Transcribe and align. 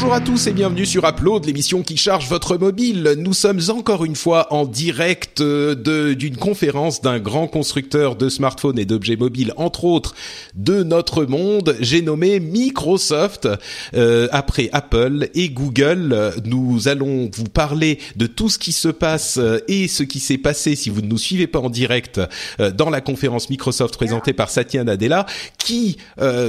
Bonjour 0.00 0.14
à 0.14 0.20
tous 0.20 0.46
et 0.46 0.52
bienvenue 0.52 0.86
sur 0.86 1.04
Upload, 1.04 1.44
l'émission 1.44 1.82
qui 1.82 1.96
charge 1.96 2.28
votre 2.28 2.56
mobile. 2.56 3.16
Nous 3.18 3.32
sommes 3.32 3.58
encore 3.68 4.04
une 4.04 4.14
fois 4.14 4.46
en 4.54 4.64
direct 4.64 5.40
euh, 5.40 6.14
d'une 6.14 6.36
conférence 6.36 7.02
d'un 7.02 7.18
grand 7.18 7.48
constructeur 7.48 8.14
de 8.14 8.28
smartphones 8.28 8.78
et 8.78 8.84
d'objets 8.84 9.16
mobiles, 9.16 9.52
entre 9.56 9.82
autres 9.82 10.14
de 10.54 10.84
notre 10.84 11.24
monde. 11.24 11.76
J'ai 11.80 12.00
nommé 12.00 12.38
Microsoft. 12.38 13.48
Euh, 13.94 14.28
après 14.30 14.70
Apple 14.72 15.30
et 15.34 15.48
Google, 15.48 16.32
nous 16.44 16.86
allons 16.86 17.28
vous 17.34 17.48
parler 17.48 17.98
de 18.14 18.28
tout 18.28 18.48
ce 18.48 18.60
qui 18.60 18.70
se 18.70 18.88
passe 18.88 19.38
euh, 19.38 19.58
et 19.66 19.88
ce 19.88 20.04
qui 20.04 20.20
s'est 20.20 20.38
passé 20.38 20.76
si 20.76 20.90
vous 20.90 21.00
ne 21.00 21.08
nous 21.08 21.18
suivez 21.18 21.48
pas 21.48 21.58
en 21.58 21.70
direct 21.70 22.20
euh, 22.60 22.70
dans 22.70 22.88
la 22.88 23.00
conférence 23.00 23.50
Microsoft 23.50 23.96
présentée 23.96 24.32
par 24.32 24.48
Satya 24.48 24.84
Nadella, 24.84 25.26
qui 25.58 25.96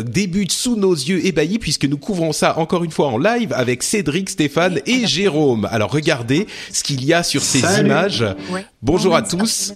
débute 0.06 0.52
sous 0.52 0.76
nos 0.76 0.94
yeux 0.94 1.26
ébahis 1.26 1.58
puisque 1.58 1.86
nous 1.86 1.98
couvrons 1.98 2.32
ça 2.32 2.60
encore 2.60 2.84
une 2.84 2.92
fois 2.92 3.08
en 3.08 3.18
live 3.18 3.39
avec 3.52 3.84
Cédric, 3.84 4.30
Stéphane 4.30 4.80
et 4.86 5.06
Jérôme. 5.08 5.68
Alors 5.72 5.92
regardez 5.92 6.48
ce 6.72 6.84
qu'il 6.84 7.04
y 7.06 7.14
a 7.14 7.24
sur 7.24 7.42
ces 7.42 7.60
Salut. 7.60 7.88
images. 7.88 8.26
Bonjour 8.82 9.16
à 9.16 9.22
tous. 9.22 9.74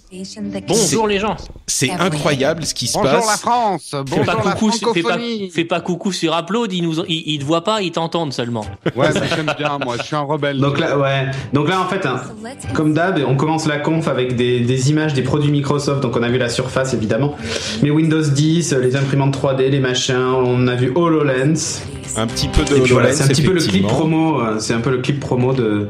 Bonjour 0.66 1.06
les 1.08 1.18
gens. 1.18 1.36
C'est 1.66 1.90
incroyable 1.90 2.64
ce 2.64 2.74
qui 2.74 2.86
se 2.86 2.94
Bonjour 2.94 3.12
la 3.12 3.18
passe. 3.20 3.40
France, 3.40 3.88
Fais 3.90 4.02
bonjour 4.04 4.24
pas, 4.24 4.34
la 4.44 4.52
coucou, 4.52 4.70
fais, 4.70 4.78
pas, 5.02 5.08
francophonie. 5.10 5.50
fais 5.50 5.64
pas 5.64 5.80
coucou 5.80 6.12
sur 6.12 6.36
Upload, 6.38 6.72
ils, 6.72 6.82
nous, 6.82 7.00
ils, 7.08 7.22
ils 7.34 7.38
te 7.38 7.44
voient 7.44 7.64
pas, 7.64 7.82
ils 7.82 7.90
t'entendent 7.92 8.32
seulement. 8.32 8.64
Ouais, 8.96 9.08
mais 9.14 9.28
j'aime 9.34 9.52
bien, 9.58 9.78
moi, 9.84 9.96
je 9.98 10.04
suis 10.04 10.16
un 10.16 10.20
rebelle. 10.20 10.58
Donc 10.58 10.78
là, 10.78 10.98
ouais. 10.98 11.26
Donc 11.52 11.68
là, 11.68 11.80
en 11.80 11.86
fait, 11.88 12.06
hein, 12.06 12.20
comme 12.72 12.94
d'hab, 12.94 13.20
on 13.26 13.36
commence 13.36 13.66
la 13.66 13.78
conf 13.78 14.08
avec 14.08 14.36
des, 14.36 14.60
des 14.60 14.90
images 14.90 15.12
des 15.14 15.22
produits 15.22 15.50
Microsoft. 15.50 16.00
Donc 16.02 16.16
on 16.16 16.22
a 16.22 16.28
vu 16.28 16.38
la 16.38 16.48
Surface 16.48 16.94
évidemment, 16.94 17.34
mais 17.82 17.90
Windows 17.90 18.22
10, 18.22 18.72
les 18.74 18.96
imprimantes 18.96 19.36
3D, 19.36 19.68
les 19.68 19.80
machins. 19.80 20.16
On 20.16 20.66
a 20.66 20.74
vu 20.74 20.92
HoloLens. 20.94 21.80
Un 22.16 22.26
petit 22.28 22.48
peu 22.48 22.62
de 22.64 22.74
voilà, 22.74 22.84
HoloLens, 22.84 23.12
c'est 23.16 23.22
un 23.24 23.28
petit 23.28 23.42
peu 23.44 23.52
le 23.54 23.60
clip 23.60 23.86
promo. 23.86 24.40
euh, 24.40 24.58
C'est 24.58 24.74
un 24.74 24.80
peu 24.80 24.90
le 24.90 24.98
clip 24.98 25.20
promo 25.20 25.52
de. 25.52 25.88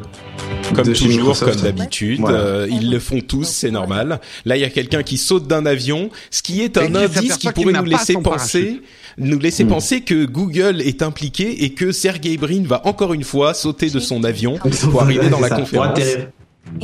Comme 0.75 0.87
de 0.87 0.93
toujours, 0.95 1.39
comme 1.39 1.55
d'habitude, 1.57 2.21
Voilà. 2.21 2.39
euh, 2.39 2.67
ils 2.71 2.91
le 2.91 2.99
font 2.99 3.21
tous, 3.21 3.45
c'est 3.47 3.71
normal. 3.71 4.21
Là, 4.45 4.57
il 4.57 4.61
y 4.61 4.65
a 4.65 4.71
quelqu'un 4.71 5.03
qui 5.03 5.17
saute 5.19 5.47
d'un 5.47 5.65
avion, 5.67 6.11
ce 6.31 6.43
qui 6.43 6.63
est 6.63 6.77
un 6.79 6.95
indice 6.95 7.37
qui 7.37 7.49
pourrait 7.51 7.73
nous 7.75 7.85
laisser 7.85 8.15
penser, 8.15 8.81
nous 9.19 9.39
laisser 9.39 9.65
Mm. 9.65 9.69
penser 9.69 10.01
que 10.01 10.25
Google 10.25 10.81
est 10.81 11.03
impliqué 11.03 11.65
et 11.65 11.71
que 11.75 11.93
Sergey 11.93 12.37
Brin 12.37 12.63
va 12.65 12.87
encore 12.87 13.15
une 13.15 13.25
fois 13.25 13.55
sauter 13.55 13.91
de 13.91 14.01
son 14.01 14.25
avion 14.25 14.59
pour 14.91 15.03
arriver 15.03 15.29
dans 15.29 15.41
la 15.41 15.51
conférence. 15.51 15.99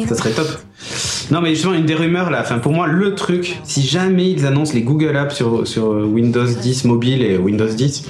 Ça 0.09 0.15
serait 0.15 0.31
top. 0.31 0.47
Non 1.31 1.41
mais 1.41 1.51
justement 1.55 1.75
une 1.75 1.87
des 1.87 1.95
rumeurs 1.95 2.31
là, 2.31 2.41
enfin 2.43 2.59
pour 2.59 2.73
moi 2.73 2.87
le 2.87 3.15
truc, 3.15 3.59
si 3.65 3.83
jamais 3.87 4.31
ils 4.31 4.47
annoncent 4.47 4.73
les 4.75 4.83
Google 4.83 5.17
Apps 5.17 5.35
sur, 5.35 5.67
sur 5.67 5.89
Windows 5.89 6.47
10 6.47 6.85
mobile 6.85 7.23
et 7.23 7.37
Windows 7.39 7.69
10, 7.69 8.05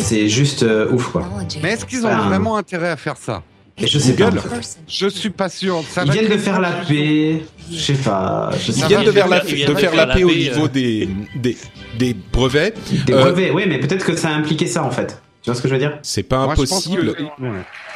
c'est 0.00 0.28
juste 0.28 0.62
euh, 0.62 0.90
ouf 0.90 1.08
quoi. 1.08 1.28
Mais 1.62 1.72
est-ce 1.72 1.84
qu'ils 1.86 2.06
ont 2.06 2.16
vraiment 2.16 2.56
intérêt 2.56 2.90
à 2.90 2.96
faire 2.96 3.16
ça? 3.16 3.42
Et 3.78 3.86
je 3.86 3.98
sais 3.98 4.12
Google 4.12 4.36
pas. 4.36 4.56
Je 4.86 5.06
suis 5.08 5.30
pas 5.30 5.48
sûr. 5.48 5.82
Ça 5.90 6.02
Ils 6.04 6.12
viennent 6.12 6.28
de 6.30 6.36
faire 6.36 6.60
la 6.60 6.72
paix, 6.72 7.42
je 7.70 7.78
sais 7.78 7.94
pas, 7.94 8.50
je 8.60 8.70
sais 8.70 8.80
Ils 8.82 8.86
viennent 8.86 9.04
de 9.04 9.12
faire 9.12 9.28
la, 9.28 9.40
de 9.40 9.74
faire 9.74 9.94
la 9.94 10.06
paix 10.08 10.24
au 10.24 10.30
niveau 10.30 10.66
euh. 10.66 10.68
des, 10.68 11.08
des, 11.36 11.56
des 11.98 12.14
brevets. 12.32 12.74
Des 13.06 13.12
Euh, 13.14 13.22
brevets, 13.22 13.50
oui 13.52 13.64
mais 13.66 13.78
peut-être 13.80 14.04
que 14.04 14.14
ça 14.14 14.28
a 14.28 14.32
impliqué 14.32 14.66
ça 14.66 14.84
en 14.84 14.90
fait. 14.90 15.20
Tu 15.42 15.50
vois 15.50 15.56
ce 15.56 15.62
que 15.62 15.68
je 15.68 15.72
veux 15.74 15.80
dire? 15.80 15.98
C'est 16.02 16.22
pas 16.22 16.44
Moi, 16.44 16.52
impossible. 16.52 17.14
que-. 17.14 17.22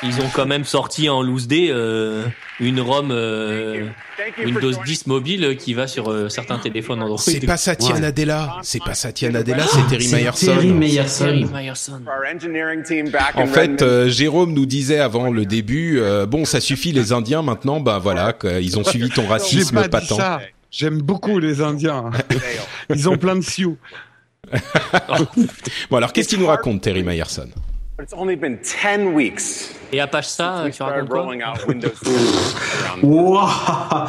Ils 0.02 0.20
ont 0.20 0.28
quand 0.34 0.46
même 0.46 0.64
sorti 0.64 1.08
en 1.08 1.22
loose 1.22 1.46
day 1.46 1.68
euh, 1.70 2.24
une 2.60 2.80
ROM 2.80 3.10
euh, 3.12 3.86
Windows 4.44 4.72
10 4.84 5.06
mobile 5.06 5.56
qui 5.56 5.72
va 5.72 5.86
sur 5.86 6.10
euh, 6.10 6.28
certains 6.28 6.58
téléphones 6.58 7.02
Android. 7.02 7.18
C'est 7.18 7.46
pas 7.46 7.56
Satya 7.56 7.94
Ouais. 7.94 8.00
Nadella, 8.00 8.56
c'est 8.62 8.82
pas 8.82 8.94
Satya 8.94 9.30
Nadella, 9.30 9.64
c'est 9.66 9.86
Terry 9.86 10.08
Myerson. 10.08 10.46
Terry. 10.46 10.72
Myerson. 10.72 11.44
En 13.36 13.46
fait, 13.46 13.80
euh, 13.82 14.08
Jérôme 14.08 14.52
nous 14.52 14.66
disait 14.66 14.98
avant 14.98 15.30
le 15.30 15.46
début, 15.46 16.00
euh, 16.00 16.26
bon, 16.26 16.44
ça 16.44 16.60
suffit 16.60 16.90
les 16.92 17.12
Indiens 17.12 17.42
maintenant, 17.42 17.78
bah 17.80 18.00
voilà, 18.02 18.34
ils 18.60 18.78
ont 18.78 18.84
suivi 18.84 19.08
ton 19.08 19.26
racisme 19.26 19.76
pas 19.82 19.88
patent. 19.88 20.42
J'aime 20.70 21.00
beaucoup 21.00 21.38
les 21.38 21.62
Indiens. 21.62 22.10
Ils 22.94 23.08
ont 23.08 23.16
plein 23.16 23.36
de 23.36 23.40
sioux. 23.40 23.78
Bon, 25.90 25.96
alors 25.96 26.12
qu'est-ce 26.12 26.28
qu'il 26.28 26.38
nous 26.40 26.46
raconte, 26.46 26.82
Terry 26.82 27.02
Myerson 27.02 27.48
It's 28.02 28.12
only 28.14 28.36
been 28.36 28.58
10 28.62 29.14
weeks 29.14 29.70
Et 29.92 30.00
Apache 30.00 30.26
ça, 30.26 30.62
we 30.64 30.76
tu 30.76 30.82
racontes 30.82 31.08
quoi? 31.08 31.22
rolling 31.22 31.42
out 31.42 31.66
Windows 31.66 31.88
10 32.02 32.10
around 32.84 33.00
the 33.00 33.04
Wouah 33.04 34.06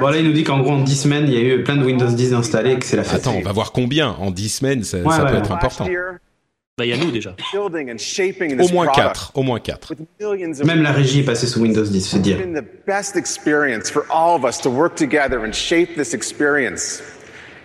Bon 0.00 0.08
là 0.08 0.16
il 0.16 0.24
nous 0.26 0.32
dit 0.32 0.44
qu'en 0.44 0.60
gros 0.60 0.70
en 0.72 0.78
10 0.80 0.96
semaines 1.02 1.24
il 1.28 1.34
y 1.34 1.36
a 1.36 1.40
eu 1.54 1.62
plein 1.62 1.76
de 1.76 1.84
Windows 1.84 2.08
10 2.10 2.32
installés 2.32 2.72
et 2.72 2.78
que 2.78 2.86
c'est 2.86 2.96
la 2.96 3.04
fête. 3.04 3.20
Attends, 3.20 3.34
on 3.36 3.42
va 3.42 3.52
voir 3.52 3.72
combien 3.72 4.08
en 4.08 4.30
10 4.30 4.48
semaines, 4.48 4.82
ça, 4.84 4.96
Ouais, 4.98 5.14
ça 5.14 5.26
peut 5.26 5.32
ouais. 5.34 5.38
être 5.40 5.52
important. 5.52 5.86
Bah, 6.78 6.86
il 6.86 6.88
y 6.88 6.94
a 6.94 6.96
nous 6.96 7.10
déjà. 7.10 7.36
Au 8.62 8.68
moins 8.72 8.86
product 8.86 9.06
4, 9.14 9.32
au 9.34 9.42
moins 9.42 9.60
4. 9.60 9.90
with 9.90 9.98
millions 10.18 10.60
of 10.60 10.64
Même 10.66 10.82
la 10.82 10.92
régie 10.92 11.20
est 11.20 11.24
passée 11.24 11.46
sous 11.46 11.60
Windows 11.60 11.84
10, 11.84 12.00
c'est 12.08 12.18
dire. 12.22 12.38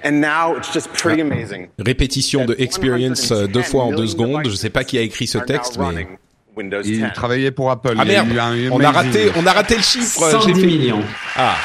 Amazing. 0.08 1.68
Répétition 1.80 2.46
de 2.46 2.56
experience 2.58 3.32
euh, 3.32 3.48
deux 3.48 3.62
fois 3.62 3.84
en 3.84 3.92
deux 3.92 4.08
secondes. 4.08 4.42
Je 4.46 4.56
sais 4.56 4.70
pas 4.70 4.84
qui 4.84 4.98
a 4.98 5.02
écrit 5.02 5.28
ce 5.28 5.38
texte, 5.38 5.78
mais 5.78 5.86
running 5.86 6.08
Windows 6.56 6.82
10. 6.82 6.90
Ils 6.98 7.12
travaillaient 7.14 7.52
pour 7.52 7.70
Apple. 7.70 7.96
ah 7.98 8.04
Il 8.06 8.12
y 8.12 8.16
a 8.16 8.24
merde, 8.24 8.56
eu 8.58 8.68
un 8.68 8.72
on 8.72 8.80
a 8.80 8.92
raté, 8.92 9.32
on 9.36 9.46
a 9.46 9.54
raté 9.54 9.76
le 9.76 9.82
chiffre. 9.84 10.24
euh, 10.24 10.32
110 10.32 10.48
J'ai 10.48 10.62
fait 10.62 10.66
millions. 10.68 11.04
ah 11.36 11.56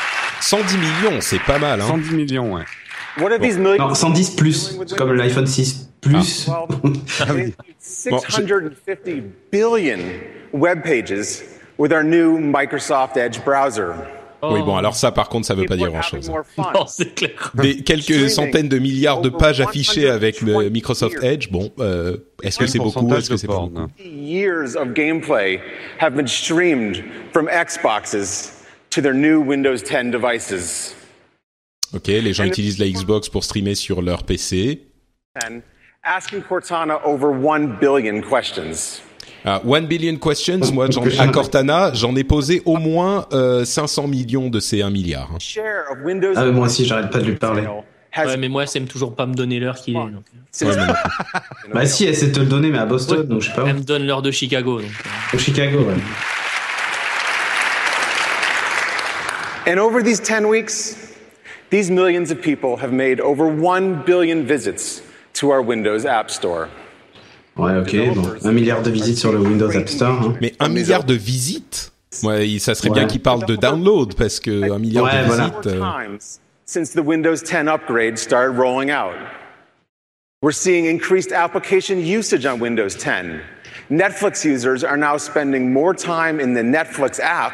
110 0.41 0.77
millions, 0.77 1.21
c'est 1.21 1.41
pas 1.41 1.59
mal. 1.59 1.81
Hein. 1.81 1.87
110 1.87 2.15
millions, 2.15 2.55
ouais. 2.55 2.65
What 3.19 3.31
are 3.31 3.39
these 3.39 3.59
millions? 3.59 3.79
Non, 3.89 3.95
110 3.95 4.31
plus, 4.37 4.79
comme 4.97 5.13
l'iPhone 5.15 5.47
6 5.47 5.91
plus. 6.01 6.49
Well, 6.49 6.67
they 6.83 7.45
include 7.45 7.55
650 7.79 9.23
billion 9.51 9.99
web 10.53 10.83
pages 10.83 11.43
with 11.79 11.93
our 11.93 12.03
new 12.03 12.39
Microsoft 12.39 13.17
Edge 13.17 13.43
browser. 13.45 13.95
Oui, 14.43 14.61
bon, 14.63 14.77
alors 14.77 14.97
ça, 14.97 15.13
par 15.13 15.29
contre, 15.29 15.47
ça 15.47 15.55
veut 15.55 15.67
pas 15.67 15.77
dire 15.77 15.87
are 15.87 15.93
grand 15.93 16.01
having 16.01 16.23
chose. 16.23 16.29
more 16.31 16.45
fun. 16.57 16.73
Non, 16.75 16.87
c'est 16.87 17.15
clair. 17.15 17.53
Des 17.55 17.83
quelques 17.83 18.29
centaines 18.29 18.69
de 18.69 18.79
milliards 18.79 19.21
de 19.21 19.29
pages 19.29 19.61
affichées 19.61 20.09
avec 20.09 20.41
le 20.41 20.69
Microsoft 20.69 21.23
Edge. 21.23 21.49
Bon, 21.51 21.73
euh, 21.79 22.17
est-ce 22.43 22.59
que 22.59 22.67
c'est 22.67 22.79
beaucoup 22.79 23.13
Est-ce 23.15 23.31
que 23.31 23.37
c'est 23.37 23.47
pas 23.47 23.61
beaucoup 23.61 23.89
years 24.33 24.77
of 24.77 24.95
gameplay 24.95 25.61
have 25.99 26.15
been 26.15 26.27
streamed 26.27 27.05
from 27.33 27.49
Xboxes 27.49 28.53
to 28.91 29.01
their 29.01 29.15
new 29.15 29.41
Windows 29.41 29.83
10 29.83 30.11
devices. 30.11 30.95
Ok, 31.95 32.07
les 32.07 32.33
gens 32.33 32.45
utilisent 32.45 32.79
la 32.79 32.89
Xbox 32.89 33.29
pour 33.29 33.45
streamer 33.45 33.75
sur 33.75 34.01
leur 34.01 34.25
PC. 34.25 34.87
10, 35.41 35.63
asking 36.05 36.43
Cortana 36.43 37.01
over 37.05 37.33
1 37.33 37.79
billion 37.79 38.23
questions. 38.23 39.01
Ah, 39.45 39.61
one 39.67 39.87
billion 39.87 40.17
questions, 40.17 40.61
moi, 40.73 40.87
j'en- 40.91 41.03
à 41.19 41.27
Cortana, 41.29 41.93
j'en 41.95 42.15
ai 42.15 42.23
posé 42.25 42.63
au 42.65 42.77
moins 42.77 43.27
euh, 43.33 43.65
500 43.65 44.07
millions 44.07 44.49
de 44.51 44.61
ces 44.61 44.83
1 44.83 44.91
milliard. 44.91 45.31
hein. 45.35 45.39
Ah, 46.37 46.45
mais 46.45 46.53
moi 46.53 46.67
aussi, 46.67 46.85
j'arrête 46.85 47.11
pas 47.11 47.19
de 47.19 47.25
lui 47.25 47.35
parler. 47.37 47.63
Ouais, 48.17 48.37
mais 48.37 48.49
moi, 48.49 48.67
ça 48.67 48.79
aime 48.79 48.87
toujours 48.87 49.17
pas 49.17 49.27
me 49.27 49.35
donner 49.35 49.59
l'heure 49.59 49.77
qu'il 49.77 49.97
est. 49.97 49.99
donc. 49.99 50.25
since- 50.53 50.77
Bah 51.75 51.87
si, 51.87 52.05
elle 52.05 52.15
sait 52.15 52.31
te 52.31 52.39
le 52.41 52.47
donner, 52.47 52.69
mais 52.71 52.79
à 52.79 52.85
Boston, 52.87 53.19
Ouais. 53.21 53.25
donc 53.25 53.41
je 53.41 53.49
sais 53.49 53.55
pas 53.55 53.65
Elle 53.67 53.77
où. 53.77 53.79
me 53.79 53.85
donne 53.85 54.06
l'heure 54.06 54.23
de 54.23 54.31
Chicago. 54.31 54.81
Donc. 54.81 54.91
Au 55.35 55.39
Chicago, 55.39 55.79
ouais. 55.79 55.95
And 59.67 59.79
over 59.79 60.03
these 60.03 60.21
10 60.21 60.45
weeks, 60.47 60.97
these 61.71 61.91
millions 61.91 62.31
of 62.31 62.41
people 62.41 62.77
have 62.81 62.93
made 62.93 63.21
over 63.21 63.47
1 63.47 64.03
billion 64.05 64.43
visits 64.45 65.03
to 65.35 65.50
our 65.50 65.62
Windows 65.62 66.05
App 66.06 66.31
Store. 66.31 66.69
Ouais, 67.56 67.76
ok, 67.78 68.14
bon. 68.14 68.22
Un 68.44 68.52
milliard 68.52 68.82
de 68.82 68.90
visites 68.90 69.19
sur 69.19 69.32
le 69.32 69.38
Windows 69.38 69.70
App 69.76 69.88
Store. 69.88 70.22
hein. 70.22 70.34
Mais 70.40 70.54
un 70.58 70.69
milliard 70.69 71.04
de 71.04 71.14
visites? 71.14 71.93
Ouais, 72.22 72.46
ça 72.58 72.75
serait 72.75 72.90
bien 72.90 73.02
Ouais. 73.02 73.08
qu'il 73.08 73.22
parle 73.22 73.44
de 73.46 73.56
download, 73.56 74.14
parce 74.14 74.38
que 74.40 74.70
un 74.72 74.78
milliard 74.78 75.04
Ouais, 75.04 75.22
de 75.22 75.26
voilà. 75.26 75.44
visites... 75.62 75.78
More 75.78 75.96
euh, 75.99 76.06
times 76.08 76.19
since 76.64 76.90
the 76.93 77.00
Windows 77.04 77.37
10 77.44 77.69
upgrade 77.69 78.16
started 78.19 78.56
rolling 78.58 78.90
out. 78.90 79.14
We're 80.43 80.52
seeing 80.52 80.87
increased 80.87 81.32
application 81.32 81.99
usage 81.99 82.46
on 82.46 82.58
Windows 82.58 82.96
10. 82.99 83.40
Netflix 83.90 84.44
users 84.44 84.82
are 84.84 84.96
now 84.96 85.16
spending 85.19 85.72
more 85.72 85.94
time 85.94 86.40
in 86.40 86.54
the 86.54 86.62
Netflix 86.62 87.20
app 87.20 87.52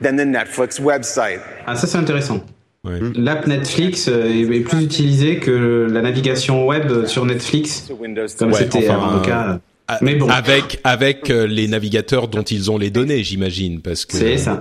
than 0.00 0.16
the 0.16 0.24
Netflix 0.26 0.78
website. 0.80 1.40
Ah, 1.66 1.74
ça 1.76 1.86
c'est 1.86 1.98
intéressant. 1.98 2.44
Ouais. 2.84 3.00
L'app 3.14 3.46
Netflix 3.46 4.08
euh, 4.08 4.26
est 4.28 4.60
plus 4.60 4.82
utilisée 4.84 5.38
que 5.38 5.88
la 5.90 6.02
navigation 6.02 6.66
web 6.66 7.06
sur 7.06 7.24
Netflix, 7.24 7.86
To 7.88 7.94
Windows 7.94 8.26
10. 8.26 8.34
comme 8.36 8.52
Ouais, 8.52 8.58
c'était 8.58 8.78
enfin, 8.90 8.94
avant 8.94 9.10
le 9.14 9.20
euh, 9.20 9.24
cas. 9.24 9.60
Ah, 9.90 9.98
Mais 10.02 10.16
bon. 10.16 10.28
Avec 10.28 10.80
avec 10.84 11.30
euh, 11.30 11.46
les 11.46 11.66
navigateurs 11.66 12.28
dont 12.28 12.42
ils 12.42 12.70
ont 12.70 12.76
les 12.76 12.90
données, 12.90 13.24
j'imagine, 13.24 13.80
parce 13.80 14.04
que 14.04 14.16
C'est 14.18 14.36
ça. 14.36 14.58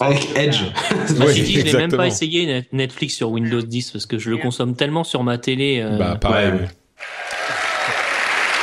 Avec 0.00 0.28
Edge. 0.36 0.60
Dit, 1.34 1.60
je 1.60 1.64
n'ai 1.64 1.72
même 1.72 1.90
pas 1.90 2.06
essayé 2.06 2.44
Net- 2.46 2.68
Netflix 2.72 3.14
sur 3.14 3.30
Windows 3.30 3.62
10 3.62 3.92
parce 3.92 4.04
que 4.06 4.18
je 4.18 4.28
le 4.30 4.36
consomme 4.36 4.74
tellement 4.76 5.04
sur 5.04 5.22
ma 5.22 5.38
télé. 5.38 5.80
euh, 5.82 5.96
Bah 5.96 6.16
pareil. 6.20 6.50
ouais. 6.52 6.68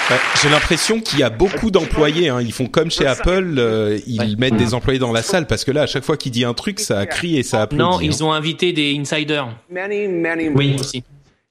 Ouais, 0.10 0.18
J'ai 0.42 0.50
l'impression 0.50 1.00
qu'il 1.00 1.20
y 1.20 1.24
a 1.24 1.30
beaucoup 1.30 1.72
d'employés. 1.72 2.30
Hein. 2.30 2.42
Ils 2.42 2.52
font 2.52 2.68
comme 2.68 2.92
chez 2.92 3.06
Apple, 3.06 3.56
euh, 3.58 3.98
ils 4.08 4.20
Ouais. 4.20 4.36
mettent 4.38 4.58
des 4.58 4.74
employés 4.74 5.00
dans 5.00 5.12
la 5.14 5.22
salle 5.22 5.48
parce 5.48 5.64
que 5.64 5.72
là, 5.72 5.84
à 5.84 5.88
chaque 5.88 6.04
fois 6.04 6.18
qu'il 6.18 6.32
dit 6.32 6.44
un 6.44 6.54
truc, 6.54 6.80
ça 6.80 7.06
crie 7.06 7.38
et 7.38 7.44
ça 7.44 7.62
applaudit. 7.62 7.82
non, 7.84 7.98
hein. 7.98 8.02
ils 8.02 8.24
ont 8.24 8.34
invité 8.34 8.74
des 8.74 8.98
insiders 9.00 9.48
many, 9.70 10.08
many 10.08 10.50
Oui. 10.50 10.76
aussi. 10.80 11.04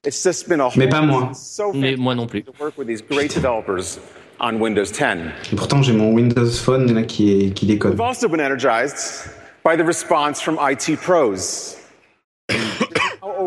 It's 0.05 0.23
just 0.23 0.47
been 0.49 0.59
a 0.61 0.69
Mais 0.75 0.87
pas 0.89 1.01
moi. 1.01 1.31
Mais 1.73 1.95
moi 1.95 2.13
non 2.15 2.27
plus. 2.27 2.43
to 2.43 2.51
work 2.59 2.77
with 2.77 2.87
these 2.87 3.03
great 3.07 3.33
developers 3.33 3.99
on 4.39 4.59
Windows 4.59 4.85
10. 4.85 5.31
Et 5.53 5.55
pourtant, 5.55 5.81
j'ai 5.83 5.93
mon 5.93 6.11
Windows 6.11 6.49
Phone 6.51 6.93
là 6.93 7.03
qui, 7.03 7.31
est, 7.31 7.49
qui 7.53 7.65
déconne. 7.67 7.91
We've 7.91 8.01
also 8.01 8.27
been 8.27 8.39
energized 8.41 9.29
by 9.63 9.77
the 9.77 9.85
response 9.85 10.41
from 10.41 10.57
IT 10.59 10.97
pros. 10.99 11.77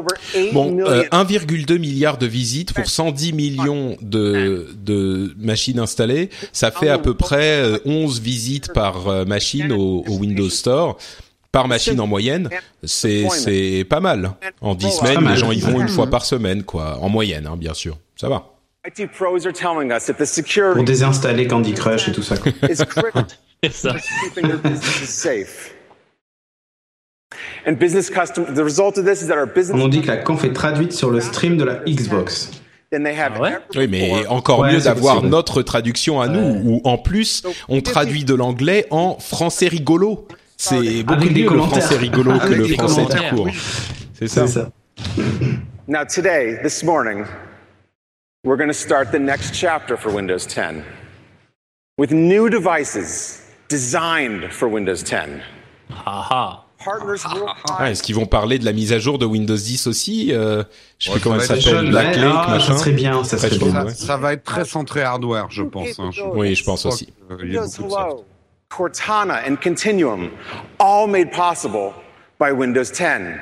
Now 0.05 0.11
over 0.35 0.45
8 0.47 0.53
Bon, 0.53 0.71
million 0.71 0.87
euh, 0.87 1.03
1,2 1.11 1.79
milliard 1.79 2.19
de 2.19 2.27
visites 2.27 2.73
pour 2.73 2.87
110 2.87 3.33
millions 3.33 3.97
de, 4.01 4.69
de 4.77 5.35
machines 5.39 5.79
installées, 5.79 6.31
ça 6.53 6.71
fait 6.71 6.89
à 6.89 6.99
peu 6.99 7.15
près 7.15 7.62
euh, 7.62 7.79
11 7.85 8.21
visites 8.21 8.73
par 8.73 9.09
euh, 9.09 9.25
machine 9.25 9.73
au, 9.73 10.05
au 10.06 10.17
Windows 10.19 10.51
Store. 10.51 10.99
Par 11.53 11.69
machine 11.69 12.01
en 12.01 12.09
moyenne, 12.09 12.51
c'est 12.83 13.29
c'est 13.31 13.87
pas 13.89 14.01
mal. 14.01 14.33
En 14.61 14.75
10 14.75 14.91
semaines, 14.91 15.29
les 15.29 15.37
gens 15.37 15.53
y 15.53 15.61
vont 15.61 15.81
une 15.81 15.89
fois 15.89 16.09
par 16.09 16.25
semaine, 16.25 16.65
quoi. 16.65 16.99
En 17.01 17.09
moyenne, 17.09 17.47
hein, 17.47 17.56
bien 17.56 17.75
sûr. 17.75 17.97
Ça 18.17 18.29
va. 18.29 18.55
IT 18.87 19.11
pros 19.12 19.47
are 19.47 19.53
telling 19.53 19.91
us 19.93 20.06
that 20.06 20.15
the 20.15 20.75
Pour 20.75 20.85
désinstaller 20.85 21.47
Candy 21.47 21.73
Crush 21.73 22.09
et 22.09 22.12
tout 22.12 22.23
ça. 22.23 22.37
quoi. 22.37 22.53
ça. 23.71 23.95
On 29.73 29.79
nous 29.79 29.89
dit 29.89 30.03
que 30.03 30.07
la 30.07 30.17
conf 30.19 30.45
est 30.45 30.53
traduite 30.53 30.93
sur 30.93 31.11
le 31.11 31.21
stream 31.21 31.57
de 31.57 31.65
la 31.65 31.77
Xbox. 31.87 32.51
then 32.91 33.03
they 33.03 33.19
have 33.19 33.33
Ah 33.37 33.41
ouais? 33.41 33.59
Oui, 33.75 33.89
mais 33.91 34.27
encore 34.29 34.61
Ouais, 34.61 34.73
mieux 34.73 34.81
d'avoir 34.81 35.23
notre 35.23 35.63
traduction 35.63 36.21
à 36.21 36.29
nous, 36.29 36.61
où 36.65 36.81
en 36.85 36.97
plus 36.99 37.43
on 37.69 37.81
traduit 37.81 38.25
de 38.25 38.35
l'anglais 38.35 38.87
en 38.91 39.19
français 39.19 39.69
rigolo. 39.69 40.29
C'est 40.57 41.03
beaucoup 41.03 41.23
Avec 41.23 41.37
mieux 41.37 41.51
le 41.51 41.61
français 41.63 41.97
rigolo 41.97 42.39
que 42.39 42.45
Avec 42.45 42.59
le 42.59 42.67
des 42.69 42.75
français 42.75 43.05
tout 43.07 43.35
court. 43.37 43.49
C'est 44.13 44.29
ça. 44.29 44.47
C'est 44.47 44.53
ça. 44.61 44.71
Now, 45.89 46.05
today, 46.05 46.59
this 46.63 46.83
morning, 46.83 47.27
we're 48.45 48.57
going 48.57 48.71
to 48.71 48.73
start 48.73 49.11
the 49.11 49.19
next 49.19 49.53
chapter 49.53 49.97
for 49.99 50.11
Windows 50.15 50.47
10 50.47 50.83
with 51.99 52.11
new 52.13 52.49
devices 52.49 53.43
designed 53.69 54.51
for 54.51 54.69
Windows 54.69 55.03
10. 55.03 55.43
Ah 56.07 56.64
ah. 56.87 57.55
Ah. 57.79 57.91
Est-ce 57.91 58.03
qu'ils 58.03 58.15
vont 58.15 58.27
parler 58.27 58.59
de 58.59 58.65
la 58.65 58.73
mise 58.73 58.93
à 58.93 58.99
jour 58.99 59.19
de 59.19 59.27
Windows 59.27 59.57
10 59.57 59.87
aussi 59.87 60.33
euh, 60.33 60.63
Je 60.99 61.05
sais 61.07 61.11
Ouais, 61.11 61.17
plus 61.17 61.23
comment 61.23 61.37
elle 61.37 61.43
ça 61.43 61.61
s'appelle, 61.61 61.89
Black 61.91 62.15
Ouais, 62.17 62.23
Lake, 62.23 62.33
ah, 62.35 62.47
machin. 62.51 62.73
ça 62.75 62.79
serait 62.79 62.93
bien, 62.93 63.25
ça 63.25 63.37
Très 63.37 63.49
serait 63.51 63.59
bien. 63.71 63.85
ouais. 63.85 63.91
Ça, 63.95 64.07
ça 64.07 64.17
va 64.17 64.33
être 64.33 64.45
très 64.45 64.65
centré 64.65 65.03
hardware, 65.03 65.47
je 65.51 65.63
pense. 65.63 65.99
hein. 65.99 66.11
Oui, 66.35 66.55
je 66.55 66.65
pense 66.65 66.87
aussi. 66.87 67.13
il 67.43 67.53
y 67.53 67.57
a 67.57 67.63
Windows 67.63 67.71
beaucoup 67.77 67.89
de 67.89 67.91
soft. 67.91 68.07
Hello, 68.07 68.25
Cortana, 68.71 69.43
and 69.49 69.57
Continuum, 69.63 70.31
all 70.79 71.07
made 71.09 71.31
possible 71.31 71.93
by 72.41 72.51
Windows 72.53 72.91
10. 72.93 73.41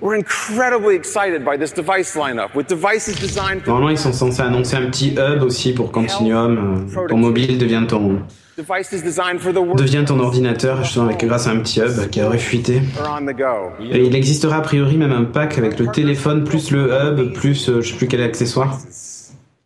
We're 0.00 0.16
incredibly 0.16 0.96
excited 0.96 1.44
by 1.44 1.56
this 1.56 1.72
device 1.72 2.16
lineup 2.16 2.52
with 2.56 2.66
devices 2.66 3.14
designed 3.20 3.60
for 3.62 3.68
Normalement, 3.70 3.90
ils 3.90 3.98
sont 3.98 4.12
censés 4.12 4.42
annoncer 4.42 4.76
un 4.76 4.86
petit 4.90 5.14
hub 5.16 5.42
aussi 5.44 5.72
pour 5.72 5.92
Continuum. 5.92 6.88
euh, 6.96 7.06
Ton 7.08 7.16
mobile 7.16 7.58
devient 7.58 7.84
ton, 7.88 8.18
devices 8.58 9.02
designed 9.02 9.40
for 9.40 9.52
the 9.52 9.60
world 9.60 9.78
devient 9.78 10.04
ton 10.04 10.18
ordinateur 10.18 10.82
justement 10.82 11.06
avec, 11.06 11.24
grâce 11.24 11.46
à 11.46 11.50
un 11.50 11.60
petit 11.60 11.80
hub 11.80 12.10
qui 12.10 12.20
aurait 12.22 12.38
fuité. 12.38 12.82
are 13.00 13.16
on 13.20 13.24
the 13.24 13.32
go. 13.36 13.70
Et 13.80 14.04
il 14.04 14.14
existera 14.16 14.56
a 14.56 14.60
priori 14.62 14.96
même 14.96 15.12
un 15.12 15.24
pack 15.24 15.56
avec 15.58 15.78
le 15.78 15.86
téléphone 15.92 16.42
plus 16.44 16.70
le 16.72 16.90
hub 16.92 17.32
plus 17.34 17.68
euh, 17.68 17.80
je 17.80 17.92
sais 17.92 17.96
plus 17.96 18.08
quel 18.08 18.22
accessoire 18.22 18.76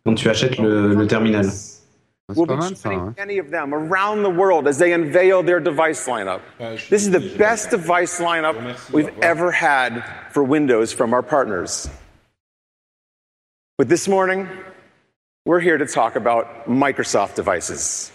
quand 0.05 0.13
tu 0.15 0.29
achètes 0.29 0.57
le, 0.59 0.93
le 0.93 1.07
terminal. 1.07 1.45
C'est 1.45 2.37
We'll 2.37 2.47
pas 2.47 2.55
be 2.55 2.59
mal 2.59 2.75
ça. 2.77 2.89
joining 2.89 3.07
hein. 3.07 3.13
many 3.17 3.37
of 3.39 3.49
them 3.51 3.73
around 3.73 4.23
the 4.23 4.29
world 4.29 4.65
as 4.67 4.77
they 4.77 4.93
unveil 4.93 5.43
their 5.43 5.59
device 5.59 6.07
lineup. 6.07 6.39
This 6.89 7.03
is 7.05 7.11
the 7.11 7.35
best 7.37 7.69
device 7.71 8.19
lineup 8.21 8.55
we've 8.93 9.11
ever 9.21 9.51
had 9.51 10.01
for 10.31 10.41
Windows 10.41 10.93
from 10.93 11.13
our 11.13 11.21
partners. 11.21 11.89
But 13.77 13.89
this 13.89 14.07
morning, 14.07 14.47
we're 15.45 15.59
here 15.59 15.77
to 15.77 15.85
talk 15.85 16.15
about 16.15 16.65
Microsoft 16.65 17.35
devices. 17.35 18.12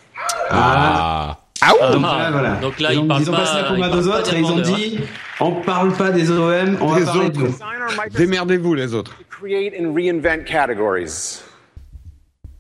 Ah. 0.50 1.36
Ah 1.60 1.72
ouh 1.74 1.92
Donc 1.92 2.04
Ah, 2.06 2.18
là, 2.18 2.30
voilà. 2.30 2.50
donc 2.56 2.78
là, 2.80 2.92
ils 2.92 2.96
ils 2.96 3.00
ont, 3.00 3.08
parlent 3.08 3.22
ils 3.22 3.28
ont 3.30 3.32
pas- 3.32 3.38
passé 3.40 3.54
la 3.54 3.60
ils 3.60 3.68
commande 3.68 3.94
aux 3.96 4.08
autres 4.08 4.34
et 4.34 4.38
ils 4.38 4.44
ont 4.46 4.58
dit 4.60 5.00
on 5.40 5.52
parle 5.62 5.92
pas 5.92 6.10
des 6.10 6.30
OEM, 6.30 6.78
on 6.80 6.86
va 6.86 7.04
parler 7.04 7.20
de 7.20 7.26
autres. 7.28 7.40
nous. 7.40 7.46
Design 7.46 7.82
our 7.82 7.88
Microsoft 7.96 8.16
Démerdez-vous 8.16 8.74
les 8.74 8.94
autres. 8.94 9.16
create 9.28 9.74
and 9.78 9.94
reinvent 9.94 10.44
categories. 10.44 11.42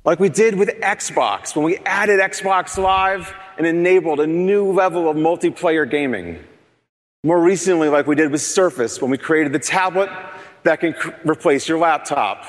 Like 0.04 0.20
we 0.20 0.28
did 0.30 0.54
with 0.58 0.70
Xbox 0.80 1.54
when 1.54 1.64
we 1.64 1.78
added 1.86 2.18
Xbox 2.20 2.76
Live 2.78 3.32
and 3.58 3.66
enabled 3.66 4.20
a 4.20 4.26
new 4.26 4.72
level 4.72 5.08
of 5.08 5.16
multiplayer 5.16 5.88
gaming. 5.88 6.38
More 7.24 7.40
recently, 7.40 7.88
like 7.88 8.06
we 8.06 8.14
did 8.16 8.30
with 8.30 8.40
Surface 8.40 9.00
when 9.02 9.10
we 9.10 9.18
created 9.18 9.52
the 9.52 9.58
tablet 9.58 10.08
that 10.64 10.80
can 10.80 10.94
replace 11.24 11.68
your 11.68 11.78
laptop. 11.78 12.44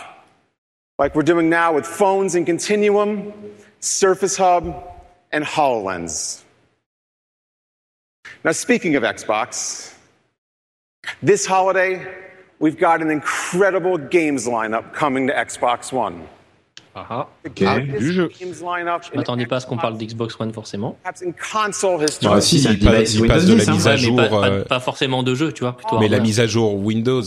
Like 1.00 1.16
we're 1.16 1.24
doing 1.24 1.50
now 1.50 1.74
with 1.74 1.86
phones 1.86 2.36
and 2.36 2.46
Continuum, 2.46 3.34
Surface 3.80 4.38
Hub, 4.38 4.66
and 5.32 5.44
HoloLens. 5.44 6.44
Now, 8.44 8.52
speaking 8.54 8.96
of 8.96 9.04
Xbox, 9.04 9.94
this 11.22 11.46
holiday, 11.46 12.06
we've 12.60 12.78
got 12.78 13.02
an 13.02 13.10
incredible 13.12 13.98
games 13.98 14.48
lineup 14.48 14.94
coming 14.94 15.28
to 15.28 15.34
Xbox 15.34 15.92
One. 15.92 16.22
Ah 16.96 17.06
ah. 17.10 17.28
Ok. 17.46 17.62
Ah, 17.66 17.80
du 17.80 18.12
jeu. 18.14 18.30
Games 18.40 18.62
lineup 18.64 19.04
Je 19.12 19.16
m'attendais 19.18 19.46
pas 19.46 19.58
à 19.58 19.60
ce 19.60 19.68
qu'on 19.68 19.78
parle 19.78 19.98
d'Xbox 19.98 20.40
One 20.40 20.52
forcément. 20.54 20.98
perhaps 21.04 21.22
in 21.22 21.32
console 21.34 22.04
history. 22.04 22.34
Ah, 22.34 22.42
si, 22.42 22.60
c'est 22.60 22.74
il, 22.74 22.84
passe, 22.84 23.14
il 23.14 23.22
Windows 23.22 23.36
passe 23.36 23.46
de 23.46 23.56
la 23.56 23.72
mise 23.74 23.88
à 23.88 23.92
mais 23.92 23.98
jour, 23.98 24.16
pas, 24.18 24.30
pas- 24.30 24.50
euh, 24.50 24.66
pas 24.66 24.80
forcément 24.80 25.22
de 25.24 25.36
jeu, 25.36 25.52
tu 25.52 25.62
vois. 25.64 25.78
Plutôt 25.78 26.00
mais 26.00 26.08
la 26.08 26.20
mise 26.20 26.40
à 26.40 26.48
jour 26.48 26.76
Windows. 26.76 27.22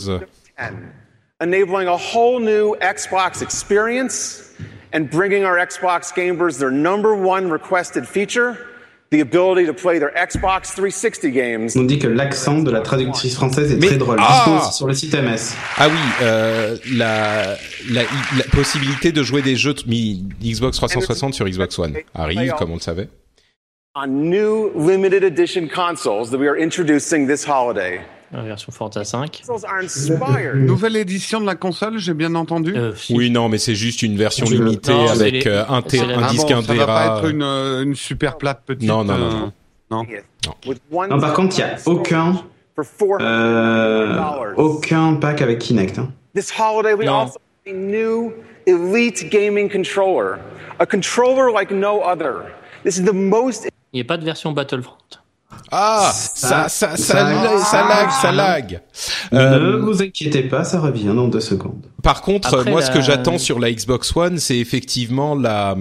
enabling 1.39 1.87
a 1.87 1.95
whole 1.97 2.41
new 2.41 2.75
Xbox 2.81 3.41
experience 3.41 4.51
and 4.93 5.09
bringing 5.09 5.43
our 5.43 5.57
Xbox 5.57 6.13
gamers 6.13 6.57
their 6.59 6.71
number 6.71 7.13
one 7.15 7.49
requested 7.49 8.07
feature, 8.07 8.57
the 9.09 9.19
ability 9.21 9.65
to 9.67 9.73
play 9.73 9.99
their 9.99 10.11
Xbox 10.15 10.73
360 10.73 11.29
games 11.31 11.75
On 11.75 11.83
dit 11.83 11.99
que 11.99 12.07
l'accent 12.07 12.59
de 12.63 12.71
la 12.71 12.81
traductrice 12.81 13.35
française 13.35 13.71
est 13.71 13.75
Mais- 13.79 13.87
très 13.87 13.97
drôle. 13.97 14.17
Ah 14.19 14.69
sur 14.71 14.87
le 14.87 14.93
site 14.93 15.13
MS. 15.13 15.53
Ah 15.77 15.87
oui, 15.87 15.97
euh, 16.23 16.77
la, 16.95 17.55
la, 17.91 18.01
la 18.03 18.43
possibilité 18.51 19.11
de 19.11 19.21
jouer 19.21 19.41
des 19.43 19.55
jeux 19.55 19.75
mi- 19.87 20.23
Xbox 20.43 20.77
360 20.77 21.33
sur 21.35 21.45
Xbox 21.47 21.77
One 21.77 21.93
arrive, 22.15 22.53
comme 22.57 22.71
on 22.71 22.75
le 22.75 22.79
savait. 22.81 23.07
on 23.95 24.07
new 24.07 24.71
limited 24.75 25.23
edition 25.23 25.67
consoles 25.67 26.31
that 26.31 26.39
we 26.39 26.47
are 26.47 26.57
introducing 26.59 27.27
this 27.27 27.45
holiday. 27.45 28.01
La 28.33 28.41
version 28.41 28.71
Forza 28.71 29.03
5. 29.03 29.41
Consoles 29.45 29.63
are 29.65 29.79
inspired 29.83 30.55
Nouvelle 30.55 30.95
édition 30.97 31.39
de 31.39 31.45
la 31.45 31.53
console, 31.55 31.99
j'ai 31.99 32.15
bien 32.15 32.33
entendu. 32.33 32.75
Euh, 32.75 32.95
si- 32.95 33.13
Oui, 33.15 33.29
non, 33.29 33.47
mais 33.47 33.59
c'est 33.59 33.75
juste 33.75 34.01
une 34.01 34.17
version 34.17 34.45
Je- 34.47 34.55
limitée 34.55 34.91
Non, 34.91 35.07
avec 35.09 35.45
euh, 35.45 35.63
un, 35.69 35.75
un 35.75 35.83
Ah 36.23 36.29
disque 36.31 36.47
bon, 36.47 36.55
1 36.57 36.61
ça 36.63 36.73
va 36.73 36.85
pas 36.87 37.17
être 37.19 37.29
une, 37.29 37.43
euh, 37.43 37.83
une 37.83 37.95
super 37.95 38.37
plate 38.37 38.63
petite. 38.65 38.87
Non, 38.89 39.03
non, 39.03 39.17
non, 39.17 39.25
euh, 39.27 39.31
non. 39.91 40.05
non. 41.09 41.19
par 41.19 41.33
contre, 41.33 41.55
il 41.59 41.63
n'y 41.63 41.69
a 41.71 41.75
aucun, 41.85 42.43
euh, 43.21 44.53
aucun 44.57 45.13
pack 45.15 45.41
avec 45.41 45.59
Kinect. 45.59 45.99
hein. 45.99 46.11
This 46.35 46.51
holiday, 46.57 46.93
we 46.95 47.05
Non. 47.05 47.13
also 47.13 47.37
have 47.67 47.75
a 47.75 47.77
new 47.77 48.33
elite 48.65 49.29
gaming 49.29 49.69
controller, 49.69 50.37
a 50.79 50.85
controller 50.87 51.51
like 51.53 51.69
no 51.71 52.01
other. 52.01 52.45
This 52.83 52.97
is 52.97 53.03
the 53.03 53.13
most 53.13 53.67
Il 53.93 53.97
n'y 53.97 54.01
a 54.01 54.05
pas 54.05 54.17
de 54.17 54.25
version 54.25 54.51
Battlefront. 54.53 54.97
Ah, 55.75 56.11
ça, 56.13 56.69
ça, 56.69 56.95
ça, 56.95 56.97
ça- 56.97 57.23
lag, 57.23 57.57
ça 57.59 57.87
lag, 57.87 58.09
ça 58.21 58.31
lag. 58.31 58.81
Ne 59.31 59.39
Euh, 59.39 59.77
vous 59.81 60.01
inquiétez 60.03 60.43
pas, 60.43 60.63
ça 60.63 60.79
revient 60.79 61.05
dans 61.15 61.27
deux 61.27 61.39
secondes. 61.39 61.81
Par 62.03 62.21
contre, 62.21 62.53
Après, 62.53 62.69
moi, 62.69 62.81
ce 62.83 62.91
que 62.91 63.01
j'attends 63.01 63.37
sur 63.39 63.59
la 63.59 63.71
Xbox 63.71 64.15
One, 64.15 64.37
c'est 64.37 64.57
effectivement 64.59 65.33
la 65.35 65.75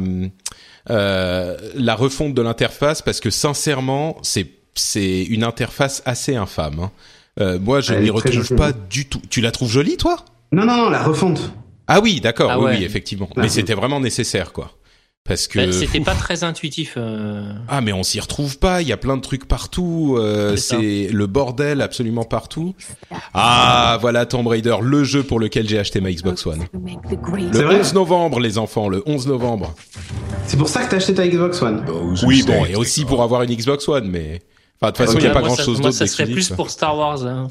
euh, 0.91 1.57
la 1.75 1.95
refonte 1.95 2.35
de 2.35 2.43
l'interface, 2.43 3.03
parce 3.03 3.21
que 3.21 3.31
sincèrement, 3.31 4.17
c'est 4.23 4.47
c'est 4.75 5.23
une 5.25 5.45
interface 5.45 6.03
assez 6.07 6.35
infâme. 6.35 6.81
hein. 6.81 6.91
Euh, 7.41 7.59
moi, 7.61 7.81
je 7.81 7.93
n'y 7.95 8.09
retrouve 8.11 8.43
jolie. 8.43 8.59
pas 8.59 8.73
du 8.73 9.07
tout. 9.07 9.21
Tu 9.31 9.41
la 9.43 9.51
trouves 9.51 9.71
jolie, 9.71 9.97
toi? 9.99 10.17
Non, 10.51 10.65
non, 10.65 10.77
non, 10.77 10.91
la 10.91 11.03
refonte. 11.03 11.53
Ah 11.89 12.01
oui, 12.01 12.21
d'accord, 12.21 12.51
Ah 12.51 12.59
oui, 12.59 12.65
ouais. 12.67 12.77
oui, 12.79 12.85
effectivement. 12.85 13.29
Mais 13.37 13.49
c'était 13.49 13.75
vraiment 13.75 14.01
nécessaire, 14.01 14.53
quoi. 14.53 14.71
Parce 15.25 15.47
que 15.47 15.61
Bah, 15.61 15.73
C'était 15.73 16.01
pas 16.01 16.15
très 16.17 16.43
intuitif. 16.43 16.95
euh. 16.97 17.53
ah 17.69 17.81
mais 17.81 17.93
on 17.93 18.03
s'y 18.03 18.19
retrouve 18.19 18.59
pas. 18.59 18.83
Il 18.83 18.89
y 18.89 18.93
a 18.93 18.97
plein 18.97 19.17
de 19.17 19.23
trucs 19.23 19.47
partout. 19.47 20.17
euh, 20.19 20.57
C'est 20.57 21.09
le 21.13 21.27
bordel 21.27 21.81
absolument 21.81 22.25
partout. 22.25 22.75
Ah 23.33 23.99
voilà 24.01 24.27
Tomb 24.27 24.47
Raider, 24.49 24.77
le 24.83 25.05
jeu 25.05 25.23
pour 25.23 25.39
lequel 25.39 25.69
j'ai 25.69 25.79
acheté 25.79 26.01
ma 26.01 26.11
Xbox 26.11 26.45
One. 26.47 26.65
C'est 27.09 27.59
Le 27.61 27.65
vrai 27.65 27.81
11 27.81 27.95
novembre 27.95 28.41
les 28.41 28.59
enfants, 28.59 28.89
le 28.89 29.03
11 29.07 29.29
novembre. 29.29 29.75
C'est 30.47 30.57
pour 30.57 30.69
ça 30.69 30.83
que 30.85 30.91
t'as 30.91 30.97
acheté 30.97 31.15
ta 31.15 31.27
Xbox 31.27 31.63
One. 31.63 31.85
Oui 32.27 32.43
bon 32.43 32.65
et 32.67 32.75
aussi 32.75 33.05
pour 33.05 33.23
avoir 33.23 33.43
une 33.43 33.55
Xbox 33.55 33.89
One 33.89 34.09
mais 34.09 34.43
enfin 34.83 34.91
de 34.91 34.97
toute 34.97 35.07
façon 35.07 35.13
il 35.19 35.19
Ok. 35.19 35.25
y 35.25 35.27
a 35.27 35.31
pas 35.31 35.41
grand 35.43 35.55
chose 35.57 35.79
Moi, 35.79 35.91
d'autre 35.91 35.95
ça 35.95 36.07
serait 36.07 36.27
plus 36.27 36.49
pour 36.51 36.69
Star 36.71 36.97
Wars. 36.99 37.25
hein. 37.27 37.47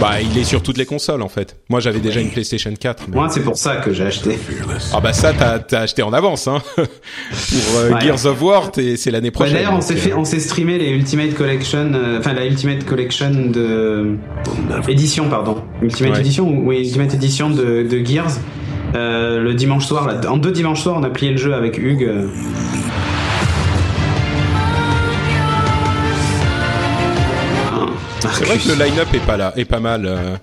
Bah 0.00 0.20
il 0.20 0.36
est 0.38 0.44
sur 0.44 0.62
toutes 0.62 0.78
les 0.78 0.86
consoles 0.86 1.22
en 1.22 1.28
fait. 1.28 1.56
Moi 1.68 1.80
j'avais 1.80 2.00
déjà 2.00 2.20
une 2.20 2.30
PlayStation 2.30 2.72
4. 2.78 3.04
mais- 3.08 3.14
Moi, 3.16 3.28
c'est 3.30 3.42
pour 3.42 3.56
ça 3.56 3.76
que 3.76 3.92
j'ai 3.92 4.04
acheté. 4.04 4.38
Ah 4.92 5.00
bah 5.00 5.12
ça 5.12 5.32
t'as 5.32 5.58
t'as 5.60 5.80
acheté 5.82 6.02
en 6.02 6.12
avance 6.12 6.48
hein. 6.48 6.58
pour 6.76 6.84
euh, 7.78 7.90
Ouais. 7.92 8.00
Gears 8.00 8.26
of 8.26 8.42
War 8.42 8.70
t'es- 8.72 8.96
c'est 8.96 9.10
l'année 9.10 9.30
prochaine. 9.30 9.54
D'ailleurs, 9.54 9.74
on 9.74 9.80
s'est 9.80 9.94
euh, 9.94 9.98
fait, 9.98 10.12
on 10.14 10.24
s'est 10.24 10.40
streamé 10.40 10.78
les 10.78 10.88
Ultimate 10.90 11.34
Collection, 11.34 11.92
euh, 11.94 12.18
enfin 12.18 12.32
la 12.32 12.46
Ultimate 12.46 12.84
Collection 12.84 13.30
de 13.30 14.16
édition, 14.88 15.28
pardon, 15.28 15.58
Ultimate 15.82 16.14
Ouais. 16.14 16.20
Edition, 16.20 16.48
oui, 16.64 16.78
Ultimate 16.80 17.14
Edition 17.14 17.50
de, 17.50 17.82
de 17.88 18.04
Gears. 18.04 18.38
euh, 18.94 19.40
le 19.40 19.54
dimanche 19.54 19.86
soir, 19.86 20.06
là, 20.06 20.20
en 20.30 20.36
deux 20.36 20.52
dimanches 20.52 20.82
soirs, 20.82 20.96
on 20.98 21.02
a 21.02 21.10
plié 21.10 21.32
le 21.32 21.36
jeu 21.36 21.52
avec 21.54 21.78
Hugues. 21.78 22.08
C'est 28.32 28.44
vrai 28.44 28.58
que 28.58 28.68
le 28.68 28.74
line-up 28.84 29.08
est 29.14 29.24
pas 29.26 29.36
là, 29.36 29.52
est 29.56 29.64
pas 29.64 29.80
mal 29.80 30.06
euh, 30.06 30.36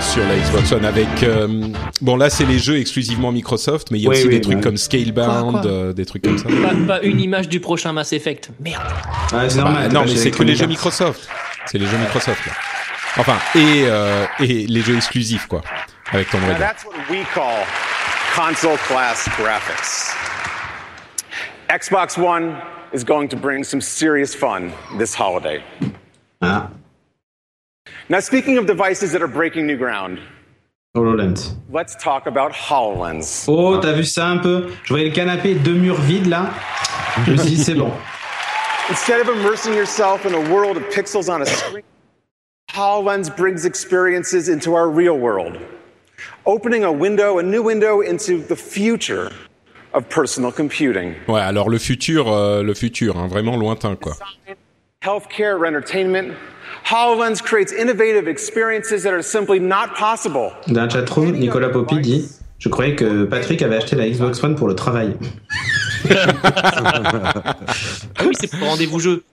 sur 0.00 0.22
la 0.26 0.36
Xbox 0.36 0.72
One. 0.72 0.84
Avec 0.84 1.08
euh, 1.22 1.68
bon 2.00 2.16
là 2.16 2.28
c'est 2.30 2.44
les 2.44 2.58
jeux 2.58 2.78
exclusivement 2.78 3.32
Microsoft, 3.32 3.90
mais 3.90 3.98
il 3.98 4.02
y 4.02 4.06
a 4.06 4.10
Oui, 4.10 4.16
aussi 4.16 4.26
oui, 4.28 4.34
des 4.34 4.40
trucs 4.40 4.56
ouais. 4.56 4.62
comme 4.62 4.76
Scalebound, 4.76 5.50
Quoi, 5.52 5.60
quoi 5.62 5.70
euh, 5.70 5.92
des 5.92 6.04
trucs 6.06 6.22
comme 6.22 6.38
ça. 6.38 6.44
Pas, 6.48 6.98
pas 6.98 7.02
une 7.02 7.20
image 7.20 7.48
du 7.48 7.60
prochain 7.60 7.92
Mass 7.92 8.12
Effect. 8.12 8.50
Merde. 8.60 8.82
Ouais, 9.32 9.48
c'est 9.48 9.56
Bah, 9.58 9.64
normal. 9.64 9.88
t'es 9.88 9.94
non 9.94 10.04
mais 10.04 10.16
c'est 10.16 10.30
que 10.30 10.42
les 10.42 10.54
jeux 10.54 10.62
Arts. 10.64 10.68
Microsoft. 10.68 11.28
C'est 11.66 11.78
les 11.78 11.86
jeux 11.86 11.98
Microsoft. 11.98 12.44
Là. 12.46 12.52
Enfin 13.18 13.36
et 13.54 13.84
euh, 13.86 14.24
et 14.40 14.66
les 14.66 14.80
jeux 14.82 14.96
exclusifs 14.96 15.46
quoi. 15.46 15.62
Avec 16.12 16.30
Tomb 16.30 16.40
Raider. 16.44 16.58
that's 16.60 16.84
what 16.84 16.92
we 17.10 17.24
call 17.34 17.64
console 18.36 18.76
class 18.86 19.28
graphics. 19.38 20.14
Xbox 21.68 22.16
One 22.18 22.56
is 22.92 23.02
going 23.04 23.28
to 23.28 23.36
bring 23.36 23.64
some 23.64 23.80
serious 23.80 24.34
fun 24.34 24.70
this 24.98 25.14
holiday. 25.18 25.60
Ah, 26.40 26.68
Now, 28.08 28.20
speaking 28.20 28.56
of 28.56 28.66
devices 28.66 29.10
that 29.12 29.20
are 29.20 29.26
breaking 29.28 29.66
new 29.66 29.76
ground, 29.76 30.20
HoloLens. 30.96 31.56
let's 31.72 31.96
talk 31.96 32.26
about 32.26 32.52
HoloLens. 32.52 33.46
Oh, 33.48 33.80
t'as 33.80 33.94
vu 33.94 34.04
ça 34.04 34.28
un 34.28 34.38
peu? 34.38 34.68
Je 34.84 34.94
voyais 34.94 35.08
le 35.08 35.14
canapé, 35.14 35.54
deux 35.54 35.74
murs 35.74 36.00
vides 36.00 36.26
là. 36.26 36.50
Je 37.26 37.32
me 37.32 37.36
suis 37.36 37.56
dit, 37.56 37.62
c'est 37.62 37.74
bon. 37.74 37.90
Instead 38.88 39.20
of 39.20 39.28
immersing 39.28 39.74
yourself 39.74 40.24
in 40.24 40.34
a 40.34 40.52
world 40.52 40.76
of 40.76 40.84
pixels 40.90 41.28
on 41.28 41.42
a 41.42 41.46
screen, 41.46 41.82
HoloLens 42.70 43.28
brings 43.36 43.64
experiences 43.64 44.48
into 44.48 44.74
our 44.74 44.88
real 44.88 45.18
world, 45.18 45.58
opening 46.44 46.84
a 46.84 46.92
window, 46.92 47.38
a 47.38 47.42
new 47.42 47.62
window 47.62 48.00
into 48.00 48.40
the 48.40 48.54
future 48.54 49.32
of 49.92 50.08
personal 50.08 50.52
computing. 50.52 51.16
Ouais 51.26 51.40
alors 51.40 51.68
le 51.68 51.78
futur, 51.78 52.28
euh, 52.28 52.62
le 52.62 52.74
futur, 52.74 53.16
hein, 53.16 53.26
vraiment 53.26 53.56
lointain 53.56 53.96
quoi. 53.96 54.14
Healthcare 55.06 55.56
or 55.56 55.66
entertainment, 55.66 56.34
HoloLens 56.84 57.40
creates 57.40 57.72
innovative 57.72 58.26
experiences 58.26 59.04
that 59.04 59.12
are 59.12 59.22
simply 59.22 59.60
not 59.60 59.94
possible 59.94 60.50
Dans 60.66 60.82
la 60.82 60.88
chatroom, 60.88 61.30
Nicolas 61.38 61.68
Poppy 61.68 62.00
dit 62.00 62.28
Je 62.58 62.68
croyais 62.68 62.96
que 62.96 63.24
Patrick 63.24 63.62
avait 63.62 63.76
acheté 63.76 63.94
la 63.94 64.08
Xbox 64.08 64.42
One 64.42 64.56
pour 64.56 64.66
le 64.66 64.74
travail. 64.74 65.16
Ah 68.18 68.22
oui, 68.24 68.32
c'est 68.38 68.50
pour 68.50 68.68
rendez-vous 68.68 69.00
jeu. 69.00 69.24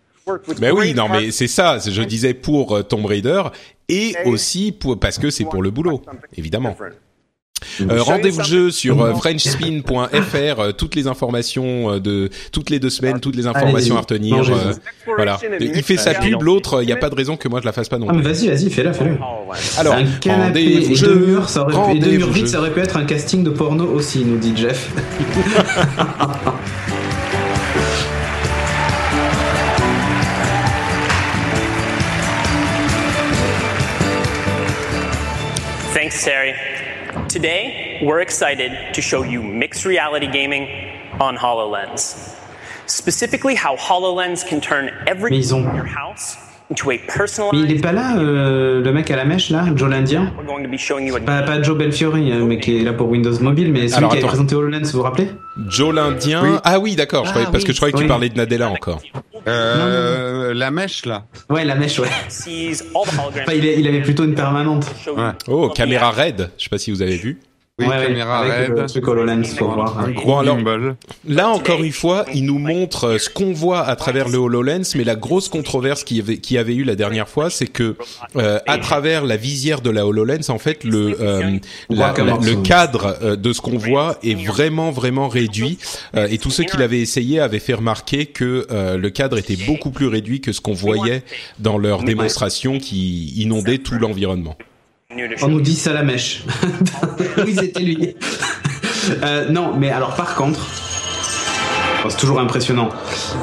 Mais 0.59 0.71
oui 0.71 0.93
non 0.93 1.07
mais 1.09 1.31
c'est 1.31 1.47
ça. 1.47 1.77
Je 1.79 2.01
disais 2.01 2.33
pour 2.33 2.75
euh, 2.77 2.83
Tomb 2.83 3.05
Raider 3.05 3.43
et 3.89 4.15
aussi 4.25 4.71
pour 4.71 4.99
parce 4.99 5.17
que 5.19 5.29
c'est 5.29 5.45
pour 5.45 5.61
le 5.61 5.71
boulot 5.71 6.01
évidemment. 6.35 6.75
Euh, 7.81 8.01
Rendez-vous 8.01 8.39
de 8.41 8.45
jeu 8.45 8.71
sur 8.71 9.01
euh, 9.01 9.13
frenchspin.fr, 9.13 10.59
euh, 10.59 10.71
toutes 10.71 10.95
les 10.95 11.07
informations 11.07 11.99
de 11.99 12.29
toutes 12.51 12.69
les 12.69 12.79
deux 12.79 12.89
semaines, 12.89 13.19
toutes 13.19 13.35
les 13.35 13.47
informations 13.47 13.97
à 13.97 14.01
retenir. 14.01 14.37
Euh, 14.49 14.73
voilà. 15.15 15.39
Il 15.59 15.83
fait 15.83 15.97
sa 15.97 16.13
pub, 16.13 16.41
l'autre, 16.41 16.81
il 16.81 16.85
n'y 16.85 16.91
a 16.91 16.97
pas 16.97 17.09
de 17.09 17.15
raison 17.15 17.37
que 17.37 17.47
moi 17.47 17.59
je 17.61 17.65
la 17.65 17.71
fasse 17.73 17.89
pas 17.89 17.97
non 17.97 18.07
Ah, 18.09 18.13
plus. 18.13 18.21
vas-y, 18.21 18.47
vas-y, 18.47 18.69
fais-la. 18.69 18.91
HoloLens. 18.91 19.17
Alors, 19.77 19.93
un 19.95 20.05
canapé 20.19 20.43
rendez-vous 20.45 20.91
et 20.91 20.95
jeu, 20.95 21.07
deux 21.07 21.25
murs, 21.25 21.49
ça 21.49 21.61
aurait, 21.63 21.95
et 21.95 21.99
deux 21.99 22.11
murs 22.11 22.31
vides, 22.31 22.47
ça 22.47 22.59
aurait 22.59 22.71
pu 22.71 22.79
être 22.79 22.97
un 22.97 23.05
casting 23.05 23.43
de 23.43 23.49
porno 23.49 23.85
aussi, 23.85 24.23
nous 24.25 24.37
dit 24.37 24.53
Jeff. 24.55 24.89
Thanks, 35.93 36.23
Terry. 36.23 36.53
Today, 37.33 37.99
we're 38.03 38.21
excited 38.21 38.93
to 38.93 39.01
show 39.01 39.23
you 39.23 39.41
mixed 39.41 39.85
reality 39.85 40.27
gaming 40.27 40.69
on 41.19 41.35
HoloLens. 41.35 42.39
Specifically, 42.85 43.55
how 43.55 43.75
HoloLens 43.75 44.47
can 44.47 44.61
turn 44.61 44.91
every 45.07 45.35
in 45.35 45.41
your 45.49 45.83
house 45.83 46.37
Mais 47.53 47.59
il 47.59 47.71
est 47.71 47.81
pas 47.81 47.91
là, 47.91 48.17
euh, 48.17 48.81
le 48.81 48.91
mec 48.93 49.09
à 49.11 49.15
la 49.15 49.25
mèche, 49.25 49.49
là, 49.49 49.65
Joe 49.75 49.89
l'Indien 49.89 50.31
We're 50.37 50.45
going 50.45 50.63
to 50.63 50.69
be 50.69 50.77
showing 50.77 51.07
you 51.07 51.15
a 51.15 51.19
pas, 51.19 51.41
pas 51.43 51.61
Joe 51.61 51.77
Belfiori, 51.77 52.31
euh, 52.31 52.45
mais 52.45 52.59
qui 52.59 52.79
est 52.79 52.83
là 52.83 52.93
pour 52.93 53.09
Windows 53.09 53.37
Mobile, 53.41 53.71
mais 53.71 53.87
celui 53.87 53.95
Alors, 53.97 54.09
qui 54.11 54.17
avait 54.17 54.23
attends. 54.25 54.27
présenté 54.29 54.55
HoloLens, 54.55 54.83
vous 54.83 54.97
vous 54.97 55.01
rappelez 55.03 55.29
Joe 55.69 55.93
l'Indien. 55.93 56.41
Oui. 56.43 56.49
Ah 56.63 56.79
oui, 56.79 56.95
d'accord. 56.95 57.25
Ah 57.27 57.33
parce 57.33 57.57
oui. 57.57 57.63
que 57.63 57.71
je 57.73 57.77
croyais 57.77 57.93
que 57.93 57.97
tu 57.99 58.07
parlais 58.07 58.29
de 58.29 58.35
Nadella 58.37 58.69
encore. 58.69 59.01
Euh, 59.47 60.53
la 60.53 60.71
mèche 60.71 61.05
là. 61.05 61.25
Ouais, 61.49 61.65
la 61.65 61.75
mèche, 61.75 61.99
ouais. 61.99 62.07
sees 62.29 62.81
all 62.95 63.03
the 63.05 63.13
holograms. 63.19 63.43
Enfin, 63.43 63.53
il, 63.55 63.65
est- 63.65 63.79
il 63.79 63.87
avait 63.87 64.01
plutôt 64.01 64.23
une 64.23 64.35
permanente. 64.35 64.85
Ouais. 65.07 65.31
Oh, 65.47 65.69
caméra 65.69 66.09
we 66.09 66.17
have. 66.19 66.25
raid. 66.25 66.49
Je 66.57 66.63
sais 66.63 66.69
pas 66.69 66.77
si 66.77 66.91
vous 66.91 67.01
avez 67.01 67.17
vu. 67.17 67.39
Oui, 67.79 67.87
ouais, 67.87 68.05
caméra 68.05 68.37
avec 68.41 68.67
raid. 68.69 68.77
le 68.77 68.85
truc 68.85 69.07
HoloLens 69.07 69.55
pour 69.57 69.71
voir. 69.71 69.97
Un 69.97 70.03
hein. 70.03 70.11
gros 70.11 70.37
alors- 70.37 70.57
gimbal. 70.59 70.95
Là 71.27 71.49
encore 71.49 71.81
une 71.83 71.91
fois, 71.91 72.23
il 72.31 72.45
nous 72.45 72.59
montre 72.59 73.05
euh, 73.05 73.17
ce 73.17 73.31
qu'on 73.31 73.51
voit 73.51 73.81
à 73.81 73.95
travers 73.95 74.29
le 74.29 74.37
HoloLens, 74.37 74.93
mais 74.95 75.03
la 75.03 75.15
grosse 75.15 75.49
controverse 75.49 76.03
qui 76.03 76.19
avait, 76.19 76.37
qui 76.37 76.59
avait 76.59 76.75
eu 76.75 76.83
la 76.83 76.93
dernière 76.93 77.27
fois, 77.27 77.49
c'est 77.49 77.65
que 77.65 77.95
euh, 78.35 78.59
à 78.67 78.77
travers 78.77 79.25
la 79.25 79.37
visière 79.37 79.81
de 79.81 79.89
la 79.89 80.05
HoloLens, 80.05 80.49
en 80.49 80.59
fait, 80.59 80.83
le 80.83 81.19
euh, 81.19 81.57
la- 81.89 82.13
la- 82.15 82.37
le 82.37 82.61
cadre 82.61 83.17
euh, 83.23 83.35
de 83.35 83.51
ce 83.51 83.59
qu'on 83.61 83.77
voit 83.79 84.19
est 84.21 84.35
vraiment 84.35 84.91
vraiment 84.91 85.27
réduit. 85.27 85.79
Euh, 86.15 86.27
et 86.29 86.37
tous 86.37 86.51
ceux 86.51 86.65
qui 86.65 86.77
l'avaient 86.77 87.01
essayé 87.01 87.39
avaient 87.39 87.57
fait 87.57 87.73
remarquer 87.73 88.27
que 88.27 88.67
euh, 88.69 88.97
le 88.97 89.09
cadre 89.09 89.39
était 89.39 89.57
beaucoup 89.65 89.89
plus 89.89 90.05
réduit 90.05 90.41
que 90.41 90.51
ce 90.51 90.61
qu'on 90.61 90.73
voyait 90.73 91.23
dans 91.57 91.79
leur 91.79 92.03
démonstration 92.03 92.77
qui 92.77 93.29
inondait 93.41 93.79
tout 93.79 93.95
l'environnement. 93.95 94.55
On 95.41 95.47
nous 95.49 95.61
dit 95.61 95.75
ça 95.75 95.93
la 95.93 96.03
mèche. 96.03 96.43
oui, 97.45 97.55
c'était 97.57 97.81
lui. 97.81 98.15
Euh, 99.23 99.49
non, 99.49 99.73
mais 99.77 99.89
alors 99.89 100.15
par 100.15 100.35
contre, 100.35 100.59
bon, 102.03 102.09
c'est 102.09 102.17
toujours 102.17 102.39
impressionnant. 102.39 102.89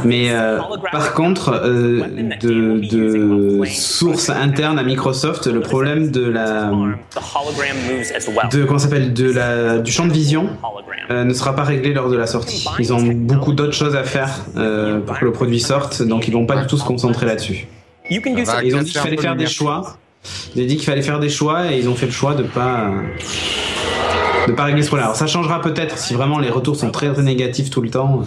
Mais 0.04 0.30
euh, 0.30 0.58
par 0.90 1.14
contre, 1.14 1.60
euh, 1.64 2.02
de, 2.40 2.80
de 2.88 3.64
source 3.66 4.30
interne 4.30 4.78
à 4.78 4.82
Microsoft, 4.82 5.46
le 5.46 5.60
problème 5.60 6.10
de 6.10 6.24
la, 6.28 6.70
The 7.10 7.18
hologram 7.34 7.76
moves 7.88 8.12
as 8.16 8.28
well. 8.28 8.48
de 8.50 8.64
comment 8.64 8.78
s'appelle, 8.78 9.12
de 9.12 9.30
la, 9.30 9.78
du 9.78 9.92
champ 9.92 10.06
de 10.06 10.12
vision. 10.12 10.48
Euh, 11.10 11.24
ne 11.24 11.34
sera 11.34 11.56
pas 11.56 11.64
réglé 11.64 11.92
lors 11.92 12.08
de 12.08 12.16
la 12.16 12.28
sortie. 12.28 12.64
Ils 12.78 12.92
ont 12.92 13.02
beaucoup 13.02 13.52
d'autres 13.52 13.72
choses 13.72 13.96
à 13.96 14.04
faire 14.04 14.44
euh, 14.56 15.00
pour 15.00 15.18
que 15.18 15.24
le 15.24 15.32
produit 15.32 15.58
sorte, 15.58 16.02
donc 16.02 16.28
ils 16.28 16.32
vont 16.32 16.46
pas 16.46 16.56
du 16.56 16.68
tout 16.68 16.76
se 16.78 16.84
concentrer 16.84 17.26
là-dessus. 17.26 17.66
Ils 18.08 18.18
ont 18.76 18.82
dit 18.82 18.92
qu'il 18.92 19.00
fallait 19.00 19.16
faire 19.16 19.34
des 19.36 19.46
choix. 19.46 19.96
Ont 20.24 20.60
dit 20.66 20.76
qu'il 20.76 20.84
fallait 20.84 21.02
faire 21.02 21.20
des 21.20 21.28
choix 21.30 21.72
et 21.72 21.78
ils 21.78 21.88
ont 21.88 21.94
fait 21.94 22.06
le 22.06 22.12
choix 22.12 22.34
de 22.34 22.42
pas 22.42 22.90
de 24.46 24.52
pas 24.52 24.64
régler 24.64 24.82
ce 24.82 24.88
problème. 24.88 25.06
Alors 25.06 25.16
ça 25.16 25.26
changera 25.26 25.60
peut-être 25.60 25.96
si 25.98 26.14
vraiment 26.14 26.38
les 26.38 26.50
retours 26.50 26.76
sont 26.76 26.90
très, 26.90 27.12
très 27.12 27.22
négatifs 27.22 27.70
tout 27.70 27.80
le 27.80 27.90
temps. 27.90 28.22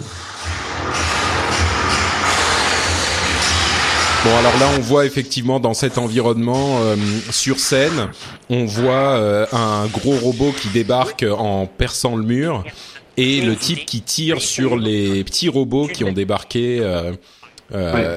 Bon, 4.24 4.30
alors 4.38 4.58
là, 4.58 4.68
on 4.78 4.80
voit 4.80 5.04
effectivement 5.04 5.60
dans 5.60 5.74
cet 5.74 5.98
environnement 5.98 6.78
euh, 6.80 6.96
sur 7.30 7.58
scène, 7.58 8.08
on 8.48 8.64
voit 8.64 9.18
euh, 9.18 9.44
un 9.52 9.84
gros 9.86 10.16
robot 10.16 10.54
qui 10.58 10.68
débarque 10.68 11.26
en 11.30 11.66
perçant 11.66 12.16
le 12.16 12.22
mur 12.22 12.64
et 13.18 13.42
le 13.42 13.54
type 13.54 13.84
qui 13.84 14.00
tire 14.00 14.40
sur 14.40 14.78
les 14.78 15.22
petits 15.24 15.50
robots 15.50 15.88
qui 15.88 16.04
ont 16.04 16.12
débarqué. 16.12 16.78
euh, 16.80 17.12
euh, 17.74 18.16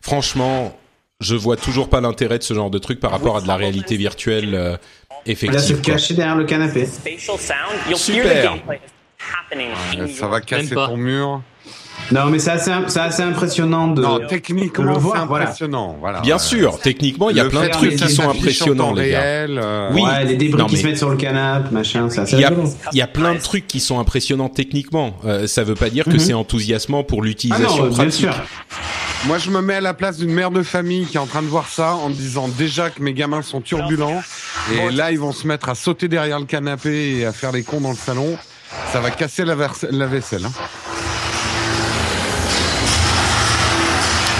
Franchement, 0.00 0.78
je 1.20 1.34
vois 1.34 1.56
toujours 1.56 1.88
pas 1.88 2.00
l'intérêt 2.00 2.38
de 2.38 2.44
ce 2.44 2.54
genre 2.54 2.70
de 2.70 2.78
truc 2.78 3.00
par 3.00 3.10
rapport 3.10 3.36
à 3.36 3.40
de 3.40 3.48
la 3.48 3.56
réalité 3.56 3.96
virtuelle 3.96 4.54
euh, 4.54 4.70
Là, 4.70 4.78
se 5.24 5.30
effective. 5.32 5.80
cacher 5.80 6.14
derrière 6.14 6.36
le 6.36 6.44
canapé. 6.44 6.88
Super. 7.96 8.54
Ça 10.16 10.28
va 10.28 10.40
casser 10.40 10.74
ton 10.74 10.96
mur. 10.96 11.42
Non, 12.12 12.26
mais 12.26 12.38
c'est 12.38 12.52
assez, 12.52 13.22
impressionnant 13.22 13.88
de, 13.88 14.00
Non, 14.00 14.20
techniquement, 14.28 14.94
le 14.94 15.00
c'est 15.12 15.18
impressionnant. 15.18 15.96
Voilà. 16.00 16.20
Bien 16.20 16.38
sûr, 16.38 16.78
techniquement, 16.78 17.28
il 17.28 17.36
y 17.36 17.40
a 17.40 17.44
Le 17.44 17.50
plein 17.50 17.64
de 17.66 17.70
trucs 17.70 17.90
qui 17.90 17.98
ça 17.98 18.08
sont 18.08 18.30
impressionnants, 18.30 18.94
les 18.94 19.10
gars. 19.10 19.20
réel, 19.20 19.60
euh, 19.62 19.90
Oui. 19.92 20.02
Ouais, 20.02 20.24
les 20.24 20.36
débris 20.36 20.60
Non, 20.62 20.66
qui 20.68 20.76
mais- 20.76 20.80
se 20.82 20.86
mettent 20.86 20.98
sur 20.98 21.10
le 21.10 21.16
canapé, 21.16 21.68
machin, 21.74 22.08
c'est 22.08 22.20
assez 22.20 22.36
Il 22.36 22.40
y, 22.40 22.44
a, 22.44 22.52
il 22.92 22.98
y 22.98 23.02
a 23.02 23.06
plein 23.08 23.34
de 23.34 23.40
trucs 23.40 23.66
qui 23.66 23.80
sont 23.80 23.98
impressionnants 23.98 24.48
techniquement. 24.48 25.16
Euh, 25.26 25.48
ça 25.48 25.64
veut 25.64 25.74
pas 25.74 25.90
dire 25.90 26.04
que 26.04 26.10
Mhm. 26.12 26.18
c'est 26.20 26.32
enthousiasmant 26.34 27.02
pour 27.02 27.20
Ah 27.22 27.26
l'utilisation 27.26 27.76
non, 27.82 27.88
bien 27.88 27.96
pratique. 27.96 28.12
sûr. 28.12 28.34
Moi, 29.26 29.38
je 29.38 29.50
me 29.50 29.60
mets 29.60 29.74
à 29.74 29.80
la 29.80 29.94
place 29.94 30.16
d'une 30.16 30.32
mère 30.32 30.50
de 30.50 30.62
famille 30.62 31.04
qui 31.06 31.16
est 31.16 31.20
en 31.20 31.26
train 31.26 31.42
de 31.42 31.48
voir 31.48 31.68
ça 31.68 31.94
en 31.94 32.08
disant 32.08 32.48
déjà 32.48 32.88
que 32.88 33.02
mes 33.02 33.12
gamins 33.12 33.42
sont 33.42 33.60
turbulents 33.60 34.22
et 34.72 34.90
là, 34.90 35.10
ils 35.10 35.18
vont 35.18 35.32
se 35.32 35.46
mettre 35.46 35.68
à 35.68 35.74
sauter 35.74 36.08
derrière 36.08 36.38
le 36.38 36.46
canapé 36.46 37.18
et 37.18 37.26
à 37.26 37.32
faire 37.32 37.52
les 37.52 37.62
cons 37.62 37.80
dans 37.80 37.90
le 37.90 37.96
salon. 37.96 38.38
Ça 38.92 39.00
va 39.00 39.10
casser 39.10 39.44
la, 39.44 39.54
vaisselle. 39.54 40.44
hein. 40.46 40.52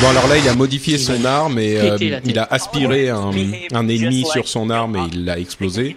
Bon 0.00 0.08
alors 0.10 0.28
là, 0.28 0.36
il 0.38 0.48
a 0.48 0.54
modifié 0.54 0.96
son 0.96 1.24
arme 1.24 1.58
et 1.58 1.76
euh, 1.80 1.96
il 2.24 2.38
a 2.38 2.46
aspiré 2.48 3.08
un, 3.10 3.30
un 3.74 3.88
ennemi 3.88 4.24
sur 4.30 4.46
son 4.46 4.70
arme 4.70 4.94
et 4.96 5.00
il 5.12 5.24
l'a 5.24 5.38
explosé. 5.40 5.96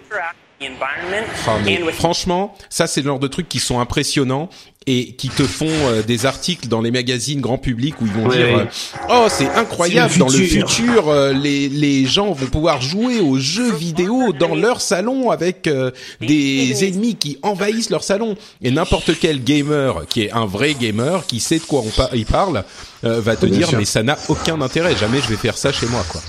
Franchement, 1.93 2.55
ça 2.69 2.87
c'est 2.87 3.01
le 3.01 3.07
genre 3.07 3.19
de 3.19 3.27
trucs 3.27 3.49
qui 3.49 3.59
sont 3.59 3.79
impressionnants 3.79 4.49
et 4.87 5.13
qui 5.13 5.29
te 5.29 5.43
font 5.43 5.67
euh, 5.69 6.01
des 6.01 6.25
articles 6.25 6.67
dans 6.67 6.81
les 6.81 6.89
magazines 6.89 7.39
grand 7.39 7.59
public 7.59 8.01
où 8.01 8.07
ils 8.07 8.11
vont 8.13 8.27
Ouais, 8.27 8.37
dire 8.37 8.57
ouais. 8.57 8.61
euh, 8.63 9.07
oh 9.11 9.27
c'est 9.29 9.47
incroyable 9.49 10.13
le 10.13 10.19
dans 10.19 10.27
le 10.27 10.37
futur. 10.39 11.09
euh, 11.09 11.33
les 11.33 11.69
les 11.69 12.07
gens 12.07 12.31
vont 12.31 12.47
pouvoir 12.47 12.81
jouer 12.81 13.19
aux 13.19 13.37
jeux 13.37 13.71
vidéo 13.71 14.33
dans 14.33 14.55
leur 14.55 14.81
salon 14.81 15.29
avec 15.29 15.67
euh, 15.67 15.91
des 16.19 16.87
ennemis 16.87 17.15
qui 17.15 17.37
envahissent 17.43 17.91
leur 17.91 18.03
salon 18.03 18.35
et 18.63 18.71
n'importe 18.71 19.11
quel 19.19 19.43
gamer 19.43 20.07
qui 20.09 20.23
est 20.23 20.31
un 20.31 20.45
vrai 20.47 20.73
gamer 20.73 21.27
qui 21.27 21.39
sait 21.39 21.59
de 21.59 21.63
quoi 21.63 21.81
on 21.85 21.89
pa- 21.89 22.09
il 22.13 22.25
parle 22.25 22.63
euh, 23.03 23.21
va 23.21 23.35
te 23.35 23.45
Bien 23.45 23.57
dire 23.59 23.67
sûr. 23.69 23.77
mais 23.77 23.85
ça 23.85 24.01
n'a 24.01 24.17
aucun 24.29 24.59
intérêt 24.61 24.95
jamais 24.95 25.21
je 25.21 25.27
vais 25.27 25.37
faire 25.37 25.57
ça 25.59 25.71
chez 25.71 25.85
moi 25.87 26.03
quoi 26.09 26.21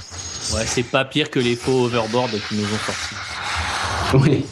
Ouais, 0.54 0.64
c'est 0.66 0.82
pas 0.82 1.06
pire 1.06 1.30
que 1.30 1.38
les 1.40 1.56
faux 1.56 1.84
overboard 1.86 2.32
qui 2.48 2.56
nous 2.56 2.64
ont 2.64 2.78
sortis. 2.84 3.14
Oui. 4.14 4.44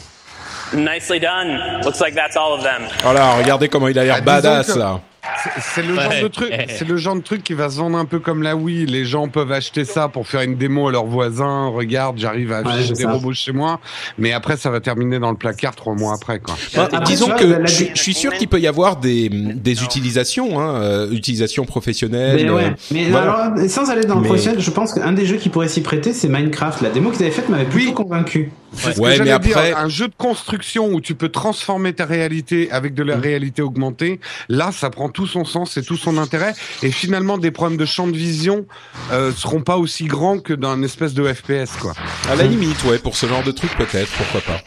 Nicely 0.73 1.19
done. 1.19 1.81
Looks 1.83 1.99
like 1.99 2.15
that's 2.15 2.37
all 2.37 2.53
of 2.53 2.63
them. 2.63 2.83
voilà 3.03 3.33
regardez 3.35 3.67
comment 3.67 3.89
il 3.89 3.99
a 3.99 4.03
l'air 4.05 4.15
Ah, 4.17 4.21
disons 4.21 4.25
badass 4.49 4.73
que- 4.73 4.79
là 4.79 5.01
C'est- 5.43 5.49
C'est 5.61 5.81
le 5.83 5.93
genre 5.95 6.09
Ouais. 6.09 6.21
de 6.23 6.27
truc, 6.29 6.51
c'est 6.69 6.87
le 6.87 6.97
genre 6.97 7.15
de 7.15 7.21
truc 7.21 7.43
qui 7.43 7.53
va 7.53 7.69
se 7.69 7.77
vendre 7.77 7.95
un 7.97 8.05
peu 8.05 8.19
comme 8.19 8.41
la 8.41 8.55
Wii. 8.55 8.85
Les 8.87 9.05
gens 9.05 9.27
peuvent 9.27 9.51
acheter 9.51 9.85
ça 9.85 10.07
pour 10.07 10.27
faire 10.27 10.41
une 10.41 10.55
démo 10.55 10.87
à 10.87 10.91
leurs 10.91 11.05
voisins. 11.05 11.67
Regarde, 11.67 12.17
j'arrive 12.17 12.51
à 12.51 12.61
Ouais, 12.61 12.71
c'est 12.87 12.93
des 12.93 13.03
ça. 13.03 13.11
robots 13.11 13.31
chez 13.33 13.51
moi, 13.51 13.79
mais 14.17 14.33
après 14.33 14.57
ça 14.57 14.71
va 14.71 14.79
terminer 14.79 15.19
dans 15.19 15.29
le 15.29 15.37
placard 15.37 15.75
trois 15.75 15.93
mois 15.93 16.15
après, 16.15 16.39
quoi. 16.39 16.55
Bah, 16.75 16.83
Après, 16.91 16.99
disons 17.01 17.25
tu 17.25 17.31
vois, 17.31 17.39
que 17.39 17.45
la- 17.45 17.65
je, 17.65 17.85
je 17.93 18.01
suis 18.01 18.13
sûr 18.15 18.33
qu'il 18.33 18.47
peut 18.47 18.59
y 18.59 18.67
avoir 18.67 18.95
des, 18.95 19.29
des 19.29 19.83
utilisations, 19.83 20.59
hein, 20.59 20.81
euh, 20.81 21.11
utilisations 21.11 21.65
professionnelles. 21.65 22.37
Mais 22.43 22.49
euh, 22.49 22.55
ouais. 22.55 22.73
Mais 22.91 23.09
voilà. 23.09 23.31
alors, 23.33 23.69
sans 23.69 23.89
aller 23.91 24.05
dans 24.05 24.15
le 24.15 24.21
Mais- 24.21 24.27
professionnel, 24.27 24.59
je 24.59 24.71
pense 24.71 24.93
qu'un 24.93 25.11
des 25.11 25.25
jeux 25.27 25.37
qui 25.37 25.49
pourrait 25.49 25.67
s'y 25.69 25.81
prêter, 25.81 26.13
c'est 26.13 26.29
Minecraft. 26.29 26.81
La 26.81 26.89
démo 26.89 27.11
qu'ils 27.11 27.21
avaient 27.23 27.31
faite 27.31 27.47
m'avait 27.49 27.65
plutôt 27.65 27.89
Oui. 27.89 27.93
convaincu. 27.93 28.51
C'est 28.73 28.93
ce 28.93 28.99
Ouais, 29.01 29.17
que 29.17 29.23
mais 29.23 29.31
après- 29.31 29.49
dire. 29.69 29.77
Un 29.77 29.89
jeu 29.89 30.07
de 30.07 30.13
construction 30.17 30.87
où 30.93 31.01
tu 31.01 31.13
peux 31.13 31.29
transformer 31.29 31.93
ta 31.93 32.05
réalité 32.05 32.71
avec 32.71 32.93
de 32.93 33.03
la 33.03 33.17
Mm. 33.17 33.21
réalité 33.21 33.61
augmentée, 33.61 34.19
là, 34.49 34.71
ça 34.71 34.89
prend 34.89 35.09
tout 35.09 35.27
son 35.27 35.43
sens 35.45 35.75
et 35.77 35.83
tout 35.83 35.97
son 35.97 36.17
intérêt. 36.17 36.53
Et 36.81 36.91
finalement, 36.91 37.37
des 37.37 37.51
problèmes 37.51 37.77
de 37.77 37.85
champ 37.85 38.07
de 38.07 38.15
vision 38.17 38.65
euh, 39.11 39.31
seront 39.33 39.61
pas 39.61 39.77
aussi 39.77 40.05
grands 40.05 40.39
que 40.39 40.53
dans 40.53 40.75
une 40.75 40.83
espèce 40.85 41.13
de 41.13 41.31
FPS, 41.31 41.71
quoi. 41.81 41.93
À 42.29 42.35
la 42.35 42.43
limite, 42.43 42.81
ouais, 42.85 42.97
pour 42.97 43.15
ce 43.17 43.25
genre 43.25 43.43
de 43.43 43.51
truc 43.51 43.71
peut-être, 43.77 44.09
pourquoi 44.17 44.41
pas. 44.41 44.61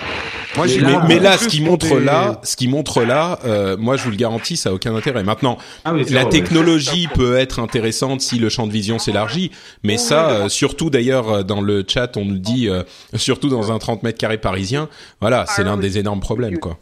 Moi, 0.57 0.67
Mais 1.09 1.19
là, 1.19 1.33
mais 1.33 1.39
ce 1.39 1.49
qui 1.49 1.61
montre 1.61 1.99
là, 1.99 2.41
ce 2.43 2.57
qui 2.57 2.69
montre 2.69 3.03
là, 3.03 3.39
euh, 3.45 3.77
moi 3.77 3.97
je 3.97 4.05
vous 4.05 4.11
le 4.11 4.17
garantis, 4.17 4.57
ça 4.57 4.71
a 4.71 4.73
aucun 4.73 4.95
intérêt. 4.95 5.25
Maintenant, 5.25 5.59
Ah 5.85 5.93
oui, 5.93 6.05
la 6.11 6.23
vrai, 6.23 6.31
technologie 6.31 7.09
peut 7.15 7.37
être 7.37 7.59
intéressante 7.59 8.21
si 8.21 8.39
le 8.39 8.49
champ 8.49 8.67
de 8.67 8.73
vision 8.73 8.99
s'élargit, 8.99 9.51
mais 9.83 9.97
ça, 9.97 10.31
euh, 10.31 10.49
surtout 10.49 10.91
d'ailleurs 10.91 11.31
euh, 11.31 11.43
dans 11.43 11.61
le 11.61 11.85
chat, 11.87 12.17
on 12.17 12.25
nous 12.25 12.39
dit, 12.39 12.69
euh, 12.69 12.83
surtout 13.15 13.49
dans 13.49 13.73
un 13.73 13.79
30 13.79 14.03
mètres 14.03 14.19
carrés 14.19 14.39
parisien, 14.39 14.89
voilà, 15.21 15.45
c'est 15.47 15.65
l'un 15.65 15.77
des 15.77 15.99
énormes 15.99 16.21
problèmes, 16.21 16.59
quoi. 16.59 16.79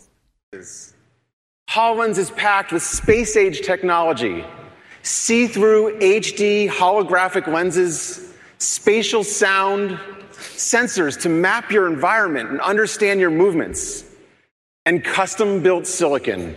HoloLens 1.74 2.18
is 2.18 2.30
packed 2.36 2.72
with 2.72 2.82
space 2.82 3.36
age 3.36 3.62
technology, 3.62 4.44
see 5.02 5.48
through 5.48 5.92
HD 6.00 6.68
holographic 6.68 7.46
lenses, 7.46 8.20
spatial 8.58 9.24
sound, 9.24 9.96
sensors 10.56 11.16
to 11.22 11.28
map 11.28 11.70
your 11.70 11.86
environment 11.86 12.50
and 12.50 12.60
understand 12.60 13.20
your 13.20 13.30
movements, 13.30 14.04
and 14.86 15.02
custom 15.04 15.62
built 15.62 15.86
silicon, 15.86 16.54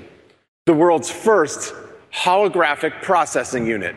the 0.66 0.74
world's 0.74 1.12
first 1.12 1.74
holographic 2.12 3.02
processing 3.02 3.66
unit. 3.68 3.96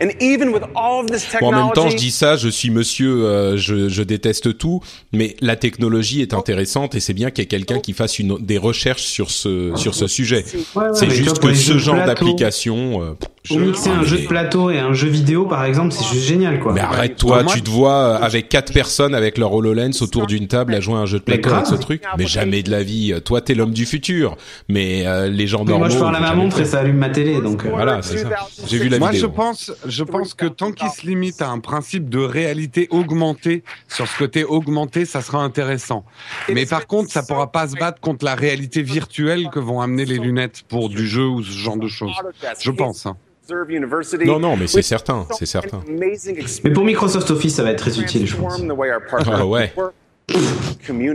And 0.00 0.10
even 0.20 0.52
with 0.52 0.64
all 0.74 1.00
of 1.00 1.10
this 1.10 1.26
Bon, 1.38 1.48
en 1.48 1.52
même 1.52 1.72
temps, 1.72 1.88
je 1.88 1.96
technology, 1.96 1.96
dis 1.96 2.10
ça, 2.10 2.36
je 2.36 2.48
suis 2.48 2.70
monsieur, 2.70 3.24
euh, 3.26 3.56
je, 3.56 3.88
je 3.88 4.02
déteste 4.02 4.56
tout, 4.56 4.80
mais 5.12 5.36
la 5.40 5.56
technologie 5.56 6.22
est 6.22 6.32
intéressante 6.32 6.94
et 6.94 7.00
c'est 7.00 7.12
bien 7.12 7.30
qu'il 7.30 7.42
y 7.42 7.44
ait 7.44 7.48
quelqu'un 7.48 7.78
qui 7.78 7.92
fasse 7.92 8.18
une, 8.18 8.38
des 8.38 8.58
recherches 8.58 9.04
sur 9.04 9.30
ce 9.30 9.72
sur 9.76 9.94
ce 9.94 10.06
sujet. 10.06 10.44
Ouais, 10.74 10.82
ouais, 10.82 10.88
c'est 10.94 11.10
juste 11.10 11.40
que 11.40 11.52
ce 11.54 11.76
genre 11.78 12.04
d'application. 12.06 13.02
euh, 13.02 13.14
Pour 13.48 13.58
mixer 13.60 13.90
un 13.90 14.02
jeu 14.02 14.18
de 14.18 14.26
plateau 14.26 14.70
et 14.70 14.78
un 14.78 14.92
jeu 14.92 15.08
vidéo, 15.08 15.46
par 15.46 15.64
exemple, 15.64 15.92
c'est 15.92 16.04
juste 16.06 16.26
génial, 16.26 16.60
quoi. 16.60 16.72
mais 16.72 16.80
arrête-toi, 16.80 17.42
moi- 17.42 17.52
tu 17.52 17.62
te 17.62 17.70
vois 17.70 17.92
euh, 17.94 18.18
avec 18.20 18.48
quatre 18.48 18.72
personnes 18.72 19.14
avec 19.14 19.38
leur 19.38 19.52
HoloLens 19.52 19.90
autour 20.02 20.26
d'une 20.26 20.48
table 20.48 20.74
à 20.74 20.80
jouer 20.80 20.94
à 20.94 20.98
un 20.98 21.06
jeu 21.06 21.18
de 21.18 21.24
plateau 21.24 21.50
avec 21.52 21.66
ce 21.66 21.74
truc. 21.74 22.02
Mais 22.18 22.26
jamais 22.26 22.62
de 22.62 22.70
la 22.70 22.82
vie. 22.82 23.14
Toi, 23.24 23.40
t'es 23.40 23.54
l'homme 23.54 23.72
du 23.72 23.86
futur, 23.86 24.36
mais 24.68 25.06
euh, 25.06 25.28
les 25.28 25.46
gens 25.46 25.64
Mais 25.64 25.70
normaux. 25.70 25.86
moi, 25.86 25.94
je 25.94 25.98
parle 26.00 26.16
à 26.16 26.20
ma 26.20 26.34
montre 26.34 26.60
et 26.60 26.64
ça 26.64 26.80
allume 26.80 26.96
ma 26.96 27.08
télé, 27.10 27.40
donc. 27.40 27.64
euh, 27.64 27.70
Voilà, 27.70 28.02
c'est 28.02 28.18
ça. 28.18 28.30
J'ai 28.66 28.78
vu 28.78 28.88
la 28.88 28.98
Moi, 28.98 29.10
vidéo. 29.10 29.28
je 29.28 29.34
pense, 29.34 29.72
je 29.86 30.04
pense 30.04 30.34
que 30.34 30.46
tant 30.46 30.72
qu'il 30.72 30.88
se 30.90 31.06
limite 31.06 31.40
à 31.42 31.48
un 31.50 31.58
principe 31.60 32.08
de 32.08 32.18
réalité 32.18 32.88
augmentée, 32.90 33.62
sur 33.88 34.06
ce 34.06 34.16
côté 34.18 34.44
augmenté, 34.44 35.04
ça 35.04 35.20
sera 35.22 35.42
intéressant. 35.42 36.04
Mais 36.52 36.66
par 36.66 36.86
contre, 36.86 37.10
ça 37.10 37.22
pourra 37.22 37.52
pas 37.52 37.68
se 37.68 37.74
battre 37.76 38.00
contre 38.00 38.24
la 38.24 38.34
réalité 38.34 38.82
virtuelle 38.82 39.48
que 39.52 39.58
vont 39.58 39.80
amener 39.80 40.04
les 40.04 40.18
lunettes 40.18 40.62
pour 40.68 40.88
du 40.88 41.06
jeu 41.06 41.26
ou 41.26 41.42
ce 41.42 41.50
genre 41.50 41.76
de 41.76 41.88
choses. 41.88 42.12
Je 42.60 42.70
pense. 42.70 43.06
hein. 43.06 43.16
Non, 44.24 44.40
non, 44.40 44.56
mais 44.56 44.66
c'est 44.66 44.82
certain, 44.82 45.26
c'est 45.38 45.46
certain. 45.46 45.80
Mais 46.64 46.70
pour 46.70 46.84
Microsoft 46.84 47.30
Office, 47.30 47.54
ça 47.54 47.62
va 47.62 47.70
être 47.70 47.78
très 47.78 47.98
utile, 47.98 48.26
je 48.26 48.36
pense. 48.36 48.60
Ah 49.28 49.46
ouais. 49.46 49.72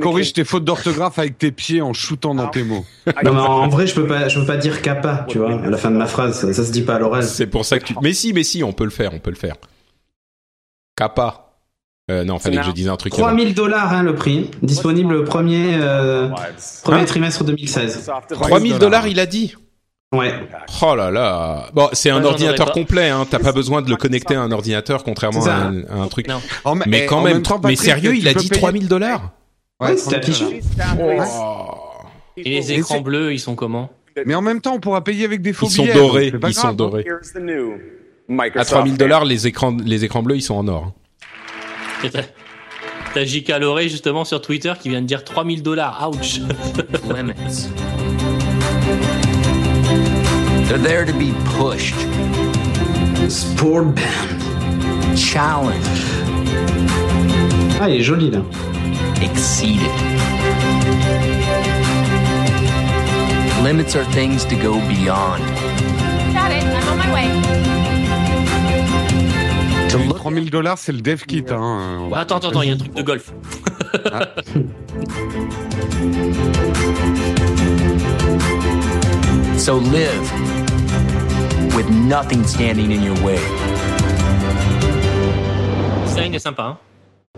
Corrige 0.02 0.34
tes 0.34 0.44
fautes 0.44 0.64
d'orthographe 0.64 1.20
avec 1.20 1.38
tes 1.38 1.52
pieds 1.52 1.82
en 1.82 1.94
shootant 1.94 2.34
dans 2.34 2.48
tes 2.48 2.64
mots. 2.64 2.86
Non, 3.24 3.34
mais 3.34 3.42
en 3.42 3.68
vrai, 3.68 3.88
je 3.88 3.94
peux 3.94 4.08
pas, 4.08 4.28
je 4.28 4.40
peux 4.40 4.46
pas 4.46 4.58
dire 4.58 4.82
kappa, 4.82 5.26
tu 5.28 5.38
vois, 5.38 5.62
à 5.62 5.70
la 5.70 5.78
fin 5.78 5.92
de 5.92 5.98
ma 5.98 6.06
phrase. 6.06 6.40
Ça, 6.40 6.54
ça 6.54 6.64
se 6.64 6.72
dit 6.72 6.82
pas 6.82 6.96
à 6.96 7.00
l'oral. 7.00 7.24
C'est 7.24 7.48
pour 7.48 7.66
ça 7.66 7.80
que 7.80 7.86
tu. 7.86 7.96
Mais 8.02 8.14
si, 8.14 8.34
mais 8.34 8.44
si, 8.44 8.64
on 8.64 8.74
peut 8.74 8.86
le 8.86 8.90
faire, 8.90 9.14
on 9.14 9.20
peut 9.20 9.32
le 9.32 9.36
faire. 9.36 9.56
Kappa. 10.96 11.48
Euh, 12.10 12.24
non, 12.24 12.40
fallait 12.40 12.58
que 12.58 12.64
je 12.64 12.72
dise 12.72 12.90
un 12.90 12.98
truc. 12.98 13.14
avant. 13.14 13.24
3000 13.28 13.54
dollars, 13.54 13.94
hein, 13.94 14.04
le 14.04 14.16
prix. 14.16 14.50
Disponible 14.62 15.14
le 15.14 15.24
premier, 15.24 15.76
euh, 15.76 16.30
premier 16.84 17.02
Hein 17.02 17.06
trimestre 17.06 17.44
2016. 17.44 18.12
3000 18.30 18.80
dollars, 18.80 19.08
il 19.08 19.20
a 19.20 19.26
dit. 19.26 19.56
Ouais. 20.14 20.34
Oh 20.82 20.94
là 20.96 21.10
là. 21.10 21.70
Bon, 21.74 21.88
c'est 21.94 22.10
un 22.10 22.24
ordinateur 22.24 22.74
complet. 22.74 23.10
Hein. 23.10 23.26
T'as 23.30 23.40
pas 23.40 23.54
besoin 23.54 23.82
de 23.82 23.90
le 23.90 23.96
connecter 23.96 24.36
à 24.36 24.42
un 24.42 24.52
ordinateur, 24.52 25.04
contrairement 25.04 25.42
C'est 25.42 25.50
à 25.50 25.56
un, 25.56 25.84
à 25.86 25.96
un 25.96 26.08
truc. 26.08 26.28
Non. 26.28 26.42
Mais 26.86 27.06
quand 27.06 27.22
même. 27.22 27.42
temps, 27.42 27.62
mais 27.64 27.76
sérieux, 27.78 28.16
il 28.16 28.28
a 28.28 28.34
dit 28.34 28.50
payer- 28.50 28.60
3000 28.62 28.88
dollars. 28.90 29.32
Ouais, 29.80 29.96
3000 29.96 30.16
affiché. 30.20 30.62
Oh. 31.02 31.68
Et 32.38 32.50
les 32.50 32.72
écrans 32.74 33.00
bleus, 33.02 33.34
ils 33.34 33.40
sont 33.40 33.56
comment 33.56 33.90
Mais 34.26 34.36
en 34.36 34.42
même 34.42 34.60
temps, 34.60 34.76
on 34.76 34.80
pourra 34.80 35.02
payer 35.04 35.24
avec 35.26 35.42
des 35.42 35.54
faux 35.54 35.68
Ils 35.68 35.72
sont 35.72 35.84
billets, 35.84 35.94
dorés. 35.94 36.34
c'est 36.42 36.50
Ils 36.50 36.54
sont 36.54 36.68
hein. 36.68 36.74
dorés. 36.74 37.06
À 37.08 37.14
Microsoft 38.28 38.70
3000 38.72 38.98
dollars, 38.98 39.26
les 39.26 39.48
écrans, 39.48 39.76
les 39.84 40.04
écrans 40.06 40.24
bleus, 40.24 40.36
ils 40.38 40.42
sont 40.42 40.56
en 40.56 40.68
or. 40.68 40.94
Et 42.04 42.10
T'as 43.14 43.26
J.K. 43.26 43.60
Loré 43.60 43.90
justement 43.90 44.24
sur 44.24 44.42
Twitter 44.42 44.72
qui 44.80 44.88
vient 44.90 45.02
de 45.02 45.06
dire 45.06 45.24
3000 45.24 45.64
dollars. 45.64 46.10
Ouch. 46.14 46.40
limits. 47.14 47.70
They're 50.72 50.80
there 50.80 51.04
to 51.06 51.12
be 51.12 51.34
pushed, 51.58 51.96
Sport 53.30 53.94
Band. 53.94 54.42
challenged, 55.18 56.06
Ah, 57.82 57.90
il 57.90 58.00
est 58.00 58.04
joli, 58.04 58.32
là. 58.32 58.42
exceeded. 59.22 59.92
Limits 63.62 63.98
are 63.98 64.06
things 64.14 64.46
to 64.46 64.56
go 64.56 64.80
beyond. 64.88 65.44
Got 66.34 66.54
it. 66.54 66.64
I'm 66.64 66.88
on 66.88 66.98
my 66.98 67.12
way. 67.14 67.28
To 69.90 69.98
Les 69.98 70.06
look 70.06 70.18
3000 70.20 70.50
dollars, 70.52 70.78
c'est 70.78 70.94
le 70.94 71.02
dev 71.02 71.26
kit. 71.28 71.44
Hein. 71.52 72.08
Ouais, 72.10 72.18
attends, 72.18 72.38
attends, 72.38 72.48
attends, 72.48 72.62
il 72.62 72.70
y 72.70 72.72
a 72.72 72.76
un 72.76 72.78
truc 72.78 72.94
de 72.94 73.02
golf. 73.02 73.34
So 79.62 79.78
live 79.78 80.26
with 81.76 81.88
nothing 81.92 82.44
standing 82.48 82.92
in 82.92 83.04
your 83.04 83.16
way. 83.24 83.38
Ça, 86.08 86.26
il 86.26 86.34
est 86.34 86.40
sympa. 86.40 86.80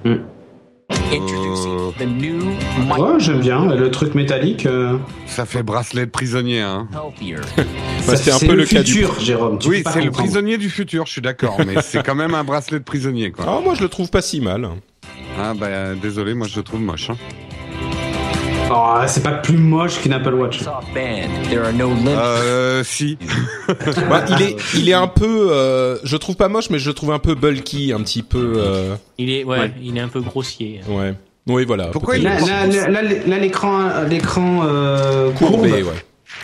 Hein 0.05 0.19
Introducing 1.11 1.93
the 1.99 2.05
new, 2.07 2.39
Ouais, 2.89 3.19
j'aime 3.19 3.41
bien. 3.41 3.65
Le 3.75 3.91
truc 3.91 4.15
métallique. 4.15 4.65
euh, 4.65 4.97
Ça 5.25 5.45
fait 5.45 5.63
bracelet 5.63 6.05
de 6.05 6.11
prisonnier. 6.11 6.61
Hein. 6.61 6.87
Bah, 8.05 8.17
c'était 8.17 8.31
un 8.31 8.39
peu 8.39 8.55
le, 8.55 8.65
cas 8.65 8.83
futur, 8.83 9.15
du. 9.17 9.23
Jérôme. 9.25 9.59
Tu 9.59 9.69
Oui, 9.69 9.83
c'est 9.89 10.01
le 10.01 10.11
prisonnier 10.11 10.57
du 10.57 10.69
futur, 10.69 11.05
je 11.05 11.11
suis 11.13 11.21
d'accord, 11.21 11.57
mais 11.65 11.81
c'est 11.81 12.03
quand 12.03 12.15
même 12.15 12.35
un 12.35 12.43
bracelet 12.43 12.79
de 12.79 12.83
prisonnier, 12.83 13.31
quoi. 13.31 13.45
Ah, 13.49 13.61
moi 13.63 13.75
je 13.75 13.81
le 13.81 13.87
trouve 13.87 14.09
pas 14.09 14.21
si 14.21 14.41
mal. 14.41 14.67
Ah 15.39 15.53
bah 15.53 15.95
désolé, 15.95 16.33
moi 16.33 16.47
je 16.49 16.57
le 16.57 16.63
trouve 16.63 16.81
moche. 16.81 17.09
hein. 17.11 17.17
Oh, 18.71 18.97
c'est 19.07 19.21
pas 19.23 19.31
plus 19.33 19.57
moche 19.57 19.99
qu'une 20.01 20.13
Apple 20.13 20.33
Watch. 20.33 20.59
Soft 20.59 20.87
band. 20.93 21.29
There 21.49 21.65
are 21.65 21.73
no 21.73 21.89
limits. 21.93 22.09
Euh, 22.17 22.83
si. 22.83 23.17
Bah, 24.09 24.25
il 24.29 24.41
est, 24.41 24.55
il 24.75 24.89
est 24.89 24.93
un 24.93 25.07
peu, 25.07 25.47
euh, 25.51 25.97
je 26.03 26.17
trouve 26.17 26.35
pas 26.35 26.47
moche, 26.49 26.69
mais 26.69 26.79
je 26.79 26.89
le 26.89 26.93
trouve 26.93 27.11
un 27.11 27.19
peu 27.19 27.35
bulky, 27.35 27.93
un 27.93 28.01
petit 28.01 28.23
peu, 28.23 28.53
euh, 28.57 28.95
Il 29.17 29.31
est, 29.31 29.43
ouais, 29.43 29.59
Ouais. 29.59 29.71
il 29.81 29.97
est 29.97 30.01
un 30.01 30.07
peu 30.07 30.21
grossier. 30.21 30.81
ouais. 30.87 31.13
Oui, 31.45 31.65
voilà. 31.65 31.87
Pourquoi 31.87 32.15
il 32.17 32.23
Là, 32.23 32.39
là, 32.39 32.65
là, 32.67 32.87
là, 32.87 33.01
là, 33.27 33.37
l'écran, 33.37 34.03
l'écran 34.09 34.61
euh, 34.63 35.29
courbé, 35.31 35.83
ouais. 35.83 35.91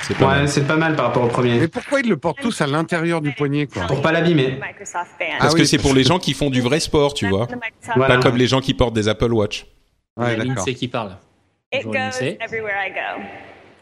C'est 0.02 0.18
pas 0.18 0.26
Ouais, 0.28 0.36
mal. 0.40 0.50
c'est 0.50 0.68
pas 0.68 0.76
mal 0.76 0.96
par 0.98 1.06
rapport 1.06 1.24
au 1.24 1.28
premier. 1.28 1.58
Mais 1.58 1.68
pourquoi 1.70 2.02
ils 2.02 2.10
le 2.10 2.18
portent 2.18 2.42
tous 2.42 2.60
à 2.62 2.68
l'intérieur 2.68 3.22
du 3.22 3.32
poignet, 3.32 3.66
quoi 3.68 3.84
Pour 3.84 4.02
pas 4.02 4.12
l'abîmer. 4.12 4.60
Parce 4.60 5.08
Ah 5.40 5.48
que 5.48 5.54
oui, 5.54 5.66
c'est 5.68 5.78
pour 5.78 5.94
les 5.94 6.04
gens 6.04 6.20
qui 6.20 6.34
font 6.34 6.50
du 6.50 6.60
vrai 6.62 6.80
sport, 6.82 7.14
tu 7.14 7.28
vois. 7.30 7.48
Voilà. 7.96 8.16
Pas 8.18 8.22
comme 8.22 8.36
les 8.38 8.48
gens 8.48 8.60
qui 8.60 8.74
portent 8.74 8.94
des 8.94 9.08
Apple 9.08 9.32
Watch. 9.34 9.66
Ouais, 10.18 10.36
d'accord. 10.36 10.56
Lindsay 10.56 10.74
qui 10.74 10.88
parle. 10.90 11.12
It 11.72 11.84
Bonjour, 11.86 11.92
goes 11.94 12.20
Lindsay. 12.20 12.38
everywhere 12.42 12.74
I 12.84 12.90
go. 12.90 13.22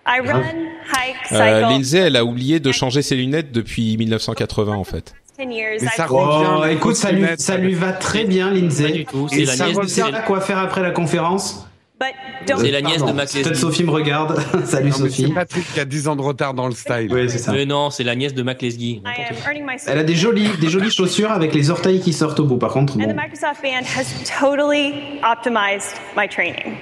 I 0.06 0.20
run, 0.20 0.44
hike, 0.92 1.32
Euh, 1.32 1.38
cycle. 1.38 1.70
Lindsay, 1.70 1.98
elle 2.00 2.18
a 2.18 2.26
oublié 2.26 2.60
de 2.60 2.72
changer 2.74 3.02
ses 3.02 3.16
lunettes 3.16 3.54
depuis 3.54 3.96
1980, 3.96 4.76
en 4.76 4.84
fait. 4.84 5.14
10 5.40 5.46
years. 5.56 5.78
Mais 5.82 5.88
ça 5.96 6.06
revient. 6.06 6.50
Oh, 6.60 6.66
écoute, 6.66 6.98
ça 6.98 7.14
lui, 7.14 7.26
ça 7.38 7.56
lui 7.56 7.76
va 7.76 7.94
très 7.94 8.26
bien, 8.26 8.52
Lindsay. 8.52 8.84
Pas 8.88 8.92
du 8.92 9.06
tout, 9.06 9.28
c'est 9.30 9.40
Et 9.40 9.46
la 9.46 9.54
ça 9.56 9.68
nièce 9.68 9.78
c'est- 9.88 10.02
à 10.02 10.20
quoi 10.22 10.42
faire 10.42 10.58
après 10.60 10.82
la 10.82 10.92
conférence. 10.92 11.66
But 12.00 12.10
don't 12.46 12.60
C'est 12.60 12.72
la 12.72 12.82
nièce 12.82 12.96
de 12.98 13.00
Pardon. 13.04 13.14
Max 13.16 13.32
Peut-être 13.34 13.48
Leslie. 13.52 13.62
Sophie 13.62 13.84
me 13.86 13.92
regarde. 13.92 14.38
Salut 14.66 14.90
Non, 14.92 14.98
mais 15.00 15.10
c'est 15.10 15.22
Sophie. 15.22 15.32
Patrick 15.34 15.74
qui 15.74 15.80
a 15.80 15.86
10 15.86 16.08
ans 16.10 16.16
de 16.18 16.22
retard 16.22 16.54
dans 16.54 16.68
le 16.68 16.74
style. 16.74 17.08
Oui, 17.10 17.30
c'est 17.30 17.38
ça. 17.38 17.54
Mais 17.54 17.66
non, 17.66 17.90
c'est 17.90 18.04
la 18.04 18.16
nièce 18.16 18.34
de 18.34 18.44
Mac 18.44 18.62
Lesguy. 18.62 19.02
I 19.06 19.22
am 19.30 19.36
earning 19.48 19.66
my 19.66 19.78
Elle 19.88 19.98
a 20.00 20.04
des 20.04 20.14
jolies, 20.16 20.50
des 20.60 20.70
jolies 20.70 20.92
chaussures 20.92 21.32
avec 21.32 21.56
les 21.56 21.70
orteils 21.72 22.02
qui 22.02 22.12
sortent 22.14 22.40
au 22.42 22.46
bout. 22.46 22.58
Par 22.58 22.72
contre, 22.72 22.98
And 22.98 23.00
bon. 23.00 23.08
the 23.14 23.16
Microsoft 23.16 23.64
Band 23.64 23.86
has 23.98 24.08
totally 24.42 24.94
optimized 25.24 25.96
my 26.18 26.28
training. 26.28 26.74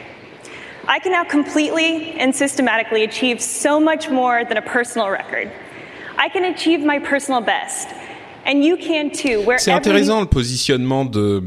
I 0.88 1.00
can 1.00 1.12
now 1.12 1.24
completely 1.24 2.16
and 2.20 2.32
systematically 2.34 3.04
achieve 3.04 3.42
so 3.42 3.80
much 3.80 4.10
more 4.10 4.44
than 4.46 4.58
a 4.58 4.62
personal 4.62 5.10
record. 5.10 5.50
I 6.18 6.30
can 6.30 6.44
achieve 6.46 6.86
my 6.86 7.00
personal 7.00 7.42
best. 7.42 7.90
And 8.48 8.64
you 8.64 8.78
can 8.78 9.10
too, 9.10 9.44
C'est 9.58 9.72
intéressant 9.72 10.22
le 10.22 10.28
positionnement 10.28 11.04
de 11.04 11.42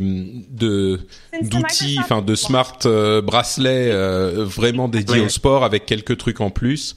de 0.50 0.98
d'outils, 1.42 1.96
enfin 2.00 2.22
de 2.22 2.34
smart 2.34 2.76
euh, 2.86 3.22
bracelets 3.22 3.88
euh, 3.92 4.44
vraiment 4.44 4.88
dédiés 4.88 5.20
Ouais. 5.20 5.26
au 5.26 5.28
sport 5.28 5.62
avec 5.62 5.86
quelques 5.86 6.16
trucs 6.18 6.40
en 6.40 6.50
plus. 6.50 6.96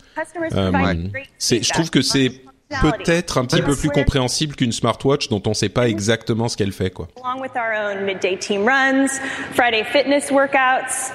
Euh, 0.55 0.95
c'est, 1.37 1.61
je 1.63 1.69
trouve 1.71 1.91
que 1.91 2.01
c'est 2.01 2.31
peut-être 2.81 3.37
un 3.37 3.45
petit 3.45 3.61
peu 3.61 3.75
plus 3.75 3.89
compréhensible 3.89 4.55
qu'une 4.55 4.71
smartwatch 4.71 5.29
dont 5.29 5.43
on 5.45 5.53
sait 5.53 5.69
pas 5.69 5.87
exactement 5.87 6.47
ce 6.49 6.57
qu'elle 6.57 6.71
fait, 6.71 6.89
quoi. 6.89 7.07
along 7.23 7.39
with 7.39 7.51
our 7.55 7.71
own 7.71 8.03
midday 8.03 8.35
team 8.35 8.65
runs, 8.67 9.19
Friday 9.53 9.83
fitness 9.83 10.31
workouts, 10.31 11.11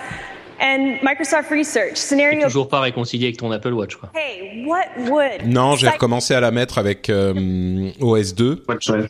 and 0.61 0.99
Microsoft 1.03 1.51
Research 1.51 1.97
scenario. 1.97 2.45
toujours 2.47 2.69
pas 2.69 2.81
réconcilié 2.81 3.27
avec 3.27 3.37
ton 3.39 3.51
Apple 3.53 3.73
Watch, 3.73 3.97
quoi. 3.97 4.11
Hey, 4.15 4.65
what 4.67 4.85
would 5.09 5.47
Non, 5.47 5.77
j'ai 5.77 5.89
recommencé 5.89 6.35
à 6.35 6.41
la 6.41 6.51
mettre 6.51 6.79
avec 6.79 7.11
euh, 7.11 7.91
OS 8.01 8.35
2, 8.35 8.65
Watch, 8.69 8.91
ouais. 8.91 9.09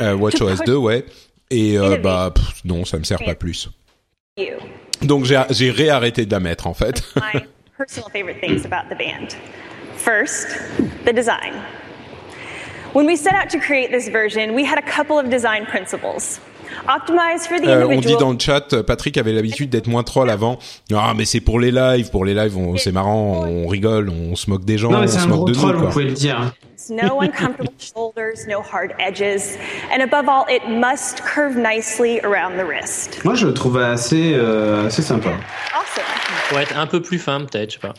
Euh, 0.00 0.16
Watch 0.16 0.36
to 0.36 0.46
OS 0.46 0.58
push 0.58 0.66
2, 0.66 0.76
ouais. 0.76 1.04
Et 1.50 1.78
euh, 1.78 1.96
bah 1.96 2.30
pff, 2.34 2.64
non, 2.64 2.84
ça 2.84 2.98
me 2.98 3.04
sert 3.04 3.18
pas 3.24 3.34
plus. 3.34 3.68
you? 4.36 4.56
Donc 5.02 5.24
j'ai 5.24 5.70
réarrêté 5.70 6.26
de 6.26 6.30
la 6.30 6.40
mettre 6.40 6.66
en 6.66 6.74
fait. 6.74 7.02
My 7.16 7.40
personal 7.78 8.10
favorite 8.10 8.40
things 8.40 8.64
about 8.66 8.88
the 8.92 8.98
band. 8.98 9.36
First, 9.96 10.48
the 11.04 11.12
design. 11.12 11.54
When 12.94 13.06
we 13.06 13.16
set 13.16 13.34
out 13.34 13.50
to 13.50 13.58
create 13.58 13.90
this 13.90 14.08
version, 14.08 14.54
we 14.54 14.64
had 14.64 14.78
a 14.78 14.82
couple 14.82 15.18
of 15.18 15.28
design 15.30 15.66
principles. 15.66 16.40
Optimized 16.88 17.46
for 17.48 17.58
the 17.60 17.66
Euh, 17.68 17.86
on 17.88 18.00
dit 18.00 18.16
dans 18.16 18.32
le 18.32 18.38
chat, 18.38 18.72
euh, 18.72 18.82
Patrick 18.82 19.16
avait 19.18 19.32
l'habitude 19.32 19.70
d'être 19.70 19.86
moins 19.88 20.02
troll 20.02 20.30
avant. 20.30 20.58
Ah 20.94 21.12
mais 21.16 21.24
c'est 21.24 21.40
pour 21.40 21.60
les 21.60 21.70
lives, 21.70 22.10
pour 22.10 22.24
les 22.24 22.34
lives, 22.34 22.56
c'est 22.76 22.92
marrant, 22.92 23.44
on 23.46 23.66
rigole, 23.66 24.08
on 24.10 24.36
se 24.36 24.48
moque 24.50 24.64
des 24.64 24.78
gens, 24.78 24.90
Non, 24.90 24.98
mais 25.00 25.04
on 25.06 25.08
c'est 25.08 25.18
se 25.20 25.26
moque 25.28 25.48
de 25.48 25.52
troll, 25.54 25.72
nous. 25.72 25.78
vous 25.78 25.82
Quoi. 25.84 25.92
pouvez 25.92 26.04
le 26.04 26.12
dire. 26.12 26.52
No 26.90 27.20
uncomfortable 27.20 27.68
shoulders, 27.78 28.46
no 28.48 28.60
hard 28.62 28.92
edges, 28.98 29.58
and 29.92 30.00
above 30.02 30.26
all, 30.28 30.44
it 30.48 30.62
must 30.68 31.22
curve 31.22 31.56
nicely 31.56 32.20
around 32.20 32.56
the 32.56 32.64
wrist. 32.64 33.22
Moi, 33.24 33.34
je 33.34 33.46
le 33.46 33.52
trouve 33.52 33.78
assez, 33.78 34.32
euh, 34.34 34.86
assez 34.86 35.02
sympa. 35.02 35.28
Awesome. 35.74 36.60
Être 36.62 36.78
un 36.78 36.86
peu 36.86 37.02
plus 37.02 37.18
fin, 37.18 37.40
peut-être, 37.40 37.70
je 37.70 37.74
sais 37.74 37.80
pas. 37.86 37.92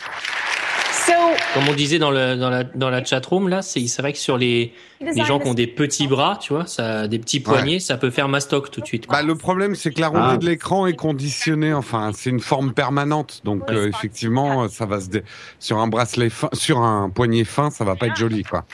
So, 1.09 1.13
Comme 1.55 1.67
on 1.69 1.73
disait 1.73 1.97
dans, 1.99 2.11
le, 2.11 2.35
dans 2.35 2.49
la, 2.49 2.63
dans 2.63 2.89
la 2.89 3.03
chatroom, 3.03 3.47
là, 3.49 3.61
c'est 3.61 3.85
vrai 3.99 4.13
que 4.13 4.19
sur 4.19 4.37
les, 4.37 4.73
les 5.01 5.25
gens 5.25 5.39
qui 5.39 5.47
ont 5.47 5.53
des 5.53 5.65
petits 5.67 6.07
bras, 6.07 6.37
tu 6.39 6.53
vois, 6.53 6.67
ça, 6.67 7.07
des 7.07 7.17
petits 7.19 7.39
poignets, 7.39 7.79
ça 7.79 7.97
peut 7.97 8.11
faire 8.11 8.27
mastoc 8.27 8.69
tout 8.69 8.81
de 8.81 8.85
suite. 8.85 9.07
Bah, 9.09 9.23
le 9.23 9.35
problème, 9.35 9.73
c'est 9.75 9.91
que 9.91 9.99
la 10.01 10.09
rondée 10.09 10.21
Ah. 10.33 10.37
de 10.37 10.45
l'écran 10.45 10.85
est 10.85 10.95
conditionnée. 10.95 11.73
Enfin, 11.73 12.11
c'est 12.13 12.29
une 12.29 12.39
forme 12.39 12.73
permanente. 12.73 13.41
Donc, 13.43 13.63
euh, 13.71 13.87
effectivement, 13.89 14.67
ça 14.69 14.85
va 14.85 14.99
se 15.01 15.09
dé- 15.09 15.23
sur 15.59 15.77
un 15.79 15.87
bracelet 15.87 16.29
fin, 16.29 16.49
sur 16.53 16.79
un 16.81 17.09
poignet 17.09 17.43
fin, 17.45 17.71
ça 17.71 17.83
va 17.83 17.95
pas 17.95 18.07
être 18.07 18.15
joli, 18.17 18.43
quoi. 18.43 18.65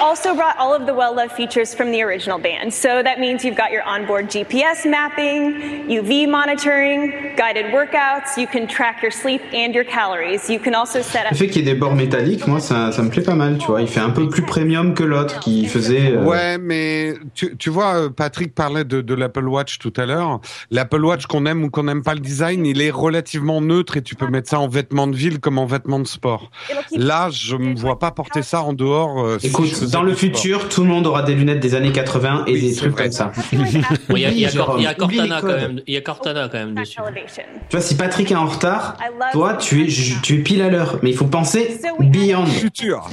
Also 0.00 0.34
brought 0.34 0.56
all 0.58 0.74
of 0.74 0.86
the 0.86 0.94
well-loved 0.94 1.32
features 1.32 1.74
from 1.74 1.90
the 1.92 2.02
original 2.02 2.38
band. 2.38 2.72
So 2.72 3.02
that 3.02 3.18
means 3.18 3.44
you've 3.44 3.56
got 3.56 3.70
your 3.70 3.82
onboard 3.84 4.28
GPS 4.30 4.88
mapping, 4.88 5.86
UV 5.88 6.26
monitoring, 6.28 7.34
guided 7.36 7.66
workouts. 7.72 8.36
You 8.36 8.46
can 8.46 8.66
track 8.66 9.02
your 9.02 9.10
sleep 9.12 9.42
and 9.52 9.74
your 9.74 9.84
calories. 9.84 10.48
You 10.48 10.58
can 10.58 10.74
also 10.74 11.02
set 11.02 11.24
Le 11.24 11.30
up. 11.30 11.36
fait 11.36 11.48
qu'il 11.48 11.64
y 11.64 11.68
ait 11.68 11.72
des 11.74 11.78
bords 11.78 11.94
métalliques, 11.94 12.46
moi, 12.46 12.60
ça, 12.60 12.92
ça 12.92 13.02
me 13.02 13.10
plaît 13.10 13.22
pas 13.22 13.34
mal, 13.34 13.58
tu 13.58 13.66
vois. 13.66 13.82
Il 13.82 13.88
fait 13.88 14.00
un 14.00 14.10
peu 14.10 14.28
plus 14.28 14.42
premium 14.42 14.94
que 14.94 15.04
l'autre 15.04 15.40
qui 15.40 15.66
faisait. 15.66 16.12
euh, 16.12 16.24
Ouais, 16.24 16.58
mais 16.58 17.14
tu, 17.34 17.56
tu 17.56 17.70
vois, 17.70 17.94
euh, 17.94 18.08
Patrick 18.10 18.54
parlait 18.54 18.84
de, 18.84 19.00
de 19.00 19.14
l'Apple 19.14 19.46
Watch 19.48 19.78
tout 19.78 19.92
à 19.96 20.06
l'heure. 20.06 20.40
L'Apple 20.70 21.04
Watch, 21.04 21.26
qu'on 21.26 21.46
aime 21.46 21.64
ou 21.64 21.70
qu'on 21.70 21.84
n'aime 21.84 22.02
pas 22.02 22.14
le 22.14 22.20
design, 22.20 22.64
il 22.66 22.80
est 22.82 22.90
relativement 22.90 23.60
neutre 23.60 23.96
et 23.96 24.02
tu 24.02 24.14
peux 24.14 24.26
mettre 24.28 24.48
ça 24.48 24.58
en 24.60 24.68
vêtements 24.68 25.06
de 25.06 25.16
ville 25.16 25.40
comme 25.40 25.58
en 25.58 25.66
vêtements 25.66 25.98
de 26.00 26.06
sport. 26.06 26.50
Là, 26.92 27.28
je 27.30 27.56
me 27.56 27.74
vois 27.74 27.98
pas 27.98 28.10
porter 28.10 28.42
ça 28.42 28.62
en 28.62 28.72
dehors. 28.72 29.24
euh, 29.24 29.38
si 29.38 29.48
Écoute, 29.48 29.89
dans 29.90 30.02
le 30.02 30.14
futur, 30.14 30.68
tout 30.68 30.82
le 30.82 30.88
monde 30.88 31.06
aura 31.06 31.22
des 31.22 31.34
lunettes 31.34 31.60
des 31.60 31.74
années 31.74 31.92
80 31.92 32.44
et 32.46 32.52
Oui, 32.52 32.60
des 32.70 32.74
trucs 32.76 32.92
vrai. 32.92 33.04
comme 33.04 33.12
ça. 33.12 33.32
Il 33.52 34.18
y 34.18 34.24
a, 34.26 34.30
y 34.30 34.40
y 34.42 34.46
Cortana 34.56 35.22
les 35.24 35.28
quand 35.30 35.40
codes. 35.40 35.56
même. 35.60 35.80
Il 35.86 35.94
y 35.94 35.96
a 35.96 36.00
Cortana 36.00 36.48
quand 36.50 36.58
même 36.58 36.74
dessus. 36.74 36.98
elevation. 37.06 37.42
Tu 37.68 37.76
vois, 37.76 37.80
si 37.80 37.96
Patrick 37.96 38.30
est 38.30 38.36
en 38.36 38.46
retard, 38.46 38.96
toi, 39.32 39.54
tu 39.54 39.84
es, 39.84 39.88
tu 40.22 40.34
es 40.34 40.38
pile 40.38 40.62
à 40.62 40.68
l'heure. 40.68 40.98
Mais 41.02 41.10
il 41.10 41.16
faut 41.16 41.26
penser 41.26 41.80
beyond. 42.00 42.46
Futur. 42.46 43.08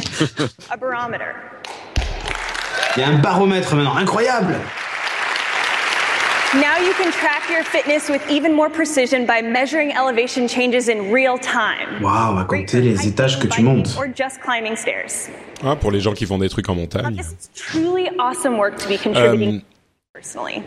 Il 2.95 3.01
y 3.01 3.03
a 3.03 3.09
un 3.09 3.17
baromètre 3.19 3.75
maintenant, 3.75 3.95
incroyable. 3.95 4.55
Now 6.53 6.77
you 6.77 6.93
can 6.93 7.11
track 7.11 7.49
your 7.49 7.63
fitness 7.65 8.07
with 8.07 8.21
even 8.31 8.53
more 8.53 8.69
precision 8.69 9.25
by 9.25 9.41
measuring 9.41 9.91
elevation 9.91 10.47
changes 10.47 10.87
in 10.87 11.11
real 11.11 11.37
time. 11.37 12.01
Va 12.01 12.45
Great 12.47 12.67
compter 12.67 12.81
les 12.81 13.05
étages 13.05 13.37
que 13.37 13.47
tu 13.47 13.61
montes. 13.63 13.97
Or 13.97 14.07
just 14.07 14.39
climbing 14.41 14.77
stairs. 14.77 15.29
Ah, 15.61 15.75
pour 15.75 15.91
les 15.91 15.99
gens 15.99 16.13
qui 16.13 16.25
font 16.25 16.37
des 16.37 16.47
trucs 16.47 16.69
en 16.69 16.75
montagne. 16.75 17.21
Truly 17.53 18.09
awesome 18.17 18.57
work 18.57 18.77
to 18.77 18.87
be 18.87 18.97
contributing 18.97 19.55
Euh, 19.57 20.13
personally. 20.13 20.63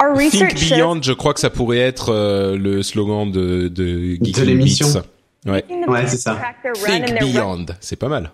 Our 0.00 0.16
research 0.16 0.54
Think 0.54 0.78
Beyond, 0.78 1.02
je 1.02 1.12
crois 1.12 1.34
que 1.34 1.40
ça 1.40 1.50
pourrait 1.50 1.78
être 1.80 2.10
euh, 2.10 2.56
le 2.56 2.82
slogan 2.82 3.30
de 3.30 3.68
de, 3.68 4.16
Geeking 4.22 4.44
l'émission. 4.44 4.86
Ouais. 5.44 5.62
Ouais, 5.88 6.06
c'est 6.06 6.16
ça. 6.16 6.38
Think 6.86 7.20
Beyond, 7.20 7.66
c'est 7.80 7.96
pas 7.96 8.08
mal. 8.08 8.30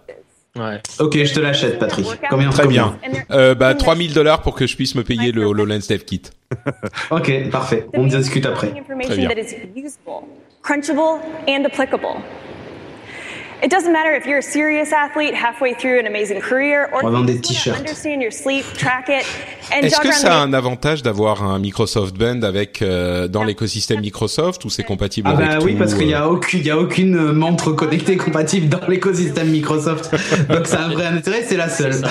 Ouais. 0.57 0.81
Ok, 1.01 1.17
je 1.17 1.33
te 1.33 1.41
l'achète, 1.41 1.79
Patrick. 1.79 2.07
Combien 2.29 2.51
Très 2.51 2.67
bien. 2.67 2.99
Euh, 3.31 3.55
bah 3.55 3.75
3000 3.75 4.13
dollars 4.13 4.43
pour 4.43 4.55
que 4.55 4.67
je 4.67 4.77
puisse 4.77 4.95
me 4.95 5.03
payer 5.03 5.33
le 5.33 5.45
HoloLens 5.45 5.87
Dev 5.89 6.01
Kit. 6.05 6.23
Ok, 7.11 7.49
parfait. 7.51 7.87
On 7.95 8.07
discute 8.07 8.45
après. 8.45 8.69
Très 9.07 9.17
bien. 9.17 9.29
That 13.63 13.69
is 13.69 13.71
usable, 13.71 13.71
crunchable, 13.71 13.71
and 13.71 13.71
applicable. 13.71 13.71
It 13.71 13.71
doesn't 13.71 13.93
matter 13.93 14.15
if 14.15 14.27
you're 14.27 14.39
a 14.39 14.43
serious 14.43 14.93
athlete 14.93 15.35
halfway 15.35 15.75
through 15.75 15.99
an 15.99 16.07
amazing 16.07 16.41
career 16.41 16.89
or 16.93 17.05
On 17.05 17.11
va 17.11 17.11
vendre 17.11 17.27
des 17.27 17.41
t-shirts. 17.41 17.67
wanna 17.67 17.79
understand 17.79 18.21
your 18.23 18.33
sleep, 18.33 18.65
track 18.75 19.09
it, 19.09 19.27
and 19.73 19.85
Est-ce 19.85 19.97
jog 19.97 20.05
que 20.05 20.13
ça 20.15 20.41
a 20.41 20.43
un 20.43 20.53
avantage 20.53 21.03
d'avoir 21.03 21.43
un 21.43 21.59
Microsoft 21.59 22.17
Band 22.17 22.43
avec 22.43 22.83
euh, 22.83 23.29
dans 23.29 23.45
l'écosystème 23.45 24.01
Microsoft 24.01 24.65
ou 24.65 24.71
c'est 24.71 24.85
compatible 24.85 25.29
Ah 25.31 25.37
avec 25.37 25.49
bah 25.49 25.59
tout 25.59 25.65
oui, 25.67 25.75
parce 25.77 25.95
qu'il 25.95 26.09
y 26.09 26.15
euh, 26.15 26.21
a 26.23 26.29
aucune, 26.29 26.63
y 26.65 26.71
a 26.71 26.79
aucune 26.79 27.17
euh, 27.17 27.33
montre 27.33 27.73
connectée 27.73 28.17
compatible 28.17 28.69
dans 28.69 28.87
l'écosystème 28.89 29.51
Microsoft. 29.51 30.15
Donc 30.49 30.67
ça 30.67 30.81
a 30.81 30.85
un 30.87 30.93
vrai 30.93 31.07
intérêt, 31.07 31.43
c'est 31.43 31.57
la 31.57 31.69
seule. 31.69 31.95
C'est. 31.95 32.03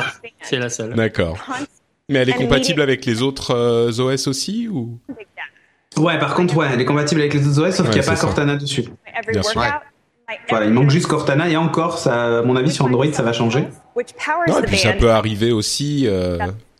C'est 0.41 0.57
la 0.59 0.69
seule. 0.69 0.93
D'accord. 0.95 1.37
Mais 2.09 2.19
elle 2.19 2.29
est 2.29 2.33
compatible 2.33 2.81
avec 2.81 3.05
les 3.05 3.21
autres 3.21 3.55
euh, 3.55 3.91
OS 3.91 4.27
aussi 4.27 4.67
ou? 4.67 4.99
Ouais, 5.97 6.17
par 6.19 6.35
contre, 6.35 6.55
ouais, 6.57 6.67
elle 6.73 6.81
est 6.81 6.85
compatible 6.85 7.21
avec 7.21 7.33
les 7.33 7.45
autres 7.47 7.67
OS, 7.67 7.75
sauf 7.75 7.87
Ouais, 7.87 7.91
qu'il 7.93 8.01
n'y 8.01 8.07
a 8.07 8.09
pas 8.09 8.15
c'est 8.15 8.21
ça. 8.21 8.27
Cortana 8.27 8.55
dessus. 8.55 8.85
Bien 9.31 9.43
sûr. 9.43 9.61
Voilà, 10.49 10.65
il 10.65 10.71
manque 10.73 10.89
juste 10.89 11.07
Cortana 11.07 11.49
et 11.49 11.57
encore, 11.57 11.97
ça, 11.97 12.39
à 12.39 12.41
mon 12.43 12.55
avis, 12.55 12.71
sur 12.71 12.85
Android, 12.85 13.11
ça 13.11 13.23
va 13.23 13.33
changer. 13.33 13.65
Non, 14.47 14.59
et 14.59 14.65
puis 14.67 14.77
ça 14.77 14.93
peut 14.93 15.11
arriver 15.11 15.51
aussi. 15.51 16.07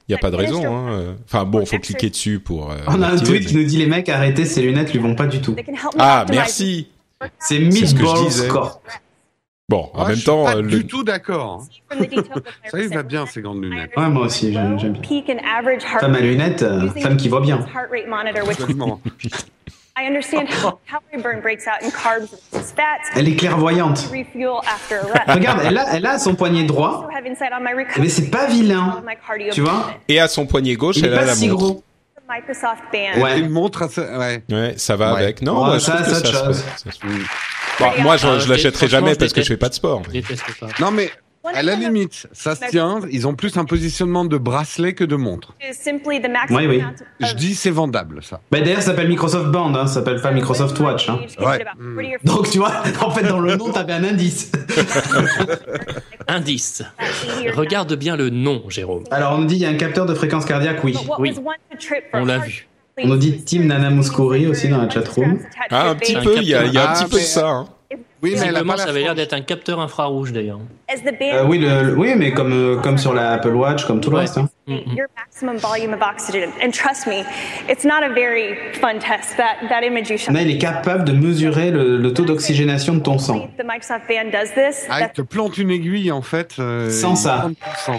Il 0.08 0.12
y 0.14 0.16
a 0.16 0.18
pas 0.18 0.32
de 0.32 0.36
raison. 0.36 0.66
Hein. 0.76 0.92
euh. 0.92 1.14
Enfin 1.26 1.46
bon, 1.46 1.66
faut 1.66 1.78
cliquer 1.80 2.10
dessus 2.10 2.40
pour. 2.42 2.72
euh, 2.72 2.76
On 2.88 3.02
a 3.02 3.08
un 3.12 3.18
tweet 3.18 3.46
qui 3.48 3.56
nous 3.56 3.64
dit 3.64 3.78
les 3.78 3.86
mecs, 3.86 4.10
arrêtez, 4.10 4.44
ces 4.46 4.62
lunettes 4.62 4.92
lui 4.92 5.00
vont 5.00 5.16
pas 5.16 5.26
du 5.28 5.40
tout. 5.40 5.54
They 5.54 5.64
can 5.64 5.72
help 5.74 5.96
me 5.96 6.00
Ah 6.00 6.26
merci. 6.30 6.90
C'est 7.40 7.60
Meatballs. 7.60 8.48
Corp. 8.50 8.82
Bon, 9.70 9.90
en 9.94 10.02
Ah, 10.04 10.08
même 10.08 10.10
je 10.10 10.16
suis 10.16 10.26
temps, 10.26 10.44
pas 10.44 10.58
euh, 10.58 10.64
du 10.64 10.86
tout 10.86 11.04
d'accord. 11.06 11.66
hein. 11.92 11.98
Ça, 12.70 12.80
il 12.80 12.90
va 12.90 13.04
bien 13.04 13.26
ces 13.26 13.42
grandes 13.42 13.64
lunettes. 13.64 13.92
Ouais, 13.96 14.10
moi 14.10 14.26
aussi, 14.26 14.52
j'aime 14.52 14.76
bien. 14.76 14.92
Femme 16.02 16.16
à 16.16 16.20
lunettes, 16.20 16.64
euh, 16.64 16.90
femme 16.90 17.16
qui 17.16 17.30
voit 17.30 17.40
bien. 17.40 17.66
Absolument. 18.50 19.00
I 20.02 20.08
understand 20.08 20.48
how 20.64 20.80
calorie 20.90 21.22
burn 21.22 21.42
breaks 21.42 21.68
out 21.68 21.82
in 21.84 21.92
carbs 21.92 22.30
versus 22.52 22.72
fats. 22.72 23.10
Elle 23.16 23.28
est 23.28 23.36
clairvoyante. 23.36 24.00
Refuel 24.12 24.60
after 24.68 24.96
a 25.00 25.04
rest? 25.06 25.30
Regarde, 25.30 25.62
elle 25.66 25.78
a, 25.78 25.96
elle 25.96 26.06
a 26.06 26.18
son 26.20 26.36
poignet 26.36 26.64
droit, 26.64 27.08
Also 27.08 27.18
have 27.18 27.26
insight 27.28 27.52
on 27.54 27.60
my 27.64 27.74
mais 27.76 27.84
recovery 27.86 28.10
c'est 28.10 28.30
pas 28.32 28.48
vilain. 28.48 29.02
Tu 29.54 29.62
vois 29.62 29.94
et 30.08 30.20
à 30.20 30.28
son 30.28 30.46
poignet 30.46 30.76
gauche, 30.76 30.98
Il 30.98 31.06
elle 31.06 31.14
a 31.14 31.26
la 31.26 31.34
si 31.36 31.48
montre. 31.50 31.64
gros. 31.64 31.84
Ouais. 33.22 33.40
Une 33.40 33.50
montre, 33.50 33.82
à 33.84 33.90
ce- 33.90 34.00
ouais. 34.18 34.42
Ouais, 34.50 34.74
ça 34.78 34.96
va 34.96 35.14
Ouais. 35.14 35.24
avec. 35.24 35.42
Non, 35.42 35.60
Ouais, 35.62 35.66
moi, 35.68 35.78
je 35.80 35.84
ça, 35.84 36.04
ça, 36.06 36.16
se. 36.16 36.24
Ça 36.24 36.54
se 36.54 37.00
fait. 37.00 37.08
Bon, 37.80 37.92
moi, 38.04 38.16
je, 38.16 38.26
Ah, 38.28 38.40
je 38.40 38.46
je 38.46 38.50
l'achèterai 38.50 38.88
jamais 38.88 39.16
parce 39.16 39.34
que 39.34 39.42
je 39.42 39.48
fais 39.48 39.58
pas 39.58 39.68
de 39.70 39.74
sport. 39.74 40.02
Non, 40.80 40.92
mais 40.92 41.12
à 41.44 41.64
la 41.64 41.76
limite, 41.76 42.28
ça 42.34 42.56
se 42.56 42.66
tient. 42.70 43.00
Ils 43.12 43.28
ont 43.28 43.34
plus 43.36 43.58
un 43.58 43.66
positionnement 43.66 44.26
de 44.26 44.38
bracelet 44.38 44.94
que 44.94 45.04
de 45.04 45.16
montre. 45.16 45.56
Oui, 46.50 46.68
oui. 46.68 46.84
Je 47.20 47.34
dis 47.34 47.56
c'est 47.56 47.72
vendable, 47.72 48.22
ça. 48.24 48.42
Bah, 48.52 48.60
D'ailleurs, 48.62 48.82
ça 48.82 48.88
s'appelle 48.92 49.08
Microsoft 49.08 49.48
Band, 49.50 49.74
hein, 49.76 49.88
ça 49.88 49.96
s'appelle 49.96 50.22
pas 50.22 50.32
Microsoft 50.32 50.80
Watch. 50.80 51.10
Hein. 51.10 51.20
Ouais. 51.40 52.18
Donc 52.24 52.50
tu 52.50 52.60
vois, 52.60 52.84
en 53.02 53.12
fait, 53.12 53.24
dans 53.28 53.40
le 53.40 53.56
nom, 53.56 53.70
t'avais 53.74 53.94
un 53.94 54.04
indice. 54.04 54.52
Indice. 56.28 56.84
Regarde 57.56 57.94
bien 57.96 58.16
le 58.16 58.30
nom, 58.30 58.64
Jérôme. 58.70 59.04
Alors, 59.12 59.34
on 59.34 59.40
nous 59.40 59.46
dit 59.48 59.56
il 59.56 59.62
y 59.62 59.66
a 59.66 59.70
un 59.70 59.76
capteur 59.76 60.06
de 60.06 60.14
fréquence 60.14 60.46
cardiaque, 60.46 60.84
oui. 60.84 60.96
Oui. 61.20 61.34
On 62.14 62.26
l'a 62.26 62.38
vu. 62.40 62.68
On 63.04 63.08
nous 63.08 63.18
dit 63.18 63.42
Team 63.44 63.66
Nana 63.68 63.90
Mouskouri 63.90 64.48
aussi 64.48 64.68
dans 64.70 64.78
la 64.82 64.90
chatroom. 64.90 65.40
Ah, 65.70 65.90
un 65.90 65.96
petit 65.96 66.16
Un 66.16 66.22
peu, 66.24 66.38
il 66.38 66.44
y 66.48 66.54
a, 66.54 66.66
il 66.66 66.74
y 66.74 66.78
a 66.78 66.84
un 66.90 66.94
Ah, 66.94 67.00
petit 67.00 67.10
peu 67.10 67.18
de 67.18 67.24
ça. 67.24 67.48
hein. 67.50 67.68
Oui, 68.24 68.36
mais 68.40 68.52
la 68.52 68.78
ça 68.78 68.90
avait 68.90 69.02
l'air 69.02 69.16
d'être 69.16 69.34
un 69.34 69.42
capteur 69.42 69.80
infrarouge 69.80 70.32
d'ailleurs. 70.32 70.60
Euh, 70.94 71.44
oui, 71.48 71.58
le, 71.58 71.84
le- 71.84 71.98
oui, 71.98 72.14
mais 72.16 72.32
comme, 72.34 72.54
euh, 72.54 72.76
comme 72.78 72.98
sur 72.98 73.14
la 73.14 73.32
Apple 73.32 73.56
Watch, 73.56 73.86
comme 73.86 74.00
tout 74.02 74.12
le 74.12 74.18
reste. 74.18 74.38
hein. 74.38 74.48
your 74.68 75.08
maximum 75.18 75.58
volume 75.58 75.94
of 75.94 76.02
oxygen. 76.02 76.50
And 76.64 76.72
trust 76.72 77.08
me, 77.08 77.24
it's 77.70 77.84
not 77.84 78.04
a 78.04 78.10
very 78.10 78.56
fun 78.80 79.00
test. 79.00 79.36
That 79.38 79.68
that 79.70 79.84
image 79.84 80.10
you 80.10 80.18
showed. 80.18 80.36
Là, 80.36 80.44
il 80.44 80.52
est 80.52 80.58
capable 80.60 81.04
de 81.04 81.14
mesurer 81.14 81.72
le, 81.72 81.98
le 81.98 82.14
taux 82.14 82.26
d'oxygénation 82.26 82.94
de 82.94 83.00
ton 83.00 83.18
sang. 83.18 83.48
The 83.58 83.64
Microsoft 83.66 84.08
Band 84.08 84.30
does 84.32 84.52
this. 84.54 84.86
Ah, 84.90 85.02
il 85.02 85.10
te 85.14 85.22
plante 85.24 85.58
une 85.58 85.72
aiguille, 85.72 86.12
en 86.12 86.22
fait. 86.22 86.56
euh, 86.60 86.90
Sans 86.90 87.16
ça. 87.16 87.50
30%. 87.88 87.92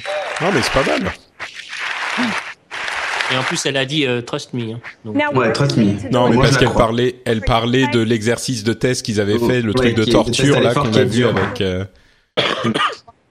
Non, 0.42 0.48
mais 0.54 0.61
c'est 0.62 0.72
pas 0.72 0.85
mal. 0.98 1.12
Et 3.33 3.37
en 3.38 3.42
plus, 3.42 3.64
elle 3.66 3.77
a 3.77 3.85
dit 3.85 4.07
euh, 4.07 4.21
trust 4.21 4.53
me. 4.53 4.75
hein. 4.75 4.81
Donc, 5.05 5.16
Ouais, 5.35 5.53
trust 5.53 5.77
me. 5.77 5.85
Non, 6.11 6.27
the- 6.27 6.31
mais 6.31 6.35
Moi, 6.37 6.45
parce 6.45 6.59
qu'elle 6.59 6.73
parlait, 6.73 7.16
elle 7.25 7.40
parlait 7.40 7.87
de 7.88 8.01
l'exercice 8.01 8.62
de 8.64 8.73
test 8.73 9.05
qu'ils 9.05 9.21
avaient 9.21 9.38
fait, 9.38 9.62
le 9.62 9.68
Ouais, 9.68 9.75
truc 9.75 9.95
de 9.97 10.05
torture 10.05 10.61
là 10.61 10.75
qu'on 10.75 10.92
a 10.92 11.05
vu 11.05 11.21
dur. 11.21 11.35
avec 11.37 11.61
euh, 11.61 11.85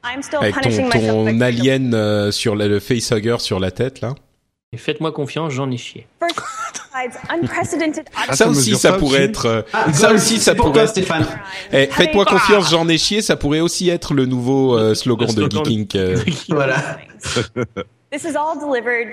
avec 0.03 0.55
ton, 0.61 1.41
alien 1.41 1.93
euh, 1.93 2.31
sur 2.31 2.55
la- 2.55 2.67
le 2.67 2.79
facehugger 2.79 3.37
sur 3.39 3.59
la 3.59 3.71
tête 3.71 4.01
là. 4.01 4.15
et 4.73 4.77
Faites-moi 4.77 5.11
confiance, 5.11 5.53
j'en 5.53 5.69
ai 5.71 5.77
chié. 5.77 6.07
Ah, 6.93 7.07
Ça 8.29 8.35
ça 8.35 8.47
aussi, 8.49 8.71
ça 8.71 8.77
ça 8.77 8.93
pourrait 8.93 9.19
aussi 9.19 9.29
être. 9.29 9.65
Ah, 9.73 9.93
ça 9.93 10.11
aussi, 10.13 10.37
ça 10.39 10.55
pour 10.55 10.67
pourrait. 10.67 10.83
toi, 10.85 10.87
Stéphane. 10.87 11.25
Eh, 11.71 11.87
Faites-moi 11.87 12.25
confiance, 12.25 12.69
j'en 12.69 12.87
ai 12.89 12.97
chié. 12.97 13.21
Ça 13.21 13.35
pourrait 13.37 13.61
aussi 13.61 13.89
être 13.89 14.13
le 14.13 14.25
nouveau 14.25 14.77
euh, 14.77 14.93
slogan 14.93 15.29
Le 15.35 15.47
de 15.47 15.49
Geeking. 15.55 15.87
euh. 15.95 16.17
Voilà. 16.49 16.75
This 18.11 18.25
is 18.25 18.35
all 18.35 18.55
delivered 18.59 19.07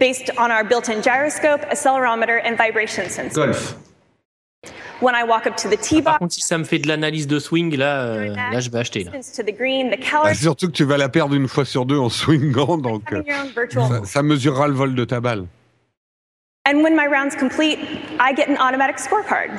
based 0.00 0.30
on 0.36 0.50
our 0.50 0.64
built-in 0.64 1.02
gyroscope, 1.02 1.60
accelerometer, 1.70 2.40
and 2.44 2.56
vibration 2.56 3.08
sensor. 3.08 3.46
Golf. 3.46 3.76
When 5.00 5.14
I 5.14 5.24
walk 5.24 5.46
up 5.46 5.56
to 5.58 5.68
the 5.68 5.76
tee 5.76 6.02
Par 6.02 6.14
box, 6.14 6.18
contre, 6.18 6.34
si 6.34 6.40
ça 6.40 6.56
me 6.58 6.64
fait 6.64 6.78
de 6.78 6.88
l'analyse 6.88 7.26
de 7.26 7.38
swing, 7.38 7.76
là, 7.76 8.02
euh, 8.04 8.34
là, 8.34 8.60
je 8.60 8.70
vais 8.70 8.78
acheter. 8.78 9.04
Là. 9.04 9.12
distance 9.12 9.32
to 9.36 9.42
the 9.42 9.54
green, 9.56 9.90
the 9.90 9.98
Ah, 10.00 10.10
calories, 10.10 10.36
surtout 10.36 10.66
que 10.68 10.72
tu 10.72 10.84
vas 10.84 10.96
la 10.96 11.08
perdre 11.08 11.34
une 11.34 11.46
fois 11.48 11.64
sur 11.64 11.84
deux 11.84 11.98
en 11.98 12.08
swingant, 12.08 12.78
donc 12.78 13.12
euh, 13.12 13.18
having 13.18 13.28
your 13.30 13.40
own 13.44 13.50
virtual. 13.54 13.88
ça, 13.88 14.04
ça 14.04 14.22
mesurera 14.22 14.68
le 14.68 14.74
vol 14.74 14.94
de 14.94 15.04
ta 15.04 15.20
balle. 15.20 15.46
And 16.66 16.82
when 16.82 16.96
my 16.96 17.06
round's 17.06 17.36
complete, 17.36 17.78
I 18.18 18.34
get 18.34 18.48
an 18.48 18.56
automatic 18.56 18.98
scorecard. 18.98 19.50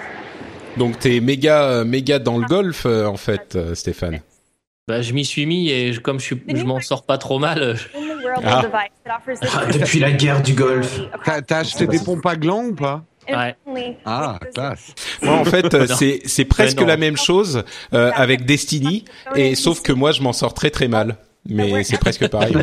Donc 0.78 1.00
t'es 1.00 1.20
méga 1.22 1.64
euh, 1.64 1.86
méga 1.86 2.18
dans 2.20 2.38
le 2.38 2.46
golf 2.48 2.86
euh, 2.86 3.06
en 3.06 3.18
fait, 3.18 3.56
euh, 3.56 3.76
Stéphane. 3.76 4.22
Bah, 4.88 5.02
je 5.02 5.14
m'y 5.14 5.24
suis 5.26 5.46
mis 5.46 5.70
et 5.70 5.94
je- 5.94 6.00
comme 6.00 6.20
je, 6.20 6.36
je 6.48 6.64
m'en 6.64 6.80
sors 6.82 7.06
pas 7.06 7.18
trop 7.18 7.40
mal. 7.40 7.78
Ah. 8.46 8.62
Ah, 9.54 9.66
depuis 9.72 10.00
la 10.00 10.12
guerre 10.12 10.42
du 10.42 10.54
golf. 10.54 11.00
T'as 11.48 11.58
acheté 11.58 11.88
des 11.88 12.00
pompes 12.00 12.26
à 12.26 12.36
gland 12.36 12.66
ou 12.66 12.76
pas? 12.76 13.04
Ouais. 13.28 13.56
Ah, 14.06 14.38
classe. 14.54 14.94
Moi 15.24 15.34
en 15.34 15.46
fait 15.46 15.74
euh, 15.74 15.88
c'est 15.88 16.20
c'est 16.26 16.46
presque 16.46 16.80
la 16.82 16.96
même 16.98 17.18
chose 17.18 17.64
euh, 17.94 18.12
avec 18.16 18.46
Destiny 18.46 19.06
et 19.36 19.56
sauf 19.56 19.82
que 19.82 19.92
moi 19.92 20.12
je 20.12 20.22
m'en 20.22 20.32
sors 20.34 20.54
très 20.54 20.70
très 20.70 20.88
mal. 20.88 21.18
Mais 21.48 21.84
c'est 21.84 22.00
presque 22.00 22.28
pareil. 22.30 22.54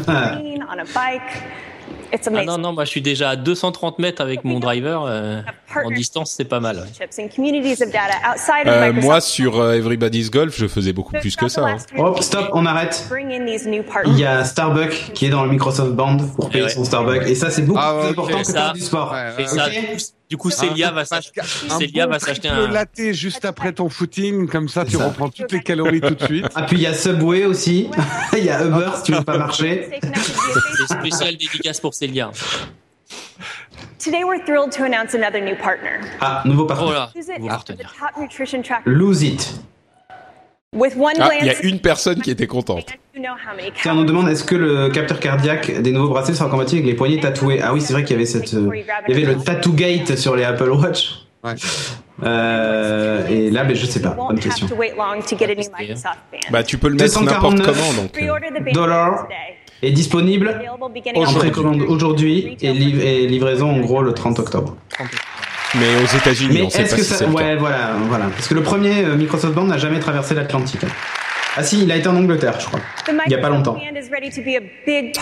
Ah 2.39 2.45
non, 2.45 2.59
non, 2.59 2.73
moi 2.73 2.85
je 2.85 2.91
suis 2.91 3.03
déjà 3.03 3.31
à 3.31 3.37
230 3.37 3.99
mètres 3.99 4.21
avec 4.23 4.45
mon 4.45 4.61
driver. 4.67 5.05
euh, 5.07 5.41
en 5.75 5.91
distance, 5.91 6.33
c'est 6.37 6.45
pas 6.45 6.61
mal. 6.61 6.85
Euh, 8.67 8.93
moi 9.03 9.21
sur 9.21 9.59
euh, 9.61 9.73
Everybody's 9.75 10.31
Golf, 10.31 10.55
je 10.59 10.67
faisais 10.69 10.93
beaucoup 10.93 11.13
plus 11.13 11.35
que 11.37 11.49
ça. 11.49 11.63
hein. 11.65 11.77
Hop, 11.97 12.21
stop, 12.23 12.51
on 12.53 12.67
arrête. 12.67 13.07
Il 14.07 14.19
y 14.19 14.25
a 14.27 14.45
Starbucks 14.45 15.13
qui 15.15 15.27
est 15.27 15.31
dans 15.31 15.45
le 15.45 15.51
Microsoft 15.51 15.93
Band 15.93 16.19
pour 16.37 16.51
payer 16.51 16.65
ouais. 16.65 16.71
son 16.71 16.85
Starbucks. 16.85 17.27
Et 17.27 17.35
ça, 17.35 17.51
c'est 17.51 17.63
beaucoup 17.63 17.81
Ah, 17.83 17.99
plus 18.03 18.11
important 18.11 18.39
que 18.39 18.45
ça. 18.47 18.53
faire 18.53 18.73
du 18.75 18.81
sport. 18.81 19.13
Ouais, 19.13 19.47
ça. 19.47 19.67
Du 20.33 20.39
coup- 20.39 20.51
Célia 20.51 20.91
va 20.91 21.05
s'acheter 21.05 21.43
Célia 21.79 22.07
bon 22.07 22.13
va 22.15 22.19
s'acheter 22.19 22.49
un. 22.49 22.67
latte 22.69 23.13
juste 23.13 23.45
après 23.45 23.73
ton 23.75 23.91
footing, 23.91 24.49
comme 24.49 24.67
ça 24.69 24.87
tu 24.87 24.97
ça. 24.97 25.05
reprends 25.09 25.29
toutes 25.29 25.53
les 25.53 25.61
calories 25.63 26.01
tout 26.01 26.15
de 26.15 26.25
suite. 26.25 26.47
Ah, 26.55 26.63
puis 26.63 26.77
il 26.79 26.83
y 26.83 26.87
a 26.87 26.95
Subway 26.95 27.45
aussi. 27.45 27.91
Il 28.33 28.45
y 28.45 28.49
a 28.51 28.65
Uber 28.65 28.91
si 28.97 29.03
tu 29.03 29.13
veux 29.13 29.23
pas 29.25 29.37
marcher. 29.37 29.91
C'est 30.89 30.95
spécial 30.99 31.37
dédicace 31.37 31.81
pour 31.81 31.93
Célia. 31.93 32.31
Today, 33.99 34.25
we're 34.25 34.43
thrilled 34.45 34.73
to 34.73 34.85
announce 34.85 35.15
another 35.15 35.41
new 35.41 35.55
partner. 35.55 36.01
Ah, 36.21 36.43
nouveau 36.47 36.63
Oh 36.65 36.67
partenaire. 36.67 36.93
là, 36.95 37.11
as 37.15 37.27
the 37.27 37.47
partenaire. 37.49 37.95
top 37.99 38.19
nutrition 38.21 38.63
tracker. 38.63 38.91
Lose 38.91 39.23
it. 39.23 39.53
With 40.75 40.95
one 40.97 41.13
Ah, 41.21 41.29
il 41.39 41.47
y 41.47 41.51
a 41.51 41.53
glance, 41.53 41.65
une 41.65 41.81
personne 41.81 42.21
qui 42.23 42.31
était 42.31 42.47
contente. 42.47 42.87
Tiens, 43.83 43.93
on 43.93 43.97
nous 43.97 44.05
demande 44.05 44.29
est-ce 44.31 44.43
que 44.45 44.55
le 44.55 44.89
capteur 44.89 45.21
cardiaque 45.21 45.83
des 45.83 45.93
nouveaux 45.93 46.09
bracelets 46.09 46.35
sera 46.35 46.49
compatible 46.49 46.79
avec 46.81 46.87
les 46.93 46.95
poignets 46.97 47.21
tatoués 47.21 47.61
Ah 47.63 47.75
oui, 47.75 47.83
c'est 47.83 47.93
vrai 47.93 48.05
qu'il 48.05 48.15
y 48.15 48.19
avait 48.19 48.25
cette, 48.27 48.55
euh, 48.55 48.71
il 49.09 49.15
y 49.15 49.23
avait 49.23 49.35
le 49.35 49.39
tattoo 49.39 49.73
gate 49.73 50.17
sur 50.17 50.35
les 50.35 50.45
Apple 50.45 50.71
Watch. 50.71 51.27
Ouais. 51.45 51.53
Euh, 52.23 53.27
et 53.29 53.51
là, 53.51 53.65
ben, 53.65 53.75
je 53.77 53.85
sais 53.85 54.01
pas. 54.01 54.17
You 54.19 54.27
Bonne 54.29 54.39
question. 54.41 54.67
Bah 56.51 56.63
tu 56.63 56.79
peux 56.79 56.89
le 56.89 56.95
mettre 56.95 57.23
n'importe 57.23 57.57
249. 57.57 57.67
comment 57.67 58.03
donc. 58.03 58.19
euh. 58.69 58.73
Dollars. 58.73 59.29
Est 59.83 59.91
disponible 59.91 60.61
en 61.17 61.25
précommande 61.35 61.83
aujourd'hui 61.83 62.57
et, 62.63 62.73
liv- 62.73 63.01
et 63.05 63.27
livraison 63.27 63.69
en 63.69 63.81
gros 63.81 64.01
le 64.01 64.13
30 64.15 64.39
octobre. 64.39 64.77
Mais 65.75 65.87
aux 66.03 66.17
États-Unis, 66.17 66.63
on 66.63 66.71
sait 66.71 66.83
est-ce 66.83 66.91
pas 66.91 66.97
que 66.97 67.03
si 67.03 67.09
ça. 67.09 67.17
c'est 67.17 67.27
le 67.27 67.33
cas. 67.33 67.37
Ouais, 67.39 67.57
voilà, 67.57 67.93
voilà. 68.09 68.27
Parce 68.27 68.47
que 68.47 68.55
le 68.55 68.63
premier 68.63 69.05
euh, 69.05 69.17
Microsoft 69.17 69.55
Band 69.55 69.65
n'a 69.65 69.79
jamais 69.79 70.01
traversé 70.01 70.35
l'Atlantique. 70.35 70.85
Ah 71.55 71.63
si, 71.63 71.83
il 71.83 71.93
a 71.93 71.97
été 71.97 72.09
en 72.09 72.17
Angleterre, 72.17 72.59
je 72.59 72.67
crois. 72.67 72.81
Il 73.27 73.33
y 73.33 73.35
a 73.35 73.39
pas 73.39 73.51
longtemps. 73.51 73.77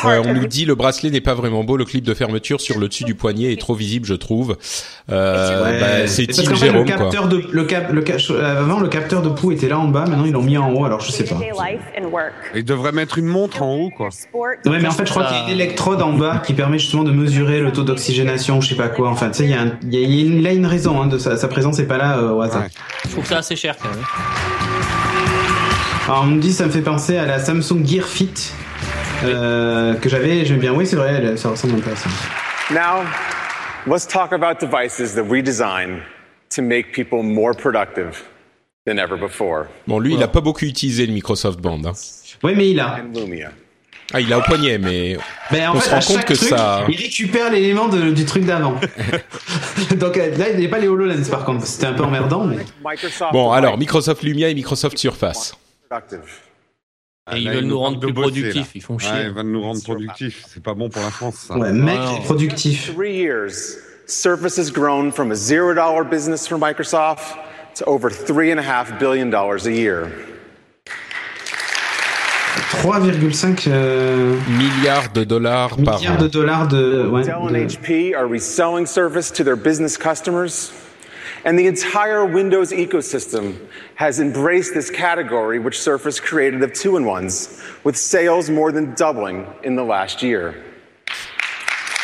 Ouais, 0.04 0.18
on 0.24 0.32
nous 0.34 0.46
dit 0.46 0.64
le 0.64 0.74
bracelet 0.76 1.10
n'est 1.10 1.20
pas 1.20 1.34
vraiment 1.34 1.64
beau, 1.64 1.76
le 1.76 1.84
clip 1.84 2.04
de 2.04 2.14
fermeture 2.14 2.60
sur 2.60 2.78
le 2.78 2.86
dessus 2.88 3.02
du 3.04 3.14
poignet 3.16 3.52
est 3.52 3.60
trop 3.60 3.74
visible, 3.74 4.06
je 4.06 4.14
trouve. 4.14 4.56
Euh, 5.10 5.64
Ouais, 5.64 5.80
bah, 5.80 6.06
c'est 6.06 6.26
parce 6.26 6.38
Team 6.38 6.54
Jérôme 6.54 6.84
le 6.84 6.84
quoi. 6.84 6.96
capteur 6.98 7.26
de 7.28 7.42
le 7.50 7.64
cap, 7.64 7.90
le 7.92 8.04
ca- 8.06 8.46
avant 8.58 8.78
le 8.78 8.88
capteur 8.88 9.22
de 9.22 9.28
pouls 9.28 9.50
était 9.52 9.68
là 9.68 9.78
en 9.78 9.88
bas, 9.88 10.04
maintenant 10.06 10.24
ils 10.24 10.32
l'ont 10.32 10.42
mis 10.42 10.56
en 10.56 10.70
haut, 10.72 10.84
alors 10.84 11.00
je 11.00 11.10
sais 11.10 11.24
pas. 11.24 11.34
day-to-day 11.34 11.72
life 11.72 11.80
and 12.00 12.08
work. 12.10 12.32
Il 12.54 12.64
devrait 12.64 12.92
mettre 12.92 13.18
une 13.18 13.26
montre 13.26 13.62
en 13.62 13.74
haut, 13.74 13.90
quoi. 13.90 14.10
Ouais, 14.34 14.78
mais 14.80 14.86
en 14.86 14.92
fait, 14.92 15.06
je 15.06 15.10
crois 15.10 15.24
qu'il 15.24 15.36
y 15.36 15.40
a 15.40 15.44
une 15.46 15.50
électrode 15.50 16.00
en 16.00 16.12
bas 16.12 16.42
qui 16.46 16.54
permet 16.54 16.78
justement 16.78 17.02
de 17.02 17.10
mesurer 17.12 17.60
le 17.60 17.72
taux 17.72 17.82
d'oxygénation, 17.82 18.58
ou 18.58 18.62
je 18.62 18.68
sais 18.68 18.76
pas 18.76 18.88
quoi. 18.88 19.08
Enfin, 19.10 19.30
tu 19.30 19.38
sais, 19.38 19.44
il 19.44 19.50
y 19.50 19.54
a, 19.54 19.62
un- 19.62 19.72
y 19.90 20.22
une, 20.22 20.42
là 20.42 20.52
une 20.52 20.66
raison 20.66 21.00
hein, 21.02 21.06
de 21.06 21.18
sa, 21.18 21.36
sa 21.36 21.48
présence 21.48 21.78
est 21.80 21.86
pas 21.86 21.98
là 21.98 22.18
euh, 22.18 22.30
au 22.30 22.40
hasard. 22.40 22.62
Ouais. 22.62 22.68
Je 23.06 23.10
trouve 23.10 23.26
ça 23.26 23.38
assez 23.38 23.56
cher 23.56 23.74
quand 23.82 23.88
même. 23.88 24.04
Alors, 26.10 26.24
on 26.24 26.26
me 26.26 26.40
dit, 26.40 26.52
ça 26.52 26.66
me 26.66 26.70
fait 26.72 26.82
penser 26.82 27.16
à 27.18 27.24
la 27.24 27.38
Samsung 27.38 27.86
Gear 27.86 28.04
Fit 28.04 28.32
euh, 29.22 29.94
que 29.94 30.08
j'avais, 30.08 30.44
j'aime 30.44 30.58
bien. 30.58 30.72
Oui, 30.72 30.84
c'est 30.84 30.96
vrai, 30.96 31.36
ça 31.36 31.50
ressemble 31.50 31.74
un 31.74 31.78
peu 31.78 31.92
à 31.92 31.94
ça. 31.94 32.08
Now, 32.72 33.04
let's 33.86 34.08
talk 34.08 34.32
about 34.32 34.58
devices 34.60 35.14
that 35.14 35.22
we 35.22 35.40
design 35.40 36.00
to 36.56 36.62
make 36.62 36.90
people 36.92 37.22
more 37.22 37.54
productive 37.54 38.24
than 38.88 38.98
ever 38.98 39.16
before. 39.16 39.66
Bon, 39.86 40.00
lui, 40.00 40.14
il 40.14 40.22
a 40.24 40.26
pas 40.26 40.40
beaucoup 40.40 40.64
utilisé 40.64 41.06
le 41.06 41.12
Microsoft 41.12 41.60
Band. 41.60 41.82
hein. 41.84 41.92
Oui, 42.42 42.54
mais 42.56 42.70
il 42.70 42.80
a. 42.80 42.98
Ah, 44.12 44.20
il 44.20 44.32
a 44.32 44.38
au 44.38 44.42
poignet, 44.42 44.78
mais 44.78 45.16
Ben, 45.52 45.68
en 45.68 45.76
On 45.76 45.78
fait, 45.78 45.88
se 45.88 46.08
rend 46.08 46.14
compte 46.14 46.24
que 46.24 46.34
truc, 46.34 46.48
ça- 46.48 46.84
il 46.88 46.96
récupère 46.96 47.52
l'élément 47.52 47.86
du 47.86 48.24
truc 48.24 48.44
d'avant. 48.44 48.74
Donc 49.96 50.16
euh, 50.16 50.36
là, 50.36 50.50
il 50.50 50.58
n'y 50.58 50.66
a 50.66 50.68
pas 50.68 50.80
les 50.80 50.88
HoloLens 50.88 51.28
par 51.30 51.44
contre. 51.44 51.64
C'était 51.64 51.86
un 51.86 51.92
peu 51.92 52.02
emmerdant, 52.02 52.44
mais. 52.46 52.56
Bon, 53.32 53.52
alors 53.52 53.78
Microsoft 53.78 54.24
Lumia 54.24 54.48
et 54.48 54.54
Microsoft 54.54 54.98
Surface. 54.98 55.54
Productive. 55.90 56.40
Et 57.32 57.38
ils 57.38 57.44
là, 57.44 57.54
veulent 57.54 57.64
nous 57.64 57.78
rendre 57.78 58.00
plus 58.00 58.12
bosser, 58.12 58.30
productifs, 58.30 58.66
là. 58.66 58.70
ils 58.74 58.82
font 58.82 58.98
chier. 58.98 59.10
ils 59.24 59.30
veulent 59.32 59.46
nous 59.46 59.62
rendre 59.62 59.82
productifs. 59.82 60.44
C'est 60.48 60.62
pas 60.62 60.74
bon 60.74 60.88
pour 60.88 61.02
la 61.02 61.10
France, 61.10 61.46
ça. 61.48 61.56
Ouais, 61.56 61.72
mec 61.72 61.98
productif. 62.24 62.92
Three 62.94 63.16
years, 63.16 63.78
Surface 64.06 64.56
has 64.58 64.70
grown 64.70 65.12
from 65.12 65.30
a 65.30 65.34
zero 65.34 65.74
dollar 65.74 66.04
business 66.04 66.46
for 66.46 66.58
Microsoft 66.58 67.36
to 67.76 67.84
over 67.86 68.10
three 68.10 68.50
and 68.50 68.58
a 68.58 68.62
half 68.62 68.98
billion 68.98 69.30
dollars 69.30 69.66
a 69.66 69.72
year. 69.72 70.10
3,5 72.82 73.66
euh, 73.68 74.36
milliards 74.48 75.12
de 75.12 75.24
dollars 75.24 75.76
par 75.84 75.98
milliards 75.98 76.18
an. 76.18 76.22
de 76.22 76.28
dollars 76.28 76.68
de, 76.68 77.06
ouais, 77.08 77.24
Dell 77.24 77.34
and 77.34 77.52
de- 77.52 77.66
HP 77.66 78.14
are 78.14 78.26
reselling 78.26 78.86
Surface 78.86 79.30
to 79.30 79.42
their 79.44 79.56
business 79.56 79.96
customers? 79.98 80.72
And 81.44 81.58
the 81.58 81.66
entire 81.66 82.24
Windows 82.26 82.70
ecosystem 82.72 83.54
has 83.96 84.20
embraced 84.20 84.74
this 84.74 84.90
category 84.90 85.58
which 85.58 85.78
Surface 85.80 86.20
created 86.20 86.62
of 86.62 86.72
two 86.74 86.96
in 86.98 87.04
ones, 87.06 87.60
with 87.82 87.96
sales 87.96 88.50
more 88.50 88.70
than 88.72 88.94
doubling 88.94 89.46
in 89.64 89.74
the 89.76 89.82
last 89.84 90.22
year. 90.22 90.54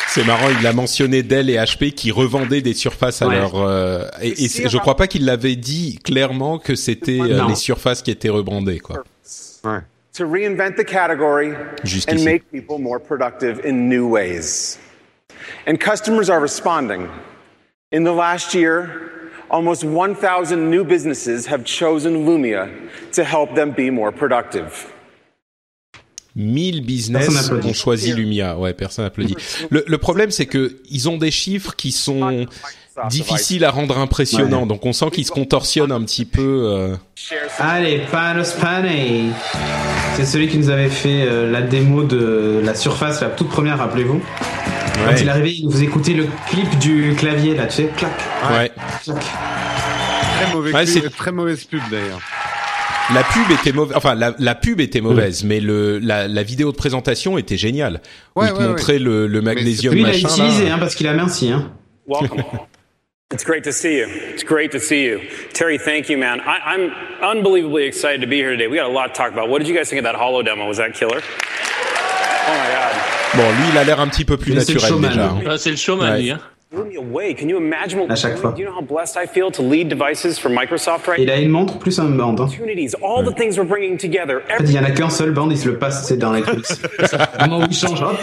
C'est 0.07 0.23
marrant, 0.25 0.49
il 0.59 0.65
a 0.65 0.73
mentionné 0.73 1.21
Dell 1.21 1.49
et 1.51 1.57
HP 1.57 1.91
qui 1.91 2.09
revendaient 2.11 2.61
des 2.61 2.73
surfaces 2.73 3.21
à 3.21 3.27
Ouais. 3.27 3.35
leur 3.35 3.55
euh, 3.55 4.07
et, 4.21 4.29
et 4.45 4.67
je 4.69 4.77
crois 4.79 4.95
pas 4.95 5.05
qu'il 5.05 5.25
l'avait 5.25 5.55
dit 5.55 5.99
clairement 6.03 6.57
que 6.57 6.73
c'était 6.75 7.19
euh, 7.21 7.45
les 7.47 7.55
surfaces 7.55 8.01
qui 8.01 8.09
étaient 8.09 8.29
rebrandées 8.29 8.79
quoi. 8.79 9.03
Ouais. 9.63 9.81
To 10.13 10.25
reinvent 10.25 10.73
the 10.75 10.83
category 10.83 11.51
and 12.07 12.23
make 12.23 12.49
people 12.51 12.79
more 12.79 12.99
productive 12.99 13.61
in 13.63 13.87
new 13.87 14.07
ways. 14.09 14.79
And 15.67 15.77
customers 15.79 16.27
are 16.31 16.39
responding. 16.41 17.07
In 17.91 18.03
the 18.03 18.11
last 18.13 18.55
year, 18.55 18.89
almost 19.49 19.83
1,000 19.83 20.69
new 20.69 20.83
businesses 20.83 21.47
have 21.47 21.63
chosen 21.63 22.25
Lumia 22.25 22.67
to 23.13 23.23
help 23.23 23.55
them 23.55 23.71
be 23.71 23.89
more 23.91 24.11
productive. 24.11 24.87
1000 26.35 26.81
business 26.85 27.25
Personne 27.25 27.41
n'applaudit. 27.41 27.69
ont 27.69 27.73
choisi 27.73 28.13
Lumia. 28.13 28.57
Ouais, 28.59 28.73
personne 28.73 29.05
applaudit. 29.05 29.35
Le, 29.71 29.83
le 29.87 29.97
problème, 29.97 30.29
c'est 30.29 30.45
que 30.45 30.77
ils 30.91 31.09
ont 31.09 31.17
des 31.17 31.31
chiffres 31.31 31.75
qui 31.75 31.91
sont 31.91 32.45
difficiles 33.09 33.65
à 33.65 33.71
rendre 33.71 33.97
impressionnants. 33.97 34.67
Donc, 34.67 34.85
on 34.85 34.93
sent 34.93 35.09
qu'ils 35.11 35.25
se 35.25 35.31
contorsionnent 35.31 35.91
un 35.91 36.01
petit 36.03 36.25
peu. 36.25 36.69
euh. 36.71 36.95
Allez, 37.57 38.01
Panos 38.11 38.51
Panay. 38.53 39.23
C'est 40.15 40.25
celui 40.25 40.47
qui 40.47 40.57
nous 40.59 40.69
avait 40.69 40.89
fait 40.89 41.23
euh, 41.27 41.51
la 41.51 41.61
démo 41.61 42.03
de 42.03 42.61
la 42.63 42.75
surface, 42.75 43.21
la 43.21 43.29
toute 43.29 43.49
première, 43.49 43.79
rappelez-vous. 43.79 44.21
Quand 44.97 45.07
Ouais. 45.13 45.21
il 45.21 45.27
est 45.27 45.31
arrivé, 45.31 45.55
vous 45.65 45.83
écoutez 45.83 46.13
le 46.13 46.27
clip 46.49 46.77
du 46.79 47.13
clavier, 47.17 47.55
là, 47.55 47.67
tu 47.67 47.75
sais, 47.75 47.89
clac, 47.95 48.11
Ouais. 48.51 48.71
clac. 49.03 49.17
Très, 49.17 50.53
mauvais 50.53 50.73
Ouais, 50.73 50.85
pub- 50.85 51.15
très 51.15 51.31
mauvaise 51.31 51.63
pub 51.65 51.81
d'ailleurs. 51.91 52.19
La 53.13 53.23
pub 53.23 53.49
était 53.51 53.71
mauvaise. 53.71 53.95
Enfin, 53.95 54.15
la, 54.15 54.33
la 54.37 54.53
pub 54.55 54.81
était 54.81 54.99
mauvaise, 55.01 55.43
mais 55.45 55.59
le 55.61 55.97
la, 55.99 56.27
la 56.27 56.43
vidéo 56.43 56.71
de 56.71 56.75
présentation 56.77 57.37
était 57.37 57.55
géniale. 57.57 58.01
Ouais, 58.35 58.47
il 58.47 58.53
te 58.53 58.57
ouais, 58.59 58.67
montrait 58.67 58.99
le, 58.99 59.27
le 59.27 59.41
magnésium 59.41 59.93
Lui, 59.93 60.01
il 60.01 60.05
a 60.05 60.09
machin. 60.11 60.27
utilisé, 60.27 60.69
hein, 60.69 60.77
parce 60.77 60.93
qu'il 60.95 61.07
a 61.07 61.13
merci, 61.13 61.49
hein. 61.51 61.71
Welcome. 62.05 62.43
it's 63.33 63.45
great 63.45 63.63
to 63.63 63.71
see 63.71 63.99
you. 63.99 64.07
It's 64.33 64.43
great 64.43 64.71
to 64.73 64.79
see 64.79 65.05
you. 65.05 65.19
Terry, 65.53 65.77
thank 65.79 66.09
you, 66.09 66.17
man. 66.17 66.39
I, 66.45 66.59
I'm 66.75 66.91
unbelievably 67.37 67.85
excited 67.85 68.19
to 68.21 68.27
be 68.27 68.37
here 68.37 68.51
today. 68.51 68.67
We 68.67 68.75
got 68.77 68.89
a 68.89 68.93
lot 68.93 69.07
to 69.07 69.13
talk 69.13 69.31
about. 69.31 69.47
What 69.49 69.59
did 69.59 69.69
you 69.69 69.75
guys 69.75 69.89
think 69.89 69.99
of 69.99 70.03
that 70.03 70.15
holo 70.15 70.41
demo? 70.43 70.67
Was 70.67 70.77
that 70.77 70.93
killer? 70.93 71.21
Oh 72.47 72.51
my 72.51 72.55
God. 72.55 72.95
Bon, 73.35 73.49
lui, 73.51 73.69
il 73.71 73.77
a 73.77 73.83
l'air 73.83 73.99
un 73.99 74.07
petit 74.07 74.25
peu 74.25 74.37
plus 74.37 74.51
le 74.53 74.59
naturel 74.59 75.01
déjà. 75.01 75.25
hein. 75.25 75.39
Ah, 75.47 75.57
c'est 75.57 75.69
le 75.71 75.75
showman, 75.75 76.11
Ouais. 76.11 76.21
lui. 76.21 76.31
Hein. 76.31 76.39
Blew 76.71 76.83
me 76.83 76.97
away. 76.97 77.33
Can 77.33 77.47
you 77.47 77.57
imagine 77.57 77.99
what 77.99 78.11
À 78.11 78.15
chaque 78.15 78.37
fois. 78.37 78.51
Do? 78.51 78.61
You 78.61 78.67
know 78.67 78.75
how 78.77 78.81
blessed 78.83 79.15
I 79.15 79.25
feel 79.25 79.49
to 79.51 79.61
lead 79.61 79.87
devices 79.87 80.37
for 80.37 80.49
Microsoft 80.51 81.07
right 81.07 81.17
Il 81.19 81.29
a 81.31 81.37
une 81.37 81.47
montre 81.49 81.77
plus 81.79 81.97
un 81.99 82.09
band. 82.09 82.35
Hein. 82.39 82.43
Opportunities, 82.45 82.93
all 83.01 83.23
the 83.23 83.33
things 83.33 83.57
we're 83.57 83.63
bringing 83.67 83.97
together, 83.97 84.41
En 84.53 84.57
fait, 84.57 84.63
il 84.65 84.73
y 84.73 84.79
en 84.79 84.83
a 84.83 84.91
qu'un 84.91 85.09
seul 85.09 85.31
band, 85.31 85.49
il 85.49 85.57
se 85.57 85.67
le 85.69 85.77
passe, 85.77 86.05
c'est 86.07 86.17
dans 86.17 86.33
les 86.33 86.41
trucs. 86.43 86.65
Au 87.39 87.45
moment 87.47 87.59
où 87.65 87.67
il 87.69 87.75
change, 87.75 88.01
hop. 88.01 88.17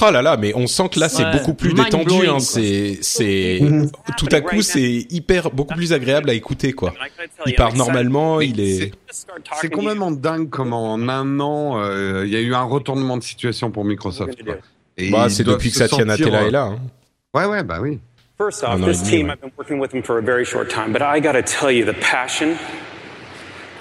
Oh 0.00 0.10
là 0.10 0.22
là, 0.22 0.36
mais 0.38 0.52
on 0.54 0.66
sent 0.66 0.88
que 0.90 0.98
là 1.00 1.08
c'est 1.08 1.22
Ouais. 1.24 1.32
beaucoup 1.32 1.52
plus 1.54 1.74
Mind 1.74 1.84
détendu. 1.84 2.26
Hein. 2.26 2.38
C'est, 2.40 2.98
c'est 3.02 3.60
tout 4.16 4.26
à 4.32 4.40
coup 4.40 4.62
c'est 4.62 5.06
hyper 5.10 5.50
beaucoup 5.50 5.74
plus 5.74 5.92
agréable 5.92 6.30
à 6.30 6.34
écouter 6.34 6.72
quoi. 6.72 6.94
Il 7.46 7.54
part 7.54 7.74
normalement, 7.74 8.40
il 8.40 8.58
est. 8.60 8.92
c'est- 9.10 9.26
to 9.26 9.68
to 9.68 9.68
complètement 9.68 10.10
dingue 10.10 10.48
comment 10.48 10.92
en 10.94 11.08
un 11.08 11.38
an 11.40 11.78
euh, 11.78 12.22
il 12.26 12.32
y 12.32 12.36
a 12.36 12.40
eu 12.40 12.54
un 12.54 12.62
retournement 12.62 13.16
de 13.18 13.22
situation 13.22 13.70
pour 13.70 13.84
Microsoft. 13.84 14.42
quoi. 14.42 14.54
Et 14.96 15.10
Bah, 15.10 15.28
c'est 15.28 15.44
depuis 15.44 15.70
que 15.70 15.76
Satya 15.76 16.04
Nadella 16.04 16.42
euh, 16.42 16.48
est 16.48 16.50
là. 16.50 16.62
Hein. 16.64 16.78
Ouais 17.34 17.44
ouais 17.46 17.62
bah 17.62 17.78
oui. 17.80 17.98
First 18.38 18.64
off, 18.64 18.80
this 18.80 19.02
team. 19.02 19.28
I've 19.30 19.40
been 19.40 19.52
working 19.58 19.78
with 19.78 19.90
them 19.92 20.02
for 20.02 20.16
a 20.18 20.22
very 20.22 20.44
short 20.44 20.68
time, 20.68 20.92
but 20.92 21.02
I 21.02 21.20
gotta 21.20 21.42
tell 21.42 21.70
you, 21.70 21.84
the 21.84 21.94
passion, 22.00 22.56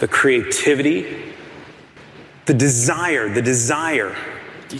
the 0.01 0.07
creativity, 0.07 1.05
the 2.45 2.53
desire, 2.53 3.27
the 3.33 3.41
desire 3.41 4.11
to 4.69 4.77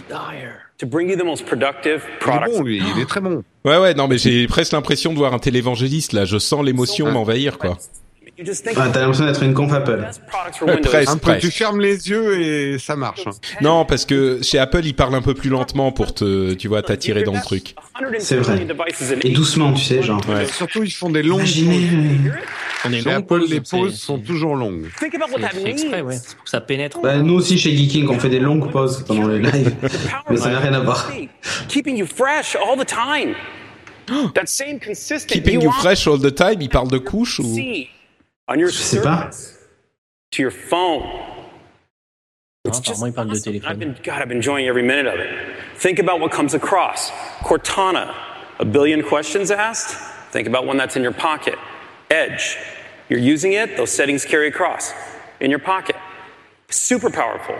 bring 0.86 1.10
you 1.10 1.15
the 1.15 1.24
most 1.24 1.46
productive 1.46 2.04
Il 2.26 2.30
est 2.30 2.58
bon 2.58 2.63
lui, 2.63 2.82
il 2.96 3.02
est 3.02 3.06
très 3.06 3.22
bon. 3.22 3.44
Ouais 3.65 3.78
ouais 3.78 3.94
non 3.94 4.08
mais 4.08 4.17
j'ai 4.17 4.48
presque 4.48 4.72
l'impression 4.74 5.13
de 5.13 5.17
voir 5.17 5.34
un 5.34 5.39
télévangéliste 5.39 6.13
là. 6.13 6.26
Je 6.26 6.38
sens 6.38 6.63
l'émotion 6.63 7.12
m'envahir 7.12 7.58
quoi. 7.58 7.78
Ah, 8.75 8.89
T'as 8.91 8.99
l'impression 9.01 9.25
d'être 9.25 9.43
une 9.43 9.54
conf 9.54 9.71
Apple. 9.73 10.06
Ouais, 10.65 10.77
presque. 10.77 11.10
Un 11.10 11.17
peu, 11.17 11.38
tu 11.38 11.51
fermes 11.51 11.80
les 11.80 12.10
yeux 12.10 12.39
et 12.41 12.80
ça 12.80 12.95
marche. 12.95 13.27
hein. 13.27 13.32
Non 13.62 13.86
parce 13.86 14.06
que 14.06 14.41
chez 14.41 14.58
Apple 14.60 14.82
il 14.84 14.95
parle 14.95 15.15
un 15.15 15.21
peu 15.21 15.34
plus 15.34 15.49
lentement 15.49 15.91
pour 15.91 16.13
te 16.13 16.54
tu 16.54 16.67
vois 16.67 16.82
t'attirer 16.82 17.23
dans 17.23 17.34
le 17.34 17.41
truc. 17.41 17.75
C'est 18.19 18.38
vrai. 18.38 18.65
Et 19.23 19.30
doucement, 19.30 19.73
tu 19.73 19.84
sais, 19.84 20.01
genre. 20.01 20.21
Ouais. 20.30 20.45
Surtout 20.47 20.84
ils 20.84 20.91
font 20.91 21.10
des 21.10 21.23
longues 21.23 21.39
Imaginez. 21.41 21.88
pauses. 21.88 22.32
euh, 22.34 22.39
On 22.86 22.93
est 22.93 23.01
Chez 23.01 23.10
longue 23.10 23.13
Apple 23.19 23.41
les 23.47 23.62
pauses 23.62 23.95
sont 23.99 24.17
toujours 24.19 24.56
longues. 24.56 24.86
C'est 24.99 25.69
exprès, 25.69 26.01
ouais. 26.01 26.17
Pour 26.36 26.43
que 26.43 26.49
ça 26.49 26.62
pénètre. 26.62 26.99
Bah, 27.01 27.17
nous 27.17 27.36
aussi 27.36 27.58
chez 27.58 27.75
Geeking, 27.75 28.08
on 28.10 28.19
fait 28.19 28.30
des 28.30 28.39
longues 28.39 28.71
pauses 28.71 29.04
pendant 29.08 29.27
les 29.27 29.39
lives. 29.39 29.75
Mais 30.30 30.38
ça 30.38 30.49
n'a 30.49 30.60
rien 30.60 30.73
à 30.73 30.80
voir. 30.80 31.12
Keeping 31.67 31.97
you 31.97 32.06
fresh 32.08 32.56
all 32.56 32.77
the 32.77 32.88
time. 32.88 33.36
That 34.34 34.47
same 34.47 34.80
consistent. 34.80 35.27
Keeping 35.30 35.62
you 35.62 35.71
fresh 35.71 36.08
all 36.08 36.19
the 36.19 36.34
time. 36.34 36.60
Il 36.60 36.69
parle 36.69 36.89
de 36.89 36.97
couches 36.97 37.38
to 37.38 37.43
ou 37.43 37.56
on 38.47 38.60
your 38.60 38.69
Je 38.69 38.77
sais 38.77 39.01
pas. 39.01 39.30
to 40.32 40.41
your 40.41 40.51
phone. 40.51 41.01
Non, 42.63 42.71
apparemment, 42.77 43.08
il 43.08 43.13
parle 43.13 43.27
de 43.27 43.62
I've 43.65 43.80
been, 43.80 43.95
God, 44.04 44.21
I've 44.21 44.27
been 44.27 44.38
enjoying 44.38 44.67
every 44.67 44.84
minute 44.84 45.08
of 45.08 45.19
it. 45.19 45.56
Think 45.77 45.97
about 45.97 46.19
what 46.19 46.32
comes 46.32 46.54
across. 46.54 47.10
Cortana, 47.39 48.13
a 48.60 48.65
billion 48.65 49.01
questions 49.01 49.49
asked. 49.49 49.95
Think 50.32 50.47
about 50.47 50.67
one 50.67 50.77
that's 50.77 50.95
in 50.95 51.01
your 51.01 51.12
pocket. 51.12 51.58
Edge, 52.12 52.58
you're 53.10 53.19
using 53.19 53.54
it, 53.54 53.77
those 53.77 53.91
settings 53.91 54.25
carry 54.25 54.47
across 54.47 54.93
in 55.39 55.49
your 55.49 55.60
pocket. 55.60 55.95
Super 56.69 57.10
powerful. 57.10 57.58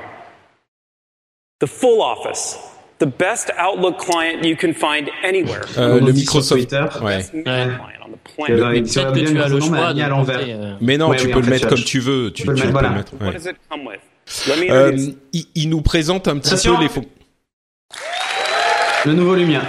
The 1.60 1.68
full 1.68 2.02
office, 2.02 2.58
the 3.02 3.10
best 3.20 3.52
Outlook 3.58 3.98
client 3.98 4.44
you 4.44 4.56
can 4.56 4.74
find 4.74 5.10
anywhere. 5.24 5.62
Euh, 5.78 6.00
le 6.00 6.14
Microsoft. 6.14 6.62
Twitter. 6.62 6.86
Ouais. 7.04 7.20
Mais 7.34 8.56
peut-être 8.82 9.14
que 9.14 9.20
tu 9.20 9.42
as 9.42 9.48
le 9.50 9.60
choix 9.60 9.94
de 9.94 10.02
à 10.02 10.08
l'envers. 10.08 10.40
euh, 10.42 10.74
Mais 10.82 10.98
non, 10.98 11.10
Ouais, 11.10 11.18
tu 11.18 11.28
oui, 11.28 11.34
peux 11.34 11.40
le 11.40 11.46
fait, 11.46 11.52
mettre 11.52 11.68
comme 11.70 11.84
tu 11.84 12.00
veux. 12.00 12.32
Tu, 12.32 12.44
peux 12.46 12.52
le 12.52 12.58
tu 12.58 12.64
mettre, 12.68 12.74
peux 12.74 12.80
voilà. 12.80 12.90
le 12.90 12.96
mettre. 12.96 13.14
ouais. 13.20 13.28
What 13.28 13.34
does 13.34 13.46
it 13.46 13.56
come 13.70 13.88
with? 13.88 14.00
Let 14.48 14.58
me 14.66 14.72
Euh, 14.72 14.88
introduce 14.90 15.16
il, 15.34 15.46
il 15.56 15.70
nous 15.70 15.82
présente 15.82 16.28
un 16.28 16.38
petit 16.38 16.50
Attention. 16.54 16.76
peu 16.78 16.84
les 16.84 16.90
Le 19.06 19.14
nouveau 19.14 19.36
Lumia. 19.36 19.62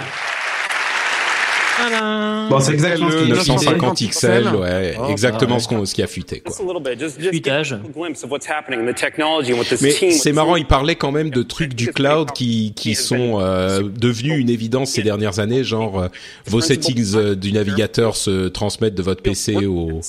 Bon, 2.49 2.59
c'est 2.59 2.73
exactement 2.73 3.09
ce 3.09 3.15
Le 3.15 3.21
qu'il 3.23 3.33
a 3.33 3.37
950 3.37 3.99
fait. 3.99 4.05
XL, 4.07 4.55
ouais, 4.55 4.95
Oh, 4.99 5.05
exactement 5.09 5.55
ouais. 5.55 5.59
ce, 5.59 5.67
qu'on, 5.67 5.85
ce 5.85 5.93
qui 5.95 6.03
a 6.03 6.07
fuité, 6.07 6.39
quoi. 6.39 6.51
Just 6.51 6.61
a 6.61 6.63
little 6.73 6.81
bit, 6.83 6.99
just, 6.99 7.19
just 7.19 7.31
Fuitage. 7.31 7.69
get 7.69 7.75
a 7.75 7.91
glimpse 7.93 8.23
of 8.23 8.31
what's 8.31 8.47
happening 8.47 8.79
in 8.81 8.91
the 8.91 8.95
technology 8.95 9.51
and 9.53 9.57
what 9.57 9.65
this 9.65 9.81
Mais 9.81 10.11
c'est 10.11 10.31
marrant, 10.33 10.55
il 10.55 10.65
parlait 10.65 10.95
quand 10.95 11.11
même 11.11 11.29
de 11.29 11.41
trucs 11.43 11.73
du 11.73 11.87
cloud 11.91 12.31
qui, 12.31 12.73
qui 12.75 12.95
sont 12.95 13.39
euh, 13.39 13.81
devenus 13.83 14.37
une 14.39 14.49
évidence 14.49 14.91
ces 14.91 15.03
dernières 15.03 15.39
années, 15.39 15.63
genre 15.63 15.99
euh, 15.99 16.07
vos 16.45 16.61
settings 16.61 17.15
euh, 17.15 17.35
du 17.35 17.51
navigateur 17.53 18.15
se 18.15 18.47
transmettent 18.49 18.95
de 18.95 19.03
votre 19.03 19.21
PC 19.21 19.65
au, 19.65 19.99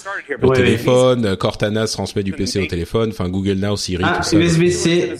au 0.43 0.47
Ouais, 0.49 0.57
téléphone, 0.57 1.37
Cortana 1.37 1.87
se 1.87 1.95
transmet 1.95 2.23
du 2.23 2.33
PC 2.33 2.61
au 2.63 2.67
téléphone, 2.67 3.11
enfin 3.11 3.29
Google 3.29 3.55
Now, 3.55 3.77
Siri, 3.77 4.03
Ah, 4.07 4.19
tout 4.19 4.29
ça. 4.29 4.37
USB-C, 4.37 5.13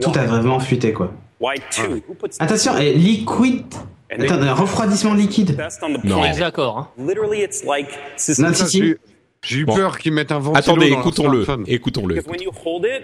tout 0.00 0.12
a 0.14 0.24
vraiment 0.24 0.60
fuité, 0.60 0.92
quoi. 0.92 1.12
Why 1.40 1.56
two? 1.70 2.02
Who 2.08 2.14
puts 2.14 2.36
Attention, 2.38 2.78
et 2.78 2.92
liquide. 2.94 3.64
Attends, 4.10 4.42
un 4.42 4.54
refroidissement 4.54 5.14
liquide. 5.14 5.56
best 5.56 5.82
on 5.82 5.88
the 5.94 6.04
Non. 6.04 6.16
On 6.16 6.18
est 6.18 6.30
planet? 6.32 6.38
d'accord. 6.38 6.78
Hein. 6.78 6.88
Literally, 6.98 7.42
it's 7.42 7.64
like 7.64 7.88
Non, 7.90 7.98
si, 8.16 8.34
Ça, 8.34 8.66
si. 8.66 8.78
J'ai 8.80 8.96
j'ai 9.42 9.58
eu 9.58 9.64
Bon. 9.64 9.74
peur 9.76 9.98
qu'ils 9.98 10.12
mettent 10.12 10.32
un 10.32 10.38
ventilo 10.38 10.56
Attendez, 10.58 10.90
dans 10.90 10.96
leur 10.96 11.06
écoutons-le, 11.06 11.44
smartphone. 11.44 11.64
écoutons-le. 11.68 12.14
because 12.14 12.26
when 12.30 12.40
you 12.42 12.50
hold 12.64 12.84
it, 12.84 13.02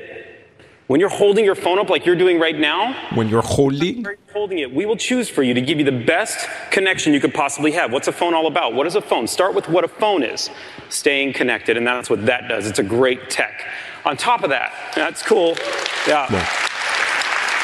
when 0.89 1.01
you're 1.01 1.09
holding 1.13 1.45
your 1.45 1.55
phone 1.57 1.79
up 1.79 1.89
like 1.91 2.05
you're 2.05 2.17
doing 2.19 2.39
right 2.41 2.59
now, 2.59 2.95
When 3.15 3.29
you're 3.29 3.43
holding, 3.45 4.03
you're 4.03 4.17
holding 4.33 4.59
it, 4.59 4.73
we 4.75 4.85
will 4.87 4.97
choose 4.97 5.29
for 5.29 5.43
you 5.43 5.55
to 5.55 5.61
give 5.61 5.79
you 5.79 5.85
the 5.85 6.05
best 6.07 6.49
connection 6.71 7.13
you 7.15 7.21
could 7.21 7.33
possibly 7.35 7.71
have. 7.73 7.93
What's 7.93 8.09
a 8.09 8.13
phone 8.13 8.35
all 8.35 8.47
about? 8.47 8.75
What 8.75 8.87
is 8.87 8.95
a 8.97 9.01
phone? 9.01 9.27
Start 9.29 9.55
with 9.55 9.69
what 9.69 9.85
a 9.85 9.89
phone 9.89 10.23
is. 10.25 10.51
Staying 10.89 11.33
connected, 11.35 11.77
and 11.77 11.87
that's 11.87 12.11
what 12.11 12.27
that 12.27 12.49
does. 12.49 12.67
It's 12.67 12.79
a 12.81 12.83
great 12.85 13.31
tech. 13.31 13.65
On 14.05 14.17
top 14.17 14.43
of 14.43 14.51
that, 14.51 14.73
that's 14.97 15.23
cool. 15.23 15.55
Yeah. 16.09 16.27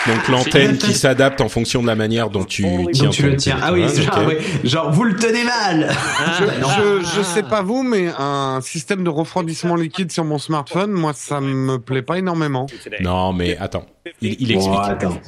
Donc 0.06 0.28
l'antenne 0.28 0.78
qui 0.78 0.94
s'adapte 0.94 1.40
en 1.40 1.48
fonction 1.48 1.82
de 1.82 1.86
la 1.86 1.94
manière 1.94 2.30
dont 2.30 2.44
tu 2.44 2.64
tiens 2.92 3.04
Donc 3.04 3.12
tu 3.12 3.22
le 3.22 3.36
tiens. 3.36 3.58
Ah 3.62 3.72
oui, 3.72 3.86
téléphone, 3.86 3.96
c'est 3.96 4.72
genre, 4.72 4.84
genre, 4.84 4.92
vous 4.92 5.04
le 5.04 5.16
tenez 5.16 5.44
mal. 5.44 5.90
Je, 6.38 6.44
je, 6.44 7.06
je 7.16 7.22
sais 7.22 7.42
pas 7.42 7.62
vous, 7.62 7.82
mais 7.82 8.08
un 8.18 8.60
système 8.62 9.04
de 9.04 9.10
refroidissement 9.10 9.76
liquide 9.76 10.12
sur 10.12 10.24
mon 10.24 10.38
smartphone, 10.38 10.90
moi, 10.92 11.12
ça 11.14 11.40
me 11.40 11.78
plaît 11.78 12.02
pas 12.02 12.18
énormément. 12.18 12.66
Non, 13.00 13.32
mais 13.32 13.56
attends, 13.58 13.86
il, 14.20 14.36
il 14.40 14.52
explique. 14.52 14.78
attends. 14.78 15.20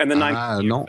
and 0.00 0.08
the 0.08 0.16
9 0.16 0.34
Ah, 0.36 0.58
non. 0.62 0.84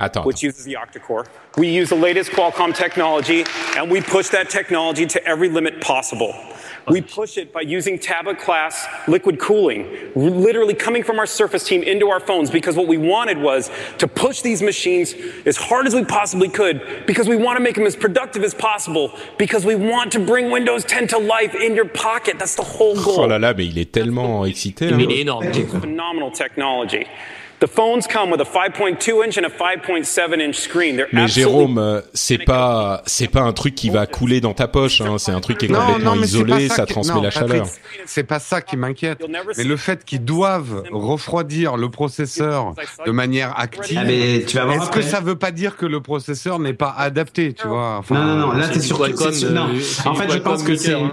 Attends. 0.00 0.24
which 0.24 0.42
uses 0.44 0.64
the 0.64 0.76
octa-core. 0.76 1.24
We 1.56 1.66
use 1.68 1.88
the 1.88 1.96
latest 1.96 2.30
Qualcomm 2.30 2.72
technology, 2.72 3.44
and 3.76 3.90
we 3.90 4.00
push 4.00 4.28
that 4.28 4.48
technology 4.48 5.06
to 5.06 5.24
every 5.26 5.48
limit 5.48 5.80
possible. 5.80 6.32
We 6.90 7.02
push 7.02 7.36
it 7.38 7.52
by 7.52 7.62
using 7.62 7.98
tablet 7.98 8.38
class 8.38 8.86
liquid 9.06 9.38
cooling, 9.38 10.12
literally 10.14 10.74
coming 10.74 11.02
from 11.02 11.18
our 11.18 11.26
Surface 11.26 11.64
team 11.64 11.82
into 11.82 12.08
our 12.08 12.20
phones 12.20 12.50
because 12.50 12.76
what 12.76 12.88
we 12.88 12.96
wanted 12.96 13.38
was 13.38 13.70
to 13.98 14.08
push 14.08 14.40
these 14.42 14.62
machines 14.62 15.14
as 15.46 15.56
hard 15.56 15.86
as 15.86 15.94
we 15.94 16.04
possibly 16.04 16.48
could 16.48 17.04
because 17.06 17.28
we 17.28 17.36
want 17.36 17.56
to 17.56 17.62
make 17.62 17.74
them 17.74 17.86
as 17.86 17.96
productive 17.96 18.42
as 18.42 18.54
possible 18.54 19.12
because 19.38 19.64
we 19.64 19.74
want 19.74 20.12
to 20.12 20.18
bring 20.18 20.50
Windows 20.50 20.84
10 20.84 21.08
to 21.08 21.18
life 21.18 21.54
in 21.54 21.74
your 21.74 21.88
pocket. 21.88 22.38
That's 22.38 22.56
the 22.56 22.62
whole 22.62 22.94
goal. 22.96 23.20
Oh 23.20 23.26
là 23.26 23.38
là, 23.38 23.54
mais 23.54 23.66
il 23.66 23.78
est 23.78 23.92
tellement 23.92 24.44
excité. 24.46 24.86
Mais 24.86 24.94
hein. 24.94 25.06
il 25.08 25.12
est 25.12 25.20
énorme. 25.20 25.52
Phenomenal 25.52 26.30
technology. 26.32 27.06
The 27.60 27.66
phones 27.66 28.06
come 28.06 28.30
with 28.30 28.40
a 28.40 28.44
5.2 28.44 29.24
inch 29.24 29.36
and 29.36 29.44
a 29.44 29.48
5.7 29.50 30.40
inch 30.40 30.54
screen. 30.54 30.96
They're 30.96 31.08
Mais 31.12 31.22
absolutely 31.22 31.74
Jérôme, 31.74 32.02
c'est 32.14 32.38
pas 32.38 33.02
c'est 33.06 33.26
pas 33.26 33.40
un 33.40 33.52
truc 33.52 33.74
qui 33.74 33.90
va 33.90 34.06
couler 34.06 34.40
dans 34.40 34.54
ta 34.54 34.68
poche. 34.68 35.00
Hein. 35.00 35.16
C'est 35.18 35.32
un 35.32 35.40
truc 35.40 35.58
qui 35.58 35.64
est 35.66 35.68
complètement 35.68 36.14
non, 36.14 36.22
isolé, 36.22 36.68
ça 36.68 36.86
transmet 36.86 37.14
non, 37.14 37.22
la 37.22 37.30
Patrick, 37.30 37.50
chaleur. 37.50 37.66
C'est 38.06 38.22
pas 38.22 38.38
ça 38.38 38.60
qui 38.60 38.76
m'inquiète. 38.76 39.24
Mais 39.56 39.64
le 39.64 39.76
fait 39.76 40.04
qu'ils 40.04 40.24
doivent 40.24 40.84
refroidir 40.92 41.76
le 41.76 41.90
processeur 41.90 42.74
de 43.04 43.10
manière 43.10 43.58
active. 43.58 43.98
Ah, 44.00 44.04
mais 44.04 44.44
tu 44.46 44.56
vas 44.56 44.64
voir 44.64 44.76
Est-ce 44.76 44.90
que 44.90 45.02
ça 45.02 45.20
veut 45.20 45.36
pas 45.36 45.50
dire 45.50 45.76
que 45.76 45.86
le 45.86 46.00
processeur 46.00 46.60
n'est 46.60 46.74
pas 46.74 46.94
adapté, 46.96 47.54
tu 47.54 47.66
vois? 47.66 47.96
Enfin, 47.98 48.14
Non, 48.14 48.24
non, 48.24 48.46
non, 48.46 48.52
là 48.52 48.66
c'est 48.66 48.74
t'es 48.74 48.80
sur. 48.80 48.98
Qualcomm, 48.98 49.32
euh, 49.42 49.80
En 50.06 50.14
fait, 50.14 50.30
je 50.30 50.38
pense 50.38 50.62
que 50.62 50.76
c'est. 50.76 50.94
Hein. 50.94 51.10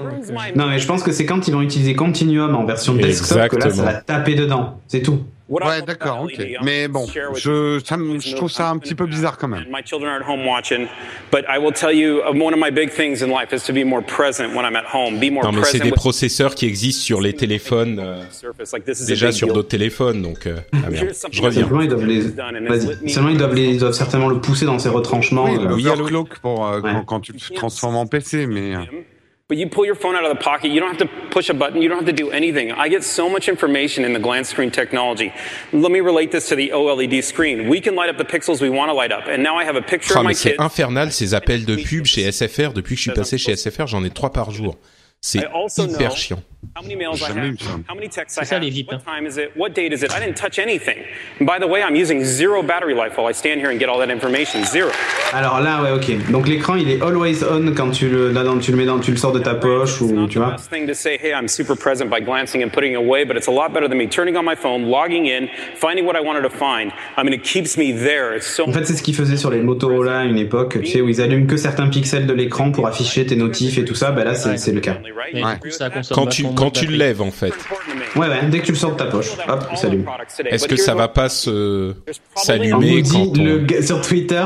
Non, 0.55 0.67
mais 0.67 0.77
je 0.77 0.87
pense 0.87 1.01
que 1.01 1.11
c'est 1.11 1.25
quand 1.25 1.47
ils 1.47 1.53
vont 1.53 1.61
utiliser 1.61 1.95
Continuum 1.95 2.55
en 2.55 2.65
version 2.65 2.93
desktop 2.93 3.49
que 3.49 3.55
là, 3.55 3.61
ça 3.61 3.67
Exactement. 3.67 3.91
va 3.91 3.93
taper 4.01 4.35
dedans. 4.35 4.79
C'est 4.87 5.01
tout. 5.01 5.23
Ouais, 5.47 5.81
d'accord, 5.85 6.21
ok. 6.23 6.41
Mais 6.63 6.87
bon, 6.87 7.05
je, 7.35 7.79
ça 7.85 7.97
me- 7.97 8.19
je 8.19 8.35
trouve 8.35 8.49
ça 8.49 8.69
un 8.71 8.77
petit 8.79 8.95
peu 8.95 9.05
bizarre 9.05 9.37
quand 9.37 9.47
même. 9.47 9.65
And 9.67 9.71
my 9.71 9.83
children 9.85 10.09
are 10.11 10.21
at 10.21 10.27
home 10.27 10.45
watching, 10.47 10.87
but 11.31 11.41
I 11.47 11.59
will 11.59 11.71
tell 11.73 11.93
you, 11.93 12.21
one 12.33 12.53
of 12.53 12.59
my 12.59 12.71
big 12.71 12.89
things 12.89 13.21
in 13.21 13.27
life 13.27 13.53
is 13.53 13.61
to 13.67 13.71
be 13.73 13.85
more 13.85 14.01
present 14.01 14.55
when 14.55 14.65
I'm 14.65 14.75
at 14.75 14.85
home. 14.91 15.19
Be 15.19 15.31
more 15.31 15.43
Non, 15.43 15.51
mais 15.51 15.63
c'est 15.63 15.77
present 15.79 15.83
des 15.83 15.91
processeurs 15.91 16.55
qui 16.55 16.65
existent 16.65 17.03
sur 17.03 17.21
les 17.21 17.33
téléphones, 17.33 17.99
euh, 17.99 18.23
déjà 19.07 19.31
sur 19.31 19.53
d'autres 19.53 19.67
téléphones. 19.69 20.21
Donc, 20.23 20.47
euh, 20.47 20.57
ah 20.73 20.89
merde, 20.89 21.11
je 21.31 21.41
reviens. 21.41 21.61
Simplement, 21.61 21.81
ils 21.81 21.89
doivent 21.89 22.05
les. 22.05 22.21
Vas-y. 22.21 23.09
Seulement, 23.09 23.29
ils 23.29 23.37
doivent, 23.37 23.53
les... 23.53 23.65
ils 23.65 23.79
doivent 23.79 23.93
certainement 23.93 24.29
le 24.29 24.41
pousser 24.41 24.65
dans 24.65 24.79
ses 24.79 24.89
retranchements. 24.89 25.45
Oui, 25.45 25.57
euh, 25.59 25.67
l'overclock 25.69 26.39
pour 26.39 26.65
euh, 26.65 26.81
Ouais. 26.81 26.91
quand, 26.91 27.05
quand 27.05 27.19
tu 27.19 27.33
te 27.33 27.53
transformes 27.53 27.95
en 27.95 28.07
PC, 28.07 28.47
mais 28.47 28.75
euh, 28.75 28.79
But 29.47 29.59
you 29.59 29.69
pull 29.69 29.85
your 29.85 29.93
phone 29.93 30.15
out 30.15 30.23
of 30.23 30.35
the 30.35 30.43
pocket, 30.43 30.71
you 30.71 30.79
don't 30.79 30.89
have 30.89 31.07
to 31.07 31.29
push 31.29 31.49
a 31.51 31.53
button, 31.53 31.79
you 31.79 31.87
don't 31.87 31.99
have 31.99 32.07
to 32.07 32.23
do 32.23 32.31
anything. 32.31 32.71
I 32.71 32.89
get 32.89 33.03
so 33.03 33.29
much 33.29 33.47
information 33.47 34.03
in 34.03 34.11
the 34.11 34.19
glance 34.19 34.49
screen 34.49 34.71
technology. 34.71 35.31
Let 35.71 35.91
me 35.91 35.99
relate 35.99 36.31
this 36.31 36.49
to 36.49 36.55
the 36.55 36.71
OLED 36.73 37.23
screen. 37.23 37.69
We 37.69 37.79
can 37.79 37.93
light 37.93 38.09
up 38.09 38.17
the 38.17 38.25
pixels 38.25 38.59
we 38.59 38.71
want 38.71 38.89
to 38.89 38.93
light 38.93 39.11
up. 39.11 39.27
And 39.27 39.43
now 39.43 39.55
I 39.55 39.63
have 39.63 39.75
a 39.75 39.83
picture 39.83 40.17
of 40.17 40.23
my 40.23 40.29
mais 40.29 40.33
c'est 40.33 40.53
kid. 40.53 40.59
infernal 40.59 41.11
ces 41.11 41.35
appels 41.35 41.63
de 41.63 41.75
pub 41.75 42.05
chez 42.05 42.23
SFR. 42.31 42.73
Depuis 42.73 42.95
que 42.95 43.01
je 43.01 43.11
suis 43.11 43.11
passé 43.11 43.37
chez 43.37 43.55
SFR, 43.55 43.85
j'en 43.85 44.03
ai 44.03 44.09
trois 44.09 44.31
par 44.33 44.49
jour. 44.49 44.79
C'est 45.21 45.41
I 45.41 45.45
also 45.53 45.83
hyper 45.85 46.09
know 46.09 46.15
chiant. 46.15 46.43
How 46.75 46.81
many 46.81 46.95
mails 46.95 47.21
I 47.21 47.31
have? 47.37 47.45
eu 47.45 47.55
ça. 47.57 47.71
How 47.89 47.95
many 47.95 48.09
texts 48.09 48.37
I 48.37 48.41
C'est 48.41 48.45
ça, 48.49 48.55
have? 48.55 48.63
les 48.63 48.69
VIP, 48.69 48.87
What 48.91 48.97
hein. 49.05 49.17
time 49.19 49.27
is 49.27 49.37
it? 49.37 49.51
What 49.55 49.69
date 49.75 49.93
is 49.93 50.03
it? 50.03 50.11
I 50.11 50.19
didn't 50.19 50.35
touch 50.35 50.57
anything. 50.59 50.97
And 51.39 51.45
by 51.45 51.59
the 51.59 51.67
way, 51.69 51.81
I'm 51.81 51.95
using 51.95 52.23
zero 52.23 52.61
battery 52.63 52.93
life 52.93 53.17
while 53.17 53.27
I 53.29 53.33
stand 53.33 53.57
here 53.59 53.69
and 53.69 53.77
get 53.79 53.87
all 53.89 53.99
that 53.99 54.09
information. 54.11 54.63
Zero. 54.65 54.89
Alors 55.33 55.59
là, 55.61 55.81
ouais, 55.83 55.91
ok. 55.91 56.31
Donc 56.31 56.47
l'écran, 56.47 56.75
il 56.75 56.89
est 56.89 57.01
always 57.01 57.43
on 57.43 57.73
quand 57.73 57.91
tu 57.91 58.09
le, 58.09 58.31
là, 58.31 58.43
dans- 58.43 58.57
tu 58.59 58.71
le 58.71 58.77
mets 58.77 58.85
dans, 58.85 58.99
tu 58.99 59.11
le 59.11 59.17
sors 59.17 59.31
de 59.31 59.39
ta 59.39 59.55
poche 59.55 59.91
It's 59.93 60.01
ou 60.01 60.11
not 60.13 60.27
tu 60.27 60.35
the 60.35 60.41
vois. 60.41 60.51
best 60.51 60.69
thing 60.71 60.87
to 60.87 60.93
say, 60.93 61.17
hey, 61.21 61.31
I'm 61.33 61.47
super 61.47 61.75
present 61.75 62.09
by 62.09 62.19
glancing 62.23 62.63
and 62.63 62.69
putting 62.71 62.93
it 62.93 62.97
away, 62.97 63.25
but 63.25 63.35
it's 63.35 63.47
a 63.47 63.51
lot 63.51 63.69
better 63.73 63.87
than 63.87 63.97
me 63.97 64.07
turning 64.07 64.35
on 64.37 64.43
my 64.43 64.55
phone, 64.55 64.89
logging 64.89 65.25
in, 65.27 65.47
finding 65.75 66.05
what 66.05 66.15
I 66.15 66.21
wanted 66.21 66.43
to 66.43 66.49
find. 66.49 66.91
I 67.17 67.23
mean, 67.23 67.33
it 67.33 67.43
keeps 67.43 67.77
me 67.77 67.91
there. 67.93 68.35
It's 68.35 68.47
so 68.47 68.63
En 68.67 68.71
fait, 68.73 68.85
c'est 68.85 68.95
ce 68.95 69.03
qu'ils 69.03 69.15
faisaient 69.15 69.37
sur 69.37 69.49
les 69.51 69.61
Motorola 69.61 70.19
à 70.19 70.23
une 70.25 70.37
époque, 70.37 70.77
tu 70.81 70.87
sais, 70.87 71.01
où 71.01 71.09
ils 71.09 71.21
allument 71.21 71.47
que 71.47 71.57
certains 71.57 71.87
pixels 71.89 72.25
de 72.27 72.33
l'écran 72.33 72.71
pour 72.71 72.87
afficher 72.87 73.25
tes 73.25 73.35
notifs 73.35 73.77
et 73.77 73.85
tout 73.85 73.95
ça. 73.95 74.11
Bah 74.11 74.23
là, 74.23 74.35
c'est 74.35 74.57
c'est 74.57 74.71
le 74.71 74.81
cas. 74.81 74.97
Mais 75.03 75.11
Ouais. 75.43 75.53
du 75.55 75.59
coup, 75.59 75.69
ça 75.71 75.89
consomme 75.89 76.15
Quand 76.15 76.27
tu 76.27 76.43
quand 76.55 76.71
tu 76.71 76.85
le 76.87 76.95
lèves 76.97 77.21
en 77.21 77.31
fait, 77.31 77.53
Ouais, 78.15 78.29
ouais, 78.29 78.45
dès 78.49 78.59
que 78.59 78.65
tu 78.65 78.71
le 78.71 78.77
sors 78.77 78.91
de 78.93 78.97
ta 78.97 79.05
poche, 79.05 79.31
hop, 79.47 79.65
il 79.71 79.77
s'allume. 79.77 80.05
est-ce 80.49 80.67
que 80.67 80.77
ça 80.77 80.95
va 80.95 81.07
pas 81.09 81.27
se 81.29 81.93
On 82.35 82.39
s'allumer 82.39 83.01
nous 83.01 83.09
quand 83.09 83.25
dit 83.33 83.43
le 83.43 83.59
on... 83.59 83.63
gars 83.63 83.81
sur 83.81 84.01
Twitter, 84.01 84.45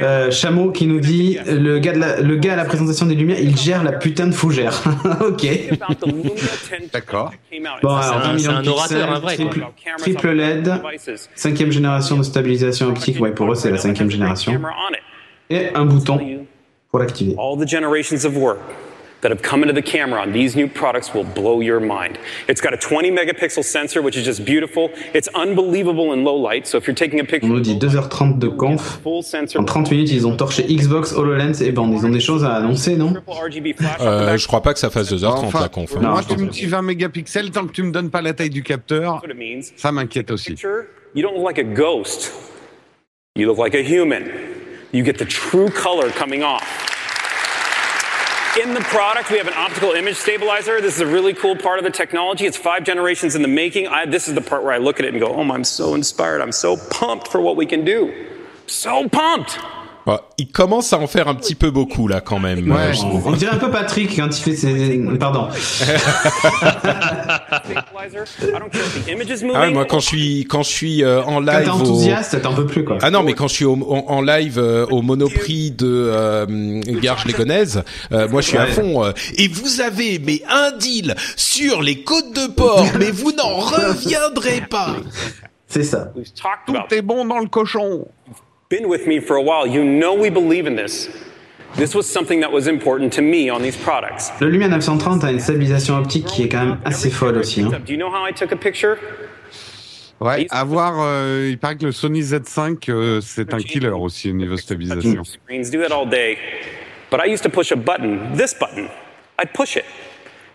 euh, 0.00 0.30
Chameau 0.30 0.70
qui 0.70 0.86
nous 0.86 1.00
dit 1.00 1.38
le 1.46 1.78
gars, 1.80 1.92
de 1.92 1.98
la- 1.98 2.20
le 2.20 2.36
gars 2.36 2.52
à 2.52 2.56
la 2.56 2.64
présentation 2.64 3.06
des 3.06 3.14
lumières, 3.16 3.40
il 3.40 3.56
gère 3.56 3.82
la 3.82 3.92
putain 3.92 4.26
de 4.28 4.32
fougère. 4.34 4.82
ok. 5.20 5.46
D'accord. 6.92 7.32
Bon, 7.82 7.88
alors, 7.90 8.16
un- 8.16 8.20
20 8.20 8.32
millions 8.34 8.50
c'est 8.50 8.56
un 8.56 8.62
de 8.62 8.70
pixels, 8.70 8.98
orateur, 8.98 9.12
un 9.12 9.18
vrai, 9.18 9.34
triple, 9.34 9.66
triple 9.98 10.28
LED, 10.30 10.72
cinquième 11.34 11.72
génération 11.72 12.16
de 12.18 12.22
stabilisation 12.22 12.88
optique, 12.88 13.20
ouais, 13.20 13.32
pour 13.32 13.50
eux 13.50 13.54
c'est 13.56 13.70
la 13.70 13.78
cinquième 13.78 14.10
génération, 14.10 14.52
et 15.50 15.68
un 15.74 15.84
bouton 15.84 16.20
pour 16.90 17.00
l'activer. 17.00 17.34
That 19.26 19.32
have 19.32 19.42
come 19.42 19.62
into 19.64 19.74
the 19.74 19.82
camera 19.82 20.20
on 20.20 20.30
these 20.32 20.54
new 20.54 20.68
products 20.68 21.12
will 21.12 21.24
blow 21.24 21.60
your 21.60 21.80
mind. 21.80 22.16
It's 22.48 22.60
got 22.60 22.72
a 22.72 22.76
20 22.76 23.10
megapixel 23.10 23.64
sensor, 23.64 24.00
which 24.00 24.16
is 24.16 24.24
just 24.24 24.44
beautiful. 24.44 24.88
It's 25.14 25.28
unbelievable 25.34 26.12
in 26.12 26.22
low 26.22 26.36
light. 26.36 26.68
So 26.68 26.78
if 26.78 26.86
you're 26.86 26.94
taking 26.94 27.18
a 27.18 27.24
On 27.24 27.26
picture, 27.26 27.48
nous 27.48 27.58
dit 27.58 27.74
2h30 27.76 28.38
de 28.38 28.46
conf. 28.46 29.00
full 29.02 29.24
sensor, 29.24 29.58
En 29.60 29.64
30 29.64 29.90
minutes, 29.90 30.12
ils 30.12 30.28
ont 30.28 30.36
torché 30.36 30.62
Xbox, 30.62 31.12
HoloLens 31.12 31.60
et 31.60 31.72
bande. 31.72 31.92
Ils 31.94 32.06
ont 32.06 32.10
des 32.10 32.20
choses 32.20 32.44
à 32.44 32.54
annoncer, 32.54 32.94
non 32.94 33.14
on 33.26 34.04
Euh, 34.06 34.36
je 34.36 34.46
crois 34.46 34.62
pas 34.62 34.72
que 34.74 34.78
ça 34.78 34.90
fasse 34.90 35.10
2h30 35.12 35.46
Enfin, 35.46 35.60
la 35.60 35.68
conf. 35.70 35.96
hein. 35.96 36.00
Non, 36.00 36.10
moi 36.10 36.20
je 36.22 36.32
tu 36.32 36.40
me 36.40 36.46
pas. 36.46 36.52
dis 36.52 36.66
20 36.66 36.82
mégapixels 36.82 37.50
tant 37.50 37.66
que 37.66 37.72
tu 37.72 37.82
me 37.82 37.90
donnes 37.90 38.10
pas 38.10 38.22
la 38.22 38.32
taille 38.32 38.50
du 38.50 38.62
capteur, 38.62 39.14
That's 39.14 39.22
what 39.24 39.30
it 39.34 39.36
means. 39.36 39.72
ça 39.74 39.90
m'inquiète 39.90 40.30
aussi. 40.30 40.54
You 41.16 41.22
don't 41.22 41.34
look 41.34 41.44
like 41.44 41.58
a 41.58 41.64
ghost. 41.64 42.30
You 43.34 43.48
look 43.48 43.58
like 43.58 43.74
a 43.74 43.82
human. 43.82 44.22
You 44.94 45.04
get 45.04 45.14
the 45.14 45.26
true 45.26 45.68
color 45.68 46.10
coming 46.16 46.44
off. 46.44 46.62
In 48.62 48.72
the 48.72 48.80
product, 48.80 49.30
we 49.30 49.36
have 49.36 49.48
an 49.48 49.52
optical 49.54 49.92
image 49.92 50.16
stabilizer. 50.16 50.80
This 50.80 50.94
is 50.94 51.00
a 51.02 51.06
really 51.06 51.34
cool 51.34 51.56
part 51.56 51.78
of 51.78 51.84
the 51.84 51.90
technology. 51.90 52.46
It's 52.46 52.56
five 52.56 52.84
generations 52.84 53.34
in 53.34 53.42
the 53.42 53.48
making. 53.48 53.86
I, 53.86 54.06
this 54.06 54.28
is 54.28 54.34
the 54.34 54.40
part 54.40 54.62
where 54.62 54.72
I 54.72 54.78
look 54.78 54.98
at 54.98 55.04
it 55.04 55.12
and 55.12 55.20
go, 55.20 55.28
oh, 55.28 55.42
I'm 55.42 55.62
so 55.62 55.94
inspired. 55.94 56.40
I'm 56.40 56.52
so 56.52 56.78
pumped 56.90 57.28
for 57.28 57.38
what 57.38 57.56
we 57.56 57.66
can 57.66 57.84
do. 57.84 58.28
So 58.66 59.10
pumped. 59.10 59.58
Bon, 60.06 60.18
il 60.38 60.46
commence 60.48 60.92
à 60.92 60.98
en 60.98 61.08
faire 61.08 61.26
un 61.26 61.34
petit 61.34 61.56
peu 61.56 61.70
beaucoup 61.72 62.06
là 62.06 62.20
quand 62.20 62.38
même. 62.38 62.70
Ouais, 62.70 62.92
on 63.24 63.32
dirait 63.32 63.54
un 63.54 63.58
peu 63.58 63.70
Patrick 63.70 64.14
quand 64.16 64.28
il 64.28 64.40
fait 64.40 64.54
ses... 64.54 65.00
Pardon. 65.18 65.48
Stabilizer. 66.96 68.24
I 68.40 68.52
don't 68.58 68.70
care 68.70 68.82
if 68.82 69.04
the 69.04 69.08
image 69.10 69.30
is 69.30 69.42
moving. 69.44 69.52
Ah 69.56 69.60
ouais, 69.62 69.70
moi 69.72 69.84
quand 69.84 69.98
je 70.00 70.06
suis 70.06 70.40
quand 70.48 70.62
je 70.62 70.68
suis 70.70 71.02
euh, 71.02 71.22
en 71.24 71.40
Quand 71.44 71.46
t'es 71.46 71.58
live 71.60 71.68
au... 71.68 71.72
enthousiaste, 71.72 72.40
t'en 72.42 72.54
peux 72.54 72.66
plus, 72.66 72.84
quoi. 72.84 72.98
Ah 73.02 73.10
non, 73.10 73.22
mais 73.22 73.32
quand 73.34 73.48
je 73.48 73.54
suis 73.54 73.64
au- 73.64 73.74
en, 73.74 74.04
en 74.08 74.20
live 74.22 74.58
euh, 74.58 74.86
au 74.86 75.02
Monoprix 75.02 75.72
de 75.72 75.86
euh, 75.88 76.46
Garges-les-Gonesse, 77.02 77.78
euh, 78.12 78.28
moi 78.28 78.40
je 78.42 78.48
suis 78.48 78.58
à 78.58 78.66
fond. 78.66 79.04
euh, 79.04 79.12
et 79.36 79.48
vous 79.48 79.80
avez 79.80 80.18
mais 80.18 80.42
un 80.48 80.70
deal 80.72 81.14
sur 81.36 81.82
les 81.82 82.02
côtes 82.02 82.32
de 82.32 82.46
porc, 82.52 82.86
mais 82.98 83.10
vous 83.10 83.32
n'en 83.32 83.56
reviendrez 83.56 84.62
pas. 84.70 84.94
C'est 85.68 85.82
ça. 85.82 86.12
Tout 86.66 86.74
est 86.94 87.02
bon 87.02 87.24
dans 87.24 87.38
le 87.40 87.48
cochon. 87.48 88.06
Been 88.68 88.88
with 88.88 89.06
me 89.06 89.20
for 89.20 89.36
a 89.36 89.42
while. 89.42 89.66
You 89.66 89.84
know 89.84 90.14
we 90.14 90.30
believe 90.30 90.66
in 90.66 90.76
this. 90.76 91.08
This 91.76 91.94
was 91.94 92.08
something 92.08 92.40
that 92.40 92.50
was 92.50 92.66
important 92.66 93.12
to 93.14 93.22
me 93.22 93.50
on 93.50 93.62
these 93.62 93.76
products. 93.76 94.32
Le 94.40 94.48
Lumia 94.48 94.68
930 94.68 95.24
a 95.24 95.30
une 95.30 95.40
stabilisation 95.40 95.96
optique 95.96 96.26
qui 96.26 96.44
est 96.44 96.48
quand 96.48 96.64
même 96.64 96.78
assez 96.84 97.10
folle 97.10 97.36
aussi. 97.38 97.62
Hein. 97.62 97.80
Do 97.84 97.92
you 97.92 97.98
know 97.98 98.10
how 98.10 98.24
I 98.24 98.32
took 98.32 98.52
a 98.52 98.56
picture? 98.56 98.96
Ouais, 100.18 100.46
avoir, 100.50 100.94
euh, 100.98 101.48
il 101.50 101.58
paraît 101.58 101.76
que 101.76 101.84
le 101.84 101.92
Sony 101.92 102.22
Z5, 102.22 102.88
euh, 102.88 103.20
c'est 103.20 103.52
un 103.52 103.58
killer 103.58 103.90
aussi 103.90 104.30
au 104.30 104.32
niveau 104.32 104.56
stabilisation. 104.56 105.22
Screens 105.24 105.70
do 105.70 105.78
that 105.86 105.92
all 105.92 106.08
day. 106.08 106.38
But 107.10 107.20
I 107.20 107.30
used 107.30 107.42
to 107.42 107.50
push 107.50 107.70
a 107.70 107.76
button, 107.76 108.34
this 108.34 108.54
button. 108.54 108.88
I'd 109.38 109.52
push 109.52 109.76
it. 109.76 109.84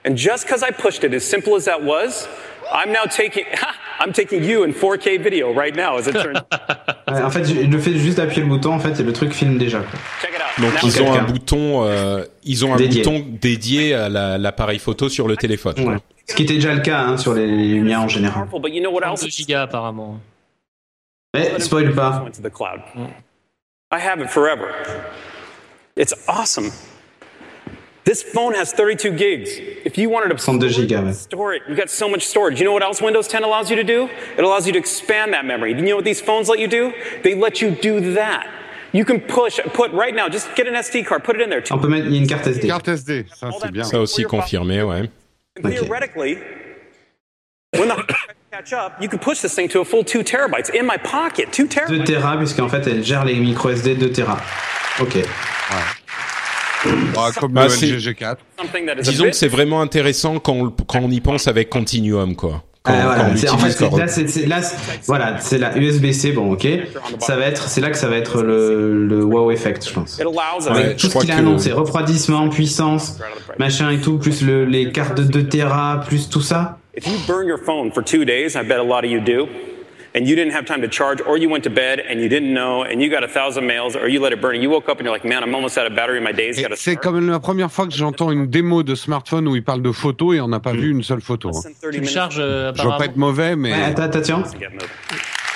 And 0.04 0.16
just 0.16 0.48
because 0.48 0.64
I 0.64 0.72
pushed 0.72 1.04
it, 1.04 1.14
as 1.14 1.24
simple 1.24 1.56
as 1.56 1.66
that 1.66 1.84
was, 1.84 2.28
I'm 2.74 2.92
now 2.92 3.04
taking, 3.06 3.46
I'm 4.00 4.12
taking 4.12 4.44
you 4.44 4.64
in 4.64 4.74
4K 4.74 5.22
video 5.22 5.54
right 5.54 5.76
now, 5.76 5.98
as 5.98 6.08
it 6.08 6.14
turns. 6.14 6.40
Ouais, 6.40 6.76
en 7.12 7.30
fait, 7.30 7.44
je- 7.46 7.62
le 7.62 7.80
fait 7.80 7.92
de 7.92 7.98
juste 7.98 8.20
appuyer 8.20 8.42
le 8.44 8.48
bouton, 8.50 8.74
en 8.74 8.80
fait, 8.80 9.00
et 9.00 9.04
le 9.04 9.14
truc 9.14 9.34
filme 9.34 9.58
déjà. 9.58 9.80
Quoi. 9.80 10.00
Donc 10.60 10.74
ils 10.84 11.02
ont 11.02 11.14
un 11.14 11.24
bouton, 11.24 11.86
euh, 11.86 12.26
ils 12.44 12.66
ont 12.66 12.74
un 12.74 12.78
Dédié. 12.78 13.04
bouton 13.04 13.26
dédié 13.42 13.94
à 13.94 14.10
la- 14.10 14.38
l'appareil 14.38 14.80
photo 14.80 15.08
sur 15.10 15.28
le 15.28 15.38
téléphone. 15.38 15.80
Ouais. 15.80 15.98
Ce 16.28 16.36
qui 16.36 16.44
était 16.44 16.56
déjà 16.56 16.74
le 16.74 16.82
cas 16.82 17.02
hein, 17.02 17.18
sur 17.18 17.34
les 17.34 17.48
Lumia 17.48 18.02
en 18.02 18.08
général. 18.08 18.48
Powerful, 18.48 18.62
but 18.62 18.74
you 18.74 18.82
know 18.82 18.92
what 18.92 19.04
else? 19.10 19.22
2 19.22 19.30
gigas 19.30 19.64
apparemment. 19.64 20.20
Mais 21.34 21.60
spoil 21.60 21.94
pas. 21.94 22.26
I 23.94 23.98
have 24.00 24.22
it 24.22 24.30
forever. 24.30 24.68
It's 25.98 26.14
awesome. 26.28 26.70
This 28.04 28.24
phone 28.24 28.56
has 28.56 28.74
32 28.74 29.12
gigs. 29.12 29.52
If 29.86 29.98
you 29.98 30.10
wanted 30.10 30.30
to 30.30 30.38
32 30.38 30.88
gigas, 30.88 31.04
ouais. 31.04 31.14
store 31.14 31.54
it, 31.54 31.62
you 31.70 31.76
got 31.76 31.90
so 31.90 32.10
much 32.10 32.26
storage. 32.26 32.60
You 32.60 32.66
know 32.66 32.74
what 32.74 32.82
else 32.82 33.00
Windows 33.00 33.28
10 33.28 33.44
allows 33.44 33.70
you 33.70 33.76
to 33.76 33.84
do? 33.84 34.10
It 34.38 34.44
allows 34.44 34.66
you 34.66 34.74
to 34.74 34.80
expand 34.80 35.34
that 35.34 35.46
memory. 35.46 35.74
You 35.74 35.82
know 35.82 35.98
what 35.98 36.06
these 36.06 36.20
phones 36.20 36.50
let 36.50 36.58
you 36.58 36.68
do? 36.68 36.94
They 37.24 37.36
let 37.36 37.62
you 37.62 37.72
do 37.72 38.14
that. 38.14 38.48
You 38.92 39.06
can 39.06 39.22
push, 39.22 39.60
put 39.74 39.92
right 39.92 40.16
now, 40.16 40.28
just 40.28 40.54
get 40.56 40.68
an 40.68 40.74
SD 40.74 41.06
card, 41.06 41.24
put 41.24 41.36
it 41.36 41.42
in 41.42 41.50
there. 41.50 41.64
On 41.72 41.80
peut 41.80 41.88
mettre 41.88 42.08
il 42.08 42.14
y 42.14 42.18
a 42.18 42.22
une 42.22 42.28
carte 42.28 42.48
SD. 42.48 42.68
Carte 42.68 42.88
SD, 42.88 43.26
ça 43.34 43.50
c'est 43.62 43.72
bien. 43.72 43.84
Ça 43.84 44.00
aussi 44.00 44.24
confirmé, 44.24 44.82
ouais. 44.82 45.10
And 45.58 45.70
theoretically, 45.70 46.38
when 47.78 47.88
the 47.88 48.04
catch 48.52 48.74
up, 48.74 48.94
you 49.00 49.08
could 49.08 49.22
push 49.22 49.42
this 49.42 49.54
thing 49.54 49.70
to 49.70 49.82
a 49.82 49.86
full 49.86 50.04
2 50.04 50.24
terabytes 50.24 50.74
in 50.74 50.86
my 50.86 50.98
pocket. 50.98 51.52
2 51.52 51.68
2 51.68 51.68
terabytes. 51.68 52.06
Tera, 52.06 52.38
puisqu'en 52.38 52.68
fait, 52.68 52.86
elle 52.88 53.04
gère 53.04 53.26
les 53.26 53.36
micro 53.36 53.70
SD 53.70 53.96
2 53.96 54.12
Tera. 54.12 54.42
Ok. 55.00 55.18
Ah, 57.18 57.30
comme 57.40 57.52
Bah, 57.54 57.64
le 57.66 57.70
c'est- 57.70 57.88
LG 57.88 58.00
G4. 58.00 58.38
Something 58.60 58.86
that 58.88 58.94
is 58.96 59.00
a 59.00 59.02
Disons 59.12 59.24
bit 59.26 59.32
que 59.32 59.38
c'est 59.38 59.48
vraiment 59.48 59.82
intéressant 59.82 60.40
quand 60.40 60.54
on, 60.54 60.64
le- 60.66 60.72
quand 60.88 61.00
on 61.04 61.10
y 61.12 61.20
pense 61.22 61.48
avec 61.48 61.70
Continuum, 61.70 62.36
quoi. 62.36 62.64
Quand, 62.84 62.94
voilà, 62.94 63.36
c'est- 63.36 63.48
en 63.50 63.58
fait, 63.60 63.68
l'utilise 63.68 63.76
c'est- 63.78 63.90
quand- 63.90 63.98
là, 63.98 64.08
c'est, 64.08 64.28
c'est- 64.28 64.46
là, 64.48 64.62
c'est- 64.64 64.78
voilà, 65.06 65.38
c'est 65.40 65.60
la 65.60 65.78
USB-C, 65.78 66.32
bon, 66.32 66.54
ok. 66.54 66.68
Ça 67.20 67.36
va 67.36 67.46
être, 67.46 67.68
c'est 67.70 67.80
là 67.80 67.92
que 67.92 67.98
ça 67.98 68.08
va 68.08 68.16
être 68.18 68.42
le, 68.42 69.06
le 69.06 69.24
wow 69.24 69.52
effect, 69.52 69.88
je 69.88 69.94
pense. 69.94 70.16
It 70.16 70.22
allows 70.22 70.66
Ouais, 70.66 70.72
Avec 70.86 70.98
je 71.00 71.06
tout 71.08 71.12
ce 71.14 71.20
qu'il 71.20 71.30
a 71.32 71.36
que- 71.36 71.40
annoncé, 71.40 71.72
refroidissement, 71.72 72.50
puissance, 72.50 73.20
machin 73.60 73.92
et 73.92 74.00
tout, 74.00 74.18
plus 74.18 74.42
le, 74.42 74.66
les 74.66 74.92
cartes 74.92 75.16
de 75.16 75.24
2 75.24 75.44
Tera, 75.44 76.02
plus 76.08 76.28
tout 76.28 76.42
ça. 76.42 76.80
If 76.98 77.06
you 77.06 77.14
burn 77.28 77.48
your 77.48 77.60
phone 77.64 77.92
for 77.94 78.04
two 78.04 78.26
days, 78.26 78.56
I 78.56 78.66
bet 78.68 78.78
a 78.78 78.84
lot 78.84 79.06
of 79.06 79.12
you 79.12 79.20
do, 79.20 79.48
and 80.14 80.28
you 80.28 80.36
didn't 80.36 80.54
have 80.54 80.66
time 80.66 80.82
to 80.82 80.88
charge, 80.88 81.22
or 81.22 81.38
you 81.38 81.48
went 81.50 81.64
to 81.64 81.70
bed 81.70 82.00
and 82.00 82.20
you 82.22 82.28
didn't 82.30 82.54
know, 82.54 82.84
and 82.84 83.02
you 83.02 83.10
got 83.10 83.24
a 83.24 83.28
thousand 83.28 83.66
mails, 83.66 83.96
or 83.96 84.08
you 84.10 84.20
let 84.20 84.34
it 84.34 84.42
burn, 84.42 84.56
and 84.56 84.64
you 84.64 84.70
woke 84.70 84.90
up 84.90 84.98
and 85.00 85.06
you're 85.06 85.14
like, 85.14 85.24
man, 85.26 85.42
I'm 85.44 85.54
almost 85.56 85.78
out 85.78 85.88
of 85.88 85.96
battery, 85.96 86.20
my 86.20 86.34
day's 86.34 86.60
got 86.60 86.70
to 86.70 86.76
C'est 86.76 86.96
quand 86.98 87.12
même 87.14 87.30
la 87.30 87.40
première 87.40 87.72
fois 87.72 87.88
que 87.88 87.94
j'entends 87.94 88.32
une 88.32 88.48
démo 88.48 88.84
de 88.84 88.96
smartphone 88.96 89.48
où 89.48 89.56
il 89.56 89.64
parle 89.64 89.82
de 89.82 89.92
photos 89.92 90.36
et 90.36 90.42
on 90.42 90.48
n'a 90.50 90.60
pas 90.60 90.74
vu 90.74 90.92
une 90.92 91.04
seule 91.04 91.22
photo. 91.22 91.50
hein. 91.50 91.52
Less 91.54 91.64
than 91.64 91.90
30 91.90 91.92
Tu 91.94 92.00
le 92.02 92.08
charges 92.08 92.38
euh, 92.40 92.72
Je 92.76 92.84
veux 92.84 92.90
pas 92.98 93.06
être 93.06 93.18
mauvais, 93.18 93.56
mais 93.56 93.72
Ouais, 93.72 94.00
attends, 94.00 94.38
moving. 94.40 94.70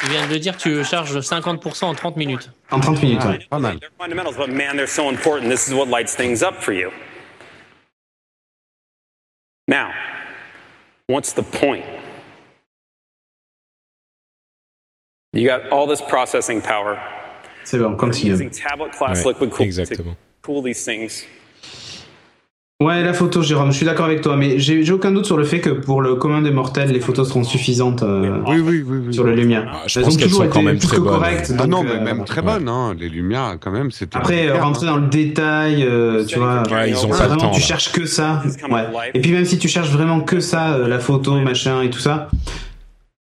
Il 0.04 0.10
vient 0.10 0.28
de 0.28 0.38
dire 0.38 0.56
que 0.58 0.62
tu 0.62 0.70
le 0.72 0.84
charges 0.84 1.18
50% 1.18 1.86
en 1.86 1.94
30 1.96 2.18
minutes. 2.18 2.52
en 2.70 2.80
30 2.80 3.02
minutes, 3.02 3.24
ouais. 3.26 3.40
pas 3.50 3.60
mal. 3.60 3.80
They're 3.80 3.90
fundamentals, 3.98 4.36
but 4.38 4.50
man, 4.50 4.76
they're 4.76 4.88
so 4.88 5.10
important. 5.10 5.50
This 5.50 5.68
is 5.68 5.74
what 5.74 5.88
lights 5.88 6.16
things 6.16 6.44
up 6.44 6.56
for 6.62 6.74
you. 6.74 6.92
Now, 9.68 9.90
what's 11.08 11.34
the 11.34 11.42
point? 11.44 11.84
You 15.36 15.48
got 15.50 15.70
all 15.72 15.88
this 15.88 16.02
processing 16.02 16.62
power. 16.62 16.96
C'est 17.66 17.78
bon, 17.80 17.96
continue. 17.96 18.32
using 18.34 18.50
tablet 18.50 18.90
class 18.98 19.24
Ouais, 19.26 19.34
liquid 19.34 19.50
cooling 19.50 19.74
to 19.74 19.82
exactement. 19.82 20.16
cool 20.44 20.64
these 20.64 20.84
things. 20.86 21.26
Ouais, 22.82 23.04
la 23.04 23.14
photo, 23.14 23.42
Jérôme, 23.42 23.72
je 23.72 23.78
suis 23.78 23.86
d'accord 23.86 24.06
avec 24.06 24.20
toi, 24.22 24.36
mais 24.36 24.60
j'ai, 24.60 24.92
aucun 24.92 25.12
doute 25.12 25.26
sur 25.26 25.38
le 25.38 25.46
fait 25.46 25.62
que 25.62 25.70
pour 25.70 26.02
le 26.02 26.16
commun 26.16 26.42
des 26.42 26.52
mortels, 26.52 26.92
les 26.92 27.00
photos 27.00 27.30
seront 27.30 27.44
suffisantes 27.46 28.04
euh, 28.04 28.38
Oui, 28.48 28.60
oui, 28.60 28.84
oui. 28.86 28.98
oui. 29.08 29.14
sur 29.14 29.24
le 29.24 29.34
lumière. 29.34 29.72
Ah, 29.74 29.84
je 29.88 29.98
Elles 30.00 30.06
pense 30.06 30.18
qu'elles 30.18 30.28
toujours 30.28 30.44
sont 30.44 30.50
quand 30.50 30.62
même 30.62 30.78
très 30.78 30.98
bonnes. 31.00 31.08
correctes. 31.08 31.54
Ah 31.58 31.62
donc, 31.66 31.70
non, 31.70 31.84
mais 31.84 31.92
euh, 31.92 32.04
même 32.04 32.26
très 32.26 32.42
bonne, 32.42 32.68
hein. 32.68 32.94
Les 33.00 33.08
lumières, 33.08 33.58
quand 33.62 33.72
même, 33.72 33.92
c'était. 33.92 34.18
Après, 34.18 34.48
euh, 34.50 34.62
rentrer 34.62 34.88
dans 34.88 34.98
le 34.98 35.08
détail, 35.08 35.84
euh, 35.84 36.26
tu 36.26 36.38
vois. 36.38 36.64
Ouais, 36.70 36.90
ils 36.90 36.98
ont 36.98 37.00
si 37.00 37.08
pas 37.08 37.14
le 37.24 37.28
vraiment 37.30 37.36
temps, 37.38 37.52
tu 37.52 37.62
là. 37.62 37.66
cherches 37.66 37.92
que 37.94 38.06
ça. 38.06 38.44
Ouais. 38.70 38.84
Et 39.14 39.22
puis 39.22 39.32
même 39.32 39.46
si 39.46 39.58
tu 39.58 39.70
cherches 39.70 39.90
vraiment 39.92 40.20
que 40.20 40.42
ça, 40.42 40.74
euh, 40.74 40.88
la 40.90 41.00
photo, 41.00 41.40
machin 41.40 41.82
et 41.82 41.90
tout 41.90 42.00
ça, 42.00 42.28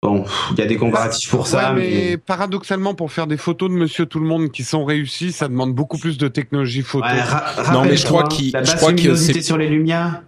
bon, 0.06 0.26
il 0.51 0.58
y 0.60 0.62
a 0.62 0.66
des 0.66 0.78
comparatifs 0.78 1.30
pour 1.30 1.47
ça, 1.47 1.74
Ouais, 1.74 1.80
mais 1.82 1.89
mais. 2.12 2.18
paradoxalement, 2.18 2.93
pour 2.93 3.12
faire 3.12 3.28
des 3.28 3.38
photos 3.38 3.70
de 3.70 3.76
Monsieur 3.76 4.06
Tout 4.06 4.20
le 4.20 4.26
Monde 4.28 4.51
qui 4.51 4.64
sont 4.64 4.86
réussies, 4.86 5.32
ça 5.32 5.47
demande 5.47 5.74
beaucoup 5.74 5.97
plus 5.97 6.18
de 6.18 6.28
technologie 6.28 6.82
photo. 6.82 7.06
Ouais, 7.08 7.72
Non, 7.74 7.84
mais 7.86 7.97
je 7.97 8.06
crois 8.06 8.24
qu'il- 8.28 8.51
la 8.53 8.64
je 8.64 8.72
basse 8.72 8.76
crois 8.80 8.91
que 8.93 8.97
luminosité 8.97 9.34
c'est- 9.41 9.45
sur 9.45 9.58
les 9.58 9.68
lumières. 9.68 10.22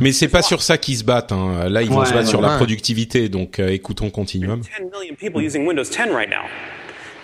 Mais 0.00 0.12
c'est 0.12 0.28
pas 0.28 0.42
sur 0.42 0.60
ça 0.62 0.76
qu'ils 0.76 0.98
se 0.98 1.04
battent. 1.04 1.32
Hein. 1.32 1.68
Là, 1.70 1.80
ils 1.82 1.88
vont 1.88 2.00
Ouais, 2.00 2.06
se 2.06 2.10
battre 2.12 2.24
ouais, 2.24 2.30
sur 2.30 2.42
la 2.42 2.56
productivité. 2.56 3.28
Donc, 3.30 3.58
euh, 3.58 3.68
écoutons 3.70 4.10
Continuum. 4.10 4.60
10 4.60 4.68
million 5.00 5.14
people 5.18 5.42
using 5.42 5.66
Windows 5.66 5.82
10 5.84 6.10
right 6.14 6.28
now. 6.28 6.44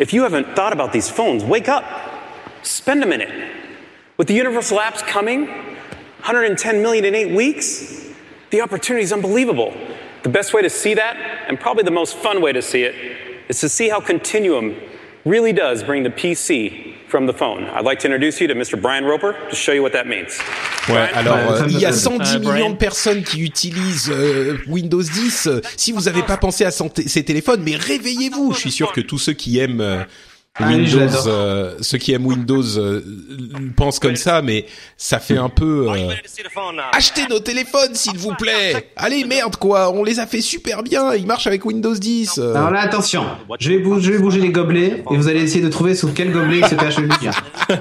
If 0.00 0.12
you 0.14 0.22
haven't 0.24 0.54
thought 0.54 0.72
about 0.72 0.90
these 0.92 1.10
phones, 1.10 1.44
wake 1.44 1.68
up. 1.68 1.84
Spend 2.62 3.02
a 3.02 3.06
minute. 3.06 3.28
With 4.18 4.28
the 4.28 4.32
Universal 4.34 4.78
apps 4.78 5.02
coming, 5.12 5.46
110 6.26 6.80
million 6.82 7.04
in 7.04 7.14
eight 7.14 7.30
weeks, 7.34 8.02
the 8.50 8.62
opportunity 8.62 9.04
is 9.04 9.12
unbelievable. 9.12 9.72
The 10.22 10.28
best 10.30 10.52
way 10.52 10.62
to 10.62 10.70
see 10.70 10.94
that, 10.94 11.16
and 11.48 11.58
probably 11.60 11.84
the 11.84 11.90
most 11.92 12.16
fun 12.16 12.40
way 12.42 12.52
to 12.52 12.60
see 12.62 12.82
it, 12.82 12.94
is 13.48 13.60
to 13.60 13.68
see 13.68 13.88
how 13.88 14.00
Continuum 14.00 14.74
really 15.24 15.52
does 15.52 15.82
bring 15.84 16.02
the 16.02 16.10
PC 16.10 16.94
from 17.08 17.26
the 17.26 17.32
phone. 17.32 17.64
I'd 17.74 17.84
like 17.84 18.00
to 18.00 18.06
introduce 18.06 18.40
you 18.40 18.48
to 18.48 18.54
Mr. 18.54 18.80
Brian 18.80 19.04
Roper 19.04 19.34
to 19.48 19.56
show 19.56 19.72
you 19.72 19.82
what 19.82 19.92
that 19.92 20.06
means. 20.06 20.38
Ouais, 20.88 21.08
Brian? 21.12 21.14
alors 21.14 21.52
euh, 21.52 21.66
il 21.68 21.78
y 21.78 21.86
a 21.86 21.90
donne. 21.90 21.98
110 21.98 22.34
Euh, 22.34 22.38
millions 22.40 22.70
de 22.70 22.76
personnes 22.76 23.22
qui 23.22 23.40
utilisent 23.42 24.10
euh, 24.10 24.58
Windows 24.66 25.02
10. 25.02 25.46
Euh, 25.46 25.60
Si 25.76 25.92
vous 25.92 26.02
n'avez 26.02 26.22
pas 26.22 26.36
pensé 26.36 26.64
à 26.64 26.70
ces 26.70 27.22
téléphones, 27.24 27.62
mais 27.62 27.76
réveillez-vous. 27.76 28.52
Je 28.52 28.58
suis 28.58 28.70
sûr 28.72 28.92
que 28.92 29.00
tous 29.00 29.18
ceux 29.18 29.32
qui 29.32 29.58
aiment 29.58 29.80
euh, 29.80 30.02
Ah 30.60 30.64
oui, 30.68 30.74
Windows, 30.76 31.26
euh, 31.28 31.74
ceux 31.80 31.98
qui 31.98 32.12
aiment 32.12 32.26
Windows 32.26 32.78
euh, 32.78 33.00
pensent 33.76 33.98
comme 34.00 34.16
ça, 34.16 34.42
mais 34.42 34.66
ça 34.96 35.20
fait 35.20 35.36
un 35.36 35.48
peu. 35.48 35.86
euh, 35.88 36.08
Achetez 36.92 37.26
nos 37.30 37.38
téléphones, 37.38 37.94
s'il 37.94 38.18
vous 38.18 38.34
plaît. 38.34 38.90
Allez, 38.96 39.24
merde 39.24 39.54
quoi, 39.56 39.92
on 39.92 40.02
les 40.02 40.18
a 40.18 40.26
fait 40.26 40.40
super 40.40 40.82
bien. 40.82 41.14
Ils 41.14 41.26
marchent 41.26 41.46
avec 41.46 41.64
Windows 41.64 41.94
10. 41.94 42.38
euh. 42.38 42.54
Alors 42.56 42.70
là, 42.72 42.80
attention, 42.80 43.24
je 43.60 43.70
vais, 43.70 43.78
bouger, 43.78 44.06
je 44.06 44.12
vais 44.12 44.18
bouger 44.18 44.40
les 44.40 44.50
gobelets 44.50 45.04
et 45.10 45.16
vous 45.16 45.28
allez 45.28 45.42
essayer 45.42 45.62
de 45.64 45.68
trouver 45.70 45.94
sous 45.94 46.08
quel 46.12 46.32
gobelet 46.32 46.58
il 46.58 46.66
se 46.66 46.74
cache 46.74 46.96
le 46.98 47.04
lumière. 47.08 47.44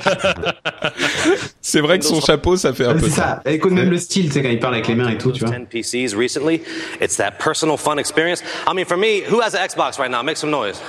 C'est 1.61 1.81
vrai 1.81 1.99
que 1.99 2.05
son 2.05 2.21
chapeau, 2.21 2.55
ça 2.57 2.73
fait 2.73 2.85
un 2.85 2.93
peu. 2.93 3.01
C'est 3.09 3.15
ça. 3.15 3.41
Écoute 3.45 3.71
même 3.73 3.89
le 3.89 3.97
style, 3.97 4.27
tu 4.27 4.33
sais, 4.33 4.41
quand 4.43 4.49
il 4.49 4.59
parle 4.59 4.75
avec 4.75 4.87
les 4.87 4.95
mains 4.95 5.09
et 5.09 5.17
tout, 5.17 5.31
tu 5.31 5.43
vois. 5.45 5.55
10 5.57 5.65
PCs 5.69 6.15
recently. 6.15 6.61
It's 7.01 7.17
that 7.17 7.31
personal 7.43 7.77
fun 7.77 7.97
experience. 7.97 8.41
I 8.67 8.73
mean, 8.75 8.85
for 8.85 8.97
me, 8.97 9.23
who 9.29 9.41
has 9.41 9.55
an 9.55 9.65
Xbox 9.67 9.97
right 9.99 10.09
now? 10.11 10.21
Make 10.23 10.37
some 10.37 10.51
noise. 10.51 10.79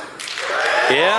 Yeah? 0.90 1.18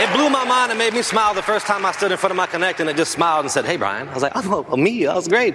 It 0.00 0.12
blew 0.14 0.28
my 0.30 0.44
mind 0.44 0.70
and 0.70 0.78
made 0.78 0.94
me 0.94 1.02
smile 1.02 1.34
the 1.34 1.42
first 1.42 1.66
time 1.66 1.84
I 1.84 1.92
stood 1.92 2.10
in 2.12 2.16
front 2.18 2.32
of 2.32 2.36
my 2.36 2.46
Connect 2.46 2.80
and 2.80 2.88
it 2.88 2.96
just 2.96 3.12
smiled 3.12 3.40
and 3.44 3.50
said, 3.50 3.64
Hey, 3.66 3.76
Brian. 3.76 4.08
I 4.08 4.14
was 4.14 4.22
like, 4.22 4.32
Oh, 4.36 4.64
well, 4.68 4.76
me? 4.76 5.04
That 5.06 5.16
was 5.16 5.28
great. 5.28 5.54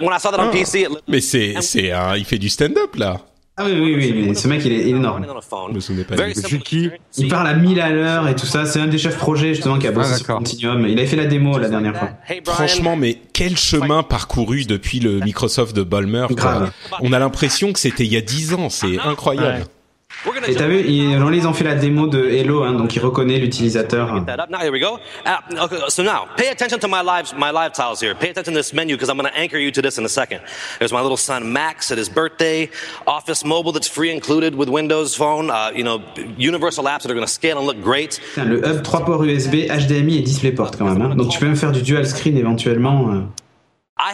When 0.00 0.12
I 0.12 0.18
saw 0.18 0.30
that 0.30 0.40
on 0.40 0.50
PC, 0.50 0.82
it 0.84 0.88
Mais 1.06 1.20
c'est, 1.20 1.54
c'est, 1.60 1.92
un- 1.92 2.16
il 2.16 2.24
fait 2.24 2.38
du 2.38 2.48
stand-up 2.48 2.96
là. 2.96 3.20
Ah 3.56 3.62
oui, 3.66 3.72
oui, 3.80 3.94
oui, 3.94 4.24
mais 4.26 4.34
ce 4.34 4.48
mec, 4.48 4.62
il 4.64 4.72
est, 4.72 4.88
énorme. 4.88 5.24
Je 5.68 5.74
me 5.74 5.78
souvenais 5.78 6.02
pas. 6.02 6.16
Qui. 6.64 6.90
Il 7.16 7.28
parle 7.28 7.46
à 7.46 7.54
1000 7.54 7.80
à 7.80 7.90
l'heure 7.90 8.26
et 8.26 8.34
tout 8.34 8.46
ça. 8.46 8.66
C'est 8.66 8.80
un 8.80 8.88
des 8.88 8.98
chefs 8.98 9.16
projet, 9.16 9.54
justement, 9.54 9.78
qui 9.78 9.86
a 9.86 9.92
bossé 9.92 10.10
Ah, 10.14 10.16
sur. 10.16 10.26
Continuum. 10.26 10.84
Il 10.88 10.98
avait 10.98 11.06
fait 11.06 11.14
la 11.14 11.26
démo 11.26 11.56
la 11.58 11.68
dernière 11.68 11.96
fois. 11.96 12.08
Hey, 12.26 12.40
Brian. 12.40 12.56
Franchement, 12.56 12.96
mais 12.96 13.16
quel 13.32 13.56
chemin 13.56 14.02
parcouru 14.02 14.64
depuis 14.64 14.98
le 14.98 15.20
Microsoft 15.20 15.76
de 15.76 15.84
Balmer. 15.84 16.26
quoi. 16.28 16.36
Grave. 16.36 16.72
On 17.00 17.12
a 17.12 17.18
l'impression 17.20 17.72
que 17.72 17.78
c'était 17.78 18.04
il 18.04 18.12
y 18.12 18.16
a 18.16 18.22
10 18.22 18.54
ans. 18.54 18.70
C'est 18.70 18.98
incroyable. 18.98 19.58
Ouais. 19.58 19.64
Et 20.48 20.54
t'as 20.54 20.66
vu, 20.66 20.80
ils, 20.86 21.12
ils 21.12 21.46
ont 21.46 21.52
fait 21.52 21.64
la 21.64 21.74
démo 21.74 22.06
de 22.06 22.24
Hello, 22.24 22.62
hein, 22.64 22.72
donc 22.72 22.94
il 22.96 23.00
reconnaît 23.00 23.38
l'utilisateur. 23.38 24.14
okay, 25.60 25.76
so 25.88 26.02
now 26.02 26.26
pay 26.36 26.48
attention 26.48 26.78
to 26.78 26.88
my 26.88 27.02
live 27.02 27.32
my 27.36 27.50
live 27.50 27.72
tiles 27.72 28.00
here. 28.00 28.14
Pay 28.14 28.30
attention 28.30 28.52
to 28.54 28.58
this 28.60 28.72
menu 28.72 28.94
because 28.96 29.10
I'm 29.10 29.18
going 29.18 29.30
to 29.30 29.38
anchor 29.38 29.58
you 29.58 29.70
to 29.72 29.82
this 29.82 29.98
in 29.98 30.04
a 30.04 30.08
second. 30.08 30.40
There's 30.78 30.92
my 30.92 31.00
little 31.02 31.16
son 31.18 31.52
Max 31.52 31.90
at 31.90 31.98
his 31.98 32.08
birthday. 32.08 32.70
Office 33.06 33.44
Mobile 33.44 33.72
that's 33.72 33.88
free 33.88 34.10
included 34.10 34.54
with 34.54 34.68
Windows 34.68 35.14
Phone. 35.14 35.50
Uh, 35.50 35.70
you 35.74 35.84
know, 35.84 36.00
universal 36.38 36.84
apps 36.84 37.02
that 37.02 37.10
are 37.10 37.14
going 37.14 37.26
to 37.26 37.32
scale 37.32 37.58
and 37.58 37.66
look 37.66 37.82
great. 37.82 38.20
Putain, 38.34 38.44
Le 38.48 38.62
hub 38.66 38.82
3 38.82 39.04
ports 39.04 39.24
USB, 39.24 39.68
HDMI 39.68 40.18
et 40.18 40.22
DisplayPort 40.22 40.70
quand 40.78 40.86
même. 40.86 41.02
hein. 41.02 41.14
Donc 41.16 41.28
tu 41.30 41.38
peux 41.38 41.46
même 41.46 41.56
faire 41.56 41.72
du 41.72 41.82
dual 41.82 42.06
screen 42.06 42.36
éventuellement. 42.38 43.10
euh. 43.12 43.20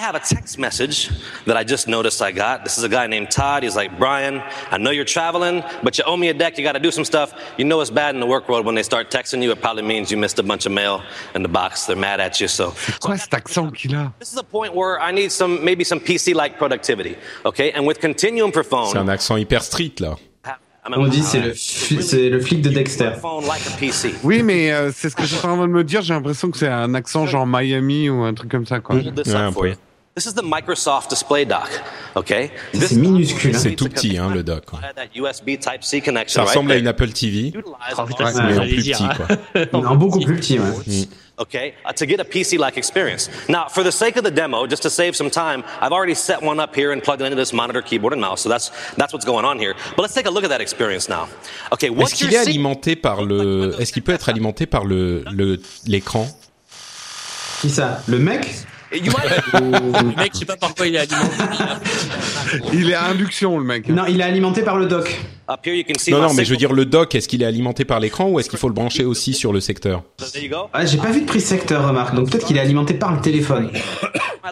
I 0.01 0.03
have 0.05 0.15
a 0.15 0.21
text 0.21 0.59
message 0.59 1.11
that 1.45 1.59
I 1.59 1.63
just 1.63 1.87
noticed 1.87 2.23
I 2.23 2.33
got. 2.33 2.65
This 2.65 2.79
is 2.79 2.85
a 2.85 2.89
guy 2.89 3.07
named 3.07 3.31
Todd. 3.31 3.65
He's 3.65 3.77
like, 3.77 3.99
Brian, 3.99 4.43
I 4.71 4.79
know 4.79 4.91
you're 4.91 5.05
traveling, 5.05 5.63
but 5.83 5.99
you 5.99 6.05
owe 6.05 6.17
me 6.17 6.31
a 6.31 6.33
deck. 6.33 6.57
You 6.57 6.65
got 6.65 6.73
to 6.73 6.81
do 6.81 6.91
some 6.91 7.05
stuff. 7.05 7.35
You 7.59 7.67
know 7.67 7.83
it's 7.83 7.91
bad 7.91 8.15
in 8.15 8.21
the 8.23 8.27
work 8.27 8.49
world 8.49 8.65
when 8.65 8.75
they 8.75 8.83
start 8.83 9.11
texting 9.11 9.43
you. 9.43 9.51
It 9.53 9.61
probably 9.61 9.83
means 9.83 10.11
you 10.11 10.17
missed 10.17 10.39
a 10.39 10.43
bunch 10.43 10.65
of 10.65 10.73
mail 10.73 11.03
in 11.35 11.43
the 11.43 11.51
box. 11.51 11.85
They're 11.85 11.97
mad 11.97 12.19
at 12.19 12.41
you. 12.41 12.49
So 12.49 12.73
Quoi 13.03 13.19
cet 13.19 13.35
accent 13.35 13.71
qu'il 13.73 13.95
a 13.95 14.11
This 14.19 14.33
is 14.33 14.39
a 14.39 14.43
point 14.43 14.75
where 14.75 14.99
I 14.99 15.13
need 15.13 15.31
some, 15.31 15.63
maybe 15.63 15.85
some 15.85 16.01
PC-like 16.01 16.57
productivity, 16.57 17.17
okay? 17.45 17.71
And 17.73 17.87
with 17.87 18.01
Continuum 18.01 18.53
for 18.53 18.65
phone, 18.65 18.93
C'est 18.93 18.99
un 18.99 19.09
accent 19.09 19.37
hyper 19.37 19.63
strict 19.63 20.01
là. 20.01 20.17
On 20.97 21.09
dit 21.09 21.23
c'est 21.23 21.41
le, 21.41 21.53
c'est 21.55 22.31
le 22.31 22.41
flic 22.41 22.63
de 22.63 22.71
Dexter. 22.71 23.13
phone 23.21 23.45
like 23.47 23.61
a 23.67 23.77
PC. 23.79 24.15
Oui, 24.25 24.43
mais 24.43 24.73
euh, 24.73 24.91
c'est 24.95 25.11
ce 25.11 25.15
que 25.15 25.25
j'étais 25.25 25.47
en 25.47 25.57
train 25.57 25.69
de 25.69 25.73
me 25.73 25.85
dire. 25.85 26.01
J'ai 26.01 26.15
l'impression 26.15 26.51
que 26.51 26.57
c'est 26.57 26.69
un 26.69 26.95
accent 26.95 27.27
genre 27.27 27.47
Miami 27.47 28.09
ou 28.09 28.23
un 28.23 28.33
truc 28.33 28.51
comme 28.51 28.65
ça, 28.65 28.81
quoi. 28.81 28.97
Ouais, 28.97 29.05
un 29.07 29.49
up 29.49 29.55
peu. 29.55 29.75
You. 30.21 30.25
This 30.25 30.27
is 30.27 30.35
the 30.35 30.43
Microsoft 30.43 31.09
Display 31.09 31.47
Dock, 31.47 31.71
okay? 32.15 32.51
C'est 32.75 32.97
minuscule. 32.97 33.57
C'est 33.57 33.75
tout 33.75 33.89
petit, 33.89 34.19
hein, 34.19 34.31
le 34.33 34.43
dock. 34.43 34.65
connection 36.05 36.43
Ça 36.45 36.49
ressemble 36.49 36.73
à 36.73 36.77
une 36.77 36.87
Apple 36.87 37.11
TV, 37.11 37.53
Oh, 37.97 38.05
putain, 38.05 38.33
mais 38.47 38.59
en 38.59 38.63
plus 38.63 38.77
petit, 38.77 39.05
quoi. 39.17 39.27
Non, 39.73 39.97
beaucoup 39.97 40.21
plus 40.21 40.37
petit, 40.37 40.59
ouais. 40.59 41.09
okay, 41.39 41.75
uh, 41.87 41.93
to 41.93 42.07
get 42.07 42.21
a 42.21 42.25
PC-like 42.25 42.77
experience. 42.77 43.31
Now, 43.49 43.69
for 43.69 43.83
the 43.83 43.91
sake 43.91 44.17
of 44.17 44.25
the 44.25 44.31
demo, 44.31 44.67
just 44.67 44.83
to 44.83 44.91
save 44.91 45.17
some 45.17 45.31
time, 45.31 45.65
I've 45.81 45.93
already 45.93 46.15
set 46.15 46.43
one 46.43 46.61
up 46.61 46.75
here 46.75 46.93
and 46.93 47.03
plugged 47.03 47.23
it 47.23 47.27
into 47.27 47.37
this 47.37 47.53
monitor, 47.53 47.83
keyboard, 47.83 48.13
and 48.13 48.21
mouse. 48.21 48.43
So 48.43 48.49
that's 48.49 48.71
that's 48.97 49.13
what's 49.13 49.25
going 49.25 49.45
on 49.45 49.59
here. 49.59 49.75
But 49.97 50.03
let's 50.03 50.15
take 50.15 50.27
a 50.27 50.31
look 50.31 50.45
at 50.45 50.51
that 50.51 50.61
experience 50.61 51.09
now. 51.09 51.29
Okay, 51.73 51.89
Est-ce 51.89 52.15
qu'il 52.15 52.33
est 52.35 52.37
alimenté 52.37 52.95
par 52.97 53.25
le, 53.25 53.75
est-ce 53.81 53.93
qu'il 53.93 54.03
peut 54.03 54.13
être 54.13 54.29
alimenté 54.29 54.67
par 54.67 54.85
le, 54.85 55.25
le, 55.33 55.59
l'écran? 55.87 56.27
Qui 57.61 57.71
ça? 57.71 58.03
Le 58.07 58.19
mec? 58.19 58.47
You 58.93 59.13
might 59.13 59.53
Le 59.53 60.17
mec, 60.17 60.33
je 60.35 60.39
sais 60.41 60.45
pas 60.45 60.57
par 60.57 60.75
quoi 60.75 60.87
il 60.87 60.97
est 60.97 60.99
alimenté. 60.99 61.37
Il 62.73 62.91
est 62.91 62.95
à 62.95 63.05
induction, 63.05 63.59
le 63.59 63.65
mec. 63.65 63.89
Non, 63.89 64.05
il 64.09 64.21
est 64.21 64.25
alimenté 64.25 64.63
par 64.63 64.77
le 64.77 64.87
dock. 64.87 65.21
Up 65.51 65.67
here, 65.67 65.75
you 65.75 65.83
can 65.85 65.99
see 65.99 66.13
Non, 66.13 66.21
non, 66.21 66.33
mais 66.33 66.45
je 66.45 66.51
veux 66.51 66.57
dire, 66.57 66.73
le 66.73 66.85
dock, 66.85 67.13
est-ce 67.17 67.27
qu'il 67.27 67.43
est 67.43 67.47
alimenté 67.47 67.85
par 67.85 67.99
l'écran 67.99 68.29
ou 68.29 68.39
est-ce 68.39 68.49
qu'il 68.49 68.59
faut 68.59 68.69
le 68.69 68.75
brancher 68.75 69.05
aussi 69.05 69.35
sur 69.35 69.53
le 69.53 69.59
secteur. 69.59 70.05
Ah, 70.73 70.87
j'ai 70.87 70.97
pas 70.99 71.11
vu 71.11 71.23
de 71.23 71.27
prise 71.27 71.45
secteur, 71.45 71.89
remarque. 71.89 72.15
Donc 72.15 72.31
peut-être 72.31 72.47
qu'il 72.47 72.57
est 72.57 72.61
alimenté 72.61 72.95
par 72.95 73.13
le 73.13 73.21
téléphone. 73.21 73.71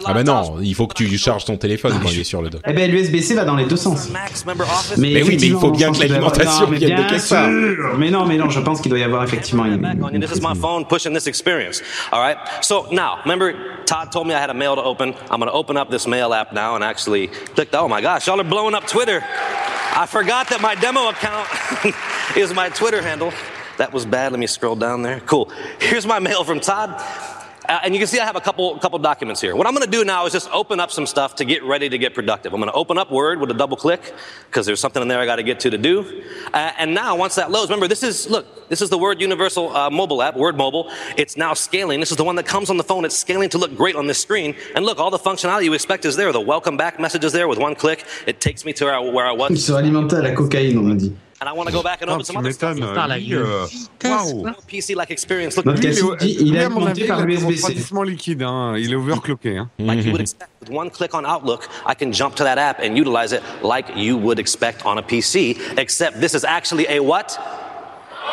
Ah 0.05 0.13
bah 0.13 0.23
non, 0.23 0.59
il 0.61 0.75
faut 0.75 0.85
que 0.87 0.93
tu 0.93 1.17
charges 1.17 1.45
ton 1.45 1.57
téléphone 1.57 1.93
quand 2.01 2.09
il 2.09 2.19
est 2.19 2.23
sur 2.23 2.43
le 2.43 2.49
dock. 2.49 2.61
Eh 2.65 2.73
ben, 2.73 2.89
l'USB-C 2.89 3.33
va 3.33 3.43
dans 3.43 3.55
les 3.55 3.65
deux 3.65 3.75
sens. 3.75 4.07
Mais 4.97 5.23
oui, 5.23 5.35
mais 5.41 5.47
il 5.47 5.55
faut 5.57 5.71
bien 5.71 5.91
que 5.91 5.95
avoir- 5.95 6.07
l'alimentation 6.07 6.67
mais 6.69 6.77
vienne 6.77 6.91
de 6.91 6.95
bien 6.95 7.07
quelque 7.07 7.27
part. 7.27 7.45
sûr. 7.49 7.97
Mais 7.97 8.11
non, 8.11 8.25
mais 8.25 8.37
non, 8.37 8.49
je 8.49 8.59
pense 8.59 8.81
qu'il 8.81 8.91
doit 8.91 8.99
y 8.99 9.03
avoir 9.03 9.23
effectivement 9.23 9.65
une. 9.65 9.77
back 9.77 9.97
on 10.01 10.09
you. 10.11 10.19
This 10.19 10.37
is 10.37 10.41
my 10.41 10.55
phone 10.55 10.85
pushing 10.85 11.13
this 11.13 11.25
experience. 11.27 11.81
All 12.11 12.21
right? 12.21 12.37
So 12.61 12.85
now, 12.91 13.17
remember, 13.25 13.53
Todd 13.87 14.11
told 14.11 14.27
me 14.27 14.33
I 14.35 14.37
had 14.39 14.51
a 14.51 14.53
mail 14.53 14.75
to 14.75 14.83
open. 14.83 15.15
I'm 15.31 15.39
going 15.39 15.51
to 15.51 15.57
open 15.57 15.75
up 15.75 15.89
this 15.89 16.07
mail 16.07 16.33
app 16.33 16.53
now 16.53 16.75
and 16.75 16.83
actually 16.83 17.27
click. 17.55 17.69
Oh 17.73 17.87
my 17.89 17.99
gosh, 17.99 18.27
y'all 18.27 18.39
are 18.39 18.47
blowing 18.47 18.75
up 18.75 18.85
Twitter. 18.85 19.23
I 19.91 20.05
forgot 20.05 20.49
that 20.49 20.61
my 20.61 20.75
demo 20.75 21.09
account 21.09 21.47
is 22.37 22.53
my 22.53 22.69
Twitter 22.69 23.01
handle. 23.01 23.33
That 23.77 23.93
was 23.93 24.05
bad. 24.05 24.31
Let 24.31 24.39
me 24.39 24.47
scroll 24.47 24.75
down 24.75 25.01
there. 25.01 25.19
Cool. 25.21 25.51
Here's 25.79 26.05
my 26.05 26.19
mail 26.19 26.43
from 26.43 26.59
Todd. 26.59 27.01
Uh, 27.69 27.79
and 27.83 27.93
you 27.93 27.99
can 27.99 28.07
see 28.07 28.19
I 28.19 28.25
have 28.25 28.35
a 28.35 28.41
couple 28.41 28.79
couple 28.79 28.97
documents 28.97 29.39
here. 29.39 29.55
What 29.55 29.67
I'm 29.67 29.75
going 29.75 29.85
to 29.85 29.91
do 29.91 30.03
now 30.03 30.25
is 30.25 30.33
just 30.33 30.49
open 30.51 30.79
up 30.79 30.89
some 30.89 31.05
stuff 31.05 31.35
to 31.35 31.45
get 31.45 31.63
ready 31.63 31.87
to 31.87 31.99
get 31.99 32.15
productive. 32.15 32.51
I'm 32.51 32.59
going 32.59 32.71
to 32.71 32.75
open 32.75 32.97
up 32.97 33.11
Word 33.11 33.39
with 33.39 33.51
a 33.51 33.53
double 33.53 33.77
click 33.77 34.01
because 34.47 34.65
there's 34.65 34.79
something 34.79 35.01
in 35.03 35.07
there 35.07 35.19
I 35.19 35.27
got 35.27 35.35
to 35.35 35.43
get 35.43 35.59
to 35.61 35.69
to 35.69 35.77
do. 35.77 36.23
Uh, 36.51 36.71
and 36.79 36.95
now 36.95 37.15
once 37.15 37.35
that 37.35 37.51
loads, 37.51 37.69
remember 37.69 37.87
this 37.87 38.01
is 38.01 38.27
look, 38.27 38.67
this 38.69 38.81
is 38.81 38.89
the 38.89 38.97
Word 38.97 39.21
Universal 39.21 39.75
uh, 39.75 39.89
mobile 39.91 40.23
app, 40.23 40.35
Word 40.35 40.57
Mobile. 40.57 40.91
It's 41.15 41.37
now 41.37 41.53
scaling. 41.53 41.99
This 41.99 42.09
is 42.09 42.17
the 42.17 42.23
one 42.23 42.35
that 42.37 42.47
comes 42.47 42.71
on 42.71 42.77
the 42.77 42.83
phone. 42.83 43.05
It's 43.05 43.15
scaling 43.15 43.49
to 43.49 43.59
look 43.59 43.75
great 43.75 43.95
on 43.95 44.07
this 44.07 44.19
screen. 44.19 44.55
And 44.75 44.83
look, 44.83 44.97
all 44.97 45.11
the 45.11 45.19
functionality 45.19 45.65
you 45.65 45.73
expect 45.73 46.05
is 46.05 46.15
there. 46.15 46.33
The 46.33 46.41
welcome 46.41 46.75
back 46.75 46.99
message 46.99 47.23
is 47.23 47.33
there 47.33 47.47
with 47.47 47.59
one 47.59 47.75
click. 47.75 48.03
It 48.25 48.41
takes 48.41 48.65
me 48.65 48.73
to 48.73 48.85
where 48.85 48.95
I, 48.95 48.99
where 48.99 49.27
I 49.27 49.31
was. 49.31 49.51
Ils 49.51 49.61
sont 49.61 49.75
alimentés 49.75 50.17
à 50.17 50.23
la 50.23 50.31
cocaïne, 50.31 50.79
on 50.79 50.95
dit. 50.95 51.13
And 51.41 51.47
I 51.47 51.53
want 51.53 51.67
to 51.67 51.71
go 51.73 51.81
back 51.81 52.01
and 52.01 52.09
open 52.09 52.25
some 52.25 52.35
other 52.37 52.51
stuff. 52.51 52.75
m'étonnes. 52.75 52.93
Par 52.95 53.07
la 53.07 53.17
Lui, 53.17 53.27
gueule. 53.27 53.45
euh, 53.45 53.65
experience. 55.09 55.55
Look, 55.55 55.65
Notre 55.65 55.79
Lui, 55.79 55.87
Cassie 55.87 56.01
il 56.21 56.41
il 56.41 56.47
il 56.47 56.57
a 56.59 56.65
liquide. 58.03 58.43
Hein. 58.43 58.73
Il 58.77 58.91
est 58.91 58.95
overclocké. 58.95 59.57
Hein. 59.57 59.69
like 59.79 60.03
you 60.03 60.11
would 60.11 60.21
expect. 60.21 60.49
With 60.61 60.69
one 60.77 60.89
click 60.89 61.13
on 61.13 61.23
Outlook, 61.25 61.69
I 61.87 61.95
can 61.95 62.11
jump 62.11 62.35
to 62.35 62.43
that 62.43 62.57
app 62.57 62.79
and 62.83 62.97
utilize 62.97 63.31
it 63.31 63.41
like 63.63 63.85
you 63.95 64.17
would 64.17 64.37
expect 64.37 64.85
on 64.85 64.97
a 64.97 65.01
PC, 65.01 65.55
except 65.77 66.19
this 66.19 66.33
is 66.33 66.43
actually 66.43 66.85
a 66.89 66.99
what? 66.99 67.39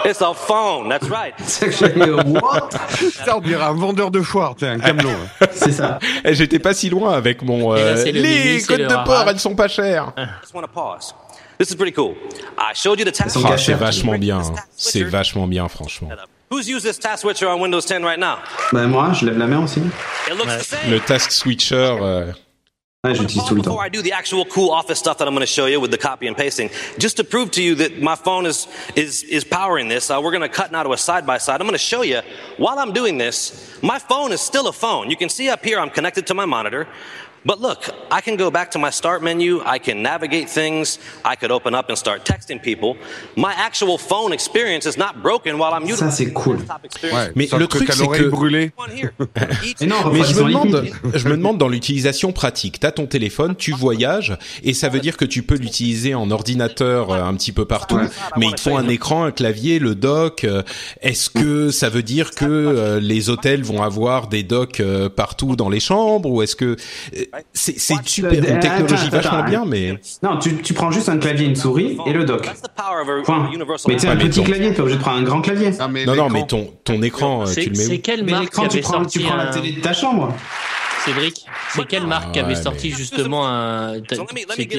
It's 0.04 0.20
a 0.20 0.34
phone, 0.34 0.88
that's 0.88 1.08
right. 1.08 1.34
C'est 1.46 1.66
actually 1.68 2.02
a 2.10 2.16
what? 2.26 2.70
Ça, 3.24 3.36
on 3.36 3.40
dirait 3.40 3.62
un 3.64 3.72
vendeur 3.72 4.10
de 4.10 4.20
foire, 4.20 4.54
t'es 4.56 4.66
un 4.66 4.78
camelot. 4.78 5.10
hein. 5.10 5.46
C'est 5.52 5.72
ça. 5.72 5.98
Eh, 6.24 6.34
J'étais 6.34 6.58
pas 6.58 6.74
si 6.74 6.90
loin 6.90 7.14
avec 7.14 7.42
mon... 7.42 7.72
Là, 7.72 7.80
euh, 7.80 8.04
les 8.04 8.58
le 8.58 8.76
de 8.88 9.04
porc, 9.04 9.26
elles 9.28 9.40
sont 9.40 9.54
pas 9.54 9.68
chères. 9.68 10.12
just 10.42 10.54
want 10.54 10.62
to 10.62 10.68
pause. 10.68 11.14
This 11.58 11.70
is 11.70 11.74
pretty 11.76 11.92
cool. 11.92 12.16
I 12.58 12.72
showed 12.74 12.98
you 12.98 13.04
the 13.04 13.12
task 13.12 13.30
Son 13.30 13.42
Ah, 13.44 13.50
cachère. 13.52 13.58
c'est 13.64 13.74
vachement 13.74 14.18
bien. 14.18 14.38
hein. 14.40 14.54
C'est 14.76 15.02
vachement 15.04 15.46
bien, 15.46 15.68
franchement. 15.68 16.10
Who's 16.50 16.68
used 16.68 16.84
this 16.84 16.98
task 16.98 17.22
switcher 17.22 17.48
on 17.48 17.60
Windows 17.60 17.80
10 17.86 18.02
right 18.04 18.18
now? 18.20 18.38
Bah, 18.72 18.86
moi, 18.86 19.12
je 19.12 19.24
lève 19.26 19.36
la 19.38 19.46
main 19.46 19.64
aussi. 19.64 19.80
It 20.28 20.36
looks 20.36 20.46
the 20.58 20.62
same. 20.62 20.90
Le 20.90 21.00
task 21.00 21.30
switcher... 21.32 21.74
euh, 22.00 22.32
Ouais, 23.04 23.14
j'utilise 23.14 23.44
tout 23.46 23.54
le 23.54 23.62
temps. 23.62 23.70
Before 23.70 23.84
I 23.86 23.88
do 23.88 24.02
the 24.02 24.12
actual 24.12 24.44
cool 24.46 24.70
office 24.72 24.98
stuff 24.98 25.18
that 25.18 25.26
I'm 25.28 25.34
going 25.34 25.46
to 25.46 25.46
show 25.46 25.66
you 25.66 25.80
with 25.80 25.92
the 25.92 25.98
copy 25.98 26.26
and 26.26 26.34
pasting, 26.36 26.70
just 26.98 27.16
to 27.18 27.24
prove 27.24 27.52
to 27.52 27.62
you 27.62 27.76
that 27.76 28.00
my 28.02 28.16
phone 28.16 28.46
is 28.46 28.66
is 28.96 29.22
is 29.30 29.44
powering 29.44 29.86
this, 29.88 30.10
uh, 30.10 30.18
we're 30.20 30.32
going 30.32 30.42
to 30.42 30.48
cut 30.48 30.72
now 30.72 30.82
to 30.82 30.92
a 30.92 30.96
side 30.96 31.24
by 31.24 31.38
side. 31.38 31.60
I'm 31.60 31.68
going 31.68 31.78
to 31.78 31.78
show 31.78 32.02
you 32.02 32.20
while 32.56 32.80
I'm 32.80 32.92
doing 32.92 33.16
this. 33.16 33.78
My 33.80 34.00
phone 34.00 34.32
is 34.32 34.40
still 34.40 34.66
a 34.66 34.72
phone. 34.72 35.08
You 35.08 35.16
can 35.16 35.28
see 35.28 35.48
up 35.48 35.64
here 35.64 35.78
I'm 35.78 35.90
connected 35.90 36.26
to 36.26 36.34
my 36.34 36.46
monitor. 36.46 36.88
But 37.46 37.60
look, 37.60 37.90
I 38.10 38.20
can 38.20 38.36
go 38.36 38.50
back 38.50 38.72
to 38.72 38.78
my 38.80 38.90
start 38.90 39.22
menu. 39.22 39.60
I 39.64 39.78
can 39.78 40.02
navigate 40.02 40.48
things. 40.48 40.98
I 41.24 41.36
could 41.36 41.52
open 41.52 41.74
up 41.76 41.88
and 41.88 41.94
start 41.96 42.24
texting 42.24 42.60
people. 42.60 42.96
My 43.36 43.52
actual 43.56 43.98
phone 43.98 44.32
experience 44.32 44.84
is 44.84 44.98
not 44.98 45.22
broken 45.22 45.56
while 45.56 45.72
I'm 45.72 45.84
using 45.84 46.08
Ça, 46.08 46.10
c'est 46.10 46.32
cool. 46.32 46.56
Ouais, 47.04 47.30
Mais 47.36 47.46
le 47.56 47.66
truc, 47.68 47.88
c'est 47.92 48.04
que-. 48.08 48.30
Each- 49.64 49.80
Et 49.80 49.86
non, 49.86 49.96
Mais 50.12 50.24
je 50.24 50.34
me 50.42 50.48
demande, 50.48 50.86
je 51.14 51.28
me 51.28 51.36
demande 51.36 51.58
dans 51.58 51.68
l'utilisation 51.68 52.32
pratique. 52.32 52.80
T'as 52.80 52.90
ton 52.90 53.06
téléphone, 53.06 53.54
tu 53.54 53.70
voyages, 53.72 54.36
et 54.64 54.74
ça 54.74 54.88
veut 54.88 54.98
dire 55.00 55.16
que 55.16 55.24
tu 55.24 55.44
peux 55.44 55.54
l'utiliser 55.56 56.16
en 56.16 56.30
ordinateur 56.32 57.10
euh, 57.12 57.22
un 57.22 57.34
petit 57.34 57.52
peu 57.52 57.64
partout. 57.64 58.00
Mais 58.36 58.46
il 58.46 58.54
te 58.54 58.60
faut 58.60 58.76
un 58.76 58.88
écran, 58.88 59.22
un 59.22 59.30
clavier, 59.30 59.78
le 59.78 59.94
dock. 59.94 60.42
euh, 60.42 60.62
Est-ce 61.00 61.30
que 61.30 61.70
ça 61.70 61.90
veut 61.90 62.02
dire 62.02 62.32
que 62.32 62.44
euh, 62.44 62.98
les 62.98 63.30
hôtels 63.30 63.62
vont 63.62 63.82
avoir 63.84 64.26
des 64.26 64.42
docks 64.42 64.82
partout 65.14 65.54
dans 65.54 65.68
les 65.68 65.78
chambres, 65.80 66.28
ou 66.28 66.42
est-ce 66.42 66.56
que 66.56 66.76
c'est 67.52 67.78
c'est 67.78 67.94
super, 68.04 68.32
une 68.32 68.60
technologie 68.60 69.08
vachement 69.10 69.42
bien, 69.42 69.64
mais 69.66 69.98
Non, 70.22 70.38
tu, 70.38 70.56
tu 70.58 70.74
prends 70.74 70.90
juste 70.90 71.08
un 71.08 71.18
clavier, 71.18 71.46
une 71.46 71.56
souris 71.56 71.98
et 72.06 72.12
le 72.12 72.24
dock. 72.24 72.48
Point. 73.24 73.50
Mais 73.88 73.96
tu 73.96 74.06
un 74.06 74.16
petit 74.16 74.38
ton- 74.40 74.44
clavier, 74.44 74.72
t'es 74.72 74.80
obligé 74.80 74.96
de 74.96 75.02
prendre 75.02 75.18
un 75.18 75.22
grand 75.22 75.40
clavier. 75.40 75.70
Non, 75.72 75.88
mais 75.88 76.04
non, 76.04 76.28
mais 76.30 76.46
ton 76.46 76.72
ton 76.84 77.02
écran, 77.02 77.42
euh, 77.42 77.46
tu 77.46 77.52
C'est 77.54 77.64
le 77.66 77.70
mets 77.72 77.84
où 77.84 77.88
c'est 77.88 77.98
quelle 77.98 78.24
marque 78.24 78.50
tu 78.52 78.60
avait 78.60 78.80
prends, 78.80 79.04
tu 79.04 79.20
sorti 79.20 79.20
prends 79.20 79.36
la 79.36 79.46
télé 79.46 79.72
de 79.72 79.80
ta 79.80 79.92
chambre. 79.92 80.32
Cédric, 81.04 81.46
c'est 81.70 81.86
quelle 81.86 82.06
marque 82.06 82.32
qui 82.32 82.40
Ah 82.40 82.44
avait 82.44 82.56
sorti 82.56 82.90
justement 82.90 83.46
un... 83.46 83.94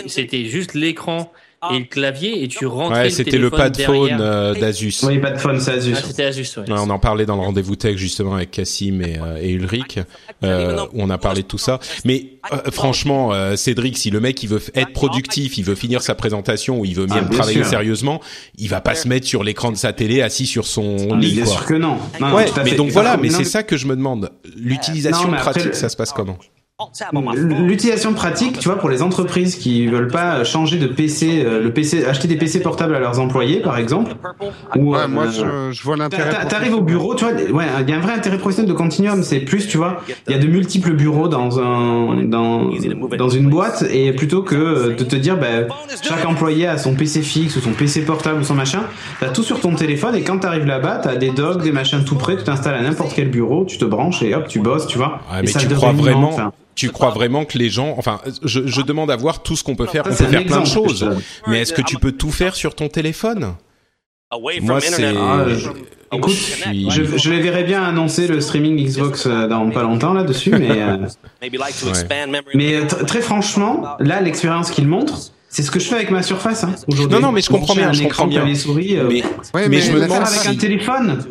c'était 0.08 0.46
juste 0.46 0.74
l'écran 0.74 1.32
et 1.74 1.80
le 1.80 1.86
clavier 1.86 2.44
et 2.44 2.48
tu 2.48 2.66
rentrais 2.68 2.98
Ouais, 3.00 3.04
le 3.06 3.10
c'était 3.10 3.38
le 3.40 3.50
pad 3.50 3.76
phone 3.82 4.18
euh, 4.20 4.54
d'Asus. 4.54 4.94
Oui, 5.04 5.18
pas 5.18 5.32
de 5.32 5.38
phone, 5.40 5.60
c'est 5.60 5.72
Asus. 5.72 5.94
Ah, 5.98 6.02
c'était 6.06 6.26
Asus, 6.26 6.48
ouais. 6.58 6.64
Ouais, 6.72 6.80
on 6.80 6.90
en 6.90 7.00
parlait 7.00 7.26
dans 7.26 7.36
le 7.36 7.42
rendez-vous 7.42 7.76
tech 7.76 7.98
justement 7.98 8.36
avec 8.36 8.52
Cassim 8.52 9.02
et, 9.02 9.18
euh, 9.20 9.38
et 9.42 9.52
Ulrich, 9.52 9.98
euh, 10.44 10.86
où 10.94 11.02
on 11.02 11.10
a 11.10 11.18
parlé 11.18 11.42
de 11.42 11.48
tout 11.48 11.58
ça. 11.58 11.80
Mais 12.06 12.34
euh, 12.54 12.70
franchement, 12.72 13.34
euh, 13.34 13.56
Cédric, 13.56 13.98
si 13.98 14.12
le 14.12 14.20
mec 14.20 14.42
il 14.44 14.50
veut 14.50 14.62
être 14.76 14.94
productif, 14.94 15.58
il 15.58 15.64
veut 15.64 15.76
finir 15.76 16.02
sa 16.04 16.14
présentation 16.16 16.80
ou 16.80 16.86
il 16.86 16.94
veut 16.96 17.08
Ah, 17.10 17.16
même 17.16 17.26
bien 17.26 17.38
travailler 17.38 17.62
sûr. 17.62 17.66
sérieusement, 17.66 18.22
il 18.58 18.70
va 18.70 18.80
pas 18.80 18.94
se 18.96 19.08
mettre 19.08 19.26
sur 19.26 19.44
l'écran 19.44 19.72
de 19.72 19.78
sa 19.78 19.94
télé 19.94 20.22
assis 20.22 20.46
sur 20.46 20.68
son 20.68 21.10
Ah, 21.12 21.16
lit. 21.16 21.34
bien 21.34 21.44
Quoi. 21.44 21.54
sûr 21.54 21.66
que 21.66 21.74
non. 21.74 21.98
Ouais, 22.36 22.46
mais 22.64 22.76
donc 22.76 22.92
voilà, 22.92 23.18
mais 23.18 23.30
c'est 23.30 23.44
ça 23.44 23.64
que 23.64 23.78
je 23.78 23.88
me 23.88 23.96
demande. 23.96 24.30
L'utilisation 24.56 25.30
après, 25.34 25.42
pratique, 25.42 25.66
le- 25.66 25.74
ça 25.74 25.90
se 25.90 25.96
passe 25.98 26.12
comment? 26.14 26.38
L'utilisation 27.66 28.14
pratique, 28.14 28.60
tu 28.60 28.70
vois, 28.70 28.78
pour 28.78 28.90
les 28.90 29.02
entreprises 29.02 29.56
qui 29.56 29.88
veulent 29.88 30.10
pas 30.10 30.44
changer 30.44 30.78
de 30.78 30.86
PC, 30.86 31.44
euh, 31.44 31.64
le 31.64 31.74
PC, 31.74 32.06
acheter 32.06 32.28
des 32.28 32.36
PC 32.36 32.62
portables 32.62 32.94
à 32.96 33.00
leurs 33.00 33.20
employés, 33.20 33.62
par 33.62 33.80
exemple, 33.80 34.12
ou 34.76 34.94
Ouais, 34.94 35.00
euh, 35.00 35.08
moi, 35.08 35.26
je, 35.28 35.72
je 35.72 35.84
vois 35.84 35.98
l'intérêt. 35.98 36.30
T'a- 36.30 36.46
T'arrives 36.46 36.76
au 36.76 36.82
bureau, 36.82 37.16
tu 37.16 37.26
vois, 37.26 37.34
ouais, 37.34 37.66
il 37.82 37.90
y 37.90 37.94
a 37.94 37.98
un 37.98 38.00
vrai 38.00 38.14
intérêt 38.14 38.38
professionnel 38.38 38.70
de 38.72 38.78
Continuum, 38.78 39.24
c'est 39.24 39.40
plus, 39.40 39.68
tu 39.68 39.78
vois, 39.78 40.02
il 40.28 40.34
y 40.34 40.36
a 40.36 40.40
de 40.40 40.46
multiples 40.46 40.94
bureaux 40.94 41.28
dans 41.28 41.60
un, 41.60 42.24
dans, 42.26 42.70
dans 43.18 43.30
une 43.30 43.50
boîte, 43.50 43.84
et 43.90 44.12
plutôt 44.14 44.44
que 44.44 44.90
de 44.96 45.04
te 45.04 45.16
dire, 45.16 45.36
bah, 45.38 45.48
chaque 46.04 46.26
employé 46.26 46.68
a 46.68 46.78
son 46.78 46.94
PC 46.94 47.24
fixe 47.24 47.56
ou 47.56 47.60
son 47.60 47.72
PC 47.72 48.02
portable 48.02 48.42
ou 48.42 48.44
son 48.44 48.54
machin, 48.54 48.84
t'as 49.20 49.30
tout 49.30 49.42
sur 49.42 49.60
ton 49.62 49.74
téléphone, 49.74 50.14
et 50.14 50.22
quand 50.22 50.38
t'arrives 50.38 50.66
là-bas, 50.68 51.00
t'as 51.02 51.16
des 51.16 51.32
docs, 51.32 51.64
des 51.64 51.72
machins 51.72 52.04
tout 52.06 52.16
prêts, 52.18 52.38
tu 52.38 52.44
t'installes 52.44 52.76
à 52.76 52.84
n'importe 52.84 53.14
quel 53.16 53.32
bureau, 53.32 53.66
tu 53.66 53.80
te 53.80 53.86
branches 53.86 54.22
et 54.22 54.36
hop, 54.36 54.48
tu 54.48 54.60
bosses, 54.60 54.86
tu 54.86 55.00
vois. 55.00 55.22
Ouais, 55.34 55.40
Et 55.40 55.42
mais 55.42 55.48
ça 55.48 55.60
tu 55.60 55.74
crois 55.74 55.92
vraiment, 56.04 56.40
hein. 56.40 56.52
Tu 56.78 56.90
crois 56.92 57.10
vraiment 57.10 57.44
que 57.46 57.58
les 57.58 57.70
gens, 57.70 57.96
enfin, 57.98 58.22
je, 58.44 58.66
je 58.66 58.82
demande 58.82 59.12
à 59.12 59.16
voir 59.16 59.44
tout 59.44 59.56
ce 59.56 59.64
qu'on 59.64 59.76
peut 59.76 59.86
faire. 59.88 60.04
On 60.06 60.10
peut 60.10 60.16
faire 60.32 60.46
plein 60.46 60.62
de 60.62 60.68
choses, 60.74 61.04
mais 61.48 61.60
est-ce 61.62 61.74
que 61.74 61.82
tu 61.82 61.98
peux 61.98 62.12
tout 62.14 62.32
faire 62.32 62.56
sur 62.56 62.76
ton 62.76 62.88
téléphone 62.88 63.56
from 64.60 64.66
Moi, 64.68 64.80
c'est. 64.98 65.04
Ah, 65.18 65.46
je- 65.50 65.70
Écoute, 66.16 66.34
je 66.34 66.38
suis- 66.70 66.90
je, 66.90 67.18
je 67.18 67.30
les 67.32 67.42
verrais 67.42 67.64
bien 67.66 67.84
annoncer 67.84 68.28
le 68.28 68.40
streaming 68.40 68.82
Xbox 68.86 69.26
euh, 69.26 69.48
dans 69.48 69.70
pas 69.72 69.84
longtemps 69.84 70.14
là-dessus, 70.14 70.52
mais... 70.52 70.70
euh, 70.82 70.98
Ouais. 71.88 72.08
Mais 72.56 72.76
euh, 72.76 72.86
très 72.86 73.22
franchement, 73.22 73.96
là, 74.00 74.22
l'expérience 74.22 74.72
qu'il 74.72 74.88
montre, 74.88 75.20
c'est 75.50 75.64
ce 75.64 75.72
que 75.72 75.80
je 75.80 75.86
fais 75.88 75.96
avec 75.96 76.12
ma 76.12 76.22
Surface 76.24 76.64
hein, 76.66 76.76
aujourd'hui. 76.88 77.16
Non, 77.16 77.22
non, 77.28 77.32
mais 77.32 77.42
je 77.42 77.50
comprends 77.50 77.74
bien, 77.74 77.94
je 77.94 78.04
comprends 78.04 78.28
bien. 78.28 78.42
clavier 78.42 78.56
souris. 78.56 78.98
euh, 78.98 79.08
Mais, 79.10 79.24
Ouais, 79.24 79.30
mais 79.54 79.70
mais 79.70 79.78
je 79.80 79.88
je 79.88 79.92
me 79.94 80.02
demande 80.02 80.18
faire 80.20 80.28
avec 80.28 80.40
si, 80.42 80.48
un 80.50 80.56
téléphone. 80.56 81.24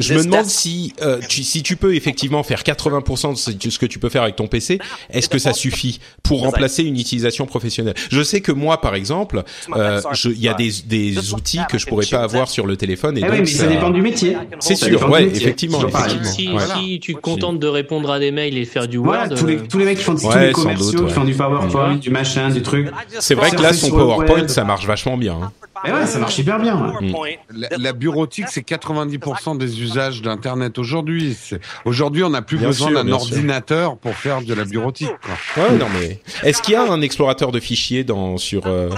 je 0.00 0.14
me 0.14 0.22
demande 0.24 0.44
si, 0.44 0.92
euh, 1.02 1.20
tu, 1.28 1.42
si 1.42 1.62
tu 1.62 1.76
peux 1.76 1.94
effectivement 1.94 2.42
faire 2.42 2.62
80% 2.62 3.56
de 3.58 3.70
ce 3.70 3.78
que 3.78 3.86
tu 3.86 3.98
peux 3.98 4.08
faire 4.10 4.22
avec 4.22 4.36
ton 4.36 4.46
PC, 4.46 4.78
est-ce 5.10 5.28
que 5.28 5.38
ça 5.38 5.52
suffit 5.52 6.00
pour 6.22 6.42
remplacer 6.42 6.82
une 6.84 6.98
utilisation 6.98 7.46
professionnelle? 7.46 7.94
Je 8.10 8.22
sais 8.22 8.40
que 8.40 8.52
moi, 8.52 8.80
par 8.80 8.94
exemple, 8.94 9.42
euh, 9.74 10.00
je- 10.12 10.28
il 10.28 10.40
y 10.40 10.48
a 10.48 10.54
des, 10.54 10.70
des 10.86 11.32
outils 11.34 11.60
que 11.70 11.78
je 11.78 11.86
pourrais 11.86 12.06
pas 12.06 12.22
avoir 12.22 12.48
sur 12.50 12.66
le 12.66 12.76
téléphone 12.76 13.16
et 13.16 13.20
Eh 13.20 13.24
donc 13.24 13.32
oui, 13.32 13.38
mais 13.40 13.46
ça 13.46 13.66
dépend 13.66 13.90
du 13.90 14.02
métier. 14.02 14.36
C'est 14.60 14.76
sûr, 14.76 15.08
ouais, 15.10 15.24
métier. 15.26 15.42
effectivement. 15.42 15.80
Si, 16.24 16.48
si 16.76 17.00
tu 17.00 17.14
te 17.14 17.20
contentes 17.20 17.58
de 17.58 17.66
répondre 17.68 18.10
à 18.10 18.18
des 18.18 18.30
mails 18.30 18.58
et 18.58 18.64
faire 18.64 18.86
du 18.86 18.98
Word, 18.98 19.06
Voilà, 19.28 19.28
tous 19.34 19.46
les, 19.46 19.56
euh, 19.56 19.60
tous 19.68 19.78
les 19.78 19.84
mecs 19.86 19.98
qui 19.98 20.04
font 20.04 20.14
tous 20.14 20.28
les 20.36 20.52
commerciaux, 20.52 20.90
doute, 20.92 21.00
ouais. 21.00 21.06
qui 21.08 21.12
font 21.14 21.24
du 21.24 21.34
PowerPoint, 21.34 21.96
du 21.96 22.10
machin, 22.10 22.50
du 22.50 22.62
truc. 22.62 22.88
C'est 23.20 23.34
vrai 23.34 23.50
que 23.50 23.60
là, 23.62 23.72
son 23.72 23.90
PowerPoint, 23.90 24.34
web. 24.34 24.48
ça 24.48 24.64
marche 24.64 24.86
vachement 24.86 25.16
bien. 25.16 25.38
hein. 25.42 25.52
Mais 25.84 25.92
ouais, 25.92 26.06
ça 26.06 26.18
marche 26.18 26.38
hyper 26.38 26.58
bien. 26.58 26.76
ouais. 26.76 27.10
PowerPoint. 27.10 27.30
La, 27.54 27.68
la 27.78 27.92
bureautique, 27.92 28.46
c'est 28.48 28.66
90% 28.66 29.58
des 29.58 29.82
usages 29.82 30.22
d'Internet 30.22 30.78
aujourd'hui. 30.78 31.36
Aujourd'hui, 31.84 32.22
on 32.22 32.30
n'a 32.30 32.42
plus 32.42 32.56
Bien 32.58 32.68
besoin 32.68 32.90
d'un 32.92 33.04
sûr. 33.04 33.14
ordinateur 33.16 33.96
pour 33.98 34.14
faire 34.14 34.40
de 34.42 34.54
la 34.54 34.64
burotique. 34.64 35.10
quoi. 35.54 35.64
Ouais, 35.64 35.76
non 35.76 35.86
mais 36.00 36.20
est-ce 36.42 36.62
qu'il 36.62 36.72
y 36.74 36.76
a 36.76 36.90
un 36.90 37.00
explorateur 37.02 37.52
de 37.52 37.60
fichiers 37.60 38.02
dans 38.04 38.38
sur 38.38 38.66
euh, 38.66 38.90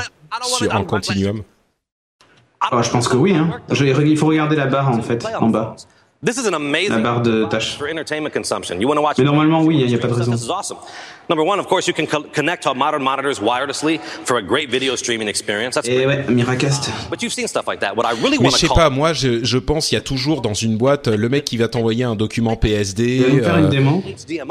sur 0.42 0.74
en 0.74 0.84
continuum? 0.84 1.42
Oh, 2.72 2.82
je 2.82 2.90
pense 2.90 3.08
que 3.08 3.16
oui. 3.16 3.32
Hein. 3.34 3.60
Je- 3.70 3.84
il 3.84 4.16
faut 4.16 4.26
regarder 4.26 4.56
la 4.56 4.66
barre 4.66 4.88
en 4.90 5.02
fait, 5.02 5.24
en 5.40 5.48
bas. 5.48 5.76
This 6.26 6.38
is 6.38 6.46
an 6.48 6.54
amazing 6.54 6.90
La 6.90 6.98
barre 6.98 7.22
de 7.22 7.44
tâches. 7.44 7.76
for 7.78 7.86
entertainment 7.86 8.32
consumption. 8.32 8.80
You 8.80 8.88
want 8.88 8.96
to 8.96 9.02
watch 9.02 9.16
Mais 9.18 9.24
normalement, 9.24 9.62
oui, 9.62 9.78
il 9.78 9.86
n'y 9.86 9.94
a 9.94 9.98
pas 9.98 10.08
de 10.08 10.14
raison. 10.14 10.32
This 10.32 10.42
is 10.42 10.50
awesome. 10.50 10.76
Number 11.28 11.44
one, 11.44 11.60
of 11.60 11.68
course, 11.68 11.86
you 11.86 11.94
can 11.94 12.06
co- 12.06 12.26
connect 12.34 12.64
to 12.64 12.74
modern 12.74 13.00
monitors 13.00 13.38
wirelessly 13.38 14.00
for 14.24 14.36
a 14.36 14.42
great 14.42 14.68
video 14.68 14.96
streaming 14.96 15.28
experience. 15.28 15.76
That's 15.76 15.88
Et 15.88 16.04
ouais, 16.04 16.24
Miracast. 16.28 16.90
But 17.10 17.22
you've 17.22 17.32
seen 17.32 17.46
stuff 17.46 17.68
like 17.68 17.78
that. 17.78 17.96
What 17.96 18.06
I 18.06 18.20
really 18.20 18.38
Mais 18.40 18.50
je 18.50 18.56
sais 18.56 18.66
pas, 18.66 18.90
moi 18.90 19.12
je, 19.12 19.44
je 19.44 19.58
pense 19.58 19.92
il 19.92 19.94
y 19.94 19.98
a 19.98 20.00
toujours 20.00 20.42
dans 20.42 20.54
une 20.54 20.76
boîte 20.76 21.06
le 21.06 21.28
mec 21.28 21.44
qui 21.44 21.58
va 21.58 21.68
t'envoyer 21.68 22.02
un 22.02 22.16
document 22.16 22.56
PSD. 22.56 23.18
Il 23.18 23.22
va 23.22 23.28
nous 23.28 23.44
faire 23.44 23.58
une 23.58 23.66
euh, 23.66 23.68
démo. 23.68 24.02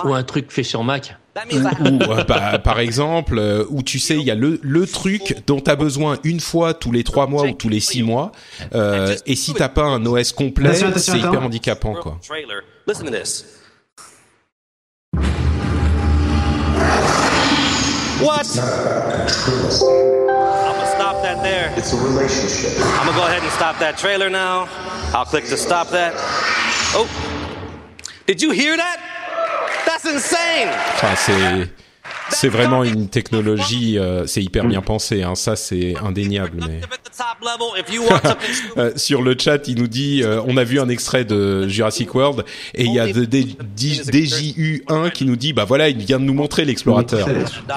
Ou 0.06 0.14
un 0.14 0.24
truc 0.24 0.52
fait 0.52 0.64
sur 0.64 0.82
Mac. 0.86 1.18
Ou, 1.36 2.12
euh, 2.12 2.24
bah, 2.24 2.60
par 2.60 2.80
exemple, 2.80 3.38
euh, 3.38 3.66
où 3.70 3.84
tu 3.84 4.00
sais, 4.00 4.16
il 4.16 4.24
y 4.24 4.32
a 4.32 4.36
le, 4.36 4.58
le 4.62 4.88
truc 4.88 5.36
dont 5.46 5.60
tu 5.60 5.70
as 5.70 5.76
besoin 5.76 6.18
une 6.24 6.40
fois 6.40 6.74
tous 6.74 6.92
les 6.94 7.04
trois 7.04 7.28
mois 7.28 7.44
ou 7.44 7.52
tous 7.54 7.68
les 7.70 7.82
six 7.82 8.04
mois, 8.04 8.32
euh, 8.74 9.16
et 9.26 9.36
si 9.36 9.54
t'as 9.54 9.68
pas 9.70 9.84
un 9.84 10.06
OS 10.06 10.32
complet, 10.32 10.74
c'est 10.96 11.18
hyper 11.18 11.42
handicapant, 11.44 11.96
quoi. 11.96 12.20
What? 18.22 18.46
I'm 18.58 18.64
gonna 20.74 20.88
stop 20.88 21.22
that 21.22 21.44
there. 21.44 21.70
It's 21.78 21.92
a 21.92 21.98
relationship. 21.98 22.72
I'm 22.80 23.08
gonna 23.08 23.18
go 23.18 23.26
ahead 23.28 23.44
and 23.44 23.52
stop 23.52 23.78
that 23.80 23.98
trailer 23.98 24.30
now. 24.30 24.68
I'll 25.14 25.26
click 25.26 25.46
to 25.50 25.58
stop 25.58 25.90
that. 25.90 26.14
Oh, 26.96 27.08
did 28.26 28.42
you 28.42 28.52
hear 28.52 28.78
that? 28.78 29.15
That's 29.86 30.06
insane. 30.06 30.70
Enfin, 30.96 31.16
c'est 31.16 31.70
c'est 32.30 32.50
vraiment 32.50 32.84
une 32.84 33.08
technologie, 33.10 33.98
euh, 33.98 34.28
c'est 34.28 34.42
hyper 34.44 34.66
bien 34.66 34.82
pensé, 34.82 35.24
hein, 35.24 35.34
ça 35.36 35.56
c'est 35.56 35.96
indéniable. 36.04 36.60
Mais 36.68 36.80
Euh, 38.78 38.92
sur 38.96 39.22
le 39.24 39.36
chat, 39.40 39.68
il 39.68 39.78
nous 39.78 39.88
dit, 39.88 40.22
euh, 40.24 40.42
on 40.48 40.58
a 40.58 40.64
vu 40.64 40.80
un 40.80 40.90
extrait 40.90 41.24
de 41.26 41.68
Jurassic 41.68 42.14
World 42.14 42.44
et 42.76 42.84
il 42.84 42.94
y 42.94 43.00
a 43.00 43.08
de, 43.08 43.26
D- 43.26 43.44
D- 43.76 44.02
DJU1 44.12 45.12
qui 45.12 45.26
nous 45.26 45.36
dit, 45.36 45.54
bah 45.54 45.66
voilà, 45.66 45.90
il 45.90 45.98
vient 45.98 46.20
de 46.20 46.26
nous 46.26 46.34
montrer 46.34 46.64
l'explorateur. 46.66 47.28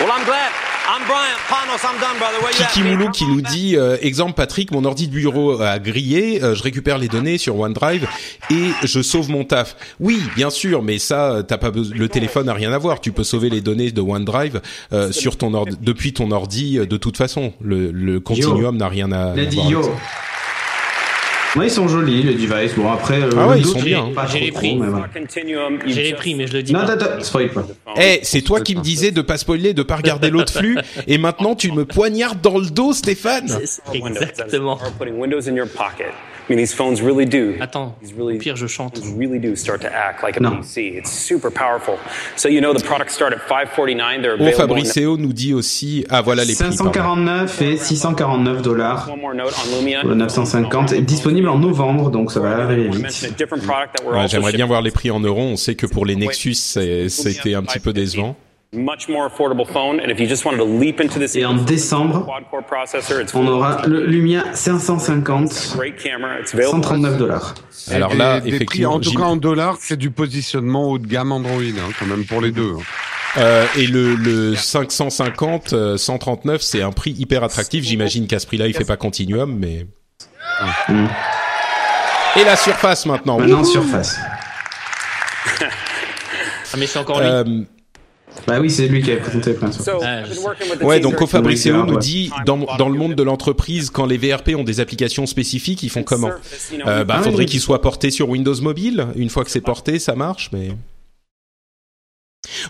Well, 0.00 0.10
I'm 0.10 0.24
glad. 0.24 0.52
I'm 0.90 1.04
Brian 1.06 1.36
Panos. 1.50 1.84
I'm 1.84 2.00
done, 2.00 2.16
brother. 2.18 2.38
Where 2.40 2.50
you 2.50 2.62
at? 2.64 2.68
Kiki? 2.72 2.82
Moulou 2.82 3.10
qui 3.10 3.26
nous 3.26 3.42
dit 3.42 3.76
euh, 3.76 3.98
exemple 4.00 4.32
Patrick 4.32 4.70
mon 4.70 4.86
ordi 4.86 5.06
de 5.06 5.12
bureau 5.12 5.60
a 5.60 5.78
grillé 5.78 6.42
euh, 6.42 6.54
je 6.54 6.62
récupère 6.62 6.96
les 6.96 7.08
données 7.08 7.36
sur 7.36 7.58
OneDrive 7.58 8.08
et 8.50 8.70
je 8.82 9.02
sauve 9.02 9.28
mon 9.30 9.44
taf 9.44 9.76
oui 10.00 10.22
bien 10.34 10.48
sûr 10.48 10.82
mais 10.82 10.98
ça 10.98 11.32
euh, 11.32 11.42
t'as 11.42 11.58
pas 11.58 11.70
besoin 11.70 11.94
le 11.94 12.08
téléphone 12.08 12.46
n'a 12.46 12.54
rien 12.54 12.72
à 12.72 12.78
voir 12.78 13.00
tu 13.02 13.12
peux 13.12 13.22
sauver 13.24 13.50
les 13.50 13.60
données 13.60 13.90
de 13.90 14.00
OneDrive 14.00 14.62
euh, 14.94 15.12
sur 15.12 15.36
ton 15.36 15.52
ordi 15.52 15.76
depuis 15.82 16.14
ton 16.14 16.30
ordi 16.30 16.78
euh, 16.78 16.86
de 16.86 16.96
toute 16.96 17.18
façon 17.18 17.52
le, 17.60 17.90
le 17.90 18.18
continuum 18.20 18.76
n'a 18.78 18.88
rien 18.88 19.12
à, 19.12 19.32
à 19.32 19.34
voir. 19.34 19.44
Ouais, 21.56 21.66
ils 21.66 21.70
sont 21.70 21.88
jolis 21.88 22.22
les 22.22 22.34
devices. 22.34 22.74
Bon 22.74 22.90
après, 22.92 23.22
euh, 23.22 23.30
Ah 23.36 23.48
ouais, 23.48 23.60
ils 23.60 23.64
sont 23.66 23.80
bien, 23.80 24.04
hein. 24.04 24.12
Pas 24.14 24.26
J'ai 24.26 24.40
les 24.40 24.52
prix. 24.52 24.78
J'ai 25.86 26.02
les 26.02 26.12
prix, 26.14 26.34
mais 26.34 26.46
je 26.46 26.52
le 26.52 26.62
dis 26.62 26.72
Non, 26.72 26.80
attends, 26.80 27.22
spoil 27.22 27.50
pas. 27.50 27.66
Eh, 27.98 28.20
c'est 28.22 28.42
toi 28.42 28.60
qui 28.60 28.76
me 28.76 28.82
disais 28.82 29.10
de 29.10 29.22
pas 29.22 29.38
spoiler, 29.38 29.72
de 29.74 29.82
pas 29.82 29.96
regarder 30.02 30.30
l'autre 30.30 30.52
flux, 30.52 30.78
et 31.06 31.18
maintenant 31.18 31.54
tu 31.54 31.72
me 31.72 31.84
poignardes 31.84 32.40
dans 32.40 32.58
le 32.58 32.66
dos, 32.66 32.92
Stéphane. 32.92 33.48
Exactement. 33.92 34.78
Attends, 37.60 37.94
These 38.02 38.14
really, 38.16 38.36
au 38.36 38.38
pire 38.38 38.56
je 38.56 38.66
chante. 38.66 38.94
these 38.94 39.12
really 39.16 39.38
do 39.38 39.54
start 39.56 39.80
to 39.82 39.88
act 39.88 40.22
like 40.22 40.36
a 40.36 40.40
No. 40.40 40.50
PC. 40.60 40.96
It's 40.96 41.10
super 41.10 41.50
powerful. 41.50 41.94
So 42.36 42.48
you 42.48 42.60
know 42.60 42.72
the 42.74 42.82
products 42.82 43.14
start 43.14 43.32
at 43.32 43.40
549. 43.48 44.22
They're 44.22 44.36
Oh, 44.40 44.50
Fabriceo 44.52 45.16
nous 45.16 45.32
dit 45.32 45.52
aussi, 45.54 46.04
ah 46.10 46.22
voilà 46.22 46.44
les 46.44 46.54
prix. 46.54 46.64
pardon. 46.64 46.76
549 46.92 47.62
et 47.62 47.76
649 47.76 48.62
dollars. 48.62 49.08
One 49.12 49.20
more 49.20 49.34
note 49.34 49.54
on 49.66 49.78
Lumia. 49.78 50.00
Pour 50.00 50.10
le 50.10 50.14
950 50.16 50.92
est 50.92 51.00
disponible 51.02 51.48
en 51.48 51.58
novembre, 51.58 52.10
donc 52.10 52.32
ça 52.32 52.40
va 52.40 52.56
arriver 52.64 52.88
vite. 52.88 53.34
Ouais, 54.06 54.28
J'aimerais 54.28 54.52
bien 54.52 54.66
voir 54.66 54.82
les 54.82 54.90
prix 54.90 55.10
en 55.10 55.20
euros. 55.20 55.42
On 55.42 55.56
sait 55.56 55.74
que 55.74 55.86
pour 55.86 56.06
les 56.06 56.16
Nexus, 56.16 56.54
c'était 56.54 57.54
un 57.54 57.62
petit 57.62 57.80
peu 57.80 57.92
décevant. 57.92 58.36
Much 58.74 59.08
more 59.08 59.26
affordable 59.26 59.66
phone, 59.66 59.98
and 59.98 60.10
if 60.10 60.20
you 60.20 60.26
just 60.28 60.44
wanted 60.44 60.58
to 60.58 60.64
leap 60.66 61.00
into 61.00 61.18
this 61.18 61.34
Et 61.36 61.44
en 61.46 61.54
décembre, 61.54 62.26
quad-core 62.26 62.64
processor, 62.64 63.18
it's 63.18 63.34
on 63.34 63.46
aura 63.46 63.80
le 63.86 64.04
Lumia 64.04 64.44
550, 64.52 65.74
great 65.74 65.96
camera. 65.96 66.38
It's 66.38 66.52
available. 66.52 66.82
139 66.84 67.16
dollars. 67.16 67.54
Alors 67.90 68.10
des- 68.10 68.16
là, 68.18 68.40
des 68.40 68.50
prix, 68.50 68.56
effectivement, 68.56 68.94
en 68.94 69.00
tout 69.00 69.14
cas 69.14 69.22
en 69.24 69.36
dollars, 69.36 69.76
c'est 69.80 69.96
du 69.96 70.10
positionnement 70.10 70.90
haut 70.90 70.98
de 70.98 71.06
gamme 71.06 71.32
Android, 71.32 71.62
hein, 71.62 71.92
quand 71.98 72.04
même 72.04 72.26
pour 72.26 72.42
les 72.42 72.50
deux. 72.50 72.74
hein. 72.78 72.82
Euh, 73.38 73.66
et 73.76 73.86
le, 73.86 74.14
le 74.16 74.54
550, 74.54 75.72
euh, 75.72 75.96
139, 75.96 76.60
c'est 76.60 76.82
un 76.82 76.92
prix 76.92 77.12
hyper 77.12 77.44
attractif. 77.44 77.84
J'imagine 77.84 78.26
qu'à 78.26 78.38
ce 78.38 78.46
prix-là, 78.46 78.66
il 78.66 78.74
fait 78.74 78.84
pas 78.84 78.96
Continuum, 78.98 79.50
mais. 79.58 79.86
Et 82.36 82.44
la 82.44 82.56
surface 82.56 83.06
maintenant. 83.06 83.38
Maintenant, 83.38 83.60
Wouhou 83.62 83.64
Surface. 83.64 84.18
Ah, 86.70 86.76
mais 86.76 86.86
c'est 86.86 86.98
encore 86.98 87.20
lui. 87.20 87.26
Euh, 87.26 87.44
Bah 88.48 88.60
oui, 88.60 88.70
c'est 88.70 88.88
lui 88.88 89.02
qui 89.02 89.10
avait 89.10 89.20
présenté 89.20 89.54
So, 89.72 89.82
Surface. 89.82 90.02
Ah, 90.80 90.84
Ouais, 90.84 91.00
donc 91.00 91.16
nous 91.86 91.94
ouais. 91.94 92.00
dit 92.00 92.30
dans, 92.46 92.58
dans 92.58 92.88
le 92.88 92.98
monde 92.98 93.14
de 93.14 93.22
l'entreprise, 93.22 93.90
quand 93.90 94.06
les 94.06 94.16
VRP 94.16 94.50
ont 94.56 94.64
des 94.64 94.80
applications 94.80 95.26
spécifiques, 95.26 95.82
ils 95.82 95.90
font 95.90 96.02
comment 96.02 96.30
euh, 96.86 97.04
Bah, 97.04 97.16
Ah 97.18 97.22
faudrait 97.22 97.46
qu'ils 97.46 97.60
soient 97.60 97.80
portés 97.80 98.10
sur 98.10 98.28
Windows 98.28 98.60
Mobile. 98.60 99.08
Une 99.16 99.30
fois 99.30 99.44
que 99.44 99.50
c'est 99.50 99.60
porté, 99.60 99.98
ça 99.98 100.14
marche, 100.14 100.50
mais. 100.52 100.70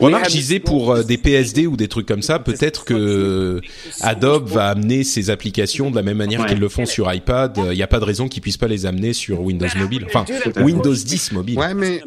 Remarque, 0.01 0.26
je 0.26 0.30
disais 0.36 0.59
pour 0.61 0.92
euh, 0.92 1.03
des 1.03 1.18
PSD 1.18 1.66
ou 1.66 1.76
des 1.76 1.88
trucs 1.88 2.07
comme 2.07 2.22
ça, 2.22 2.38
peut-être 2.38 2.84
que 2.84 3.61
Adobe 4.01 4.49
va 4.49 4.68
amener 4.68 5.05
ses 5.05 5.30
applications 5.30 5.90
de 5.90 5.96
la 5.96 6.03
même 6.03 6.16
manière 6.18 6.40
Ouais. 6.40 6.46
qu'ils 6.46 6.59
le 6.61 6.68
font 6.68 6.86
sur 6.86 7.12
iPad. 7.12 7.59
Il 7.70 7.76
n'y 7.76 7.82
a 7.82 7.86
pas 7.86 7.99
de 8.01 8.05
raison 8.05 8.28
qu'ils 8.28 8.42
puissent 8.42 8.57
pas 8.57 8.68
les 8.68 8.86
amener 8.86 9.12
sur 9.12 9.40
Windows 9.40 9.66
Mobile. 9.76 10.05
Enfin, 10.07 10.24
Windows 10.62 10.94
10 10.94 11.32
mobile. 11.32 11.59
Ouais, 11.59 11.74
mais 11.74 12.01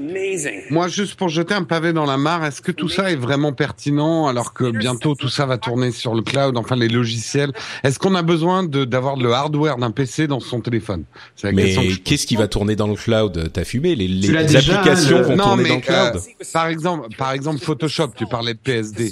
moi, 0.69 0.87
juste 0.87 1.15
pour 1.15 1.29
jeter 1.29 1.53
un 1.53 1.63
pavé 1.63 1.91
dans 1.93 2.05
la 2.05 2.17
mare, 2.17 2.45
est-ce 2.45 2.61
que 2.61 2.71
tout 2.71 2.87
ça 2.89 3.11
est 3.11 3.15
vraiment 3.15 3.51
pertinent 3.53 4.27
alors 4.27 4.53
que 4.53 4.71
bientôt 4.71 5.15
tout 5.15 5.29
ça 5.29 5.45
va 5.45 5.57
tourner 5.57 5.91
sur 5.91 6.13
le 6.15 6.21
cloud, 6.21 6.57
enfin 6.57 6.75
les 6.75 6.87
logiciels? 6.87 7.51
Est-ce 7.83 7.99
qu'on 7.99 8.15
a 8.15 8.21
besoin 8.21 8.63
de 8.63 8.85
d'avoir 8.85 9.15
le 9.17 9.31
hardware 9.33 9.77
d'un 9.77 9.91
PC 9.91 10.27
dans 10.27 10.39
son 10.39 10.61
téléphone? 10.61 11.03
La 11.43 11.51
Mais 11.51 11.75
qu'est-ce 12.03 12.25
qui 12.27 12.35
va 12.35 12.47
tourner 12.47 12.75
dans 12.75 12.87
le 12.87 12.95
cloud? 12.95 13.49
T'as 13.53 13.63
fumé 13.63 13.95
Les, 13.95 14.07
les 14.07 14.27
déjà, 14.45 14.75
applications 14.79 15.17
le- 15.19 15.23
vont 15.23 15.35
Non, 15.35 15.43
tourner 15.43 15.63
mais 15.63 15.69
dans 15.69 15.75
le 15.75 15.81
cloud. 15.81 16.15
euh, 16.15 16.43
par 16.53 16.67
exemple, 16.67 17.07
par 17.17 17.31
exemple 17.33 17.59
Photoshop, 17.81 18.09
tu 18.15 18.27
parlais 18.27 18.53
de 18.53 18.59
PSD. 18.59 19.11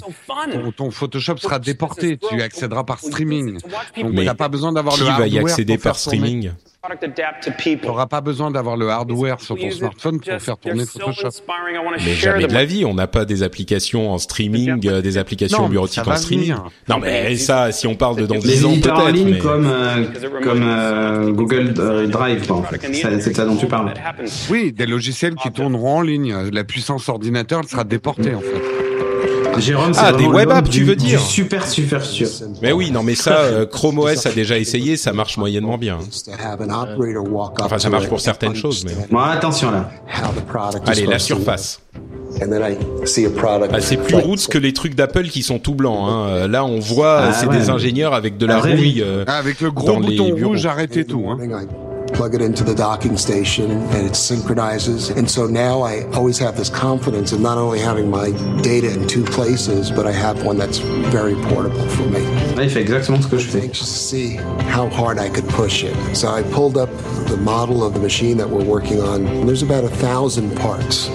Ton, 0.52 0.70
ton 0.70 0.90
Photoshop 0.90 1.38
sera 1.38 1.58
déporté, 1.58 2.18
tu 2.18 2.38
y 2.38 2.42
accéderas 2.42 2.84
par 2.84 3.00
streaming. 3.00 3.54
Donc 3.54 4.12
Mais 4.12 4.24
t'as 4.24 4.34
pas 4.34 4.48
besoin 4.48 4.72
d'avoir 4.72 4.94
Qui 4.94 5.00
le 5.00 5.06
va 5.06 5.12
hardware 5.14 5.28
y 5.28 5.38
accéder 5.38 5.74
pour 5.74 5.82
faire 5.82 5.92
par 5.92 5.98
streaming 5.98 6.52
People. 7.58 7.86
T'auras 7.88 8.06
pas 8.06 8.20
besoin 8.22 8.50
d'avoir 8.50 8.76
le 8.76 8.88
hardware 8.88 9.40
sur 9.40 9.54
ton 9.56 9.70
smartphone 9.70 10.18
pour 10.20 10.40
faire 10.40 10.56
tourner 10.56 10.86
Photoshop. 10.86 11.28
Mais 12.04 12.14
jamais 12.14 12.46
de 12.46 12.52
la 12.54 12.64
vie, 12.64 12.84
on 12.86 12.94
n'a 12.94 13.06
pas 13.06 13.24
des 13.26 13.42
applications 13.42 14.10
en 14.10 14.16
streaming, 14.18 14.86
euh, 14.88 15.02
des 15.02 15.18
applications 15.18 15.62
Non, 15.64 15.68
bureautiques 15.68 16.06
en 16.08 16.16
streaming. 16.16 16.48
venir. 16.52 16.64
Non 16.88 16.98
mais 16.98 17.36
ça, 17.36 17.70
si 17.72 17.86
on 17.86 17.94
parle 17.96 18.16
de 18.16 18.26
dans 18.26 18.36
10 18.38 18.64
ans 18.64 18.70
éditeurs 18.72 18.96
en 18.98 19.02
peut-être. 19.02 19.14
ligne 19.14 19.30
mais- 19.32 19.38
comme, 19.38 19.66
euh, 19.66 20.04
comme 20.42 20.62
euh, 20.62 21.30
Google 21.32 21.72
Drive, 22.08 22.50
en 22.50 22.62
fait. 22.62 22.80
C'est 22.94 23.34
ça 23.36 23.44
dont 23.44 23.56
tu 23.56 23.66
parles. 23.66 23.92
Oui, 24.50 24.72
des 24.72 24.86
logiciels 24.86 25.34
qui 25.34 25.50
tourneront 25.52 25.98
en 25.98 26.02
ligne. 26.02 26.34
La 26.52 26.64
puissance 26.64 27.08
ordinateur 27.08 27.60
elle 27.62 27.68
sera 27.68 27.84
déportée 27.84 28.34
en 28.34 28.40
fait. 28.40 28.62
Jérôme, 29.60 29.92
Ah, 29.96 30.12
des 30.12 30.26
web 30.26 30.50
apps, 30.50 30.70
tu 30.70 30.84
veux 30.84 30.96
dire 30.96 31.20
du 31.20 31.24
Super, 31.24 31.66
super 31.66 32.04
sûr. 32.04 32.28
Mais 32.62 32.72
oui, 32.72 32.90
non 32.90 33.02
mais 33.02 33.14
ça, 33.14 33.38
euh, 33.40 33.66
Chrome 33.66 33.98
OS 33.98 34.26
a 34.26 34.30
déjà 34.32 34.58
essayé, 34.58 34.96
ça 34.96 35.12
marche 35.12 35.36
moyennement 35.36 35.78
bien. 35.78 35.98
Up 35.98 36.98
Enfin, 37.60 37.78
ça 37.78 37.90
marche 37.90 38.08
pour 38.08 38.20
certaines 38.20 38.50
and 38.50 38.54
choses, 38.54 38.84
mais- 38.84 38.92
Bon, 39.10 39.18
attention 39.18 39.70
là. 39.70 39.90
Allez, 40.86 41.06
la 41.06 41.18
surface. 41.18 41.80
work. 41.94 42.42
And 42.42 42.48
then 42.48 42.62
I 42.62 43.06
see 43.06 43.26
a 43.26 43.30
product 43.30 43.72
Ah, 43.74 43.80
c'est 43.80 43.96
plus 43.96 44.14
roots 44.14 44.46
que 44.48 44.56
les 44.58 44.72
trucs 44.72 44.94
d'Apple 44.94 45.24
qui 45.28 45.42
sont 45.42 45.58
tout 45.58 45.74
blancs. 45.74 46.06
Hein. 46.08 46.26
Euh, 46.28 46.48
Là, 46.48 46.64
on 46.64 46.78
voit, 46.78 47.18
Ah, 47.28 47.32
c'est 47.32 47.46
ouais, 47.46 47.58
des 47.58 47.70
ingénieurs 47.70 48.14
avec 48.14 48.38
de 48.38 48.46
la 48.46 48.58
vraie 48.58 48.74
rouille. 48.76 49.02
euh, 49.04 49.24
Ah, 49.26 49.38
avec 49.38 49.60
le 49.60 49.70
gros 49.72 49.86
dans 49.88 49.98
les 49.98 50.16
bouton 50.16 50.36
rouge, 50.46 50.64
arrêtez 50.64 51.04
tout. 51.04 51.24
Hein. 51.28 51.38
I 52.10 52.12
plug 52.12 52.34
it 52.34 52.42
into 52.42 52.64
the 52.64 52.74
docking 52.74 53.16
station 53.16 53.70
and 53.70 54.06
it 54.06 54.16
synchronizes. 54.16 55.10
And 55.10 55.30
so 55.30 55.46
now 55.46 55.82
I 55.82 56.04
always 56.12 56.38
have 56.38 56.56
this 56.56 56.68
confidence 56.68 57.32
of 57.32 57.40
not 57.40 57.56
only 57.56 57.78
having 57.78 58.10
my 58.10 58.30
data 58.62 58.92
in 58.92 59.06
two 59.06 59.24
places, 59.24 59.90
but 59.90 60.06
I 60.06 60.12
have 60.12 60.44
one 60.44 60.58
that's 60.58 60.78
very 60.78 61.34
portable 61.34 61.88
for 61.88 62.02
me. 62.02 62.20
Là, 62.56 62.64
il 62.64 62.70
fait 62.70 62.80
exactement 62.80 63.22
ce 63.22 63.28
que 63.28 63.38
je 63.38 63.48
fais. 63.48 63.62
Anxious 63.62 63.86
to 63.86 63.98
see 63.98 64.36
how 64.70 64.88
hard 64.88 65.18
I 65.18 65.28
could 65.28 65.48
push 65.50 65.84
it. 65.84 65.94
So 66.16 66.28
I 66.28 66.42
pulled 66.42 66.76
up 66.76 66.90
the 67.28 67.36
model 67.36 67.84
of 67.84 67.94
the 67.94 68.00
machine 68.00 68.36
that 68.38 68.48
we're 68.48 68.64
working 68.64 69.00
on. 69.00 69.46
There's 69.46 69.62
about 69.62 69.84
a 69.84 69.88
thousand 69.88 70.56
parts. 70.56 71.08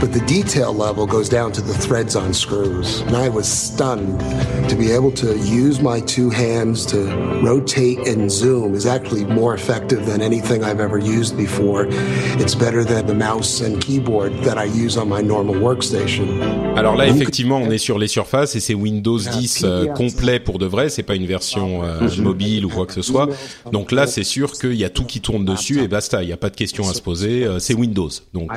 But 0.00 0.12
the 0.12 0.20
detail 0.26 0.72
level 0.72 1.06
goes 1.06 1.28
down 1.28 1.52
to 1.52 1.60
the 1.60 1.74
threads 1.74 2.14
on 2.14 2.32
screws. 2.32 3.00
And 3.02 3.16
I 3.16 3.28
was 3.28 3.48
stunned 3.48 4.20
to 4.68 4.76
be 4.76 4.92
able 4.92 5.10
to 5.12 5.36
use 5.38 5.80
my 5.80 6.00
two 6.00 6.30
hands 6.30 6.86
to 6.86 6.98
rotate 7.42 8.06
and 8.06 8.30
zoom 8.30 8.74
is 8.74 8.86
actually 8.86 9.24
more 9.24 9.54
effective 9.54 10.06
than 10.06 10.22
anything 10.22 10.62
I've 10.62 10.80
ever 10.80 10.98
used 10.98 11.36
before. 11.36 11.86
It's 12.38 12.54
better 12.54 12.84
than 12.84 13.06
the 13.06 13.14
mouse 13.14 13.60
and 13.60 13.80
keyboard 13.80 14.32
that 14.44 14.56
I 14.56 14.64
use 14.64 14.96
on 14.96 15.08
my 15.08 15.20
normal 15.20 15.56
workstation. 15.56 16.26
Alors 16.76 16.94
là, 16.94 17.08
effectivement, 17.08 17.58
on 17.58 17.70
est 17.70 17.78
sur 17.78 17.98
les 17.98 18.08
surfaces 18.08 18.54
et 18.54 18.60
c'est 18.60 18.74
Windows 18.74 19.18
10 19.18 19.62
euh, 19.64 19.86
complet 19.86 20.38
pour 20.38 20.58
de 20.58 20.66
vrai. 20.66 20.90
C'est 20.90 21.02
pas 21.02 21.16
une 21.16 21.26
version 21.26 21.82
euh, 21.82 22.08
mobile 22.18 22.64
ou 22.66 22.68
quoi 22.68 22.86
que 22.86 22.94
ce 22.94 23.02
soit. 23.02 23.28
Donc 23.72 23.90
là, 23.90 24.06
c'est 24.06 24.22
sûr 24.22 24.52
qu'il 24.52 24.74
y 24.74 24.84
a 24.84 24.90
tout 24.90 25.04
qui 25.04 25.20
tourne 25.20 25.44
dessus 25.44 25.82
et 25.82 25.88
basta. 25.88 26.22
Il 26.22 26.26
n'y 26.26 26.32
a 26.32 26.36
pas 26.36 26.50
de 26.50 26.56
questions 26.56 26.88
à 26.88 26.94
se 26.94 27.02
poser. 27.02 27.44
Euh, 27.44 27.58
c'est 27.58 27.74
Windows. 27.74 28.10
Donc. 28.32 28.50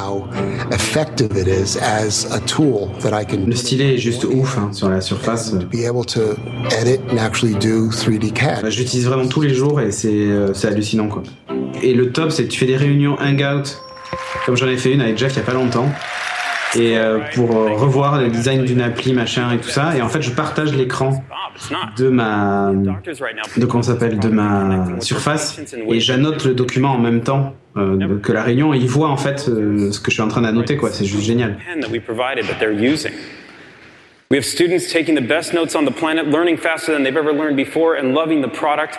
just 0.01 0.19
blown 0.19 0.33
away 0.33 0.59
at 0.59 0.65
how 0.65 0.71
effective 0.71 1.37
it 1.37 1.47
is 1.47 1.77
as 1.77 2.25
a 2.31 2.39
tool 2.41 2.87
that 3.01 3.13
I 3.13 3.25
can 3.25 3.45
Le 3.45 3.55
stylet 3.55 3.95
est 3.95 3.97
juste 3.97 4.23
ouf 4.25 4.57
hein, 4.57 4.71
sur 4.73 4.89
la 4.89 5.01
surface. 5.01 5.51
be 5.69 5.85
able 5.85 6.05
to 6.05 6.35
edit 6.79 7.01
and 7.09 7.17
actually 7.17 7.53
do 7.55 7.89
3D 7.89 8.33
CAD. 8.33 8.61
Bah, 8.63 8.69
je 8.69 8.79
l'utilise 8.79 9.05
vraiment 9.05 9.27
tous 9.27 9.41
les 9.41 9.53
jours 9.53 9.79
et 9.81 9.91
c'est 9.91 10.09
euh, 10.09 10.53
hallucinant 10.63 11.07
quoi. 11.07 11.23
Et 11.81 11.93
le 11.93 12.11
top 12.11 12.31
c'est 12.31 12.45
que 12.45 12.49
tu 12.49 12.59
fais 12.59 12.67
des 12.67 12.77
réunions 12.77 13.17
hangout 13.19 13.77
comme 14.45 14.57
j'en 14.57 14.67
ai 14.67 14.77
fait 14.77 14.93
une 14.93 15.01
avec 15.01 15.17
Jeff 15.17 15.33
il 15.33 15.37
y 15.37 15.41
a 15.41 15.43
pas 15.43 15.53
longtemps 15.53 15.89
et 16.75 16.97
euh, 16.97 17.19
pour 17.33 17.55
euh, 17.55 17.73
revoir 17.73 18.21
le 18.21 18.29
design 18.29 18.63
d'une 18.63 18.81
appli 18.81 19.13
machin 19.13 19.51
et 19.53 19.57
tout 19.57 19.69
ça 19.69 19.95
et 19.95 20.01
en 20.01 20.07
fait 20.07 20.21
je 20.21 20.31
partage 20.31 20.73
l'écran 20.73 21.23
de 21.97 22.07
ma 22.07 22.71
de 23.57 23.65
comment 23.65 23.83
s'appelle 23.83 24.19
de 24.19 24.29
ma 24.29 24.99
surface 25.01 25.59
et 25.89 25.99
j'annote 25.99 26.45
le 26.45 26.53
document 26.53 26.91
en 26.91 26.99
même 26.99 27.21
temps 27.21 27.55
euh, 27.77 28.19
que 28.19 28.31
la 28.31 28.43
réunion 28.43 28.73
et 28.73 28.77
il 28.77 28.87
voit 28.87 29.09
en 29.09 29.17
fait 29.17 29.47
euh, 29.49 29.91
ce 29.91 29.99
que 29.99 30.11
je 30.11 30.15
suis 30.15 30.23
en 30.23 30.29
train 30.29 30.41
d'annoter 30.41 30.77
quoi 30.77 30.91
c'est 30.91 31.05
juste 31.05 31.23
génial. 31.23 31.57
We 34.29 34.37
have 34.37 34.45
students 34.45 34.89
taking 34.89 35.15
the 35.15 35.27
best 35.27 35.53
notes 35.53 35.75
on 35.75 35.83
the 35.83 35.91
planet, 35.91 36.25
learning 36.27 36.55
faster 36.55 36.93
than 36.93 37.03
they've 37.03 37.17
ever 37.17 37.33
learned 37.33 37.57
before, 37.57 37.97
and 37.97 38.13
loving 38.13 38.41
the 38.41 38.47
product. 38.47 38.97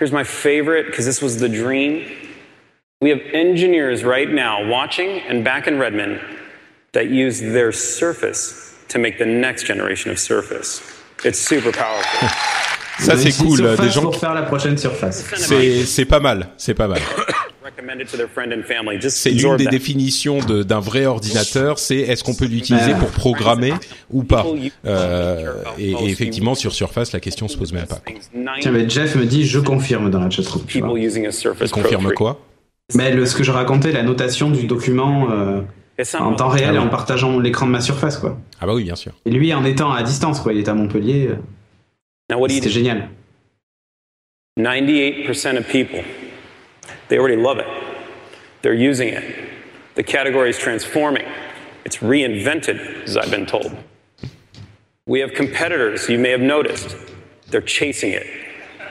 Here's 0.00 0.10
my 0.10 0.24
favorite, 0.24 0.86
because 0.86 1.06
this 1.06 1.22
was 1.22 1.38
the 1.38 1.48
dream. 1.48 2.02
We 3.00 3.10
have 3.10 3.20
engineers 3.32 4.02
right 4.02 4.28
now 4.28 4.68
watching 4.68 5.20
and 5.28 5.44
back 5.44 5.68
in 5.68 5.78
Redmond 5.78 6.18
that 6.94 7.04
use 7.04 7.40
their 7.40 7.72
Surface 7.72 8.72
to 8.88 8.98
make 8.98 9.18
the 9.18 9.26
next 9.26 9.66
generation 9.66 10.10
of 10.10 10.18
Surface. 10.18 10.80
It's 11.24 11.38
super 11.38 11.70
powerful. 11.72 12.28
Ça, 13.00 13.16
c'est 13.16 13.32
cool. 13.32 13.58
surface 13.58 13.86
Des 13.86 13.90
gens 13.92 14.02
pour 14.02 14.16
faire 14.16 14.34
la 14.34 14.42
prochaine 14.42 14.78
surface. 14.78 15.24
C'est 15.36 15.84
c'est 15.84 16.04
pas 16.04 16.20
mal. 16.20 16.48
C'est 16.56 16.74
pas 16.74 16.86
mal. 16.86 17.00
Recommend 17.64 17.98
it 18.00 18.08
to 18.10 18.16
their 18.16 18.28
friend 18.32 18.52
and 18.52 18.62
family. 18.68 19.00
Just 19.00 19.16
C'est 19.16 19.30
l'une 19.30 19.56
des 19.56 19.66
définitions 19.66 20.38
de- 20.38 20.62
d'un 20.62 20.78
vrai 20.78 21.06
ordinateur, 21.06 21.78
c'est 21.80 21.96
est-ce 21.96 22.22
qu'on 22.22 22.34
peut 22.34 22.44
l'utiliser 22.44 22.92
Ouais. 22.92 22.98
pour 23.00 23.08
programmer 23.08 23.72
ou 24.10 24.22
pas? 24.22 24.46
Euh, 24.86 25.54
et, 25.78 25.90
et 25.90 26.08
effectivement, 26.10 26.54
sur 26.54 26.72
Surface, 26.72 27.10
la 27.12 27.18
question 27.20 27.48
se 27.48 27.56
pose 27.56 27.72
même 27.72 27.86
pas. 27.86 28.00
Tiens, 28.60 28.70
mais 28.70 28.88
Jeff 28.88 29.16
me 29.16 29.24
dit 29.24 29.44
je 29.44 29.58
confirme 29.58 30.08
dans 30.10 30.20
la 30.20 30.30
chatroom. 30.30 30.64
tu 30.66 30.80
vois. 30.80 30.94
Confirme 31.72 32.02
3. 32.04 32.14
quoi? 32.14 32.40
Mais 32.94 33.10
le, 33.10 33.26
ce 33.26 33.34
que 33.34 33.42
je 33.42 33.50
racontais, 33.50 33.90
la 33.90 34.02
notation 34.04 34.50
du 34.50 34.66
document 34.66 35.30
euh, 35.32 35.62
en 36.18 36.34
temps 36.34 36.48
réel 36.48 36.68
Ah 36.70 36.74
et 36.74 36.78
oui. 36.78 36.84
en 36.84 36.88
partageant 36.88 37.38
l'écran 37.38 37.66
de 37.66 37.70
ma 37.72 37.80
surface, 37.80 38.16
quoi. 38.18 38.38
Ah 38.60 38.66
bah 38.66 38.74
oui, 38.74 38.84
bien 38.84 38.96
sûr. 38.96 39.12
Et 39.24 39.30
lui, 39.30 39.52
en 39.54 39.64
étant 39.64 39.92
à 39.92 40.02
distance, 40.02 40.40
quoi, 40.40 40.52
il 40.52 40.58
est 40.60 40.68
à 40.68 40.74
Montpellier. 40.74 41.28
euh, 41.30 41.36
Now, 42.30 42.38
what 42.38 42.48
do 42.48 42.54
you 42.54 42.60
C'était 42.60 42.70
génial. 42.72 43.08
98% 44.58 45.56
of 45.58 45.66
people, 45.68 46.02
they 47.08 47.18
already 47.18 47.36
love 47.40 47.58
it. 47.58 47.66
They're 48.62 48.72
using 48.74 49.08
it. 49.08 49.22
The 49.96 50.02
category 50.04 50.48
is 50.50 50.58
transforming. 50.58 51.24
It's 51.84 51.98
reinvented, 51.98 52.78
as 53.06 53.16
I've 53.16 53.30
been 53.30 53.46
told. 53.46 53.72
We 55.06 55.20
have 55.20 55.34
competitors, 55.34 56.08
you 56.08 56.18
may 56.18 56.30
have 56.30 56.40
noticed. 56.40 56.96
They're 57.50 57.60
chasing 57.66 58.12
it. 58.12 58.24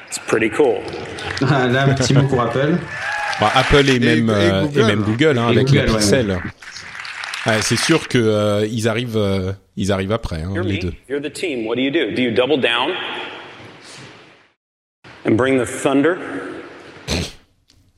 It's 0.08 0.20
pretty 0.20 0.50
cool. 0.50 0.84
Là, 1.42 1.86
un 1.86 1.94
petit 1.96 2.14
mot 2.14 2.28
pour 2.28 2.42
Apple. 2.42 2.78
Bah, 3.40 3.52
Apple 3.56 3.90
et, 3.90 4.00
même, 4.00 4.30
et 4.30 4.34
euh, 4.34 4.62
Google. 4.66 4.80
et 4.80 4.84
même 4.84 5.02
Google 5.02 5.38
hein, 5.40 5.48
Et 5.48 5.52
avec 5.54 5.68
Google, 5.68 5.80
le 5.86 5.92
ouais, 5.92 5.98
Pixel. 5.98 6.40
Ouais, 7.46 7.62
c'est 7.62 7.76
sûr 7.76 8.08
que 8.08 8.18
euh, 8.18 8.66
ils 8.72 8.88
arrivent, 8.88 9.18
euh, 9.18 9.52
ils 9.76 9.92
arrivent 9.92 10.14
après 10.14 10.42
hein, 10.42 10.52
You're 10.54 10.64
les 10.64 10.78
deux. 10.78 10.94
you're 11.10 11.22
the 11.22 11.32
team. 11.32 11.66
What 11.68 11.76
do 11.76 11.82
you 11.82 11.92
do? 11.92 12.12
Do 12.16 12.22
you 12.22 12.32
double 12.32 12.58
down 12.58 12.92
and 15.26 15.36
bring 15.36 15.58
the 15.60 15.66
thunder? 15.66 16.18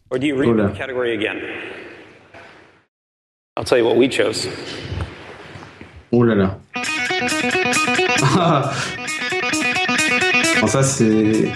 Or 0.09 0.17
do 0.17 0.25
you 0.25 0.35
read 0.35 0.57
the 0.57 0.75
category 0.75 1.13
again? 1.13 1.37
I'll 3.57 3.63
tell 3.63 3.77
you 3.77 3.85
what 3.85 3.97
we 3.97 4.07
chose. 4.09 4.47
Oh 6.11 6.23
là 6.23 6.35
là. 6.35 6.57
Ah. 8.37 8.71
Bon, 10.61 10.67
ça, 10.67 10.83
c'est. 10.83 11.51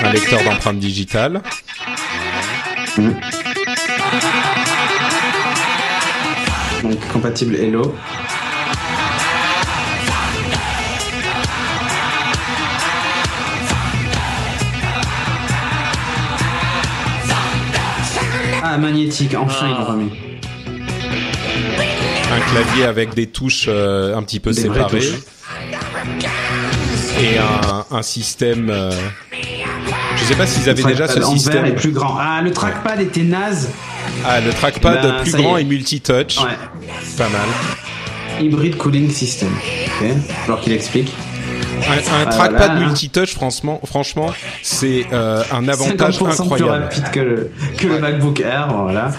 Un 0.00 0.12
lecteur 0.12 0.42
d'empreintes 0.44 0.78
digitales. 0.78 1.42
Donc, 6.82 6.98
compatible 7.12 7.56
Hello. 7.56 7.94
Ah, 18.62 18.76
magnétique, 18.76 19.34
enfin 19.38 19.66
ils 19.68 19.78
l'ont 19.78 19.84
remis. 19.84 20.10
un 22.30 22.40
clavier 22.52 22.84
avec 22.84 23.14
des 23.14 23.26
touches 23.28 23.66
euh, 23.68 24.16
un 24.16 24.22
petit 24.22 24.40
peu 24.40 24.50
Des 24.52 24.62
séparées 24.62 25.00
et 27.20 27.38
un, 27.38 27.96
un 27.96 28.02
système. 28.02 28.68
euh, 28.70 28.92
Je 30.16 30.24
sais 30.24 30.34
pas 30.36 30.46
s'ils 30.46 30.68
avaient 30.68 30.82
déjà 30.84 31.08
ce 31.08 31.20
système. 31.22 31.64
est 31.64 31.72
plus 31.72 31.90
grand. 31.92 32.16
Ah, 32.18 32.40
le 32.42 32.52
trackpad 32.52 33.00
était 33.00 33.22
naze. 33.22 33.70
Ah, 34.26 34.40
le 34.40 34.50
trackpad 34.52 35.02
Ben, 35.02 35.22
plus 35.22 35.32
grand 35.32 35.56
est. 35.56 35.62
et 35.62 35.64
multi-touch. 35.64 36.38
Ouais. 36.38 36.50
Pas 37.16 37.28
mal. 37.28 37.40
Hybrid 38.40 38.76
cooling 38.76 39.10
system. 39.10 39.48
Ok. 40.00 40.08
Alors 40.46 40.60
qu'il 40.60 40.72
explique. 40.72 41.12
Un, 41.88 41.92
un 41.92 41.96
Ah, 42.22 42.26
trackpad 42.26 42.70
voilà. 42.72 42.86
multi-touch, 42.86 43.34
franchement, 43.34 43.80
franchement, 43.84 44.32
c'est 44.62 45.06
euh, 45.12 45.42
un 45.52 45.68
avantage 45.68 46.18
50% 46.18 46.18
plus 46.18 46.42
incroyable. 46.42 46.84
rapide 46.84 47.10
que 47.12 47.20
le, 47.20 47.50
que 47.78 47.86
le 47.86 47.98
MacBook 48.00 48.40
Air, 48.40 48.68
voilà. 48.74 49.10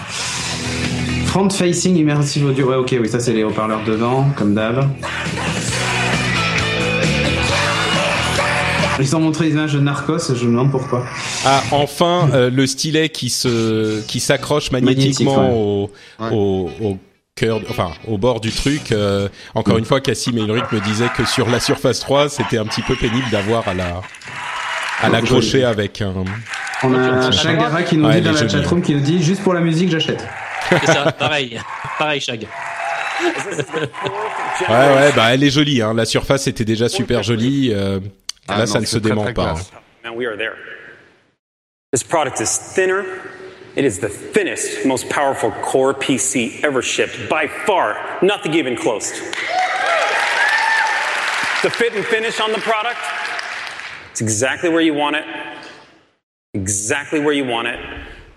Front 1.26 1.48
facing 1.50 1.96
immersive 1.96 2.44
audio, 2.46 2.68
ouais 2.70 2.76
ok, 2.76 2.96
oui 3.00 3.08
ça 3.08 3.20
c'est 3.20 3.32
les 3.32 3.44
haut-parleurs 3.44 3.82
devant, 3.86 4.28
comme 4.36 4.54
d'hab. 4.54 4.88
Ils 9.00 9.16
ont 9.16 9.20
montré 9.20 9.46
les 9.46 9.52
images 9.52 9.72
de 9.72 9.80
Narcos, 9.80 10.34
je 10.34 10.44
me 10.44 10.50
demande 10.52 10.70
pourquoi. 10.70 11.04
Ah, 11.44 11.62
enfin, 11.70 12.28
euh, 12.32 12.50
le 12.50 12.66
stylet 12.66 13.08
qui 13.08 13.30
se, 13.30 14.00
qui 14.02 14.20
s'accroche 14.20 14.70
magnétiquement 14.70 15.36
Magnétique, 15.42 15.56
au, 15.56 15.90
au, 16.30 16.70
au 16.82 16.98
cœur, 17.34 17.60
enfin, 17.70 17.90
au 18.06 18.18
bord 18.18 18.40
du 18.40 18.50
truc. 18.50 18.92
Euh, 18.92 19.28
encore 19.54 19.78
une 19.78 19.84
fois, 19.84 20.00
Cassim 20.00 20.36
et 20.36 20.42
Ulrich 20.42 20.64
me 20.72 20.80
disaient 20.80 21.10
que 21.16 21.24
sur 21.24 21.48
la 21.48 21.60
Surface 21.60 22.00
3, 22.00 22.28
c'était 22.28 22.58
un 22.58 22.66
petit 22.66 22.82
peu 22.82 22.94
pénible 22.96 23.28
d'avoir 23.30 23.66
à 23.68 23.74
la, 23.74 24.00
à 25.02 25.08
l'accrocher 25.08 25.64
avec 25.64 26.02
un. 26.02 26.12
On 26.82 26.94
a 26.94 27.30
Chagara 27.30 27.82
qui 27.82 27.96
nous 27.96 28.06
Ouais, 28.06 28.20
dit 28.20 28.26
dans 28.26 28.32
la 28.32 28.48
chatroom 28.48 28.82
qui 28.82 28.94
nous 28.94 29.00
dit 29.00 29.22
juste 29.22 29.42
pour 29.42 29.52
la 29.54 29.60
musique 29.60 29.90
j'achète. 29.90 30.26
C'est 30.68 30.86
ça, 30.86 31.12
pareil. 31.12 31.60
Pareil, 31.98 32.20
Shag. 32.20 32.46
Ouais, 34.68 34.74
ouais, 34.74 35.12
bah, 35.14 35.32
elle 35.32 35.42
est 35.42 35.50
jolie, 35.50 35.82
hein. 35.82 35.94
La 35.94 36.04
Surface 36.04 36.46
était 36.46 36.64
déjà 36.64 36.88
super 36.88 37.22
jolie. 37.22 37.70
Euh, 37.72 38.00
Ah 38.50 38.58
là, 38.58 38.66
non, 38.66 38.72
ça 38.72 38.80
ne 38.80 38.86
se 38.86 38.98
dément 38.98 39.22
très 39.22 39.34
pas. 39.34 39.54
classe. 39.54 39.70
Man, 40.02 40.16
we 40.16 40.26
are 40.26 40.36
there. 40.36 40.56
This 41.92 42.02
product 42.02 42.40
is 42.40 42.56
thinner. 42.58 43.04
It 43.76 43.84
is 43.84 44.00
the 44.00 44.08
thinnest, 44.08 44.84
most 44.84 45.08
powerful 45.08 45.52
core 45.62 45.94
PC 45.94 46.62
ever 46.64 46.82
shipped 46.82 47.28
by 47.28 47.46
far. 47.46 48.18
Nothing 48.20 48.54
even 48.54 48.76
close. 48.76 49.12
The 51.62 51.70
fit 51.70 51.94
and 51.94 52.04
finish 52.04 52.40
on 52.40 52.52
the 52.52 52.58
product, 52.58 52.98
it's 54.10 54.20
exactly 54.20 54.70
where 54.70 54.80
you 54.80 54.94
want 54.94 55.16
it. 55.16 55.24
Exactly 56.54 57.20
where 57.20 57.34
you 57.34 57.44
want 57.44 57.68
it. 57.68 57.78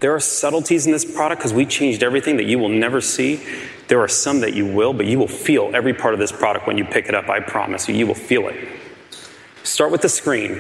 There 0.02 0.14
are 0.14 0.20
subtleties 0.20 0.86
in 0.86 0.92
this 0.92 1.06
product 1.06 1.40
because 1.40 1.54
we 1.54 1.66
changed 1.66 2.04
everything 2.04 2.36
that 2.38 2.46
you 2.46 2.60
will 2.60 2.70
never 2.70 3.02
see. 3.02 3.40
There 3.88 4.02
are 4.02 4.08
some 4.08 4.42
that 4.42 4.54
you 4.54 4.66
will, 4.66 4.94
but 4.94 5.06
you 5.06 5.18
will 5.18 5.28
feel 5.28 5.72
every 5.74 5.94
part 5.94 6.14
of 6.14 6.20
this 6.20 6.32
product 6.32 6.68
when 6.68 6.78
you 6.78 6.86
pick 6.86 7.08
it 7.08 7.16
up. 7.16 7.30
I 7.30 7.40
promise 7.40 7.88
you, 7.88 7.96
you 7.96 8.06
will 8.06 8.14
feel 8.14 8.50
it. 8.50 8.56
Start 9.64 9.92
with 9.92 10.02
the 10.02 10.10
screen. 10.10 10.60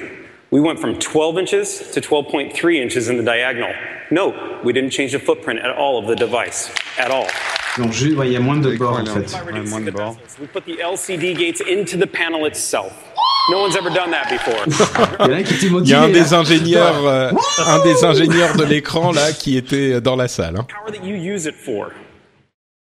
We 0.51 0.61
went 0.61 0.79
from 0.79 0.97
12 0.99 1.37
inches 1.37 1.91
to 1.93 2.01
12.3 2.01 2.75
inches 2.81 3.09
in 3.09 3.17
the 3.17 3.23
diagonal. 3.23 3.71
Note, 4.11 4.35
we 4.63 4.71
didn't 4.71 4.91
change 4.91 5.11
the 5.11 5.19
footprint 5.19 5.59
at 5.59 5.75
all 5.75 5.97
of 5.97 6.07
the 6.07 6.15
device. 6.15 6.69
At 6.97 7.11
all. 7.11 7.27
Donc 7.77 7.91
juste, 7.91 8.15
ouais, 8.15 8.27
il 8.27 8.33
y 8.33 8.35
a 8.35 8.39
moins 8.39 8.57
de 8.57 8.75
bords 8.77 8.99
en 8.99 9.05
fait. 9.05 9.33
Ouais, 9.51 9.59
moins 9.67 9.81
de 9.81 9.89
bords. 9.91 10.15
We 10.39 10.47
put 10.47 10.63
the 10.65 10.77
LCD 10.79 11.33
gates 11.35 11.59
into 11.61 11.97
the 11.97 12.05
panel 12.07 12.45
itself. 12.45 12.93
No 13.49 13.59
one's 13.61 13.75
ever 13.75 13.89
done 13.89 14.11
that 14.11 14.29
before. 14.29 14.63
Il 15.25 15.31
y 15.31 15.35
en 15.35 15.39
a 15.39 15.43
qui 15.43 15.55
étaient 15.55 15.67
Il 15.67 15.89
y 15.89 15.93
a 15.93 16.01
un 16.03 16.09
des 16.09 16.33
ingénieurs, 16.33 17.05
euh, 17.07 17.31
un 17.65 17.83
des 17.83 18.05
ingénieurs 18.05 18.55
de 18.55 18.63
l'écran 18.63 19.11
là 19.11 19.31
qui 19.33 19.57
était 19.57 19.93
euh, 19.95 20.01
dans 20.01 20.15
la 20.15 20.27
salle. 20.27 20.55
hein. 20.57 20.67
Power 20.69 20.95
that 20.97 21.03
you 21.05 21.15
use 21.15 21.45
it 21.45 21.55
for. 21.55 21.87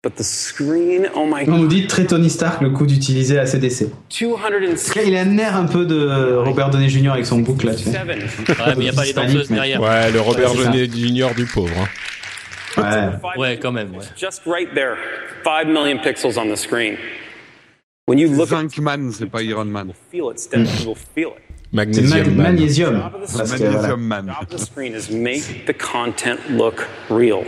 But 0.02 0.16
the 0.16 0.24
screen, 0.24 1.08
oh 1.14 1.24
my 1.26 1.44
On 1.46 1.58
nous 1.58 1.60
god. 1.60 1.68
dit 1.68 1.86
très 1.86 2.04
Tony 2.04 2.28
Stark 2.28 2.60
le 2.60 2.70
coup 2.70 2.86
d'utiliser 2.86 3.36
la 3.36 3.46
CDC. 3.46 3.86
207. 4.10 4.96
Là, 4.96 5.02
il 5.04 5.16
a 5.16 5.20
un 5.20 5.38
air 5.38 5.54
un 5.54 5.66
peu 5.66 5.86
de 5.86 6.34
Robert 6.38 6.70
Downey 6.70 6.88
Jr. 6.88 7.10
avec 7.12 7.24
son 7.24 7.38
boucle 7.38 7.66
là, 7.66 7.74
tu 7.76 7.84
sais. 7.84 7.90
Ouais, 7.90 8.04
mais 8.06 8.16
il 8.78 8.78
n'y 8.78 8.88
a 8.88 8.92
pas 8.92 9.04
les 9.04 9.12
danseuses 9.12 9.48
mais- 9.50 9.54
derrière. 9.56 9.80
Ouais, 9.80 10.10
le 10.10 10.20
Robert. 10.20 10.52
Downey 10.54 10.90
Jr. 10.92 11.28
du 11.36 11.46
pauvre. 11.46 11.70
hein. 11.78 11.88
Ouais. 13.36 13.38
Ouais, 13.40 13.58
quand 13.62 13.70
même. 13.70 13.92
Ouais. 13.94 14.04
Just 14.16 14.42
right 14.46 14.74
there. 14.74 14.96
5 15.44 15.68
million 15.68 15.98
pixels 16.02 16.36
on 16.36 16.52
the 16.52 16.56
screen. 16.56 16.96
When 18.08 18.18
you 18.18 18.28
look 18.34 18.48
Zinc 18.48 18.76
Man, 18.78 19.12
c'est 19.12 19.26
pas 19.26 19.40
Iron 19.42 19.66
Man. 19.66 19.92
feel 20.10 20.24
it, 20.32 20.40
Steph, 20.40 20.80
you 20.80 20.88
will 20.88 20.96
feel 21.14 21.28
it. 21.28 21.42
C'est 21.70 21.76
mag- 21.76 21.88
Magnesium 21.88 22.34
Man. 22.34 22.36
magnésium. 22.42 22.94
The 23.92 23.96
Man. 23.96 24.26
top 24.26 24.42
of 24.42 24.48
the 24.48 24.58
screen 24.58 24.94
is 24.96 25.12
make 25.14 25.64
the 25.66 25.72
content 25.72 26.38
look 26.50 26.88
real. 27.08 27.44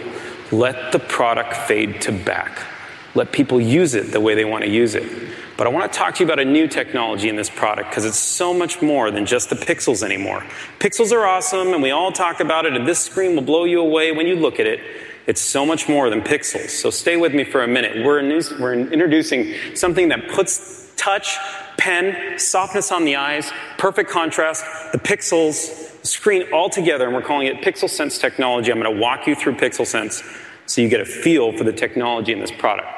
Let 0.52 0.92
the 0.92 0.98
product 0.98 1.54
fade 1.54 2.00
to 2.02 2.12
back. 2.12 2.66
Let 3.14 3.32
people 3.32 3.60
use 3.60 3.94
it 3.94 4.12
the 4.12 4.20
way 4.20 4.34
they 4.34 4.44
want 4.44 4.64
to 4.64 4.70
use 4.70 4.94
it. 4.94 5.30
But 5.56 5.68
I 5.68 5.70
want 5.70 5.90
to 5.90 5.96
talk 5.96 6.16
to 6.16 6.20
you 6.20 6.26
about 6.26 6.40
a 6.40 6.44
new 6.44 6.66
technology 6.66 7.28
in 7.28 7.36
this 7.36 7.48
product 7.48 7.90
because 7.90 8.04
it's 8.04 8.18
so 8.18 8.52
much 8.52 8.82
more 8.82 9.10
than 9.12 9.24
just 9.24 9.50
the 9.50 9.56
pixels 9.56 10.02
anymore. 10.02 10.44
Pixels 10.80 11.12
are 11.12 11.24
awesome 11.24 11.72
and 11.72 11.82
we 11.82 11.92
all 11.92 12.10
talk 12.10 12.40
about 12.40 12.66
it 12.66 12.74
and 12.74 12.86
this 12.86 12.98
screen 12.98 13.36
will 13.36 13.42
blow 13.42 13.64
you 13.64 13.80
away 13.80 14.10
when 14.10 14.26
you 14.26 14.34
look 14.34 14.58
at 14.58 14.66
it. 14.66 14.80
It's 15.26 15.40
so 15.40 15.64
much 15.64 15.88
more 15.88 16.10
than 16.10 16.22
pixels. 16.22 16.70
So 16.70 16.90
stay 16.90 17.16
with 17.16 17.34
me 17.34 17.44
for 17.44 17.62
a 17.62 17.68
minute. 17.68 18.04
We're, 18.04 18.20
we're 18.58 18.74
introducing 18.74 19.54
something 19.74 20.08
that 20.08 20.28
puts 20.28 20.92
touch, 20.96 21.38
pen, 21.76 22.38
softness 22.38 22.90
on 22.92 23.04
the 23.04 23.16
eyes, 23.16 23.50
perfect 23.78 24.10
contrast, 24.10 24.64
the 24.92 24.98
pixels, 24.98 26.00
the 26.02 26.06
screen 26.08 26.44
all 26.52 26.68
together, 26.70 27.06
and 27.06 27.14
we're 27.14 27.22
calling 27.22 27.46
it 27.46 27.62
Pixel 27.62 27.88
Sense 27.88 28.18
technology. 28.18 28.70
I'm 28.70 28.80
going 28.80 28.92
to 28.94 29.00
walk 29.00 29.26
you 29.26 29.34
through 29.34 29.56
Pixel 29.56 29.86
Sense 29.86 30.22
so 30.66 30.80
you 30.80 30.88
get 30.88 31.00
a 31.00 31.04
feel 31.04 31.52
for 31.52 31.64
the 31.64 31.72
technology 31.72 32.32
in 32.32 32.40
this 32.40 32.52
product. 32.52 32.88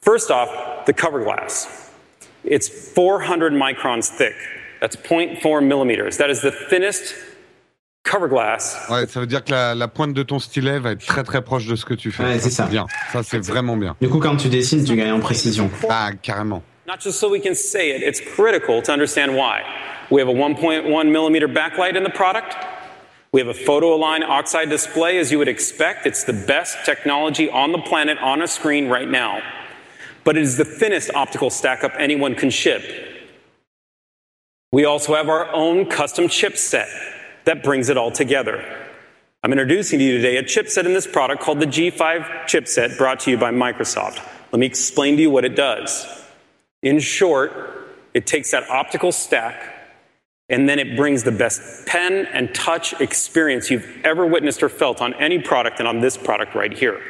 First 0.00 0.30
off, 0.30 0.84
the 0.86 0.92
cover 0.92 1.22
glass. 1.24 1.90
It's 2.44 2.68
400 2.68 3.52
microns 3.52 4.08
thick. 4.08 4.34
That's 4.80 4.96
0.4 4.96 5.66
millimeters. 5.66 6.18
That 6.18 6.28
is 6.30 6.42
the 6.42 6.50
thinnest 6.50 7.14
cover 8.04 8.28
glass. 8.28 8.76
Ouais, 8.90 9.06
ça 9.06 9.20
veut 9.20 9.26
dire 9.26 9.42
que 9.42 9.50
la, 9.50 9.74
la 9.74 9.88
pointe 9.88 10.12
de 10.12 10.22
ton 10.22 10.38
stylet 10.38 10.78
va 10.78 10.92
être 10.92 11.06
très 11.06 11.24
très 11.24 11.42
proche 11.42 11.66
de 11.66 11.74
ce 11.74 11.86
que 11.86 11.94
tu 11.94 12.10
fais. 12.10 12.22
Ouais, 12.22 12.38
c'est 12.38 12.50
ça. 12.50 12.66
Bien. 12.66 12.86
Ça, 13.12 13.22
c'est 13.22 13.38
vraiment 13.38 13.78
bien. 13.78 13.96
Du 14.00 14.10
coup, 14.10 14.18
quand 14.18 14.36
tu 14.36 14.48
dessines, 14.48 14.84
tu 14.84 14.94
gagnes 14.94 15.12
en 15.12 15.20
précision. 15.20 15.70
Ah, 15.88 16.10
carrément. 16.20 16.62
Not 16.86 17.00
just 17.00 17.18
so 17.18 17.30
we 17.30 17.40
can 17.40 17.54
say 17.54 17.92
it, 17.92 18.02
it's 18.02 18.20
critical 18.20 18.82
to 18.82 18.92
understand 18.92 19.36
why. 19.36 19.62
We 20.10 20.20
have 20.20 20.28
a 20.28 20.34
1.1 20.34 21.10
millimeter 21.10 21.48
backlight 21.48 21.96
in 21.96 22.02
the 22.02 22.10
product. 22.10 22.56
We 23.32 23.40
have 23.40 23.48
a 23.48 23.54
photo 23.54 23.94
align 23.94 24.22
oxide 24.22 24.68
display, 24.68 25.18
as 25.18 25.32
you 25.32 25.38
would 25.38 25.48
expect. 25.48 26.06
It's 26.06 26.24
the 26.24 26.34
best 26.34 26.84
technology 26.84 27.48
on 27.48 27.72
the 27.72 27.78
planet 27.78 28.18
on 28.18 28.42
a 28.42 28.46
screen 28.46 28.88
right 28.88 29.08
now. 29.08 29.40
But 30.24 30.36
it 30.36 30.42
is 30.42 30.56
the 30.56 30.64
thinnest 30.64 31.10
optical 31.14 31.50
stack 31.50 31.84
up 31.84 31.92
anyone 31.98 32.34
can 32.34 32.50
ship. 32.50 32.82
We 34.70 34.84
also 34.84 35.14
have 35.14 35.28
our 35.28 35.50
own 35.52 35.86
custom 35.86 36.26
chipset 36.26 36.88
that 37.44 37.62
brings 37.62 37.88
it 37.88 37.96
all 37.96 38.10
together. 38.10 38.62
I'm 39.42 39.52
introducing 39.52 39.98
to 39.98 40.04
you 40.04 40.16
today 40.16 40.36
a 40.36 40.42
chipset 40.42 40.84
in 40.84 40.92
this 40.92 41.06
product 41.06 41.42
called 41.42 41.60
the 41.60 41.66
G5 41.66 42.46
chipset 42.46 42.98
brought 42.98 43.20
to 43.20 43.30
you 43.30 43.38
by 43.38 43.52
Microsoft. 43.52 44.26
Let 44.52 44.58
me 44.58 44.66
explain 44.66 45.16
to 45.16 45.22
you 45.22 45.30
what 45.30 45.44
it 45.44 45.56
does. 45.56 46.23
In 46.84 47.00
short, 47.00 47.50
it 48.12 48.26
takes 48.26 48.50
that 48.52 48.68
optical 48.70 49.10
stack 49.10 49.56
and 50.50 50.68
then 50.68 50.78
it 50.78 50.96
brings 50.96 51.22
the 51.24 51.32
best 51.32 51.86
pen 51.86 52.26
and 52.32 52.54
touch 52.54 52.92
experience 53.00 53.70
you've 53.70 53.88
ever 54.04 54.26
witnessed 54.26 54.62
or 54.62 54.68
felt 54.68 55.00
on 55.00 55.14
any 55.14 55.38
product 55.38 55.78
and 55.80 55.88
on 55.88 56.00
this 56.00 56.16
product 56.18 56.54
right 56.54 56.72
here. 56.72 57.00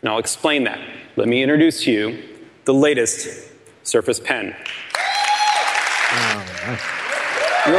And 0.00 0.08
I'll 0.10 0.18
explain 0.18 0.64
that. 0.64 0.80
Let 1.16 1.28
me 1.28 1.42
introduce 1.42 1.84
to 1.84 1.92
you 1.92 2.18
the 2.64 2.72
latest 2.72 3.28
Surface 3.82 4.18
Pen. 4.18 4.54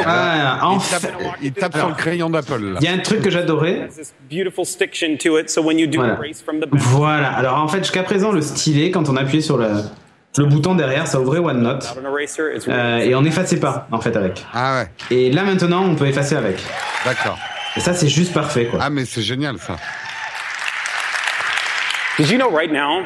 Ah, 0.05 0.59
Il 0.61 0.65
enfin. 0.67 0.99
tape, 0.99 1.11
il 1.41 1.51
tape 1.53 1.75
sur 1.75 1.87
le 1.87 1.95
crayon 1.95 2.29
d'Apple. 2.29 2.61
là. 2.73 2.79
Il 2.81 2.85
y 2.85 2.87
a 2.87 2.93
un 2.93 2.99
truc 2.99 3.21
que 3.23 3.31
j'adorais. 3.31 3.87
This 3.95 4.13
beautiful 4.29 4.63
stiction 4.65 5.17
to 5.17 5.37
it, 5.37 5.49
so 5.49 5.61
when 5.63 5.79
you 5.79 5.87
do 5.87 5.99
Voilà. 5.99 6.13
erase 6.19 6.41
from 6.43 6.59
the 6.59 6.67
back, 6.67 6.79
Voilà. 6.91 7.31
Alors 7.31 7.57
en 7.59 7.67
fait, 7.67 7.79
jusqu'à 7.79 8.03
présent, 8.03 8.31
le 8.31 8.41
stylet, 8.41 8.91
quand 8.91 9.09
on 9.09 9.15
appuyait 9.17 9.41
sur 9.41 9.57
le, 9.57 9.67
le 10.37 10.45
bouton 10.45 10.75
derrière, 10.75 11.07
ça 11.07 11.19
ouvrait 11.19 11.39
OneNote. 11.39 11.95
Euh, 12.67 12.97
et 12.99 13.15
on 13.15 13.21
n'effaçait 13.21 13.59
pas, 13.59 13.87
en 13.91 13.99
fait, 13.99 14.15
avec. 14.15 14.45
Ah 14.53 14.83
ouais, 14.83 15.15
Et 15.15 15.31
là, 15.31 15.43
maintenant, 15.43 15.83
on 15.83 15.95
peut 15.95 16.07
effacer 16.07 16.35
avec. 16.35 16.57
d'accord. 17.03 17.37
Et 17.75 17.79
ça, 17.79 17.93
c'est 17.93 18.07
juste 18.09 18.33
parfait, 18.33 18.65
quoi. 18.67 18.79
Ah 18.81 18.89
mais 18.89 19.05
c'est 19.05 19.21
génial 19.21 19.57
ça. 19.59 19.75
Did 22.17 22.29
you 22.29 22.37
know 22.37 22.49
right 22.49 22.71
now? 22.71 23.05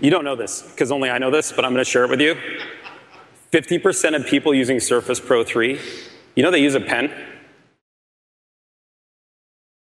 You 0.00 0.10
don't 0.10 0.22
know 0.24 0.36
this 0.36 0.62
because 0.62 0.92
only 0.92 1.10
I 1.10 1.18
know 1.18 1.30
this, 1.30 1.52
but 1.52 1.64
I'm 1.64 1.72
going 1.72 1.84
to 1.84 1.90
share 1.90 2.04
it 2.04 2.10
with 2.10 2.20
you. 2.20 2.34
50% 3.52 4.14
of 4.14 4.26
people 4.26 4.54
using 4.54 4.78
Surface 4.78 5.20
Pro 5.20 5.42
3, 5.42 5.78
you 6.36 6.42
know 6.42 6.50
they 6.50 6.60
use 6.62 6.74
a 6.76 6.80
pen? 6.80 7.10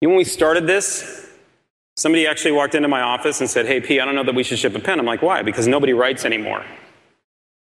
You 0.01 0.07
know, 0.07 0.09
when 0.09 0.17
we 0.17 0.25
started 0.25 0.67
this, 0.67 1.22
somebody 1.95 2.27
actually 2.27 2.51
walked 2.51 2.75
into 2.75 2.87
my 2.87 3.01
office 3.01 3.41
and 3.41 3.49
said, 3.49 3.65
Hey, 3.65 3.79
P, 3.81 3.99
I 3.99 4.05
don't 4.05 4.15
know 4.15 4.23
that 4.23 4.35
we 4.35 4.43
should 4.43 4.59
ship 4.59 4.75
a 4.75 4.79
pen. 4.79 4.99
I'm 4.99 5.05
like, 5.05 5.21
Why? 5.21 5.41
Because 5.41 5.67
nobody 5.67 5.93
writes 5.93 6.25
anymore. 6.25 6.63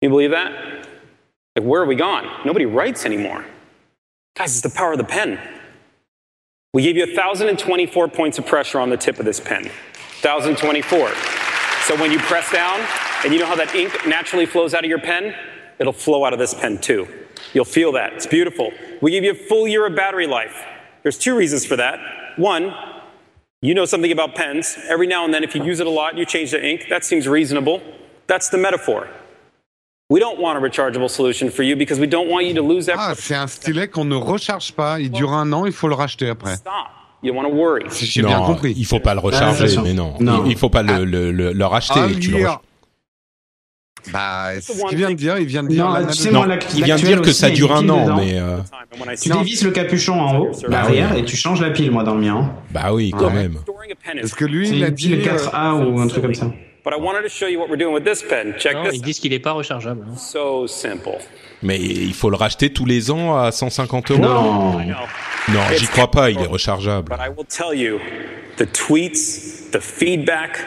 You 0.01 0.09
believe 0.09 0.31
that? 0.31 0.87
Like, 1.55 1.65
where 1.65 1.81
are 1.81 1.85
we 1.85 1.95
gone? 1.95 2.45
Nobody 2.45 2.65
writes 2.65 3.05
anymore. 3.05 3.45
Guys, 4.35 4.53
it's 4.53 4.61
the 4.61 4.75
power 4.75 4.93
of 4.93 4.97
the 4.97 5.03
pen. 5.03 5.39
We 6.73 6.81
gave 6.81 6.97
you 6.97 7.05
1,024 7.05 8.07
points 8.07 8.39
of 8.39 8.47
pressure 8.47 8.79
on 8.79 8.89
the 8.89 8.97
tip 8.97 9.19
of 9.19 9.25
this 9.25 9.39
pen. 9.39 9.69
1,024. 10.21 11.11
So 11.83 11.95
when 12.01 12.11
you 12.11 12.17
press 12.19 12.51
down, 12.51 12.79
and 13.23 13.31
you 13.31 13.39
know 13.39 13.45
how 13.45 13.55
that 13.55 13.73
ink 13.75 13.93
naturally 14.05 14.45
flows 14.45 14.73
out 14.73 14.83
of 14.83 14.89
your 14.89 14.99
pen? 14.99 15.35
It'll 15.79 15.93
flow 15.93 16.25
out 16.25 16.33
of 16.33 16.39
this 16.39 16.53
pen 16.53 16.79
too. 16.79 17.07
You'll 17.53 17.65
feel 17.65 17.91
that. 17.93 18.13
It's 18.13 18.27
beautiful. 18.27 18.71
We 19.01 19.11
give 19.11 19.23
you 19.23 19.31
a 19.31 19.35
full 19.35 19.67
year 19.67 19.85
of 19.85 19.95
battery 19.95 20.27
life. 20.27 20.65
There's 21.03 21.17
two 21.17 21.35
reasons 21.35 21.65
for 21.65 21.75
that. 21.75 21.99
One, 22.37 22.73
you 23.63 23.73
know 23.73 23.85
something 23.85 24.11
about 24.11 24.35
pens. 24.35 24.77
Every 24.93 25.07
now 25.07 25.23
and 25.25 25.33
then, 25.33 25.43
if 25.43 25.55
you 25.55 25.63
use 25.63 25.79
it 25.79 25.87
a 25.87 25.95
lot, 26.01 26.11
you 26.17 26.25
change 26.25 26.51
the 26.51 26.61
ink. 26.63 26.79
That 26.89 27.03
seems 27.03 27.27
reasonable. 27.27 27.81
That's 28.27 28.49
the 28.49 28.57
metaphor. 28.57 29.07
We 30.09 30.19
don't 30.19 30.39
want 30.39 30.57
a 30.57 30.61
rechargeable 30.61 31.09
solution 31.09 31.49
for 31.49 31.63
you 31.63 31.75
because 31.75 31.99
we 31.99 32.05
don't 32.07 32.29
want 32.29 32.45
you 32.45 32.53
to 32.53 32.61
lose 32.61 32.85
that. 32.85 32.95
Ah, 32.99 33.13
c'est 33.15 33.35
un 33.35 33.47
stylet 33.47 33.87
qu'on 33.87 34.05
ne 34.05 34.15
recharge 34.15 34.71
pas. 34.73 34.99
Il 34.99 35.09
dure 35.11 35.31
un 35.33 35.51
an, 35.53 35.65
il 35.65 35.71
faut 35.71 35.87
le 35.87 35.95
racheter 35.95 36.29
après. 36.29 36.55
Stop. 36.57 36.73
You 37.23 37.33
want 37.33 37.43
to 37.47 37.53
worry. 37.55 37.85
Si 37.89 38.05
j'ai 38.05 38.21
bien 38.21 38.37
Non, 38.37 38.45
compris. 38.45 38.73
il 38.77 38.85
faut 38.85 38.99
pas 38.99 39.13
le 39.13 39.21
Ah, 39.23 39.27
recharger, 39.27 39.77
mais 39.81 39.93
non. 39.93 40.13
Non. 40.19 40.43
Il, 40.45 40.51
il 40.51 40.57
faut 40.57 40.69
pas 40.69 40.83
le, 40.83 41.05
le, 41.05 41.31
le, 41.31 41.53
le 41.53 41.65
racheter. 41.65 42.01
Ah, 42.03 42.07
tu 42.19 42.31
le 42.31 42.37
lire. 42.39 42.49
rach- 42.49 42.59
Bah, 44.11 44.49
c'est 44.59 44.73
ce 44.73 44.85
qu'il 44.85 44.97
vient 44.97 45.09
de 45.11 45.15
dire. 45.15 45.37
Il 45.37 45.45
vient 45.45 45.63
de 45.63 45.69
dire. 45.69 45.85
Non, 45.87 45.93
la 45.93 46.05
tu 46.05 46.13
sais, 46.17 46.31
moi, 46.31 46.45
Non, 46.45 46.55
il 46.75 46.83
vient 46.83 46.95
de 46.97 47.01
dire 47.01 47.21
que 47.21 47.31
ça 47.31 47.49
dure 47.49 47.73
un 47.73 47.87
an, 47.89 48.03
dedans. 48.03 48.17
mais 48.17 48.37
euh, 48.37 48.57
Tu 49.21 49.29
stop 49.29 49.37
dévisses 49.39 49.63
le 49.63 49.71
capuchon 49.71 50.19
en 50.19 50.37
haut, 50.39 50.51
Bah 50.63 50.67
l'arrière, 50.69 51.11
oui. 51.13 51.19
et 51.21 51.25
tu 51.25 51.35
changes 51.37 51.61
la 51.61 51.69
pile, 51.69 51.89
moi, 51.91 52.03
dans 52.03 52.15
le 52.15 52.21
mien. 52.21 52.53
bah 52.71 52.91
oui, 52.93 53.11
quand 53.11 53.27
Ouais. 53.27 53.33
même. 53.33 53.57
Est-ce 54.21 54.35
que 54.35 54.45
lui, 54.45 54.69
il 54.69 54.83
a 54.83 54.87
une 54.87 54.93
dit. 54.93 55.09
pile 55.09 55.27
euh, 55.29 55.37
4A 55.37 55.73
ou 55.85 55.99
un 55.99 56.07
truc 56.07 56.21
comme 56.23 56.33
ça. 56.35 56.47
But 56.85 56.93
I 56.97 57.01
wanted 57.01 57.23
to 57.23 57.29
show 57.29 57.47
you 57.47 57.59
what 57.61 57.67
we're 57.69 57.77
doing 57.77 57.93
with 57.93 58.03
this 58.03 58.21
pen. 58.21 58.55
Check 58.59 58.73
Non, 58.75 58.83
this. 58.83 58.95
ils 58.95 59.01
disent 59.01 59.19
qu'il 59.21 59.31
est 59.31 59.39
pas 59.39 59.53
rechargeable. 59.53 60.01
hein. 60.05 60.17
So 60.17 60.67
simple. 60.67 61.11
Mais 61.61 61.79
il 61.79 62.13
faut 62.13 62.29
le 62.29 62.35
racheter 62.35 62.73
tous 62.73 62.85
les 62.85 63.09
ans 63.09 63.37
à 63.37 63.53
150 63.53 64.11
euros. 64.11 64.21
Non. 64.21 64.79
Non, 64.79 65.59
j'y 65.77 65.87
crois 65.87 66.11
pas. 66.11 66.29
Il 66.29 66.39
est 66.41 66.45
rechargeable. 66.45 67.07
But 67.09 67.19
I 67.25 67.29
will 67.29 67.45
tell 67.47 67.73
you, 67.73 67.99
the 68.57 68.65
tweets, 68.73 69.69
the 69.71 69.79
feedback, 69.79 70.59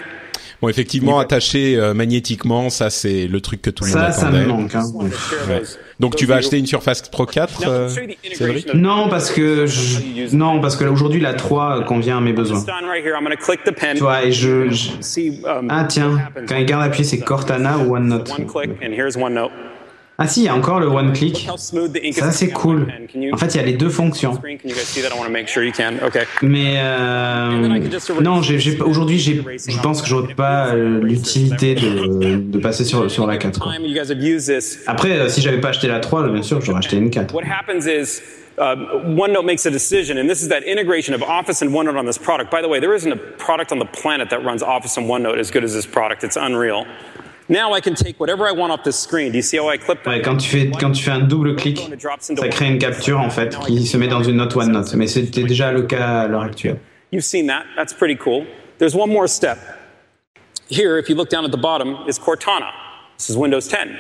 Bon, 0.63 0.69
effectivement, 0.69 1.19
attaché 1.19 1.77
euh, 1.77 1.93
magnétiquement, 1.93 2.71
ça 2.71 2.89
c'est 2.91 3.27
le 3.27 3.41
truc 3.41 3.61
que 3.61 3.71
tout 3.71 3.85
le 3.85 3.91
monde 3.91 3.99
Ça, 3.99 4.13
ça 4.13 4.27
attendait. 4.29 4.45
me 4.45 4.49
manque. 4.49 4.75
Hein. 4.75 4.85
Donc 6.01 6.17
tu 6.17 6.27
vas 6.27 6.37
acheter 6.37 6.59
une 6.59 6.67
Surface 6.67 7.03
Pro 7.09 7.27
4, 7.27 7.61
Now, 7.63 7.69
euh, 7.71 7.89
Cédric 8.35 8.75
Non, 8.75 9.09
parce 9.09 9.31
que 9.31 9.67
je... 9.67 10.35
non, 10.35 10.61
parce 10.61 10.77
que 10.77 10.85
aujourd'hui 10.85 11.21
la 11.21 11.35
3 11.35 11.85
convient 11.85 12.19
à 12.19 12.21
mes 12.21 12.33
besoins. 12.33 12.57
this 12.59 12.67
done 12.67 12.85
right 12.89 13.05
here. 13.05 13.15
I'm 13.17 13.25
going 13.25 13.37
to 13.37 13.43
click 13.43 13.65
the 13.65 13.73
pen. 13.73 13.97
Tu 13.97 14.03
vois, 14.03 14.25
et 14.25 14.33
je, 14.33 14.71
je- 14.71 14.91
See, 15.01 15.41
um, 15.45 15.69
ah 15.71 15.85
tiens, 15.89 16.19
quand 16.49 16.57
il 16.57 16.67
garde 16.67 16.85
appuyé, 16.85 17.05
c'est 17.05 17.21
Cortana 17.21 17.79
ou 17.79 17.95
OneNote. 17.95 18.31
Ah 20.19 20.27
si, 20.27 20.41
il 20.41 20.45
y 20.45 20.49
a 20.49 20.55
encore 20.55 20.81
le 20.81 20.87
one 20.87 21.13
click. 21.13 21.47
Ça 22.13 22.33
c'est 22.33 22.49
cool. 22.49 22.87
En 23.33 23.37
fait, 23.37 23.55
il 23.55 23.57
y 23.57 23.61
a 23.61 23.63
les 23.65 23.75
deux 23.75 23.91
fonctions. 23.91 24.33
Mais 26.43 26.75
euh, 26.79 27.79
non, 28.23 28.41
aujourd'hui, 28.85 29.19
je 29.19 29.81
pense 29.83 30.01
que 30.01 30.09
j'aurais 30.09 30.33
pas 30.35 30.69
euh, 30.69 31.01
l'utilité 31.03 31.75
de, 31.75 32.37
de 32.37 32.59
passer 32.59 32.85
sur, 32.85 33.11
sur 33.11 33.27
la 33.27 33.37
4. 33.37 33.61
quoi. 33.61 33.73
Après, 34.87 35.13
euh, 35.13 35.29
si 35.29 35.43
j'avais 35.43 35.61
pas 35.61 35.69
acheté 35.69 35.87
la 35.89 36.01
3, 36.01 36.29
bien 36.31 36.43
sûr, 36.43 36.63
j'aurais 36.63 36.79
acheté 36.79 36.97
une 36.97 37.11
4. 37.11 37.35
What 37.35 37.43
happens 37.45 37.87
is 37.87 38.23
uh, 38.59 38.75
OneNote 39.07 39.45
makes 39.45 39.67
a 39.67 39.71
decision, 39.71 40.17
and 40.19 40.29
this 40.31 40.41
is 40.43 40.49
that 40.49 40.63
integration 40.65 41.15
of 41.15 41.23
Office 41.23 41.61
and 41.63 41.69
OneNote 41.75 41.99
on 41.99 42.07
this 42.07 42.17
product. 42.19 42.51
By 42.51 42.63
the 42.63 42.69
way, 42.69 42.81
there 42.81 42.95
isn't 42.95 43.13
a 43.13 43.17
product 43.37 43.71
on 43.71 43.79
the 43.79 43.85
planet 43.85 44.31
that 44.31 44.43
runs 44.43 44.63
Office 44.63 44.97
and 44.97 45.09
OneNote 45.11 45.39
as 45.39 45.51
good 45.51 45.63
as 45.65 45.75
this 45.75 45.85
product. 45.87 46.25
It's 46.25 46.37
unreal. 46.37 46.87
Now 47.49 47.75
I 47.75 47.81
can 47.81 47.95
take 47.95 48.19
whatever 48.19 48.49
I 48.49 48.53
want 48.53 48.73
off 48.73 48.83
this 48.83 48.99
screen. 48.99 49.31
Do 49.31 49.37
you 49.37 49.43
see 49.43 49.57
how 49.57 49.69
I 49.69 49.79
clip 49.79 50.05
Ouais, 50.05 50.21
quand 50.21 50.37
tu 50.39 50.49
fais 50.49 50.71
quand 50.71 50.93
tu 50.93 51.03
fais 51.03 51.13
un 51.13 51.21
double 51.21 51.55
clic, 51.55 51.81
ça 52.21 52.49
crée 52.49 52.67
une 52.67 52.79
capture 52.79 53.21
en 53.21 53.31
fait 53.31 53.57
qui 53.67 53.87
se 53.87 53.97
met 53.97 54.09
dans 54.09 54.23
une 54.23 54.37
note 54.37 54.57
OneNote. 54.57 54.95
Mais 54.95 55.07
c'était 55.07 55.45
déjà 55.45 55.71
le 55.73 55.83
cas 55.83 56.23
à 56.23 56.27
l'heure 56.29 56.43
actuelle. 56.43 56.79
You've 57.13 57.25
seen 57.25 57.47
that. 57.47 57.65
That's 57.77 57.95
pretty 57.95 58.17
cool. 58.17 58.47
There's 58.79 58.97
one 58.97 59.11
more 59.11 59.29
step. 59.29 59.59
Here, 60.69 60.99
if 60.99 61.09
you 61.09 61.15
look 61.15 61.31
down 61.31 61.45
at 61.45 61.53
the 61.53 61.57
bottom, 61.57 61.97
is 62.09 62.19
Cortana. 62.19 62.73
This 63.17 63.31
is 63.31 63.37
Windows 63.37 63.69
10. 63.69 63.97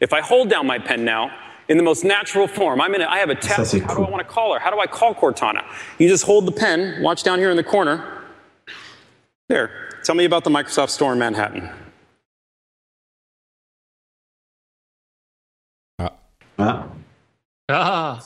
If 0.00 0.14
I 0.14 0.22
hold 0.22 0.48
down 0.48 0.66
my 0.66 0.78
pen 0.78 1.04
now, 1.04 1.30
in 1.68 1.76
the 1.76 1.82
most 1.82 2.04
natural 2.04 2.48
form, 2.48 2.80
I'm 2.80 2.94
in 2.94 3.02
it. 3.02 3.08
I 3.08 3.18
have 3.18 3.28
a 3.28 3.36
c'est 3.40 3.80
How 3.80 3.94
do. 3.94 4.04
I 4.04 4.10
want 4.10 4.26
to 4.26 4.32
call 4.32 4.54
her? 4.54 4.58
How 4.58 4.70
do 4.70 4.80
I 4.80 4.86
call 4.86 5.14
Cortana? 5.14 5.62
You 5.98 6.08
just 6.08 6.24
hold 6.24 6.46
the 6.46 6.52
pen. 6.52 7.02
Watch 7.02 7.22
down 7.22 7.38
here 7.38 7.50
in 7.50 7.56
the 7.56 7.64
corner. 7.64 8.22
There. 9.48 9.70
Tell 10.02 10.14
me 10.14 10.24
about 10.24 10.44
the 10.44 10.50
Microsoft 10.50 10.90
Store 10.90 11.12
in 11.12 11.18
Manhattan. 11.18 11.70
Voilà. 16.66 16.88
Ah 17.68 18.18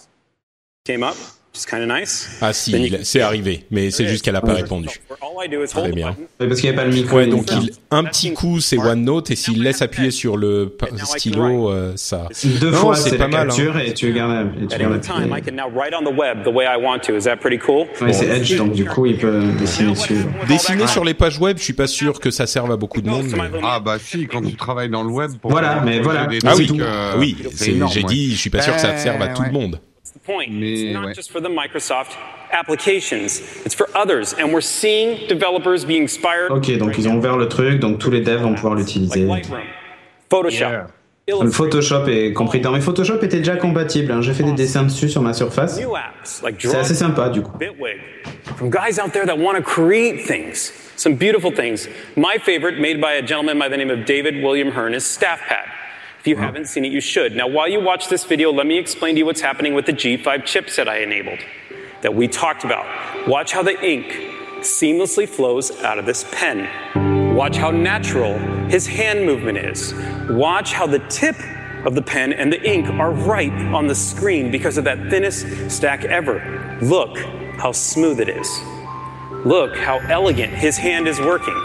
Came 0.85 1.03
up. 1.03 1.40
Just 1.61 1.69
kind 1.69 1.83
of 1.83 1.95
nice. 2.01 2.27
Ah 2.41 2.55
si, 2.55 2.91
c'est 3.03 3.21
arrivé, 3.21 3.67
mais 3.71 3.91
c'est 3.91 4.07
juste 4.07 4.25
qu'elle 4.25 4.37
a 4.37 4.41
pas 4.41 4.55
répondu. 4.55 4.89
Très 5.69 5.93
bien. 5.93 6.17
parce 6.39 6.55
qu'il 6.61 6.63
n'y 6.63 6.69
avait 6.69 6.77
pas 6.77 6.85
le 6.85 6.95
micro. 6.95 7.17
Ouais, 7.19 7.27
donc 7.27 7.51
il, 7.53 7.71
un 7.91 8.05
petit 8.05 8.33
coup 8.33 8.61
c'est 8.61 8.79
OneNote 8.79 9.31
et 9.31 9.37
s'il 9.37 9.63
laisse 9.63 9.83
appuyer 9.83 10.11
sur 10.11 10.39
le 10.39 10.75
stylo, 11.05 11.71
euh, 11.71 11.93
ça. 11.97 12.29
Deux 12.61 12.71
Non, 12.71 12.77
fois, 12.79 12.97
c'est 12.97 13.19
pas 13.19 13.29
mal. 13.29 13.49
capture 13.49 13.77
hein. 13.77 13.81
et 13.85 13.93
tu 13.93 14.11
gardes. 14.15 14.53
Et 14.63 14.67
tu 14.69 14.79
gardes 14.79 14.93
any 14.95 15.01
time, 15.01 15.15
I 15.19 15.39
appuyé. 15.39 15.43
can 15.43 15.53
now 15.57 15.71
write 15.79 15.93
on 15.95 16.03
the 16.11 16.17
web 16.17 16.45
the 16.45 16.49
way 16.49 16.65
I 16.65 16.83
want 16.83 17.01
to. 17.01 17.17
Is 17.17 17.25
that 17.25 17.37
pretty 17.37 17.59
cool? 17.59 17.87
Ouais, 18.01 18.15
c'est 18.15 18.27
Edge, 18.29 18.57
donc 18.57 18.73
du 18.73 18.87
coup, 18.87 19.05
il 19.05 19.19
peut 19.19 19.43
dessiner 19.59 19.93
dessus. 19.93 20.15
Dessiner 20.49 20.87
sur 20.87 21.05
les 21.05 21.13
pages 21.15 21.39
web, 21.39 21.59
je 21.59 21.63
suis 21.65 21.75
pas 21.75 21.87
sûr 21.89 22.21
que 22.21 22.31
ça 22.31 22.47
serve 22.47 22.71
à 22.73 22.77
beaucoup 22.79 23.03
de 23.03 23.09
monde. 23.11 23.27
mais- 23.31 23.59
Ah 23.63 23.81
bah 23.81 23.99
si, 24.03 24.27
quand 24.29 24.41
tu 24.41 24.55
travailles 24.57 24.89
dans 24.89 25.03
le 25.03 25.11
web. 25.11 25.33
Pour 25.43 25.51
Voilà, 25.51 25.75
faire 25.75 25.85
mais 25.85 25.97
des 25.99 26.01
voilà. 26.01 26.27
Ah 26.47 26.55
oui, 26.57 26.71
euh, 26.81 27.13
oui, 27.19 27.37
j'ai 27.93 28.03
dit, 28.05 28.33
je 28.33 28.39
suis 28.39 28.49
pas 28.51 28.63
sûr 28.63 28.75
que 28.75 28.81
ça 28.81 28.97
serve 28.97 29.21
à 29.21 29.29
tout 29.29 29.43
le 29.43 29.53
monde. 29.53 29.79
That's 30.11 30.27
the 30.27 30.33
point. 30.33 30.51
Mais, 30.53 30.83
it's 30.83 30.93
not 30.93 31.07
ouais. 31.07 31.15
just 31.15 31.31
for 31.31 31.41
the 31.41 31.49
Microsoft 31.49 32.17
applications, 32.51 33.41
it's 33.65 33.75
for 33.75 33.89
others. 33.95 34.35
And 34.35 34.53
we're 34.53 34.61
seeing 34.61 35.29
developers 35.29 35.85
be 35.85 35.97
inspired. 35.97 36.51
Ok, 36.51 36.77
donc 36.79 36.99
ils 36.99 37.09
ont 37.09 37.17
ouvert 37.17 37.37
le 37.37 37.49
truc, 37.49 37.79
donc 37.79 37.99
tous 37.99 38.11
les 38.11 38.21
devs 38.21 38.43
vont 38.43 38.55
pouvoir 38.55 38.75
l'utiliser. 38.75 39.29
Photoshop, 40.29 40.65
Le 41.29 41.35
Illustrator, 41.35 41.53
Photoshop 41.53 42.09
est 42.09 42.33
compris 42.33 42.59
dedans, 42.59 42.73
mais 42.73 42.81
Photoshop 42.81 43.23
était 43.23 43.39
déjà 43.39 43.57
compatible. 43.57 44.11
hein. 44.11 44.21
J'ai 44.21 44.33
fait 44.33 44.43
des 44.43 44.53
dessins 44.53 44.83
dessus 44.83 45.09
sur 45.09 45.23
ma 45.23 45.33
surface. 45.33 45.81
C'est 46.25 46.77
assez 46.77 46.95
sympa 46.95 47.29
du 47.29 47.43
coup. 47.43 47.57
From 48.57 48.69
guys 48.69 48.99
out 48.99 49.13
there 49.13 49.27
that 49.27 49.39
want 49.39 49.55
to 49.55 49.63
create 49.63 50.27
things, 50.27 50.73
some 50.97 51.15
beautiful 51.15 51.53
things. 51.53 51.89
My 52.17 52.37
favorite, 52.39 52.81
made 52.81 53.01
by 53.01 53.13
a 53.13 53.23
gentleman 53.23 53.59
by 53.61 53.69
the 53.69 53.77
name 53.77 53.91
of 53.91 54.05
David 54.07 54.43
William 54.43 54.73
Hearn, 54.73 54.93
is 54.93 55.05
StaffPad. 55.05 55.69
If 56.21 56.27
you 56.27 56.37
mm. 56.37 56.41
haven't 56.41 56.67
seen 56.67 56.85
it, 56.85 56.93
you 56.93 57.01
should. 57.01 57.35
Now, 57.35 57.47
while 57.49 57.67
you 57.67 57.81
watch 57.81 58.09
this 58.09 58.25
video, 58.25 58.53
let 58.53 58.67
me 58.67 58.77
explain 58.77 59.15
to 59.15 59.21
you 59.21 59.27
what's 59.27 59.41
happening 59.41 59.73
with 59.73 59.87
the 59.87 59.95
G5 59.95 60.23
chipset 60.43 60.87
I 60.87 60.99
enabled 60.99 61.39
that 62.03 62.15
we 62.15 62.29
talked 62.29 62.63
about. 62.63 63.27
Watch 63.27 63.53
how 63.53 63.63
the 63.63 63.83
ink 63.83 64.07
seamlessly 64.61 65.27
flows 65.27 65.71
out 65.81 65.99
of 65.99 66.05
this 66.05 66.27
pen. 66.31 67.35
Watch 67.35 67.57
how 67.57 67.71
natural 67.71 68.39
his 68.69 68.87
hand 68.87 69.25
movement 69.25 69.57
is. 69.57 69.95
Watch 70.29 70.75
how 70.75 70.87
the 70.87 70.99
tip 71.09 71.37
of 71.87 71.95
the 71.95 72.03
pen 72.03 72.35
and 72.35 72.53
the 72.53 72.63
ink 72.71 72.91
are 72.91 73.13
right 73.13 73.53
on 73.75 73.87
the 73.87 73.95
screen 73.95 74.51
because 74.51 74.77
of 74.77 74.85
that 74.85 74.99
thinnest 75.09 75.71
stack 75.71 76.05
ever. 76.05 76.79
Look 76.83 77.17
how 77.57 77.73
smooth 77.73 78.21
it 78.21 78.29
is. 78.29 78.61
Look 79.47 79.75
how 79.75 80.01
elegant 80.01 80.53
his 80.53 80.77
hand 80.77 81.09
is 81.09 81.19
working. 81.19 81.57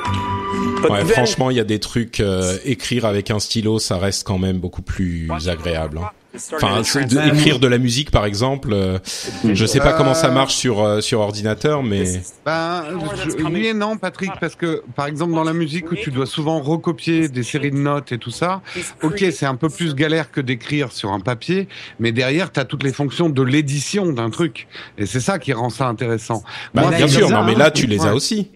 But 0.81 0.89
Ouais, 0.91 0.99
then- 1.03 1.07
franchement, 1.09 1.49
il 1.49 1.57
y 1.57 1.59
a 1.59 1.63
des 1.63 1.79
trucs 1.79 2.19
euh, 2.19 2.57
écrire 2.63 3.05
avec 3.05 3.31
un 3.31 3.39
stylo, 3.39 3.79
ça 3.79 3.97
reste 3.97 4.25
quand 4.25 4.37
même 4.37 4.57
beaucoup 4.59 4.81
plus 4.83 5.29
agréable. 5.47 5.99
hein. 5.99 6.09
Enfin, 6.53 6.81
de- 6.81 7.33
écrire 7.33 7.59
de 7.59 7.67
la 7.67 7.77
musique, 7.77 8.11
par 8.11 8.25
exemple, 8.25 8.71
euh, 8.73 8.99
je 9.45 9.65
sais 9.65 9.79
pas 9.79 9.93
comment 9.93 10.13
ça 10.13 10.29
marche 10.29 10.53
sur 10.53 10.83
euh, 10.83 10.99
sur 10.99 11.21
ordinateur, 11.21 11.81
mais 11.81 12.03
Ben, 12.45 12.83
je- 13.25 13.41
oui 13.45 13.67
et 13.67 13.73
non, 13.73 13.95
Patrick, 13.97 14.31
parce 14.41 14.55
que 14.55 14.83
par 14.97 15.07
exemple 15.07 15.33
dans 15.33 15.45
la 15.45 15.53
musique 15.53 15.89
où 15.91 15.95
tu 15.95 16.11
dois 16.11 16.25
souvent 16.25 16.59
recopier 16.59 17.29
des 17.29 17.43
séries 17.43 17.71
de 17.71 17.77
notes 17.77 18.11
et 18.11 18.17
tout 18.17 18.31
ça, 18.31 18.61
ok, 19.01 19.25
c'est 19.31 19.45
un 19.45 19.55
peu 19.55 19.69
plus 19.69 19.95
galère 19.95 20.29
que 20.29 20.41
d'écrire 20.41 20.91
sur 20.91 21.11
un 21.13 21.21
papier, 21.21 21.69
mais 21.99 22.11
derrière, 22.11 22.51
tu 22.51 22.59
as 22.59 22.65
toutes 22.65 22.83
les 22.83 22.91
fonctions 22.93 23.29
de 23.29 23.41
l'édition 23.41 24.11
d'un 24.11 24.29
truc, 24.29 24.67
et 24.97 25.05
c'est 25.05 25.21
ça 25.21 25.39
qui 25.39 25.53
rend 25.53 25.69
ça 25.69 25.87
intéressant. 25.87 26.43
bah, 26.73 26.81
Moi, 26.81 26.91
bien 26.91 27.07
sûr. 27.07 27.27
bizarre, 27.27 27.43
Non, 27.43 27.47
mais 27.47 27.55
là, 27.55 27.71
tu 27.71 27.87
les 27.87 28.05
as 28.05 28.13
aussi. 28.13 28.51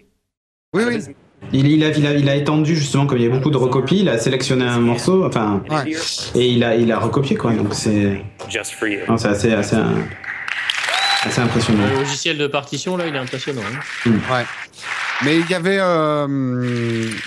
Oui, 0.76 0.84
oui. 0.86 1.00
Il, 1.52 1.68
il, 1.68 1.84
a, 1.84 1.90
il, 1.90 2.06
a, 2.06 2.14
il 2.14 2.30
a 2.30 2.36
étendu 2.36 2.76
justement, 2.76 3.06
comme 3.08 3.18
il 3.18 3.24
y 3.24 3.28
a 3.28 3.30
beaucoup 3.30 3.50
de 3.50 3.58
recopies, 3.58 4.00
il 4.02 4.10
a 4.10 4.18
sélectionné 4.18 4.66
un 4.66 4.80
morceau, 4.80 5.26
enfin, 5.26 5.64
Ouais. 5.70 5.94
et 6.36 6.48
il 6.48 6.64
a, 6.64 6.76
il 6.76 6.92
a 6.92 7.00
recopié 7.00 7.36
quoi. 7.36 7.54
Donc 7.54 7.74
c'est 7.74 8.22
non, 9.08 9.18
c'est 9.18 9.30
assez, 9.30 9.54
assez, 9.54 9.78
assez 11.24 11.42
impressionnant. 11.42 11.84
Le 11.92 12.00
logiciel 12.00 12.38
de 12.38 12.48
partition, 12.48 12.98
là, 12.98 13.08
il 13.08 13.16
est 13.16 13.20
impressionnant. 13.20 13.62
hein. 14.06 14.12
Ouais. 14.32 14.46
Mais 15.26 15.38
il 15.38 15.50
y 15.50 15.54
avait 15.54 15.80
euh, 15.82 16.28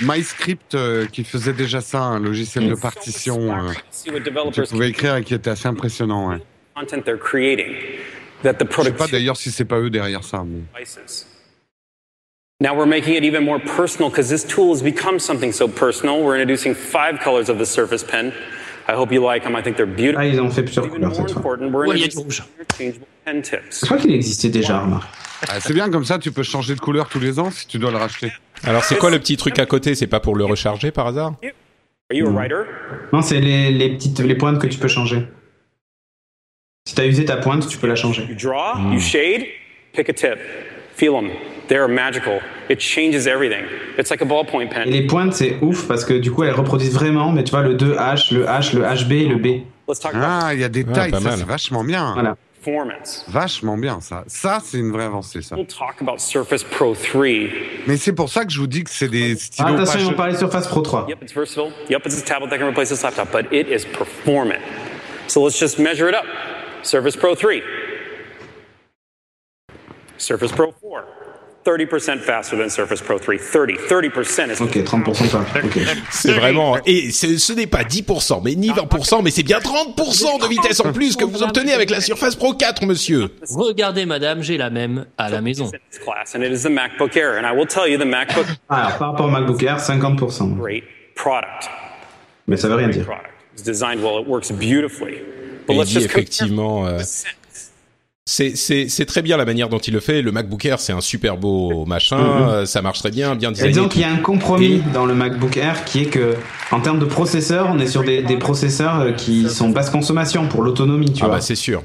MyScript 0.00 0.74
euh, 0.74 1.04
qui 1.12 1.24
faisait 1.24 1.52
déjà 1.52 1.82
ça, 1.82 2.00
un 2.00 2.20
logiciel 2.20 2.66
de 2.68 2.74
partition 2.74 3.52
euh, 3.54 3.70
See 3.90 4.08
what 4.10 4.20
que 4.20 4.24
tu 4.24 4.30
developers 4.30 4.68
pouvais 4.68 4.88
écrire 4.88 5.16
et 5.16 5.22
qui 5.24 5.34
était 5.34 5.50
assez 5.50 5.68
impressionnant. 5.68 6.30
Ouais. 6.30 6.38
Je 6.82 6.88
sais 8.82 8.92
pas 8.92 9.06
d'ailleurs 9.08 9.36
si 9.36 9.50
c'est 9.50 9.66
pas 9.66 9.78
eux 9.78 9.90
derrière 9.90 10.24
ça. 10.24 10.42
Mais... 10.46 10.84
devices. 12.62 12.72
Now 12.72 12.74
we're 12.76 12.86
making 12.86 13.14
it 13.14 13.24
even 13.24 13.44
more 13.44 13.58
personal 13.60 14.10
because 14.10 14.28
this 14.28 14.44
tool 14.44 14.72
has 14.72 14.82
become 14.82 15.18
something 15.18 15.52
so 15.52 15.68
personal. 15.68 16.22
We're 16.22 16.36
introducing 16.40 16.74
five 16.74 17.20
colors 17.20 17.48
of 17.48 17.58
the 17.58 17.66
Surface 17.66 18.04
Pen. 18.04 18.32
I 18.88 18.94
hope 18.94 19.12
you 19.12 19.22
like 19.24 19.44
them. 19.44 19.54
I 19.54 19.62
think 19.62 19.76
they're 19.76 19.86
beautiful. 19.86 20.20
Ah, 20.20 20.26
ils 20.26 20.40
ont 20.40 20.50
fait 20.50 20.64
plusieurs 20.64 20.86
Even 20.86 20.96
couleurs 21.00 21.10
more 21.18 21.28
cette 21.28 21.32
fois. 21.32 21.54
important, 21.54 21.70
we're 21.72 21.86
Ouais, 21.88 21.96
il 21.96 22.00
y 22.00 22.04
a 22.04 22.08
du 22.08 22.16
introducing 22.18 22.24
rouge. 22.24 22.42
interchangeable 22.60 23.06
pen 23.24 23.42
tips. 23.42 23.80
Je 23.80 23.86
crois 23.86 23.98
qu'il 23.98 24.12
existait 24.14 24.48
déjà, 24.50 24.80
remarque. 24.80 25.08
Ah, 25.48 25.60
c'est 25.60 25.72
bien 25.74 25.88
comme 25.90 26.04
ça, 26.04 26.18
tu 26.18 26.32
peux 26.32 26.42
changer 26.42 26.74
de 26.74 26.80
couleur 26.80 27.08
tous 27.08 27.20
les 27.20 27.38
ans 27.38 27.50
si 27.50 27.66
tu 27.66 27.78
dois 27.78 27.90
le 27.92 27.96
racheter. 27.96 28.32
Alors, 28.64 28.82
c'est 28.84 28.96
quoi 28.98 29.10
le 29.10 29.18
petit 29.20 29.36
truc 29.36 29.58
à 29.60 29.66
côté 29.66 29.94
C'est 29.94 30.06
pas 30.08 30.20
pour 30.20 30.34
le 30.36 30.44
recharger 30.44 30.90
par 30.90 31.06
hasard 31.08 31.34
Are 31.44 32.16
you 32.16 32.26
a 32.26 32.30
writer? 32.30 32.64
Non, 33.12 33.22
c'est 33.22 33.40
les, 33.40 33.70
les 33.70 33.90
petites 33.96 34.18
les 34.20 34.34
pointes 34.36 34.60
que 34.60 34.66
tu 34.66 34.78
peux 34.78 34.88
changer. 34.88 35.26
Si 36.86 36.94
t'as 36.94 37.06
usé 37.06 37.24
ta 37.24 37.36
pointe, 37.36 37.66
tu 37.68 37.78
peux 37.78 37.86
la 37.86 37.94
changer. 37.96 38.24
You 38.28 38.34
draw, 38.34 38.76
you 38.92 38.98
shade, 39.00 39.46
pick 39.92 40.08
a 40.08 40.12
tip. 40.12 40.38
Feel 40.96 41.12
them. 41.12 41.30
They're 41.68 41.88
magical. 41.88 42.40
It 42.68 42.78
changes 42.78 43.26
everything. 43.26 43.64
It's 43.98 44.10
like 44.10 44.20
a 44.22 44.24
ballpoint 44.26 44.62
Et 44.62 44.68
pen. 44.68 44.88
les 44.88 45.06
pointes, 45.06 45.34
c'est 45.34 45.56
ouf 45.62 45.86
parce 45.88 46.04
que 46.04 46.14
du 46.14 46.30
coup, 46.32 46.42
elles 46.44 46.54
reproduisent 46.54 46.94
vraiment, 46.94 47.30
mais 47.32 47.44
tu 47.44 47.50
vois, 47.50 47.62
le 47.62 47.74
2H, 47.76 48.34
le 48.34 48.44
H, 48.44 48.74
le 48.76 48.82
HB 48.82 49.12
et 49.12 49.26
le 49.28 49.36
B. 49.36 49.46
Let's 49.88 50.00
talk 50.00 50.14
about 50.14 50.24
Ah, 50.46 50.54
il 50.54 50.60
y 50.60 50.64
a 50.64 50.68
des 50.68 50.84
tailles, 50.84 51.10
ça 51.12 51.36
c'est 51.36 51.44
vachement 51.46 51.84
bien. 51.84 52.12
Voilà. 52.14 52.36
performance. 52.64 53.24
Vachement 53.28 53.76
bien 53.76 54.00
ça. 54.00 54.22
Ça, 54.28 54.60
c'est 54.62 54.78
une 54.78 54.92
vraie 54.92 55.04
avancée 55.04 55.42
ça. 55.42 55.56
We'll 55.56 55.66
talk 55.66 55.96
about 56.00 56.18
Surface 56.18 56.62
Pro 56.62 56.94
3. 56.94 57.26
Mais 57.88 57.96
c'est 57.96 58.12
pour 58.12 58.28
ça 58.28 58.44
que 58.44 58.52
je 58.52 58.58
vous 58.60 58.66
dis 58.68 58.84
que 58.84 58.90
c'est 58.90 59.08
des 59.08 59.32
Ah, 59.32 59.36
stylos 59.38 59.68
attention, 59.74 59.92
pas 59.92 59.98
ils 59.98 60.04
vont 60.06 60.12
parler 60.14 60.32
de 60.34 60.38
Surface 60.38 60.68
Pro 60.68 60.80
3. 60.82 61.06
Yep, 61.08 61.18
it's 61.22 61.32
versatile. 61.34 61.72
Yep, 61.90 62.06
it's 62.06 62.20
a 62.20 62.24
tablet 62.24 62.48
that 62.50 62.58
can 62.58 62.68
replace 62.68 62.88
this 62.90 63.02
laptop, 63.02 63.30
but 63.32 63.46
it 63.52 63.66
is 63.68 63.84
performant. 63.84 64.60
So 65.26 65.42
let's 65.42 65.58
just 65.58 65.78
measure 65.78 66.08
it 66.08 66.14
up. 66.14 66.24
Surface 66.82 67.16
Pro 67.16 67.34
3. 67.34 67.62
Surface 70.18 70.52
Pro 70.52 70.72
4. 70.80 71.04
30% 71.64 72.18
faster 72.18 72.56
than 72.56 72.68
Surface 72.68 73.00
Pro 73.00 73.18
3. 73.18 73.38
30. 73.38 73.72
30% 73.88 74.50
is 74.50 74.60
Ok, 74.60 74.76
30% 74.78 75.28
pas. 75.28 75.60
Ok. 75.64 75.78
C'est 76.10 76.32
vraiment 76.32 76.76
et 76.84 77.10
ce 77.10 77.38
ce 77.38 77.52
n'est 77.52 77.66
pas 77.66 77.82
10%, 77.84 78.40
mais 78.44 78.54
ni 78.54 78.70
20%, 78.70 79.22
mais 79.22 79.30
c'est 79.30 79.42
bien 79.42 79.58
30% 79.58 80.42
de 80.42 80.48
vitesse 80.48 80.80
en 80.80 80.92
plus 80.92 81.16
que 81.16 81.24
vous 81.24 81.42
obtenez 81.42 81.72
avec 81.72 81.90
la 81.90 82.00
Surface 82.00 82.34
Pro 82.36 82.54
4, 82.54 82.84
monsieur. 82.86 83.28
Regardez, 83.48 84.06
madame, 84.06 84.42
j'ai 84.42 84.56
la 84.58 84.70
même 84.70 85.06
à 85.18 85.30
la 85.30 85.40
maison. 85.40 85.66
in 85.66 85.78
this 85.90 85.98
class, 85.98 86.34
and 86.34 86.42
it 86.42 86.52
is 86.52 86.62
the 86.62 86.70
MacBook 86.70 87.16
Air. 87.16 87.38
And 87.38 87.46
I 87.46 87.52
will 87.56 87.66
tell 87.66 87.86
you, 87.88 87.96
the 87.98 88.06
MacBook 88.06 88.46
is 88.46 88.58
Alors, 88.68 88.98
par 88.98 89.10
rapport 89.12 89.26
au 89.26 89.30
MacBook 89.30 89.62
Air, 89.62 89.78
50%. 89.78 90.52
a 90.52 90.56
great 90.58 90.84
product. 91.14 91.68
Mais 92.48 92.56
ça 92.56 92.68
veut 92.68 92.74
rien 92.74 92.88
dire. 92.88 93.04
Product. 93.04 93.26
It's 93.54 93.62
designed 93.62 94.02
well. 94.02 94.20
It 94.20 94.26
works 94.28 94.50
beautifully. 94.50 95.18
But 95.66 95.74
Et 95.74 95.78
il 95.78 95.84
dit 95.84 95.98
effectivement, 95.98 96.86
euh, 96.86 96.98
c'est 98.32 99.04
très 99.06 99.22
bien 99.22 99.36
la 99.36 99.44
manière 99.44 99.68
dont 99.68 99.78
il 99.78 99.92
le 99.92 100.00
fait. 100.00 100.22
Le 100.22 100.32
MacBook 100.32 100.64
Air, 100.64 100.80
c'est 100.80 100.92
un 100.92 101.00
super 101.00 101.36
beau 101.36 101.84
machin, 101.86 102.16
Mhm. 102.18 102.48
euh, 102.48 102.66
ça 102.66 102.80
marche 102.82 103.00
très 103.00 103.10
bien, 103.10 103.34
bien 103.34 103.50
Et 103.50 103.52
designé. 103.52 103.72
disons 103.72 103.86
et 103.86 103.88
qu'il 103.88 104.00
y 104.00 104.04
tout. 104.04 104.10
a 104.10 104.12
un 104.14 104.18
compromis 104.18 104.82
dans 104.94 105.04
le 105.06 105.14
MacBook 105.14 105.56
Air 105.56 105.84
qui 105.84 106.00
est 106.02 106.06
que, 106.06 106.36
en 106.70 106.80
termes 106.80 106.98
de 106.98 107.04
processeurs, 107.04 107.68
on 107.70 107.78
est 107.78 107.86
sur 107.86 108.02
des, 108.04 108.22
des 108.22 108.36
processeurs 108.36 109.00
euh, 109.00 109.12
qui 109.12 109.48
sont 109.50 109.68
basse 109.70 109.90
consommation 109.90 110.46
pour 110.48 110.62
l'autonomie, 110.62 111.12
tu 111.12 111.22
Ah 111.22 111.26
vois. 111.26 111.36
bah 111.36 111.40
c'est 111.40 111.54
sûr. 111.54 111.82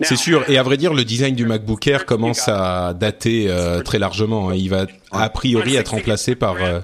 C'est 0.00 0.16
sûr. 0.16 0.42
Et 0.48 0.58
à 0.58 0.62
vrai 0.64 0.76
dire, 0.76 0.94
le 0.94 1.04
design 1.04 1.34
du 1.36 1.46
MacBook 1.46 1.86
Air 1.86 2.04
commence 2.04 2.48
à 2.48 2.92
dater 2.92 3.46
euh, 3.48 3.82
très 3.82 3.98
largement. 4.00 4.50
hein. 4.50 4.54
Il 4.56 4.68
va 4.68 4.86
a 5.12 5.30
priori 5.30 5.76
être 5.76 5.92
remplacé 5.92 6.34
par 6.34 6.56
euh, 6.60 6.80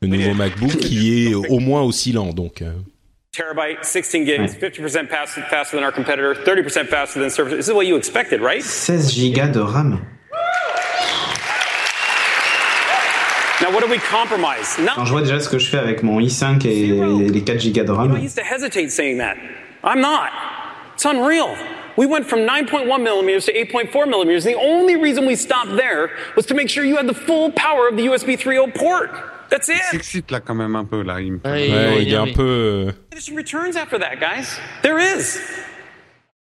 le 0.00 0.08
nouveau 0.08 0.32
MacBook 0.34 0.76
qui 0.78 1.26
est 1.26 1.34
au 1.34 1.58
moins 1.58 1.82
aussi 1.82 2.12
lent. 2.12 2.32
Donc, 2.32 2.62
euh, 2.62 2.72
terabyte, 3.32 3.84
16 3.84 4.24
gigs, 4.24 4.54
50% 4.56 5.08
faster, 5.08 5.42
faster 5.42 5.76
than 5.76 5.84
our 5.84 5.92
competitor, 5.92 6.34
30% 6.34 6.88
faster 6.88 7.20
than 7.20 7.30
Surface. 7.30 7.54
This 7.54 7.68
is 7.68 7.74
what 7.74 7.86
you 7.86 7.96
expected, 7.96 8.40
right? 8.40 8.62
16 8.62 9.34
gigas 9.34 9.52
de 9.52 9.64
RAM. 9.64 10.06
Now, 13.62 13.70
what 13.72 13.84
do 13.84 13.90
we 13.90 13.98
compromise? 13.98 14.78
No. 14.78 14.94
Quand 14.94 15.04
je 15.04 15.12
vois 15.12 15.22
déjà 15.22 15.38
ce 15.38 15.48
que 15.48 15.58
je 15.58 15.68
fais 15.70 15.78
avec 15.78 16.02
mon 16.02 16.18
i5 16.18 16.66
et 16.66 17.30
les 17.30 17.44
4 17.44 17.72
Go 17.72 17.84
de 17.84 18.16
I 18.16 18.20
used 18.20 18.36
to 18.36 18.42
hesitate 18.42 18.90
saying 18.90 19.18
that. 19.18 19.36
I'm 19.84 20.00
not. 20.00 20.32
It's 20.94 21.04
unreal. 21.04 21.54
We 21.96 22.06
went 22.06 22.26
from 22.26 22.40
9.1 22.40 23.02
millimeters 23.02 23.44
to 23.46 23.52
8.4 23.52 24.08
millimeters. 24.08 24.44
The 24.44 24.54
only 24.54 24.96
reason 24.96 25.26
we 25.26 25.36
stopped 25.36 25.76
there 25.76 26.10
was 26.36 26.46
to 26.46 26.54
make 26.54 26.70
sure 26.70 26.84
you 26.84 26.96
had 26.96 27.06
the 27.06 27.14
full 27.14 27.52
power 27.52 27.86
of 27.86 27.96
the 27.96 28.06
USB 28.06 28.38
3.0 28.38 28.74
port. 28.74 29.10
That's 29.50 29.68
Il 29.68 29.74
it. 29.76 29.82
s'excite 29.90 30.30
là 30.30 30.40
quand 30.40 30.54
même 30.54 30.76
un 30.76 30.84
peu 30.84 31.02
là. 31.02 31.20
Il 31.20 31.32
me 31.34 31.38
fait- 31.38 31.48
Ouais, 31.48 31.70
Ouais, 31.70 32.02
il 32.02 32.12
est 32.12 32.16
un 32.16 32.32
peu. 32.32 32.92
There's 33.10 33.24
some 33.24 33.36
returns 33.36 33.76
after 33.76 33.98
that, 33.98 34.16
guys. 34.20 34.58
There 34.82 34.98
is. 34.98 35.38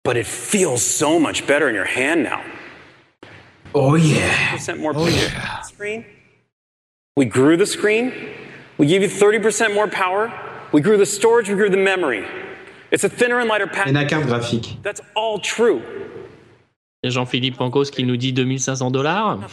But 0.03 0.17
it 0.17 0.25
feels 0.25 0.81
so 0.81 1.19
much 1.19 1.45
better 1.47 1.67
in 1.69 1.75
your 1.75 1.85
hand 1.87 2.23
now. 2.23 2.39
oh 3.73 3.95
yeah. 3.95 4.51
percent 4.51 4.79
more 4.79 4.93
oh, 4.95 5.05
power 5.05 5.63
screen. 5.63 6.05
We 7.15 7.25
grew 7.25 7.57
the 7.57 7.65
screen. 7.65 8.11
We 8.77 8.85
gave 8.87 9.01
you 9.01 9.09
30% 9.09 9.73
more 9.73 9.87
power. 9.87 10.31
We 10.71 10.81
grew 10.81 10.97
the 10.97 11.05
storage. 11.05 11.49
We 11.49 11.55
grew 11.55 11.69
the 11.69 11.77
memory. 11.77 12.25
It's 12.91 13.03
a 13.03 13.09
thinner 13.09 13.39
and 13.39 13.49
lighter 13.49 13.65
Et 13.65 13.73
package. 13.73 13.93
la 13.93 14.05
carte 14.05 14.27
graphique. 14.27 14.77
That's 14.83 15.01
all 15.15 15.39
true. 15.39 15.81
Jean-Philippe 17.03 17.57
Pancos 17.57 17.85
qui 17.85 18.03
nous 18.03 18.17
dit 18.17 18.33
2500 18.33 18.91
dollars. 18.91 19.39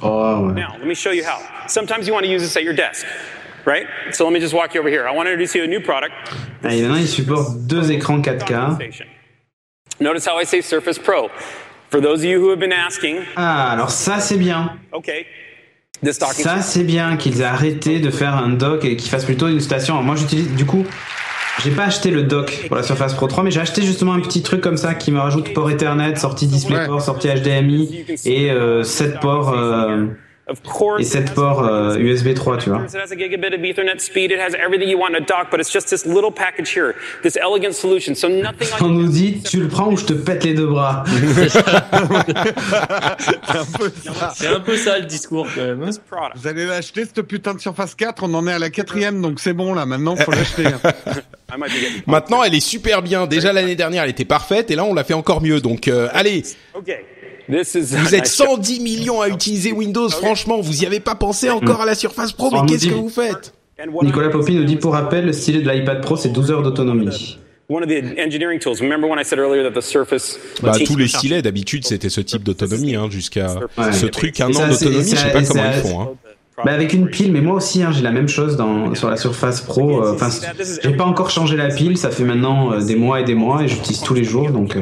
Oh 0.00 0.46
ouais. 0.46 0.54
Now, 0.54 0.76
let 0.78 0.86
me 0.86 0.94
show 0.94 1.10
you 1.12 1.24
how. 1.24 1.38
Sometimes 1.66 2.06
you 2.06 2.12
want 2.14 2.22
to 2.24 2.28
use 2.30 2.40
this 2.40 2.56
at 2.56 2.62
your 2.62 2.72
desk, 2.72 3.04
right? 3.66 3.84
So 4.12 4.24
let 4.24 4.32
me 4.32 4.38
just 4.40 4.54
walk 4.54 4.74
you 4.74 4.80
over 4.80 4.88
here. 4.88 5.06
I 5.08 5.12
want 5.14 5.26
to 5.26 5.32
introduce 5.32 5.54
you 5.56 5.62
to 5.62 5.66
a 5.66 5.68
new 5.68 5.80
product. 5.84 6.12
Ah, 6.62 6.72
et 6.72 6.82
maintenant, 6.82 6.96
il 6.96 7.08
supporte 7.08 7.66
deux 7.66 7.90
écrans 7.90 8.20
4K. 8.20 8.76
Station. 8.76 9.06
Notice 10.00 10.24
how 10.26 10.38
I 10.40 10.44
say 10.46 10.60
Surface 10.62 10.98
Pro. 11.00 11.30
For 11.90 12.00
those 12.00 12.20
of 12.20 12.24
you 12.26 12.40
who 12.40 12.50
have 12.50 12.60
been 12.60 12.72
asking, 12.72 13.18
Ah, 13.34 13.72
alors 13.72 13.90
ça 13.90 14.20
c'est 14.20 14.38
bien. 14.38 14.76
okay, 14.92 15.26
Ça 16.12 16.60
c'est 16.62 16.84
bien 16.84 17.16
qu'ils 17.16 17.40
aient 17.40 17.44
arrêté 17.44 17.98
de 17.98 18.10
faire 18.10 18.34
un 18.36 18.50
dock 18.50 18.84
et 18.84 18.96
qu'ils 18.96 19.10
fassent 19.10 19.24
plutôt 19.24 19.48
une 19.48 19.60
station. 19.60 20.00
Moi 20.02 20.14
j'utilise 20.14 20.54
du 20.54 20.64
coup, 20.64 20.84
j'ai 21.62 21.70
pas 21.70 21.84
acheté 21.84 22.10
le 22.10 22.22
dock 22.22 22.66
pour 22.68 22.76
la 22.76 22.82
Surface 22.82 23.14
Pro 23.14 23.26
3, 23.26 23.44
mais 23.44 23.50
j'ai 23.50 23.60
acheté 23.60 23.82
justement 23.82 24.12
un 24.12 24.20
petit 24.20 24.42
truc 24.42 24.60
comme 24.60 24.76
ça 24.76 24.94
qui 24.94 25.10
me 25.10 25.18
rajoute 25.18 25.52
port 25.54 25.70
Ethernet, 25.70 26.16
sortie 26.16 26.46
DisplayPort, 26.46 27.00
sortie 27.00 27.28
HDMI 27.28 28.04
et 28.24 28.50
euh, 28.50 28.82
7 28.82 29.20
ports 29.20 29.54
euh, 29.54 30.04
of 30.04 30.06
course, 30.06 30.16
et 31.00 31.02
7 31.04 31.34
ports 31.34 31.64
euh, 31.64 31.96
USB 31.98 32.32
3, 32.34 32.58
tu 32.58 32.70
vois. 32.70 32.82
It 32.86 32.94
has 32.94 33.10
a 33.12 33.16
gigabit 33.16 33.52
of 33.54 33.60
Ethernet 33.64 33.98
speed. 34.00 34.30
It 34.30 34.38
has 34.38 34.54
everything 34.54 34.88
you 34.88 34.96
want 34.96 35.10
in 35.10 35.16
a 35.16 35.20
dock, 35.20 35.50
but 35.50 35.58
it's 35.58 35.72
just 35.72 35.88
this 35.88 36.06
little 36.06 36.30
package 36.30 36.70
here, 36.72 36.94
this 37.22 37.36
elegant 37.36 37.72
solution. 37.74 38.14
So 38.14 38.28
nothing 38.28 38.68
On 38.80 38.88
nous 38.88 39.08
dit 39.08 39.42
tu 39.42 39.58
le 39.60 39.66
prends 39.68 39.90
ou 39.90 39.96
je 39.96 40.04
te 40.04 40.12
pète 40.12 40.44
les 40.44 40.54
deux 40.54 40.66
bras. 40.68 41.02
C'est 44.34 44.46
un 44.48 44.60
peu 44.60 44.76
ça 44.76 44.98
le 44.98 45.06
discours 45.06 45.46
quand 45.54 45.62
même. 45.62 45.82
hein. 45.82 45.90
Vous 46.36 46.46
allez 46.46 46.66
l'acheter 46.66 47.04
cette 47.04 47.22
putain 47.22 47.54
de 47.54 47.60
Surface 47.60 47.94
4, 47.94 48.22
on 48.24 48.34
en 48.34 48.46
est 48.46 48.52
à 48.52 48.58
la 48.58 48.70
quatrième, 48.70 49.20
donc 49.22 49.40
c'est 49.40 49.52
bon 49.52 49.74
là, 49.74 49.86
maintenant 49.86 50.16
faut 50.16 50.30
l'acheter. 50.32 50.66
hein. 50.66 50.80
Maintenant, 52.06 52.42
elle 52.42 52.54
est 52.54 52.60
super 52.60 53.02
bien. 53.02 53.26
Déjà 53.26 53.52
l'année 53.52 53.76
dernière, 53.76 54.02
elle 54.02 54.10
était 54.10 54.24
parfaite, 54.24 54.70
et 54.70 54.74
là, 54.76 54.84
on 54.84 54.92
l'a 54.94 55.04
fait 55.04 55.14
encore 55.14 55.40
mieux. 55.42 55.60
Donc, 55.60 55.86
euh, 55.88 56.08
allez, 56.12 56.42
Okay. 56.74 57.06
Vous 57.48 58.14
êtes 58.14 58.28
I 58.28 58.30
show- 58.30 58.44
110 58.46 58.80
millions 58.80 59.20
à 59.20 59.28
utiliser 59.28 59.72
Windows. 59.72 60.08
Franchement, 60.08 60.60
vous 60.60 60.82
y 60.82 60.86
avez 60.86 61.00
pas 61.00 61.14
pensé 61.14 61.50
encore 61.50 61.80
à 61.80 61.86
la 61.86 61.94
Surface 61.94 62.32
Pro, 62.32 62.50
mais 62.50 62.66
qu'est-ce 62.68 62.86
que 62.88 62.94
vous 62.94 63.08
faites 63.08 63.52
Nicolas 64.02 64.30
Popi 64.30 64.54
nous 64.54 64.64
dit 64.64 64.76
pour 64.76 64.92
rappel, 64.94 65.26
le 65.26 65.32
stylet 65.32 65.60
de 65.60 65.70
l'iPad 65.70 66.00
Pro 66.00 66.16
c'est 66.16 66.30
12 66.30 66.50
heures 66.50 66.62
d'autonomie. 66.62 67.38
One 67.68 67.82
of 67.82 67.88
the 67.88 68.16
engineering 68.18 68.60
tools. 68.60 68.76
Remember 68.80 69.08
when 69.10 69.18
I 69.20 69.24
said 69.24 69.40
earlier 69.40 69.64
that 69.64 69.72
the 69.78 69.82
Surface. 69.82 70.38
Bah, 70.62 70.72
tous 70.86 70.96
les 70.96 71.08
stylets 71.08 71.42
d'habitude 71.42 71.84
c'était 71.84 72.08
ce 72.08 72.20
type 72.20 72.44
d'autonomie 72.44 72.94
hein, 72.94 73.08
jusqu'à 73.10 73.56
Ouais. 73.76 73.92
ce 73.92 74.06
truc 74.06 74.40
un 74.40 74.46
an 74.54 74.68
d'autonomie 74.68 75.10
je 75.10 75.16
sais 75.16 75.32
pas 75.32 75.42
comment 75.42 75.64
ils 75.74 75.80
font 75.82 76.00
hein. 76.00 76.08
Bah 76.64 76.72
avec 76.72 76.94
une 76.94 77.08
pile, 77.10 77.32
mais 77.32 77.42
moi 77.42 77.56
aussi 77.56 77.82
hein, 77.82 77.90
j'ai 77.92 78.00
la 78.02 78.12
même 78.12 78.28
chose 78.28 78.56
dans, 78.56 78.94
sur 78.94 79.10
la 79.10 79.18
Surface 79.18 79.60
Pro. 79.60 80.02
euh, 80.02 80.14
Enfin, 80.14 80.30
j'ai 80.82 80.92
pas 80.96 81.04
encore 81.04 81.28
changé 81.28 81.54
la 81.54 81.68
pile, 81.68 81.98
ça 81.98 82.10
fait 82.10 82.24
maintenant 82.24 82.72
euh, 82.72 82.80
des 82.80 82.96
mois 82.96 83.20
et 83.20 83.24
des 83.24 83.34
mois 83.34 83.62
et 83.64 83.68
j'utilise 83.68 84.00
tous 84.00 84.14
les 84.14 84.24
jours 84.24 84.50
donc. 84.50 84.74
euh, 84.74 84.80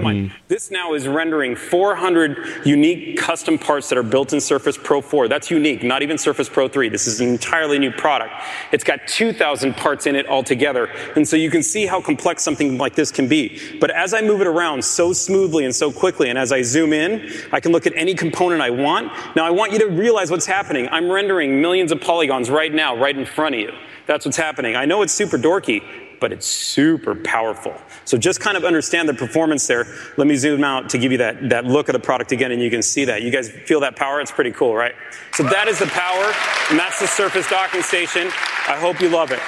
This 0.48 0.70
now 0.70 0.94
is 0.94 1.08
rendering 1.08 1.56
400 1.56 2.36
unique 2.64 3.16
custom 3.20 3.58
parts 3.58 3.88
that 3.88 3.96
are 3.96 4.04
built 4.04 4.32
in 4.32 4.38
Surface 4.38 4.78
Pro 4.78 5.00
4. 5.02 5.26
That's 5.28 5.50
unique, 5.50 5.82
not 5.82 6.00
even 6.02 6.16
Surface 6.16 6.48
Pro 6.48 6.68
3. 6.68 6.90
This 6.90 7.08
is 7.08 7.20
an 7.20 7.26
entirely 7.28 7.80
new 7.80 7.90
product. 7.90 8.30
It's 8.70 8.84
got 8.84 9.00
2,000 9.08 9.74
parts 9.76 10.06
in 10.06 10.14
it 10.14 10.28
altogether. 10.28 10.88
And 11.16 11.26
so 11.26 11.34
you 11.36 11.50
can 11.50 11.64
see 11.64 11.86
how 11.86 12.00
complex 12.00 12.44
something 12.44 12.78
like 12.78 12.94
this 12.94 13.10
can 13.10 13.26
be. 13.26 13.58
But 13.80 13.90
as 13.90 14.14
I 14.14 14.20
move 14.22 14.40
it 14.42 14.46
around 14.46 14.84
so 14.84 15.12
smoothly 15.12 15.64
and 15.64 15.74
so 15.74 15.90
quickly, 15.90 16.30
and 16.30 16.38
as 16.38 16.52
I 16.52 16.62
zoom 16.62 16.92
in, 16.92 17.28
I 17.52 17.58
can 17.58 17.72
look 17.72 17.86
at 17.88 17.94
any 17.96 18.14
component 18.14 18.62
I 18.62 18.70
want. 18.70 19.10
Now 19.34 19.44
I 19.44 19.50
want 19.50 19.72
you 19.72 19.80
to 19.80 19.86
realize 19.88 20.30
what's 20.30 20.46
happening. 20.46 20.88
I'm 20.92 21.10
rendering 21.10 21.60
millions 21.66 21.90
of 21.92 21.98
polygons 22.10 22.48
right 22.60 22.72
now, 22.82 22.90
right 23.04 23.16
in 23.16 23.24
front 23.26 23.54
of 23.54 23.60
you. 23.64 23.72
That's 24.06 24.24
what's 24.26 24.36
happening. 24.48 24.72
I 24.76 24.84
know 24.84 24.98
it's 25.04 25.14
super 25.22 25.38
dorky, 25.38 25.80
but 26.20 26.30
it's 26.30 26.46
super 26.46 27.14
powerful. 27.14 27.72
So 28.04 28.18
just 28.18 28.38
kind 28.46 28.56
of 28.58 28.64
understand 28.64 29.08
the 29.08 29.14
performance 29.14 29.66
there. 29.66 29.84
Let 30.18 30.26
me 30.26 30.36
zoom 30.36 30.62
out 30.62 30.90
to 30.92 30.98
give 30.98 31.10
you 31.14 31.18
that, 31.18 31.34
that 31.48 31.64
look 31.64 31.88
of 31.88 31.94
the 31.94 32.04
product 32.10 32.30
again, 32.32 32.50
and 32.52 32.60
you 32.60 32.70
can 32.70 32.82
see 32.82 33.04
that. 33.06 33.22
You 33.22 33.30
guys 33.30 33.48
feel 33.70 33.80
that 33.80 33.94
power? 33.96 34.20
It's 34.20 34.30
pretty 34.38 34.52
cool, 34.60 34.74
right? 34.84 34.94
So 35.32 35.42
that 35.54 35.66
is 35.68 35.78
the 35.78 35.86
power, 36.04 36.26
and 36.70 36.78
that's 36.78 36.98
the 37.00 37.06
Surface 37.06 37.48
Docking 37.48 37.82
Station. 37.82 38.26
I 38.74 38.76
hope 38.84 39.00
you 39.00 39.08
love 39.08 39.30
it. 39.32 39.40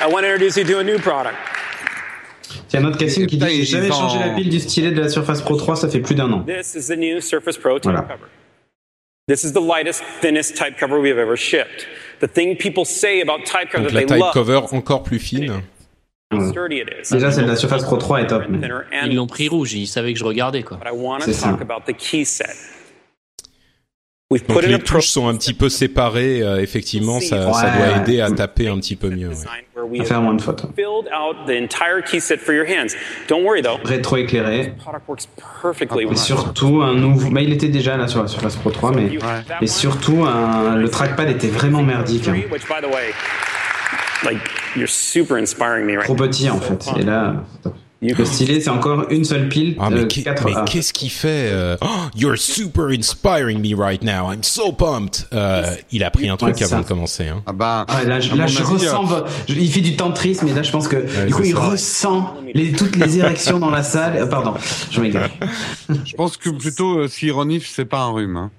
I 0.00 0.06
want 0.12 0.24
to 0.24 0.28
introduce 0.32 0.56
you 0.58 0.64
to 0.64 0.78
a 0.80 0.84
new 0.84 0.98
product. 0.98 1.36
Tiens, 2.68 2.82
notre 2.82 2.98
Cassim 2.98 3.26
qui 3.26 3.36
dit 3.38 3.44
Putain, 3.44 3.48
j'ai 3.48 3.58
ils 3.62 3.66
jamais 3.66 3.88
vendent- 3.88 4.10
changé 4.10 4.18
la 4.18 4.34
pile 4.34 4.50
du 4.50 4.60
stylet 4.60 4.90
de 4.92 5.00
la 5.00 5.08
Surface 5.08 5.40
Pro 5.40 5.56
3, 5.56 5.76
ça 5.76 5.88
fait 5.88 6.00
plus 6.00 6.14
d'un 6.14 6.30
an. 6.32 6.44
This 6.44 6.74
is 6.74 6.86
the 6.88 6.96
new 6.98 7.20
Surface 7.20 7.56
Pro 7.56 7.78
type 7.78 7.92
Voilà. 7.92 8.02
cover. 8.02 8.28
This 9.28 9.44
is 9.44 9.52
the 9.52 9.60
lightest, 9.60 10.02
thinnest 10.20 10.56
type 10.56 10.76
cover 10.76 11.00
we 11.00 11.08
have 11.08 11.18
ever 11.18 11.36
shipped. 11.36 11.86
The 12.18 12.26
thing 12.26 12.56
people 12.56 12.84
say 12.84 13.20
about 13.20 13.46
type 13.46 13.70
cover 13.70 13.84
donc 13.84 13.92
that 13.92 13.94
la 13.94 14.00
they 14.00 14.06
type 14.06 14.20
love, 14.20 14.34
cover 14.34 14.56
encore 14.74 15.04
plus 15.04 15.20
fine 15.20 15.62
how 16.32 16.50
sturdy 16.50 16.80
it 16.80 16.88
is. 16.88 17.10
Déjà 17.10 17.30
celle 17.30 17.44
de 17.44 17.50
la 17.50 17.56
Surface 17.56 17.84
Pro 17.84 17.98
3 17.98 18.22
est 18.22 18.26
top. 18.26 18.48
Mais... 18.48 18.68
Ils 19.06 19.14
l'ont 19.14 19.28
pris 19.28 19.48
rouge, 19.48 19.74
ils 19.74 19.86
savaient 19.86 20.12
que 20.12 20.18
je 20.18 20.24
regardais 20.24 20.64
quoi. 20.64 20.80
C'est 21.20 21.34
ça. 21.34 21.50
talk 21.50 21.60
about 21.60 21.84
the 21.86 21.96
key 21.96 22.24
set. 22.24 22.48
We've 22.48 24.20
donc 24.40 24.62
les 24.62 24.78
touches 24.78 25.08
sont 25.08 25.28
un 25.28 25.36
petit 25.36 25.54
peu 25.54 25.68
séparées 25.68 26.42
euh, 26.42 26.60
effectivement 26.60 27.20
ça, 27.20 27.46
doit 27.46 27.96
aider 27.98 28.20
à 28.20 28.30
taper 28.30 28.68
un 28.68 28.78
petit 28.78 28.96
peu 28.96 29.10
mieux 29.10 29.28
ouais. 29.28 29.34
À 30.00 30.04
faire 30.04 30.22
moins 30.22 30.34
de 30.34 30.40
photos. 30.40 30.70
filled 30.76 31.08
out 31.12 31.46
the 31.46 31.56
entire 31.56 32.00
key 32.02 32.20
set 32.20 32.40
for 32.40 32.54
your 32.54 32.64
hands. 32.66 32.94
Don't 33.28 33.44
worry 33.44 33.62
though. 33.62 33.78
Rétro 33.84 34.16
éclairé. 34.16 34.74
The 34.74 34.82
product 34.82 35.08
works 35.08 35.28
perfectly 35.60 36.06
Et 36.10 36.16
surtout 36.16 36.82
un 36.82 36.94
nouveau. 36.94 37.30
Mais 37.30 37.44
il 37.44 37.52
était 37.52 37.68
déjà 37.68 37.96
là 37.96 38.06
sur 38.08 38.22
la 38.22 38.28
Surface 38.28 38.56
Pro 38.56 38.70
3, 38.70 38.92
mais. 38.92 39.10
Et 39.60 39.66
surtout, 39.66 40.24
un... 40.24 40.76
le 40.76 40.88
trackpad 40.88 41.28
était 41.30 41.48
vraiment 41.48 41.82
merdique. 41.82 42.28
hein. 42.28 42.34
Which, 42.50 42.68
by 42.68 42.80
the 42.80 42.92
way, 42.92 43.12
like 44.24 44.38
you're 44.76 44.88
super 44.88 45.36
inspiring 45.36 45.84
me 45.86 45.96
right 45.96 46.04
Trop 46.04 46.14
petit 46.14 46.48
en 46.48 46.60
fait. 46.60 46.84
Et 46.98 47.02
là, 47.02 47.36
le 48.02 48.24
stylet 48.24 48.60
c'est 48.60 48.70
encore 48.70 49.06
une 49.10 49.24
seule 49.24 49.48
pile. 49.48 49.76
Ah 49.80 49.88
mais, 49.90 50.06
qu'est- 50.08 50.22
4 50.22 50.44
mais 50.44 50.52
qu'est-ce 50.66 50.92
qu'il 50.92 51.10
fait 51.10 51.48
euh, 51.52 51.76
oh, 51.80 51.86
You're 52.16 52.36
super 52.36 52.86
inspiring 52.88 53.60
me 53.60 53.74
right 53.80 54.02
now. 54.02 54.30
I'm 54.32 54.42
so 54.42 54.72
pumped. 54.72 55.26
Euh, 55.32 55.74
il 55.92 56.02
a 56.02 56.10
pris 56.10 56.28
un 56.28 56.36
truc 56.36 56.60
avant 56.62 56.76
ça. 56.76 56.82
de 56.82 56.86
commencer. 56.88 57.28
Hein. 57.28 57.42
Ah 57.46 57.52
bah, 57.52 57.86
Ah, 57.88 58.02
là, 58.04 58.20
je, 58.20 58.34
là, 58.34 58.44
ressens. 58.46 59.24
je- 59.48 59.54
il 59.54 59.70
fait 59.70 59.80
du 59.80 59.96
tantrisme, 59.96 60.48
et 60.48 60.52
là, 60.52 60.62
je 60.62 60.70
pense 60.72 60.88
que 60.88 61.26
du 61.26 61.32
coup, 61.34 61.42
il 61.44 61.54
ça. 61.54 61.60
ressent 61.60 62.34
les, 62.54 62.72
toutes 62.72 62.96
les 62.96 63.18
érections 63.18 63.58
dans 63.58 63.70
la 63.70 63.82
salle. 63.82 64.16
Euh, 64.16 64.26
pardon, 64.26 64.54
je 64.90 65.00
m'égare. 65.00 65.28
Je 66.04 66.14
pense 66.14 66.36
que 66.36 66.50
plutôt 66.50 66.98
euh, 66.98 67.08
si 67.08 67.30
Ronif 67.30 67.68
c'est 67.72 67.84
pas 67.84 68.00
un 68.00 68.10
rhume. 68.12 68.36
Hein. 68.36 68.50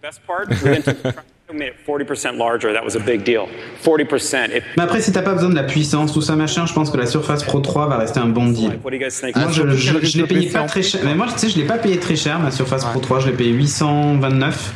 Best 1.53 1.85
part, 1.85 1.99
we 1.99 2.05
then 2.05 2.13
took 2.13 2.13
the 2.13 2.13
track 2.13 2.29
and 2.29 2.33
made 2.33 2.33
it 2.33 2.35
40% 2.35 2.37
larger. 2.37 2.73
That 2.73 2.83
was 2.83 2.95
a 2.95 2.99
big 2.99 3.23
deal. 3.23 3.47
40%. 3.83 4.55
If, 4.55 4.63
Mais 4.77 4.83
après, 4.83 5.01
si 5.01 5.11
t'as 5.11 5.21
pas 5.21 5.33
besoin 5.33 5.49
de 5.49 5.55
la 5.55 5.63
puissance, 5.63 6.13
tout 6.13 6.21
ça 6.21 6.35
machin, 6.35 6.65
je 6.65 6.73
pense 6.73 6.89
que 6.89 6.97
la 6.97 7.05
Surface 7.05 7.43
Pro 7.43 7.59
3 7.59 7.87
va 7.87 7.97
rester 7.97 8.19
un 8.19 8.27
bon 8.27 8.49
deal. 8.49 8.71
think? 9.09 9.35
Moi, 9.35 9.51
je, 9.51 9.69
je, 9.75 10.17
l'ai 10.17 10.27
payé 10.27 10.49
pas 10.49 10.63
très 10.63 10.83
cher. 10.83 11.01
Mais 11.03 11.15
moi, 11.15 11.27
tu 11.31 11.39
sais, 11.39 11.49
je 11.49 11.57
l'ai 11.57 11.65
pas 11.65 11.77
payé 11.77 11.97
très 11.99 12.15
cher, 12.15 12.39
ma 12.39 12.51
Surface 12.51 12.85
Pro 12.85 12.99
3. 12.99 13.19
Je 13.19 13.27
l'ai 13.29 13.35
payé 13.35 13.51
829. 13.51 14.73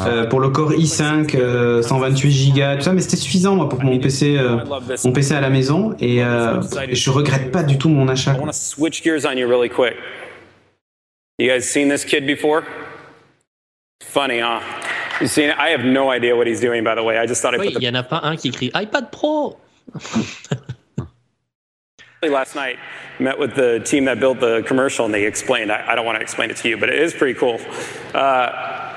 Euh, 0.00 0.26
pour 0.26 0.40
le 0.40 0.48
Core 0.48 0.72
i5, 0.72 1.36
euh, 1.36 1.82
128 1.82 2.52
Go, 2.52 2.60
tout 2.78 2.82
ça, 2.82 2.92
mais 2.94 3.02
c'était 3.02 3.16
suffisant 3.16 3.54
moi 3.54 3.68
pour 3.68 3.84
mon 3.84 3.98
PC, 3.98 4.36
euh, 4.38 4.56
mon 5.04 5.12
PC 5.12 5.34
à 5.34 5.42
la 5.42 5.50
maison 5.50 5.94
et, 6.00 6.24
euh, 6.24 6.62
je 6.90 7.10
regrette 7.10 7.52
pas 7.52 7.62
du 7.62 7.76
tout 7.76 7.90
mon 7.90 8.08
achat. 8.08 8.32
I 8.32 8.34
quoi. 8.36 8.44
want 8.44 8.52
to 8.52 8.56
switch 8.56 9.02
gears 9.02 9.26
on 9.26 9.36
you 9.36 9.46
really 9.46 9.68
quick. 9.68 9.94
You 11.38 11.48
guys 11.48 11.68
seen 11.68 11.90
this 11.90 12.04
kid 12.04 12.26
before? 12.26 12.64
Funny, 14.02 14.40
huh? 14.40 14.60
You 15.20 15.26
seen 15.26 15.50
it? 15.50 15.58
I 15.58 15.68
have 15.70 15.84
no 15.84 16.10
idea 16.10 16.36
what 16.36 16.46
he's 16.46 16.60
doing, 16.60 16.84
by 16.84 16.94
the 16.94 17.02
way. 17.02 17.18
I 17.18 17.26
just 17.26 17.42
thought 17.42 17.54
I 17.54 17.58
Oui, 17.58 17.66
put 17.66 17.72
il 17.74 17.78
the 17.80 17.84
y 17.84 17.88
en 17.88 17.94
a 17.96 18.02
pas 18.02 18.20
un 18.22 18.36
qui 18.36 18.50
crie 18.52 18.70
iPad 18.74 19.10
Pro. 19.10 19.58
last 22.22 22.54
night. 22.54 22.78
Met 23.18 23.38
with 23.38 23.54
the 23.54 23.80
team 23.84 24.04
that 24.04 24.20
built 24.20 24.38
the 24.40 24.62
commercial, 24.66 25.04
and 25.04 25.12
they 25.14 25.24
explained. 25.24 25.72
I, 25.72 25.92
I 25.92 25.94
don't 25.96 26.06
want 26.06 26.16
to 26.16 26.22
explain 26.22 26.50
it 26.50 26.56
to 26.58 26.68
you, 26.68 26.76
but 26.76 26.88
it 26.88 26.98
is 27.00 27.14
pretty 27.14 27.38
cool. 27.38 27.58
Uh, 28.14 28.94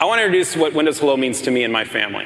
I 0.00 0.04
want 0.04 0.20
to 0.20 0.24
introduce 0.24 0.56
what 0.56 0.74
Windows 0.74 0.98
Hello 1.00 1.16
means 1.16 1.42
to 1.42 1.50
me 1.50 1.64
and 1.64 1.72
my 1.72 1.84
family. 1.84 2.24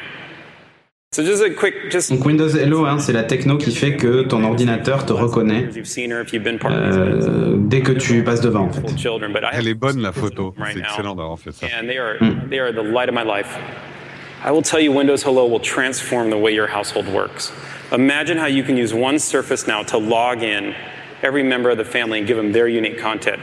So 1.15 1.23
just 1.23 1.43
a 1.43 1.51
quick, 1.51 1.91
just 1.91 2.09
Donc 2.09 2.25
Windows 2.25 2.55
Hello, 2.55 2.87
hein, 2.87 2.99
c'est 2.99 3.13
la 3.13 3.25
techno 3.25 3.59
qui 3.59 3.71
fait 3.71 3.99
que 3.99 4.23
ton 4.23 4.43
ordinateur 4.45 5.05
te 5.05 5.13
reconnaît 5.13 5.69
you've 5.75 5.87
seen 5.87 6.11
her 6.11 6.23
if 6.23 6.33
you've 6.33 6.43
been 6.43 6.59
part 6.59 6.73
of 6.73 6.85
these 6.85 7.29
euh, 7.29 7.57
dès 7.59 7.83
que 7.83 7.93
tu 7.93 8.25
passes 8.25 8.41
devant. 8.41 8.65
En 8.65 8.73
fait. 8.73 8.97
children, 8.97 9.31
but 9.31 9.45
I 9.45 9.51
Elle 9.53 9.69
est 9.69 9.75
bonne 9.75 10.01
la 10.01 10.13
photo. 10.13 10.55
C'est 10.73 10.79
excellent 10.79 11.15
d'avoir 11.15 11.39
fait 11.39 11.53
ça. 11.53 11.67
and 11.79 11.87
they 11.87 11.99
are 11.99 12.17
hmm. 12.19 12.49
they 12.49 12.59
are 12.59 12.73
the 12.73 12.83
light 12.83 13.11
of 13.11 13.15
my 13.15 13.25
life. 13.25 13.59
I 14.43 14.51
will 14.53 14.63
tell 14.63 14.81
you 14.81 14.91
Windows 14.91 15.23
Hello 15.23 15.47
will 15.47 15.61
transform 15.61 16.31
the 16.31 16.39
way 16.39 16.55
your 16.55 16.67
household 16.67 17.07
works. 17.09 17.53
Imagine 17.93 18.39
how 18.39 18.47
you 18.47 18.65
can 18.65 18.79
use 18.79 18.95
one 18.95 19.19
Surface 19.19 19.67
now 19.67 19.83
to 19.83 19.99
log 19.99 20.43
in 20.43 20.75
every 21.23 21.43
member 21.43 21.69
of 21.69 21.77
the 21.77 21.85
family 21.85 22.21
and 22.21 22.27
give 22.27 22.39
them 22.39 22.53
their 22.53 22.69
unique 22.69 22.99
content. 22.99 23.39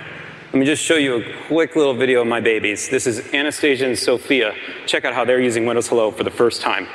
Let 0.52 0.60
me 0.60 0.66
just 0.66 0.82
show 0.82 0.96
you 0.96 1.18
a 1.18 1.24
quick 1.46 1.76
little 1.76 1.94
video 1.94 2.22
of 2.22 2.28
my 2.28 2.41
babies. 2.41 2.90
This 2.90 3.06
is 3.06 3.32
Anastasia 3.32 3.86
and 3.86 3.96
Sophia. 3.96 4.56
Check 4.88 5.06
out 5.06 5.14
how 5.14 5.24
they're 5.24 5.40
using 5.40 5.68
Windows 5.68 5.88
Hello 5.88 6.10
for 6.10 6.24
the 6.24 6.32
first 6.32 6.64
time. 6.64 6.88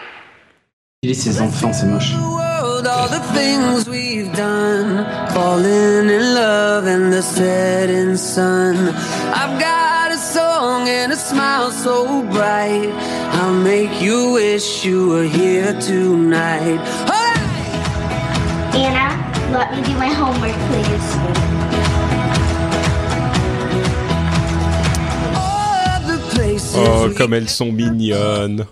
Il 1.05 1.11
est 1.11 1.13
ses 1.13 1.39
enfants, 1.43 1.71
c'est 1.71 1.85
moche. 1.85 2.15
world, 2.15 2.87
all 2.87 3.09
the 3.11 3.21
things 3.35 3.87
we've 3.87 4.33
done, 4.33 5.05
falling 5.35 6.09
in 6.09 6.35
love 6.35 6.87
in 6.87 7.11
the 7.11 7.21
setting 7.21 8.17
sun. 8.17 8.89
I've 9.35 9.61
got 9.61 10.13
a 10.13 10.17
song 10.17 10.89
and 10.89 11.13
a 11.13 11.17
smile 11.17 11.71
so 11.71 12.23
bright. 12.33 12.91
I'll 13.35 13.53
make 13.53 14.01
you 14.01 14.33
wish 14.33 14.83
you 14.87 15.11
were 15.11 15.25
here 15.25 15.79
tonight. 15.79 16.81
Anna, 18.73 19.11
let 19.53 19.77
me 19.77 19.83
do 19.83 19.93
my 19.99 20.09
homework, 20.09 20.57
please. 20.71 21.45
Oh, 26.77 27.11
comme 27.15 27.35
elles 27.35 27.51
sont 27.51 27.73
mignonnes. 27.73 28.65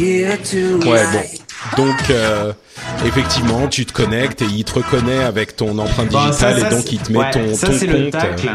Ouais, 0.00 1.04
bon. 1.12 1.84
Donc, 1.84 2.10
euh, 2.10 2.52
effectivement, 3.06 3.68
tu 3.68 3.84
te 3.84 3.92
connectes 3.92 4.40
et 4.42 4.46
il 4.46 4.64
te 4.64 4.72
reconnaît 4.74 5.22
avec 5.22 5.56
ton 5.56 5.76
empreinte 5.78 6.08
Bon, 6.08 6.24
digitale 6.26 6.54
ça, 6.54 6.60
ça, 6.60 6.66
et 6.68 6.70
donc 6.70 6.92
il 6.92 6.98
te 6.98 7.12
met 7.12 7.18
ouais, 7.18 7.30
ton, 7.30 7.54
ça, 7.54 7.66
ton 7.66 7.72
compte. 7.74 7.82
le 7.88 8.10
tacle. 8.10 8.50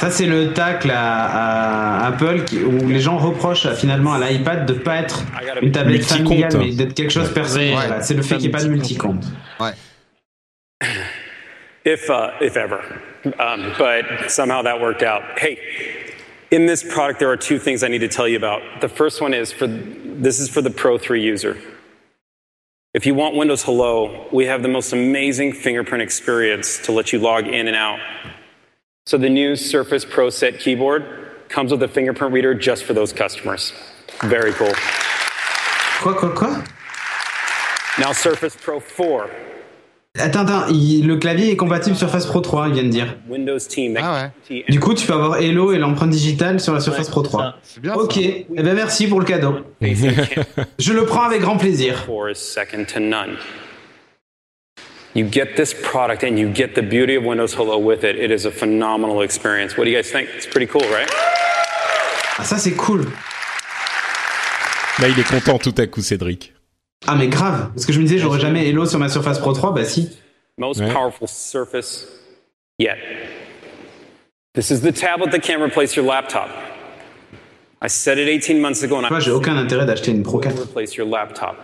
Ça, 0.00 0.10
c'est 0.10 0.26
le 0.26 0.52
tacle 0.52 0.90
à, 0.90 2.00
à 2.00 2.06
Apple 2.08 2.42
qui- 2.44 2.58
où 2.62 2.88
les 2.88 2.98
gens 3.00 3.16
reprochent 3.16 3.66
à, 3.66 3.74
finalement 3.74 4.12
à 4.14 4.18
l'iPad 4.30 4.66
de 4.66 4.72
pas 4.74 4.96
être 4.96 5.22
une 5.62 5.70
tablette 5.70 6.00
Multi-compte. 6.00 6.26
familiale, 6.28 6.52
mais 6.58 6.72
d'être 6.72 6.94
quelque 6.94 7.12
chose 7.12 7.28
de 7.28 7.34
personnel. 7.34 7.68
Ouais. 7.74 7.86
Voilà, 7.86 8.02
C'est 8.02 8.14
le 8.14 8.22
fait 8.22 8.34
qu'il 8.34 8.42
n'y 8.42 8.48
ait 8.48 8.50
pas 8.58 8.62
de 8.64 8.68
multi-compte. 8.68 9.24
if 11.86 12.08
uh, 12.08 12.30
if 12.44 12.56
ever. 12.56 12.80
Um, 13.38 13.72
but 13.78 14.28
somehow 14.30 14.62
that 14.62 14.80
worked 14.80 15.02
out. 15.02 15.22
Hey, 15.38 15.56
in 16.54 16.66
this 16.66 16.84
product, 16.84 17.18
there 17.18 17.30
are 17.30 17.36
two 17.36 17.58
things 17.58 17.82
I 17.82 17.88
need 17.88 17.98
to 17.98 18.08
tell 18.08 18.28
you 18.28 18.36
about. 18.36 18.80
The 18.80 18.88
first 18.88 19.20
one 19.20 19.34
is 19.34 19.50
for 19.50 19.66
this 19.66 20.38
is 20.38 20.48
for 20.48 20.62
the 20.62 20.70
Pro 20.70 20.96
3 20.96 21.20
user. 21.20 21.60
If 22.92 23.06
you 23.06 23.14
want 23.14 23.34
Windows 23.34 23.64
Hello, 23.64 24.28
we 24.32 24.46
have 24.46 24.62
the 24.62 24.68
most 24.68 24.92
amazing 24.92 25.52
fingerprint 25.52 26.00
experience 26.00 26.78
to 26.86 26.92
let 26.92 27.12
you 27.12 27.18
log 27.18 27.48
in 27.48 27.66
and 27.66 27.76
out. 27.76 27.98
So 29.06 29.18
the 29.18 29.28
new 29.28 29.56
Surface 29.56 30.04
Pro 30.04 30.30
Set 30.30 30.60
keyboard 30.60 31.32
comes 31.48 31.72
with 31.72 31.82
a 31.82 31.88
fingerprint 31.88 32.32
reader 32.32 32.54
just 32.54 32.84
for 32.84 32.94
those 32.94 33.12
customers. 33.12 33.72
Very 34.22 34.52
cool. 34.52 34.72
Now 37.98 38.12
Surface 38.12 38.56
Pro 38.56 38.78
4, 38.78 39.28
Attends, 40.16 40.42
attends, 40.46 40.66
il- 40.68 41.08
le 41.08 41.16
clavier 41.16 41.50
est 41.50 41.56
compatible 41.56 41.96
Surface 41.96 42.26
Pro 42.26 42.40
3, 42.40 42.68
il 42.68 42.74
vient 42.74 42.84
de 42.84 42.88
dire. 42.88 43.16
Ah 44.00 44.30
Du 44.68 44.78
coup, 44.78 44.94
tu 44.94 45.06
peux 45.08 45.12
avoir 45.12 45.38
Hello 45.38 45.72
et 45.72 45.78
l'empreinte 45.78 46.10
digitale 46.10 46.60
sur 46.60 46.72
la 46.72 46.78
Surface 46.78 47.08
Pro 47.08 47.22
3. 47.22 47.56
ok, 47.96 48.16
eh 48.18 48.46
ben 48.48 48.74
merci 48.74 49.08
pour 49.08 49.18
le 49.18 49.26
cadeau. 49.26 49.56
Je 50.78 50.92
le 50.92 51.04
prends 51.04 51.24
avec 51.24 51.40
grand 51.40 51.56
plaisir. 51.56 52.04
Four 52.06 52.30
is 52.30 52.36
second 52.36 52.84
to 52.94 53.00
none. 53.00 53.36
You 55.16 55.26
get 55.30 55.54
this 55.56 55.74
product 55.74 56.22
and 56.22 56.36
you 56.36 56.48
get 56.54 56.74
the 56.74 56.82
beauty 56.82 57.16
of 57.16 57.24
Windows 57.24 57.54
Hello 57.56 57.78
with 57.78 58.04
it. 58.04 58.16
It 58.16 58.30
is 58.30 58.46
a 58.46 58.52
phenomenal 58.52 59.20
experience. 59.22 59.76
What 59.76 59.84
do 59.84 59.90
you 59.90 59.96
guys 59.96 60.10
think? 60.12 60.28
It's 60.36 60.46
pretty 60.46 60.66
cool, 60.68 60.82
right? 60.92 61.08
Ah, 62.38 62.44
ça 62.44 62.58
c'est 62.58 62.74
cool. 62.76 63.02
Là, 65.00 65.08
il 65.08 65.18
est 65.18 65.28
content 65.28 65.58
tout 65.58 65.74
à 65.76 65.88
coup, 65.88 66.02
Cédric. 66.02 66.53
Ah 67.06 67.14
mais 67.16 67.28
grave, 67.28 67.70
parce 67.74 67.84
que 67.86 67.92
je 67.92 67.98
me 67.98 68.04
disais 68.04 68.18
j'aurais 68.18 68.40
jamais 68.40 68.66
Hello 68.68 68.86
sur 68.86 68.98
ma 68.98 69.08
Surface 69.08 69.38
Pro 69.38 69.52
3, 69.52 69.72
bah 69.74 69.84
si. 69.84 70.08
Most 70.58 70.80
Ouais. 70.80 70.90
powerful 70.92 71.26
surface 71.28 72.06
yet. 72.78 72.96
This 74.54 74.70
is 74.70 74.80
the 74.80 74.92
tablet 74.92 75.30
that 75.32 75.40
can 75.40 75.60
replace 75.62 75.96
your 75.96 76.06
laptop. 76.06 76.48
I 77.82 77.88
said 77.88 78.18
it 78.18 78.28
18 78.28 78.60
months 78.60 78.82
ago 78.82 78.96
and 78.96 79.02
Moi 79.10 79.18
I 79.18 79.20
j'ai 79.20 79.32
aucun 79.32 79.56
intérêt 79.56 79.84
d'acheter 79.84 80.12
une 80.12 80.22
Pro 80.22 80.38
4. 80.38 80.58
replace 80.60 80.94
your 80.96 81.06
laptop. 81.06 81.56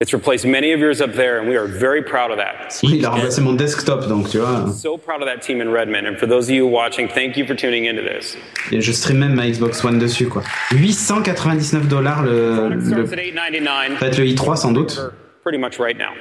It's 0.00 0.12
replaced 0.12 0.46
many 0.46 0.70
of 0.70 0.78
yours 0.78 1.00
up 1.00 1.12
there 1.14 1.40
and 1.40 1.48
we 1.48 1.56
are 1.56 1.66
very 1.66 2.02
proud 2.04 2.30
of 2.30 2.36
that. 2.36 2.78
Oui, 2.84 2.98
il 2.98 3.04
a 3.04 3.10
remplacé 3.10 3.40
mon 3.40 3.54
desktop 3.54 4.06
donc 4.06 4.30
tu 4.30 4.38
vois. 4.38 4.72
So 4.72 4.96
proud 4.96 5.22
of 5.22 5.26
that 5.26 5.42
team 5.42 5.60
in 5.60 5.72
Redmond. 5.72 6.06
And 6.06 6.16
for 6.16 6.26
those 6.28 6.44
of 6.48 6.54
you 6.54 6.68
watching, 6.68 7.08
thank 7.08 7.36
you 7.36 7.44
for 7.44 7.56
tuning 7.56 7.86
into 7.86 8.02
this. 8.02 8.36
Et 8.70 8.80
je 8.80 8.92
stream 8.92 9.18
même 9.18 9.34
ma 9.34 9.48
Xbox 9.48 9.82
One 9.82 9.98
dessus 9.98 10.28
quoi. 10.28 10.44
899 10.70 11.88
dollars 11.88 12.22
le, 12.22 12.68
le 12.68 12.80
Starts 12.80 13.12
at 13.12 13.16
8.99. 13.16 13.98
peut-être 13.98 14.18
le 14.18 14.24
i3 14.26 14.56
sans 14.56 14.70
doute. 14.70 15.00
pretty 15.42 15.58
much 15.58 15.80
right 15.80 15.98
now. 15.98 16.12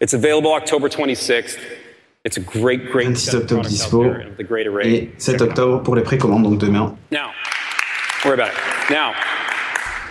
It's 0.00 0.14
available 0.14 0.50
October 0.52 0.88
26th. 0.88 1.56
It's 2.24 2.36
a 2.36 2.40
great, 2.40 2.90
great 2.90 3.14
26 3.14 3.30
set 3.30 3.34
of 3.34 3.42
octobre 3.42 3.62
dispo 3.68 4.06
et 4.82 5.10
7 5.18 5.40
octobre 5.40 5.84
pour 5.84 5.94
les 5.94 6.02
précommandes 6.02 6.42
donc 6.42 6.58
demain. 6.58 6.96
Now, 7.12 7.30
worry 8.24 8.34
about 8.34 8.48
it. 8.48 8.90
Now, 8.90 9.12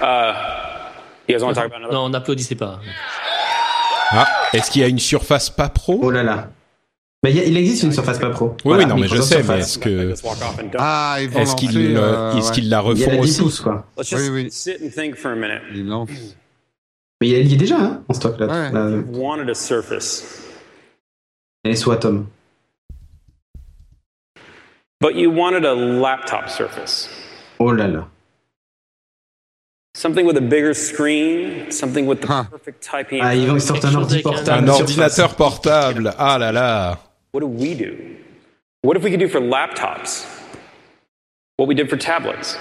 uh, 0.02 0.57
you 1.28 1.36
guys 1.36 1.44
want 1.44 1.54
to 1.54 1.62
talk 1.62 1.66
about 1.66 1.78
another? 1.80 1.94
Non, 1.94 2.10
n'applaudissez 2.10 2.56
pas. 2.56 2.80
Ah, 4.12 4.28
est-ce 4.54 4.72
qu'il 4.72 4.82
y 4.82 4.86
a 4.86 4.88
une 4.88 5.00
surface 5.00 5.50
pas 5.50 5.70
pro? 5.70 6.00
Oh 6.02 6.12
là 6.12 6.24
là. 6.24 6.50
Bah, 7.24 7.30
il 7.32 7.36
y 7.36 7.40
a- 7.40 7.46
il 7.46 7.58
existe 7.58 7.82
une 7.84 7.92
Surface 7.92 8.20
pas 8.20 8.30
pro. 8.30 8.50
Oui, 8.50 8.56
Voilà, 8.64 8.84
oui, 8.84 8.90
non, 8.90 8.98
mais 8.98 9.08
je 9.08 9.20
sais, 9.22 9.42
mais 9.42 9.58
est-ce 9.60 9.80
que 9.80 10.14
Ah, 10.78 11.18
ils 11.20 11.28
vont 11.30 11.40
est-ce 11.40 11.56
qu'ils 11.56 11.98
euh, 11.98 12.34
ouais. 12.36 12.42
qu'ils 12.54 12.70
la 12.70 12.78
Il 12.94 13.00
y 13.00 13.04
a 13.04 13.08
refont 13.08 13.10
la 13.12 13.18
10 13.18 13.22
aussi? 13.22 13.42
pouces 13.42 13.60
quoi. 13.62 13.86
Let's 13.98 14.10
just 14.10 14.22
Oui, 14.22 14.44
oui. 14.44 14.52
sit 14.52 14.78
and 14.84 14.90
think 14.96 15.16
for 15.16 15.32
a 15.32 15.36
minute. 15.36 15.64
Ils 15.74 15.86
lancent. 15.88 16.10
Mais 17.20 17.30
il 17.30 17.52
y 17.52 17.56
a 17.56 17.58
déjà 17.58 17.78
hein, 17.80 18.04
en 18.08 18.14
stock 18.14 18.40
là. 18.40 18.46
Ouais. 18.46 18.72
là. 18.72 18.90
You 18.92 19.04
wanted 19.14 19.50
a 19.50 19.56
Surface, 19.56 20.44
Elle 21.66 21.72
est 21.72 21.76
sous 21.76 21.92
Atom. 21.92 22.28
but 25.02 25.16
you 25.16 25.32
wanted 25.32 25.66
a 25.66 25.74
laptop 25.74 26.50
Surface. 26.50 27.10
Oh 27.58 27.72
là 27.72 27.88
là. 27.88 28.08
Ah, 33.22 33.36
ils 33.36 33.48
vont 33.48 33.56
ils 33.56 33.62
sortent 33.62 33.86
un 33.86 33.96
ordi 33.96 34.22
portable. 34.22 34.64
Un 34.70 34.74
Surface. 34.74 34.82
ordinateur 34.82 35.36
portable. 35.36 36.14
Ah 36.18 36.38
là 36.38 36.52
là. 36.52 37.00
What 37.34 37.42
do 37.42 37.48
we 37.48 37.76
do? 37.76 37.94
What 38.84 38.96
if 38.98 39.04
we 39.04 39.10
could 39.12 39.20
do 39.20 39.28
for 39.28 39.42
laptops? 39.42 40.26
What 41.58 41.66
we 41.68 41.76
did 41.76 41.90
for 41.90 41.98
tablets? 41.98 42.58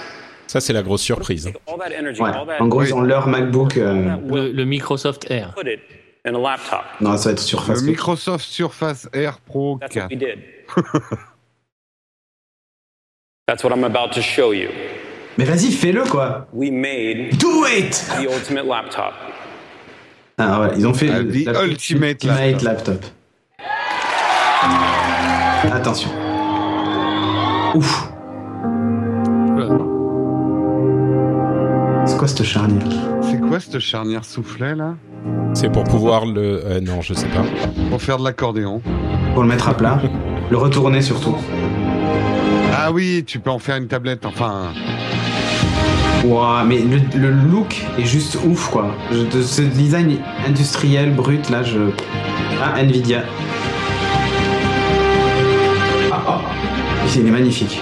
Ça, 0.47 0.59
c'est 0.61 0.73
la 0.73 0.81
grosse 0.81 1.01
surprise. 1.01 1.45
Ouais. 1.67 2.31
En 2.59 2.67
gros, 2.67 2.83
ils 2.83 2.93
ont 2.93 3.01
leur 3.01 3.27
MacBook. 3.27 3.77
euh, 3.77 4.15
Le, 4.27 4.51
le 4.51 4.65
Microsoft 4.65 5.29
Air. 5.29 5.53
put 5.55 5.67
it 5.67 5.79
in 6.25 6.33
a 6.33 6.39
laptop. 6.39 6.85
Non, 7.01 7.17
ça 7.17 7.29
va 7.29 7.33
être 7.33 7.39
Surface. 7.39 7.81
Le 7.81 7.87
Microsoft 7.87 8.45
Surface 8.45 9.07
Air 9.13 9.39
Pro 9.41 9.77
That's 9.79 9.95
what 9.95 10.07
4. 10.09 10.09
we 10.09 10.17
did. 10.17 10.39
That's 13.47 13.63
what 13.63 13.71
I'm 13.73 13.83
about 13.83 14.13
to 14.13 14.21
show 14.21 14.51
you. 14.53 14.69
Mais 15.37 15.45
vas-y, 15.45 15.71
fais-le 15.71 16.03
quoi. 16.03 16.47
We 16.53 16.71
made 16.71 17.37
Do 17.37 17.65
it. 17.67 18.05
the 18.19 18.23
ultimate 18.23 18.65
laptop. 18.65 19.13
Ah 20.39 20.61
ouais, 20.61 20.67
ils 20.77 20.85
ont 20.87 20.93
fait 20.93 21.09
Ah, 21.11 21.19
le- 21.19 21.31
the 21.31 21.45
la- 21.45 21.63
ultimate 21.65 22.23
ultimate 22.23 22.61
laptop. 22.63 23.05
Attention. 25.73 26.09
Ouf. 27.75 28.09
C'est 32.05 32.17
quoi 32.17 32.27
cette 32.27 32.43
charnière? 32.43 32.83
C'est 33.21 33.39
quoi 33.39 33.59
cette 33.59 33.79
charnière 33.79 34.23
soufflet 34.25 34.75
là? 34.75 34.95
C'est 35.53 35.71
pour 35.71 35.83
pouvoir 35.83 36.25
le. 36.25 36.61
euh, 36.65 36.79
non, 36.81 37.01
je 37.01 37.13
sais 37.13 37.27
pas. 37.27 37.43
Pour 37.89 38.01
faire 38.01 38.17
de 38.17 38.23
l'accordéon. 38.23 38.81
Pour 39.33 39.43
le 39.43 39.49
mettre 39.49 39.69
à 39.69 39.73
plat. 39.75 39.99
Le 40.49 40.57
retourner 40.57 41.01
surtout. 41.01 41.35
Ah 42.73 42.91
oui, 42.91 43.23
tu 43.27 43.39
peux 43.39 43.49
en 43.49 43.59
faire 43.59 43.75
une 43.75 43.87
tablette. 43.87 44.25
Enfin, 44.25 44.67
Ouah, 46.25 46.63
mais 46.65 46.79
le, 46.79 46.99
le 47.17 47.29
look 47.31 47.83
est 47.97 48.05
juste 48.05 48.37
ouf 48.45 48.69
quoi. 48.69 48.93
Je- 49.11 49.37
de 49.37 49.41
ce 49.41 49.61
design 49.61 50.17
industriel 50.47 51.13
brut 51.13 51.49
là, 51.49 51.63
je. 51.63 51.79
Ah, 52.61 52.81
Nvidia. 52.81 53.23
Ah, 56.11 56.21
ah. 56.27 56.41
Il 57.15 57.25
est 57.27 57.31
magnifique. 57.31 57.81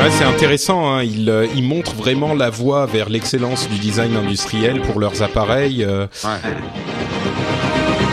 Ouais, 0.00 0.10
c'est 0.10 0.24
intéressant. 0.24 0.88
Hein. 0.94 1.02
Il, 1.02 1.28
euh, 1.28 1.46
il 1.56 1.64
montre 1.64 1.94
vraiment 1.94 2.32
la 2.34 2.50
voie 2.50 2.86
vers 2.86 3.08
l'excellence 3.08 3.68
du 3.68 3.78
design 3.78 4.14
industriel 4.16 4.80
pour 4.80 5.00
leurs 5.00 5.22
appareils. 5.22 5.82
euh, 5.84 6.06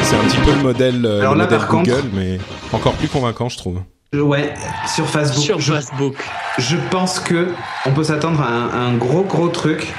C'est 0.06 0.16
un 0.16 0.24
petit 0.28 0.38
peu 0.38 0.52
le 0.52 0.62
modèle, 0.62 1.06
euh, 1.06 1.20
Alors 1.22 1.34
le 1.34 1.40
là, 1.40 1.44
modèle 1.46 1.60
par 1.60 1.68
contre- 1.68 1.90
Google, 1.90 2.10
mais 2.14 2.38
encore 2.72 2.94
plus 2.94 3.08
convaincant, 3.08 3.50
je 3.50 3.58
trouve. 3.58 3.82
Ouais, 4.14 4.54
sur 4.88 5.10
Facebook. 5.10 5.44
Sur 5.44 5.60
je, 5.60 5.74
Facebook. 5.74 6.16
je 6.58 6.78
pense 6.92 7.20
que 7.20 7.50
on 7.86 7.92
peut 7.92 8.04
s'attendre 8.04 8.42
à 8.42 8.48
un, 8.48 8.88
un 8.90 8.94
gros 8.98 9.24
gros 9.24 9.50
truc 9.50 9.92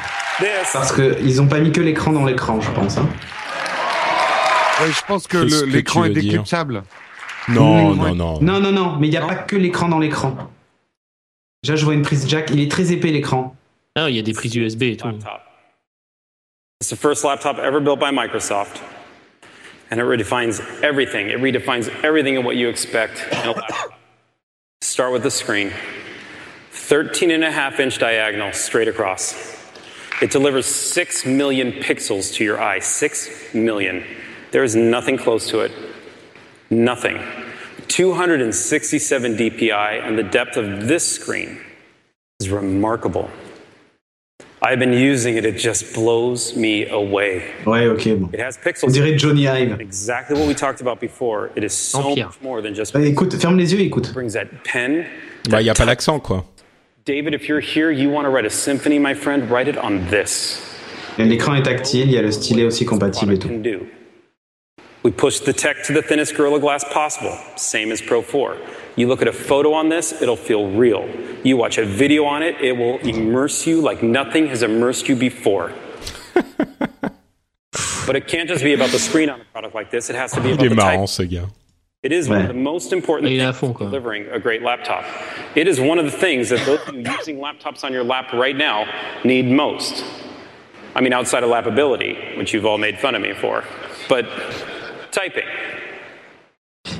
parce 0.72 0.92
que 0.92 1.18
ils 1.22 1.42
ont 1.42 1.48
pas 1.48 1.58
mis 1.58 1.70
que 1.72 1.80
l'écran 1.80 2.12
dans 2.12 2.24
l'écran, 2.24 2.60
je 2.60 2.70
pense. 2.70 2.96
hein. 2.98 3.06
Ouais, 4.80 4.90
je 4.92 5.00
pense 5.06 5.26
que 5.26 5.42
Qu'est-ce 5.42 5.64
le- 5.64 5.70
que 5.70 5.76
l'écran 5.76 6.04
est 6.04 6.10
décryptable. 6.10 6.82
Non, 7.48 7.94
non, 7.94 8.14
non. 8.14 8.38
Non, 8.40 8.60
non, 8.60 8.72
non, 8.72 8.96
mais 8.98 9.08
il 9.08 9.10
n'y 9.10 9.16
a 9.16 9.26
pas 9.26 9.34
que 9.34 9.56
l'écran 9.56 9.88
dans 9.88 9.98
l'écran. 9.98 10.34
Déjà, 11.62 11.76
je 11.76 11.84
vois 11.84 11.94
une 11.94 12.02
prise 12.02 12.26
jack, 12.28 12.50
il 12.52 12.60
est 12.60 12.70
très 12.70 12.92
épais 12.92 13.08
l'écran. 13.10 13.54
Ah, 13.96 14.08
il 14.08 14.16
y 14.16 14.18
a 14.18 14.22
des 14.22 14.32
prises 14.32 14.54
USB 14.54 14.82
et 14.84 14.96
tout. 14.96 15.08
It's 16.80 16.90
the 16.90 16.96
first 16.96 17.24
laptop 17.24 17.58
ever 17.58 17.80
built 17.80 17.98
by 17.98 18.12
Microsoft. 18.12 18.80
And 19.90 20.00
it 20.00 20.04
redefines 20.04 20.82
everything. 20.82 21.28
It 21.28 21.38
redefines 21.38 21.88
everything 22.02 22.34
in 22.34 22.44
what 22.44 22.56
you 22.56 22.68
expect 22.68 23.24
in 23.32 23.48
a 23.48 23.52
laptop. 23.52 23.92
Start 24.80 25.12
with 25.12 25.22
the 25.22 25.30
screen. 25.30 25.72
13 26.72 27.30
and 27.30 27.44
a 27.44 27.50
half 27.50 27.80
inch 27.80 27.98
diagonal 27.98 28.52
straight 28.52 28.88
across. 28.88 29.56
It 30.22 30.30
delivers 30.30 30.66
6 30.66 31.26
million 31.26 31.72
pixels 31.72 32.34
to 32.34 32.44
your 32.44 32.60
eye. 32.60 32.78
6 32.78 33.54
million. 33.54 34.04
There 34.50 34.64
is 34.64 34.74
nothing 34.74 35.18
close 35.18 35.48
to 35.50 35.60
it. 35.60 35.72
Nothing. 36.70 37.18
267 37.88 39.36
DPI, 39.36 40.06
and 40.06 40.18
the 40.18 40.22
depth 40.22 40.56
of 40.56 40.88
this 40.88 41.06
screen 41.06 41.60
is 42.40 42.50
remarkable. 42.50 43.30
I've 44.68 44.80
been 44.80 44.92
using 44.92 45.36
it, 45.36 45.44
it 45.44 45.56
just 45.58 45.94
blows 45.94 46.56
me 46.56 46.88
away. 46.88 47.42
Ouais, 47.66 47.86
ok, 47.86 48.16
bon. 48.18 48.30
It 48.32 48.40
has 48.40 48.56
pixels. 48.58 48.88
On 48.88 48.90
dirait 48.92 49.16
Johnny 49.16 49.46
Ive. 49.46 49.80
Exactly 49.80 50.36
what 50.36 50.48
we 50.48 50.54
talked 50.54 50.80
about 50.80 50.98
before. 50.98 51.50
It 51.54 51.62
is 51.62 51.70
so 51.72 52.00
Empire. 52.10 52.26
much 52.26 52.42
more 52.42 52.60
than 52.60 52.74
just. 52.74 52.92
Ouais, 52.92 53.06
écoute, 53.06 53.32
ferme 53.36 53.56
les 53.56 53.72
yeux, 53.72 53.80
écoute. 53.80 54.12
brings 54.12 54.32
that 54.32 54.46
pen. 54.64 55.04
Bah, 55.48 55.60
il 55.60 55.66
y 55.66 55.70
a 55.70 55.74
pas 55.74 55.84
l'accent, 55.84 56.18
quoi. 56.18 56.44
David, 57.04 57.32
if 57.34 57.48
you're 57.48 57.60
here, 57.60 57.92
you 57.92 58.10
want 58.10 58.24
to 58.24 58.30
write 58.30 58.44
a 58.44 58.50
symphony, 58.50 58.98
my 58.98 59.14
friend, 59.14 59.48
write 59.48 59.68
it 59.68 59.76
on 59.78 60.00
this. 60.10 60.60
Et 61.18 61.24
L'écran 61.24 61.54
est 61.54 61.62
tactile, 61.62 62.08
il 62.08 62.12
y 62.12 62.18
a 62.18 62.22
le 62.22 62.32
stylet 62.32 62.64
aussi 62.64 62.84
compatible 62.84 63.34
et 63.34 63.38
tout. 63.38 63.48
Can 65.06 65.12
do. 65.12 65.16
We 65.16 65.16
push 65.16 65.40
the 65.40 65.52
tech 65.52 65.84
to 65.84 65.92
the 65.92 66.02
thinnest 66.02 66.34
Gorilla 66.34 66.60
Glass 66.60 66.84
possible, 66.84 67.38
same 67.56 67.92
as 67.92 68.02
Pro 68.02 68.22
4. 68.22 68.56
You 68.96 69.08
look 69.08 69.22
at 69.22 69.28
a 69.28 69.32
photo 69.32 69.72
on 69.72 69.88
this, 69.88 70.20
it'll 70.22 70.36
feel 70.36 70.70
real. 70.70 71.08
You 71.44 71.56
watch 71.56 71.78
a 71.78 71.84
video 71.84 72.24
on 72.24 72.42
it, 72.42 72.60
it 72.60 72.72
will 72.72 72.98
immerse 72.98 73.66
you 73.66 73.80
like 73.80 74.02
nothing 74.02 74.48
has 74.48 74.62
immersed 74.62 75.08
you 75.08 75.16
before. 75.16 75.72
but 76.34 78.16
it 78.16 78.26
can't 78.26 78.48
just 78.48 78.64
be 78.64 78.74
about 78.74 78.90
the 78.90 78.98
screen 78.98 79.30
on 79.30 79.40
a 79.40 79.44
product 79.44 79.74
like 79.74 79.90
this, 79.90 80.10
it 80.10 80.16
has 80.16 80.32
to 80.32 80.40
be 80.40 80.52
about 80.52 80.62
the 80.62 80.68
type. 80.70 80.76
marrant. 80.76 81.02
It 82.02 82.12
is 82.12 82.28
one 82.28 82.42
of 82.42 82.48
the 82.48 82.54
most 82.54 82.92
important 82.92 83.32
Il 83.32 83.40
est 83.40 83.60
things 83.60 83.78
to 83.78 83.84
delivering 83.84 84.26
a 84.28 84.38
great 84.38 84.62
laptop. 84.62 85.04
It 85.54 85.66
is 85.66 85.80
one 85.80 85.98
of 85.98 86.04
the 86.04 86.10
things 86.10 86.50
that 86.50 86.64
those 86.66 86.80
of 86.88 86.94
you 86.94 87.02
using 87.02 87.38
laptops 87.38 87.84
on 87.84 87.92
your 87.92 88.04
lap 88.04 88.32
right 88.32 88.56
now 88.56 88.86
need 89.24 89.46
most. 89.46 90.04
I 90.96 91.00
mean, 91.00 91.12
outside 91.12 91.44
of 91.44 91.50
lapability, 91.50 92.36
which 92.38 92.54
you've 92.54 92.66
all 92.66 92.78
made 92.78 92.98
fun 92.98 93.14
of 93.14 93.22
me 93.22 93.34
for, 93.34 93.64
but 94.08 94.26
typing. 94.26 94.75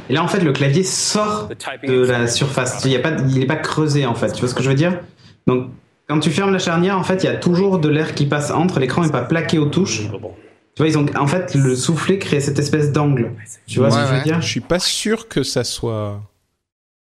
Et 0.08 0.12
là, 0.12 0.22
en 0.22 0.28
fait, 0.28 0.40
le 0.40 0.52
clavier 0.52 0.82
sort 0.82 1.48
de 1.48 2.06
la 2.06 2.26
surface. 2.26 2.84
Il 2.84 2.92
n'est 2.92 2.98
pas, 2.98 3.12
il 3.28 3.42
est 3.42 3.46
pas 3.46 3.56
creusé, 3.56 4.06
en 4.06 4.14
fait. 4.14 4.32
Tu 4.32 4.40
vois 4.40 4.48
ce 4.48 4.54
que 4.54 4.62
je 4.62 4.68
veux 4.68 4.74
dire? 4.74 5.00
Donc, 5.46 5.70
quand 6.08 6.20
tu 6.20 6.30
fermes 6.30 6.52
la 6.52 6.58
charnière, 6.58 6.98
en 6.98 7.02
fait, 7.02 7.22
il 7.22 7.26
y 7.26 7.28
a 7.28 7.36
toujours 7.36 7.78
de 7.78 7.88
l'air 7.88 8.14
qui 8.14 8.26
passe 8.26 8.50
entre. 8.50 8.78
L'écran 8.80 9.02
n'est 9.02 9.10
pas 9.10 9.22
plaqué 9.22 9.58
aux 9.58 9.66
touches. 9.66 10.02
Tu 10.02 10.82
vois, 10.82 10.88
ils 10.88 10.98
ont, 10.98 11.06
en 11.16 11.26
fait, 11.26 11.54
le 11.54 11.74
soufflet 11.74 12.18
crée 12.18 12.40
cette 12.40 12.58
espèce 12.58 12.92
d'angle. 12.92 13.32
Tu 13.66 13.78
vois 13.78 13.90
ce 13.90 13.96
que 13.98 14.06
je 14.06 14.14
veux 14.14 14.22
dire? 14.22 14.40
Je 14.40 14.48
suis 14.48 14.60
pas 14.60 14.78
sûr 14.78 15.28
que 15.28 15.42
ça 15.42 15.64
soit. 15.64 16.20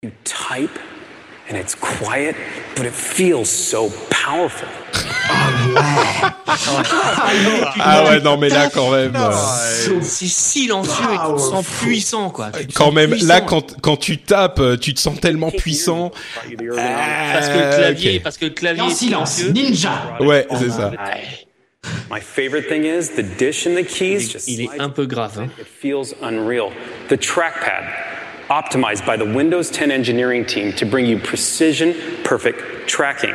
You 0.02 0.12
type, 0.24 0.80
and 1.52 1.58
it's 1.58 1.76
quiet, 1.76 2.36
but 2.78 2.86
it 2.86 2.94
feels 2.94 3.50
so 3.50 3.92
powerful. 4.10 4.68
Ah 7.80 8.04
ouais, 8.06 8.20
non, 8.22 8.38
mais 8.38 8.50
là, 8.50 8.70
quand 8.74 8.92
même. 8.92 9.16
euh, 9.16 9.32
C'est 10.02 10.28
silencieux 10.28 11.06
et 11.14 11.18
tu 11.28 11.34
te 11.34 11.40
sens 11.40 11.66
puissant, 11.82 12.30
quoi. 12.30 12.50
Tu 12.52 12.68
Quand 12.74 12.92
même, 12.92 13.12
puissant. 13.12 13.28
là, 13.28 13.42
quand, 13.42 13.80
quand 13.82 13.98
tu 13.98 14.18
tapes, 14.18 14.60
euh, 14.60 14.78
tu 14.78 14.94
te 14.94 15.00
sens 15.00 15.20
tellement 15.20 15.52
puissant. 15.52 16.12
Parce 16.44 17.48
que 17.50 17.58
le 17.58 17.76
clavier, 17.78 18.16
ok. 18.18 18.24
parce 18.24 18.38
que 18.38 18.46
le 18.46 18.52
clavier 18.52 18.82
En 18.84 18.90
est 18.90 18.94
silence, 18.94 19.32
silencieux. 19.34 19.52
ninja 19.70 20.18
Ouais, 20.20 20.48
c'est 20.58 20.70
ça. 20.70 20.92
My 22.12 22.20
favorite 22.20 22.68
thing 22.68 22.84
is 22.84 23.10
the 23.16 23.24
dish 23.38 23.66
and 23.66 23.76
the 23.76 23.86
keys 23.86 24.36
Il 24.48 24.62
est 24.62 24.80
un 24.80 24.90
peu 24.90 25.06
grave. 25.06 25.40
Hein. 25.40 25.48
It 25.60 25.66
feels 25.66 26.14
unreal. 26.22 26.72
The 27.08 27.16
trackpad, 27.18 27.84
optimized 28.50 29.06
by 29.06 29.16
the 29.18 29.26
Windows 29.26 29.70
10 29.72 29.90
engineering 29.90 30.46
team 30.46 30.74
to 30.74 30.86
bring 30.86 31.06
you 31.06 31.18
precision, 31.20 31.94
perfect 32.24 32.60
tracking. 32.88 33.34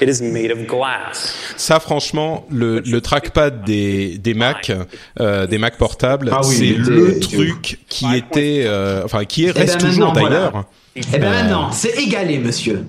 It 0.00 0.08
is 0.08 0.22
made 0.22 0.50
of 0.50 0.66
glass. 0.66 1.34
Ça, 1.56 1.80
franchement, 1.80 2.46
le, 2.50 2.80
le 2.80 3.00
trackpad 3.00 3.64
des, 3.64 4.18
des 4.18 4.34
Mac, 4.34 4.70
euh, 5.20 5.46
des 5.46 5.58
Mac 5.58 5.76
portables, 5.76 6.30
Ah 6.32 6.40
oui, 6.44 6.54
c'est 6.54 6.90
le 6.90 7.18
truc 7.18 7.80
qui 7.88 8.06
était, 8.14 8.62
euh, 8.64 9.02
enfin, 9.04 9.24
qui 9.24 9.46
est, 9.46 9.52
ben 9.52 9.60
reste 9.60 9.80
toujours 9.80 10.12
voilà. 10.12 10.28
d'ailleurs. 10.28 10.64
Eh 10.96 11.18
ben 11.18 11.24
Euh, 11.24 11.30
maintenant, 11.30 11.70
c'est 11.72 11.96
égalé, 11.98 12.38
monsieur. 12.38 12.84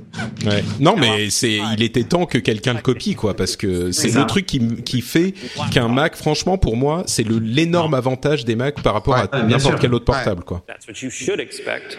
Ouais. 0.45 0.63
Non, 0.79 0.95
mais 0.97 1.29
c'est, 1.29 1.59
il 1.77 1.83
était 1.83 2.03
temps 2.03 2.25
que 2.25 2.37
quelqu'un 2.37 2.73
le 2.73 2.81
copie, 2.81 3.15
quoi, 3.15 3.35
parce 3.35 3.55
que 3.55 3.91
c'est 3.91 4.13
le 4.13 4.25
truc 4.25 4.45
qui, 4.45 4.59
qui 4.83 5.01
fait 5.01 5.33
qu'un 5.71 5.87
Mac, 5.87 6.15
franchement, 6.15 6.57
pour 6.57 6.75
moi, 6.77 7.03
c'est 7.07 7.23
le, 7.23 7.39
l'énorme 7.39 7.93
avantage 7.93 8.45
des 8.45 8.55
Mac 8.55 8.81
par 8.81 8.93
rapport 8.93 9.15
à 9.15 9.27
n'importe 9.43 9.79
quel 9.79 9.93
autre 9.93 10.05
portable, 10.05 10.43
quoi. 10.43 10.63
That's 10.67 10.87
what 10.87 11.01
you 11.01 11.09
should 11.09 11.39
expect. 11.39 11.97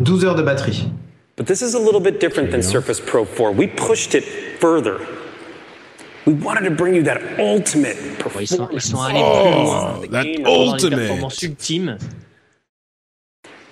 12 0.00 0.24
heures 0.24 0.34
de 0.34 0.42
batterie. 0.42 0.88
But 1.36 1.46
this 1.46 1.60
is 1.62 1.74
a 1.74 1.78
little 1.78 2.00
bit 2.00 2.18
different 2.18 2.50
than 2.50 2.62
Surface 2.62 2.98
Pro 3.00 3.24
4. 3.24 3.52
We 3.52 3.66
pushed 3.66 4.14
it 4.14 4.24
further. 4.58 5.06
We 6.24 6.32
wanted 6.32 6.62
to 6.64 6.70
bring 6.70 6.94
you 6.94 7.02
that 7.04 7.38
ultimate 7.38 7.96
performance. 8.18 8.50
ils 8.52 8.56
sont, 8.56 8.68
ils 8.72 8.80
sont 8.82 8.96
allés 8.98 9.22
Oh, 9.22 9.52
plus 9.52 10.08
loin. 10.08 10.10
that 10.10 10.26
Ils 10.26 10.40
ont 10.40 10.76
des 10.76 10.84
ultimate. 10.84 11.08
performances 11.08 11.44
ultimes. 11.44 11.98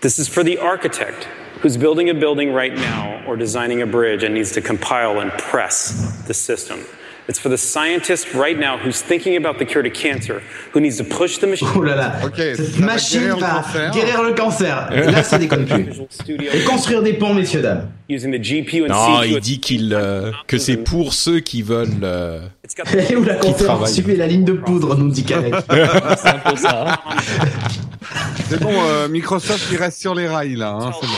This 0.03 0.19
is 0.19 0.28
for 0.28 0.45
the 0.45 0.59
architect 0.59 1.24
who's 1.62 1.77
building 1.78 2.11
a 2.11 2.15
building 2.15 2.53
right 2.53 2.74
now 2.74 3.24
or 3.27 3.36
designing 3.36 3.81
a 3.81 3.86
bridge 3.86 4.23
and 4.23 4.35
needs 4.35 4.53
to 4.53 4.61
compile 4.61 5.19
and 5.20 5.32
press 5.32 6.23
the 6.27 6.35
system. 6.35 6.81
It's 7.26 7.38
for 7.38 7.48
the 7.48 7.56
scientist 7.56 8.34
right 8.34 8.59
now 8.59 8.76
who's 8.76 9.01
thinking 9.01 9.34
about 9.36 9.59
the 9.59 9.64
cure 9.64 9.82
to 9.82 9.88
cancer, 9.88 10.42
who 10.74 10.80
needs 10.80 10.98
to 10.98 11.05
push 11.05 11.38
the 11.38 11.46
machine. 11.46 11.68
Oh 11.74 11.80
là 11.80 11.96
là. 11.96 12.12
Ok, 12.22 12.36
Cette 12.36 12.76
va 12.76 12.84
machine 12.86 13.20
guérir 13.20 13.34
le 13.36 13.40
va 13.40 13.62
cancer. 13.62 13.90
guérir 13.92 14.22
le 14.22 14.34
cancer. 14.34 14.88
Là, 14.92 15.22
ça 15.22 15.38
déconne 15.38 15.64
plus. 15.64 15.86
Et 16.28 16.64
construire 16.64 17.02
des 17.02 17.14
ponts, 17.14 17.32
messieurs, 17.32 17.62
dames. 17.62 17.88
using 18.10 18.30
the 18.30 18.38
GPU 18.38 18.84
and 18.84 18.88
Non, 18.88 19.20
CPU. 19.22 19.32
il 19.36 19.40
dit 19.40 19.59
qu'il, 19.60 19.94
euh, 19.94 20.30
que 20.46 20.59
c'est 20.59 20.76
pour 20.76 21.14
ceux 21.14 21.40
qui 21.40 21.62
veulent, 21.62 21.88
euh, 22.02 22.40
où 23.18 23.22
la 23.24 23.36
conférence 23.36 23.92
suivait 23.94 24.16
la 24.16 24.26
ligne 24.26 24.44
de 24.44 24.52
poudre, 24.52 24.94
nous 24.94 25.09
dit 25.10 25.24
Karek. 25.24 25.55
C'est 26.18 26.28
un 26.28 26.51
peu 26.51 26.56
ça. 26.56 26.84
hein. 27.06 27.16
C'est 28.49 28.61
bon, 28.61 28.73
euh, 28.73 29.09
Microsoft, 29.09 29.66
il 29.73 29.77
reste 29.77 30.01
sur 30.01 30.15
les 30.15 30.28
rails, 30.28 30.57
là. 30.57 30.73
Hein, 30.73 30.93
c'est 31.01 31.07
bon. 31.07 31.12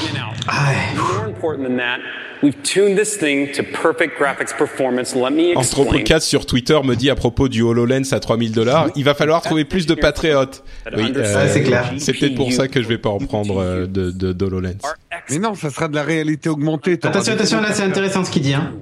Ah 0.48 0.68
ouais. 0.70 0.96
More 0.96 1.24
important 1.26 1.64
than 1.64 1.76
that, 1.76 1.98
we've 2.42 2.60
tuned 2.62 2.96
this 2.96 3.18
thing 3.18 3.50
to 3.52 3.62
perfect 3.62 4.18
graphics 4.18 4.56
performance. 4.56 5.14
Let 5.14 5.30
me 5.32 5.52
explain. 5.52 5.82
Anthropocast 5.84 6.26
sur 6.26 6.46
Twitter 6.46 6.78
me 6.84 6.94
dit 6.94 7.10
à 7.10 7.14
propos 7.14 7.48
du 7.48 7.62
HoloLens 7.62 8.12
à 8.12 8.20
3000 8.20 8.52
dollars, 8.52 8.88
il 8.96 9.04
va 9.04 9.14
falloir 9.14 9.42
trouver 9.42 9.64
plus 9.64 9.86
de 9.86 9.94
patriotes. 9.94 10.62
Oui, 10.96 11.12
euh, 11.16 11.48
c'est 11.52 11.62
clair. 11.62 11.92
C'est 11.98 12.12
peut-être 12.12 12.36
pour 12.36 12.52
ça 12.52 12.68
que 12.68 12.82
je 12.82 12.88
vais 12.88 12.98
pas 12.98 13.10
en 13.10 13.18
prendre 13.18 13.60
euh, 13.60 13.86
de, 13.86 14.10
de 14.10 14.32
d'HoloLens. 14.32 14.78
Our 14.84 14.94
Mais 15.30 15.38
non, 15.38 15.54
ça 15.54 15.70
sera 15.70 15.88
de 15.88 15.94
la 15.94 16.04
réalité 16.04 16.48
augmentée. 16.48 16.92
Attention, 17.02 17.32
attention, 17.32 17.60
là, 17.60 17.72
c'est 17.72 17.82
intéressant 17.82 18.24
ce 18.24 18.30
qu'il 18.30 18.42
dit. 18.42 18.54
Hein. 18.54 18.72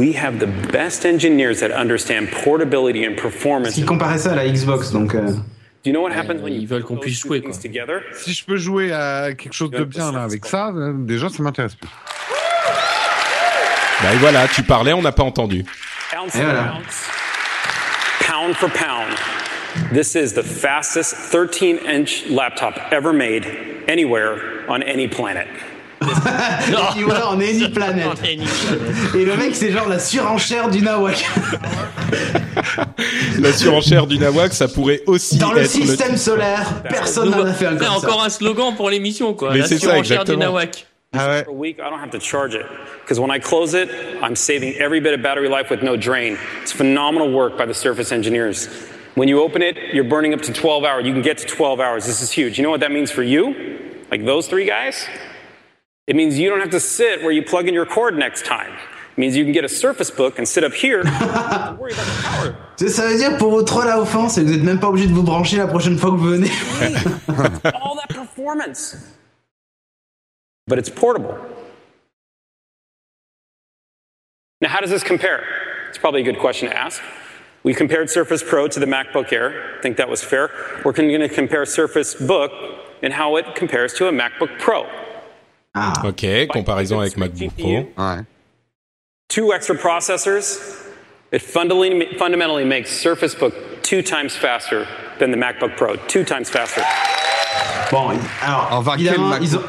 With 0.00 0.12
the 0.12 0.12
GPU. 0.12 0.12
We 0.12 0.12
have 0.16 0.38
the 0.38 0.46
best 0.72 1.04
engineers 1.04 1.60
that 1.60 1.70
understand 1.72 2.30
portability 2.44 3.04
and 3.06 3.16
performance. 3.16 3.76
Il 3.76 3.84
comparait 3.86 4.18
ça 4.18 4.32
à 4.32 4.34
la 4.36 4.48
Xbox, 4.48 4.90
donc. 4.92 5.14
euh, 5.14 5.32
Do 5.82 5.88
you 5.88 5.92
know 5.94 6.02
what 6.02 6.12
happens 6.12 6.40
euh, 6.40 6.44
when 6.44 6.52
ils 6.52 6.62
you 6.62 6.68
veulent 6.68 6.82
put 6.82 6.88
qu'on 6.88 6.96
puisse 6.98 7.20
jouer, 7.20 7.40
things 7.40 7.52
quoi. 7.52 7.62
together? 7.62 8.02
Si 8.12 8.32
je 8.34 8.44
peux 8.44 8.56
jouer 8.58 8.92
à 8.92 9.32
quelque 9.34 9.54
chose 9.54 9.70
de 9.70 9.84
bien, 9.84 10.12
là, 10.12 10.24
avec 10.24 10.44
ça, 10.44 10.68
euh, 10.68 10.92
déjà, 10.94 11.28
ça 11.30 11.42
m'intéresse 11.42 11.74
plus. 11.74 11.88
Bah 14.02 14.14
et 14.14 14.16
voilà, 14.16 14.46
tu 14.48 14.62
parlais, 14.62 14.92
on 14.94 15.02
n'a 15.02 15.12
pas 15.12 15.22
entendu. 15.24 15.64
Ounce 16.18 16.34
Et 16.34 16.38
for 16.38 16.44
voilà. 16.44 16.74
ounce, 16.76 17.08
pound 18.26 18.54
for 18.56 18.68
pound. 18.70 19.14
This 19.92 20.14
is 20.14 20.32
the 20.34 20.42
fastest 20.42 21.14
13-inch 21.32 22.28
laptop 22.30 22.74
ever 22.90 23.12
made 23.12 23.46
anywhere 23.88 24.64
on 24.68 24.82
any 24.82 25.06
planet. 25.06 25.46
Et 26.98 27.02
voilà, 27.02 27.30
on 27.30 27.40
est 27.40 27.50
Any 27.50 27.68
Planet. 27.68 28.08
Et 29.14 29.24
le 29.24 29.36
mec, 29.36 29.54
c'est 29.54 29.70
genre 29.70 29.88
la 29.88 29.98
surenchère 29.98 30.70
du 30.70 30.80
Nawak. 30.80 31.24
La 33.40 33.52
surenchère 33.52 34.06
du 34.06 34.18
Nawak, 34.18 34.52
ça 34.52 34.68
pourrait 34.68 35.02
aussi 35.06 35.38
Dans 35.38 35.52
le 35.52 35.60
être 35.62 35.70
système 35.70 36.16
solaire, 36.16 36.82
personne 36.88 37.30
n'en 37.30 37.44
a 37.44 37.52
fait 37.52 37.66
un 37.66 37.76
comme 37.76 37.86
ça. 37.86 37.92
encore 37.92 38.22
un 38.24 38.28
slogan 38.30 38.74
pour 38.76 38.90
l'émission, 38.90 39.34
quoi. 39.34 39.52
Mais 39.52 39.58
la 39.60 39.66
c'est 39.66 39.74
ça, 39.78 39.90
surenchère 39.90 40.24
du 40.24 40.32
exactement. 40.32 40.52
Nawak. 40.52 40.86
Ah 41.12 41.28
ouais. 41.28 41.44
For 41.44 41.50
a 41.50 41.54
week, 41.54 41.78
I 41.80 41.90
don't 41.90 42.00
have 42.00 42.10
to 42.12 42.20
charge 42.20 42.54
it. 42.54 42.64
Because 43.02 43.18
when 43.18 43.30
I 43.30 43.40
close 43.40 43.74
it, 43.74 43.88
I'm 44.22 44.36
saving 44.36 44.74
every 44.78 45.00
bit 45.00 45.12
of 45.12 45.22
battery 45.22 45.48
life 45.48 45.68
with 45.70 45.82
no 45.82 45.96
drain. 45.96 46.36
It's 46.62 46.72
phenomenal 46.72 47.32
work 47.32 47.58
by 47.58 47.66
the 47.66 47.74
Surface 47.74 48.12
engineers. 48.12 48.68
When 49.16 49.26
you 49.26 49.42
open 49.42 49.60
it, 49.60 49.76
you're 49.92 50.04
burning 50.08 50.32
up 50.34 50.40
to 50.42 50.52
12 50.52 50.84
hours. 50.84 51.04
You 51.04 51.12
can 51.12 51.22
get 51.22 51.38
to 51.38 51.46
12 51.46 51.80
hours. 51.80 52.06
This 52.06 52.22
is 52.22 52.30
huge. 52.30 52.58
You 52.58 52.62
know 52.64 52.70
what 52.70 52.80
that 52.80 52.92
means 52.92 53.10
for 53.10 53.24
you? 53.24 53.54
Like 54.10 54.24
those 54.24 54.46
three 54.46 54.66
guys? 54.66 55.04
It 56.10 56.16
means 56.16 56.36
you 56.40 56.50
don't 56.50 56.58
have 56.58 56.70
to 56.70 56.80
sit 56.80 57.22
where 57.22 57.30
you 57.30 57.40
plug 57.40 57.68
in 57.68 57.72
your 57.72 57.86
cord 57.86 58.18
next 58.18 58.44
time. 58.44 58.72
It 58.72 59.16
means 59.16 59.36
you 59.36 59.44
can 59.44 59.52
get 59.52 59.64
a 59.64 59.68
Surface 59.68 60.10
Book 60.10 60.38
and 60.38 60.48
sit 60.48 60.64
up 60.64 60.72
here 60.72 61.04
worry 61.78 61.92
about 61.92 62.04
the 62.04 62.22
power. 62.24 62.56
Ça- 62.76 63.06
veut 63.06 63.16
dire 63.16 63.38
pour 63.38 63.52
vous 63.52 63.62
trop 63.62 63.84
la 63.84 64.00
offense 64.00 64.36
et 64.36 64.42
vous 64.42 64.52
êtes 64.52 64.62
même 64.64 64.80
pas 64.80 64.88
obligé 64.88 65.06
de 65.06 65.12
vous 65.12 65.22
brancher 65.22 65.58
la 65.58 65.68
prochaine 65.68 65.96
fois 65.96 66.10
que 66.10 66.16
vous 66.16 66.30
venez. 66.30 66.50
all 67.76 67.94
that 67.94 68.08
performance. 68.08 68.96
But 70.66 70.80
it's 70.80 70.90
portable. 70.90 71.38
Now, 74.60 74.68
how 74.70 74.80
does 74.80 74.90
this 74.90 75.04
compare? 75.04 75.44
It's 75.90 75.98
probably 75.98 76.22
a 76.22 76.24
good 76.24 76.40
question 76.40 76.68
to 76.70 76.76
ask. 76.76 77.00
We 77.62 77.72
compared 77.72 78.10
Surface 78.10 78.42
Pro 78.42 78.66
to 78.66 78.80
the 78.80 78.86
MacBook 78.86 79.32
Air. 79.32 79.76
I 79.78 79.80
think 79.80 79.96
that 79.98 80.08
was 80.08 80.24
fair. 80.24 80.50
We're 80.84 80.90
going 80.92 81.20
to 81.20 81.28
compare 81.28 81.64
Surface 81.66 82.16
Book 82.16 82.50
and 83.00 83.12
how 83.12 83.36
it 83.36 83.54
compares 83.54 83.94
to 83.94 84.08
a 84.08 84.12
MacBook 84.12 84.58
Pro. 84.58 84.88
Ok, 85.76 86.48
comparaison 86.48 87.00
avec 87.00 87.16
MacBook 87.16 87.52
Pro. 87.56 87.86
Two 89.28 89.52
extra 89.52 89.76
processors. 89.76 90.58
It 91.32 91.40
fundamentally, 91.42 92.16
fundamentally 92.18 92.64
makes 92.64 92.90
Surface 92.90 93.36
Book 93.36 93.54
two 93.82 94.02
times 94.02 94.34
faster 94.34 94.86
than 95.20 95.30
the 95.30 95.36
MacBook 95.36 95.76
Pro. 95.76 95.94
Two 96.08 96.24
times 96.24 96.50
faster. 96.50 96.82
Bon, 97.92 98.18
alors, 98.42 98.94
évidemment, 98.94 99.36
ils 99.40 99.56
ont... 99.56 99.62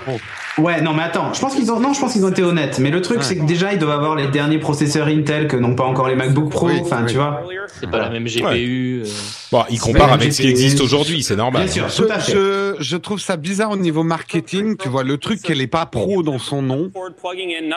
Ouais, 0.57 0.81
non, 0.81 0.93
mais 0.93 1.03
attends, 1.03 1.33
je 1.33 1.39
pense 1.39 1.55
qu'ils 1.55 1.71
ont, 1.71 1.79
non, 1.79 1.93
je 1.93 1.99
pense 1.99 2.11
qu'ils 2.13 2.25
ont 2.25 2.29
été 2.29 2.43
honnêtes. 2.43 2.79
Mais 2.79 2.89
le 2.89 3.01
truc, 3.01 3.23
c'est 3.23 3.37
que 3.37 3.45
déjà, 3.45 3.71
ils 3.71 3.79
doivent 3.79 3.97
avoir 3.97 4.15
les 4.15 4.27
derniers 4.27 4.57
processeurs 4.59 5.07
Intel 5.07 5.47
que 5.47 5.55
n'ont 5.55 5.75
pas 5.75 5.85
encore 5.85 6.07
les 6.09 6.15
MacBook 6.15 6.49
Pro. 6.49 6.69
enfin, 6.69 7.05
tu 7.05 7.15
vois. 7.15 7.41
C'est 7.79 7.89
pas 7.89 7.99
la 7.99 8.09
même 8.09 8.25
GPU. 8.27 9.03
euh. 9.05 9.09
Bon, 9.51 9.63
ils 9.69 9.79
comparent 9.79 10.11
avec 10.13 10.33
ce 10.33 10.41
qui 10.41 10.47
existe 10.49 10.81
aujourd'hui, 10.81 11.23
c'est 11.23 11.35
normal. 11.37 11.63
Bien 11.63 11.71
sûr, 11.71 11.93
tout 11.93 12.11
à 12.11 12.19
fait. 12.19 12.33
Je, 12.33 12.75
je 12.79 12.97
trouve 12.97 13.19
ça 13.19 13.37
bizarre 13.37 13.71
au 13.71 13.77
niveau 13.77 14.03
marketing. 14.03 14.75
Tu 14.77 14.89
vois, 14.89 15.03
le 15.03 15.17
truc 15.17 15.41
qu'elle 15.41 15.61
est 15.61 15.67
pas 15.67 15.85
pro 15.85 16.21
dans 16.21 16.39
son 16.39 16.61
nom, 16.61 16.91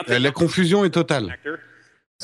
la 0.07 0.31
confusion 0.31 0.83
est 0.85 0.89
totale. 0.89 1.37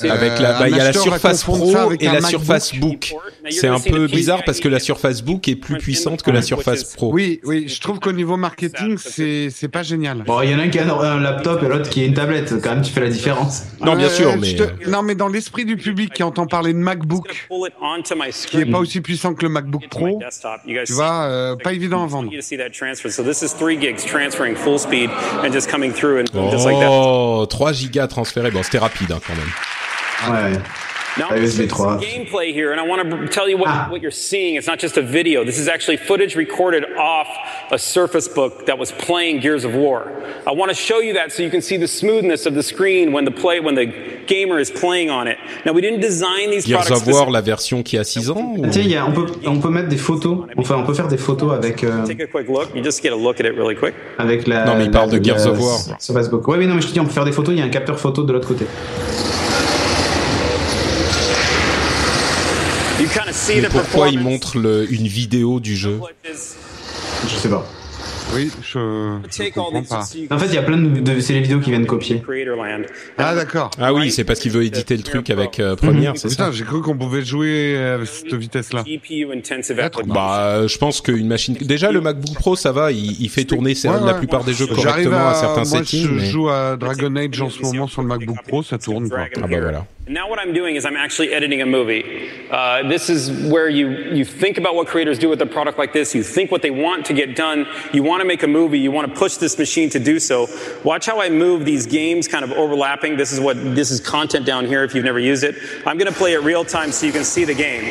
Avec 0.00 0.32
Euh, 0.32 0.40
la, 0.40 0.58
bah, 0.58 0.68
il 0.70 0.76
y 0.76 0.80
a 0.80 0.84
la 0.84 0.92
Surface 0.94 1.44
Pro 1.44 1.92
et 1.92 2.06
la 2.06 2.12
MacBook. 2.14 2.30
Surface 2.30 2.74
Book. 2.76 3.12
C'est 3.50 3.68
un 3.68 3.78
peu 3.78 4.06
bizarre 4.06 4.42
parce 4.44 4.58
que 4.58 4.68
la 4.68 4.78
Surface 4.80 5.20
Book 5.22 5.46
est 5.48 5.54
plus 5.56 5.76
puissante 5.76 6.22
que 6.22 6.30
la 6.30 6.40
Surface 6.40 6.84
Pro. 6.94 7.12
Oui, 7.12 7.40
oui, 7.44 7.68
je 7.68 7.78
trouve 7.78 8.00
qu'au 8.00 8.12
niveau 8.12 8.38
marketing, 8.38 8.96
c'est 8.96 9.50
c'est 9.50 9.68
pas 9.68 9.82
génial. 9.82 10.22
Bon, 10.22 10.40
il 10.40 10.50
y 10.50 10.54
en 10.54 10.58
a 10.60 10.62
un 10.62 10.68
qui 10.70 10.78
a 10.78 10.90
un 10.90 11.20
laptop 11.20 11.62
et 11.62 11.68
l'autre 11.68 11.90
qui 11.90 12.02
a 12.02 12.06
une 12.06 12.14
tablette. 12.14 12.54
Quand 12.62 12.70
même, 12.70 12.80
tu 12.82 12.90
fais 12.90 13.00
la 13.00 13.10
différence. 13.10 13.64
Non, 13.82 13.94
bien 13.94 14.06
Euh, 14.06 14.10
sûr, 14.10 14.34
mais 14.40 14.54
te- 14.54 14.88
Non, 14.88 15.02
mais 15.02 15.14
dans 15.14 15.28
l'esprit 15.28 15.66
du 15.66 15.76
public 15.76 16.14
qui 16.14 16.22
entend 16.22 16.46
parler 16.46 16.72
de 16.72 16.78
MacBook, 16.78 17.46
qui 18.46 18.56
est 18.60 18.66
pas 18.66 18.78
aussi 18.78 19.02
puissant 19.02 19.34
que 19.34 19.42
le 19.42 19.50
MacBook 19.50 19.88
Pro, 19.90 20.18
tu 20.86 20.92
vois, 20.94 21.24
euh, 21.24 21.56
pas 21.56 21.74
évident 21.74 22.02
à 22.02 22.06
vendre. 22.06 22.32
you 22.32 22.40
to 22.40 22.42
see 22.46 22.56
that 22.56 22.70
transfer. 22.70 23.10
So 23.10 23.22
this 23.22 23.42
is 23.42 23.54
three 23.58 23.78
gigs 23.78 24.06
transferring 24.06 24.56
full 24.56 24.78
speed 24.78 25.10
and 25.44 25.52
just 25.52 25.70
coming 25.70 25.92
through 25.92 26.18
and 26.20 26.24
boom, 26.32 26.50
just 26.50 26.64
like 26.64 26.78
that. 26.80 26.88
Oh, 26.90 27.44
3 27.46 27.72
gigas 27.74 28.06
transférés. 28.08 28.50
Bon, 28.50 28.62
c'était 28.62 28.78
rapide 28.78 29.12
hein, 29.12 29.20
quand 29.26 29.34
même. 29.34 29.50
Ouais. 30.30 30.58
Now 31.18 31.26
Ah, 31.28 31.34
I'm 31.34 31.42
USB 31.42 31.66
going 31.66 31.68
to 31.68 31.74
show 31.76 31.90
you 31.92 31.98
3. 31.98 32.06
some 32.06 32.24
gameplay 32.24 32.54
here, 32.54 32.72
and 32.72 32.80
I 32.80 32.86
want 32.86 33.02
to 33.10 33.28
tell 33.28 33.46
you 33.46 33.58
what, 33.58 33.90
what 33.90 34.00
you're 34.00 34.10
seeing. 34.10 34.54
It's 34.56 34.66
not 34.66 34.78
just 34.78 34.96
a 34.96 35.02
video. 35.02 35.44
This 35.44 35.58
is 35.58 35.68
actually 35.68 35.98
footage 35.98 36.34
recorded 36.36 36.84
off 36.98 37.28
a 37.70 37.76
Surface 37.78 38.28
Book 38.28 38.64
that 38.64 38.78
was 38.78 38.92
playing 38.92 39.40
Gears 39.40 39.66
of 39.66 39.74
War. 39.74 40.10
I 40.46 40.52
want 40.52 40.70
to 40.70 40.74
show 40.74 41.00
you 41.00 41.12
that 41.12 41.30
so 41.30 41.42
you 41.42 41.50
can 41.50 41.60
see 41.60 41.76
the 41.76 41.86
smoothness 41.86 42.46
of 42.46 42.54
the 42.54 42.62
screen 42.62 43.12
when 43.12 43.26
the 43.26 43.30
play 43.30 43.60
when 43.60 43.74
the 43.74 43.92
gamer 44.26 44.58
is 44.58 44.70
playing 44.70 45.10
on 45.10 45.26
it. 45.28 45.36
Now 45.66 45.72
we 45.74 45.82
didn't 45.82 46.00
design 46.00 46.48
these 46.50 46.64
Gears 46.64 46.86
products. 46.86 47.06
of 47.06 47.12
War, 47.12 47.30
la 47.30 47.42
version 47.42 47.82
qui 47.82 47.98
a 47.98 48.04
6 48.04 48.30
ans 48.30 48.54
ou- 48.56 48.66
Tu 48.72 48.82
sais, 48.88 48.98
on 49.00 49.12
peut, 49.12 49.26
on 49.46 49.58
peut 49.60 49.68
mettre 49.70 49.88
des 49.90 49.98
photos. 49.98 50.46
Enfin, 50.56 50.76
on 50.78 50.84
peut 50.86 50.94
faire 50.94 51.08
des 51.08 51.18
photos 51.18 51.52
avec, 51.52 51.84
euh, 51.84 52.06
Take 52.06 52.22
a 52.22 52.26
quick 52.26 52.48
look. 52.48 52.70
You 52.74 52.82
just 52.82 53.02
get 53.02 53.10
a 53.12 53.16
look 53.16 53.38
at 53.38 53.44
it 53.44 53.54
really 53.54 53.76
quick. 53.76 53.92
avec 54.18 54.46
la. 54.46 54.64
Non, 54.64 54.76
mais 54.76 54.84
il 54.86 54.90
la- 54.90 54.98
parle 54.98 55.10
de 55.10 55.22
Gears 55.22 55.44
la- 55.44 55.50
of 55.50 55.60
War. 55.60 55.78
Sur 56.00 56.14
Facebook. 56.14 56.48
Ouais, 56.48 56.56
mais 56.56 56.66
non, 56.66 56.74
mais 56.74 56.80
je 56.80 56.86
te 56.86 56.92
dis, 56.94 57.00
on 57.00 57.04
peut 57.04 57.10
faire 57.12 57.26
des 57.26 57.32
photos. 57.32 57.52
Il 57.54 57.58
y 57.58 57.62
a 57.62 57.66
un 57.66 57.68
capteur 57.68 57.98
photo 58.00 58.22
de 58.22 58.32
l'autre 58.32 58.48
côté. 58.48 58.64
You 61.04 62.58
kind 62.58 62.64
of 62.64 62.80
see 62.80 62.91
Mais 63.62 63.68
pourquoi 63.68 64.08
il 64.08 64.14
performance. 64.14 64.22
montre 64.24 64.58
le- 64.58 64.92
une 64.92 65.06
vidéo 65.06 65.60
du 65.60 65.76
jeu? 65.76 66.00
Je 66.24 67.36
sais 67.36 67.48
pas. 67.48 67.66
Oui, 68.34 68.50
je, 68.62 69.18
je 69.30 69.50
comprends 69.50 69.82
pas. 69.82 70.04
En 70.30 70.38
fait, 70.38 70.46
il 70.46 70.54
y 70.54 70.58
a 70.58 70.62
plein 70.62 70.78
de, 70.78 71.00
de- 71.00 71.20
c'est 71.20 71.34
les 71.34 71.40
vidéos 71.40 71.60
qui 71.60 71.70
viennent 71.70 71.86
copier. 71.86 72.22
Ah 73.18 73.34
d'accord. 73.34 73.70
Ah 73.78 73.92
oui, 73.92 74.10
c'est 74.10 74.24
parce 74.24 74.40
qu'il 74.40 74.52
veut 74.52 74.64
éditer 74.64 74.96
le 74.96 75.02
truc 75.02 75.30
avec 75.30 75.60
euh, 75.60 75.76
Premiere, 75.76 76.12
c'est 76.16 76.28
ça 76.28 76.44
Putain, 76.46 76.52
j'ai 76.52 76.64
cru 76.64 76.80
qu'on 76.82 76.96
pouvait 76.96 77.24
jouer 77.24 77.76
à 77.76 78.04
cette 78.06 78.34
vitesse-là. 78.34 78.82
GPU 78.86 79.28
intensive 79.32 79.78
application. 79.80 80.12
Bah, 80.14 80.38
euh, 80.56 80.68
je 80.68 80.78
pense 80.78 81.00
qu'une 81.00 81.26
machine. 81.28 81.54
Déjà, 81.60 81.90
le 81.92 82.00
MacBook 82.00 82.34
Pro, 82.34 82.56
ça 82.56 82.72
va, 82.72 82.92
il, 82.92 83.20
il 83.20 83.28
fait 83.28 83.44
tourner 83.44 83.72
Ouais, 83.84 83.90
la 84.04 84.14
plupart 84.14 84.44
des 84.44 84.52
jeux 84.52 84.66
J'arrive 84.66 84.84
correctement 85.10 85.28
à, 85.28 85.34
certains 85.34 85.64
moi, 85.64 85.84
settings. 85.84 86.06
je 86.06 86.12
mais- 86.14 86.24
joue 86.26 86.48
à 86.48 86.76
Dragon 86.76 87.14
Age 87.16 87.40
en 87.40 87.50
ce 87.50 87.62
moment 87.62 87.86
sur 87.88 88.02
le 88.02 88.08
MacBook 88.08 88.36
Pro, 88.46 88.62
ça 88.62 88.78
tourne 88.78 89.08
quoi. 89.08 89.26
Ah 89.36 89.40
bah 89.46 89.60
voilà. 89.60 89.86
Now 90.08 90.28
what 90.28 90.38
I'm 90.44 90.52
doing 90.52 90.74
is 90.74 90.84
I'm 90.84 90.96
actually 90.96 91.32
editing 91.32 91.62
a 91.62 91.66
movie. 91.66 92.02
Uh, 92.50 92.88
this 92.88 93.08
is 93.08 93.30
where 93.50 93.68
you, 93.70 93.88
you 94.12 94.24
think 94.24 94.58
about 94.58 94.74
what 94.74 94.86
creators 94.86 95.16
do 95.18 95.28
with 95.28 95.40
a 95.40 95.46
product 95.46 95.78
like 95.78 95.92
this. 95.92 96.12
You 96.12 96.24
think 96.24 96.50
what 96.50 96.60
they 96.60 96.70
want 96.72 97.04
to 97.06 97.14
get 97.14 97.36
done. 97.36 97.66
You 97.92 98.02
want 98.02 98.20
to 98.22 98.28
make 98.28 98.42
a 98.42 98.46
movie. 98.46 98.78
You 98.78 98.90
want 98.90 99.12
to 99.12 99.18
push 99.18 99.36
this 99.36 99.58
machine 99.58 99.90
to 99.90 99.98
do 99.98 100.18
so. 100.18 100.48
Watch 100.84 101.06
how 101.06 101.20
I 101.20 101.28
move 101.28 101.64
these 101.64 101.86
games 101.86 102.28
kind 102.28 102.44
of 102.44 102.52
overlapping. 102.52 103.16
This 103.16 103.32
is 103.32 103.40
what 103.40 103.56
this 103.74 103.90
is 103.90 104.00
content 104.00 104.46
down 104.46 104.66
here 104.66 104.84
if 104.84 104.94
you've 104.94 105.04
never 105.04 105.18
used 105.18 105.44
it. 105.44 105.56
I'm 105.86 105.98
going 105.98 106.12
to 106.12 106.18
play 106.18 106.32
it 106.34 106.42
real 106.42 106.64
time 106.64 106.92
so 106.92 107.06
you 107.06 107.12
can 107.12 107.24
see 107.24 107.44
the 107.44 107.54
game. 107.54 107.84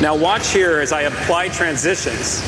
Now 0.00 0.16
watch 0.16 0.48
here 0.48 0.80
as 0.80 0.92
I 0.92 1.02
apply 1.02 1.48
transitions. 1.48 2.40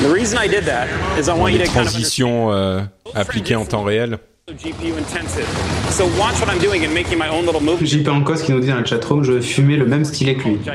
The 0.00 0.10
reason 0.10 0.38
I 0.38 0.46
did 0.46 0.64
that 0.64 1.18
is 1.18 1.28
I 1.28 1.34
want 1.34 1.52
you 1.52 1.58
to 1.58 1.66
kind 1.66 1.86
of 1.86 1.92
transitions 1.92 2.50
euh, 2.52 2.84
appliquées 3.14 3.56
en 3.56 3.66
temps 3.66 3.84
réel. 3.84 4.18
GPU 4.52 4.96
intensive. 4.98 5.46
So 5.90 6.06
watch 6.18 6.40
what 6.40 6.48
I'm 6.52 6.58
doing 6.60 6.84
and 6.84 6.92
making 6.92 7.18
my 7.18 7.28
own 7.28 7.46
little 7.46 7.60
movie. 7.60 7.86
JP 7.86 8.08
Ancos 8.08 8.42
qui 8.42 8.52
nous 8.52 8.60
dit 8.60 8.68
dans 8.68 8.78
le 8.78 8.84
chatroom, 8.84 9.22
je 9.24 9.32
vais 9.32 9.40
fumer 9.42 9.76
le 9.76 9.86
même 9.86 10.04
stylet 10.04 10.34
que 10.36 10.48
lui. 10.48 10.58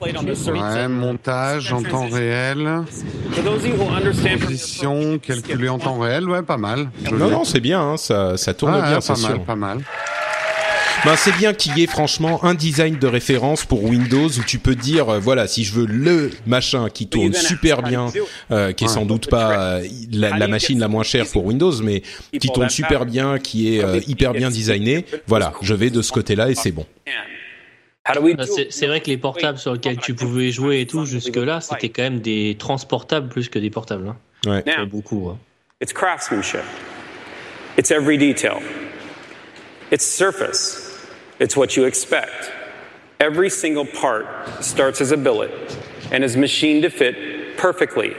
Ouais, 0.00 0.88
montage 0.88 1.72
en 1.72 1.82
temps 1.82 2.08
réel, 2.08 2.82
For 3.32 3.44
those 3.44 3.64
of 3.64 3.66
you 3.66 3.74
who 3.74 3.88
understand 3.88 4.40
transition, 4.40 5.18
calculé 5.18 5.68
en 5.68 5.78
temps 5.78 5.98
réel, 5.98 6.28
ouais, 6.28 6.42
pas 6.42 6.56
mal. 6.56 6.90
Joli. 7.04 7.16
Non, 7.22 7.30
non, 7.30 7.44
c'est 7.44 7.60
bien, 7.60 7.80
hein, 7.80 7.96
ça, 7.96 8.36
ça 8.36 8.52
tourne 8.54 8.74
Ah, 8.74 8.88
bien, 8.88 9.00
pas 9.00 9.14
c'est 9.14 9.28
mal, 9.28 9.40
pas 9.44 9.56
mal. 9.56 9.78
Ben, 11.04 11.16
c'est 11.16 11.32
bien 11.36 11.52
qu'il 11.52 11.76
y 11.76 11.82
ait 11.82 11.88
franchement 11.88 12.44
un 12.44 12.54
design 12.54 12.96
de 12.96 13.06
référence 13.08 13.64
pour 13.64 13.82
Windows 13.82 14.28
où 14.28 14.42
tu 14.46 14.60
peux 14.60 14.76
dire, 14.76 15.08
euh, 15.08 15.18
voilà, 15.18 15.48
si 15.48 15.64
je 15.64 15.72
veux 15.72 15.86
le 15.86 16.30
machin 16.46 16.88
qui 16.90 17.08
tourne 17.08 17.32
super 17.32 17.82
bien, 17.82 18.06
euh, 18.52 18.72
qui 18.72 18.84
est 18.84 18.88
sans 18.88 19.04
doute 19.04 19.28
pas 19.28 19.78
euh, 19.80 19.88
la, 20.12 20.36
la 20.38 20.46
machine 20.46 20.78
la 20.78 20.86
moins 20.86 21.02
chère 21.02 21.26
pour 21.26 21.44
Windows, 21.44 21.72
mais 21.82 22.02
qui 22.40 22.48
tourne 22.48 22.68
super 22.70 23.04
bien, 23.04 23.38
qui 23.40 23.76
est 23.76 23.82
euh, 23.84 24.00
hyper 24.06 24.32
bien 24.32 24.48
designé, 24.48 25.04
voilà, 25.26 25.52
je 25.60 25.74
vais 25.74 25.90
de 25.90 26.02
ce 26.02 26.12
côté-là 26.12 26.50
et 26.50 26.54
c'est 26.54 26.70
bon. 26.72 26.86
How 28.08 28.14
do 28.14 28.20
we 28.22 28.34
Ah, 28.38 28.44
C'est 28.46 28.72
c'est 28.72 28.86
vrai 28.86 29.00
que 29.00 29.06
les 29.06 29.16
portables 29.18 29.58
sur 29.58 29.72
lesquels 29.74 29.98
tu 29.98 30.14
pouvais 30.14 30.50
jouer 30.52 30.80
et 30.80 30.86
tout 30.86 31.04
jusque-là, 31.04 31.60
c'était 31.60 31.88
quand 31.88 32.02
même 32.02 32.20
des 32.20 32.56
transportables 32.58 33.28
plus 33.28 33.48
que 33.48 33.58
des 33.58 33.70
portables. 33.70 34.06
Hein. 34.08 34.16
Ouais. 34.46 34.64
Now, 34.66 34.86
beaucoup. 34.86 35.28
hein. 35.30 35.38
it's 35.80 35.92
craftsmanship. 35.92 36.62
It's 37.78 37.90
every 37.90 38.18
detail. 38.18 38.60
It's 39.92 40.04
surface. 40.04 40.90
It's 41.42 41.56
what 41.56 41.76
you 41.76 41.86
expect. 41.86 42.52
Every 43.18 43.50
single 43.50 43.84
part 43.84 44.62
starts 44.62 45.00
as 45.00 45.10
a 45.10 45.16
billet 45.16 45.50
and 46.12 46.22
is 46.22 46.36
machined 46.36 46.82
to 46.82 46.88
fit 46.88 47.56
perfectly, 47.56 48.14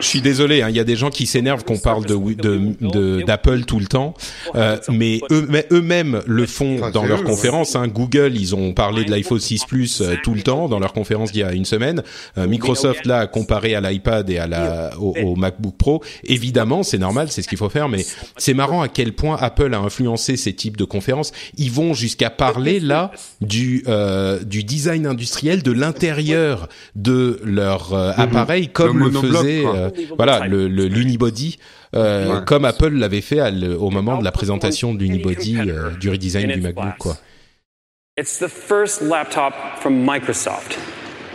Je 0.00 0.06
suis 0.06 0.20
désolé, 0.20 0.62
hein, 0.62 0.68
il 0.70 0.76
y 0.76 0.80
a 0.80 0.84
des 0.84 0.96
gens 0.96 1.10
qui 1.10 1.26
s'énervent 1.26 1.64
qu'on 1.64 1.78
parle 1.78 2.04
de 2.06 2.14
de- 2.34 2.76
de- 2.80 3.22
d'Apple 3.22 3.64
tout 3.64 3.78
le 3.80 3.86
temps, 3.86 4.14
euh, 4.54 4.76
mais 4.90 5.20
eux- 5.30 5.46
mais 5.48 5.66
eux-mêmes 5.72 6.22
le 6.26 6.46
font 6.46 6.90
dans 6.90 7.04
leurs 7.04 7.20
eux, 7.20 7.24
conférences. 7.24 7.76
Hein. 7.76 7.88
Google, 7.88 8.32
ils 8.36 8.54
ont 8.54 8.72
parlé 8.72 9.04
de 9.04 9.10
l'iPhone 9.10 9.40
6 9.40 9.64
Plus 9.64 10.00
euh, 10.00 10.14
tout 10.22 10.34
le 10.34 10.42
temps 10.42 10.68
dans 10.68 10.78
leur 10.78 10.92
conférence 10.92 11.32
d'il 11.32 11.40
y 11.40 11.44
a 11.44 11.52
une 11.52 11.64
semaine. 11.64 12.02
Euh, 12.38 12.46
Microsoft 12.46 13.06
là, 13.06 13.26
comparé 13.26 13.74
à 13.74 13.80
l'iPad 13.80 14.28
et 14.30 14.38
à 14.38 14.46
la 14.46 14.90
au, 14.98 15.14
au 15.22 15.36
MacBook 15.36 15.76
Pro, 15.76 16.02
évidemment, 16.24 16.82
c'est 16.82 16.98
normal, 16.98 17.28
c'est 17.30 17.42
ce 17.42 17.48
qu'il 17.48 17.58
faut 17.58 17.68
faire, 17.68 17.88
mais 17.88 18.04
c'est 18.36 18.54
marrant 18.54 18.82
à 18.82 18.88
quel 18.88 19.12
point 19.12 19.36
Apple 19.40 19.74
a 19.74 19.78
influencé 19.78 20.36
ces 20.36 20.52
types 20.52 20.76
de 20.76 20.84
conférences. 20.84 21.32
Ils 21.56 21.70
vont 21.70 21.94
jusqu'à 21.94 22.30
parler 22.30 22.80
là 22.80 23.10
du 23.40 23.84
euh, 23.88 24.42
du 24.44 24.62
design 24.64 25.06
industriel 25.06 25.62
de 25.62 25.72
l'intérieur 25.72 26.68
de 26.96 27.40
leur 27.44 27.92
euh, 27.92 28.12
appareil, 28.22 28.68
comme 28.68 28.98
Le 28.98 29.08
le, 29.08 29.20
faisait 29.20 29.62
euh, 29.66 29.90
voilà 30.16 30.46
le 30.46 30.66
l'unibody. 30.66 31.58
euh, 31.96 32.34
Ouais. 32.38 32.44
comme 32.46 32.64
Apple 32.64 32.90
l'avait 32.94 33.20
fait 33.20 33.40
à 33.40 33.50
le- 33.50 33.76
au 33.78 33.90
moment 33.90 34.18
de 34.18 34.24
la 34.24 34.30
présentation 34.32 34.94
de 34.94 35.00
l'unibody 35.00 35.58
euh, 35.58 35.90
du 35.98 36.08
redesign 36.10 36.46
du 36.52 36.60
MacBook 36.60 36.96
quoi. 36.98 37.16
It's 38.18 38.38
the 38.38 38.48
first 38.48 39.00
laptop 39.02 39.52
from 39.80 40.04
Microsoft. 40.04 40.78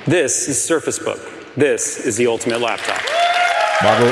This 0.10 0.48
is 0.48 0.54
Surface 0.54 1.00
Book. 1.00 1.18
This 1.58 2.06
is 2.06 2.18
the 2.18 2.28
ultimate 2.28 2.60
laptop. 2.62 2.96
Bravo. 3.82 4.06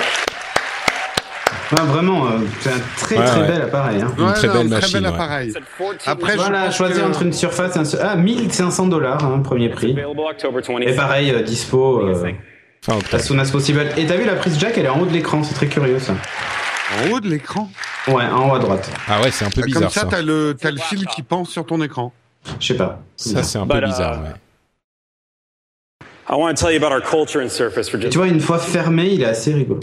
Ouais, 1.72 1.82
vraiment, 1.88 2.28
euh, 2.28 2.30
c'est 2.62 2.70
un 2.70 2.74
très 2.98 3.18
Ouais, 3.18 3.26
très 3.26 3.42
ouais. 3.42 3.48
bel 3.48 3.62
appareil. 3.64 4.02
Hein. 4.02 4.14
Une 4.18 4.26
Ouais, 4.26 4.34
très 4.34 4.48
non, 4.48 4.54
belle 4.54 4.70
très 4.70 4.80
machine, 4.82 4.94
bel 5.00 5.04
ouais. 5.04 5.10
appareil. 5.16 5.54
Après, 6.06 6.36
voilà, 6.36 6.72
choisir 6.72 7.04
que- 7.04 7.10
entre 7.10 7.22
une 7.24 7.34
surface 7.34 7.76
et 7.76 7.80
un... 7.80 8.00
Ah, 8.02 8.16
1500 8.16 8.88
dollars, 8.88 9.24
hein, 9.24 9.40
premier 9.44 9.70
prix. 9.70 9.92
Available 9.92 10.20
October 10.30 10.62
20th. 10.62 10.88
Et 10.90 10.96
pareil, 10.96 11.32
euh, 11.32 11.42
dispo 11.42 12.02
euh, 12.08 12.32
Fin 12.84 12.96
octobre. 12.98 13.16
as 13.16 13.26
soon 13.26 13.40
as 13.40 13.50
possible. 13.50 13.88
Et 13.98 14.06
t'as 14.06 14.18
vu 14.18 14.26
la 14.26 14.36
prise 14.36 14.60
jack, 14.60 14.78
elle 14.78 14.86
est 14.86 14.90
en 14.90 15.00
haut 15.00 15.06
de 15.06 15.14
l'écran, 15.14 15.42
c'est 15.44 15.54
très 15.54 15.68
curieux 15.68 16.00
ça. 16.00 16.14
En 17.06 17.12
haut 17.12 17.20
de 17.22 17.30
l'écran. 17.30 17.70
Ouais, 18.10 18.26
en 18.26 18.50
haut 18.52 18.56
à 18.56 18.60
droite. 18.60 18.90
Ah 19.08 19.22
ouais, 19.22 19.32
c'est 19.32 19.46
un 19.46 19.50
peu 19.50 19.62
Comme 19.62 19.72
bizarre 19.72 19.92
ça, 19.92 20.02
ça. 20.02 20.08
t'as 20.12 20.22
le, 20.22 20.54
t'as 20.60 20.70
le 20.72 20.80
fil 20.80 21.06
qui 21.08 21.24
pense 21.24 21.50
sur 21.50 21.66
ton 21.66 21.82
écran. 21.82 22.12
Je 22.60 22.68
sais 22.68 22.74
pas. 22.76 23.02
Ça, 23.16 23.42
c'est 23.42 23.58
un 23.58 23.66
peu 23.66 23.80
But, 23.80 23.84
uh, 23.86 23.90
bizarre. 23.90 24.22
ouais. 24.22 24.30
I 26.30 26.36
want 26.36 26.54
to 26.56 26.62
tell 26.66 26.72
you 26.74 26.78
about 26.84 26.94
our 26.94 27.02
culture 27.02 27.42
in 27.42 27.50
Surface 27.50 27.90
for 27.90 27.98
Et 28.00 28.04
just. 28.04 28.12
tu 28.14 28.18
vois, 28.18 28.28
une 28.28 28.40
fois 28.40 28.58
fermé, 28.58 29.08
il 29.14 29.22
est 29.22 29.26
assez 29.26 29.54
rigolo. 29.54 29.80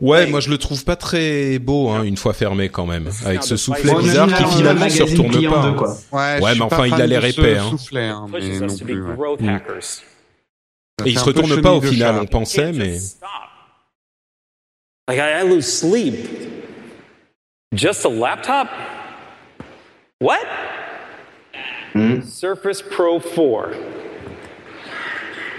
Ouais, 0.00 0.26
moi 0.26 0.40
je 0.40 0.50
le 0.50 0.58
trouve 0.58 0.84
pas 0.84 0.96
très 0.96 1.58
beau, 1.60 1.88
hein, 1.90 2.02
une 2.02 2.16
fois 2.16 2.32
fermé 2.32 2.68
quand 2.68 2.86
même, 2.86 3.08
avec 3.24 3.44
ce 3.44 3.56
soufflet 3.56 3.92
Bon, 3.92 3.98
bizarre 4.00 4.28
qui 4.32 4.44
finalement 4.56 4.88
se 4.88 5.02
retourne 5.02 5.30
pas. 5.32 5.38
deux, 5.38 5.46
hein. 5.48 5.74
quoi. 5.78 5.96
Ouais, 6.12 6.40
mais 6.54 6.60
enfin, 6.62 6.86
il 6.86 6.94
a 6.94 7.06
l'air 7.06 7.24
épais, 7.24 7.56
hein. 7.58 7.70
soufflet, 7.70 8.06
hein, 8.08 8.26
mais 8.32 8.58
non 8.60 8.76
plus, 8.76 9.02
ouais. 9.02 9.36
Mm. 9.40 9.60
Et 11.06 11.10
il 11.10 11.18
se 11.18 11.24
retourne 11.24 11.60
pas 11.62 11.72
au 11.72 11.80
final, 11.80 12.16
on 12.20 12.26
pensait, 12.26 12.72
mais 12.72 12.98
Like 15.08 15.18
I, 15.18 15.40
I 15.40 15.42
lose 15.42 15.66
sleep. 15.66 16.14
Just 17.74 18.04
a 18.04 18.08
laptop? 18.08 18.68
What? 20.20 20.46
Surface 22.24 22.80
Pro 22.82 23.18
4. 23.18 23.74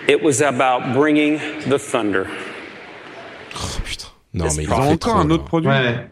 It 0.08 0.22
was 0.24 0.42
about 0.42 0.94
bringing 0.94 1.40
the 1.68 1.78
thunder. 1.78 2.28
oh 3.56 3.82
putain. 3.84 4.11
Non 4.34 4.46
mais 4.56 4.64
il 4.64 4.70
Ils 4.70 4.72
en 4.74 4.82
ont 4.88 4.92
encore 4.94 5.18
un 5.18 5.30
autre 5.30 5.44
produit. 5.44 5.68
Ouais. 5.70 6.08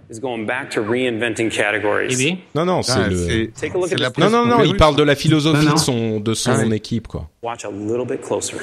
Non 2.55 2.65
non, 2.65 2.81
c'est 2.81 2.91
Ah, 2.93 3.07
le. 3.07 3.49
la. 3.97 4.09
Non 4.17 4.29
non 4.29 4.45
non, 4.45 4.63
il 4.63 4.75
parle 4.75 4.95
de 4.97 5.03
la 5.03 5.15
philosophie 5.15 5.63
Non, 5.65 5.69
non. 5.69 5.75
de 5.75 5.79
son 5.79 6.19
de 6.19 6.33
son 6.33 6.51
Ah 6.51 6.63
oui. 6.67 6.73
équipe 6.75 7.07
quoi. 7.07 7.29
Watch 7.41 7.63
a 7.63 7.69
little 7.71 8.05
bit 8.05 8.19
closer. 8.21 8.57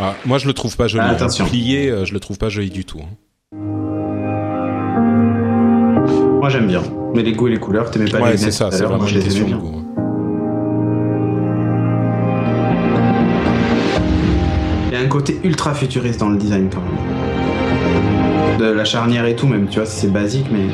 Ah, 0.00 0.14
moi 0.24 0.38
je 0.38 0.46
le 0.46 0.54
trouve 0.54 0.74
pas 0.76 0.86
joli. 0.88 1.04
Ah, 1.06 1.10
hein. 1.10 1.12
attention. 1.12 1.44
Plié, 1.46 1.90
euh, 1.90 2.04
je 2.06 2.14
le 2.14 2.20
trouve 2.20 2.38
pas 2.38 2.48
joli 2.48 2.70
du 2.70 2.84
tout. 2.86 3.00
hein. 3.00 3.08
Moi, 6.40 6.48
j'aime 6.50 6.68
bien. 6.68 6.82
Mais 7.14 7.22
les 7.22 7.32
goûts 7.32 7.48
et 7.48 7.50
les 7.50 7.58
couleurs, 7.58 7.90
t'aimais 7.90 8.08
pas 8.08 8.18
les 8.18 8.22
Ouais, 8.24 8.30
lunettes 8.30 8.44
c'est 8.44 8.50
ça, 8.52 8.70
c'est 8.70 8.84
vraiment 8.84 8.98
moi, 8.98 9.06
je 9.06 9.14
une 9.14 9.18
les 9.18 9.24
question 9.24 9.46
aimais 9.48 9.56
goût. 9.58 9.84
Il 14.86 14.92
y 14.94 14.96
a 14.96 15.00
un 15.00 15.08
côté 15.08 15.38
ultra 15.44 15.74
futuriste 15.74 16.20
dans 16.20 16.30
le 16.30 16.38
design 16.38 16.70
quand 16.72 16.80
même. 16.80 17.17
De 18.58 18.64
la 18.64 18.84
charnière 18.84 19.24
et 19.24 19.36
tout, 19.36 19.46
même, 19.46 19.68
tu 19.68 19.78
vois, 19.78 19.86
c'est 19.86 20.12
basique, 20.12 20.46
mais. 20.50 20.66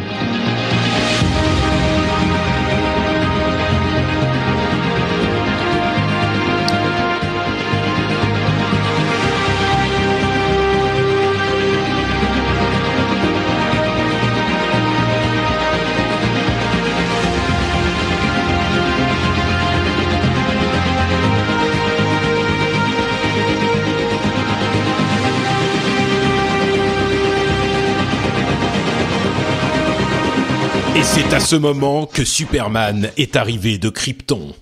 C'est 31.15 31.32
à 31.35 31.41
ce 31.41 31.57
moment 31.57 32.07
que 32.07 32.24
Superman 32.24 33.11
est 33.16 33.36
arrivé 33.36 33.78
de 33.78 33.89
Krypton. 33.89 34.53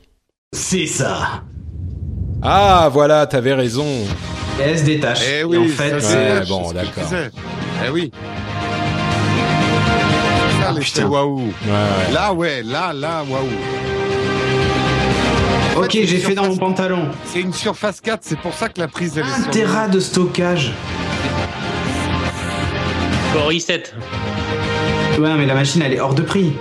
C'est 0.53 0.87
ça 0.87 1.43
Ah 2.43 2.89
voilà, 2.93 3.27
t'avais 3.27 3.55
raison. 3.55 3.87
Et 4.61 4.63
elle 4.63 4.79
se 4.79 4.85
détache. 4.85 5.21
Eh 5.27 5.41
Et 5.41 5.45
oui, 5.45 5.59
en 5.59 5.69
fait, 5.69 5.91
ça, 5.91 6.01
c'est- 6.01 6.07
c'est 6.13 6.41
Ouais, 6.41 6.47
bon, 6.49 6.73
d'accord. 6.73 7.05
Eh 7.87 7.89
oui. 7.91 8.13
L'effet 10.75 10.81
putain. 11.01 11.07
waouh. 11.09 11.39
Ouais, 11.39 11.47
ouais. 11.67 12.13
Là, 12.13 12.33
ouais, 12.33 12.63
là, 12.63 12.93
là, 12.93 13.25
waouh. 13.29 13.49
Ok, 15.85 15.91
j'ai 15.93 16.19
fait 16.19 16.35
dans 16.35 16.47
mon 16.49 16.57
pantalon. 16.57 17.09
C'est 17.27 17.41
une 17.41 17.53
surface 17.53 18.01
4, 18.01 18.21
c'est 18.23 18.39
pour 18.39 18.53
ça 18.55 18.69
que 18.69 18.79
la 18.81 18.89
prise, 18.89 19.17
elle 19.17 19.25
est 19.25 19.49
Un 19.49 19.51
téra 19.51 19.89
de 19.89 20.01
stockage. 20.01 20.73
bon, 23.35 23.47
reset. 23.47 23.85
Ouais, 25.19 25.37
mais 25.37 25.47
la 25.47 25.55
machine, 25.55 25.83
elle 25.83 25.93
est 25.93 26.01
hors 26.01 26.15
de 26.15 26.23
prix. 26.23 26.53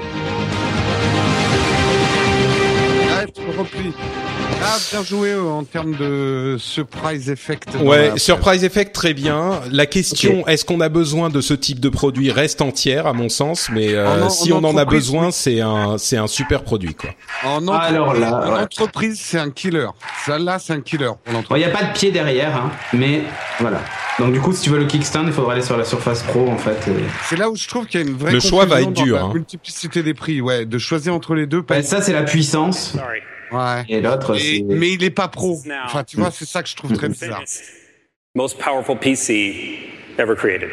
Ah, 4.63 4.77
bien 4.91 5.03
joué 5.03 5.29
euh, 5.31 5.43
en 5.43 5.63
termes 5.63 5.95
de 5.95 6.55
surprise 6.59 7.29
effect. 7.29 7.69
Ouais, 7.81 8.13
Surprise 8.17 8.63
Effect, 8.63 8.93
très 8.93 9.13
bien. 9.13 9.61
La 9.71 9.85
question, 9.85 10.47
est-ce 10.47 10.65
qu'on 10.65 10.81
a 10.81 10.89
besoin 10.89 11.29
de 11.29 11.41
ce 11.41 11.53
type 11.53 11.79
de 11.79 11.89
produit 11.89 12.31
reste 12.31 12.61
entière, 12.61 13.07
à 13.07 13.13
mon 13.13 13.29
sens, 13.29 13.69
mais 13.71 13.93
euh, 13.93 14.07
En 14.07 14.21
en- 14.25 14.29
si 14.29 14.53
en 14.53 14.63
on 14.63 14.67
en 14.69 14.77
a 14.77 14.85
besoin, 14.85 15.31
c'est 15.31 15.61
un, 15.61 15.97
c'est 15.97 16.17
un 16.17 16.27
super 16.27 16.63
produit, 16.63 16.93
quoi. 16.95 17.09
En 17.43 17.67
entreprise, 17.67 17.87
Alors 17.89 18.13
là, 18.13 18.47
en 18.47 18.53
ouais. 18.55 18.61
entreprise, 18.61 19.19
c'est 19.21 19.39
un 19.39 19.49
killer. 19.49 19.87
Ça, 20.25 20.37
là, 20.37 20.59
c'est 20.59 20.73
un 20.73 20.81
killer 20.81 21.11
il 21.51 21.57
n'y 21.57 21.63
a 21.63 21.69
pas 21.69 21.83
de 21.83 21.93
pied 21.93 22.11
derrière, 22.11 22.55
hein, 22.55 22.71
mais 22.93 23.23
voilà. 23.59 23.81
Donc, 24.19 24.33
du 24.33 24.39
coup, 24.41 24.53
si 24.53 24.61
tu 24.61 24.69
veux 24.69 24.77
le 24.79 24.85
kickstand, 24.85 25.25
il 25.27 25.33
faudra 25.33 25.53
aller 25.53 25.61
sur 25.61 25.77
la 25.77 25.85
Surface 25.85 26.21
Pro, 26.23 26.47
en 26.49 26.57
fait. 26.57 26.87
et- 26.87 27.03
C'est 27.25 27.37
là 27.37 27.49
où 27.49 27.55
je 27.55 27.67
trouve 27.67 27.85
qu'il 27.87 28.01
y 28.01 28.03
a 28.03 28.07
une 28.07 28.15
vraie 28.17 28.31
Le 28.31 28.39
choix 28.39 28.65
va 28.65 28.81
confusion 28.81 28.89
être 28.91 29.03
dur, 29.03 29.15
dans 29.17 29.23
la 29.25 29.29
hein. 29.29 29.33
multiplicité 29.33 30.03
des 30.03 30.13
prix, 30.13 30.41
ouais, 30.41 30.65
de 30.65 30.77
choisir 30.77 31.13
entre 31.15 31.33
les 31.35 31.47
deux. 31.47 31.63
Ça, 31.83 32.01
c'est 32.01 32.13
la 32.13 32.23
puissance. 32.23 32.91
Sorry. 32.93 33.19
Ouais. 33.51 33.83
Et 33.89 34.01
l'autre, 34.01 34.35
c'est. 34.37 34.63
mais 34.65 34.91
il 34.93 35.03
est 35.03 35.09
pas 35.09 35.27
pro. 35.27 35.59
Enfin, 35.85 36.03
tu 36.03 36.17
vois, 36.17 36.31
c'est 36.31 36.45
ça 36.45 36.63
que 36.63 36.69
je 36.69 36.75
trouve 36.75 36.93
très 36.93 37.09
bizarre. 37.09 37.43
Most 38.35 38.57
powerful 38.59 38.95
PC 38.97 39.89
ever 40.17 40.35
created. 40.35 40.69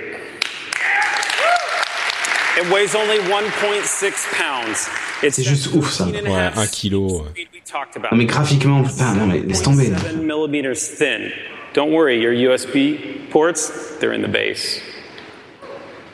It 2.57 2.69
weighs 2.73 2.95
only 2.95 3.19
1.6 3.19 4.27
pounds. 4.37 4.89
It's 5.23 5.37
C'est 5.37 5.43
juste 5.45 5.75
ouf, 5.75 5.91
ça. 5.93 6.05
17 6.05 6.27
and 6.27 6.27
a 6.27 6.31
Ouais, 6.31 6.51
un 6.57 6.67
kilo. 6.67 7.27
speed 7.31 7.49
we 7.53 7.61
talked. 7.65 7.97
Non, 8.01 8.17
mais 8.17 8.25
graphiquement, 8.27 8.83
putain, 8.85 9.15
non, 9.15 9.27
mais 9.27 9.41
laisse 9.41 9.63
tomber. 9.63 9.91
millimeters 10.21 10.77
thin. 10.99 11.31
Don't 11.75 11.93
worry, 11.93 12.19
your 12.21 12.33
USB 12.33 13.29
ports, 13.31 13.71
they're 14.01 14.13
in 14.13 14.23
the 14.23 14.29
base. 14.29 14.81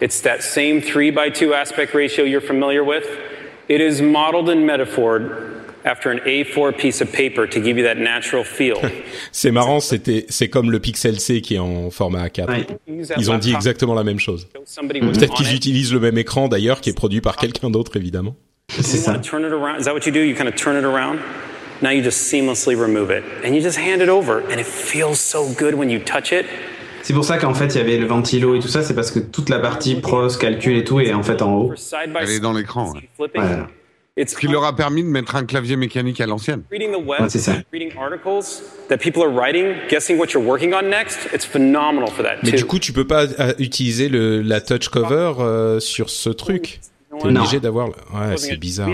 It's 0.01 0.20
that 0.23 0.43
same 0.43 0.81
3 0.82 1.11
by 1.11 1.31
2 1.31 1.55
aspect 1.55 1.95
ratio 1.95 2.24
you're 2.24 2.41
familiar 2.43 2.82
with. 2.85 3.07
It 3.69 3.81
is 3.81 4.03
modeled 4.03 4.51
and 4.51 4.69
metaphored 4.69 5.53
after 5.85 6.11
an 6.11 6.19
A4 6.27 6.77
piece 6.77 7.01
of 7.02 7.12
paper 7.12 7.47
to 7.47 7.61
give 7.61 7.78
you 7.78 7.85
that 7.85 7.97
natural 7.97 8.44
feel. 8.44 8.77
C'est 9.32 9.51
marrant, 9.51 9.81
c'était, 9.81 10.27
c'est 10.28 10.48
comme 10.48 10.70
le 10.70 10.81
Pixel 10.81 11.20
C 11.20 11.40
qui 11.40 11.55
est 11.55 11.59
en 11.59 11.90
format 11.90 12.27
A4. 12.27 12.48
Ouais. 12.48 12.66
Ils 13.19 13.31
ont 13.31 13.39
dit 13.39 13.52
exactement 13.52 13.94
la 13.94 14.05
même 14.05 14.19
chose. 14.19 14.48
Peut-être 14.55 15.35
qu'ils 15.35 15.55
utilisent 15.55 15.93
le 15.93 16.01
même 16.01 16.19
écran 16.19 16.48
d'ailleurs, 16.48 16.81
qui 16.81 16.90
est 16.90 16.94
produit 16.94 17.20
par 17.20 17.36
quelqu'un 17.36 17.70
d'autre 17.70 17.97
évidemment. 17.97 18.35
C'est 18.70 18.97
ça. 18.97 19.12
want 19.12 19.20
to 19.20 19.28
turn 19.28 19.44
it 19.44 19.52
around? 19.52 19.78
Is 19.78 19.85
that 19.85 19.93
what 19.93 20.06
you 20.06 20.12
do? 20.12 20.20
You 20.20 20.35
kind 20.35 20.48
of 20.48 20.55
turn 20.55 20.77
it 20.77 20.85
around? 20.85 21.19
Now 21.82 21.90
you 21.90 22.02
just 22.02 22.31
seamlessly 22.31 22.74
remove 22.74 23.11
it. 23.11 23.23
And 23.44 23.55
you 23.55 23.61
just 23.61 23.78
hand 23.78 24.01
it 24.01 24.09
over. 24.09 24.43
And 24.51 24.59
it 24.59 24.66
feels 24.66 25.20
so 25.20 25.48
good 25.59 25.74
when 25.74 25.90
you 25.90 25.98
touch 25.98 26.32
it. 26.32 26.47
C'est 27.02 27.12
pour 27.12 27.24
ça 27.24 27.36
qu'en 27.36 27.52
fait, 27.52 27.66
il 27.66 27.77
y 27.77 27.81
avait 27.81 27.98
le 27.98 28.06
ventilo 28.06 28.55
et 28.55 28.61
tout 28.61 28.69
ça, 28.69 28.82
c'est 28.82 28.94
parce 28.94 29.11
que 29.11 29.19
toute 29.19 29.51
la 29.51 29.59
partie 29.59 29.97
pros, 29.97 30.28
calcul 30.40 30.78
et 30.78 30.85
tout 30.85 31.01
est 31.01 31.12
en 31.12 31.23
fait 31.23 31.43
en 31.43 31.52
haut. 31.52 31.74
Elle 32.19 32.31
est 32.31 32.40
dans 32.40 32.55
l'écran. 32.55 32.94
ouais. 32.94 33.28
Voilà. 33.35 33.69
It's 34.16 34.32
Ce 34.32 34.39
qui 34.39 34.47
leur 34.47 34.62
a 34.65 34.77
permis 34.77 35.03
de 35.03 35.09
mettre 35.09 35.35
un 35.35 35.45
clavier 35.45 35.74
mécanique 35.74 36.20
à 36.20 36.27
l'ancienne. 36.27 36.62
reading 36.70 36.93
the 36.93 37.05
web, 37.05 37.23
Ouais, 37.23 37.28
c'est 37.28 37.41
ça. 37.41 37.55
reading 37.73 37.91
articles 37.99 38.62
that 38.89 38.99
people 38.99 39.23
are 39.23 39.32
writing, 39.35 39.74
guessing 39.91 40.16
what 40.19 40.28
you're 40.32 40.45
working 40.47 40.73
on 40.73 40.82
next. 40.89 41.19
It's 41.35 41.45
phenomenal 41.45 42.09
for 42.11 42.24
that 42.24 42.36
Mais 42.45 42.53
du 42.53 42.65
coup, 42.65 42.78
tu 42.78 42.93
peux 42.93 43.07
pas 43.09 43.24
euh, 43.24 43.55
utiliser 43.59 44.09
le, 44.09 44.41
la 44.41 44.61
touch 44.61 44.89
cover 44.89 45.32
euh, 45.41 45.81
sur 45.81 46.11
ce 46.11 46.31
truc. 46.31 46.81
T'es 47.20 47.28
Non. 47.28 47.41
obligé 47.41 47.59
d'avoir. 47.59 47.89
Ouais, 47.89 48.36
c'est 48.36 48.57
bizarre. 48.57 48.89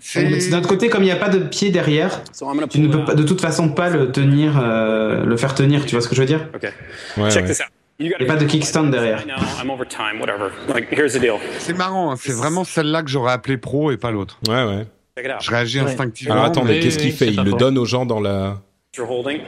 C'est- 0.00 0.50
D'un 0.50 0.58
autre 0.58 0.68
côté, 0.68 0.90
comme 0.90 1.02
il 1.02 1.06
n'y 1.06 1.12
a 1.12 1.16
pas 1.16 1.30
de 1.30 1.38
pied 1.38 1.70
derrière, 1.70 2.22
tu 2.68 2.78
ne 2.80 2.88
peux 2.88 3.06
pas, 3.06 3.14
de 3.14 3.22
toute 3.22 3.40
façon 3.40 3.70
pas 3.70 3.88
le 3.88 4.12
tenir, 4.12 4.60
euh, 4.62 5.24
le 5.24 5.36
faire 5.38 5.54
tenir. 5.54 5.86
Tu 5.86 5.92
vois 5.94 6.02
ce 6.02 6.08
que 6.08 6.14
je 6.14 6.20
veux 6.20 6.26
dire? 6.26 6.46
Okay. 6.54 6.68
Ouais, 7.16 7.30
Check 7.30 7.44
ouais. 7.44 7.50
this 7.50 7.60
out. 7.60 7.66
Il 8.02 8.06
n'y 8.06 8.14
a 8.14 8.24
pas 8.26 8.36
de 8.36 8.46
kickstand 8.46 8.84
derrière. 8.90 9.20
I 9.20 9.24
know, 9.26 9.34
I'm 9.62 9.70
over 9.70 9.84
time, 9.86 10.20
whatever. 10.20 10.50
Like, 10.72 10.88
here's 10.90 11.12
the 11.12 11.20
deal. 11.20 11.34
C'est 11.58 11.76
marrant, 11.76 12.12
hein, 12.12 12.14
c'est 12.18 12.32
vraiment 12.32 12.64
celle-là 12.64 13.02
que 13.02 13.10
j'aurais 13.10 13.32
appelé 13.32 13.58
pro 13.58 13.90
et 13.92 13.98
pas 13.98 14.10
l'autre. 14.10 14.38
Ouais, 14.48 14.64
ouais. 14.64 14.86
Check 15.18 15.26
it 15.26 15.32
out. 15.32 15.36
Je 15.42 15.50
réagis 15.50 15.80
Ouais. 15.80 15.90
instinctivement. 15.90 16.34
Alors 16.34 16.46
attendez, 16.46 16.80
qu'est-ce 16.80 16.98
qu'il 16.98 17.12
fait? 17.12 17.26
Il 17.28 17.40
le 17.42 17.52
donne 17.52 17.76
aux 17.76 17.84
gens 17.84 18.06
dans 18.06 18.20
la. 18.20 18.56
You're 18.96 19.08
holding? 19.10 19.40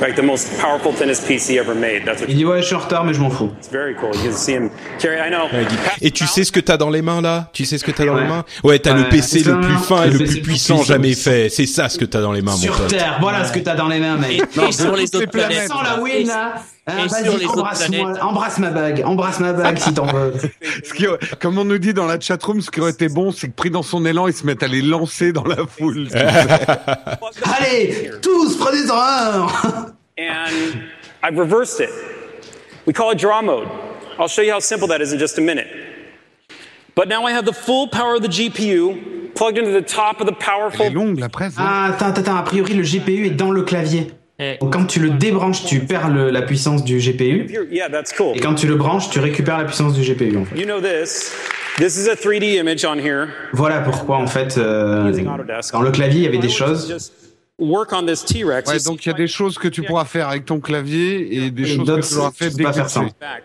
Like 0.00 0.14
the 0.14 0.22
most 0.22 0.56
powerful, 0.60 0.92
thinnest 0.94 1.26
PC 1.26 1.54
ever 1.56 1.74
made. 1.74 2.04
That's 2.04 2.20
what 2.20 2.26
Il 2.28 2.36
dit 2.36 2.44
ouais, 2.44 2.60
je 2.60 2.66
suis 2.66 2.74
en 2.76 2.78
retard, 2.78 3.04
mais 3.04 3.12
je 3.14 3.20
m'en 3.20 3.30
fous. 3.30 3.50
It's 3.58 3.68
very 3.68 3.96
cool. 3.96 4.14
You 4.14 4.30
can 4.30 4.36
see 4.36 4.52
him 4.52 4.70
carry. 5.00 5.16
I 5.18 5.28
know. 5.28 5.46
Ouais, 5.52 5.62
il 5.62 5.66
dit, 5.66 5.76
Et 6.02 6.10
tu 6.12 6.24
sais 6.28 6.44
ce 6.44 6.52
que 6.52 6.60
t'as 6.60 6.76
dans 6.76 6.90
les 6.90 7.02
mains 7.02 7.20
là? 7.20 7.50
Tu 7.52 7.64
sais 7.64 7.78
ce 7.78 7.84
que 7.84 7.90
t'as 7.90 8.04
dans 8.04 8.14
Ouais. 8.14 8.22
les 8.22 8.28
mains? 8.28 8.44
Ouais, 8.62 8.78
t'as 8.78 8.94
le 8.94 9.08
PC 9.08 9.42
le 9.42 9.58
plus 9.60 9.76
fin 9.78 10.04
et 10.04 10.10
le 10.10 10.18
plus 10.18 10.40
puissant 10.40 10.76
puissant. 10.76 10.82
jamais 10.84 11.14
fait. 11.14 11.48
C'est 11.48 11.66
ça 11.66 11.88
ce 11.88 11.98
que 11.98 12.04
t'as 12.04 12.20
dans 12.20 12.30
les 12.30 12.42
mains, 12.42 12.52
mon 12.52 12.58
Sur 12.58 12.76
pote. 12.76 12.86
Terre, 12.88 13.16
voilà 13.20 13.44
ce 13.44 13.52
que 13.52 13.58
t'as 13.58 13.74
dans 13.74 13.88
les 13.88 13.98
mains, 13.98 14.16
mec. 14.18 14.40
Et 14.68 14.72
sur 14.72 14.94
les 14.94 15.12
autres 15.16 15.30
planètes. 15.30 15.66
Sans 15.68 15.82
la 15.82 15.98
win 16.00 16.28
là. 16.28 16.54
Et 16.88 17.06
vas-y, 17.08 17.46
embrasse-moi, 17.46 17.98
planètes. 18.02 18.22
embrasse 18.22 18.58
ma 18.58 18.70
bague, 18.70 19.02
embrasse 19.04 19.40
ma 19.40 19.52
bague 19.52 19.78
si 19.78 19.92
t'en 19.94 20.06
veux. 20.06 20.32
Ce 20.84 20.94
qui, 20.94 21.06
comme 21.40 21.58
on 21.58 21.64
nous 21.64 21.78
dit 21.78 21.92
dans 21.94 22.06
la 22.06 22.18
chatroom, 22.18 22.60
ce 22.60 22.70
qui 22.70 22.80
aurait 22.80 22.92
été 22.92 23.08
bon, 23.08 23.30
c'est 23.32 23.48
que 23.48 23.52
pris 23.54 23.70
dans 23.70 23.82
son 23.82 24.04
élan, 24.06 24.26
il 24.26 24.32
se 24.32 24.46
mette 24.46 24.62
à 24.62 24.68
les 24.68 24.80
lancer 24.82 25.32
dans 25.32 25.44
la 25.44 25.56
foule. 25.66 26.08
Allez, 27.58 28.10
tous 28.22 28.56
prenez-en 28.56 28.96
un. 28.96 29.46
and 30.18 30.80
I've 31.22 31.38
reversed 31.38 31.80
it. 31.80 31.90
We 32.86 32.92
call 32.94 33.10
it 33.12 33.18
draw 33.18 33.42
mode. 33.42 33.68
I'll 34.18 34.28
show 34.28 34.42
you 34.42 34.52
how 34.52 34.60
simple 34.60 34.88
that 34.88 35.00
is 35.00 35.12
in 35.12 35.18
just 35.18 35.38
a 35.38 35.40
minute. 35.42 35.66
But 36.94 37.08
now 37.08 37.24
I 37.26 37.32
have 37.32 37.44
the 37.44 37.52
full 37.52 37.88
power 37.88 38.16
of 38.16 38.22
the 38.22 38.28
GPU 38.28 39.34
plugged 39.34 39.58
into 39.58 39.70
the 39.70 39.82
top 39.82 40.20
of 40.20 40.26
the 40.26 40.32
powerful. 40.34 40.86
Elle 40.86 40.92
est 40.92 40.94
longue 40.94 41.18
la 41.20 41.28
presse. 41.28 41.54
hein. 41.58 41.64
Ah, 41.64 41.84
attends, 41.92 42.06
attends, 42.06 42.22
attends, 42.22 42.36
a 42.36 42.42
priori 42.42 42.74
le 42.74 42.82
GPU 42.82 43.26
est 43.26 43.30
dans 43.36 43.50
le 43.52 43.62
clavier. 43.62 44.08
Donc 44.60 44.72
quand 44.72 44.84
tu 44.84 45.00
le 45.00 45.10
débranches, 45.10 45.64
tu 45.64 45.80
perds 45.80 46.10
le- 46.10 46.30
la 46.30 46.42
puissance 46.42 46.84
du 46.84 46.98
GPU. 46.98 47.46
Et 47.72 48.40
quand 48.40 48.54
tu 48.54 48.66
le 48.68 48.76
branches, 48.76 49.10
tu 49.10 49.18
récupères 49.18 49.58
la 49.58 49.64
puissance 49.64 49.94
du 49.94 50.02
GPU 50.02 50.36
en 50.36 50.44
fait. 50.44 50.56
You 50.58 50.64
know 50.64 50.80
this. 50.80 51.32
This 51.78 51.96
is 51.96 52.08
a 52.08 52.14
3D 52.14 52.58
image 52.58 52.84
on 52.84 52.98
here. 52.98 53.26
Voilà 53.52 53.80
pourquoi 53.80 54.16
en 54.18 54.26
fait, 54.28 54.56
euh, 54.58 55.12
dans 55.72 55.82
le 55.82 55.90
clavier, 55.90 56.20
il 56.20 56.24
y 56.24 56.28
avait 56.28 56.38
des 56.38 56.48
choses. 56.48 57.12
Work 57.60 57.92
on 57.92 58.06
this 58.06 58.24
T-Rex? 58.24 58.70
Ouais, 58.70 58.78
donc 58.84 59.04
il 59.04 59.08
y 59.08 59.12
a 59.12 59.16
des 59.16 59.26
choses 59.26 59.58
que 59.58 59.66
tu 59.66 59.82
pourras 59.82 60.04
faire 60.04 60.28
avec 60.28 60.44
ton 60.44 60.60
clavier 60.60 61.36
et 61.44 61.50
des 61.50 61.62
Et 61.62 61.76
choses 61.76 61.88
que 61.88 62.00
tu 62.00 62.14
faire 62.14 62.30
peux 62.38 62.54
dès 62.56 62.62
pas 62.62 62.70
que 62.70 62.74
faire 62.76 62.86
tu. 62.86 62.98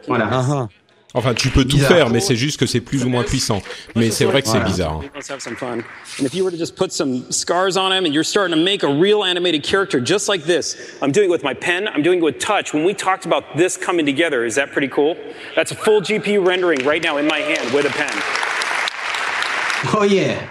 Voilà. 0.07 0.29
Ah, 0.31 0.45
ah. 0.51 0.67
Enfin, 1.15 1.35
tu 1.35 1.49
peux 1.49 1.61
tout 1.63 1.75
Bizarre. 1.77 1.89
faire, 1.91 2.09
mais 2.09 2.19
c'est 2.19 2.35
juste 2.35 2.59
que 2.59 2.65
c'est 2.65 2.81
plus 2.81 3.03
ou 3.05 3.09
moins 3.09 3.23
puissant. 3.23 3.61
Mais 3.95 4.09
c'est 4.09 4.25
vrai 4.25 4.41
que 4.41 4.47
c'est 4.47 4.59
bizarre. 4.61 5.01
hein. 5.03 5.09
Let's 5.15 5.29
have 5.29 5.41
some 5.41 5.55
fun. 5.55 5.83
And 6.19 6.25
if 6.25 6.33
you 6.33 6.43
were 6.43 6.49
to 6.49 6.57
just 6.57 6.75
put 6.75 6.91
some 6.91 7.31
scars 7.31 7.77
on 7.77 7.91
him 7.91 8.05
and 8.05 8.13
you're 8.15 8.23
starting 8.23 8.55
to 8.57 8.59
make 8.63 8.81
a 8.81 8.87
real 8.91 9.23
animated 9.23 9.61
character 9.63 9.99
just 10.03 10.27
like 10.27 10.45
this, 10.45 10.75
I'm 11.03 11.11
doing 11.11 11.27
it 11.29 11.31
with 11.31 11.43
my 11.43 11.53
pen, 11.53 11.87
I'm 11.87 12.01
doing 12.01 12.17
it 12.17 12.23
with 12.23 12.39
touch. 12.39 12.73
When 12.73 12.83
we 12.83 12.95
talked 12.95 13.25
about 13.27 13.43
this 13.55 13.77
coming 13.77 14.07
together, 14.07 14.43
is 14.43 14.55
that 14.55 14.71
pretty 14.71 14.87
cool? 14.87 15.15
That's 15.55 15.71
a 15.71 15.75
full 15.75 16.01
GPU 16.01 16.43
rendering 16.43 16.83
right 16.83 17.03
now 17.03 17.17
in 17.17 17.27
my 17.27 17.39
hand 17.39 17.71
with 17.75 17.85
a 17.85 17.91
pen. 17.91 18.13
Oh 19.95 20.03
yeah. 20.09 20.47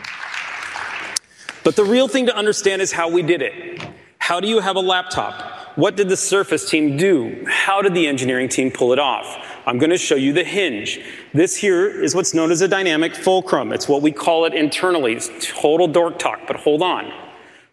But 1.64 1.74
the 1.74 1.84
real 1.84 2.06
thing 2.06 2.26
to 2.26 2.36
understand 2.36 2.82
is 2.82 2.93
how 2.93 3.09
we 3.10 3.22
did 3.22 3.43
it. 3.43 3.80
How 4.18 4.39
do 4.39 4.47
you 4.47 4.60
have 4.60 4.76
a 4.76 4.80
laptop? 4.80 5.76
What 5.76 5.97
did 5.97 6.09
the 6.09 6.16
Surface 6.16 6.68
team 6.70 6.97
do? 6.97 7.44
How 7.48 7.82
did 7.82 7.94
the 7.94 8.06
engineering 8.06 8.48
team 8.48 8.70
pull 8.70 8.93
it 8.93 8.98
off? 9.01 9.26
I'm 9.64 9.78
going 9.78 9.90
to 9.90 9.98
show 9.98 10.16
you 10.16 10.32
the 10.32 10.43
hinge. 10.43 11.01
This 11.32 11.56
here 11.56 11.89
is 11.89 12.14
what's 12.14 12.34
known 12.34 12.51
as 12.51 12.60
a 12.62 12.68
dynamic 12.68 13.14
fulcrum. 13.14 13.72
It's 13.72 13.89
what 13.89 14.02
we 14.02 14.10
call 14.10 14.44
it 14.44 14.55
internally. 14.55 15.14
It's 15.14 15.30
total 15.40 15.86
dork 15.86 16.18
talk, 16.18 16.40
but 16.47 16.56
hold 16.56 16.82
on. 16.82 17.12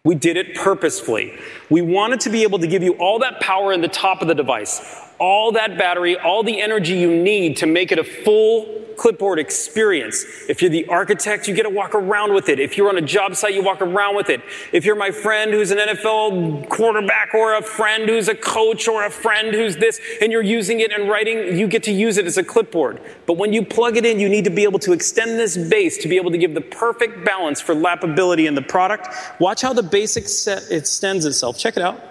We 0.04 0.14
did 0.14 0.36
it 0.36 0.54
purposefully. 0.54 1.38
We 1.68 1.82
wanted 1.82 2.20
to 2.20 2.30
be 2.30 2.42
able 2.42 2.60
to 2.60 2.66
give 2.66 2.82
you 2.82 2.92
all 2.94 3.18
that 3.18 3.40
power 3.40 3.72
in 3.72 3.80
the 3.80 3.88
top 3.88 4.22
of 4.22 4.28
the 4.28 4.34
device, 4.34 4.80
all 5.18 5.52
that 5.52 5.76
battery, 5.76 6.16
all 6.16 6.42
the 6.42 6.60
energy 6.60 6.94
you 6.94 7.14
need 7.14 7.56
to 7.58 7.66
make 7.66 7.92
it 7.92 7.98
a 7.98 8.04
full 8.04 8.89
clipboard 9.00 9.38
experience. 9.38 10.26
If 10.46 10.60
you're 10.60 10.70
the 10.70 10.86
architect, 10.88 11.48
you 11.48 11.54
get 11.54 11.62
to 11.62 11.70
walk 11.70 11.94
around 11.94 12.34
with 12.34 12.50
it. 12.50 12.60
If 12.60 12.76
you're 12.76 12.90
on 12.90 12.98
a 12.98 13.00
job 13.00 13.34
site, 13.34 13.54
you 13.54 13.62
walk 13.62 13.80
around 13.80 14.14
with 14.14 14.28
it. 14.28 14.42
If 14.74 14.84
you're 14.84 14.94
my 14.94 15.10
friend 15.10 15.52
who's 15.52 15.70
an 15.70 15.78
NFL 15.78 16.68
quarterback 16.68 17.32
or 17.32 17.54
a 17.54 17.62
friend 17.62 18.06
who's 18.06 18.28
a 18.28 18.34
coach 18.34 18.88
or 18.88 19.06
a 19.06 19.10
friend 19.10 19.54
who's 19.54 19.78
this 19.78 19.98
and 20.20 20.30
you're 20.30 20.42
using 20.42 20.80
it 20.80 20.92
and 20.92 21.08
writing, 21.08 21.56
you 21.56 21.66
get 21.66 21.82
to 21.84 21.92
use 21.92 22.18
it 22.18 22.26
as 22.26 22.36
a 22.36 22.44
clipboard. 22.44 23.00
But 23.24 23.38
when 23.38 23.54
you 23.54 23.64
plug 23.64 23.96
it 23.96 24.04
in, 24.04 24.20
you 24.20 24.28
need 24.28 24.44
to 24.44 24.50
be 24.50 24.64
able 24.64 24.80
to 24.80 24.92
extend 24.92 25.40
this 25.40 25.56
base 25.56 25.96
to 26.02 26.06
be 26.06 26.16
able 26.16 26.30
to 26.32 26.38
give 26.38 26.52
the 26.52 26.60
perfect 26.60 27.24
balance 27.24 27.58
for 27.58 27.74
lapability 27.74 28.46
in 28.46 28.54
the 28.54 28.60
product. 28.60 29.08
Watch 29.40 29.62
how 29.62 29.72
the 29.72 29.82
basic 29.82 30.28
set 30.28 30.70
extends 30.70 31.24
itself. 31.24 31.56
Check 31.56 31.78
it 31.78 31.82
out. 31.82 32.09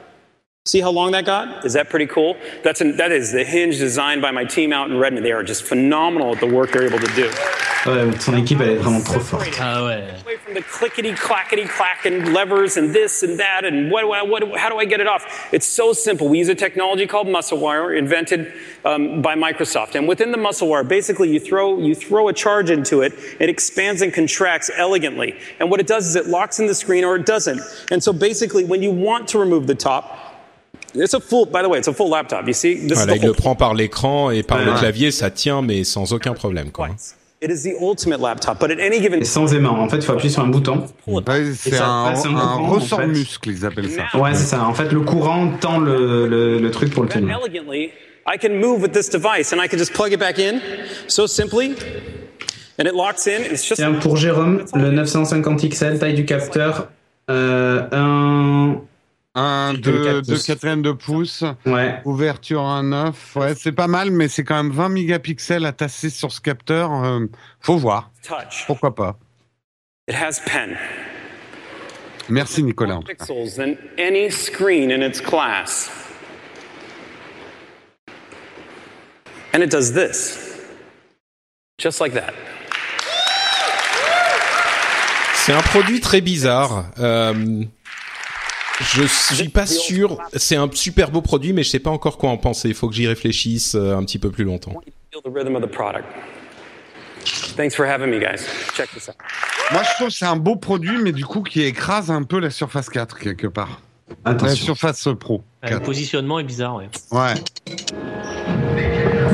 See 0.70 0.82
how 0.82 0.92
long 0.92 1.14
that 1.14 1.26
got? 1.26 1.66
Is 1.66 1.74
that 1.74 1.90
pretty 1.90 2.06
cool? 2.06 2.38
That's 2.64 2.80
an, 2.80 2.98
that 2.98 3.12
is 3.12 3.32
the 3.32 3.44
hinge 3.44 3.80
designed 3.80 4.22
by 4.22 4.30
my 4.30 4.46
team 4.46 4.72
out 4.72 4.92
in 4.92 5.00
Redmond. 5.00 5.26
They 5.26 5.32
are 5.32 5.42
just 5.42 5.64
phenomenal 5.64 6.36
at 6.36 6.40
the 6.40 6.46
work 6.46 6.74
they're 6.74 6.84
able 6.84 7.00
to 7.00 7.16
do. 7.16 7.28
Ouais, 7.86 8.12
son 8.20 8.36
équipe, 8.36 8.62
elle 8.62 8.74
est 8.74 8.76
vraiment 8.76 9.04
trop 9.04 9.20
forte. 9.20 9.58
Ah 9.60 9.86
ouais. 9.86 10.04
Away 10.26 10.38
from 10.38 10.54
the 10.54 10.62
clickety 10.62 11.16
clackety 11.16 11.66
clack 11.66 12.06
and 12.06 12.34
levers 12.34 12.78
and 12.78 12.94
this 12.94 13.24
and 13.24 13.40
that 13.40 13.66
and 13.66 13.90
what, 13.90 14.08
what, 14.08 14.28
what 14.28 14.60
how 14.60 14.70
do 14.70 14.78
I 14.78 14.86
get 14.86 15.00
it 15.00 15.08
off? 15.08 15.48
It's 15.52 15.66
so 15.66 15.92
simple. 15.92 16.28
We 16.28 16.38
use 16.38 16.50
a 16.50 16.56
technology 16.56 17.08
called 17.08 17.26
MuscleWire, 17.26 17.98
invented 17.98 18.54
um, 18.86 19.24
by 19.24 19.36
Microsoft. 19.36 19.96
And 19.96 20.08
within 20.08 20.32
the 20.32 20.38
MuscleWire, 20.38 20.88
basically 20.88 21.32
you 21.32 21.40
throw 21.40 21.80
you 21.80 21.96
throw 21.96 22.28
a 22.28 22.34
charge 22.34 22.70
into 22.70 23.02
it, 23.02 23.14
it 23.40 23.50
expands 23.50 24.04
and 24.04 24.14
contracts 24.14 24.70
elegantly. 24.76 25.36
And 25.60 25.72
what 25.72 25.80
it 25.80 25.88
does 25.88 26.06
is 26.06 26.16
it 26.16 26.28
locks 26.28 26.60
in 26.60 26.68
the 26.68 26.76
screen 26.76 27.04
or 27.04 27.16
it 27.16 27.26
doesn't. 27.26 27.60
And 27.90 28.04
so 28.04 28.14
basically, 28.14 28.66
when 28.66 28.84
you 28.84 28.92
want 28.92 29.28
to 29.30 29.40
remove 29.40 29.66
the 29.66 29.74
top, 29.74 30.29
it's 30.96 31.14
a 31.14 31.20
full. 31.20 31.46
By 31.46 31.62
the 31.62 31.70
way, 31.70 31.80
it's 31.80 31.88
a 31.88 31.94
full 31.94 32.10
laptop. 32.10 32.48
You 32.48 32.54
see, 32.54 32.76
this 32.88 32.98
Voilà, 32.98 33.14
is 33.14 33.18
il 33.18 33.22
the 33.22 33.28
le 33.28 33.34
prend 33.34 33.56
par 33.56 33.74
l'écran 33.74 34.32
et 34.32 34.44
par 34.44 34.60
le 34.64 34.74
clavier, 34.74 35.12
ça 35.12 35.30
tient, 35.30 35.62
mais 35.62 35.84
sans 35.84 36.14
aucun 36.14 36.34
problème. 36.34 36.72
Quoi. 36.72 36.90
It 37.42 37.50
is 37.50 37.64
the 37.64 37.74
ultimate 37.82 38.20
laptop, 38.20 38.60
but 38.60 38.70
at 38.70 38.82
any 38.82 39.00
given 39.02 39.22
Et 39.22 39.26
sans 39.26 39.54
aimant. 39.54 39.80
En 39.80 39.88
fait, 39.88 39.96
il 39.98 40.02
faut 40.02 40.12
appuyer 40.12 40.30
sur 40.30 40.44
un 40.44 40.48
bouton. 40.48 40.84
Ouais, 41.08 41.22
c'est 41.56 41.78
un, 41.78 42.12
passe 42.12 42.26
un 42.26 42.36
un 42.36 42.58
courant, 42.58 42.64
en 42.64 42.68
ressort 42.68 43.00
fait. 43.00 43.08
muscle, 43.08 43.50
ils 43.50 43.66
appellent 43.66 43.90
ça. 43.90 44.20
Ouais, 44.20 44.34
c'est 44.34 44.44
ça. 44.46 44.66
En 44.66 44.74
fait, 44.74 44.92
le 44.92 45.00
courant 45.02 45.52
tend 45.62 45.80
le, 45.80 46.28
le, 46.28 46.60
le 46.60 46.72
truc 46.72 46.94
pour 46.94 47.04
le 47.04 47.10
tenir. 47.10 47.40
elegantly, 47.42 47.92
I 48.28 48.38
can 48.38 48.56
move 48.60 48.82
with 48.82 48.92
this 48.92 49.10
device 49.10 49.54
and 49.54 49.64
I 49.64 49.70
can 49.70 49.78
just 49.78 49.94
plug 49.94 50.12
it 50.12 50.20
back 50.20 50.38
in 50.38 50.60
so 51.08 51.28
simply, 51.28 51.76
and 52.78 52.86
it 52.86 52.94
locks 52.94 53.26
in. 53.26 53.42
It's 53.50 53.64
just 53.66 53.76
Tiens, 53.76 53.94
pour 54.02 54.18
Jérôme, 54.18 54.66
le 54.76 54.92
950 54.92 55.62
XL, 55.70 55.98
taille 55.98 56.16
du 56.16 56.26
capteur, 56.26 56.90
euh, 57.30 57.84
un... 57.94 58.82
Un 59.36 59.74
Deux 59.76 59.80
2 59.92 60.04
quatre 60.04 60.22
de 60.28 60.32
pouces. 60.34 60.46
quatrième 60.48 60.82
de 60.82 60.92
pouce, 60.92 61.44
Ouais. 61.66 62.02
ouverture 62.04 62.62
1.9. 62.64 63.14
Ouais, 63.36 63.54
c'est 63.56 63.72
pas 63.72 63.88
mal, 63.88 64.10
mais 64.12 64.28
c'est 64.28 64.44
quand 64.44 64.56
même 64.62 64.72
20 64.72 64.90
mégapixels 64.90 65.66
à 65.66 65.72
tasser 65.72 66.10
sur 66.10 66.32
ce 66.32 66.42
capteur. 66.42 66.92
euh, 67.06 67.26
faut 67.62 67.78
voir. 67.78 68.12
touch. 68.28 68.66
Pourquoi 68.66 68.96
pas. 68.96 69.18
It 70.10 70.16
has 70.16 70.42
pen. 70.46 70.76
Merci 72.28 72.64
Nicolas. 72.64 72.96
en 72.96 73.02
tout 73.02 73.08
cas. 73.14 73.26
Pixels 73.26 73.56
than 73.56 73.76
any 74.00 74.30
screen 74.32 74.92
in 74.92 75.02
its 75.08 75.22
class. 75.22 75.90
And 79.54 79.62
it 79.62 79.72
does 79.72 79.94
this. 79.94 80.38
Just 81.80 82.00
like 82.00 82.14
that. 82.14 82.34
C'est 85.36 85.54
un 85.54 85.62
produit 85.62 86.00
très 86.02 86.22
bizarre. 86.22 86.86
Euh, 87.00 87.64
je 88.82 89.04
suis 89.04 89.50
pas 89.50 89.66
sûr. 89.66 90.18
C'est 90.36 90.56
un 90.56 90.70
super 90.74 91.12
beau 91.12 91.22
produit, 91.22 91.54
mais 91.54 91.64
je 91.64 91.70
sais 91.70 91.80
pas 91.80 91.90
encore 91.90 92.18
quoi 92.18 92.30
en 92.30 92.38
penser. 92.38 92.70
Il 92.70 92.76
faut 92.76 92.88
que 92.88 92.96
j'y 92.96 93.08
réfléchisse 93.08 93.76
euh, 93.76 93.96
un 93.96 94.04
petit 94.04 94.20
peu 94.20 94.32
plus 94.32 94.44
longtemps. 94.44 94.74
Thanks 97.58 97.76
for 97.76 97.86
having 97.86 98.10
me, 98.10 98.20
guys. 98.20 98.46
Check 98.74 98.90
this 98.94 99.10
out. 99.10 99.16
Moi, 99.72 99.84
je 99.84 99.96
trouve 99.96 100.08
que 100.08 100.14
c'est 100.14 100.26
un 100.26 100.38
beau 100.38 100.56
produit, 100.56 100.98
mais 101.04 101.12
du 101.12 101.26
coup, 101.26 101.42
qui 101.42 101.62
écrase 101.64 102.10
un 102.10 102.24
peu 102.24 102.40
la 102.40 102.50
Surface 102.50 102.90
4 102.90 103.20
quelque 103.20 103.48
part. 103.48 103.82
La 104.26 104.32
Attention. 104.32 104.66
Surface 104.66 105.08
Pro. 105.20 105.44
Ouais, 105.62 105.72
Le 105.72 105.80
positionnement 105.82 106.40
est 106.40 106.44
bizarre, 106.44 106.76
ouais. 106.76 106.90
Ouais. 107.12 107.34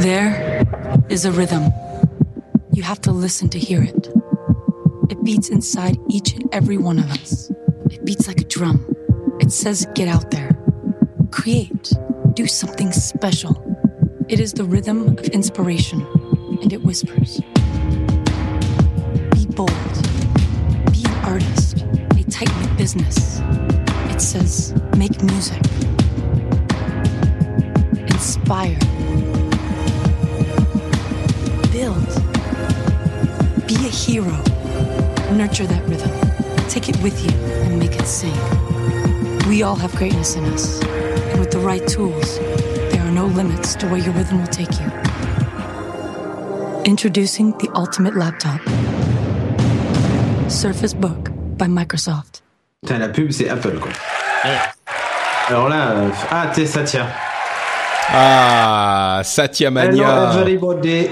There 0.01 0.34
is 1.09 1.26
a 1.26 1.31
rhythm. 1.31 1.72
You 2.73 2.84
have 2.84 2.99
to 3.01 3.11
listen 3.13 3.47
to 3.49 3.57
hear 3.57 3.84
it. 3.84 4.11
It 5.09 5.23
beats 5.23 5.49
inside 5.49 5.97
each 6.09 6.34
and 6.35 6.49
every 6.51 6.77
one 6.77 6.99
of 6.99 7.05
us. 7.11 7.51
It 7.91 8.03
beats 8.03 8.27
like 8.27 8.41
a 8.41 8.47
drum. 8.47 8.80
It 9.40 9.52
says, 9.52 9.88
get 9.94 10.07
out 10.07 10.32
there. 10.32 10.52
Create. 11.32 11.94
Do 12.34 12.48
something 12.48 12.91
special. 12.91 13.62
It 14.28 14.40
is 14.40 14.53
the 14.53 14.64
rhythm 14.64 15.18
of 15.18 15.26
inspiration, 15.26 16.02
and 16.62 16.74
it 16.74 16.84
whispers. 16.84 17.41
Be 19.32 19.45
bold. 19.48 19.70
Be 20.91 21.03
an 21.06 21.26
artist. 21.26 21.86
A 22.18 22.24
tight 22.30 22.49
knit 22.60 22.78
business. 22.78 23.40
It 24.10 24.22
says, 24.22 24.74
make 24.98 25.22
music. 25.22 25.62
Inspire. 28.10 28.80
Build. 31.72 32.07
Be 33.68 33.76
a 33.76 33.91
hero. 33.91 34.41
Nurture 35.34 35.68
that 35.68 35.84
rhythm. 35.88 36.12
Take 36.70 36.90
it 36.90 36.98
with 37.03 37.24
you 37.24 37.32
and 37.64 37.78
make 37.78 37.95
it 37.99 38.07
sing. 38.07 38.34
We 39.47 39.61
all 39.63 39.76
have 39.76 39.93
greatness 39.95 40.35
in 40.35 40.43
us. 40.45 40.81
And 40.81 41.39
with 41.39 41.51
the 41.51 41.59
right 41.59 41.85
tools, 41.88 42.39
there 42.91 43.01
are 43.01 43.11
no 43.11 43.26
limits 43.27 43.76
to 43.76 43.88
where 43.88 43.99
your 43.99 44.13
rhythm 44.13 44.39
will 44.39 44.47
take 44.47 44.72
you. 44.80 44.88
Introducing 46.85 47.51
the 47.59 47.69
ultimate 47.76 48.15
laptop 48.15 48.59
Surface 50.49 50.93
Book 50.93 51.30
by 51.57 51.67
Microsoft. 51.67 52.41
Putain, 52.84 52.99
la 52.99 53.09
pub, 53.09 53.31
c'est 53.31 53.49
Apple, 53.49 53.80
quoi. 53.80 53.91
Alors 55.47 55.69
là, 55.69 55.91
euh, 55.91 56.09
ah, 56.31 56.47
t'es 56.53 56.65
Satya. 56.65 57.07
Ah, 58.09 59.22
Satya 59.23 59.69
Hello, 59.69 59.81
Mania. 59.89 60.31
everybody. 60.41 61.09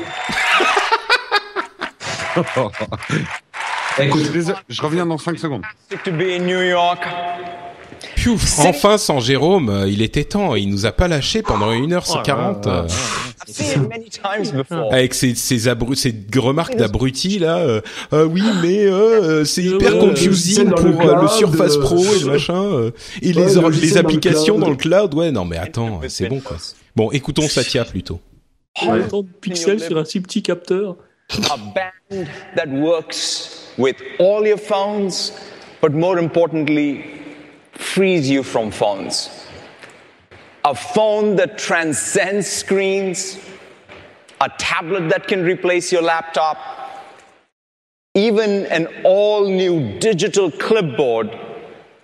Écoute, 3.99 4.23
je, 4.33 4.53
je 4.69 4.81
reviens 4.81 5.05
dans 5.05 5.19
5 5.19 5.37
secondes. 5.37 5.61
To 6.03 6.11
be 6.11 6.35
in 6.35 6.39
New 6.45 6.61
York. 6.61 7.05
Piouf, 8.23 8.59
enfin 8.59 8.97
sans 8.97 9.19
Jérôme, 9.19 9.69
euh, 9.69 9.89
il 9.89 10.01
était 10.01 10.23
temps. 10.23 10.55
Il 10.55 10.69
nous 10.69 10.85
a 10.85 10.91
pas 10.91 11.07
lâché 11.07 11.41
pendant 11.41 11.71
1h40. 11.73 12.67
euh, 12.67 12.83
I've 13.45 13.53
seen 13.53 13.83
it 13.83 13.89
many 13.89 14.09
times 14.09 14.51
before. 14.55 14.93
avec 14.93 15.13
ses, 15.13 15.35
ses, 15.35 15.67
abru- 15.67 15.95
ses 15.95 16.15
remarques 16.37 16.75
d'abruti 16.77 17.39
là. 17.39 17.57
euh, 17.57 17.81
Ah 18.11 18.25
oui, 18.25 18.41
mais 18.61 18.85
euh, 18.85 18.91
euh, 19.41 19.45
c'est 19.45 19.63
hyper 19.63 19.95
ouais, 19.95 19.99
confusing 20.09 20.69
pour 20.69 20.79
le 20.85 20.93
euh, 20.93 20.97
le 20.97 20.97
cloud, 21.27 21.29
Surface 21.31 21.75
euh, 21.75 21.81
Pro 21.81 21.97
et 22.03 22.19
le 22.19 22.25
machin. 22.31 22.63
euh, 22.63 22.91
et 23.21 23.27
Ouais, 23.27 23.33
les, 23.33 23.41
le 23.41 23.47
les 23.55 23.61
logiciel 23.61 23.89
dans 23.89 23.95
le 24.09 24.15
applications 24.15 24.59
dans 24.59 24.69
le 24.69 24.75
cloud. 24.77 25.13
Ouais, 25.13 25.31
non 25.31 25.43
mais 25.45 25.57
attends, 25.57 25.99
c'est 26.07 26.29
bon 26.29 26.39
quoi. 26.39 26.57
Bon, 26.95 27.11
écoutons 27.11 27.47
Satya 27.49 27.83
plutôt. 27.85 28.21
Autant 28.87 29.23
de 29.23 29.27
pixels 29.41 29.81
sur 29.81 29.97
un 29.97 30.05
si 30.05 30.21
petit 30.21 30.41
capteur. 30.41 30.95
A 31.51 31.57
band 31.57 32.25
that 32.55 32.67
works 32.69 33.71
with 33.77 33.95
all 34.19 34.47
your 34.47 34.57
phones, 34.59 35.33
but 35.81 35.91
more 35.93 36.17
importantly, 36.19 36.99
frees 37.75 38.29
you 38.29 38.43
from 38.43 38.71
phones. 38.71 39.29
A 40.65 40.73
phone 40.73 41.35
that 41.35 41.57
transcends 41.57 42.47
screens, 42.47 43.37
a 44.39 44.49
tablet 44.57 45.09
that 45.09 45.27
can 45.27 45.43
replace 45.43 45.91
your 45.91 46.01
laptop, 46.01 46.57
even 48.15 48.65
an 48.67 48.87
all 49.03 49.45
new 49.45 49.99
digital 49.99 50.49
clipboard 50.51 51.29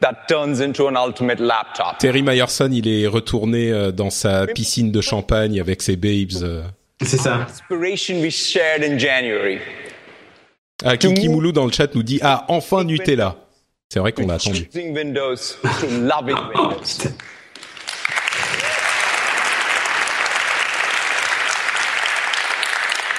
that 0.02 0.28
turns 0.28 0.60
into 0.60 0.88
an 0.88 0.98
ultimate 0.98 1.40
laptop. 1.40 2.00
Terry 2.00 2.22
Myerson, 2.22 2.72
il 2.72 2.88
est 2.88 3.08
retourné 3.08 3.72
euh, 3.72 3.91
dans 3.91 4.10
sa 4.10 4.48
piscine 4.48 4.91
de 4.91 5.02
champagne 5.02 5.60
avec 5.60 5.82
ses 5.82 5.96
babes. 5.96 6.41
euh. 6.41 6.64
C'est 7.02 7.18
ça. 7.18 7.48
Inspiration 7.48 8.20
we 8.20 8.32
shared 8.32 8.84
in 8.84 8.98
January. 8.98 9.60
Ah, 10.84 10.98
Kiki 10.98 11.30
Moulou 11.30 11.52
dans 11.52 11.66
le 11.66 11.72
chat 11.72 11.94
nous 11.96 12.04
dit 12.04 12.20
ah 12.22 12.46
enfin 12.50 12.84
Nutella. 12.84 13.36
C'est 13.91 13.99
vrai 13.99 14.11
qu'on 14.11 14.28
l'a 14.28 14.36
attendu. 14.36 14.70
Windows 14.76 15.57
loving 15.90 16.38
Windows. 16.53 17.07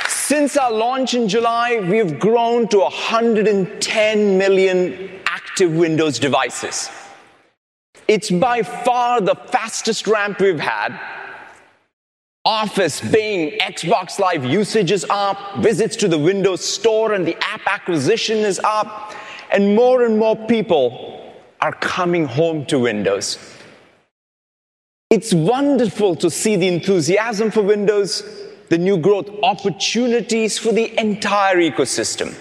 Since 0.07 0.57
our 0.57 0.71
launch 0.71 1.15
in 1.15 1.29
July, 1.29 1.81
we 1.81 1.99
have 1.99 2.21
grown 2.21 2.69
to 2.69 2.79
110 2.79 4.39
million 4.39 5.11
active 5.27 5.73
Windows 5.75 6.21
devices. 6.21 6.89
It's 8.07 8.31
by 8.31 8.63
far 8.63 9.21
the 9.21 9.35
fastest 9.35 10.07
ramp 10.07 10.39
we've 10.39 10.61
had. 10.61 10.97
Office, 12.45 13.01
Bing, 13.01 13.59
Xbox 13.59 14.21
Live 14.21 14.45
usage 14.45 14.93
is 14.93 15.05
up, 15.11 15.37
visits 15.59 15.97
to 15.97 16.07
the 16.07 16.17
Windows 16.19 16.65
Store 16.65 17.15
and 17.15 17.27
the 17.27 17.37
app 17.43 17.67
acquisition 17.67 18.39
is 18.39 18.61
up, 18.63 19.13
and 19.53 19.75
more 19.75 20.05
and 20.05 20.19
more 20.19 20.37
people 20.47 21.33
are 21.61 21.73
coming 21.73 22.25
home 22.25 22.65
to 22.67 22.79
Windows. 22.79 23.39
It's 25.11 25.35
wonderful 25.35 26.15
to 26.17 26.31
see 26.31 26.57
the 26.57 26.69
enthusiasm 26.69 27.51
for 27.51 27.63
Windows, 27.63 28.23
the 28.69 28.79
new 28.79 28.97
growth 28.97 29.29
opportunities 29.43 30.57
for 30.59 30.73
the 30.73 30.99
entire 30.99 31.57
ecosystem. 31.57 32.35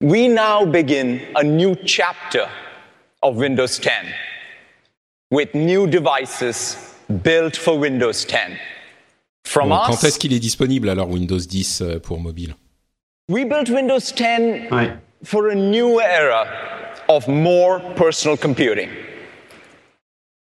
We 0.00 0.28
now 0.28 0.64
begin 0.64 1.20
a 1.36 1.42
new 1.42 1.74
chapter 1.74 2.48
of 3.22 3.36
Windows 3.36 3.78
10 3.78 3.92
with 5.30 5.54
new 5.54 5.86
devices 5.86 6.94
built 7.22 7.56
for 7.56 7.78
Windows 7.78 8.24
10. 8.24 8.56
From 9.44 9.70
Bon, 9.70 9.76
us, 9.76 9.86
quand 9.86 10.04
est-ce 10.04 10.18
qu'il 10.18 10.32
est 10.32 10.40
disponible 10.40 10.88
alors 10.88 11.08
Windows 11.08 11.38
10 11.38 11.80
euh, 11.80 11.98
pour 11.98 12.20
mobile 12.20 12.54
we 13.28 13.44
built 13.44 13.68
Windows 13.68 14.10
10 14.12 14.68
Ouais. 14.70 14.96
for 15.22 15.48
a 15.50 15.54
new 15.54 16.00
era 16.00 16.48
of 17.08 17.28
more 17.28 17.80
personal 17.94 18.36
computing. 18.36 18.90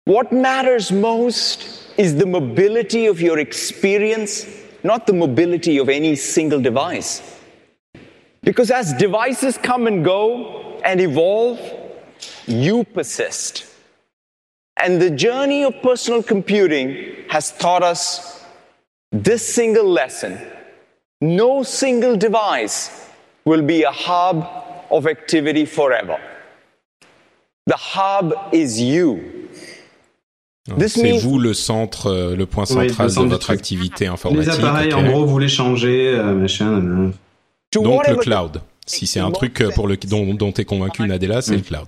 What 0.04 0.30
matters 0.32 0.92
most 0.92 1.66
is 1.96 2.16
the 2.16 2.26
mobility 2.26 3.06
of 3.06 3.20
your 3.20 3.38
experience, 3.38 4.46
not 4.84 5.06
the 5.06 5.12
mobility 5.14 5.78
of 5.78 5.88
any 5.88 6.14
single 6.16 6.60
device. 6.60 7.22
Because 8.42 8.70
as 8.70 8.92
devices 8.92 9.58
come 9.58 9.86
and 9.86 10.04
go 10.04 10.78
and 10.84 11.00
evolve, 11.00 11.58
you 12.46 12.84
persist. 12.84 13.64
And 14.76 15.00
the 15.00 15.10
journey 15.10 15.64
of 15.64 15.74
personal 15.82 16.22
computing 16.22 17.14
has 17.30 17.50
taught 17.56 17.82
us 17.82 18.44
this 19.10 19.42
single 19.54 19.86
lesson 19.88 20.38
no 21.20 21.62
single 21.64 22.16
device 22.16 22.90
will 23.44 23.62
be 23.62 23.82
a 23.84 23.92
hub 23.92 24.44
of 24.90 25.06
activity 25.06 25.64
forever. 25.66 26.16
The 27.66 27.76
hub 27.76 28.34
is 28.52 28.80
you. 28.80 29.20
This 30.78 30.94
C'est 30.94 31.02
means 31.02 31.18
vous 31.18 31.38
le 31.38 31.54
centre, 31.54 32.08
euh, 32.08 32.36
le 32.36 32.44
point 32.46 32.64
Oui, 32.64 32.88
central 32.88 33.06
le 33.06 33.12
centre 33.12 33.26
de 33.26 33.30
votre 33.32 33.50
activité 33.50 34.04
Les 34.04 34.10
informatique. 34.10 34.52
appareils, 34.52 34.92
ok. 34.92 34.98
en 34.98 35.04
gros, 35.04 35.24
vous 35.24 35.38
les 35.38 35.48
changez, 35.48 36.08
euh, 36.08 36.32
machin. 36.34 37.12
Donc 37.72 38.08
le 38.08 38.16
cloud. 38.16 38.60
Si 38.84 39.06
c'est 39.06 39.20
un 39.20 39.30
truc 39.30 39.60
euh, 39.60 39.70
pour 39.70 39.86
le 39.88 39.96
dont, 39.96 40.34
dont 40.34 40.52
t'es 40.52 40.64
convaincu 40.64 41.02
Nadella, 41.06 41.40
c'est 41.42 41.54
le 41.56 41.60
cloud. 41.62 41.86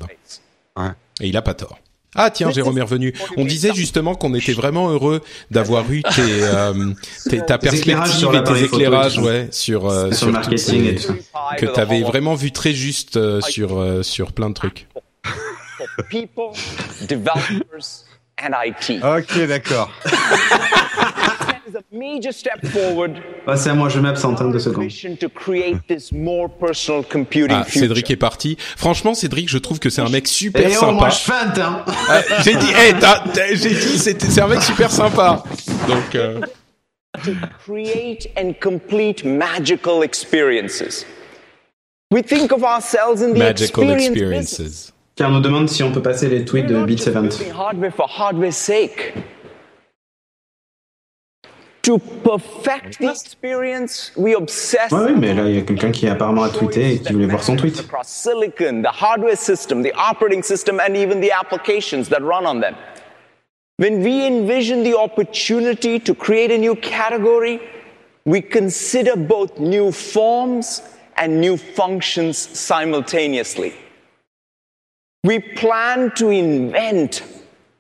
Et 1.21 1.29
il 1.29 1.37
a 1.37 1.43
pas 1.43 1.55
tort. 1.55 1.79
Ah 2.21 2.31
tiens, 2.31 2.51
Jérôme 2.51 2.77
est 2.79 2.83
revenu. 2.83 3.15
On 3.37 3.45
disait 3.45 3.73
justement 3.75 4.15
qu'on 4.15 4.35
était 4.35 4.53
vraiment 4.53 4.91
heureux 4.91 5.23
d'avoir 5.51 5.91
eu 5.91 6.03
tes, 6.03 6.11
euh, 6.43 6.93
tes- 7.31 7.41
ta 7.47 7.59
perspective 7.59 8.13
sur 8.13 8.35
et 8.37 8.43
tes 8.43 8.65
éclairages, 8.65 9.19
ouais, 9.19 9.49
sur 9.53 9.89
euh, 9.89 10.11
Sur 10.13 10.27
le 10.27 10.33
toutes 10.33 10.43
marketing 10.43 10.85
et 10.87 10.95
tout 10.97 11.15
ça. 11.33 11.57
que 11.57 11.67
t'avais 11.67 12.03
vraiment 12.03 12.35
vu 12.35 12.51
très 12.53 12.73
juste 12.73 13.17
euh, 13.17 13.41
sur 13.41 13.79
euh, 13.79 14.03
sur 14.03 14.33
plein 14.33 14.49
de 14.51 14.55
trucs. 14.55 14.89
for 15.77 15.87
people, 16.11 16.51
developers, 17.09 18.05
and 18.43 18.51
IT. 18.67 19.01
Ok, 19.03 19.47
d'accord. 19.47 19.91
That 21.73 21.81
is 21.81 21.85
a 21.93 21.97
major 21.97 22.33
step 22.33 22.65
forward 22.67 23.17
c'est 23.57 23.71
à 23.71 23.75
moi, 23.75 23.89
je 23.89 23.99
m'absente 24.01 24.41
hein, 24.41 24.51
deux 24.51 24.59
secondes. 24.59 24.85
mission 24.85 25.17
to 25.17 25.29
create 25.29 25.79
this 25.89 26.13
more 26.13 26.49
personal 26.49 27.03
computing 27.05 27.51
Ah. 27.61 27.65
Cédric 27.69 28.11
est 28.11 28.17
parti. 28.17 28.57
Franchement, 28.77 29.15
Cédric, 29.15 29.49
je 29.49 29.59
trouve 29.59 29.79
que 29.79 29.89
c'est 29.91 30.03
un 30.03 30.09
mec 30.09 30.29
super 30.29 30.63
Eh 30.69 30.77
oh, 30.77 30.81
sympa. 30.81 30.93
moi 30.93 31.09
je 31.11 31.19
feinte, 31.19 31.59
hein 31.59 31.85
Ah, 32.09 32.21
j'ai 32.45 32.55
dit, 32.55 32.67
t'as- 33.01 33.25
t'as- 33.33 33.55
j'ai 33.55 33.71
dit, 33.71 33.99
c'est 33.99 34.41
un 34.41 34.49
mec 34.49 34.63
super 34.63 34.91
sympa. 34.91 35.43
Donc, 35.89 36.15
euh, 36.15 36.41
to 37.25 37.31
create 37.65 38.29
and 38.39 38.53
complete 38.61 39.25
magical 39.25 40.03
experiences. 40.03 41.07
We 42.13 42.23
think 42.23 42.53
of 42.53 42.63
ourselves 42.63 43.23
in 43.23 43.35
the 43.35 43.39
magical 43.39 43.91
experience 43.91 44.09
business. 44.11 44.53
experiences. 44.53 44.93
Car 45.17 45.31
on 45.31 45.33
nous 45.35 45.41
demande 45.41 45.69
si 45.69 45.83
on 45.83 45.91
peut 45.91 46.01
passer 46.03 46.29
les 46.29 46.45
tweets 46.45 46.67
de 46.69 46.75
We're 46.75 46.81
not 46.83 46.87
Beat 46.87 46.99
just 46.99 47.13
70. 47.13 47.39
building 47.39 47.53
hardware 47.55 47.91
for 47.91 48.07
hardware's 48.09 48.57
sake. 48.57 49.15
To 51.89 51.99
perfect 51.99 52.99
the 52.99 53.09
experience, 53.09 54.13
we 54.15 54.35
obsess 54.35 54.93
Ouais, 54.93 55.07
oui, 55.07 55.15
mais 55.17 55.33
là, 55.33 55.45
il 55.49 55.55
y 55.55 55.59
a 55.59 55.63
quelqu'un 55.63 55.91
qui 55.91 56.07
apparemment 56.07 56.43
a 56.43 56.51
tweeté 56.51 56.93
et 56.93 56.99
qui 56.99 57.15
voulait 57.15 57.25
voir 57.25 57.43
son 57.43 57.57
tweet. 57.57 57.81
across 57.81 58.09
silicon, 58.09 58.83
the 58.83 58.93
hardware 58.93 59.37
system, 59.37 59.83
the 59.83 59.95
operating 59.97 60.43
system, 60.43 60.81
and 60.81 60.95
even 60.95 61.23
the 61.23 61.33
applications 61.33 62.11
that 62.11 62.21
run 62.21 62.45
on 62.45 62.61
them. 62.61 62.75
When 63.79 64.03
we 64.03 64.27
envision 64.27 64.83
the 64.83 64.99
opportunity 64.99 65.99
to 65.99 66.15
create 66.15 66.51
a 66.51 66.59
new 66.59 66.77
category, 66.77 67.59
we 68.27 68.43
consider 68.43 69.17
both 69.17 69.59
new 69.59 69.91
forms 69.91 70.83
and 71.17 71.41
new 71.41 71.57
functions 71.57 72.37
simultaneously. 72.37 73.73
We 75.25 75.39
plan 75.39 76.11
to 76.17 76.29
invent 76.29 77.23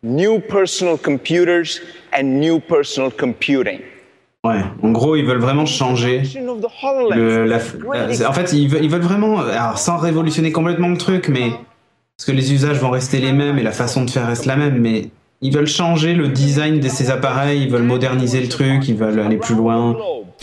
new 0.02 0.40
personal 0.40 0.96
computers 0.96 1.82
and 2.10 2.40
new 2.40 2.58
personal 2.58 3.10
computing. 3.10 3.82
Ouais, 4.48 4.62
en 4.82 4.90
gros, 4.90 5.16
ils 5.16 5.24
veulent 5.24 5.38
vraiment 5.40 5.66
changer. 5.66 6.22
Le, 7.16 7.44
la- 7.44 7.58
la- 8.20 8.30
en 8.30 8.32
fait, 8.32 8.52
ils 8.52 8.68
veulent, 8.68 8.84
ils 8.84 8.90
veulent 8.90 9.00
vraiment, 9.02 9.40
alors 9.40 9.78
sans 9.78 9.96
révolutionner 9.98 10.52
complètement 10.52 10.88
le 10.88 10.96
truc, 10.96 11.28
mais 11.28 11.50
parce 12.16 12.26
que 12.26 12.32
les 12.32 12.52
usages 12.52 12.78
vont 12.78 12.90
rester 12.90 13.18
les 13.20 13.32
mêmes 13.32 13.58
et 13.58 13.62
la 13.62 13.72
façon 13.72 14.04
de 14.04 14.10
faire 14.10 14.26
reste 14.26 14.44
la 14.46 14.56
même, 14.56 14.78
mais 14.78 15.08
ils 15.40 15.52
veulent 15.54 15.66
changer 15.68 16.14
le 16.14 16.28
design 16.28 16.80
de 16.80 16.88
ces 16.88 17.10
appareils, 17.10 17.62
ils 17.62 17.70
veulent 17.70 17.82
moderniser 17.84 18.40
le 18.40 18.48
truc, 18.48 18.88
ils 18.88 18.96
veulent 18.96 19.20
aller 19.20 19.36
plus 19.36 19.54
loin. 19.54 19.96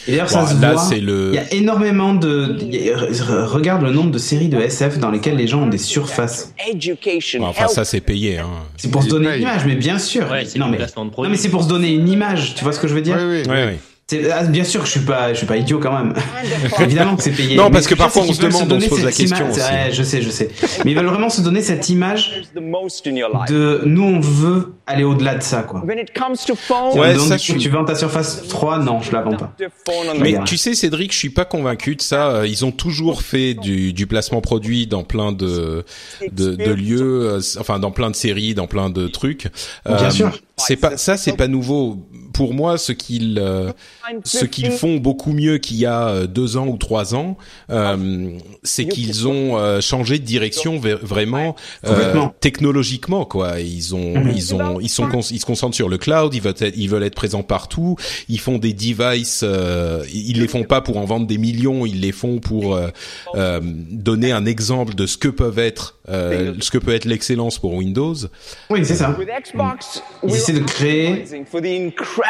Et 0.07 0.11
d'ailleurs, 0.11 0.29
ça 0.29 0.45
se 0.45 0.61
là, 0.61 0.73
voit. 0.73 0.81
c'est 0.81 0.99
le- 0.99 1.29
Il 1.31 1.35
y 1.35 1.37
a 1.37 1.53
énormément 1.53 2.13
de. 2.13 2.57
a- 2.93 3.45
Regarde 3.45 3.81
le 3.81 3.91
nombre 3.91 4.11
de 4.11 4.17
séries 4.17 4.49
de 4.49 4.57
SF 4.59 4.99
dans 4.99 5.09
lesquelles 5.09 5.37
les 5.37 5.47
gens 5.47 5.63
ont 5.63 5.67
des 5.67 5.77
surfaces. 5.77 6.53
Bon, 7.39 7.45
enfin, 7.47 7.61
ça 7.75 7.85
c'est 7.85 8.01
payé. 8.01 8.37
Hein. 8.39 8.47
C'est 8.77 8.91
pour 8.91 9.03
se 9.03 9.07
donner 9.09 9.27
une 9.37 9.41
image, 9.43 9.65
mais 9.65 9.75
bien 9.75 9.97
sûr. 9.99 10.25
non, 10.59 10.67
mais, 10.71 10.77
non, 11.23 11.29
mais 11.31 11.37
c'est 11.37 11.49
pour 11.49 11.63
se 11.63 11.69
donner 11.69 11.93
une 11.93 12.09
image. 12.09 12.55
Tu 12.55 12.63
vois 12.65 12.73
ce 12.73 12.79
que 12.79 12.87
je 12.89 12.93
veux 12.93 13.01
dire? 13.01 13.17
Oui, 13.19 13.37
oui. 13.37 13.41
C'est- 13.45 13.49
ah, 14.31 14.43
bien 14.43 14.63
sûr 14.63 14.81
que 14.81 14.85
je 14.85 14.91
suis 14.91 14.99
pas, 14.99 15.33
je 15.33 15.37
suis 15.39 15.47
pas 15.47 15.57
idiot 15.57 15.79
quand 15.79 15.91
même. 15.97 16.13
Évidemment 16.79 17.15
que 17.15 17.23
c'est 17.23 17.31
payé. 17.31 17.55
Non, 17.55 17.71
parce 17.71 17.85
ce 17.85 17.89
que 17.89 17.95
parfois, 17.95 18.21
on 18.27 18.33
se 18.33 18.39
demande, 18.39 18.63
on 18.63 18.65
donner 18.67 18.85
se 18.85 18.89
pose 18.89 19.03
la 19.03 19.11
cette 19.11 19.29
question 19.29 19.49
aussi. 19.49 19.59
Ouais, 19.59 19.89
je 19.91 20.03
sais, 20.03 20.21
je 20.21 20.29
sais. 20.29 20.49
Mais 20.83 20.91
ils 20.91 20.97
veulent 20.97 21.07
vraiment 21.07 21.31
se 21.31 21.41
donner 21.41 21.63
cette 21.63 21.89
image 21.89 22.43
the 22.55 22.59
most 22.61 23.07
in 23.07 23.15
your 23.15 23.29
life. 23.29 23.49
de 23.51 23.81
nous, 23.85 24.03
on 24.03 24.19
veut 24.19 24.73
aller 24.85 25.03
au-delà 25.03 25.33
de 25.33 25.41
ça, 25.41 25.63
quoi. 25.63 25.83
When 25.83 25.97
it 25.97 26.13
comes 26.13 26.35
to 26.45 26.53
phones, 26.55 26.91
On 26.93 26.95
me 26.97 27.01
Ouais, 27.01 27.13
demande, 27.13 27.27
ça, 27.29 27.37
tu- 27.39 27.57
Tu 27.57 27.69
vends 27.69 27.83
ta 27.83 27.95
Surface 27.95 28.47
3 28.47 28.77
Non, 28.83 29.01
je 29.01 29.11
la 29.11 29.21
vends 29.23 29.37
pas. 29.37 29.55
Mais 30.19 30.35
tu 30.45 30.57
sais, 30.57 30.75
Cédric, 30.75 31.11
je 31.11 31.17
suis 31.17 31.29
pas 31.31 31.45
convaincu 31.45 31.95
de 31.95 32.01
ça. 32.01 32.29
Euh, 32.29 32.47
Ils 32.47 32.63
ont 32.63 32.71
toujours 32.71 33.23
fait 33.23 33.55
du, 33.55 33.91
du 33.91 34.05
placement 34.05 34.41
produit 34.41 34.85
dans 34.85 35.03
plein 35.03 35.31
de, 35.31 35.83
de, 36.31 36.55
de 36.55 36.71
lieux, 36.71 37.01
euh, 37.31 37.41
enfin 37.59 37.79
dans 37.79 37.91
plein 37.91 38.11
de 38.11 38.15
séries, 38.15 38.53
dans 38.53 38.67
plein 38.67 38.91
de 38.91 39.07
trucs. 39.07 39.47
Euh, 39.89 39.97
Bien 39.97 40.11
sûr. 40.11 40.31
C'est 40.57 40.77
pas 40.77 40.95
ça, 40.95 41.17
c'est 41.17 41.35
pas 41.35 41.47
nouveau. 41.47 42.07
Pour 42.35 42.53
moi, 42.53 42.77
ce 42.77 42.91
qu'ils 42.91 43.39
euh, 43.39 43.71
ce 44.25 44.43
qu'ils 44.45 44.71
font 44.71 44.97
beaucoup 44.97 45.31
mieux 45.31 45.57
qu'il 45.57 45.77
y 45.77 45.85
a 45.85 46.09
euh, 46.09 46.27
deux 46.27 46.57
ans 46.57 46.67
ou 46.67 46.75
trois 46.77 47.15
ans, 47.15 47.37
euh, 47.69 48.37
c'est 48.61 48.85
qu'ils 48.87 49.27
ont 49.27 49.57
euh, 49.57 49.79
changé 49.79 50.19
de 50.19 50.25
direction 50.25 50.77
vraiment 51.01 51.55
euh, 51.85 52.25
technologiquement 52.41 53.23
quoi. 53.25 53.59
Ils 53.61 53.95
ont 53.95 54.15
Mhm. 54.17 54.31
ils 54.35 54.53
ont 54.55 54.79
ils 54.81 54.89
sont 54.89 55.07
cons- 55.07 55.21
ils 55.31 55.39
se 55.39 55.45
concentrent 55.45 55.75
sur 55.75 55.87
le 55.89 55.97
cloud. 55.97 56.33
Ils 56.33 56.41
veulent 56.41 56.53
être, 56.59 56.73
ils 56.77 56.89
veulent 56.89 57.03
être 57.03 57.15
présents 57.15 57.43
partout. 57.43 57.95
Ils 58.27 58.39
font 58.39 58.57
des 58.57 58.73
devices. 58.73 59.41
euh, 59.43 60.03
ils 60.13 60.39
les 60.41 60.47
font 60.49 60.63
pas 60.63 60.81
pour 60.81 60.97
en 60.97 61.05
vendre 61.05 61.27
des 61.27 61.37
millions. 61.37 61.85
Ils 61.85 62.01
les 62.01 62.11
font 62.11 62.39
pour 62.39 62.75
euh, 62.75 62.89
euh, 63.35 63.61
donner 63.63 64.31
un 64.33 64.45
exemple 64.45 64.93
de 64.95 65.05
ce 65.07 65.17
que 65.17 65.29
peuvent 65.29 65.59
être 65.59 65.95
euh, 66.09 66.53
ce 66.59 66.69
que 66.69 66.77
peut 66.77 66.93
être 66.93 67.05
l'excellence 67.05 67.57
pour 67.59 67.73
Windows. 67.73 68.15
Oui, 68.69 68.81
c'est 68.83 68.95
ça. 68.95 69.15
With 69.17 69.29
Xbox, 69.43 70.03
Ils 70.23 70.35
essaient 70.35 70.53
de 70.53 70.59
créer. 70.59 71.23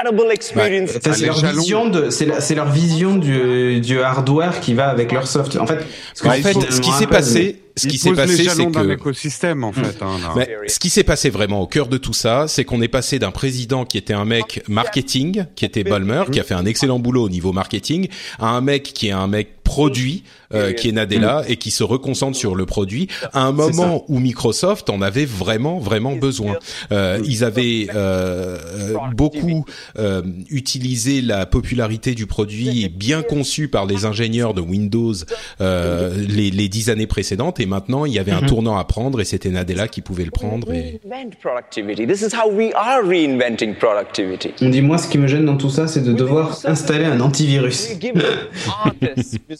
Incredible 0.01 0.31
experience. 0.31 0.89
Ça, 0.91 1.13
c'est 1.13 1.25
leur 1.25 1.35
vision 1.59 1.87
de, 1.89 2.09
c'est 2.09 2.25
la- 2.25 2.41
c'est 2.41 2.55
leur 2.55 2.69
vision 2.71 3.15
du, 3.15 3.79
du 3.81 3.99
hardware 4.01 4.59
qui 4.59 4.73
va 4.73 4.87
avec 4.89 5.11
leur 5.11 5.27
soft. 5.27 5.55
En 5.57 5.65
fait, 5.67 5.79
ce 6.13 6.27
En 6.27 6.31
fait, 6.31 6.53
ce 6.71 6.81
qui 6.81 6.91
s'est 6.91 7.07
passé, 7.07 7.61
ce 7.77 7.87
qui 7.87 7.97
s'est 7.97 8.09
passé, 8.13 8.43
jalons 8.43 8.55
c'est 8.73 8.79
d'un 8.79 8.85
que 8.87 8.91
écosystème 8.93 9.63
en 9.63 9.71
fait. 9.73 10.01
hein. 10.01 10.17
Mais 10.37 10.49
ce 10.67 10.79
qui 10.79 10.89
s'est 10.89 11.03
passé 11.03 11.29
vraiment 11.29 11.61
au 11.61 11.67
cœur 11.67 11.87
de 11.87 11.97
tout 11.97 12.13
ça, 12.13 12.45
c'est 12.47 12.63
qu'on 12.63 12.81
est 12.81 12.87
passé 12.87 13.19
d'un 13.19 13.31
président 13.31 13.83
qui 13.85 13.97
était 13.97 14.13
un 14.13 14.25
mec 14.25 14.63
marketing, 14.67 15.45
qui 15.55 15.65
était 15.65 15.83
Balmer, 15.83 16.23
qui 16.31 16.39
a 16.39 16.43
fait 16.43 16.53
un 16.53 16.65
excellent 16.65 16.99
boulot 16.99 17.23
au 17.23 17.29
niveau 17.29 17.51
marketing, 17.51 18.07
à 18.39 18.47
un 18.47 18.61
mec 18.61 18.83
qui 18.83 19.07
est 19.09 19.11
un 19.11 19.27
mec 19.27 19.63
produit, 19.65 20.23
euh, 20.53 20.71
qui 20.71 20.87
est 20.87 20.91
Nadella, 20.93 21.43
et 21.49 21.57
qui 21.57 21.71
se 21.71 21.83
reconcentre 21.83 22.37
sur 22.37 22.55
le 22.55 22.65
produit, 22.65 23.09
à 23.33 23.41
un 23.41 23.51
moment 23.51 24.05
où 24.07 24.19
Microsoft 24.19 24.89
en 24.89 25.01
avait 25.01 25.25
vraiment, 25.25 25.79
vraiment 25.79 26.15
besoin. 26.15 26.55
Euh, 26.93 27.19
ils 27.25 27.43
avaient 27.43 27.87
euh, 27.93 28.57
euh, 28.93 28.97
beaucoup 29.13 29.65
euh, 29.99 30.21
utilisé 30.49 31.21
la 31.21 31.45
popularité 31.45 32.15
du 32.15 32.25
produit 32.27 32.87
bien 32.89 33.21
conçu 33.23 33.67
par 33.67 33.85
les 33.85 34.05
ingénieurs 34.05 34.53
de 34.53 34.61
Windows 34.61 35.13
euh, 35.59 36.13
les, 36.27 36.51
les 36.51 36.69
dix 36.69 36.89
années 36.89 37.07
précédentes, 37.07 37.59
et 37.59 37.65
maintenant 37.65 38.05
il 38.05 38.13
y 38.13 38.19
avait 38.19 38.31
un 38.31 38.41
Mhm. 38.45 38.47
tournant 38.47 38.77
à 38.77 38.83
prendre, 38.85 39.19
et 39.21 39.25
c'était 39.25 39.49
Nadella 39.49 39.87
qui 39.87 40.01
pouvait 40.01 40.23
le 40.25 40.31
prendre. 40.31 40.71
Et... 40.71 41.01
Reinvent 41.09 41.35
productivity. 41.41 42.05
This 42.07 42.21
is 42.21 42.35
how 42.35 42.49
we 42.49 42.71
are 42.75 43.01
reinventing 43.03 43.75
productivity. 43.75 44.53
On 44.61 44.69
dit 44.69 44.81
moi, 44.81 44.97
ce 44.99 45.07
qui 45.07 45.17
me 45.17 45.27
gêne 45.27 45.45
dans 45.45 45.57
tout 45.57 45.69
ça, 45.71 45.87
c'est 45.87 46.03
de 46.03 46.13
devoir 46.13 46.59
installer 46.65 47.05
un 47.05 47.19
antivirus. 47.19 47.89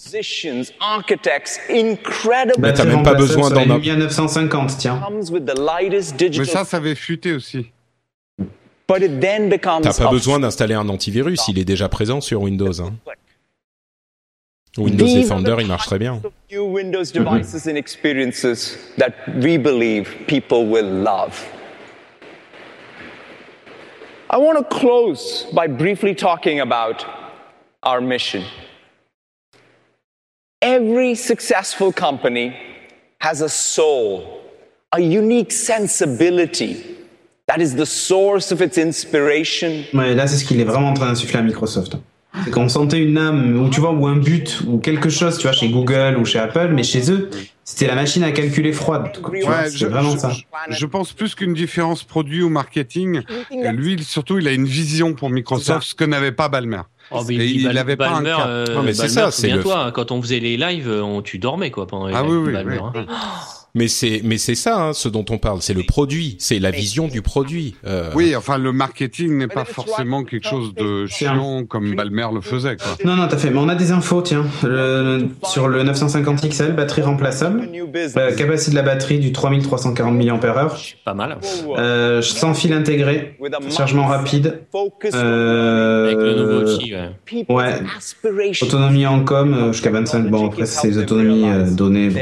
Mais 2.59 2.73
t'as 2.73 2.85
même 2.85 3.03
pas 3.03 3.13
besoin 3.13 3.49
d'en 3.49 3.61
avoir. 3.61 3.80
950, 3.80 4.77
tiens. 4.77 5.01
Comes 5.05 5.31
with 5.31 5.45
the 5.45 5.57
lightest 5.57 6.15
digital. 6.17 6.45
Mais 6.45 6.51
ça, 6.51 6.65
ça 6.65 6.77
avait 6.77 6.95
fuité 6.95 7.34
aussi. 7.34 7.72
But 8.88 9.01
it 9.01 9.19
then 9.19 9.49
becomes. 9.49 9.81
T'as 9.81 9.93
pas 9.93 10.07
a- 10.07 10.11
besoin 10.11 10.39
d'installer 10.39 10.76
un 10.76 10.88
antivirus, 10.89 11.47
il 11.47 11.57
est 11.57 11.65
déjà 11.65 11.89
présent 11.89 12.22
sur 12.22 12.41
Windows. 12.41 12.81
Hein. 12.81 12.93
Windows 14.77 15.05
Defender, 15.05 15.55
il 15.59 15.67
marche 15.67 15.85
très 15.88 15.97
bien. 15.97 16.22
New 16.51 16.65
Windows 16.65 17.05
devices 17.13 17.67
and 17.67 17.76
experiences 17.76 18.77
that 18.97 19.13
we 19.41 19.57
believe 19.57 20.13
people 20.27 20.65
will 20.65 21.03
love. 21.03 21.34
I 24.30 24.38
want 24.38 24.57
to 24.57 24.63
close 24.63 25.45
by 25.53 25.67
briefly 25.67 26.13
talking 26.13 26.59
about 26.59 27.05
our 27.84 28.01
mission. 28.01 28.43
Every 30.69 31.15
successful 31.15 31.91
company 31.93 32.51
has 33.19 33.43
a 33.43 33.47
soul, 33.47 34.23
a 34.91 34.99
unique 34.99 35.51
sensibility 35.51 36.77
that 37.47 37.59
is 37.61 37.75
the 37.75 37.85
source 37.85 38.51
of 38.51 38.61
its 38.61 38.79
inspiration. 38.79 39.83
Ouais, 39.93 40.15
là, 40.15 40.25
c'est 40.25 40.37
ce 40.37 40.43
qu'il 40.45 40.59
est 40.59 40.63
vraiment 40.63 40.89
en 40.89 40.93
train 40.95 41.05
d'insuffler 41.05 41.37
à 41.37 41.43
Microsoft. 41.43 41.97
C'est 42.43 42.49
qu'on 42.51 42.67
sentait 42.67 42.97
une 42.97 43.17
âme, 43.19 43.61
ou 43.63 43.69
tu 43.69 43.79
vois, 43.79 43.91
ou 43.91 44.07
un 44.07 44.15
but, 44.17 44.61
ou 44.67 44.79
quelque 44.79 45.09
chose, 45.09 45.37
tu 45.37 45.43
vois, 45.43 45.51
chez 45.51 45.69
Google 45.69 46.17
ou 46.19 46.25
chez 46.25 46.39
Apple, 46.39 46.69
mais 46.73 46.81
chez 46.81 47.11
eux, 47.11 47.29
c'était 47.63 47.85
la 47.85 47.93
machine 47.95 48.23
à 48.23 48.31
calculer 48.31 48.73
froide. 48.73 49.11
vois, 49.21 49.31
Ouais, 49.31 49.69
c'est 49.69 49.77
je, 49.77 49.85
vraiment 49.85 50.13
je- 50.13 50.17
ça. 50.17 50.31
je- 50.69 50.85
pense 50.87 51.13
plus 51.13 51.35
qu'une 51.35 51.53
différence 51.53 52.03
produit 52.03 52.41
ou 52.41 52.49
marketing. 52.49 53.21
Lui, 53.51 54.03
surtout, 54.03 54.39
il 54.39 54.47
a 54.47 54.51
une 54.51 54.65
vision 54.65 55.13
pour 55.13 55.29
Microsoft, 55.29 55.83
ce 55.87 55.93
que 55.95 56.03
n'avait 56.05 56.31
pas 56.33 56.49
Balmer. 56.49 56.81
Oh, 57.11 57.23
mais 57.27 57.36
il, 57.36 57.61
il 57.61 57.77
avait 57.77 57.95
pas 57.95 58.10
un 58.10 58.22
Balmer, 58.22 58.36
euh, 58.48 58.65
Non, 58.76 58.84
mais 58.84 58.94
c'est 58.94 59.03
Balmer, 59.03 59.14
ça, 59.14 59.32
c'est 59.32 59.48
le- 59.48 59.61
souviens-toi, 59.61 59.91
quand 59.94 60.11
on 60.11 60.22
faisait 60.22 60.40
les 60.40 60.57
lives, 60.57 60.90
on, 60.90 61.22
tu 61.22 61.38
dormais 61.38 61.69
quoi 61.72 61.86
pendant 61.88 62.07
les 62.07 62.15
Ah 62.15 62.22
lives 62.23 62.32
oui, 62.32 62.38
oui, 62.48 62.53
Balmer, 62.53 62.80
oui. 62.80 63.02
hein. 63.02 63.06
Mais 63.76 63.88
c'est 63.89 64.22
mais 64.23 64.38
c'est 64.38 64.56
ça 64.56 64.81
hein, 64.81 64.93
ce 64.93 65.10
dont 65.10 65.26
on 65.30 65.38
parle, 65.38 65.61
c'est 65.61 65.73
le 65.73 65.84
produit, 65.84 66.38
c'est 66.39 66.60
la 66.60 66.72
vision 66.72 67.07
du 67.07 67.22
produit. 67.22 67.76
Euh, 67.85 68.10
Oui, 68.15 68.35
enfin, 68.35 68.57
le 68.57 68.72
marketing 68.72 69.38
n'est 69.38 69.47
pas 69.47 69.65
forcément 69.65 70.23
quelque 70.23 70.47
chose 70.47 70.73
de 70.73 71.06
chiant 71.07 71.65
comme 71.65 71.93
Balmer 71.95 72.27
le 72.34 72.41
faisait. 72.41 72.77
Quoi. 72.77 72.95
Non, 73.03 73.15
non, 73.18 73.27
t'as 73.27 73.38
fait. 73.38 73.49
Mais 73.49 73.60
on 73.60 73.68
a 73.69 73.76
des 73.76 73.91
infos, 73.91 74.22
tiens. 74.22 74.45
Le- 74.64 75.27
sur 75.43 75.68
le 75.68 75.84
950 75.84 76.47
XL, 76.49 76.72
batterie 76.73 77.02
remplaçable. 77.02 77.68
La 78.15 78.31
capacité 78.31 78.72
de 78.72 78.76
la 78.77 78.81
batterie 78.81 79.19
du 79.19 79.31
3340 79.34 80.15
mAh. 80.15 80.69
Pas 81.03 81.14
mal. 81.14 81.38
Euh, 81.77 82.22
sans 82.22 82.53
fil 82.53 82.72
intégré. 82.73 83.35
Chargement 83.72 84.06
rapide. 84.07 84.61
Euh, 85.14 86.06
Avec 86.06 86.18
le 86.18 86.35
nouveau 86.35 86.73
outil, 86.76 86.93
ouais. 86.93 87.45
Ouais. 87.49 87.73
Autonomie 88.64 89.06
en 89.06 89.23
com 89.23 89.53
euh, 89.53 89.72
jusqu'à 89.73 89.91
25. 89.91 90.30
Bon, 90.30 90.47
après, 90.47 90.65
c'est 90.65 90.88
les 90.88 90.97
autonomies 90.97 91.49
euh, 91.49 91.69
données. 91.69 92.10
bon. 92.10 92.19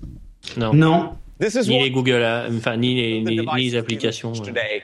Non. 0.56 0.72
Non. 0.74 1.18
Ni 1.40 1.82
les 1.82 1.90
Google, 1.90 2.22
euh, 2.22 2.48
enfin 2.56 2.76
ni 2.76 2.94
les, 2.94 3.20
ni, 3.20 3.40
ni 3.40 3.70
les 3.70 3.76
applications. 3.76 4.32
Euh. 4.32 4.44
Today, 4.44 4.82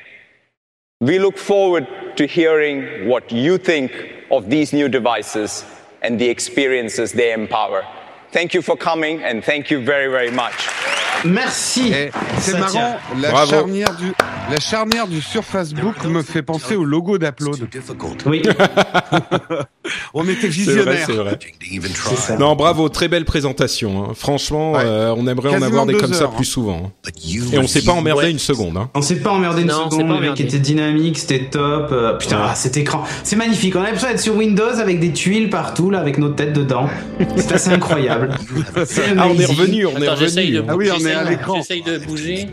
we 1.01 1.18
look 1.18 1.36
forward 1.36 1.86
to 2.16 2.26
hearing 2.26 3.09
what 3.09 3.30
you 3.30 3.59
think 3.59 3.93
of 4.30 4.51
these 4.51 4.72
new 4.72 4.89
devices 4.89 5.64
and 6.02 6.18
the 6.18 6.28
experiences 6.28 7.12
they 7.12 7.32
empower. 7.32 7.85
Thank 8.32 8.55
you 8.55 8.62
for 8.62 8.76
coming 8.76 9.22
and 9.22 9.44
thank 9.44 9.70
you 9.70 9.80
very, 9.80 10.10
very 10.10 10.30
much. 10.30 10.68
Merci. 11.24 11.93
C'est 12.40 12.59
marrant, 12.59 12.70
tient. 12.70 12.97
la 13.20 13.31
Bravo. 13.31 13.51
charnière, 13.51 13.95
du, 13.97 14.12
la 14.51 14.61
charnière 14.61 15.07
du 15.09 15.20
Surface 15.20 15.73
Book 15.74 16.05
me 16.05 16.23
fait 16.23 16.43
penser 16.43 16.77
au 16.77 16.85
logo 16.85 17.19
d'Upload. 17.19 17.69
Oui. 18.27 18.43
On 20.15 20.24
était 20.28 20.32
C'est 20.35 20.47
vrai, 20.47 20.51
visionnaires. 20.51 21.05
c'est 21.07 21.12
vrai. 21.12 21.39
Ça. 22.16 22.36
Non, 22.36 22.55
bravo, 22.57 22.89
très 22.89 23.09
belle 23.09 23.24
présentation. 23.24 24.05
hein. 24.05 24.12
Franchement, 24.15 24.73
Ouais. 24.73 24.82
euh, 24.85 25.15
on 25.16 25.27
aimerait 25.27 25.49
en 25.57 25.62
avoir 25.62 25.86
des 25.86 25.95
comme 25.95 26.12
ça 26.12 26.28
plus 26.28 26.45
souvent. 26.45 26.93
hein. 27.07 27.11
Et 27.53 27.59
on 27.59 27.66
s'est 27.66 27.82
pas 27.82 27.93
emmerdé 27.93 28.24
Ouais. 28.24 28.31
une 28.31 28.39
seconde. 28.39 28.77
Hein. 28.77 28.90
On 28.95 29.01
s'est 29.03 29.16
pas 29.16 29.31
emmerdé 29.31 29.62
une 29.62 29.69
Non, 29.69 29.90
seconde, 29.90 30.09
le 30.20 30.31
mec 30.31 30.40
était 30.40 30.59
dynamique, 30.59 31.19
c'était 31.19 31.45
top. 31.45 31.89
euh, 31.93 32.15
putain, 32.15 32.39
ah, 32.43 32.55
cet 32.55 32.77
écran, 32.77 33.05
c'est 33.23 33.36
magnifique. 33.36 33.77
On 33.77 33.81
a 33.81 33.85
l'impression 33.85 34.09
d'être 34.09 34.20
sur 34.20 34.36
Windows 34.36 34.78
avec 34.78 35.01
des 35.01 35.12
tuiles 35.12 35.49
partout, 35.51 35.90
là, 35.90 36.01
avec 36.01 36.19
nos 36.19 36.28
têtes 36.31 36.53
dedans. 36.53 36.89
C'est 37.36 37.53
assez 37.53 37.70
incroyable. 37.70 38.31
Ah, 39.19 39.27
on 39.28 39.39
est 39.39 39.45
revenu, 39.47 39.86
on 39.86 39.97
est 40.01 40.07
Attends, 40.09 40.20
revenu. 40.20 40.61
Ah 40.69 40.77
oui, 40.77 40.89
on 40.93 41.05
est 41.05 41.07
j'essaye- 41.09 41.26
à 41.26 41.30
l'écran. 41.30 41.55
J'essaye 41.56 41.82
de 41.82 41.98
bouger. 41.98 42.48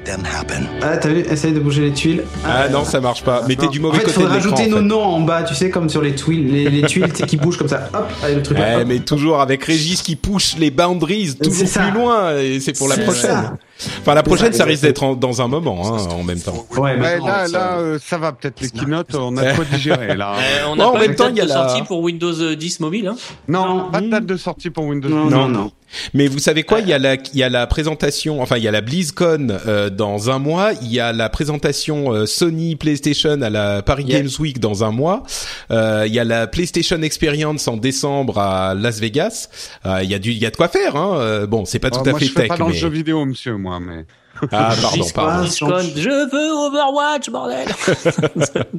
Ah, 0.82 0.98
t'as 0.98 1.10
vu, 1.10 1.20
essaye 1.30 1.54
de 1.54 1.60
bouger 1.60 1.82
les 1.84 1.92
tuiles. 1.94 2.24
Ah 2.46 2.68
non, 2.70 2.84
ça 2.86 3.00
marche 3.02 3.24
pas. 3.24 3.44
Mettez 3.48 3.68
du 3.68 3.80
En 3.80 3.84
mauvais 3.84 4.00
fait, 4.00 4.04
il 4.04 4.06
côté 4.08 4.18
de 4.18 4.24
faudrait 4.24 4.36
l'écran. 4.40 4.52
rajouter 4.56 4.74
en 4.74 4.76
nos 4.76 4.82
fait. 4.82 4.84
noms 4.96 5.04
en 5.04 5.20
bas, 5.22 5.44
tu 5.44 5.56
sais, 5.56 5.70
comme 5.70 5.90
sur 5.90 6.02
les 6.02 6.16
tuiles, 6.16 6.52
les, 6.52 6.70
les 6.70 6.82
tuiles 6.88 7.12
qui 7.12 7.38
bougent 7.38 7.58
comme 7.58 7.68
ça. 7.68 7.90
Hop, 7.94 8.08
avec 8.24 8.36
le 8.38 8.44
truc. 8.44 8.58
Ouais, 8.58 8.76
hop. 8.82 8.84
mais 8.88 9.00
toujours 9.00 9.42
avec 9.42 9.64
Régis 9.64 10.02
qui 10.02 10.16
pousse 10.16 10.56
les 10.58 10.72
boundaries 10.72 11.36
toujours 11.42 11.68
ça. 11.68 11.82
plus 11.84 11.92
loin 11.92 12.38
et 12.38 12.60
c'est 12.60 12.74
pour 12.78 12.88
la 12.88 12.98
prochaine. 12.98 13.32
ça. 13.32 13.58
Enfin, 14.00 14.14
la 14.14 14.24
prochaine, 14.24 14.54
ça, 14.54 14.64
risque 14.64 14.84
d'être 14.84 15.04
en- 15.04 15.16
dans 15.16 15.42
un 15.42 15.48
moment, 15.50 15.82
hein, 15.96 16.08
en 16.12 16.24
même 16.24 16.40
temps. 16.40 16.66
Ouais, 16.78 16.96
maintenant, 16.96 17.26
là, 17.28 17.46
ça- 17.48 17.52
là, 17.52 17.78
euh, 17.78 18.00
ça 18.02 18.18
va 18.18 18.32
peut-être 18.32 18.62
les 18.62 18.70
keynotes, 18.70 19.14
on 19.16 19.36
a 19.38 19.54
quoi 19.54 19.66
digérer 19.66 20.16
là. 20.16 20.36
Euh, 20.38 20.66
on 20.68 20.72
Ouais, 20.72 20.78
n'a 20.78 20.88
en 20.88 20.94
pas 20.94 21.00
même 21.00 21.16
temps, 21.16 21.26
date 21.26 21.34
il 21.36 21.38
y 21.40 21.42
a 21.42 21.44
de 21.44 21.50
la- 21.50 21.56
sortie 21.56 21.82
pour 21.84 22.00
Windows 22.02 22.56
10 22.56 22.80
mobile. 22.80 23.08
Hein? 23.08 23.16
Non, 23.48 23.90
pas 23.92 24.00
de 24.02 24.10
date 24.10 24.26
de 24.26 24.38
sortie 24.38 24.70
pour 24.70 24.86
Windows. 24.86 25.10
Non, 25.10 25.30
non, 25.30 25.48
non. 25.50 25.72
Mais 26.14 26.28
vous 26.28 26.40
savez 26.40 26.64
quoi 26.64 26.80
Il 26.82 26.90
y 26.90 26.94
a 26.94 27.00
la, 27.00 27.14
il 27.16 27.38
y 27.40 27.44
a 27.44 27.48
la 27.50 27.68
présentation, 27.68 28.42
enfin 28.42 28.58
il 28.58 28.64
y 28.64 28.68
a 28.68 28.72
la 28.72 28.82
BlizzCon 28.82 29.48
euh, 29.68 29.90
dans 29.90 30.30
un 30.30 30.40
mois, 30.40 30.72
il 30.82 30.92
y 30.92 31.00
a 31.00 31.14
la 31.14 31.30
présentation 31.30 32.12
euh, 32.12 32.26
Sony 32.26 32.76
PlayStation 32.76 33.42
à 33.42 33.50
la 33.50 33.82
Paris 33.82 34.04
Yeah. 34.06 34.20
Games 34.22 34.30
Week 34.40 34.60
dans 34.60 34.84
un 34.84 34.92
mois, 34.92 35.24
euh, 35.72 36.04
il 36.08 36.14
y 36.14 36.20
a 36.20 36.24
la 36.26 36.48
PlayStation 36.48 37.02
Experience 37.02 37.68
en 37.68 37.78
décembre 37.78 38.40
à 38.40 38.74
Las 38.76 39.00
Vegas. 39.00 39.48
Euh, 39.86 40.00
Il 40.04 40.10
y 40.10 40.16
a 40.16 40.20
du, 40.20 40.32
il 40.32 40.38
y 40.38 40.46
a 40.46 40.52
de 40.52 40.56
quoi 40.58 40.68
faire. 40.68 40.96
Hein. 40.96 41.14
Euh, 41.18 41.48
Bon, 41.48 41.64
c'est 41.66 41.80
pas 41.80 41.90
tout 41.92 42.00
Ah, 42.04 42.08
à 42.08 42.12
moi, 42.12 42.20
fait 42.20 42.26
je 42.26 42.32
fais 42.32 42.40
tech, 42.42 42.48
pas 42.50 42.58
dans 42.58 42.68
mais 42.68 42.74
le 42.74 42.78
jeu 42.80 42.90
vidéo, 42.90 43.24
monsieur, 43.26 43.56
moi, 43.66 43.80
mais. 43.80 44.06
ah 44.52 44.74
pardon, 44.82 45.06
pardon. 45.14 45.46
Je 45.48 46.30
veux 46.32 46.52
Overwatch, 46.68 47.30
bordel 47.30 47.68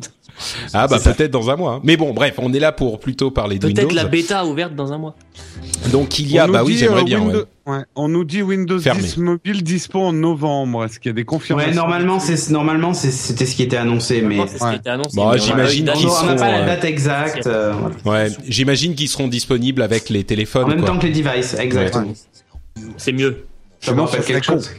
Ah 0.75 0.87
bah 0.87 0.99
peut-être 1.03 1.31
dans 1.31 1.49
un 1.49 1.57
mois. 1.57 1.73
hein. 1.75 1.81
Mais 1.83 1.97
bon, 1.97 2.13
bref, 2.13 2.35
on 2.39 2.53
est 2.53 2.59
là 2.59 2.73
pour 2.73 3.01
plutôt 3.01 3.31
parler 3.31 3.59
de 3.59 3.67
Windows. 3.67 3.83
Peut-être 3.83 3.95
la 3.95 4.05
bêta 4.05 4.45
ouverte 4.45 4.75
dans 4.75 4.93
un 4.93 4.99
mois. 4.99 5.15
Donc 5.93 6.19
il 6.19 6.31
y 6.31 6.39
a, 6.39 6.47
bah 6.47 6.63
oui, 6.63 6.77
j'aimerais 6.77 7.01
euh, 7.01 7.05
bien. 7.05 7.21
Windows- 7.21 7.45
ouais. 7.67 7.85
On 7.95 8.09
nous 8.09 8.25
dit 8.25 8.43
Windows 8.43 8.79
Fermé. 8.79 9.01
10 9.03 9.17
mobile 9.17 9.63
dispo 9.63 10.01
en 10.01 10.13
novembre. 10.13 10.85
Est-ce 10.85 11.01
qu'il 11.01 11.09
y 11.09 11.15
a 11.15 11.15
des 11.15 11.25
confirmations 11.25 11.71
Ouais, 11.71 11.75
normalement, 11.75 12.21
c'est 12.21 12.51
normalement 12.51 12.93
c'était 12.93 13.47
ce 13.47 13.57
qui 13.57 13.63
était 13.63 13.79
annoncé, 13.79 14.21
mais 14.21 14.47
C'est 14.47 14.59
ce 14.59 14.69
qui 14.69 14.77
était 14.77 14.91
annoncé. 14.91 15.17
Bon, 15.17 15.33
j'imagine 15.39 15.87
qu'ils 15.93 16.07
date. 16.07 16.19
on 16.23 16.27
n'a 16.27 16.33
pas 16.35 16.39
seront, 16.39 16.51
la 16.51 16.59
euh, 16.59 16.67
date 16.67 16.85
exacte. 16.85 17.47
euh. 17.47 17.73
Ouais, 18.05 18.29
j'imagine 18.47 18.95
qu'ils 18.95 19.09
seront 19.09 19.29
disponibles 19.29 19.81
avec 19.81 20.11
les 20.11 20.25
téléphones. 20.25 20.65
En 20.65 20.69
même 20.69 20.81
quoi. 20.81 20.89
temps 20.89 20.99
que 20.99 21.07
les 21.07 21.13
devices, 21.23 21.55
exactement. 21.55 22.13
C'est 22.99 23.13
mieux. 23.13 23.47
Ça 23.81 23.93
me 23.93 24.01
rappelle 24.01 24.25
quelque 24.25 24.45
chose. 24.45 24.71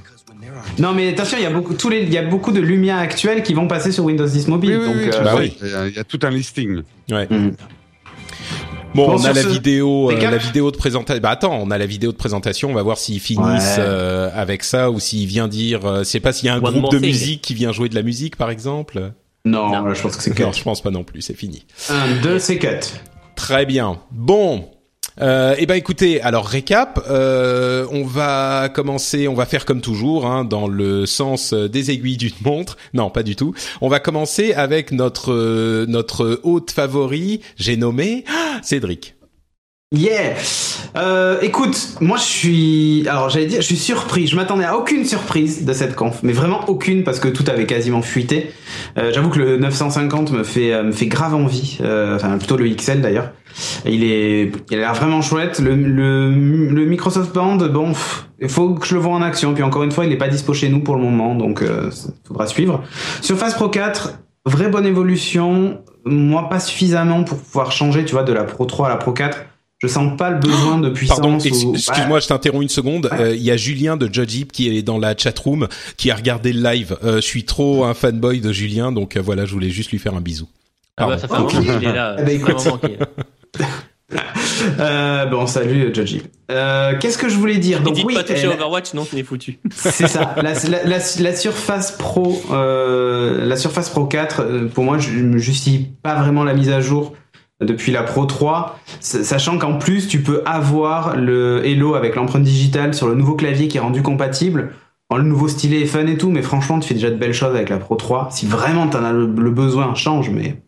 Non 0.79 0.93
mais 0.93 1.09
attention, 1.09 1.37
il 1.37 1.43
y 1.43 1.47
a 1.47 1.49
beaucoup, 1.51 1.73
tous 1.73 1.89
les, 1.89 2.01
il 2.03 2.11
y 2.13 2.17
a 2.17 2.23
beaucoup 2.23 2.51
de 2.51 2.59
Lumia 2.59 2.97
actuels 2.97 3.43
qui 3.43 3.53
vont 3.53 3.67
passer 3.67 3.91
sur 3.91 4.03
Windows 4.05 4.27
10 4.27 4.47
mobile. 4.47 4.77
Oui, 4.77 4.77
oui, 4.79 4.85
donc, 4.85 4.95
oui, 4.97 5.09
euh, 5.13 5.23
bah 5.23 5.35
oui. 5.37 5.57
Il 5.61 5.67
y 5.69 5.73
a- 5.73 5.87
il 5.87 5.95
y 5.95 5.99
a 5.99 6.03
tout 6.03 6.19
un 6.23 6.29
listing. 6.29 6.81
Ouais. 7.11 7.27
Mhm. 7.29 7.55
Bon, 8.95 9.07
Bon, 9.07 9.19
on 9.19 9.25
a 9.25 9.33
la 9.33 9.43
ce- 9.43 9.47
vidéo, 9.47 10.09
euh, 10.11 10.19
la 10.19 10.37
vidéo 10.37 10.71
de 10.71 10.77
présentation. 10.77 11.21
Bah 11.21 11.29
attends, 11.29 11.53
on 11.61 11.69
a 11.71 11.77
la 11.77 11.85
vidéo 11.85 12.11
de 12.11 12.17
présentation. 12.17 12.69
On 12.69 12.73
va 12.73 12.81
voir 12.81 12.97
s'ils 12.97 13.19
finissent 13.19 13.77
Ouais. 13.77 13.83
euh, 13.85 14.29
avec 14.33 14.63
ça 14.63 14.89
ou 14.89 14.99
s'il 14.99 15.27
vient 15.27 15.47
dire. 15.47 15.85
Euh, 15.85 16.03
sais 16.03 16.19
pas 16.19 16.33
s'il 16.33 16.47
y 16.47 16.49
a 16.49 16.55
un 16.55 16.61
One 16.61 16.79
groupe 16.79 16.91
de 16.93 16.97
thing. 16.97 17.07
musique 17.07 17.41
qui 17.41 17.53
vient 17.53 17.71
jouer 17.71 17.89
de 17.89 17.95
la 17.95 18.01
musique, 18.01 18.35
par 18.37 18.49
exemple. 18.49 19.11
Non, 19.45 19.93
je 19.93 20.01
pense 20.01 20.15
que 20.17 20.23
c'est 20.23 20.37
Non, 20.39 20.51
je 20.51 20.63
pense 20.63 20.81
pas 20.81 20.89
non 20.91 21.03
plus. 21.03 21.21
C'est 21.21 21.35
fini. 21.35 21.65
un, 21.89 22.21
deux, 22.23 22.39
c'est 22.39 22.57
cut. 22.57 22.67
Très 23.35 23.65
bien. 23.65 23.99
Bon. 24.11 24.69
Euh, 25.19 25.55
eh 25.57 25.65
ben 25.65 25.75
écoutez, 25.75 26.21
alors 26.21 26.45
récap, 26.45 27.03
euh, 27.09 27.87
on 27.91 28.03
va 28.03 28.69
commencer, 28.69 29.27
on 29.27 29.33
va 29.33 29.45
faire 29.45 29.65
comme 29.65 29.81
toujours, 29.81 30.27
hein, 30.27 30.45
dans 30.45 30.67
le 30.67 31.05
sens 31.05 31.53
euh, 31.53 31.67
des 31.67 31.91
aiguilles 31.91 32.17
d'une 32.17 32.31
montre. 32.43 32.77
Non, 32.93 33.09
pas 33.09 33.23
du 33.23 33.35
tout. 33.35 33.53
On 33.81 33.89
va 33.89 33.99
commencer 33.99 34.53
avec 34.53 34.91
notre 34.91 35.33
euh, 35.33 35.85
notre 35.87 36.39
hôte 36.43 36.71
favori, 36.71 37.41
j'ai 37.55 37.77
nommé 37.77 38.25
ah, 38.29 38.59
Cédric. 38.61 39.16
Yeah. 39.93 40.35
Euh, 40.97 41.39
écoute, 41.41 41.95
moi 42.01 42.17
je 42.17 42.23
suis, 42.23 43.07
alors 43.07 43.29
j'allais 43.29 43.45
dire, 43.45 43.61
je 43.61 43.65
suis 43.65 43.77
surpris. 43.77 44.27
Je 44.27 44.35
m'attendais 44.35 44.65
à 44.65 44.75
aucune 44.75 45.05
surprise 45.05 45.63
de 45.63 45.71
cette 45.71 45.95
conf, 45.95 46.19
mais 46.23 46.33
vraiment 46.33 46.65
aucune 46.67 47.05
parce 47.05 47.21
que 47.21 47.29
tout 47.29 47.45
avait 47.47 47.65
quasiment 47.65 48.01
fuité. 48.01 48.51
Euh, 48.97 49.13
J'avoue 49.13 49.29
que 49.29 49.39
le 49.39 49.57
950 49.57 50.31
me 50.33 50.43
fait 50.43 50.73
euh, 50.73 50.83
me 50.83 50.91
fait 50.91 51.05
grave 51.05 51.35
envie. 51.35 51.77
Euh, 51.79 52.17
enfin 52.17 52.37
plutôt 52.37 52.57
le 52.57 52.67
XL 52.67 52.99
d'ailleurs. 52.99 53.31
Il 53.85 54.03
est, 54.03 54.51
il 54.69 54.77
a 54.77 54.81
l'air 54.81 54.93
vraiment 54.93 55.21
chouette. 55.21 55.59
Le, 55.59 55.73
le, 55.73 56.31
le 56.31 56.85
Microsoft 56.85 57.33
Band, 57.33 57.55
bon, 57.55 57.93
il 58.41 58.49
faut 58.49 58.73
que 58.73 58.85
je 58.85 58.93
le 58.93 58.99
vois 58.99 59.13
en 59.13 59.21
action. 59.21 59.53
Puis 59.53 59.63
encore 59.63 59.83
une 59.83 59.91
fois, 59.91 60.03
il 60.03 60.09
n'est 60.09 60.17
pas 60.17 60.27
dispo 60.27 60.53
chez 60.53 60.67
nous 60.67 60.81
pour 60.81 60.97
le 60.97 61.01
moment, 61.01 61.33
donc 61.33 61.61
euh, 61.61 61.89
faudra 62.27 62.45
suivre. 62.47 62.83
Surface 63.21 63.53
Pro 63.53 63.69
4, 63.69 64.19
vraie 64.45 64.67
bonne 64.67 64.85
évolution. 64.85 65.79
Moi, 66.03 66.49
pas 66.49 66.59
suffisamment 66.59 67.23
pour 67.23 67.37
pouvoir 67.37 67.71
changer, 67.71 68.03
tu 68.03 68.13
vois, 68.13 68.23
de 68.23 68.33
la 68.33 68.43
Pro 68.43 68.65
3 68.65 68.87
à 68.87 68.89
la 68.89 68.97
Pro 68.97 69.13
4. 69.13 69.45
Je 69.79 69.87
sens 69.87 70.17
pas 70.17 70.31
le 70.31 70.39
besoin 70.39 70.79
de 70.79 70.89
puissance. 70.89 71.19
Pardon, 71.19 71.35
ou- 71.37 71.41
ex- 71.45 71.63
Ouais. 71.63 71.77
excuse-moi, 71.77 72.19
je 72.19 72.27
t'interromps 72.27 72.63
une 72.63 72.69
seconde. 72.69 73.09
Euh, 73.13 73.35
Il 73.35 73.43
y 73.43 73.51
a 73.51 73.57
Julien 73.57 73.95
de 73.95 74.11
Judge 74.11 74.45
qui 74.51 74.75
est 74.75 74.81
dans 74.81 74.97
la 74.97 75.15
chatroom, 75.15 75.67
qui 75.97 76.09
a 76.09 76.15
regardé 76.15 76.51
le 76.51 76.61
live. 76.63 76.97
Euh, 77.03 77.17
je 77.17 77.21
suis 77.21 77.43
trop 77.45 77.85
un 77.85 77.93
fanboy 77.93 78.41
de 78.41 78.51
Julien, 78.51 78.91
donc 78.91 79.15
euh, 79.17 79.21
voilà, 79.21 79.45
je 79.45 79.53
voulais 79.53 79.69
juste 79.69 79.91
lui 79.91 79.99
faire 79.99 80.15
un 80.15 80.21
bisou. 80.21 80.47
Ah 80.97 81.05
bah, 81.07 81.17
ça 81.19 81.27
fait 81.27 81.33
un 81.35 81.37
moment 81.41 81.49
qu'il 81.49 81.69
est 81.69 81.93
là. 81.93 82.15
Fait 82.17 82.23
un 82.23 82.27
écoute. 82.27 82.55
Euh, 84.79 85.25
bon, 85.25 85.45
salut, 85.47 85.93
Judgy. 85.93 86.21
Euh, 86.49 86.97
Qu'est-ce 86.97 87.17
que 87.17 87.27
je 87.29 87.35
voulais 87.35 87.57
dire? 87.57 87.81
Donc 87.81 87.93
dites 87.95 88.05
oui, 88.05 88.13
pas 88.15 88.23
toucher 88.23 88.43
elle- 88.43 88.49
Overwatch, 88.51 88.85
sinon 88.91 89.05
t'es 89.05 89.21
foutu. 89.21 89.59
c'est 89.69 90.07
ça. 90.07 90.33
La, 90.41 90.53
la, 90.53 90.83
la, 90.85 90.97
la 91.19 91.35
Surface 91.35 91.91
Pro, 91.91 92.41
euh, 92.51 93.45
la 93.45 93.57
Surface 93.57 93.89
Pro 93.89 94.05
4, 94.05 94.39
euh, 94.41 94.67
pour 94.67 94.85
moi, 94.85 94.97
je 94.97 95.11
ne 95.11 95.37
justifie 95.37 95.89
pas 96.01 96.15
vraiment 96.21 96.43
la 96.45 96.53
mise 96.53 96.69
à 96.69 96.79
jour 96.79 97.13
depuis 97.61 97.91
la 97.91 98.03
Pro 98.03 98.25
3, 98.25 98.79
s- 99.01 99.23
sachant 99.23 99.57
qu'en 99.57 99.77
plus, 99.77 100.07
tu 100.07 100.21
peux 100.21 100.41
avoir 100.45 101.15
le 101.17 101.65
Hello 101.65 101.95
avec 101.95 102.15
l'empreinte 102.15 102.43
digitale 102.43 102.93
sur 102.93 103.07
le 103.07 103.15
nouveau 103.15 103.35
clavier 103.35 103.67
qui 103.67 103.77
est 103.77 103.81
rendu 103.81 104.01
compatible. 104.01 104.73
Bon, 105.09 105.17
le 105.17 105.23
nouveau 105.23 105.47
stylet 105.47 105.81
est 105.81 105.85
fun 105.85 106.05
et 106.07 106.17
tout, 106.17 106.29
mais 106.29 106.41
franchement, 106.41 106.79
tu 106.79 106.87
fais 106.87 106.93
déjà 106.93 107.09
de 107.09 107.15
belles 107.15 107.33
choses 107.33 107.55
avec 107.55 107.69
la 107.69 107.77
Pro 107.77 107.95
3. 107.95 108.27
Si 108.31 108.45
vraiment 108.45 108.87
t'en 108.87 109.03
as 109.03 109.13
le 109.13 109.25
besoin, 109.51 109.95
change, 109.95 110.29
mais 110.29 110.61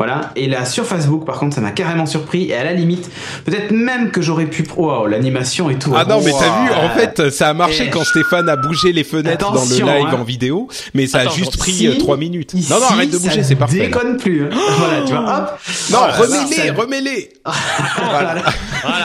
voilà. 0.00 0.30
Et 0.34 0.48
la 0.48 0.64
Surface 0.64 1.06
Book, 1.06 1.26
par 1.26 1.38
contre, 1.38 1.54
ça 1.54 1.60
m'a 1.60 1.72
carrément 1.72 2.06
surpris. 2.06 2.44
Et 2.48 2.54
à 2.54 2.64
la 2.64 2.72
limite, 2.72 3.10
peut-être 3.44 3.70
même 3.70 4.10
que 4.10 4.22
j'aurais 4.22 4.46
pu. 4.46 4.64
Wow, 4.76 5.06
l'animation 5.06 5.68
et 5.68 5.76
tout. 5.78 5.92
Ah 5.94 6.06
non, 6.06 6.22
mais 6.24 6.30
t'as 6.32 6.64
vu, 6.64 6.70
en 6.72 6.88
fait, 6.98 7.28
ça 7.30 7.50
a 7.50 7.54
marché 7.54 7.84
Et- 7.86 7.90
quand 7.90 8.02
Stéphane 8.04 8.48
a 8.48 8.56
bougé 8.56 8.92
les 8.92 9.04
fenêtres 9.04 9.46
Attention, 9.46 9.84
dans 9.86 9.92
le 9.92 9.98
live 9.98 10.08
hein. 10.10 10.18
en 10.20 10.24
vidéo, 10.24 10.68
mais 10.94 11.06
ça 11.06 11.18
Attends, 11.18 11.32
a 11.32 11.34
juste 11.34 11.58
pris 11.58 11.72
si- 11.72 11.86
euh, 11.88 11.98
trois 11.98 12.16
minutes. 12.16 12.54
Ici, 12.54 12.72
non, 12.72 12.80
non, 12.80 12.86
arrête 12.86 13.10
de 13.10 13.18
bouger, 13.18 13.42
c'est 13.42 13.56
parfait. 13.56 13.76
là. 13.76 13.84
Déconne 13.86 14.16
plus. 14.16 14.44
hein. 14.44 14.48
voilà, 14.78 15.02
tu 15.06 15.12
vois. 15.12 15.20
Hop. 15.20 15.60
Non, 15.90 15.98
Voilà, 15.98 16.12
remets-les, 16.16 16.56
ça- 16.68 16.72
remets-les. 16.74 17.28
Voilà. 18.10 18.34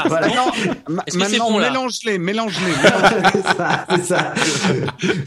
Voilà. 0.07 0.27
Maintenant, 1.15 1.51
bon, 1.51 1.59
là 1.59 1.69
mélange-les, 1.69 2.17
mélange-les. 2.17 2.73
c'est 3.33 3.57
ça, 3.57 3.85
c'est 3.89 4.05
ça. 4.05 4.33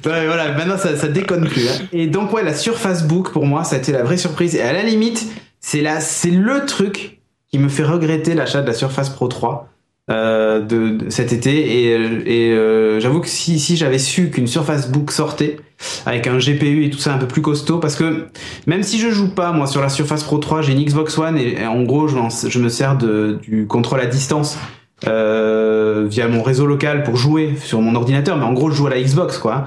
Ouais, 0.07 0.27
voilà, 0.27 0.53
maintenant 0.53 0.79
ça, 0.79 0.97
ça 0.97 1.09
déconne 1.09 1.49
plus. 1.49 1.69
hein. 1.69 1.85
Et 1.93 2.07
donc 2.07 2.33
ouais, 2.33 2.43
la 2.43 2.55
Surface 2.55 3.05
Book 3.05 3.33
pour 3.33 3.45
moi, 3.47 3.65
ça 3.65 3.77
a 3.77 3.79
été 3.79 3.93
la 3.93 4.03
vraie 4.03 4.17
surprise. 4.17 4.55
Et 4.55 4.63
à 4.63 4.73
la 4.73 4.83
limite, 4.83 5.27
c'est 5.71 5.83
la, 5.83 6.01
c'est 6.01 6.31
le 6.31 6.65
truc 6.65 7.21
qui 7.51 7.59
me 7.59 7.69
fait 7.69 7.85
regretter 7.85 8.33
l'achat 8.33 8.63
de 8.63 8.67
la 8.67 8.73
Surface 8.73 9.11
Pro 9.11 9.29
3 9.29 9.69
euh, 10.09 10.63
de, 10.63 11.11
cet 11.11 11.35
été. 11.35 11.91
Et, 12.27 12.53
euh, 12.55 13.01
j'avoue 13.01 13.21
que 13.21 13.29
si, 13.29 13.77
j'avais 13.77 13.99
su 13.99 14.31
qu'une 14.31 14.47
Surface 14.47 14.91
Book 14.91 15.13
sortait 15.13 15.59
avec 16.07 16.27
un 16.27 16.39
GPU 16.39 16.87
et 16.87 16.91
tout 16.91 16.97
ça 16.97 17.13
un 17.13 17.19
peu 17.19 17.29
plus 17.29 17.43
costaud, 17.43 17.81
parce 17.81 17.97
que 17.97 18.29
même 18.67 18.83
si 18.83 18.99
je 18.99 19.11
joue 19.11 19.35
pas 19.35 19.53
moi 19.53 19.67
sur 19.67 19.83
la 19.83 19.91
Surface 19.91 20.25
Pro 20.25 20.39
3, 20.39 20.63
j'ai 20.63 20.73
une 20.73 20.83
Xbox 20.83 21.19
One 21.19 21.37
et, 21.37 21.67
en 21.67 21.83
gros 21.83 22.09
je, 22.09 22.59
me 22.59 22.71
sers 22.71 22.97
du 22.97 23.67
contrôle 23.67 24.01
à 24.01 24.07
distance 24.07 24.57
euh, 25.07 26.07
via 26.09 26.27
mon 26.27 26.43
réseau 26.43 26.67
local 26.67 27.05
pour 27.05 27.17
jouer 27.17 27.55
sur 27.63 27.81
mon 27.81 27.95
ordinateur, 27.95 28.37
mais 28.37 28.45
en 28.45 28.53
gros 28.53 28.71
je 28.71 28.77
joue 28.77 28.87
à 28.89 28.91
la 28.91 29.01
Xbox 29.01 29.39
quoi. 29.39 29.67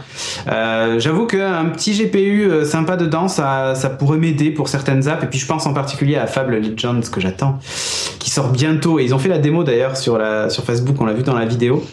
Euh, 0.52 1.00
J'avoue 1.00 1.26
qu'un 1.26 1.66
petit 1.66 1.94
GPU 1.94 2.50
euh, 2.50 2.66
sympa 2.66 2.98
dedans, 2.98 3.28
ça, 3.28 3.76
ça 3.76 3.90
pourrait 3.90 4.18
m'aider 4.18 4.52
pour 4.52 4.68
certaines 4.68 5.08
apps. 5.08 5.24
Et 5.24 5.28
puis 5.28 5.40
je 5.40 5.46
pense 5.46 5.66
en 5.66 5.74
particulier 5.74 6.18
à 6.18 6.28
Fable 6.28 6.58
Legends 6.58 7.02
que 7.12 7.22
j'attends, 7.22 7.60
qui 8.20 8.30
sort 8.30 8.50
bientôt. 8.50 9.00
Et 9.00 9.04
ils 9.04 9.16
ont 9.16 9.20
fait 9.20 9.30
la 9.30 9.38
démo 9.40 9.64
d'ailleurs 9.64 9.96
sur 9.98 10.18
la 10.18 10.50
sur 10.50 10.64
Facebook, 10.64 10.98
on 11.00 11.06
l'a 11.06 11.14
vu 11.14 11.24
dans 11.24 11.36
la 11.36 11.46
vidéo. 11.46 11.84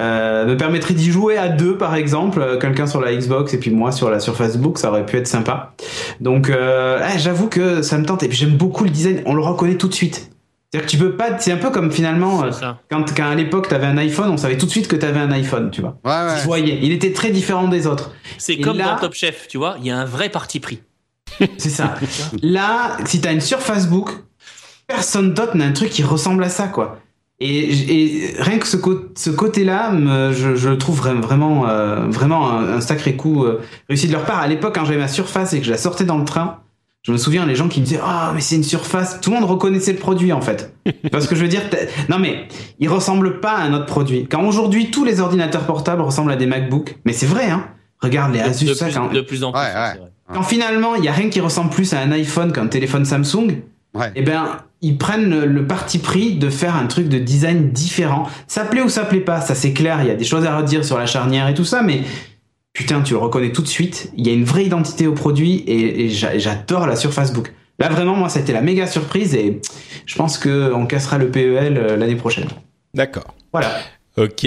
Euh, 0.00 0.46
me 0.46 0.56
permettrait 0.56 0.94
d'y 0.94 1.10
jouer 1.10 1.36
à 1.36 1.48
deux 1.48 1.76
par 1.76 1.96
exemple, 1.96 2.40
euh, 2.40 2.56
quelqu'un 2.56 2.86
sur 2.86 3.00
la 3.00 3.12
Xbox 3.12 3.52
et 3.52 3.58
puis 3.58 3.72
moi 3.72 3.90
sur 3.90 4.10
la 4.10 4.20
sur 4.20 4.36
Facebook, 4.36 4.78
ça 4.78 4.90
aurait 4.90 5.04
pu 5.04 5.16
être 5.16 5.26
sympa. 5.26 5.74
Donc 6.20 6.50
euh, 6.50 7.00
ah, 7.02 7.18
j'avoue 7.18 7.48
que 7.48 7.82
ça 7.82 7.98
me 7.98 8.06
tente 8.06 8.22
et 8.22 8.28
puis 8.28 8.38
j'aime 8.38 8.56
beaucoup 8.56 8.84
le 8.84 8.90
design, 8.90 9.22
on 9.26 9.34
le 9.34 9.42
reconnaît 9.42 9.74
tout 9.74 9.88
de 9.88 9.94
suite. 9.94 10.30
C'est-à-dire 10.70 10.86
que 10.86 10.90
tu 10.90 10.98
peux 10.98 11.16
pas, 11.16 11.38
c'est 11.38 11.50
un 11.52 11.56
peu 11.56 11.70
comme 11.70 11.90
finalement 11.90 12.44
euh, 12.44 12.50
quand, 12.90 13.04
quand 13.16 13.30
à 13.30 13.34
l'époque 13.34 13.68
t'avais 13.68 13.86
un 13.86 13.96
iPhone, 13.96 14.28
on 14.30 14.36
savait 14.36 14.58
tout 14.58 14.66
de 14.66 14.70
suite 14.70 14.86
que 14.86 14.96
t'avais 14.96 15.20
un 15.20 15.30
iPhone, 15.32 15.70
tu 15.70 15.80
vois. 15.80 15.98
Ouais, 16.04 16.10
ouais. 16.30 16.40
Tu 16.40 16.44
voyais, 16.46 16.78
il 16.82 16.92
était 16.92 17.12
très 17.12 17.30
différent 17.30 17.68
des 17.68 17.86
autres. 17.86 18.12
C'est 18.36 18.58
comme 18.58 18.76
là- 18.76 18.94
dans 18.94 19.00
Top 19.00 19.14
Chef, 19.14 19.48
tu 19.48 19.56
vois, 19.56 19.76
il 19.80 19.86
y 19.86 19.90
a 19.90 19.96
un 19.98 20.04
vrai 20.04 20.28
parti 20.28 20.60
pris. 20.60 20.82
C'est 21.58 21.70
ça. 21.70 21.94
Là, 22.42 22.98
si 23.06 23.20
t'as 23.20 23.32
une 23.32 23.40
Surface 23.40 23.86
Book, 23.88 24.10
personne 24.86 25.32
d'autre 25.32 25.56
n'a 25.56 25.64
un 25.64 25.72
truc 25.72 25.88
qui 25.90 26.02
ressemble 26.02 26.44
à 26.44 26.48
ça, 26.50 26.66
quoi. 26.68 26.98
Et, 27.40 27.70
et 27.94 28.34
rien 28.40 28.58
que 28.58 28.66
ce, 28.66 28.76
côté-là, 29.30 29.92
je, 30.32 30.54
je 30.56 30.68
le 30.68 30.76
trouve 30.76 31.00
vra- 31.06 31.20
vraiment, 31.20 31.68
euh, 31.68 32.06
vraiment 32.08 32.50
un, 32.50 32.74
un 32.74 32.80
sacré 32.80 33.14
coup 33.16 33.44
euh, 33.44 33.62
réussi 33.88 34.08
de 34.08 34.12
leur 34.12 34.24
part. 34.24 34.40
À 34.40 34.48
l'époque, 34.48 34.74
quand 34.74 34.84
j'avais 34.84 34.98
ma 34.98 35.06
Surface 35.08 35.52
et 35.52 35.60
que 35.60 35.64
je 35.64 35.70
la 35.70 35.78
sortais 35.78 36.04
dans 36.04 36.18
le 36.18 36.24
train, 36.24 36.58
je 37.02 37.12
me 37.12 37.16
souviens 37.16 37.46
les 37.46 37.54
gens 37.54 37.68
qui 37.68 37.80
me 37.80 37.84
disaient 37.86 38.00
ah 38.02 38.32
mais 38.34 38.40
c'est 38.40 38.56
une 38.56 38.64
Surface. 38.64 39.20
Tout 39.20 39.30
le 39.30 39.36
monde 39.36 39.48
reconnaissait 39.48 39.92
le 39.92 39.98
produit 39.98 40.32
en 40.32 40.40
fait. 40.40 40.74
Parce 41.12 41.26
que 41.26 41.34
je 41.36 41.42
veux 41.42 41.48
dire, 41.48 41.62
non 42.08 42.18
mais 42.18 42.46
il 42.80 42.88
ressemble 42.88 43.40
pas 43.40 43.52
à 43.52 43.62
un 43.62 43.72
autre 43.72 43.86
produit. 43.86 44.26
Quand 44.30 44.42
aujourd'hui 44.44 44.90
tous 44.90 45.04
les 45.04 45.20
ordinateurs 45.20 45.64
portables 45.66 46.02
ressemblent 46.02 46.32
à 46.32 46.36
des 46.36 46.46
MacBooks, 46.46 46.96
mais 47.04 47.12
c'est 47.12 47.26
vrai 47.26 47.48
hein. 47.50 47.66
Regarde 48.00 48.32
les 48.32 48.38
De, 48.40 48.44
Asus, 48.44 48.64
de 48.64 48.74
ça, 48.74 48.84
plus, 48.86 48.94
quand- 48.94 49.12
de 49.12 49.20
plus 49.22 49.42
en 49.42 49.50
plus. 49.52 49.58
Ouais, 49.60 49.66
ouais. 49.66 50.00
quand 50.32 50.42
finalement 50.42 50.94
il 50.94 51.04
y 51.04 51.08
a 51.08 51.12
rien 51.12 51.30
qui 51.30 51.40
ressemble 51.40 51.70
plus 51.70 51.92
à 51.94 52.00
un 52.00 52.12
iPhone 52.12 52.52
qu'un 52.52 52.66
téléphone 52.66 53.04
Samsung, 53.04 53.62
Ouais. 53.94 54.12
eh 54.14 54.22
ben 54.22 54.58
ils 54.82 54.96
prennent 54.98 55.30
le, 55.30 55.46
le 55.46 55.66
parti 55.66 55.98
pris 55.98 56.34
de 56.36 56.50
faire 56.50 56.76
un 56.76 56.86
truc 56.86 57.08
de 57.08 57.18
design 57.18 57.70
différent. 57.70 58.28
Ça 58.46 58.64
plaît 58.64 58.82
ou 58.82 58.88
ça 58.88 59.04
plaît 59.04 59.20
pas, 59.22 59.40
ça 59.40 59.54
c'est 59.56 59.72
clair. 59.72 59.98
Il 60.02 60.08
y 60.08 60.10
a 60.10 60.14
des 60.14 60.24
choses 60.26 60.44
à 60.44 60.56
redire 60.56 60.84
sur 60.84 60.98
la 60.98 61.06
charnière 61.06 61.48
et 61.48 61.54
tout 61.54 61.64
ça, 61.64 61.82
mais 61.82 62.02
putain 62.78 63.02
tu 63.02 63.12
le 63.14 63.18
reconnais 63.18 63.50
tout 63.50 63.62
de 63.62 63.66
suite. 63.66 64.12
Il 64.16 64.24
y 64.24 64.30
a 64.30 64.32
une 64.32 64.44
vraie 64.44 64.64
identité 64.64 65.08
au 65.08 65.12
produit 65.12 65.56
et, 65.66 66.04
et 66.04 66.08
j'a- 66.10 66.38
j'adore 66.38 66.86
la 66.86 66.94
Surface 66.94 67.32
Book. 67.32 67.52
Là 67.80 67.88
vraiment 67.88 68.14
moi 68.14 68.28
ça 68.28 68.38
a 68.38 68.42
été 68.42 68.52
la 68.52 68.60
méga 68.60 68.86
surprise 68.86 69.34
et 69.34 69.60
je 70.06 70.14
pense 70.14 70.38
que 70.38 70.72
on 70.72 70.86
cassera 70.86 71.18
le 71.18 71.28
PEL 71.28 71.76
euh, 71.76 71.96
l'année 71.96 72.14
prochaine. 72.14 72.46
D'accord. 72.94 73.34
Voilà. 73.52 73.70
Ok. 74.18 74.44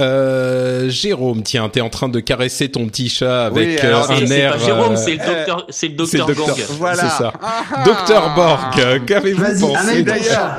Euh, 0.00 0.88
Jérôme, 0.88 1.42
tiens, 1.42 1.68
t'es 1.68 1.80
en 1.80 1.90
train 1.90 2.08
de 2.08 2.18
caresser 2.18 2.68
ton 2.70 2.86
petit 2.86 3.08
chat 3.08 3.46
avec 3.46 3.68
Oui, 3.68 3.76
euh, 3.78 3.86
alors, 3.88 4.10
un 4.10 4.26
air. 4.26 4.52
pas 4.52 4.58
Jérôme, 4.58 4.92
euh, 4.94 4.96
c'est 4.96 5.12
le 5.12 5.18
docteur, 5.18 5.66
c'est 5.68 5.88
le 5.88 6.04
c'est 6.06 6.18
le 6.18 6.24
docteur 6.24 6.46
docteur. 6.46 6.66
Gorg. 6.66 6.76
Voilà. 6.78 7.02
C'est 7.02 7.22
ça. 7.22 7.32
Ah. 7.40 7.84
Docteur 7.84 8.34
Borg, 8.34 8.80
euh, 8.80 8.98
qu'avez-vous 9.06 9.60
pensé 9.60 10.02
d'ailleurs, 10.02 10.58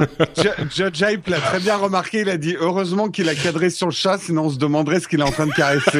Judge 0.73 1.02
Hype 1.02 1.27
l'a 1.27 1.40
très 1.40 1.60
bien 1.60 1.76
remarqué. 1.76 2.22
Il 2.22 2.30
a 2.30 2.38
dit 2.38 2.56
heureusement 2.57 3.10
qu'il 3.10 3.27
a 3.27 3.35
cadré 3.35 3.69
sur 3.69 3.88
le 3.88 3.94
chat, 3.94 4.18
sinon 4.18 4.44
on 4.45 4.49
se 4.49 4.57
demanderait 4.57 5.02
ce 5.02 5.10
qu'il 5.10 5.19
est 5.19 5.23
en 5.23 5.31
train 5.31 5.48
de 5.48 5.52
caresser. 5.53 5.99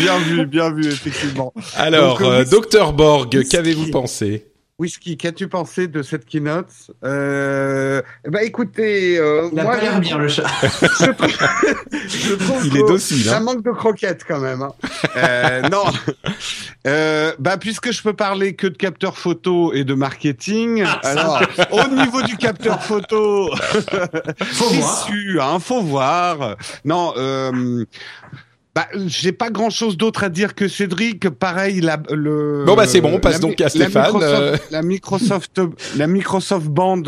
bien 0.00 0.18
vu, 0.18 0.44
bien 0.46 0.70
vu, 0.70 0.86
effectivement. 0.86 1.54
Alors, 1.76 2.18
Donc, 2.18 2.28
euh, 2.28 2.44
Docteur 2.44 2.92
Borg, 2.92 3.42
qu'avez-vous 3.50 3.90
pensé 3.90 4.46
Whisky, 4.80 5.16
qu'as-tu 5.16 5.46
pensé 5.46 5.86
de 5.86 6.02
cette 6.02 6.24
keynote? 6.26 6.66
Euh, 7.04 8.02
Bah 8.28 8.42
écoutez, 8.42 9.16
euh, 9.20 9.48
Il 9.52 9.60
a 9.60 9.62
moi 9.62 9.76
pas 9.76 9.80
l'air 9.80 10.00
bien 10.00 10.18
le 10.18 10.26
chat. 10.26 10.42
je 10.62 11.12
trouve, 11.12 11.28
je 12.08 12.34
trouve 12.44 12.66
Il 12.66 12.76
est 12.78 12.80
docile, 12.88 13.22
Ça 13.24 13.36
hein. 13.36 13.40
manque 13.40 13.62
de 13.62 13.70
croquettes 13.70 14.24
quand 14.26 14.40
même. 14.40 14.62
hein. 14.62 14.72
Euh, 15.16 15.62
non, 15.70 15.84
euh, 16.88 17.32
bah 17.38 17.56
puisque 17.56 17.92
je 17.92 18.02
peux 18.02 18.14
parler 18.14 18.56
que 18.56 18.66
de 18.66 18.76
capteur 18.76 19.16
photo 19.16 19.72
et 19.72 19.84
de 19.84 19.94
marketing, 19.94 20.82
Ah, 20.84 20.98
alors 21.04 21.42
au 21.70 21.88
niveau 21.94 22.22
du 22.22 22.36
capteur 22.36 22.82
photo, 22.82 23.50
Faut 23.54 24.70
voir. 24.70 25.06
déçu, 25.06 25.38
hein, 25.40 25.60
faut 25.60 25.82
voir. 25.82 26.56
Non. 26.84 27.14
Euh, 27.16 27.84
bah, 28.74 28.88
j'ai 29.06 29.32
pas 29.32 29.50
grand 29.50 29.70
chose 29.70 29.96
d'autre 29.96 30.24
à 30.24 30.28
dire 30.28 30.54
que 30.54 30.66
Cédric. 30.68 31.28
Pareil, 31.30 31.80
la, 31.80 32.02
le. 32.10 32.64
Bon, 32.66 32.74
bah, 32.74 32.86
c'est 32.86 33.00
bon, 33.00 33.12
on 33.14 33.20
passe 33.20 33.34
la 33.34 33.38
donc 33.40 33.60
à 33.60 33.68
Stéphane, 33.68 34.12
La 34.70 34.82
Microsoft, 34.82 35.58
euh. 35.58 35.66
la 35.68 35.68
Microsoft, 35.68 35.96
la 35.96 36.06
Microsoft 36.06 36.66
Band, 36.68 37.02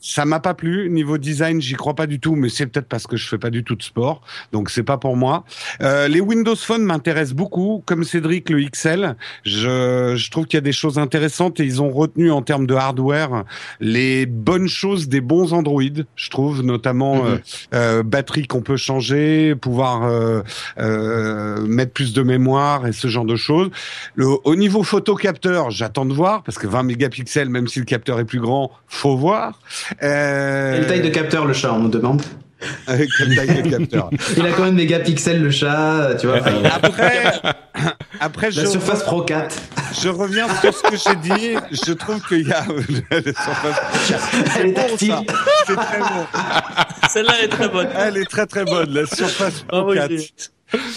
ça 0.00 0.24
m'a 0.24 0.40
pas 0.40 0.54
plu. 0.54 0.90
Niveau 0.90 1.18
design, 1.18 1.60
j'y 1.60 1.74
crois 1.74 1.94
pas 1.94 2.06
du 2.06 2.18
tout, 2.20 2.34
mais 2.34 2.48
c'est 2.48 2.66
peut-être 2.66 2.88
parce 2.88 3.06
que 3.06 3.16
je 3.16 3.28
fais 3.28 3.38
pas 3.38 3.50
du 3.50 3.62
tout 3.64 3.76
de 3.76 3.82
sport, 3.82 4.22
donc 4.52 4.70
c'est 4.70 4.82
pas 4.82 4.98
pour 4.98 5.16
moi. 5.16 5.44
Euh, 5.82 6.08
les 6.08 6.20
Windows 6.20 6.56
Phone 6.56 6.82
m'intéressent 6.82 7.34
beaucoup, 7.36 7.82
comme 7.86 8.04
Cédric 8.04 8.50
le 8.50 8.64
XL. 8.68 9.16
Je, 9.44 10.14
je 10.16 10.30
trouve 10.30 10.46
qu'il 10.46 10.56
y 10.56 10.58
a 10.58 10.62
des 10.62 10.72
choses 10.72 10.98
intéressantes 10.98 11.60
et 11.60 11.64
ils 11.64 11.80
ont 11.82 11.90
retenu 11.90 12.30
en 12.30 12.42
termes 12.42 12.66
de 12.66 12.74
hardware 12.74 13.44
les 13.80 14.26
bonnes 14.26 14.68
choses 14.68 15.08
des 15.08 15.20
bons 15.20 15.52
Android. 15.52 15.82
Je 16.16 16.30
trouve 16.30 16.62
notamment 16.62 17.14
Mhm. 17.14 17.24
euh, 17.26 17.38
euh, 17.74 18.02
batterie 18.02 18.46
qu'on 18.46 18.62
peut 18.62 18.76
changer, 18.76 19.54
pouvoir 19.54 20.04
euh, 20.04 20.42
euh, 20.78 21.03
mettre 21.66 21.92
plus 21.92 22.12
de 22.12 22.22
mémoire 22.22 22.86
et 22.86 22.92
ce 22.92 23.08
genre 23.08 23.24
de 23.24 23.36
choses. 23.36 23.70
Le, 24.14 24.26
au 24.44 24.56
niveau 24.56 24.82
photo 24.82 25.14
capteur, 25.14 25.70
j'attends 25.70 26.04
de 26.06 26.14
voir 26.14 26.42
parce 26.42 26.58
que 26.58 26.66
20 26.66 26.82
mégapixels, 26.84 27.48
même 27.48 27.68
si 27.68 27.78
le 27.78 27.84
capteur 27.84 28.18
est 28.20 28.24
plus 28.24 28.40
grand, 28.40 28.70
faut 28.88 29.16
voir. 29.16 29.58
Euh, 30.02 30.76
Quelle 30.76 30.86
taille 30.86 31.02
de 31.02 31.08
capteur 31.08 31.44
le 31.46 31.52
chat, 31.52 31.72
on 31.72 31.80
me 31.80 31.88
demande 31.88 32.22
euh, 32.88 32.96
quelle 33.18 33.36
taille 33.36 33.62
de 33.62 33.68
capteur 33.68 34.08
Il 34.38 34.46
a 34.46 34.52
combien 34.52 34.70
de 34.70 34.76
mégapixels 34.76 35.42
le 35.42 35.50
chat 35.50 36.14
Tu 36.18 36.26
vois 36.26 36.38
enfin, 36.40 36.52
Après, 36.72 37.22
après 38.20 38.50
La 38.52 38.62
je, 38.62 38.66
Surface 38.66 39.02
Pro 39.02 39.20
4. 39.22 39.54
je 40.02 40.08
reviens 40.08 40.46
sur 40.62 40.72
ce 40.72 40.82
que 40.82 40.96
j'ai 40.96 41.16
dit. 41.16 41.56
Je 41.72 41.92
trouve 41.92 42.22
qu'il 42.26 42.48
y 42.48 42.52
a 42.52 42.64
la 43.10 43.22
Surface 43.22 43.80
Pro 43.90 43.98
4. 44.08 44.28
Elle 44.60 44.66
est 44.68 44.72
tactile. 44.72 45.14
C'est 45.66 45.74
très 45.76 45.98
bon. 45.98 46.26
Celle-là 47.10 47.42
est 47.42 47.48
très 47.48 47.68
bonne. 47.68 47.88
Elle 47.98 48.16
est 48.16 48.30
très 48.30 48.46
très 48.46 48.64
bonne, 48.64 48.94
la 48.94 49.04
Surface 49.06 49.60
Pro 49.68 49.76
Ah 49.76 49.84
oui, 49.84 49.96
4. 49.96 50.10
j'ai- 50.10 50.28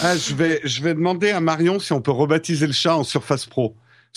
Ah, 0.00 0.16
je 0.16 0.34
vais, 0.34 0.60
je 0.64 0.82
vais 0.82 0.94
demander 0.94 1.30
à 1.30 1.40
Marion 1.40 1.78
si 1.78 1.92
on 1.92 2.00
peut 2.00 2.10
rebaptiser 2.10 2.66
le 2.66 2.72
chat 2.72 2.96
en 2.96 3.04
Surface 3.04 3.46
Pro. 3.46 3.74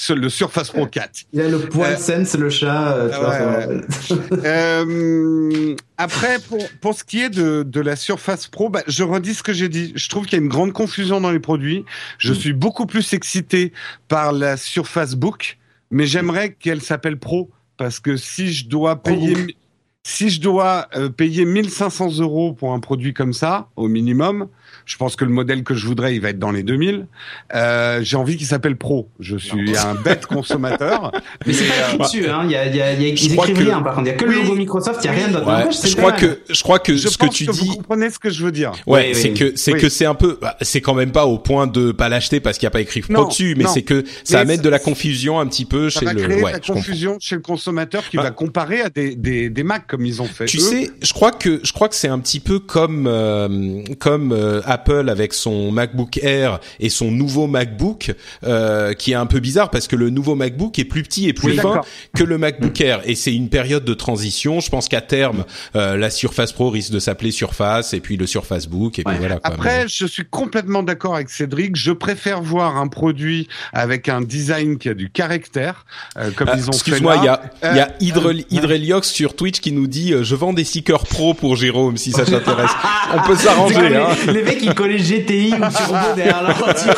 Le 0.09 0.29
Surface 0.29 0.69
Pro 0.71 0.87
4. 0.87 1.25
Il 1.33 1.41
a 1.41 1.47
le 1.49 1.59
poil 1.59 1.93
Euh, 1.93 1.97
sense 1.97 2.35
le 2.35 2.49
chat. 2.49 2.93
euh, 2.95 3.81
tu 4.07 4.13
ouais. 4.13 4.21
Euh, 4.45 5.75
après, 5.97 6.39
pour, 6.39 6.59
pour 6.79 6.97
ce 6.97 7.03
qui 7.03 7.19
est 7.21 7.29
de, 7.29 7.63
de 7.63 7.81
la 7.81 7.95
Surface 7.95 8.47
Pro, 8.47 8.69
bah, 8.69 8.81
je 8.87 9.03
redis 9.03 9.35
ce 9.35 9.43
que 9.43 9.53
j'ai 9.53 9.69
dit. 9.69 9.91
Je 9.95 10.09
trouve 10.09 10.25
qu'il 10.25 10.39
y 10.39 10.41
a 10.41 10.43
une 10.43 10.49
grande 10.49 10.73
confusion 10.73 11.21
dans 11.21 11.29
les 11.31 11.39
produits. 11.39 11.85
Je 12.17 12.33
suis 12.33 12.53
beaucoup 12.53 12.85
plus 12.85 13.13
excité 13.13 13.73
par 14.07 14.31
la 14.31 14.57
Surface 14.57 15.15
Book, 15.15 15.57
mais 15.91 16.07
j'aimerais 16.07 16.53
qu'elle 16.53 16.81
s'appelle 16.81 17.19
Pro 17.19 17.51
parce 17.77 17.99
que 17.99 18.15
si 18.17 18.53
je 18.53 18.67
dois 18.69 19.03
payer, 19.03 19.55
si 20.03 20.29
je 20.29 20.39
dois 20.41 20.87
euh, 20.95 21.09
payer 21.09 21.45
1500 21.45 22.19
euros 22.19 22.53
pour 22.53 22.73
un 22.73 22.79
produit 22.79 23.13
comme 23.13 23.33
ça, 23.33 23.69
au 23.75 23.87
minimum, 23.87 24.47
je 24.91 24.97
pense 24.97 25.15
que 25.15 25.23
le 25.23 25.31
modèle 25.31 25.63
que 25.63 25.73
je 25.73 25.87
voudrais, 25.87 26.13
il 26.15 26.19
va 26.21 26.29
être 26.31 26.39
dans 26.39 26.51
les 26.51 26.63
2000. 26.63 27.07
Euh, 27.55 27.99
j'ai 28.03 28.17
envie 28.17 28.35
qu'il 28.35 28.45
s'appelle 28.45 28.75
Pro. 28.75 29.07
Je 29.21 29.37
suis 29.37 29.77
un 29.77 29.95
bête 29.95 30.25
consommateur. 30.25 31.13
Mais 31.45 31.53
c'est 31.53 31.63
pas 31.65 31.73
écrit 31.93 31.97
dessus, 31.99 32.27
hein. 32.29 32.41
Il 32.43 32.51
y 32.51 32.55
a, 32.57 32.65
il 32.67 32.75
y 32.75 32.81
a, 32.81 32.91
il 32.93 33.01
y 33.07 33.11
a, 33.11 33.15
je 33.15 33.25
ils 33.25 33.31
crois 33.33 33.47
écrivent 33.47 33.63
que- 33.65 33.69
rien, 33.71 33.81
par 33.81 33.95
contre. 33.95 34.07
Il 34.07 34.11
y 34.11 34.13
a 34.13 34.17
que 34.17 34.25
le 34.25 34.31
Oui. 34.31 34.41
logo 34.43 34.55
Microsoft, 34.55 34.99
il 35.03 35.07
y 35.07 35.09
a 35.09 35.13
rien 35.13 35.29
d'autre. 35.29 35.47
Ouais, 35.47 35.71
je 35.71 35.95
crois 35.95 36.11
que 36.11 36.39
je 36.49 36.61
crois 36.61 36.79
que 36.79 36.95
Je 36.97 37.07
ce 37.07 37.17
que 37.17 37.25
pense 37.25 37.35
tu 37.35 37.45
que 37.45 37.51
dis. 37.53 37.59
vous 37.67 37.75
comprenez 37.77 38.09
ce 38.09 38.19
que 38.19 38.29
je 38.29 38.43
veux 38.43 38.51
dire. 38.51 38.73
Ouais, 38.85 39.11
Oui, 39.13 39.15
c'est 39.15 39.29
oui. 39.29 39.33
que 39.35 39.53
c'est 39.55 39.73
Oui. 39.73 39.79
que 39.79 39.87
c'est 39.87 40.05
un 40.05 40.13
peu, 40.15 40.37
bah, 40.41 40.57
c'est 40.61 40.81
quand 40.81 40.93
même 40.93 41.11
pas 41.13 41.25
au 41.25 41.37
point 41.39 41.67
de 41.67 41.93
pas 41.93 42.09
l'acheter 42.09 42.41
parce 42.41 42.57
qu'il 42.57 42.65
n'y 42.65 42.71
a 42.71 42.71
pas 42.71 42.81
écrit 42.81 42.99
pro 43.01 43.13
Non, 43.13 43.27
dessus, 43.29 43.55
mais 43.57 43.63
non. 43.63 43.69
c'est 43.73 43.83
que 43.83 44.03
ça 44.25 44.37
Mais 44.37 44.41
amène 44.41 44.57
ça- 44.57 44.63
de 44.63 44.69
la 44.69 44.79
confusion 44.79 45.39
un 45.39 45.47
petit 45.47 45.65
peu 45.65 45.89
Ça 45.89 46.01
chez 46.01 46.05
va 46.05 46.13
le. 46.13 46.21
créer 46.21 46.41
Ouais, 46.43 46.51
la 46.51 46.59
confusion 46.59 47.17
chez 47.21 47.35
le 47.35 47.41
consommateur 47.41 48.03
qui 48.09 48.17
Bah. 48.17 48.23
va 48.23 48.31
comparer 48.31 48.81
à 48.81 48.89
des, 48.89 49.15
des, 49.15 49.49
des 49.49 49.63
Mac 49.63 49.87
comme 49.87 50.05
ils 50.05 50.21
ont 50.21 50.25
fait. 50.25 50.45
Tu 50.45 50.59
sais, 50.59 50.89
je 51.01 51.13
crois 51.13 51.31
que 51.31 51.61
je 51.63 51.71
crois 51.71 51.87
que 51.87 51.95
c'est 51.95 52.07
un 52.09 52.19
petit 52.19 52.39
peu 52.41 52.59
comme 52.59 53.05
euh, 53.07 53.83
comme 53.99 54.31
euh, 54.31 54.61
Apple 54.81 55.09
avec 55.09 55.33
son 55.33 55.71
MacBook 55.71 56.17
Air 56.23 56.59
et 56.79 56.89
son 56.89 57.11
nouveau 57.11 57.47
MacBook 57.47 58.13
euh, 58.43 58.93
qui 58.93 59.11
est 59.11 59.15
un 59.15 59.25
peu 59.27 59.39
bizarre 59.39 59.69
parce 59.69 59.87
que 59.87 59.95
le 59.95 60.09
nouveau 60.09 60.35
MacBook 60.35 60.79
est 60.79 60.85
plus 60.85 61.03
petit 61.03 61.27
et 61.27 61.33
plus 61.33 61.51
Oui, 61.51 61.57
fin 61.57 61.81
que 62.15 62.23
le 62.23 62.37
MacBook 62.37 62.79
Air 62.81 63.01
et 63.05 63.15
c'est 63.15 63.33
une 63.33 63.49
période 63.49 63.85
de 63.85 63.93
transition. 63.93 64.59
Je 64.59 64.69
pense 64.69 64.87
qu'à 64.89 65.01
terme 65.01 65.45
euh, 65.75 65.97
la 65.97 66.09
Surface 66.09 66.51
Pro 66.51 66.69
risque 66.69 66.91
de 66.91 66.99
s'appeler 66.99 67.31
Surface 67.31 67.93
et 67.93 67.99
puis 67.99 68.17
le 68.17 68.25
Surface 68.27 68.67
Book 68.67 68.97
et 68.99 69.03
puis 69.03 69.11
Ouais. 69.13 69.19
voilà. 69.19 69.35
Quoi. 69.37 69.53
Après, 69.53 69.87
je 69.87 70.05
suis 70.05 70.25
complètement 70.25 70.83
d'accord 70.83 71.15
avec 71.15 71.29
Cédric. 71.29 71.75
Je 71.75 71.91
préfère 71.91 72.41
voir 72.41 72.77
un 72.77 72.87
produit 72.87 73.47
avec 73.73 74.07
un 74.09 74.21
design 74.21 74.77
qui 74.77 74.87
a 74.89 74.93
du 74.93 75.09
caractère, 75.09 75.85
euh, 76.17 76.31
comme 76.31 76.47
Ah, 76.49 76.55
ils 76.57 76.61
ont 76.69 76.71
fait 76.71 76.77
Excuse-moi, 76.77 77.17
il 77.17 77.25
y 77.25 77.27
a, 77.27 77.41
il 77.71 77.77
y 77.77 77.79
a 77.79 77.87
Euh, 77.87 77.91
Hydre, 77.99 78.29
euh, 78.29 78.41
Hydreliox 78.49 79.09
sur 79.09 79.35
Twitch 79.35 79.59
qui 79.59 79.71
nous 79.73 79.87
dit 79.87 80.13
euh, 80.13 80.23
je 80.23 80.35
vends 80.35 80.53
des 80.53 80.63
stickers 80.63 81.05
pro 81.05 81.33
pour 81.33 81.55
Jérôme 81.57 81.97
si 81.97 82.11
ça 82.11 82.23
t'intéresse. 82.25 82.71
On 83.13 83.21
peut 83.27 83.35
s'arranger. 83.35 83.89
les, 83.89 83.95
Hein. 83.95 84.07
les 84.27 84.43
mecs 84.43 84.60
qui 84.61 84.73
collaient 84.75 84.97
GTI 84.97 85.53
ou 85.53 85.69
Turbo 85.75 85.95
derrière 86.15 86.43
la 86.43 86.53
voiture. 86.53 86.93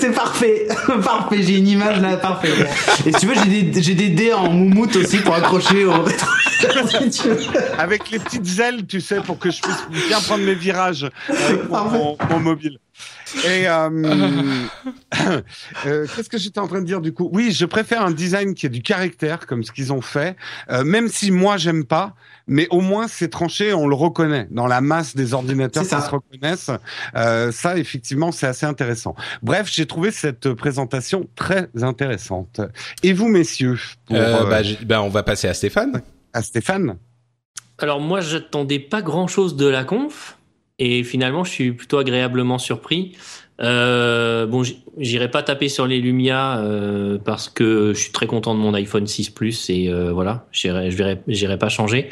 C'est 0.00 0.12
parfait, 0.12 0.66
parfait. 1.04 1.42
J'ai 1.42 1.58
une 1.58 1.68
image 1.68 2.00
là, 2.00 2.16
parfait. 2.16 2.50
Et 3.06 3.12
si 3.12 3.20
tu 3.20 3.26
veux, 3.26 3.34
j'ai 3.34 3.62
des, 3.62 3.82
j'ai 3.82 3.94
des 3.94 4.08
dés 4.08 4.32
en 4.32 4.50
moumoute 4.50 4.96
aussi 4.96 5.18
pour 5.18 5.34
accrocher 5.34 5.84
au 5.84 6.02
rétro. 6.02 6.26
Si 7.10 7.28
avec 7.78 8.10
les 8.10 8.18
petites 8.18 8.58
ailes, 8.58 8.86
tu 8.86 9.00
sais, 9.02 9.16
pour 9.20 9.38
que 9.38 9.50
je 9.50 9.60
puisse 9.60 9.84
bien 10.08 10.18
prendre 10.22 10.42
mes 10.42 10.54
virages 10.54 11.06
avec 11.28 11.68
mon, 11.68 11.84
mon- 11.84 12.18
mon 12.30 12.40
mobile. 12.40 12.78
Et 13.44 13.68
euh, 13.68 13.88
euh, 15.86 16.06
qu'est-ce 16.14 16.28
que 16.28 16.38
j'étais 16.38 16.60
en 16.60 16.68
train 16.68 16.80
de 16.80 16.86
dire 16.86 17.00
du 17.00 17.12
coup? 17.12 17.28
Oui, 17.32 17.52
je 17.52 17.64
préfère 17.64 18.02
un 18.02 18.10
design 18.10 18.54
qui 18.54 18.66
a 18.66 18.68
du 18.68 18.82
caractère, 18.82 19.46
comme 19.46 19.64
ce 19.64 19.72
qu'ils 19.72 19.92
ont 19.92 20.00
fait, 20.00 20.36
euh, 20.70 20.84
même 20.84 21.08
si 21.08 21.30
moi 21.30 21.56
j'aime 21.56 21.84
pas, 21.84 22.14
mais 22.46 22.68
au 22.70 22.80
moins 22.80 23.08
c'est 23.08 23.28
tranché, 23.28 23.72
on 23.72 23.88
le 23.88 23.94
reconnaît 23.94 24.46
dans 24.50 24.66
la 24.66 24.80
masse 24.80 25.16
des 25.16 25.34
ordinateurs 25.34 25.82
qui 25.82 25.88
ça. 25.88 26.00
se 26.00 26.10
reconnaissent. 26.10 26.70
Euh, 27.16 27.50
ça, 27.52 27.76
effectivement, 27.76 28.32
c'est 28.32 28.46
assez 28.46 28.66
intéressant. 28.66 29.14
Bref, 29.42 29.68
j'ai 29.70 29.86
trouvé 29.86 30.10
cette 30.12 30.52
présentation 30.54 31.28
très 31.34 31.68
intéressante. 31.82 32.60
Et 33.02 33.12
vous, 33.12 33.28
messieurs, 33.28 33.78
pour, 34.06 34.16
Euh, 34.16 34.42
euh, 34.44 34.50
bah, 34.50 34.60
bah, 34.84 35.02
on 35.02 35.08
va 35.08 35.22
passer 35.22 35.48
à 35.48 35.54
Stéphane. 35.54 36.02
à 36.32 36.42
Stéphane 36.42 36.96
Alors 37.78 38.00
moi, 38.00 38.20
j'attendais 38.20 38.78
pas 38.78 39.02
grand-chose 39.02 39.56
de 39.56 39.66
la 39.66 39.84
conf 39.84 40.35
et 40.78 41.04
finalement, 41.04 41.44
je 41.44 41.50
suis 41.50 41.72
plutôt 41.72 41.98
agréablement 41.98 42.58
surpris. 42.58 43.16
Euh, 43.62 44.46
bon, 44.46 44.62
j'irai 44.98 45.30
pas 45.30 45.42
taper 45.42 45.68
sur 45.68 45.86
les 45.86 46.00
Lumia 46.00 46.58
euh, 46.58 47.18
parce 47.18 47.48
que 47.48 47.94
je 47.94 47.98
suis 47.98 48.12
très 48.12 48.26
content 48.26 48.54
de 48.54 48.60
mon 48.60 48.74
iPhone 48.74 49.06
6 49.06 49.30
Plus 49.30 49.70
et 49.70 49.88
euh, 49.88 50.12
voilà, 50.12 50.46
j'irai, 50.52 50.90
j'irai 51.26 51.58
pas 51.58 51.70
changer. 51.70 52.10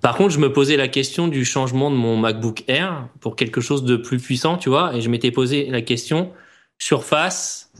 Par 0.00 0.16
contre, 0.16 0.30
je 0.30 0.38
me 0.38 0.52
posais 0.52 0.76
la 0.76 0.88
question 0.88 1.28
du 1.28 1.44
changement 1.44 1.90
de 1.90 1.96
mon 1.96 2.16
MacBook 2.16 2.64
Air 2.66 3.08
pour 3.20 3.36
quelque 3.36 3.60
chose 3.60 3.84
de 3.84 3.96
plus 3.96 4.18
puissant, 4.18 4.56
tu 4.56 4.70
vois, 4.70 4.96
et 4.96 5.00
je 5.00 5.10
m'étais 5.10 5.30
posé 5.30 5.66
la 5.66 5.82
question 5.82 6.32
Surface, 6.78 7.70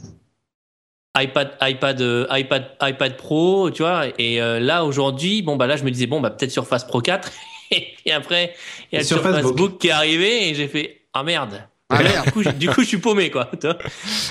iPad, 1.18 1.56
iPad, 1.62 2.28
iPad, 2.30 2.76
iPad 2.80 3.16
Pro, 3.16 3.70
tu 3.70 3.82
vois. 3.82 4.04
Et 4.18 4.38
là 4.38 4.84
aujourd'hui, 4.84 5.42
bon 5.42 5.56
bah 5.56 5.66
là 5.66 5.76
je 5.76 5.82
me 5.82 5.90
disais 5.90 6.06
bon 6.06 6.20
bah 6.20 6.30
peut-être 6.30 6.52
Surface 6.52 6.84
Pro 6.84 7.00
4. 7.00 7.32
et 8.06 8.12
après 8.12 8.54
il 8.92 8.96
y 8.96 8.96
a 8.96 9.00
Et 9.00 9.02
le 9.02 9.06
Surface 9.08 9.24
Surface 9.32 9.42
Book. 9.44 9.56
Book 9.56 9.78
qui 9.78 9.88
est 9.88 9.92
arrivé 9.92 10.48
et 10.48 10.54
j'ai 10.54 10.68
fait 10.68 11.02
ah 11.14 11.22
merde. 11.22 11.62
Ah, 11.90 12.02
merde. 12.02 12.24
du, 12.24 12.32
coup, 12.32 12.42
je- 12.42 12.48
du 12.50 12.68
coup, 12.70 12.80
je 12.82 12.86
suis 12.88 12.98
paumé 12.98 13.30
quoi. 13.30 13.50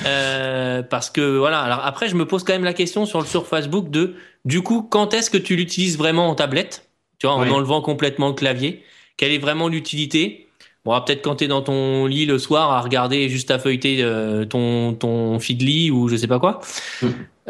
Euh, 0.05 0.81
parce 0.83 1.09
que 1.09 1.37
voilà. 1.37 1.61
Alors 1.61 1.81
après, 1.85 2.07
je 2.09 2.15
me 2.15 2.25
pose 2.25 2.43
quand 2.43 2.53
même 2.53 2.63
la 2.63 2.73
question 2.73 3.05
sur 3.05 3.19
le 3.19 3.25
Surface 3.27 3.67
Book 3.67 3.89
de 3.91 4.15
du 4.45 4.61
coup 4.61 4.81
quand 4.81 5.13
est-ce 5.13 5.29
que 5.29 5.37
tu 5.37 5.55
l'utilises 5.55 5.97
vraiment 5.97 6.27
en 6.29 6.35
tablette 6.35 6.89
Tu 7.19 7.27
vois, 7.27 7.35
en 7.35 7.43
Oui. 7.43 7.49
enlevant 7.49 7.81
complètement 7.81 8.29
le 8.29 8.33
clavier? 8.33 8.83
Quelle 9.17 9.31
est 9.31 9.37
vraiment 9.37 9.67
l'utilité? 9.67 10.47
Bon, 10.85 10.99
peut-être 11.01 11.21
quand 11.21 11.35
t'es 11.35 11.47
dans 11.47 11.61
ton 11.61 12.07
lit 12.07 12.25
le 12.25 12.39
soir 12.39 12.71
à 12.71 12.81
regarder 12.81 13.29
juste 13.29 13.51
à 13.51 13.59
feuilleter 13.59 13.97
euh, 14.01 14.45
ton 14.45 14.93
ton 14.95 15.39
feedly 15.39 15.91
ou 15.91 16.07
je 16.09 16.15
sais 16.15 16.25
pas 16.27 16.39
quoi. 16.39 16.61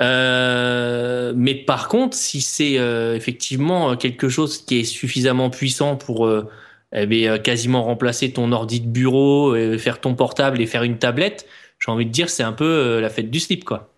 Euh, 0.02 1.34
mais 1.36 1.56
par 1.56 1.88
contre, 1.88 2.18
si 2.18 2.42
c'est 2.42 2.78
euh, 2.78 3.16
effectivement 3.16 3.96
quelque 3.96 4.30
chose 4.30 4.64
qui 4.66 4.80
est 4.80 4.84
suffisamment 4.84 5.50
puissant 5.50 5.96
pour 5.96 6.26
euh, 6.26 6.50
eh 6.94 7.06
bien, 7.06 7.38
quasiment 7.40 7.84
remplacer 7.84 8.32
ton 8.32 8.52
ordi 8.52 8.82
de 8.82 8.88
bureau, 8.88 9.56
euh, 9.56 9.78
faire 9.78 10.02
ton 10.02 10.16
portable 10.16 10.62
et 10.62 10.66
faire 10.66 10.84
une 10.84 10.98
tablette, 10.98 11.46
j'ai 11.80 11.92
envie 11.92 12.06
de 12.06 12.12
dire 12.12 12.30
c'est 12.30 12.44
un 12.44 12.52
peu 12.52 12.66
euh, 12.66 13.02
la 13.02 13.10
fête 13.10 13.30
du 13.30 13.40
slip 13.40 13.64
quoi. 13.64 13.90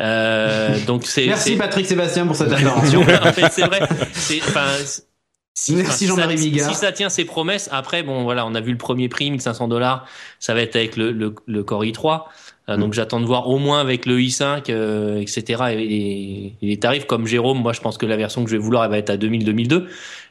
Euh, 0.00 0.78
donc 0.86 1.04
c'est 1.04 1.26
Merci 1.26 1.56
Patrick 1.56 1.86
Sébastien 1.86 2.26
pour 2.26 2.36
cette 2.36 2.52
intervention. 2.52 3.02
en 3.02 3.32
fait, 3.32 3.48
c'est 3.52 3.66
vrai. 3.66 3.80
Si, 5.54 5.74
Merci 5.74 6.06
Jean-Marie 6.06 6.36
Bigard. 6.36 6.70
Si 6.70 6.74
ça 6.74 6.92
tient 6.92 7.10
ses 7.10 7.26
promesses, 7.26 7.68
après, 7.72 8.02
bon, 8.02 8.22
voilà, 8.22 8.46
on 8.46 8.54
a 8.54 8.60
vu 8.62 8.72
le 8.72 8.78
premier 8.78 9.10
prix, 9.10 9.30
1500 9.30 9.68
dollars. 9.68 10.06
Ça 10.40 10.54
va 10.54 10.62
être 10.62 10.76
avec 10.76 10.96
le, 10.96 11.12
le, 11.12 11.34
le 11.46 11.62
Core 11.62 11.84
i3. 11.84 12.22
Euh, 12.72 12.76
Donc 12.76 12.92
j'attends 12.92 13.20
de 13.20 13.26
voir 13.26 13.48
au 13.48 13.58
moins 13.58 13.80
avec 13.80 14.06
le 14.06 14.18
i5, 14.18 14.64
euh, 14.70 15.20
etc. 15.20 15.62
Et, 15.72 15.82
et- 15.82 16.46
et 16.62 16.66
les 16.66 16.76
tarifs 16.78 17.06
comme 17.06 17.26
Jérôme, 17.26 17.58
moi 17.62 17.72
je 17.72 17.80
pense 17.80 17.98
que 17.98 18.06
la 18.06 18.16
version 18.16 18.44
que 18.44 18.50
je 18.50 18.56
vais 18.56 18.62
vouloir 18.62 18.84
elle 18.84 18.90
va 18.90 18.98
être 18.98 19.10
à 19.10 19.16
2000-2002. 19.16 19.84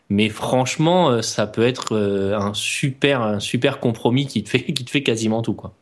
Mais 0.10 0.28
franchement, 0.28 1.10
euh, 1.10 1.22
ça 1.22 1.48
peut 1.48 1.66
être 1.66 1.96
un 1.98 2.54
super, 2.54 3.22
un 3.22 3.40
super 3.40 3.80
compromis 3.80 4.26
qui 4.28 4.44
te 4.44 4.50
fait, 4.50 4.64
qui 4.74 4.84
te 4.86 4.90
fait 4.90 5.04
quasiment 5.04 5.42
tout 5.42 5.54
quoi. 5.54 5.74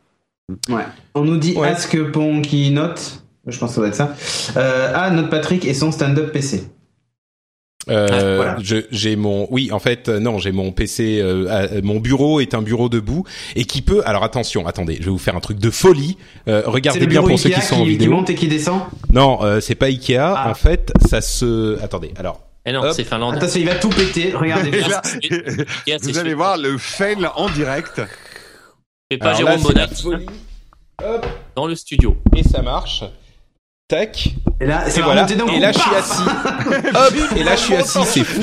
Ouais. 0.69 0.83
On 1.15 1.23
nous 1.23 1.37
dit 1.37 1.55
Ask 1.59 1.97
Pon 2.11 2.41
qui 2.41 2.71
note. 2.71 3.23
Je 3.47 3.57
pense 3.57 3.69
que 3.69 3.75
ça 3.75 3.81
doit 3.81 3.87
être 3.87 3.95
ça. 3.95 4.15
Euh, 4.57 4.91
ah, 4.93 5.09
note 5.11 5.29
Patrick 5.29 5.65
et 5.65 5.73
son 5.73 5.91
stand-up 5.91 6.31
PC. 6.31 6.63
Euh, 7.89 8.35
voilà. 8.37 8.57
je- 8.61 8.85
j'ai 8.91 9.15
mon, 9.15 9.47
oui, 9.51 9.71
en 9.71 9.79
fait, 9.79 10.09
euh, 10.09 10.19
non, 10.19 10.37
j'ai 10.39 10.51
mon 10.51 10.71
PC. 10.71 11.19
euh, 11.21 11.81
mon 11.83 11.99
bureau 11.99 12.39
est 12.39 12.53
un 12.53 12.61
bureau 12.61 12.89
debout 12.89 13.23
et 13.55 13.65
qui 13.65 13.81
peut. 13.81 14.01
Alors 14.05 14.23
attention, 14.23 14.67
attendez, 14.67 14.97
je 14.99 15.05
vais 15.05 15.11
vous 15.11 15.17
faire 15.17 15.35
un 15.35 15.39
truc 15.39 15.59
de 15.59 15.69
folie. 15.69 16.17
Euh, 16.47 16.63
regardez 16.65 17.07
bien 17.07 17.21
pour 17.23 17.37
ceux 17.39 17.49
qui 17.49 17.55
Ikea 17.55 17.65
sont 17.67 17.75
en 17.75 17.83
qui, 17.83 17.89
vidéo. 17.89 18.11
monte 18.11 18.29
et 18.29 18.35
qui 18.35 18.47
descend. 18.47 18.81
Non, 19.13 19.43
euh, 19.43 19.59
c'est 19.59 19.75
pas 19.75 19.87
Ikea. 19.87 20.17
Ah. 20.19 20.49
En 20.49 20.53
fait, 20.53 20.91
ça 21.07 21.21
se. 21.21 21.81
Attendez. 21.83 22.11
Alors. 22.17 22.41
Eh 22.65 22.71
non, 22.73 22.81
c'est 22.91 23.03
finlandais. 23.05 23.37
Attention, 23.37 23.61
il 23.61 23.65
va 23.67 23.75
tout 23.75 23.89
péter. 23.89 24.31
Regardez 24.35 24.71
là, 24.81 25.01
vous 26.03 26.19
allez 26.19 26.33
voir 26.33 26.57
le 26.57 26.77
fail 26.77 27.17
en 27.35 27.49
direct. 27.49 28.01
Et 29.09 29.17
pas 29.17 29.29
Alors 29.35 29.49
là, 29.49 29.57
Jérôme 29.57 29.89
folie. 29.95 30.25
Hop. 31.03 31.25
dans 31.55 31.65
le 31.65 31.75
studio. 31.75 32.17
Et 32.35 32.43
ça 32.43 32.61
marche. 32.61 33.03
Tac. 33.89 34.29
Et 34.61 34.65
là, 34.65 34.83
Et 34.87 35.01
voilà. 35.01 35.25
Et 35.25 35.27
je 35.73 35.79
suis 35.79 35.95
assis. 35.95 36.21
Hop. 36.93 37.13
Et 37.37 37.43
là, 37.43 37.55
je 37.55 37.59
suis 37.61 37.75
assis. 37.75 37.99
C'est 38.05 38.23
fou. 38.23 38.41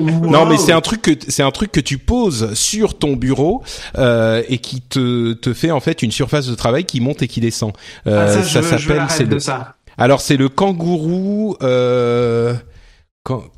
Non 0.00 0.44
mais 0.44 0.56
c'est 0.58 0.72
un 0.72 0.80
truc 0.80 1.02
que 1.02 1.10
c'est 1.28 1.44
un 1.44 1.52
truc 1.52 1.70
que 1.70 1.78
tu 1.80 1.98
poses 1.98 2.52
sur 2.54 2.98
ton 2.98 3.14
bureau 3.14 3.62
euh, 3.96 4.42
et 4.48 4.58
qui 4.58 4.80
te 4.80 5.34
te 5.34 5.54
fait 5.54 5.70
en 5.70 5.78
fait 5.78 6.02
une 6.02 6.10
surface 6.10 6.48
de 6.48 6.54
travail 6.56 6.84
qui 6.84 7.00
monte 7.00 7.22
et 7.22 7.28
qui 7.28 7.40
descend. 7.40 7.72
Euh, 8.08 8.26
Ah, 8.26 8.42
ça, 8.42 8.62
s'appelle 8.62 9.04
c'est 9.08 9.22
le 9.24 9.38
ça. 9.38 9.76
alors 9.96 10.20
c'est 10.20 10.36
le 10.36 10.48
kangourou 10.48 11.56
euh, 11.62 12.54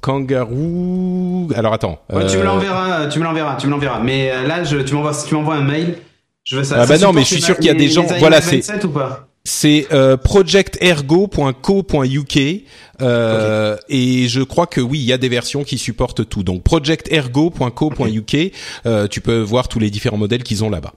kangaroo 0.03 1.49
alors 1.57 1.73
attends 1.73 1.99
Ouais, 2.13 2.27
tu 2.27 2.37
me 2.37 2.43
euh, 2.43 2.45
l'enverras, 2.45 3.07
tu 3.07 3.19
me 3.19 3.25
l'enverras, 3.25 3.57
tu 3.57 3.67
me 3.67 3.73
l'enverras. 3.73 4.01
Mais 4.01 4.31
euh, 4.31 4.47
là, 4.47 4.63
je, 4.63 4.77
tu 4.79 4.95
m'envoies, 4.95 5.13
tu 5.27 5.35
m'envoies 5.35 5.55
un 5.57 5.63
mail. 5.65 5.97
Je 6.45 6.57
veux 6.57 6.65
ça. 6.65 6.77
Ah 6.81 6.87
Ça 6.87 6.93
bah 6.93 6.99
non, 7.07 7.13
mais 7.15 7.23
je 7.23 7.27
suis 7.29 7.41
sûr 7.43 7.57
qu'il 7.57 7.67
y 7.67 7.71
a 7.71 7.75
des 7.75 7.89
gens- 7.89 8.05
voilà, 8.19 8.41
c'est- 8.41 8.57
27 8.57 8.85
ou 8.85 8.91
pas? 8.91 9.27
C'est 9.49 9.87
euh, 9.93 10.17
projectergo.co.uk 10.17 12.39
euh, 13.03 13.77
et 13.89 14.29
je 14.29 14.41
crois 14.43 14.67
que 14.67 14.81
oui, 14.81 14.99
il 14.99 15.05
y 15.05 15.13
a 15.13 15.19
des 15.19 15.29
versions 15.29 15.65
qui 15.65 15.77
supportent 15.79 16.29
tout. 16.29 16.43
Donc 16.43 16.63
projectergo.co.uk, 16.63 18.37
euh, 18.87 19.07
tu 19.07 19.21
peux 19.21 19.41
voir 19.41 19.69
tous 19.69 19.79
les 19.79 19.91
différents 19.91 20.17
modèles 20.17 20.43
qu'ils 20.43 20.65
ont 20.65 20.71
là-bas. 20.71 20.95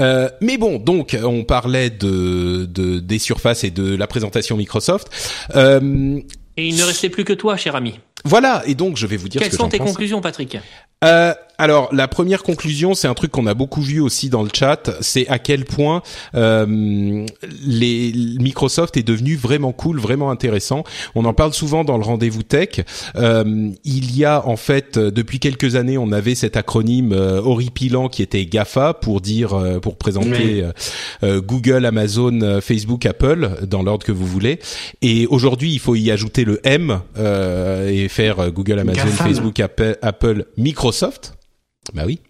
Euh, 0.00 0.28
mais 0.40 0.56
bon, 0.56 0.78
donc 0.78 1.16
on 1.22 1.44
parlait 1.44 1.90
de, 1.90 2.64
de 2.64 2.98
des 3.00 3.18
surfaces 3.18 3.64
et 3.64 3.70
de 3.70 3.94
la 3.94 4.06
présentation 4.06 4.56
Microsoft. 4.56 5.08
Euh, 5.54 6.18
Et 6.56 6.68
il 6.68 6.76
ne 6.76 6.84
restait 6.84 7.10
plus 7.10 7.24
que 7.24 7.34
toi, 7.34 7.56
cher 7.56 7.76
ami. 7.76 8.00
voilà, 8.24 8.62
et 8.66 8.74
donc 8.74 8.96
je 8.96 9.06
vais 9.06 9.18
vous 9.18 9.28
dire 9.28 9.40
Quelles 9.42 9.52
ce 9.52 9.56
que 9.58 9.62
sont 9.62 9.68
tes 9.68 9.78
pense. 9.78 9.88
conclusions, 9.90 10.20
Patrick? 10.22 10.56
Euh, 11.04 11.34
alors 11.58 11.88
la 11.92 12.08
première 12.08 12.42
conclusion, 12.42 12.94
c'est 12.94 13.08
un 13.08 13.14
truc 13.14 13.30
qu'on 13.30 13.46
a 13.46 13.54
beaucoup 13.54 13.80
vu 13.80 14.00
aussi 14.00 14.28
dans 14.28 14.42
le 14.42 14.50
chat, 14.52 14.90
c'est 15.00 15.28
à 15.28 15.38
quel 15.38 15.64
point 15.64 16.02
euh, 16.34 17.26
les 17.64 18.12
Microsoft 18.40 18.96
est 18.96 19.02
devenu 19.02 19.36
vraiment 19.36 19.72
cool, 19.72 19.98
vraiment 19.98 20.30
intéressant. 20.30 20.84
On 21.14 21.24
en 21.24 21.34
parle 21.34 21.52
souvent 21.52 21.84
dans 21.84 21.98
le 21.98 22.04
rendez-vous 22.04 22.42
tech. 22.42 22.80
Euh, 23.16 23.70
il 23.84 24.16
y 24.16 24.24
a 24.24 24.46
en 24.46 24.56
fait 24.56 24.96
euh, 24.96 25.10
depuis 25.10 25.38
quelques 25.38 25.76
années, 25.76 25.98
on 25.98 26.12
avait 26.12 26.34
cet 26.34 26.56
acronyme 26.56 27.12
euh, 27.12 27.40
horripilant 27.40 28.08
qui 28.08 28.22
était 28.22 28.44
GAFA 28.46 28.94
pour 28.94 29.20
dire 29.20 29.54
pour 29.82 29.96
présenter 29.96 30.64
Oui. 31.22 31.28
Google, 31.46 31.86
Amazon, 31.86 32.60
Facebook, 32.60 33.06
Apple 33.06 33.50
dans 33.66 33.82
l'ordre 33.82 34.04
que 34.04 34.12
vous 34.12 34.26
voulez. 34.26 34.58
Et 35.02 35.26
aujourd'hui, 35.26 35.72
il 35.72 35.78
faut 35.78 35.94
y 35.94 36.10
ajouter 36.10 36.44
le 36.44 36.60
M 36.64 37.00
euh, 37.18 37.88
et 37.88 38.08
faire 38.08 38.50
Google, 38.50 38.78
Amazon, 38.80 39.04
GAFAM. 39.04 39.26
Facebook, 39.28 39.60
Apple, 39.60 39.96
Apple, 40.02 40.46
Microsoft. 40.56 41.34
Bah 41.94 42.02
oui. 42.06 42.20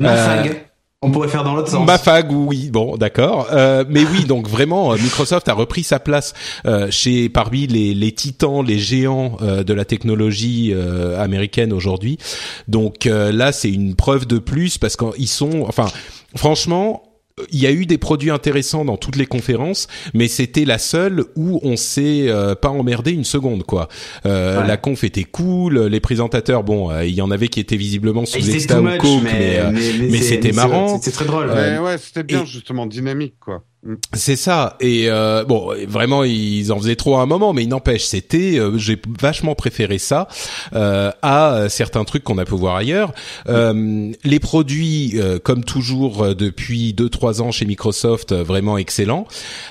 Mafag. 0.00 0.48
Euh, 0.48 0.54
On 1.00 1.10
pourrait 1.12 1.28
faire 1.28 1.44
dans 1.44 1.54
l'autre 1.54 1.68
sens. 1.68 1.86
Mafag, 1.86 2.32
oui, 2.32 2.70
bon, 2.70 2.96
d'accord. 2.96 3.48
Euh, 3.52 3.84
mais 3.88 4.02
oui, 4.04 4.24
donc 4.24 4.48
vraiment, 4.48 4.92
euh, 4.92 4.96
Microsoft 4.96 5.48
a 5.48 5.54
repris 5.54 5.84
sa 5.84 6.00
place 6.00 6.34
euh, 6.66 6.90
chez 6.90 7.28
parmi 7.28 7.66
les, 7.68 7.94
les 7.94 8.12
titans, 8.12 8.64
les 8.64 8.78
géants 8.78 9.36
euh, 9.40 9.62
de 9.62 9.72
la 9.74 9.84
technologie 9.84 10.72
euh, 10.74 11.22
américaine 11.22 11.72
aujourd'hui. 11.72 12.18
Donc 12.66 13.06
euh, 13.06 13.30
là, 13.30 13.52
c'est 13.52 13.70
une 13.70 13.94
preuve 13.94 14.26
de 14.26 14.38
plus 14.38 14.76
parce 14.78 14.96
qu'ils 14.96 15.28
sont, 15.28 15.64
enfin, 15.68 15.86
franchement. 16.34 17.02
Il 17.50 17.60
y 17.60 17.66
a 17.66 17.72
eu 17.72 17.86
des 17.86 17.98
produits 17.98 18.30
intéressants 18.30 18.84
dans 18.84 18.96
toutes 18.96 19.16
les 19.16 19.26
conférences, 19.26 19.86
mais 20.14 20.28
c'était 20.28 20.64
la 20.64 20.78
seule 20.78 21.24
où 21.36 21.60
on 21.62 21.76
s'est 21.76 22.26
euh, 22.28 22.54
pas 22.54 22.68
emmerdé 22.70 23.12
une 23.12 23.24
seconde 23.24 23.64
quoi. 23.64 23.88
Euh, 24.26 24.60
Ouais. 24.60 24.66
La 24.66 24.76
conf 24.76 25.04
était 25.04 25.24
cool, 25.24 25.78
les 25.86 26.00
présentateurs, 26.00 26.64
bon, 26.64 26.90
euh, 26.90 27.04
il 27.04 27.14
y 27.14 27.22
en 27.22 27.30
avait 27.30 27.48
qui 27.48 27.60
étaient 27.60 27.76
visiblement 27.76 28.24
sous 28.26 28.40
C'était 28.40 28.54
extra 28.54 28.80
ou 28.80 28.84
coke, 28.98 29.22
mais- 29.24 29.32
mais, 29.32 29.58
euh, 29.58 29.70
mais- 29.72 30.08
mais 30.10 30.18
c'était 30.18 30.52
marrant. 30.52 30.98
c'est 31.00 31.10
très 31.12 31.24
drôle. 31.26 31.48
Euh, 31.50 31.78
Mais 31.80 31.84
ouais, 31.86 31.98
c'était 31.98 32.22
bien 32.22 32.42
et- 32.42 32.46
justement 32.46 32.86
dynamique 32.86 33.34
quoi. 33.40 33.62
Mm. 33.84 33.94
c'est 34.12 34.34
ça. 34.34 34.76
Et 34.80 35.04
euh, 35.08 35.44
bon, 35.44 35.72
vraiment, 35.86 36.24
ils 36.24 36.72
en 36.72 36.78
faisaient 36.80 36.96
trop 36.96 37.16
à 37.16 37.22
un 37.22 37.26
moment, 37.26 37.52
mais 37.52 37.62
il 37.62 37.68
n'empêche, 37.68 38.04
c'était, 38.06 38.58
euh, 38.58 38.76
j'ai 38.76 39.00
vachement 39.20 39.54
préféré 39.54 39.98
ça 39.98 40.26
euh, 40.74 41.12
à 41.22 41.52
euh, 41.54 41.68
certains 41.68 42.02
trucs 42.04 42.24
qu'on 42.24 42.38
a 42.38 42.44
pu 42.44 42.56
voir 42.56 42.74
ailleurs. 42.74 43.12
Euh, 43.48 44.10
les 44.24 44.40
produits, 44.40 45.12
euh, 45.14 45.38
comme 45.38 45.62
toujours 45.62 46.34
depuis 46.34 46.92
deux 46.92 47.08
trois 47.08 47.40
ans 47.40 47.52
chez 47.52 47.66
Microsoft, 47.66 48.32
euh, 48.32 48.42
vraiment 48.42 48.78
excellents. 48.78 49.28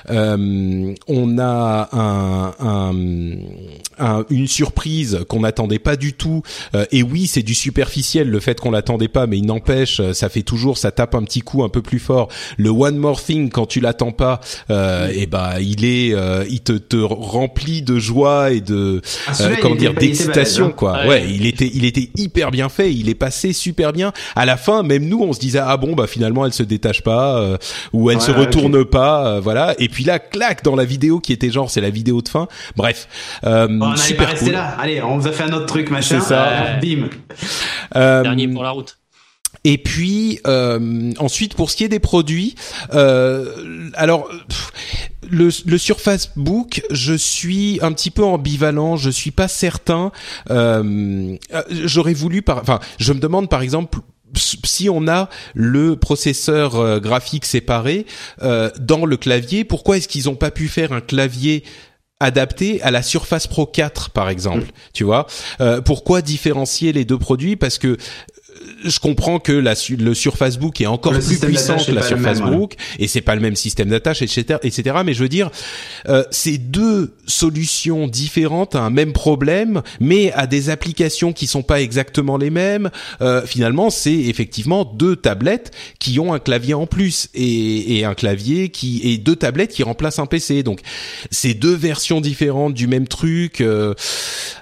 Euh, 0.08 0.94
on 1.06 1.38
a 1.38 1.88
un, 1.92 2.54
un- 2.60 3.38
un- 3.98 4.24
une 4.30 4.48
surprise 4.48 5.18
qu'on 5.28 5.40
n'attendait 5.40 5.78
pas 5.78 5.96
du 5.96 6.14
tout. 6.14 6.42
Euh, 6.74 6.86
et 6.92 7.02
oui, 7.02 7.26
c'est 7.26 7.42
du 7.42 7.54
superficiel 7.54 8.30
le 8.30 8.40
fait 8.40 8.58
qu'on 8.58 8.70
l'attendait 8.70 9.08
pas, 9.08 9.26
mais 9.26 9.36
il 9.36 9.44
n'empêche, 9.44 10.00
ça 10.12 10.30
fait 10.30 10.42
toujours, 10.42 10.78
ça 10.78 10.92
tape 10.92 11.14
un 11.14 11.24
petit 11.24 11.40
coup 11.40 11.62
un 11.62 11.68
peu 11.68 11.82
plus 11.82 11.98
fort. 11.98 12.28
Le 12.56 12.70
one 12.70 12.96
more 12.96 13.22
thing 13.22 13.50
quand 13.50 13.66
tu 13.66 13.80
l'attends 13.80 13.97
pas, 14.12 14.40
euh, 14.70 15.08
et 15.12 15.26
ben 15.26 15.54
il 15.60 15.84
est, 15.84 16.14
euh, 16.14 16.44
il 16.48 16.60
te, 16.60 16.72
te 16.72 16.96
remplit 16.96 17.82
de 17.82 17.98
joie 17.98 18.50
et 18.52 18.60
de 18.60 19.02
Ah, 19.26 19.32
euh, 19.40 19.56
comment 19.60 19.74
dire 19.74 19.94
d'excitation 19.94 20.66
hein. 20.66 20.72
quoi. 20.76 21.00
Ouais. 21.00 21.08
Ouais, 21.08 21.26
il 21.30 21.46
était, 21.46 21.70
il 21.72 21.84
était 21.84 22.10
hyper 22.16 22.50
bien 22.50 22.68
fait. 22.68 22.92
Il 22.94 23.08
est 23.08 23.14
passé 23.14 23.52
super 23.52 23.92
bien. 23.92 24.12
À 24.36 24.46
la 24.46 24.56
fin, 24.56 24.82
même 24.82 25.06
nous, 25.08 25.22
on 25.22 25.32
se 25.32 25.40
disait 25.40 25.60
ah 25.62 25.76
bon 25.76 25.94
bah 25.94 26.06
finalement 26.06 26.46
elle 26.46 26.52
se 26.52 26.62
détache 26.62 27.02
pas 27.02 27.38
euh, 27.38 27.56
ou 27.92 28.10
elle 28.10 28.18
Ouais, 28.18 28.22
se 28.22 28.30
retourne 28.30 28.84
pas, 28.84 29.26
euh, 29.26 29.40
voilà. 29.40 29.74
Et 29.78 29.88
puis 29.88 30.04
là, 30.04 30.18
clac 30.18 30.62
dans 30.64 30.76
la 30.76 30.84
vidéo 30.84 31.20
qui 31.20 31.32
était 31.32 31.50
genre 31.50 31.70
c'est 31.70 31.80
la 31.80 31.90
vidéo 31.90 32.22
de 32.22 32.28
fin. 32.28 32.48
Bref, 32.76 33.08
euh, 33.44 33.66
Bon, 33.68 33.92
on 33.92 33.96
super 33.96 34.28
rester 34.28 34.46
cool. 34.46 34.54
là. 34.54 34.76
Allez, 34.80 35.02
on 35.02 35.18
vous 35.18 35.26
a 35.28 35.32
fait 35.32 35.44
un 35.44 35.52
autre 35.52 35.66
truc, 35.66 35.90
machin. 35.90 36.20
C'est 36.20 36.28
ça. 36.28 36.48
Euh, 36.48 36.76
bim. 36.80 37.08
Euh, 37.96 38.22
Dernier 38.22 38.48
pour 38.48 38.62
la 38.62 38.70
route. 38.70 38.96
Et 39.64 39.78
puis 39.78 40.40
euh, 40.46 41.12
ensuite 41.18 41.54
pour 41.54 41.70
ce 41.70 41.76
qui 41.76 41.84
est 41.84 41.88
des 41.88 41.98
produits, 41.98 42.54
euh, 42.94 43.90
alors 43.94 44.28
pff, 44.48 44.72
le, 45.30 45.48
le 45.66 45.78
Surface 45.78 46.30
Book, 46.36 46.82
je 46.90 47.14
suis 47.14 47.78
un 47.82 47.92
petit 47.92 48.10
peu 48.10 48.24
ambivalent. 48.24 48.96
Je 48.96 49.10
suis 49.10 49.30
pas 49.30 49.48
certain. 49.48 50.12
Euh, 50.50 51.36
euh, 51.52 51.62
J'aurais 51.70 52.14
voulu, 52.14 52.42
par, 52.42 52.58
enfin, 52.58 52.80
je 52.98 53.12
me 53.12 53.20
demande 53.20 53.48
par 53.50 53.62
exemple 53.62 53.98
si 54.36 54.88
on 54.90 55.08
a 55.08 55.28
le 55.54 55.96
processeur 55.96 56.76
euh, 56.76 57.00
graphique 57.00 57.44
séparé 57.46 58.06
euh, 58.42 58.70
dans 58.78 59.06
le 59.06 59.16
clavier, 59.16 59.64
pourquoi 59.64 59.96
est-ce 59.96 60.08
qu'ils 60.08 60.28
ont 60.28 60.34
pas 60.36 60.50
pu 60.50 60.68
faire 60.68 60.92
un 60.92 61.00
clavier 61.00 61.64
adapté 62.20 62.82
à 62.82 62.90
la 62.90 63.02
Surface 63.02 63.46
Pro 63.46 63.64
4 63.64 64.10
par 64.10 64.28
exemple, 64.28 64.66
tu 64.92 65.04
vois? 65.04 65.26
Euh, 65.60 65.80
Pourquoi 65.80 66.20
différencier 66.20 66.92
les 66.92 67.04
deux 67.04 67.18
produits? 67.18 67.56
Parce 67.56 67.78
que 67.78 67.96
je 68.84 68.98
comprends 68.98 69.38
que 69.38 69.52
la, 69.52 69.74
le 69.98 70.14
Surface 70.14 70.58
Book 70.58 70.80
est 70.80 70.86
encore 70.86 71.12
Le 71.12 71.20
plus 71.20 71.38
puissant 71.38 71.76
que 71.76 71.90
est 71.90 71.94
la 71.94 72.00
pas 72.00 72.10
le 72.10 72.16
Surface 72.16 72.40
même, 72.40 72.50
ouais. 72.50 72.56
Book 72.56 72.76
et 72.98 73.08
c'est 73.08 73.20
pas 73.20 73.34
le 73.34 73.40
même 73.40 73.56
système 73.56 73.88
d'attache, 73.88 74.22
etc., 74.22 74.58
etc. 74.62 74.96
Mais 75.04 75.14
je 75.14 75.22
veux 75.22 75.28
dire, 75.28 75.50
euh, 76.08 76.24
c'est 76.30 76.58
deux 76.58 77.14
solutions 77.26 78.08
différentes 78.08 78.74
à 78.74 78.80
un 78.80 78.90
même 78.90 79.12
problème, 79.12 79.82
mais 80.00 80.32
à 80.32 80.46
des 80.46 80.70
applications 80.70 81.32
qui 81.32 81.46
sont 81.46 81.62
pas 81.62 81.80
exactement 81.80 82.36
les 82.36 82.50
mêmes. 82.50 82.90
Euh, 83.20 83.42
finalement, 83.46 83.90
c'est 83.90 84.12
effectivement 84.12 84.84
deux 84.84 85.16
tablettes 85.16 85.72
qui 85.98 86.18
ont 86.20 86.32
un 86.32 86.38
clavier 86.38 86.74
en 86.74 86.86
plus 86.86 87.28
et, 87.34 87.98
et 87.98 88.04
un 88.04 88.14
clavier 88.14 88.68
qui 88.68 89.00
et 89.04 89.18
deux 89.18 89.36
tablettes 89.36 89.72
qui 89.72 89.82
remplacent 89.82 90.18
un 90.18 90.26
PC. 90.26 90.62
Donc, 90.62 90.80
c'est 91.30 91.54
deux 91.54 91.74
versions 91.74 92.20
différentes 92.20 92.74
du 92.74 92.86
même 92.86 93.08
truc. 93.08 93.60
euh, 93.60 93.94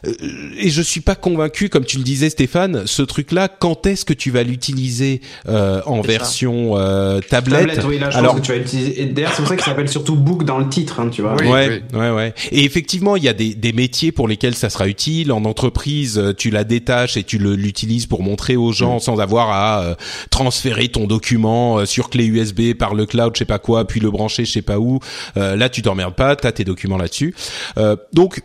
euh, 0.06 0.12
et 0.58 0.70
je 0.70 0.82
suis 0.82 1.00
pas 1.00 1.14
convaincu, 1.14 1.68
comme 1.68 1.84
tu 1.84 1.98
le 1.98 2.04
disais, 2.04 2.30
Stéphane, 2.30 2.86
ce 2.86 3.02
truc-là. 3.02 3.48
Quand 3.48 3.74
est-ce 3.96 4.04
que 4.04 4.12
tu 4.12 4.30
vas 4.30 4.42
l'utiliser 4.42 5.22
euh, 5.48 5.80
en 5.86 6.02
version 6.02 6.72
euh, 6.76 7.20
tablette. 7.20 7.68
Tablette, 7.68 7.84
oui, 7.86 7.98
là, 7.98 8.10
je 8.10 8.18
Alors 8.18 8.32
pense 8.32 8.42
que 8.42 8.46
tu 8.46 8.52
vas 8.52 8.58
utiliser. 8.58 9.00
Et 9.00 9.06
d'ailleurs, 9.06 9.32
c'est 9.32 9.40
pour 9.40 9.48
ça 9.48 9.56
qu'il 9.56 9.64
s'appelle 9.64 9.88
surtout 9.88 10.16
Book 10.16 10.44
dans 10.44 10.58
le 10.58 10.68
titre, 10.68 11.00
hein, 11.00 11.08
tu 11.10 11.22
vois. 11.22 11.34
ouais, 11.34 11.82
ouais, 11.94 12.10
ouais. 12.10 12.34
Et 12.52 12.64
effectivement, 12.64 13.16
il 13.16 13.24
y 13.24 13.28
a 13.28 13.32
des, 13.32 13.54
des 13.54 13.72
métiers 13.72 14.12
pour 14.12 14.28
lesquels 14.28 14.54
ça 14.54 14.68
sera 14.68 14.86
utile. 14.86 15.32
En 15.32 15.46
entreprise, 15.46 16.18
euh, 16.18 16.34
tu 16.34 16.50
la 16.50 16.64
détaches 16.64 17.16
et 17.16 17.24
tu 17.24 17.38
l'utilises 17.38 18.04
pour 18.04 18.22
montrer 18.22 18.56
aux 18.56 18.72
gens 18.72 18.98
sans 18.98 19.18
avoir 19.18 19.50
à 19.50 19.82
euh, 19.82 19.94
transférer 20.28 20.88
ton 20.88 21.06
document 21.06 21.78
euh, 21.78 21.86
sur 21.86 22.10
clé 22.10 22.26
USB 22.26 22.74
par 22.74 22.94
le 22.94 23.06
cloud, 23.06 23.32
je 23.34 23.38
sais 23.38 23.44
pas 23.46 23.58
quoi, 23.58 23.86
puis 23.86 24.00
le 24.00 24.10
brancher, 24.10 24.44
je 24.44 24.52
sais 24.52 24.62
pas 24.62 24.78
où. 24.78 25.00
Euh, 25.38 25.56
là, 25.56 25.68
tu 25.70 25.80
t'emmerdes 25.80 26.14
pas, 26.14 26.36
t'as 26.36 26.52
tes 26.52 26.64
documents 26.64 26.98
là-dessus. 26.98 27.34
Euh, 27.78 27.96
donc 28.12 28.42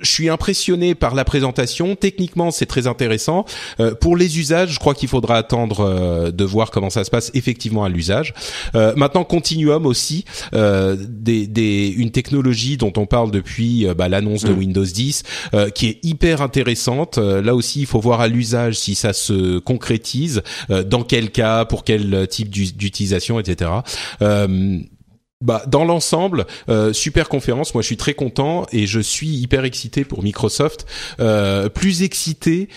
je 0.00 0.10
suis 0.10 0.28
impressionné 0.28 0.94
par 0.94 1.14
la 1.14 1.24
présentation. 1.24 1.96
Techniquement, 1.96 2.50
c'est 2.50 2.66
très 2.66 2.86
intéressant. 2.86 3.44
Euh, 3.80 3.94
pour 3.94 4.16
les 4.16 4.38
usages, 4.38 4.70
je 4.74 4.78
crois 4.78 4.94
qu'il 4.94 5.08
faudra 5.08 5.36
attendre 5.36 5.80
euh, 5.80 6.30
de 6.30 6.44
voir 6.44 6.70
comment 6.70 6.90
ça 6.90 7.04
se 7.04 7.10
passe 7.10 7.30
effectivement 7.34 7.84
à 7.84 7.88
l'usage. 7.88 8.34
Euh, 8.74 8.92
maintenant, 8.96 9.24
Continuum 9.24 9.86
aussi, 9.86 10.24
euh, 10.54 10.96
des, 10.98 11.46
des, 11.46 11.88
une 11.88 12.10
technologie 12.10 12.76
dont 12.76 12.92
on 12.96 13.06
parle 13.06 13.30
depuis 13.30 13.86
euh, 13.86 13.94
bah, 13.94 14.08
l'annonce 14.08 14.44
de 14.44 14.52
Windows 14.52 14.84
10, 14.84 15.22
euh, 15.54 15.70
qui 15.70 15.86
est 15.88 15.98
hyper 16.04 16.42
intéressante. 16.42 17.18
Euh, 17.18 17.40
là 17.42 17.54
aussi, 17.54 17.80
il 17.80 17.86
faut 17.86 18.00
voir 18.00 18.20
à 18.20 18.28
l'usage 18.28 18.74
si 18.78 18.94
ça 18.94 19.12
se 19.12 19.58
concrétise, 19.58 20.42
euh, 20.70 20.82
dans 20.84 21.02
quel 21.02 21.30
cas, 21.30 21.64
pour 21.64 21.84
quel 21.84 22.26
type 22.28 22.50
d'u- 22.50 22.72
d'utilisation, 22.72 23.40
etc. 23.40 23.70
Bah, 25.42 25.62
dans 25.66 25.84
l'ensemble, 25.84 26.46
euh, 26.70 26.94
super 26.94 27.28
conférence. 27.28 27.74
Moi, 27.74 27.82
je 27.82 27.86
suis 27.86 27.98
très 27.98 28.14
content 28.14 28.66
et 28.72 28.86
je 28.86 29.00
suis 29.00 29.28
hyper 29.28 29.64
excité 29.64 30.02
pour 30.06 30.22
Microsoft. 30.22 30.86
Euh, 31.20 31.68
plus 31.68 32.02
excité 32.02 32.68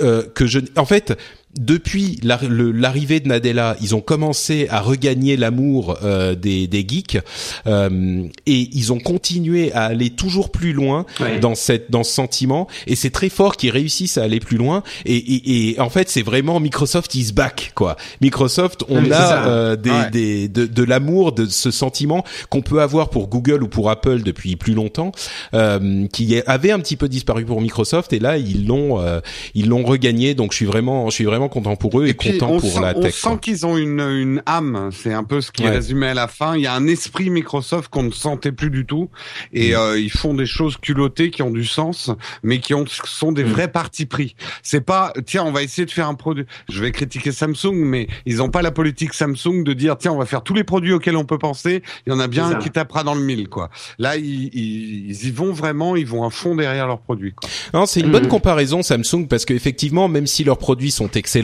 euh, 0.00 0.24
que 0.34 0.46
je. 0.46 0.58
En 0.76 0.84
fait. 0.84 1.16
Depuis 1.58 2.20
l'arrivée 2.22 3.20
de 3.20 3.28
Nadella, 3.28 3.76
ils 3.82 3.94
ont 3.94 4.00
commencé 4.00 4.68
à 4.70 4.80
regagner 4.80 5.36
l'amour 5.36 5.98
euh, 6.04 6.34
des, 6.34 6.66
des 6.68 6.84
geeks 6.86 7.18
euh, 7.66 8.22
et 8.46 8.68
ils 8.72 8.92
ont 8.92 9.00
continué 9.00 9.72
à 9.72 9.84
aller 9.86 10.10
toujours 10.10 10.50
plus 10.50 10.72
loin 10.72 11.04
dans 11.40 11.54
cette 11.56 11.90
dans 11.90 12.04
ce 12.04 12.12
sentiment 12.12 12.68
et 12.86 12.94
c'est 12.94 13.10
très 13.10 13.28
fort 13.28 13.56
qu'ils 13.56 13.70
réussissent 13.70 14.18
à 14.18 14.22
aller 14.22 14.38
plus 14.40 14.56
loin 14.56 14.82
et, 15.04 15.16
et, 15.16 15.70
et 15.72 15.80
en 15.80 15.90
fait 15.90 16.08
c'est 16.08 16.22
vraiment 16.22 16.60
Microsoft 16.60 17.14
is 17.16 17.32
back 17.32 17.72
quoi. 17.74 17.96
Microsoft 18.20 18.84
on 18.88 19.02
Oui, 19.02 19.12
a 19.12 19.46
euh, 19.48 19.76
des, 19.76 19.90
Ouais. 19.90 20.10
des 20.10 20.48
de, 20.48 20.66
de 20.66 20.82
l'amour, 20.84 21.32
de 21.32 21.46
ce 21.46 21.70
sentiment 21.70 22.24
qu'on 22.50 22.62
peut 22.62 22.80
avoir 22.80 23.10
pour 23.10 23.26
Google 23.28 23.62
ou 23.64 23.68
pour 23.68 23.90
Apple 23.90 24.22
depuis 24.22 24.54
plus 24.56 24.74
longtemps, 24.74 25.10
euh, 25.54 26.06
qui 26.12 26.40
avait 26.46 26.70
un 26.70 26.78
petit 26.78 26.96
peu 26.96 27.08
disparu 27.08 27.44
pour 27.44 27.60
Microsoft 27.60 28.12
et 28.12 28.18
là 28.20 28.38
ils 28.38 28.66
l'ont 28.66 29.00
euh, 29.00 29.20
ils 29.54 29.68
l'ont 29.68 29.82
regagné. 29.84 30.34
Donc 30.34 30.52
je 30.52 30.56
suis 30.56 30.66
vraiment 30.66 31.10
je 31.10 31.14
suis 31.14 31.24
vraiment 31.24 31.47
content 31.48 31.76
pour 31.76 32.00
eux 32.00 32.06
et, 32.06 32.14
Puis, 32.14 32.32
content 32.38 32.52
on 32.54 32.60
pour 32.60 32.70
sent, 32.72 32.80
la 32.80 32.96
on 32.96 33.00
tech. 33.00 33.14
sent 33.14 33.38
qu'ils 33.40 33.66
ont 33.66 33.76
une, 33.76 34.00
une 34.00 34.42
âme. 34.46 34.90
C'est 34.92 35.12
un 35.12 35.24
peu 35.24 35.40
ce 35.40 35.50
qui 35.50 35.62
est 35.62 35.66
Ouais. 35.66 35.72
résumé 35.76 36.06
à 36.08 36.14
la 36.14 36.28
fin. 36.28 36.56
Il 36.56 36.62
y 36.62 36.66
a 36.66 36.74
un 36.74 36.86
esprit 36.86 37.30
Microsoft 37.30 37.88
qu'on 37.90 38.02
ne 38.04 38.10
sentait 38.10 38.52
plus 38.52 38.70
du 38.70 38.86
tout. 38.86 39.10
Et 39.52 39.72
Mm. 39.72 39.76
euh, 39.76 39.98
ils 40.00 40.10
font 40.10 40.34
des 40.34 40.46
choses 40.46 40.76
culottées 40.76 41.30
qui 41.30 41.42
ont 41.42 41.50
du 41.50 41.64
sens, 41.64 42.10
mais 42.42 42.58
qui 42.60 42.74
ont, 42.74 42.84
sont 42.86 43.30
Mm. 43.30 43.34
des 43.34 43.44
vrais 43.44 43.68
partis 43.68 44.06
pris. 44.06 44.36
C'est 44.62 44.80
pas, 44.80 45.12
tiens, 45.26 45.44
on 45.44 45.52
va 45.52 45.62
essayer 45.62 45.84
de 45.86 45.90
faire 45.90 46.08
un 46.08 46.14
produit. 46.14 46.44
Je 46.68 46.80
vais 46.80 46.92
critiquer 46.92 47.32
Samsung, 47.32 47.74
mais 47.74 48.06
ils 48.26 48.36
n'ont 48.36 48.50
pas 48.50 48.62
la 48.62 48.70
politique 48.70 49.14
Samsung 49.14 49.62
de 49.64 49.72
dire, 49.72 49.96
tiens, 49.98 50.12
on 50.12 50.18
va 50.18 50.26
faire 50.26 50.42
tous 50.42 50.54
les 50.54 50.64
produits 50.64 50.92
auxquels 50.92 51.16
on 51.16 51.24
peut 51.24 51.38
penser. 51.38 51.82
Il 52.06 52.12
y 52.12 52.12
en 52.14 52.20
a 52.20 52.28
bien 52.28 52.46
un 52.50 52.54
qui 52.56 52.70
tapera 52.70 53.02
dans 53.04 53.14
le 53.14 53.22
mille, 53.22 53.48
quoi. 53.48 53.70
Là, 53.98 54.16
ils, 54.16 54.50
ils, 54.54 55.10
ils 55.10 55.26
y 55.26 55.30
vont 55.30 55.52
vraiment. 55.52 55.96
Ils 55.96 56.06
vont 56.06 56.24
à 56.24 56.30
fond 56.30 56.54
derrière 56.54 56.86
leurs 56.86 57.00
produits, 57.00 57.32
quoi. 57.32 57.48
Non, 57.74 57.86
c'est 57.86 58.00
une 58.00 58.06
Mhm. 58.06 58.12
bonne 58.12 58.28
comparaison 58.28 58.82
Samsung 58.82 59.26
parce 59.28 59.44
que 59.44 59.54
effectivement, 59.54 60.08
même 60.08 60.26
si 60.26 60.44
leurs 60.44 60.58
produits 60.58 60.90
sont 60.90 61.10
excellents, 61.12 61.37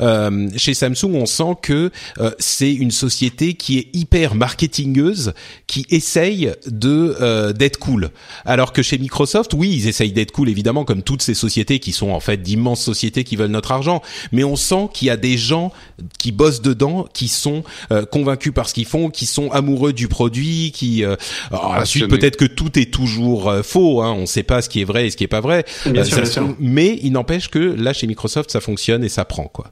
euh, 0.00 0.48
chez 0.56 0.74
Samsung, 0.74 1.14
on 1.14 1.26
sent 1.26 1.56
que 1.62 1.90
euh, 2.18 2.30
c'est 2.38 2.72
une 2.72 2.90
société 2.90 3.54
qui 3.54 3.78
est 3.78 3.88
hyper 3.92 4.34
marketingeuse, 4.34 5.32
qui 5.66 5.86
essaye 5.90 6.52
de 6.66 7.16
euh, 7.20 7.52
d'être 7.52 7.78
cool. 7.78 8.10
Alors 8.44 8.72
que 8.72 8.82
chez 8.82 8.98
Microsoft, 8.98 9.52
oui, 9.54 9.70
ils 9.74 9.88
essayent 9.88 10.12
d'être 10.12 10.32
cool 10.32 10.48
évidemment, 10.48 10.84
comme 10.84 11.02
toutes 11.02 11.22
ces 11.22 11.34
sociétés 11.34 11.78
qui 11.78 11.92
sont 11.92 12.10
en 12.10 12.20
fait 12.20 12.38
d'immenses 12.42 12.82
sociétés 12.82 13.24
qui 13.24 13.36
veulent 13.36 13.50
notre 13.50 13.72
argent. 13.72 14.02
Mais 14.32 14.44
on 14.44 14.56
sent 14.56 14.88
qu'il 14.92 15.08
y 15.08 15.10
a 15.10 15.16
des 15.16 15.36
gens 15.38 15.72
qui 16.18 16.32
bossent 16.32 16.62
dedans, 16.62 17.06
qui 17.12 17.28
sont 17.28 17.62
euh, 17.92 18.04
convaincus 18.04 18.52
par 18.54 18.68
ce 18.68 18.74
qu'ils 18.74 18.86
font, 18.86 19.10
qui 19.10 19.26
sont 19.26 19.50
amoureux 19.50 19.92
du 19.92 20.08
produit, 20.08 20.72
qui 20.72 21.04
euh, 21.04 21.16
alors, 21.50 21.72
ensuite 21.72 22.08
peut-être 22.08 22.36
que 22.36 22.44
tout 22.44 22.78
est 22.78 22.90
toujours 22.92 23.48
euh, 23.48 23.62
faux. 23.62 24.02
Hein, 24.02 24.12
on 24.16 24.22
ne 24.22 24.26
sait 24.26 24.42
pas 24.42 24.62
ce 24.62 24.68
qui 24.68 24.80
est 24.80 24.84
vrai 24.84 25.06
et 25.06 25.10
ce 25.10 25.16
qui 25.16 25.24
est 25.24 25.28
pas 25.28 25.40
vrai. 25.40 25.64
Bien 25.86 26.04
sûr, 26.04 26.16
ça 26.16 26.22
bien 26.22 26.26
se- 26.26 26.32
sûr. 26.32 26.56
Mais 26.58 26.98
il 27.02 27.12
n'empêche 27.12 27.48
que 27.48 27.58
là 27.58 27.92
chez 27.92 28.06
Microsoft 28.06 28.50
ça 28.50 28.60
fonctionne 28.60 29.04
et 29.04 29.08
ça 29.08 29.19
prend 29.24 29.44
quoi. 29.44 29.66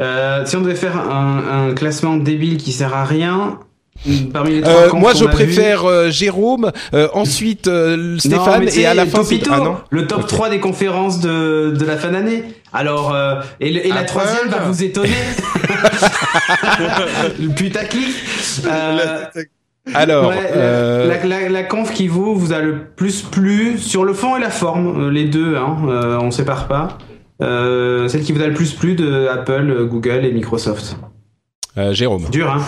Euh, 0.00 0.44
si 0.46 0.56
on 0.56 0.62
devait 0.62 0.74
faire 0.74 0.96
un, 0.96 1.68
un 1.70 1.74
classement 1.74 2.16
débile 2.16 2.56
qui 2.56 2.72
sert 2.72 2.94
à 2.94 3.04
rien, 3.04 3.58
parmi 4.32 4.52
les 4.54 4.60
trois 4.62 4.72
Euh, 4.74 4.88
confs 4.88 5.00
moi 5.00 5.12
je 5.14 5.24
préfère 5.26 5.84
euh, 5.84 6.10
Jérôme, 6.10 6.72
euh, 6.94 7.08
ensuite 7.12 7.68
euh, 7.68 7.96
Non, 8.14 8.18
Stéphane 8.18 8.68
et 8.74 8.86
à 8.86 8.94
la 8.94 9.04
fin 9.06 9.18
Topito, 9.18 9.50
ah 9.52 9.58
non. 9.58 9.76
le 9.90 10.06
top 10.06 10.26
3 10.26 10.48
des 10.48 10.58
conférences 10.60 11.20
de, 11.20 11.72
de 11.78 11.84
la 11.84 11.96
fin 11.98 12.10
d'année. 12.10 12.42
Alors, 12.72 13.14
euh, 13.14 13.42
et, 13.60 13.70
le- 13.70 13.84
et 13.86 13.90
la 13.90 14.04
troisième 14.04 14.48
va 14.48 14.60
vous 14.60 14.82
étonner. 14.82 15.10
le 17.40 17.48
putaclic. 17.48 18.14
Euh, 18.66 19.24
Alors 19.94 20.28
ouais, 20.28 20.36
la- 20.54 20.56
euh, 20.56 21.08
la, 21.08 21.26
la- 21.40 21.48
la 21.48 21.62
conf 21.64 21.92
qui 21.92 22.06
vous, 22.08 22.34
vous 22.36 22.52
a 22.52 22.60
le 22.60 22.78
plus 22.96 23.22
plu 23.22 23.78
sur 23.78 24.04
le 24.04 24.14
fond 24.14 24.36
et 24.36 24.40
la 24.40 24.50
forme, 24.50 25.08
euh, 25.08 25.10
les 25.10 25.24
deux, 25.24 25.56
hein, 25.56 25.76
euh, 25.88 26.18
on 26.20 26.30
sépare 26.30 26.68
pas. 26.68 26.98
Euh, 27.42 28.08
celle 28.08 28.22
qui 28.22 28.32
vous 28.32 28.42
a 28.42 28.46
le 28.46 28.54
plus 28.54 28.72
plu 28.72 28.94
de 28.94 29.26
Apple, 29.28 29.86
Google 29.90 30.24
et 30.24 30.32
Microsoft. 30.32 30.96
euh, 31.78 31.92
Jérôme. 31.94 32.26
Dur, 32.30 32.50
hein. 32.50 32.62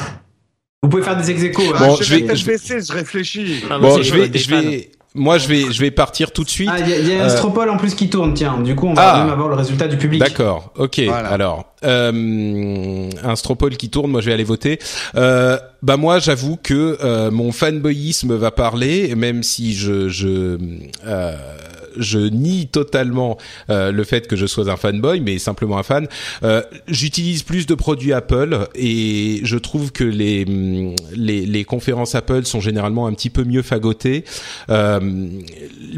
Vous 0.82 0.89
pouvez 0.89 1.03
faire 1.03 1.16
des 1.16 1.31
ex 1.31 1.43
hein. 1.59 1.74
Bon, 1.78 1.97
je, 1.97 2.03
je 2.05 2.15
vais- 2.16 2.35
je 2.36 2.44
vais 2.47 2.55
essayer, 2.55 2.81
je 2.81 2.93
réfléchis. 2.93 3.62
Ah, 3.70 3.78
moi, 3.78 3.90
Bon, 3.97 4.03
je 4.03 4.12
vais 4.15 4.31
je 4.36 4.51
vais 4.51 4.90
moi 5.15 5.36
je 5.39 5.47
vais 5.47 5.70
je 5.70 5.78
vais 5.81 5.90
partir 5.93 6.32
tout 6.32 6.43
de 6.43 6.49
suite. 6.49 6.70
Ah, 6.73 6.81
il 6.81 6.89
y 6.89 6.93
a, 6.94 6.99
il 6.99 7.07
y 7.09 7.12
a 7.15 7.23
un 7.23 7.27
Euh, 7.27 7.28
Stropole 7.28 7.69
en 7.70 7.77
plus 7.77 7.94
qui 7.94 8.09
tourne, 8.11 8.32
tiens. 8.35 8.59
Du 8.61 8.74
coup, 8.74 8.86
on 8.89 8.94
va 8.94 9.12
Ah. 9.12 9.19
même 9.23 9.32
avoir 9.32 9.49
le 9.49 9.55
résultat 9.55 9.86
du 9.86 9.97
public. 9.99 10.20
D'accord, 10.20 10.73
ok. 10.77 11.01
Voilà. 11.07 11.28
Alors, 11.28 11.66
euh, 11.85 13.11
un 13.23 13.36
Stropole 13.36 13.77
qui 13.77 13.90
tourne, 13.90 14.11
moi 14.11 14.20
je 14.23 14.27
vais 14.27 14.32
aller 14.32 14.43
voter. 14.43 14.78
Euh, 15.15 15.59
bah 15.82 15.97
moi, 15.97 16.19
j'avoue 16.19 16.57
que 16.57 16.97
euh, 17.05 17.31
mon 17.31 17.53
fanboyisme 17.53 18.35
va 18.35 18.51
parler, 18.51 19.15
même 19.15 19.43
si 19.43 19.74
je 19.74 20.09
je 20.09 20.59
euh, 21.07 21.36
je 21.98 22.19
nie 22.19 22.66
totalement 22.66 23.39
euh, 23.70 23.93
le 23.93 24.05
fait 24.05 24.27
que 24.28 24.36
je 24.36 24.47
sois 24.47 24.70
un 24.70 24.77
fanboy, 24.77 25.20
mais 25.20 25.39
simplement 25.39 25.78
un 25.78 25.82
fan. 25.82 26.06
Euh, 26.43 26.62
J'utilise 26.89 27.43
plus 27.43 27.66
de 27.66 27.74
produits 27.74 28.12
Apple 28.12 28.69
et 28.74 29.40
je 29.43 29.56
trouve 29.56 29.93
que 29.93 30.05
les 30.05 30.44
hum, 30.47 30.94
les, 31.14 31.47
les 31.47 31.64
conférences 31.64 32.14
Apple 32.14 32.44
sont 32.44 32.60
généralement 32.60 33.06
un 33.06 33.12
petit 33.12 33.31
peu 33.31 33.44
mieux 33.44 33.62
fagotées. 33.62 34.24
Euh, 34.70 35.01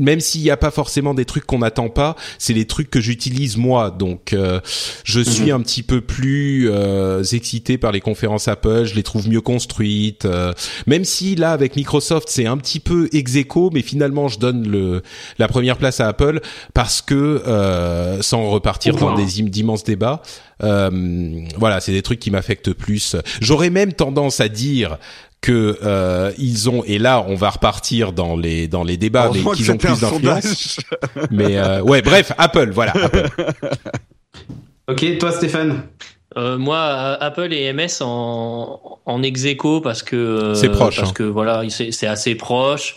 même 0.01 0.21
s'il 0.21 0.43
n'y 0.43 0.51
a 0.51 0.57
pas 0.57 0.71
forcément 0.71 1.15
des 1.15 1.25
trucs 1.25 1.45
qu'on 1.47 1.59
n'attend 1.59 1.89
pas, 1.89 2.17
c'est 2.39 2.53
les 2.55 2.67
trucs 2.67 2.91
que 2.91 3.01
j'utilise 3.01 3.57
moi. 3.57 3.91
Donc, 3.91 4.33
euh, 4.33 4.61
je 5.05 5.21
suis 5.21 5.51
un 5.51 5.61
petit 5.61 5.83
peu 5.83 6.01
plus 6.01 6.69
euh, 6.71 7.23
excité 7.23 7.79
par 7.79 7.93
les 7.93 8.01
conférences 8.01 8.49
Apple. 8.49 8.85
Je 8.85 8.95
les 8.95 9.03
trouve 9.03 9.29
mieux 9.29 9.41
construites. 9.41 10.25
euh, 10.25 10.53
même 10.87 11.05
si 11.05 11.35
là, 11.35 11.53
avec 11.53 11.77
Microsoft, 11.77 12.29
c'est 12.31 12.47
un 12.47 12.57
petit 12.57 12.81
peu 12.81 13.09
ex 13.13 13.37
aequo, 13.37 13.71
mais 13.73 13.83
finalement, 13.83 14.29
je 14.29 14.39
donne 14.39 14.69
le 14.69 15.03
la 15.39 15.49
première 15.49 15.77
place 15.77 15.84
à 16.01 16.09
Apple 16.09 16.41
parce 16.75 17.03
que 17.03 17.15
euh, 17.47 18.23
sans 18.23 18.49
repartir 18.51 18.97
dans 18.97 19.15
des 19.15 19.41
im- 19.41 19.49
d'immenses 19.49 19.85
débats. 19.85 20.23
Euh, 20.63 20.91
voilà, 21.57 21.81
c'est 21.81 21.93
des 21.93 22.03
trucs 22.03 22.21
qui 22.21 22.31
m'affectent 22.31 22.73
plus. 22.73 23.17
J'aurais 23.41 23.71
même 23.71 23.93
tendance 23.93 24.41
à 24.41 24.49
dire 24.49 24.99
que 25.41 25.79
euh, 25.85 26.33
ils 26.39 26.71
ont 26.71 26.83
et 26.85 26.99
là 26.99 27.23
on 27.29 27.35
va 27.35 27.51
repartir 27.51 28.13
dans 28.13 28.35
les 28.37 28.67
dans 28.67 28.83
les 28.83 28.97
débats 28.97 29.31
mais 29.35 29.43
qu'ils 29.55 29.71
ont 29.71 29.77
plus 29.77 30.01
d'influence. 30.01 30.79
Mais 31.31 31.59
euh, 31.59 31.83
ouais, 31.83 32.01
bref, 32.01 32.33
Apple, 32.39 32.71
voilà. 32.73 32.93
Apple. 32.97 33.29
Ok, 34.87 35.19
toi 35.19 35.33
Stéphane? 35.33 35.83
Euh, 36.37 36.59
moi, 36.59 36.79
Apple 37.21 37.53
et 37.53 37.73
MS 37.73 38.03
en, 38.03 38.99
en 39.07 39.23
ex 39.23 39.45
parce 39.83 40.03
que 40.03 40.17
euh, 40.17 40.55
C'est 40.55 40.69
proche, 40.69 40.97
parce 40.97 41.11
hein. 41.11 41.13
que 41.15 41.23
voilà, 41.23 41.63
c'est 41.71 41.93
c'est 41.93 42.07
assez 42.07 42.35
proche. 42.35 42.97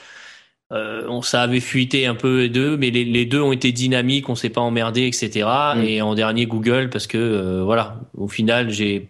Euh, 0.73 1.05
on 1.07 1.21
ça 1.21 1.43
avait 1.43 1.61
fuité 1.61 2.05
un 2.07 2.15
peu 2.15 2.41
les 2.41 2.49
deux, 2.49 2.75
mais 2.75 2.89
les, 2.89 3.05
les 3.05 3.25
deux 3.25 3.39
ont 3.39 3.53
été 3.53 3.71
dynamiques, 3.71 4.27
on 4.27 4.35
s'est 4.35 4.49
pas 4.49 4.59
emmerdé, 4.61 5.07
etc. 5.07 5.47
Mm. 5.75 5.81
Et 5.83 6.01
en 6.01 6.13
dernier 6.13 6.45
Google 6.45 6.89
parce 6.89 7.07
que 7.07 7.17
euh, 7.17 7.63
voilà, 7.63 8.01
au 8.17 8.27
final 8.27 8.69
j'ai 8.69 9.07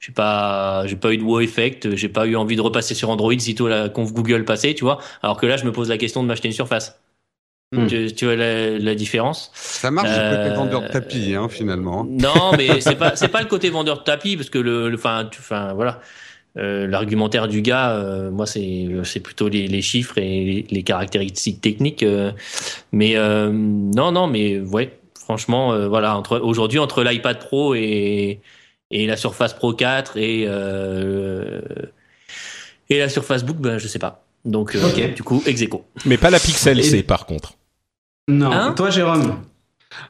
j'ai 0.00 0.12
pas 0.12 0.86
j'ai 0.86 0.96
pas 0.96 1.12
eu 1.12 1.18
de 1.18 1.22
wow 1.22 1.40
effect, 1.40 1.94
j'ai 1.94 2.08
pas 2.08 2.26
eu 2.26 2.36
envie 2.36 2.56
de 2.56 2.62
repasser 2.62 2.94
sur 2.94 3.10
Android 3.10 3.38
sitôt 3.38 3.68
la 3.68 3.90
conf 3.90 4.12
Google 4.14 4.44
passée, 4.46 4.74
tu 4.74 4.84
vois. 4.84 4.98
Alors 5.22 5.36
que 5.38 5.44
là, 5.46 5.56
je 5.58 5.64
me 5.64 5.72
pose 5.72 5.88
la 5.90 5.98
question 5.98 6.22
de 6.22 6.28
m'acheter 6.28 6.48
une 6.48 6.54
Surface. 6.54 6.98
Mm. 7.72 7.86
Tu, 7.86 8.12
tu 8.14 8.24
vois 8.26 8.36
la, 8.36 8.78
la 8.78 8.94
différence? 8.94 9.50
Ça 9.54 9.90
marche 9.90 10.08
du 10.08 10.14
côté 10.14 10.50
Euh, 10.50 10.54
vendeur 10.54 10.82
de 10.82 10.88
tapis, 10.88 11.34
hein, 11.34 11.48
finalement. 11.50 12.04
non, 12.04 12.52
mais 12.56 12.80
c'est 12.80 12.96
pas 12.96 13.14
c'est 13.16 13.28
pas 13.28 13.40
le 13.42 13.48
côté 13.48 13.68
vendeur 13.68 13.98
de 13.98 14.04
tapis 14.04 14.36
parce 14.36 14.48
que 14.50 14.58
le 14.58 14.94
enfin 14.94 15.28
enfin 15.38 15.72
voilà 15.74 16.00
Euh, 16.56 16.86
l'argumentaire 16.86 17.48
du 17.48 17.62
gars 17.62 17.96
euh, 17.96 18.30
moi 18.30 18.46
c'est 18.46 18.86
c'est 19.02 19.18
plutôt 19.18 19.48
les, 19.48 19.66
les 19.66 19.82
chiffres 19.82 20.18
et 20.18 20.22
les, 20.44 20.66
les 20.70 20.82
caractéristiques 20.84 21.60
techniques 21.60 22.04
euh, 22.04 22.30
mais 22.92 23.16
euh, 23.16 23.50
non 23.52 24.12
non 24.12 24.28
mais 24.28 24.60
ouais 24.60 24.96
Franchement, 25.18 25.72
euh, 25.72 25.88
voilà, 25.88 26.18
entre 26.18 26.38
aujourd'hui 26.38 26.78
entre 26.78 27.02
l'iPad 27.02 27.38
Pro 27.38 27.74
et 27.74 28.40
et 28.90 29.06
la 29.06 29.16
Surface 29.16 29.54
Pro 29.54 29.72
4 29.72 30.18
et 30.18 30.44
euh, 30.46 31.62
et 32.90 32.98
la 32.98 33.08
Surface 33.08 33.42
Book, 33.42 33.56
ben 33.56 33.78
je 33.78 33.88
sais 33.88 33.98
pas. 33.98 34.22
Donc 34.44 34.74
euh, 34.74 35.08
du 35.14 35.22
coup, 35.22 35.42
ex 35.46 35.62
aequo. 35.62 35.86
Mais 36.04 36.18
pas 36.18 36.28
la 36.28 36.38
Pixel 36.38 36.78
Et- 36.78 36.82
C 36.82 37.02
par 37.02 37.24
contre. 37.24 37.54
Non. 38.28 38.52
Hein? 38.52 38.74
Toi, 38.76 38.90
Jérôme? 38.90 39.40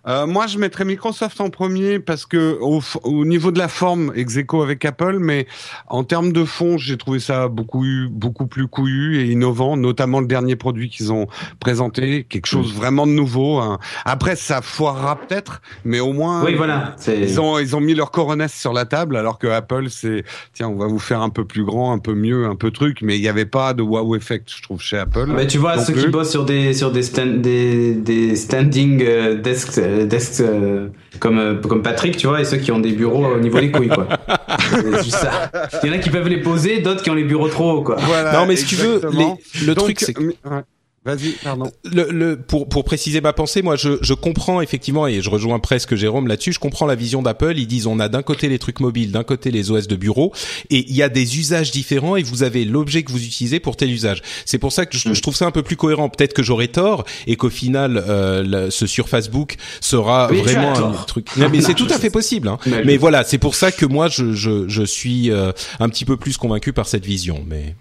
Euh, 0.07 0.27
moi, 0.27 0.47
je 0.47 0.59
mettrais 0.59 0.85
Microsoft 0.85 1.41
en 1.41 1.51
premier 1.51 1.99
parce 1.99 2.27
que 2.27 2.59
au, 2.61 2.81
au 3.05 3.25
niveau 3.25 3.51
de 3.51 3.59
la 3.59 3.69
forme, 3.69 4.13
ex 4.15 4.37
aequo 4.37 4.63
avec 4.63 4.85
Apple, 4.85 5.19
mais 5.21 5.47
en 5.89 6.05
termes 6.05 6.33
de 6.33 6.45
fond, 6.45 6.79
j'ai 6.79 6.97
trouvé 6.97 7.19
ça 7.21 7.49
beaucoup 7.49 7.85
beaucoup 8.11 8.47
plus 8.47 8.67
couillu 8.69 9.19
et 9.21 9.27
innovant, 9.31 9.77
notamment 9.77 10.21
le 10.21 10.27
dernier 10.27 10.57
produit 10.57 10.89
qu'ils 10.91 11.13
ont 11.13 11.27
présenté, 11.61 12.25
quelque 12.25 12.47
chose 12.47 12.73
Mm. 12.75 12.77
vraiment 12.77 13.07
de 13.07 13.13
nouveau. 13.13 13.59
hein. 13.59 13.79
Après, 14.05 14.37
ça 14.37 14.63
foirera 14.63 15.17
peut-être, 15.17 15.61
mais 15.85 16.01
au 16.01 16.13
moins, 16.13 16.45
Oui, 16.45 16.55
voilà. 16.55 16.97
Ils 17.09 17.41
ont, 17.41 17.59
ils 17.59 17.75
ont 17.77 17.81
mis 17.81 17.95
leur 17.95 18.11
coronesse 18.11 18.55
sur 18.55 18.73
la 18.73 18.85
table, 18.85 19.17
alors 19.17 19.39
que 19.39 19.47
Apple, 19.47 19.87
c'est, 19.91 20.25
tiens, 20.53 20.69
on 20.69 20.77
va 20.77 20.87
vous 20.87 20.99
faire 20.99 21.21
un 21.23 21.31
peu 21.31 21.45
plus 21.45 21.65
grand, 21.65 21.93
un 21.93 21.99
peu 21.99 22.15
mieux, 22.15 22.47
un 22.47 22.57
peu 22.57 22.71
truc, 22.71 22.99
mais 23.03 23.17
il 23.17 23.21
n'y 23.23 23.29
avait 23.29 23.47
pas 23.47 23.75
de 23.75 23.83
wow 23.83 24.17
effect, 24.17 24.51
je 24.55 24.63
trouve, 24.63 24.81
chez 24.81 24.99
Apple. 24.99 25.27
Mais 25.35 25.47
tu 25.47 25.59
vois, 25.59 25.79
ceux 25.79 25.93
qui 25.95 26.09
bossent 26.09 26.31
sur 26.31 26.45
des 26.45 26.73
sur 26.75 26.93
des 26.93 27.03
stand, 27.03 27.41
des, 27.41 27.95
des 27.95 28.37
standing 28.37 29.03
euh, 29.03 29.35
desks, 29.41 29.74
euh, 29.79 30.07
desks 30.07 30.41
euh, 30.41 30.89
comme 31.21 31.39
euh, 31.39 31.55
comme 31.61 31.83
Patrick, 31.83 32.17
tu 32.17 32.27
vois, 32.27 32.41
et 32.41 32.45
ceux 32.45 32.57
qui 32.59 32.71
ont 32.73 32.79
des 32.79 32.93
bureaux 32.93 33.27
au 33.27 33.39
niveau 33.41 33.59
des 33.61 33.71
couilles, 33.71 33.89
quoi. 33.89 34.07
C'est 34.71 35.03
juste 35.05 35.17
ça. 35.17 35.51
Il 35.83 35.89
y 35.89 35.93
en 35.93 35.95
a 35.95 35.99
qui 35.99 36.11
peuvent 36.11 36.29
les 36.29 36.41
poser, 36.41 36.81
d'autres 36.81 37.03
qui 37.03 37.11
ont 37.11 37.15
les 37.15 37.25
bureaux 37.25 37.49
trop 37.49 37.73
hauts, 37.73 37.83
quoi. 37.83 37.97
Voilà, 38.01 38.33
non, 38.39 38.47
mais 38.47 38.57
si 38.57 38.65
tu 38.67 38.77
veux, 38.77 39.01
les- 39.13 39.67
le 39.67 39.75
Donc, 39.75 39.85
truc, 39.85 40.01
c'est 40.01 40.13
que- 40.15 40.23
mais- 40.23 40.37
ouais. 40.51 40.63
Vas-y, 41.05 41.33
pardon. 41.43 41.71
le, 41.85 42.11
le, 42.11 42.37
pour, 42.37 42.67
pour 42.67 42.83
préciser 42.85 43.21
ma 43.21 43.35
pensée, 43.35 43.61
moi, 43.61 43.77
je, 43.77 43.99
je 44.01 44.15
comprends 44.15 44.63
effectivement, 44.63 45.07
et 45.07 45.21
je 45.21 45.29
rejoins 45.29 45.59
presque 45.59 45.95
Jérôme 45.97 46.27
là-dessus, 46.29 46.53
je 46.55 46.59
comprends 46.59 46.87
la 46.87 46.95
vision 46.95 47.21
d'Apple. 47.21 47.59
Ils 47.59 47.67
disent 47.67 47.87
on 47.87 48.01
a 48.01 48.09
d'un 48.09 48.23
côté 48.23 48.49
les 48.49 48.59
trucs 48.59 48.81
mobiles, 48.81 49.13
d'un 49.13 49.23
côté 49.23 49.51
les 49.51 49.71
OS 49.71 49.87
de 49.87 49.97
bureau, 49.97 50.33
et 50.71 50.79
il 50.89 50.95
y 50.97 51.03
a 51.03 51.11
des 51.11 51.39
usages 51.39 51.71
différents, 51.73 52.17
et 52.17 52.23
vous 52.23 52.43
avez 52.43 52.65
l'objet 52.65 53.03
que 53.03 53.13
vous 53.13 53.23
utilisez 53.23 53.61
pour 53.61 53.77
tel 53.77 53.91
usage. 53.91 54.23
C'est 54.47 54.57
pour 54.59 54.73
ça 54.73 54.87
que 54.87 54.97
je, 54.97 55.13
je 55.13 55.21
trouve 55.21 55.37
ça 55.37 55.45
un 55.47 55.51
peu 55.51 55.63
plus 55.63 55.77
cohérent. 55.77 56.09
Peut-être 56.09 56.33
que 56.33 56.43
j'aurais 56.43 56.69
tort, 56.69 57.05
et 57.27 57.37
qu'au 57.37 57.51
final, 57.51 58.03
euh, 58.09 58.43
le- 58.43 58.71
ce 58.71 58.87
Surface 58.87 59.29
Book 59.29 59.57
sera 59.83 60.29
Mais 60.31 60.41
vraiment 60.41 60.75
un 60.75 60.93
truc. 61.05 61.37
Non, 61.37 61.49
mais 61.51 61.61
c'est 61.61 61.75
tout 61.75 61.89
à 61.91 61.99
fait 61.99 62.11
possible. 62.11 62.49
Hein. 62.49 62.59
Mais- 62.67 62.83
Mais 62.85 62.97
voilà, 62.97 63.25
c'est 63.25 63.39
pour 63.39 63.55
ça 63.57 63.73
que 63.73 63.85
moi, 63.85 64.09
je, 64.09 64.33
je, 64.33 64.69
je 64.69 64.83
suis 64.83 65.31
euh, 65.31 65.53
un 65.81 65.89
petit 65.91 66.07
peu 66.07 66.17
plus 66.17 66.39
convaincu 66.39 66.73
par 66.73 66.87
cette 66.89 67.05
vision. 67.05 67.45
Mais 67.47 67.75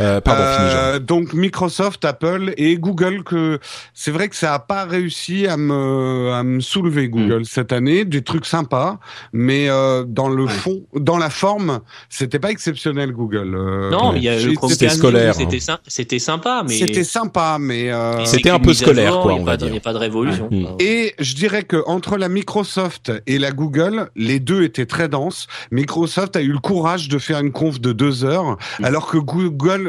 euh, 0.00 0.20
pardon. 0.20 0.42
Euh, 0.42 0.98
donc 0.98 1.32
Microsoft, 1.32 2.04
Apple 2.04 2.54
et 2.56 2.76
Google 2.76 3.22
que 3.24 3.58
c'est 3.94 4.10
vrai 4.10 4.28
que 4.28 4.36
ça 4.36 4.54
a 4.54 4.58
pas 4.58 4.84
réussi 4.84 5.46
à 5.46 5.56
me 5.56 6.32
à 6.32 6.42
me 6.42 6.60
soulever 6.60 7.08
Google 7.08 7.44
cette 7.44 7.72
année 7.72 8.04
des 8.04 8.22
trucs 8.22 8.46
sympas 8.46 8.98
mais 9.32 9.68
euh, 9.68 10.04
dans 10.06 10.28
le 10.28 10.46
fond 10.46 10.82
dans 10.94 11.18
la 11.18 11.30
forme 11.30 11.80
c'était 12.08 12.38
pas 12.38 12.50
exceptionnel 12.50 13.12
Google 13.12 13.54
euh, 13.54 13.90
Non, 13.90 14.14
il 14.14 14.22
y 14.22 14.28
a 14.28 14.38
c'était 14.68 14.88
scolaire, 14.88 15.34
C'était 15.34 15.70
hein. 15.70 15.78
c'était 15.86 16.18
sympa, 16.18 16.62
mais 16.66 16.74
c'était 16.74 17.04
sympa 17.04 17.58
mais 17.60 17.90
euh, 17.90 18.24
C'était 18.24 18.50
un 18.50 18.58
peu 18.58 18.74
scolaire, 18.74 19.20
quoi, 19.20 19.32
il 19.34 19.40
on 19.40 19.44
va 19.44 19.56
n'y 19.56 19.76
a 19.76 19.80
pas 19.80 19.92
de 19.92 19.98
révolution. 19.98 20.48
Ouais. 20.50 20.66
Et 20.80 21.14
je 21.18 21.34
dirais 21.34 21.62
que 21.62 21.82
entre 21.86 22.16
la 22.16 22.28
Microsoft 22.28 23.12
et 23.26 23.38
la 23.38 23.50
Google, 23.50 24.10
les 24.16 24.40
deux 24.40 24.62
étaient 24.62 24.86
très 24.86 25.08
denses. 25.08 25.46
Microsoft 25.70 26.36
a 26.36 26.42
eu 26.42 26.52
le 26.52 26.58
courage 26.58 27.08
de 27.08 27.18
faire 27.18 27.40
une 27.40 27.52
conf 27.52 27.80
de 27.80 27.92
deux 27.92 28.24
heures, 28.24 28.56
alors 28.82 29.06
que 29.06 29.18
Google, 29.18 29.37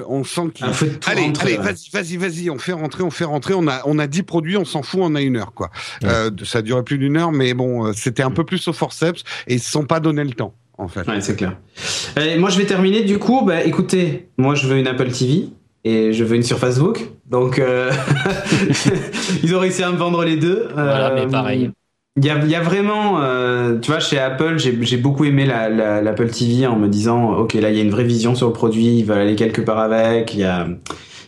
on 0.08 0.24
sent 0.24 0.42
qu'il 0.54 0.66
Ah, 0.66 0.72
allez, 1.08 1.22
rentrer, 1.24 1.56
allez, 1.56 1.58
ouais. 1.58 1.74
vas-y, 1.92 2.18
vas-y, 2.18 2.18
vas-y, 2.18 2.50
on 2.50 2.58
fait 2.60 2.74
rentrer, 2.74 3.04
on 3.04 3.10
fait 3.12 3.26
rentrer. 3.26 3.54
On 3.54 3.68
a, 3.68 3.82
on 3.86 4.00
a 4.00 4.08
10 4.08 4.24
produits, 4.24 4.58
on 4.58 4.66
s'en 4.66 4.82
fout, 4.84 5.00
on 5.04 5.16
a 5.16 5.22
une 5.22 5.38
heure, 5.38 5.54
quoi. 5.54 5.70
Euh, 6.04 6.30
ça 6.44 6.62
durait 6.62 6.84
plus 6.84 6.98
d'une 6.98 7.18
heure, 7.18 7.32
mais 7.32 7.54
bon, 7.54 7.88
euh, 7.88 7.92
c'était 7.94 8.24
un 8.24 8.32
peu 8.32 8.44
plus 8.44 8.68
au 8.68 8.74
forceps 8.74 9.24
et 9.48 9.56
ils 9.56 9.60
se 9.60 9.72
sont 9.72 9.86
pas 9.86 10.00
donné 10.00 10.24
le 10.24 10.32
temps, 10.32 10.54
en 10.78 10.88
fait. 10.88 11.08
Ouais, 11.08 11.22
c'est 11.22 11.36
clair. 11.36 11.58
Et 12.22 12.38
moi, 12.38 12.50
je 12.50 12.58
vais 12.58 12.66
terminer. 12.66 13.02
Du 13.04 13.18
coup, 13.20 13.44
bah, 13.46 13.64
écoutez, 13.64 14.30
moi, 14.38 14.56
je 14.56 14.68
veux 14.68 14.78
une 14.78 14.88
Apple 14.88 15.12
TV 15.12 15.48
et 15.84 16.12
je 16.14 16.24
veux 16.24 16.36
une 16.36 16.44
Surface 16.44 16.80
Book. 16.80 17.10
Donc, 17.30 17.60
euh, 17.60 17.92
ils 19.44 19.56
ont 19.56 19.60
réussi 19.60 19.84
à 19.84 19.92
me 19.92 19.98
vendre 19.98 20.24
les 20.24 20.36
deux. 20.38 20.68
Voilà, 20.74 21.12
Euh, 21.12 21.16
mais 21.26 21.32
pareil. 21.32 21.72
Il 22.22 22.26
y 22.26 22.30
a, 22.30 22.38
y 22.46 22.56
a 22.56 22.62
vraiment, 22.62 23.22
euh, 23.22 23.78
tu 23.80 23.92
vois, 23.92 24.00
chez 24.00 24.20
Apple, 24.20 24.58
j'ai 24.58 24.78
j'ai 24.82 24.98
beaucoup 24.98 25.24
aimé 25.26 25.46
la- 25.46 25.70
la- 25.70 26.02
l'Apple 26.02 26.30
TV 26.30 26.68
en 26.68 26.76
me 26.76 26.88
disant, 26.88 27.34
ok, 27.38 27.54
là, 27.54 27.70
il 27.70 27.78
y 27.78 27.80
a 27.80 27.84
une 27.84 27.92
vraie 27.92 28.04
vision 28.04 28.36
sur 28.36 28.48
le 28.48 28.54
produit, 28.54 28.98
ils 29.00 29.04
veulent 29.06 29.20
aller 29.20 29.36
quelque 29.36 29.62
part 29.62 29.80
avec, 29.80 30.34
il 30.34 30.42
y 30.42 30.44
a, 30.44 30.68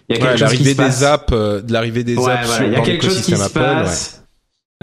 il 0.09 0.15
y 0.15 0.19
a 0.19 0.21
quelque 0.21 0.31
Ouais, 0.43 0.49
chose 0.49 0.57
qui 0.57 0.65
se 0.65 0.75
passe. 0.75 0.99
des 0.99 1.05
apps, 1.05 1.33
euh, 1.33 1.61
de 1.61 1.71
l'arrivée 1.71 2.03
des 2.03 2.17
Ouais, 2.17 2.31
apps 2.33 2.47
voilà, 2.47 2.65
il 2.67 2.73
y 2.73 2.75
a 2.75 2.81
quelque 2.81 3.05
chose 3.05 3.21
qui 3.21 3.35
se 3.35 3.41
Apple, 3.41 3.59
ouais. 3.59 3.65
passe. 3.83 4.25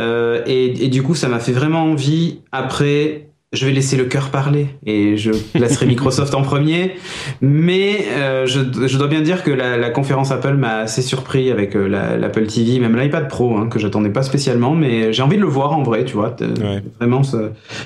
Euh, 0.00 0.42
et, 0.46 0.84
et 0.84 0.88
du 0.88 1.02
coup, 1.02 1.14
ça 1.16 1.28
m'a 1.28 1.40
fait 1.40 1.52
vraiment 1.52 1.82
envie. 1.82 2.40
Après, 2.52 3.27
je 3.54 3.64
vais 3.64 3.72
laisser 3.72 3.96
le 3.96 4.04
cœur 4.04 4.28
parler 4.28 4.66
et 4.84 5.16
je 5.16 5.30
placerai 5.30 5.86
Microsoft 5.94 6.34
en 6.34 6.42
premier. 6.42 6.96
Mais 7.40 8.04
euh, 8.10 8.46
je, 8.46 8.60
je 8.86 8.98
dois 8.98 9.06
bien 9.08 9.22
dire 9.22 9.42
que 9.42 9.50
la, 9.50 9.76
la 9.78 9.88
conférence 9.90 10.30
Apple 10.30 10.54
m'a 10.54 10.78
assez 10.80 11.00
surpris 11.00 11.50
avec 11.50 11.74
euh, 11.74 11.88
la- 11.88 12.16
l'Apple 12.18 12.46
TV, 12.46 12.78
même 12.78 12.94
l'iPad 12.96 13.26
Pro, 13.28 13.56
hein, 13.56 13.68
que 13.68 13.78
j'attendais 13.78 14.10
pas 14.10 14.22
spécialement. 14.22 14.74
Mais 14.74 15.12
j'ai 15.14 15.22
envie 15.22 15.36
de 15.36 15.40
le 15.42 15.46
voir 15.48 15.72
en 15.72 15.82
vrai, 15.82 16.04
tu 16.04 16.14
vois. 16.14 16.36
Euh, 16.42 16.80
Vraiment, 16.98 17.22
ça, 17.22 17.38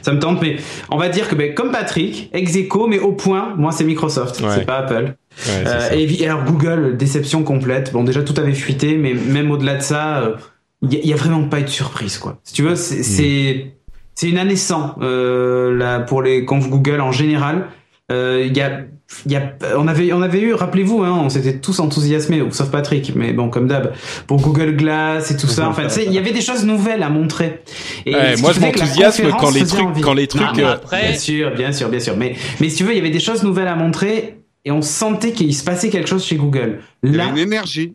ça 0.02 0.12
me 0.12 0.18
tente. 0.18 0.42
Mais 0.42 0.56
on 0.90 0.98
va 0.98 1.08
dire 1.08 1.28
que, 1.28 1.34
ben, 1.36 1.54
comme 1.54 1.70
Patrick, 1.70 2.28
ex 2.32 2.56
aequo, 2.56 2.88
mais 2.88 2.98
au 2.98 3.12
point, 3.12 3.54
moi, 3.56 3.70
c'est 3.70 3.84
Microsoft, 3.84 4.40
Ouais. 4.40 4.48
c'est 4.56 4.66
pas 4.66 4.78
Apple. 4.78 5.14
Ouais, 5.46 5.64
Euh, 5.66 5.88
et 5.92 6.26
alors 6.26 6.44
Google, 6.44 6.96
déception 6.96 7.44
complète. 7.44 7.92
Bon, 7.92 8.02
déjà 8.04 8.22
tout 8.22 8.34
avait 8.36 8.52
fuité, 8.52 8.96
mais 8.96 9.14
même 9.14 9.50
au-delà 9.52 9.76
de 9.76 9.82
ça, 9.82 10.34
il 10.82 10.92
y, 11.06 11.12
a 11.12 11.16
vraiment 11.16 11.44
pas 11.44 11.60
eu 11.60 11.62
de 11.62 11.68
surprise, 11.68 12.18
quoi. 12.18 12.40
Si 12.42 12.52
tu 12.52 12.62
veux, 12.62 12.74
c'est 12.74 13.02
c'est 13.04 13.74
c'est 14.14 14.28
une 14.28 14.38
année 14.38 14.56
sans 14.56 14.94
euh, 15.00 15.76
là 15.76 16.00
pour 16.00 16.22
les 16.22 16.44
confs 16.44 16.68
Google 16.68 17.00
en 17.00 17.12
général. 17.12 17.66
Euh, 18.10 18.44
Il 18.46 18.56
y 18.56 18.60
a 18.60 18.80
il 19.26 19.32
y 19.32 19.36
a 19.36 19.52
on 19.76 19.88
avait 19.88 20.10
on 20.14 20.22
avait 20.22 20.40
eu, 20.40 20.54
rappelez-vous, 20.54 21.02
hein, 21.02 21.20
on 21.24 21.28
s'était 21.28 21.58
tous 21.58 21.80
enthousiasmés, 21.80 22.42
sauf 22.50 22.70
Patrick, 22.70 23.12
mais 23.14 23.34
bon 23.34 23.50
comme 23.50 23.66
d'hab, 23.68 23.92
pour 24.26 24.40
Google 24.40 24.74
Glass 24.74 25.30
et 25.30 25.36
tout 25.36 25.46
ça. 25.48 25.68
Enfin, 25.68 25.82
tu 25.84 25.90
sais, 25.90 26.04
il 26.06 26.12
y 26.14 26.18
avait 26.18 26.32
des 26.32 26.40
choses 26.40 26.64
nouvelles 26.64 27.02
à 27.02 27.10
montrer. 27.10 27.60
Et 28.06 28.14
Ouais, 28.14 28.36
moi, 28.38 28.52
je 28.54 28.60
m'enthousiasme 28.60 29.28
quand 29.38 29.50
les 29.50 29.66
trucs- 29.66 30.00
quand 30.02 30.14
les 30.14 30.26
trucs, 30.26 30.56
Non, 30.56 30.66
après, 30.66 31.08
bien 31.10 31.18
sûr, 31.18 31.54
bien 31.54 31.72
sûr, 31.72 31.90
bien 31.90 32.00
sûr. 32.00 32.16
Mais 32.16 32.36
mais 32.60 32.70
si 32.70 32.76
tu 32.76 32.84
veux, 32.84 32.92
il 32.92 32.96
y 32.96 33.00
avait 33.00 33.10
des 33.10 33.20
choses 33.20 33.42
nouvelles 33.42 33.68
à 33.68 33.76
montrer 33.76 34.38
et 34.64 34.70
on 34.70 34.80
sentait 34.80 35.32
qu'il 35.32 35.54
se 35.54 35.62
passait 35.62 35.90
quelque 35.90 36.08
chose 36.08 36.24
chez 36.24 36.36
Google. 36.36 36.80
Il 37.02 37.12
y 37.12 37.16
Là, 37.16 37.24
avait 37.24 37.32
une 37.32 37.48
énergie. 37.48 37.92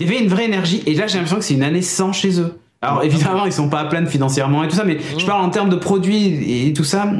il 0.00 0.06
y 0.06 0.10
avait 0.10 0.22
une 0.22 0.28
vraie 0.28 0.44
énergie 0.44 0.82
et 0.84 0.92
là 0.94 1.06
j'ai 1.06 1.14
l'impression 1.14 1.38
que 1.38 1.44
c'est 1.44 1.54
une 1.54 1.62
année 1.62 1.82
sans 1.82 2.12
chez 2.12 2.40
eux. 2.40 2.58
Alors 2.80 3.02
évidemment 3.02 3.44
ils 3.46 3.52
sont 3.52 3.68
pas 3.68 3.80
à 3.80 3.84
plaindre 3.86 4.08
financièrement 4.08 4.62
et 4.64 4.68
tout 4.68 4.76
ça, 4.76 4.84
mais 4.84 4.98
je 5.18 5.26
parle 5.26 5.42
en 5.44 5.50
termes 5.50 5.68
de 5.70 5.76
produits 5.76 6.66
et 6.68 6.72
tout 6.72 6.84
ça, 6.84 7.10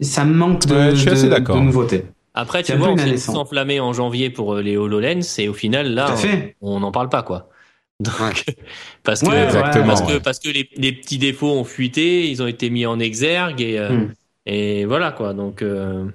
ça 0.00 0.24
manque 0.24 0.66
de, 0.66 0.74
Ouais, 0.74 0.90
je 0.92 0.96
suis 0.96 1.10
assez 1.10 1.24
de- 1.24 1.30
d'accord. 1.30 1.56
de 1.56 1.60
nouveautés. 1.62 2.04
Après, 2.34 2.62
tu 2.62 2.72
vois, 2.74 2.88
on 2.88 2.96
s'est 2.96 3.30
enflammé 3.36 3.78
en 3.78 3.92
janvier 3.92 4.30
pour 4.30 4.54
euh, 4.54 4.62
les 4.62 4.78
HoloLens 4.78 5.20
et 5.38 5.48
au 5.50 5.52
final, 5.52 5.92
là, 5.92 6.14
on 6.62 6.80
n'en 6.80 6.90
parle 6.90 7.10
pas, 7.10 7.22
quoi. 7.22 7.50
Donc, 8.00 8.44
parce 9.04 9.20
que, 9.20 9.26
Ouais, 9.28 9.48
parce 9.82 10.00
ouais. 10.00 10.14
que, 10.14 10.18
parce 10.18 10.38
que 10.38 10.48
les, 10.48 10.66
les 10.76 10.92
petits 10.92 11.18
défauts 11.18 11.52
ont 11.52 11.64
fuité, 11.64 12.30
ils 12.30 12.42
ont 12.42 12.46
été 12.46 12.70
mis 12.70 12.86
en 12.86 12.98
exergue 12.98 13.60
et, 13.60 13.78
euh, 13.78 13.90
Hmm. 13.90 14.08
et 14.46 14.86
voilà, 14.86 15.12
quoi. 15.12 15.34
Donc, 15.34 15.60
euh, 15.60 16.06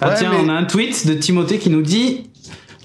Ah 0.00 0.08
Ouais, 0.08 0.14
tiens, 0.16 0.30
mais- 0.32 0.38
on 0.42 0.48
a 0.48 0.54
un 0.54 0.64
tweet 0.64 1.06
de 1.06 1.12
Timothée 1.12 1.58
qui 1.58 1.68
nous 1.68 1.82
dit 1.82 2.30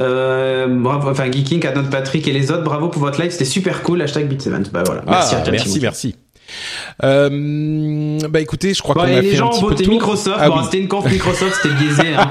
euh, 0.01 0.67
bravo, 0.69 1.09
enfin 1.09 1.31
Geeking 1.31 1.65
à 1.67 1.73
notre 1.73 1.89
Patrick 1.89 2.27
et 2.27 2.31
les 2.33 2.51
autres, 2.51 2.63
bravo 2.63 2.89
pour 2.89 3.01
votre 3.01 3.21
live, 3.21 3.31
c'était 3.31 3.45
super 3.45 3.83
cool. 3.83 4.01
Hashtag 4.01 4.31
Beat7. 4.31 4.71
Bah 4.71 4.83
voilà, 4.85 5.01
merci 5.07 5.35
ah, 5.35 5.39
à 5.39 5.41
toi, 5.41 5.51
merci, 5.51 5.79
merci. 5.81 6.15
Euh, 7.03 8.19
bah 8.29 8.41
écoutez, 8.41 8.73
je 8.73 8.81
crois 8.81 8.93
Bon, 8.95 9.01
qu'on 9.01 9.07
a 9.07 9.21
les 9.21 9.29
fait 9.29 9.35
gens 9.37 9.45
un 9.45 9.49
ont 9.49 9.51
petit 9.51 9.61
peu 9.61 9.69
voté. 9.69 9.87
Microsoft. 9.87 10.37
Ah 10.39 10.49
bon, 10.49 10.57
oui. 10.57 10.61
c'était 10.65 10.79
une 10.79 10.87
conf 10.89 11.09
Microsoft, 11.09 11.59
c'était 11.61 11.75
biaisé. 11.75 12.13
Hein. 12.15 12.29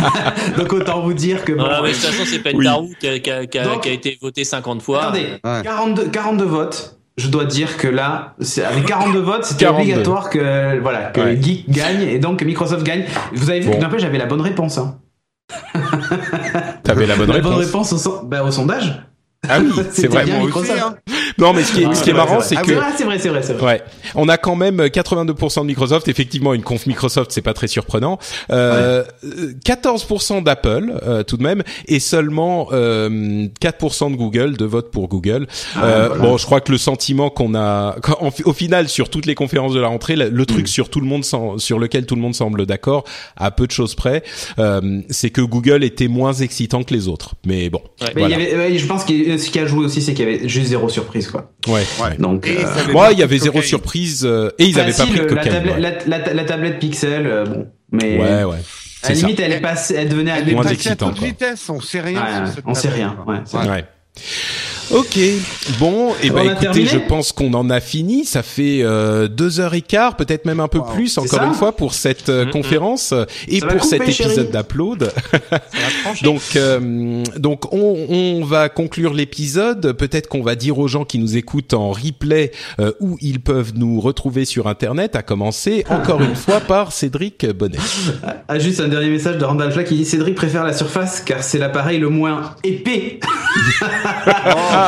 Donc 0.58 0.72
autant 0.72 1.00
vous 1.02 1.14
dire 1.14 1.44
que 1.44 1.52
bon, 1.52 1.60
voilà, 1.62 1.80
mais 1.82 1.90
de 1.90 1.94
toute 1.94 2.04
façon, 2.04 2.24
c'est 2.26 2.40
Pentarou 2.40 2.90
qui, 2.98 3.06
a, 3.08 3.18
qui, 3.20 3.30
a, 3.30 3.46
qui, 3.46 3.58
a, 3.58 3.64
Donc- 3.64 3.82
qui 3.82 3.88
a 3.88 3.92
été 3.92 4.18
voté 4.20 4.42
50 4.44 4.82
fois. 4.82 5.02
Attendez, 5.04 5.26
Ouais. 5.44 5.60
42, 5.62 6.06
42 6.08 6.44
votes. 6.44 6.96
Je 7.16 7.28
dois 7.28 7.44
dire 7.44 7.76
que 7.76 7.86
là, 7.86 8.34
avec 8.68 8.86
42 8.86 9.18
votes, 9.20 9.44
c'était 9.44 9.66
42. 9.66 9.82
obligatoire 9.92 10.30
que 10.30 10.80
voilà 10.80 11.02
que 11.10 11.20
Ouais. 11.20 11.38
Geek 11.40 11.68
gagne 11.70 12.02
et 12.02 12.18
donc 12.18 12.38
que 12.38 12.44
Microsoft 12.44 12.82
gagne. 12.84 13.04
Vous 13.34 13.50
avez 13.50 13.60
vu 13.60 13.68
Bon. 13.68 13.76
que 13.76 13.82
n'empêche 13.82 14.00
j'avais 14.02 14.18
la 14.18 14.26
bonne 14.26 14.40
réponse. 14.40 14.78
Hein. 14.78 14.96
T'avais 16.94 17.06
la 17.06 17.16
bonne 17.16 17.28
la 17.28 17.34
réponse. 17.34 17.50
bonne 17.52 17.60
réponse 17.64 17.92
au, 17.92 17.98
son- 17.98 18.22
bah, 18.24 18.42
au 18.44 18.50
sondage. 18.50 19.02
Ah 19.48 19.58
oui, 19.60 19.70
c'est 19.76 19.92
C'était 20.02 20.08
vrai. 20.08 20.24
bien 20.24 20.36
Moi 20.36 20.46
Microsoft. 20.46 20.70
aussi, 20.72 20.80
hein. 20.80 20.94
Non, 21.38 21.52
mais 21.52 21.62
ce 21.64 21.72
qui 21.72 21.82
est, 21.82 21.86
Ah, 21.90 21.94
ce 21.94 22.02
qui 22.02 22.10
est 22.10 22.12
vrai, 22.12 22.24
marrant, 22.24 22.40
c'est 22.40 22.56
que 22.56 22.60
ah, 22.60 22.92
c'est 22.96 23.04
vrai, 23.04 23.18
c'est 23.18 23.28
vrai, 23.28 23.42
c'est 23.42 23.52
vrai. 23.54 23.72
Ouais, 23.74 23.82
on 24.14 24.28
a 24.28 24.36
quand 24.36 24.56
même 24.56 24.80
82% 24.80 25.60
de 25.62 25.66
Microsoft. 25.66 26.08
Effectivement, 26.08 26.54
une 26.54 26.62
conf 26.62 26.86
Microsoft, 26.86 27.30
c'est 27.32 27.42
pas 27.42 27.54
très 27.54 27.68
surprenant. 27.68 28.18
Euh, 28.50 29.04
14% 29.64 30.42
d'Apple, 30.42 30.92
euh, 31.02 31.22
tout 31.22 31.36
de 31.36 31.42
même, 31.42 31.62
et 31.86 32.00
seulement 32.00 32.68
euh, 32.72 33.46
4% 33.60 34.10
de 34.10 34.16
Google, 34.16 34.56
de 34.56 34.64
vote 34.64 34.90
pour 34.90 35.08
Google. 35.08 35.46
Ah, 35.76 35.84
Euh, 35.84 36.08
voilà. 36.08 36.22
Bon, 36.22 36.36
je 36.36 36.44
crois 36.46 36.60
que 36.60 36.72
le 36.72 36.78
sentiment 36.78 37.30
qu'on 37.30 37.54
a, 37.54 37.96
au 38.44 38.52
final, 38.52 38.88
sur 38.88 39.08
toutes 39.08 39.26
les 39.26 39.34
conférences 39.34 39.72
de 39.74 39.80
la 39.80 39.88
rentrée, 39.88 40.16
le, 40.16 40.28
le 40.28 40.42
Mm. 40.42 40.46
truc 40.46 40.68
sur 40.68 40.88
tout 40.88 41.00
le 41.00 41.06
monde, 41.06 41.24
sur 41.58 41.78
lequel 41.78 42.06
tout 42.06 42.14
le 42.16 42.20
monde 42.20 42.34
semble 42.34 42.66
d'accord, 42.66 43.04
à 43.36 43.50
peu 43.50 43.66
de 43.66 43.72
choses 43.72 43.94
près, 43.94 44.22
euh, 44.58 45.00
c'est 45.10 45.30
que 45.30 45.40
Google 45.42 45.84
était 45.84 46.08
moins 46.08 46.32
excitant 46.32 46.82
que 46.82 46.92
les 46.94 47.06
autres. 47.08 47.34
Mais 47.46 47.70
bon, 47.70 47.80
Mais 48.00 48.08
voilà. 48.16 48.36
il 48.36 48.42
y 48.42 48.46
avait, 48.46 48.56
ouais, 48.56 48.78
je 48.78 48.86
pense 48.86 49.04
que 49.04 49.36
ce 49.38 49.50
qui 49.50 49.58
a 49.58 49.66
joué 49.66 49.84
aussi, 49.84 50.02
c'est 50.02 50.14
qu'il 50.14 50.24
y 50.28 50.28
avait 50.34 50.48
juste 50.48 50.68
zéro 50.68 50.88
surprise. 50.88 51.19
Surprise 51.22 51.28
quoi. 51.28 51.50
Ouais. 51.68 52.16
Donc, 52.18 52.46
euh, 52.48 52.92
Moi, 52.92 53.06
pas 53.06 53.12
il 53.12 53.18
y 53.18 53.22
avait 53.22 53.38
zéro 53.38 53.60
surprise 53.62 54.24
euh, 54.24 54.50
et 54.58 54.64
ils 54.66 54.74
bah, 54.74 54.82
avaient 54.82 54.92
si, 54.92 54.98
pas 55.00 55.06
pris 55.06 55.16
de 55.18 55.22
la, 55.22 55.28
cocaïne. 55.28 55.52
tablette, 55.52 56.06
la, 56.06 56.18
la- 56.18 56.34
la 56.34 56.44
tablette 56.44 56.78
Pixel, 56.78 57.26
euh, 57.26 57.44
bon, 57.44 57.66
mais 57.92 58.18
Ouais, 58.18 58.44
ouais. 58.44 58.56
à 58.56 58.58
C'est 59.06 59.08
la 59.10 59.14
ça. 59.20 59.26
limite, 59.26 59.40
elle 59.40 59.52
est 59.52 59.60
passée, 59.60 59.94
elle 59.96 60.08
devenait 60.08 60.32
Elle 60.36 60.48
est 60.48 60.52
Moins 60.52 60.66
à 60.66 60.96
toute 60.96 61.18
vitesse, 61.18 61.68
on 61.70 61.80
sait 61.80 62.00
rien. 62.00 62.20
Ouais, 62.22 62.30
sur 62.34 62.40
ouais, 62.44 62.50
cette 62.54 62.64
on 62.66 62.74
sait 62.74 62.88
rien, 62.88 63.16
Ouais. 63.26 63.84
Ok, 64.92 65.18
bon, 65.78 66.14
et 66.20 66.32
On 66.32 66.34
ben 66.34 66.50
écoutez, 66.50 66.84
je 66.84 66.98
pense 66.98 67.30
qu'on 67.30 67.54
en 67.54 67.70
a 67.70 67.78
fini. 67.78 68.24
Ça 68.24 68.42
fait 68.42 68.80
euh, 68.82 69.28
deux 69.28 69.60
heures 69.60 69.74
et 69.74 69.82
quart, 69.82 70.16
peut-être 70.16 70.46
même 70.46 70.58
un 70.58 70.66
peu 70.66 70.80
plus, 70.82 71.16
encore 71.16 71.44
une 71.44 71.54
fois, 71.54 71.76
pour 71.76 71.94
cette 71.94 72.28
euh, 72.28 72.44
conférence 72.46 73.12
euh, 73.12 73.24
et 73.46 73.60
Ça 73.60 73.68
pour 73.68 73.84
cet 73.84 74.02
épisode 74.02 74.50
d'Upload. 74.50 75.12
donc, 76.22 76.42
euh, 76.56 77.22
donc 77.36 77.72
on, 77.72 78.06
on 78.08 78.44
va 78.44 78.68
conclure 78.68 79.14
l'épisode. 79.14 79.92
Peut-être 79.92 80.26
qu'on 80.26 80.42
va 80.42 80.56
dire 80.56 80.78
aux 80.78 80.88
gens 80.88 81.04
qui 81.04 81.18
nous 81.18 81.36
écoutent 81.36 81.74
en 81.74 81.92
replay 81.92 82.50
euh, 82.80 82.90
où 82.98 83.16
ils 83.20 83.40
peuvent 83.40 83.72
nous 83.76 84.00
retrouver 84.00 84.44
sur 84.44 84.66
Internet. 84.66 85.14
À 85.14 85.22
commencer 85.22 85.84
encore 85.88 86.20
une 86.20 86.34
fois 86.34 86.58
par 86.60 86.90
Cédric 86.90 87.46
Bonnet. 87.46 87.78
Ah, 88.48 88.58
juste 88.58 88.80
un 88.80 88.88
dernier 88.88 89.10
message 89.10 89.38
de 89.38 89.44
Randall 89.44 89.70
Flagg 89.70 89.86
qui 89.86 89.94
dit 89.94 90.04
Cédric 90.04 90.34
préfère 90.34 90.64
la 90.64 90.72
surface 90.72 91.20
car 91.20 91.44
c'est 91.44 91.58
l'appareil 91.58 91.98
le 91.98 92.08
moins 92.08 92.56
épais. 92.64 93.20
Oh. 93.82 94.56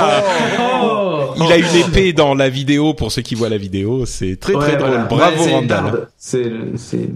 Il 1.44 1.51
a 1.51 1.56
une 1.56 1.77
épée 1.77 2.12
dans 2.12 2.35
la 2.35 2.48
vidéo 2.48 2.94
pour 2.94 3.10
ceux 3.10 3.23
qui 3.23 3.35
voient 3.35 3.48
la 3.48 3.56
vidéo. 3.56 4.05
C'est 4.06 4.36
très 4.39 4.52
très 4.52 4.73
Ouais, 4.73 4.77
drôle. 4.77 4.89
voilà. 4.90 5.05
Bravo 5.05 5.36
Ouais, 5.43 5.44
c'est 5.48 5.52
Randall. 5.55 6.09
C'est 6.19 6.52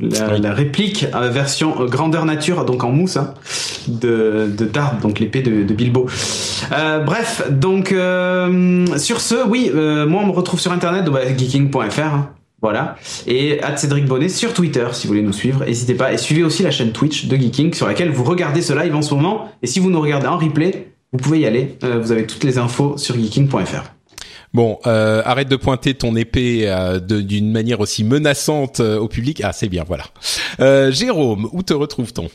la, 0.01 0.39
la 0.39 0.53
réplique 0.53 1.07
euh, 1.15 1.29
version 1.29 1.81
euh, 1.83 1.87
grandeur 1.87 2.25
nature, 2.25 2.65
donc 2.65 2.83
en 2.83 2.91
mousse, 2.91 3.17
hein, 3.19 3.35
de, 3.89 4.51
de 4.57 4.65
Dard, 4.65 4.97
donc 5.03 5.21
l'épée 5.21 5.43
de, 5.43 5.63
de 5.65 5.75
Bilbo. 5.75 6.07
Euh, 6.73 7.01
bref, 7.01 7.43
donc 7.51 7.89
sur 8.99 9.21
ce, 9.21 9.47
oui, 9.47 9.71
moi 9.75 10.23
on 10.23 10.27
me 10.27 10.33
retrouve 10.33 10.61
sur 10.61 10.73
internet, 10.73 11.05
bah, 11.07 11.21
geeking.fr. 11.37 12.01
hein. 12.01 12.31
Voilà. 12.63 12.97
Et 13.27 13.61
à 13.63 13.77
Cédric 13.77 14.07
Bonnet 14.07 14.31
sur 14.31 14.55
Twitter, 14.55 14.87
si 14.93 15.07
vous 15.07 15.13
voulez 15.13 15.23
nous 15.23 15.33
suivre. 15.35 15.63
N'hésitez 15.67 15.93
pas. 15.95 16.13
Et 16.15 16.17
suivez 16.19 16.43
aussi 16.43 16.63
la 16.63 16.71
chaîne 16.71 16.91
Twitch 16.91 17.27
de 17.27 17.37
Geeking 17.37 17.75
sur 17.75 17.87
laquelle 17.87 18.11
vous 18.11 18.25
regardez 18.25 18.63
ce 18.63 18.73
live 18.73 18.97
en 18.97 19.03
ce 19.03 19.13
moment. 19.15 19.49
Et 19.63 19.67
si 19.67 19.79
vous 19.79 19.91
nous 19.91 20.01
regardez 20.01 20.27
en 20.27 20.39
replay, 20.39 20.89
vous 21.13 21.19
pouvez 21.19 21.41
y 21.41 21.47
aller. 21.47 21.77
Euh, 21.85 21.99
vous 22.01 22.13
avez 22.13 22.27
toutes 22.27 22.45
les 22.45 22.59
infos 22.59 22.97
sur 22.99 23.15
geeking.fr. 23.17 23.93
Bon, 24.55 24.79
euh, 24.87 25.23
arrête 25.25 25.49
de 25.49 25.57
pointer 25.57 25.95
ton 25.95 26.17
épée 26.17 26.63
euh, 26.69 26.99
de- 26.99 27.21
d'une 27.21 27.51
manière 27.53 27.81
aussi 27.81 28.05
menaçante 28.05 28.81
euh, 28.81 28.99
au 28.99 29.09
public. 29.09 29.43
Ah, 29.45 29.53
c'est 29.53 29.69
bien, 29.69 29.85
voilà. 29.87 30.05
Euh, 30.61 30.91
Jérôme, 30.91 31.49
où 31.53 31.63
te 31.63 31.75
retrouve-t-on? 31.75 32.29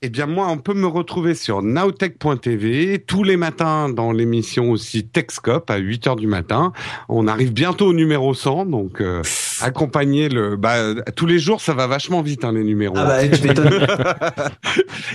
Eh 0.00 0.10
bien, 0.10 0.26
moi, 0.26 0.46
on 0.48 0.58
peut 0.58 0.74
me 0.74 0.86
retrouver 0.86 1.34
sur 1.34 1.60
nowtech.tv 1.60 3.00
tous 3.04 3.24
les 3.24 3.36
matins 3.36 3.88
dans 3.88 4.12
l'émission 4.12 4.70
aussi 4.70 5.04
Techscope 5.08 5.68
à 5.70 5.76
8 5.78 6.06
heures 6.06 6.16
du 6.16 6.28
matin. 6.28 6.72
On 7.08 7.26
arrive 7.26 7.52
bientôt 7.52 7.86
au 7.88 7.92
numéro 7.92 8.32
100, 8.32 8.66
donc 8.66 9.00
euh, 9.00 9.22
accompagner 9.60 10.28
le... 10.28 10.56
Bah, 10.56 10.76
tous 11.16 11.26
les 11.26 11.38
jours, 11.38 11.60
ça 11.60 11.74
va 11.74 11.86
vachement 11.86 12.22
vite, 12.22 12.44
hein, 12.44 12.52
les 12.52 12.64
numéros. 12.64 12.94
Ah 12.96 13.04
bah, 13.04 13.28
tu 13.28 13.46
m'étonnes. 13.46 13.68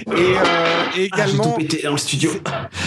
Et 0.08 0.12
euh, 0.12 0.84
également, 0.98 1.44
tout 1.54 1.58
pété 1.58 1.82
dans 1.84 1.92
le 1.92 1.98
studio. 1.98 2.32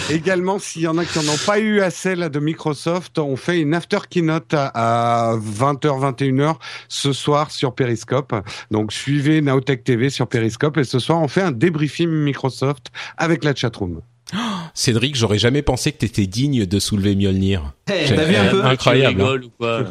également, 0.09 0.59
s'il 0.59 0.83
y 0.83 0.87
en 0.87 0.97
a 0.97 1.05
qui 1.05 1.17
n'en 1.19 1.33
ont 1.33 1.37
pas 1.45 1.59
eu 1.59 1.81
assez 1.81 2.15
là 2.15 2.29
de 2.29 2.39
Microsoft, 2.39 3.17
on 3.19 3.35
fait 3.35 3.59
une 3.59 3.73
after 3.73 3.99
keynote 4.09 4.53
à, 4.53 5.31
à 5.31 5.35
20h, 5.37 6.15
21h 6.17 6.55
ce 6.87 7.13
soir 7.13 7.51
sur 7.51 7.73
Periscope. 7.73 8.33
Donc 8.71 8.93
suivez 8.93 9.41
Nowtech 9.41 9.83
TV 9.83 10.09
sur 10.09 10.27
Periscope 10.27 10.77
et 10.77 10.83
ce 10.83 10.99
soir 10.99 11.21
on 11.21 11.27
fait 11.27 11.41
un 11.41 11.51
débriefing 11.51 12.09
Microsoft 12.09 12.87
avec 13.17 13.43
la 13.43 13.53
chatroom. 13.55 14.01
Cédric, 14.73 15.15
j'aurais 15.15 15.37
jamais 15.39 15.61
pensé 15.61 15.91
que 15.91 15.97
t'étais 15.97 16.27
digne 16.27 16.65
de 16.65 16.79
soulever 16.79 17.15
Mjolnir. 17.15 17.73
Hey, 17.87 18.07
J'ai- 18.07 18.15
t'as 18.15 18.25
vu 18.25 18.35
un 18.35 18.49
peu? 18.49 18.63
Incroyable. 18.65 19.15
Tu 19.15 19.21
hein. 19.21 19.25
rigoles 19.25 19.43
ou 19.45 19.49
quoi? 19.57 19.83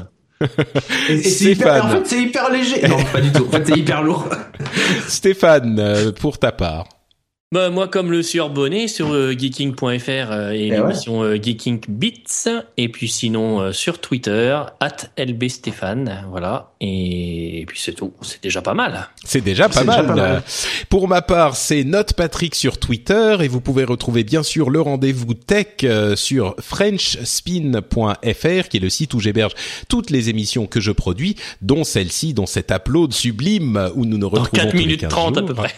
Et, 1.09 1.13
et 1.15 1.23
c'est 1.23 1.53
hyper, 1.53 1.73
Stéphane. 1.73 1.83
en 1.83 1.89
fait, 1.91 2.07
c'est 2.07 2.23
hyper 2.23 2.51
léger. 2.51 2.89
Non, 2.89 3.03
pas 3.05 3.21
du 3.21 3.33
tout. 3.33 3.47
En 3.47 3.51
fait, 3.53 3.65
c'est 3.67 3.79
hyper 3.79 4.03
lourd. 4.03 4.29
Stéphane, 5.09 5.79
euh, 5.79 6.13
pour 6.13 6.39
ta 6.39 6.53
part. 6.53 6.87
Bah, 7.53 7.71
moi, 7.71 7.87
comme 7.87 8.11
le 8.11 8.25
sieur 8.25 8.51
Bonnet 8.51 8.89
sur 8.89 9.13
euh, 9.13 9.31
geeking.fr 9.31 10.11
euh, 10.11 10.51
et 10.51 10.67
Eh 10.67 10.71
l'émission 10.73 11.23
euh, 11.23 11.39
Geeking 11.41 11.81
Beats. 11.89 12.49
Et 12.77 12.89
puis 12.89 13.09
sinon, 13.09 13.61
euh, 13.61 13.71
sur 13.71 14.01
Twitter, 14.01 14.61
at 14.81 14.97
lbstéphane. 15.17 16.25
Voilà. 16.29 16.73
Et, 16.81 17.65
puis 17.69 17.79
c'est 17.81 17.93
tout. 17.93 18.13
C'est 18.21 18.43
déjà 18.43 18.63
pas 18.63 18.75
mal. 18.75 19.09
C'est 19.25 19.43
déjà 19.43 19.69
pas 19.69 19.81
déjà 19.81 20.03
mal. 20.03 20.07
pas 20.07 20.15
mal. 20.15 20.43
Pour 20.89 21.07
ma 21.07 21.23
part, 21.23 21.57
c'est 21.57 21.85
Note 21.85 22.15
Patrick 22.15 22.57
sur 22.57 22.79
Twitter 22.79 23.37
et 23.41 23.49
vous 23.49 23.61
pouvez 23.61 23.85
retrouver 23.85 24.25
bien 24.25 24.43
sûr 24.43 24.69
le 24.69 24.81
rendez-vous 24.81 25.35
tech 25.35 25.67
euh, 25.85 26.17
sur 26.17 26.57
frenchspin.fr 26.61 28.69
qui 28.69 28.77
est 28.77 28.81
le 28.81 28.91
site 28.91 29.15
où 29.15 29.21
j'héberge 29.21 29.53
toutes 29.89 30.11
les 30.11 30.31
émissions 30.31 30.67
que 30.67 30.81
je 30.81 30.91
produis, 30.91 31.37
dont 31.63 31.85
celle-ci, 31.85 32.35
dont 32.35 32.47
cet 32.47 32.73
upload 32.73 33.13
sublime 33.13 33.93
où 33.95 34.05
nous 34.05 34.19
nous 34.19 34.29
Dans 34.29 34.41
retrouvons 34.41 34.65
4 34.65 34.71
tous 34.71 34.77
les 34.77 34.83
minutes 34.83 35.01
15 35.03 35.11
30 35.11 35.39
à 35.39 35.43
peu 35.43 35.55
près. 35.55 35.73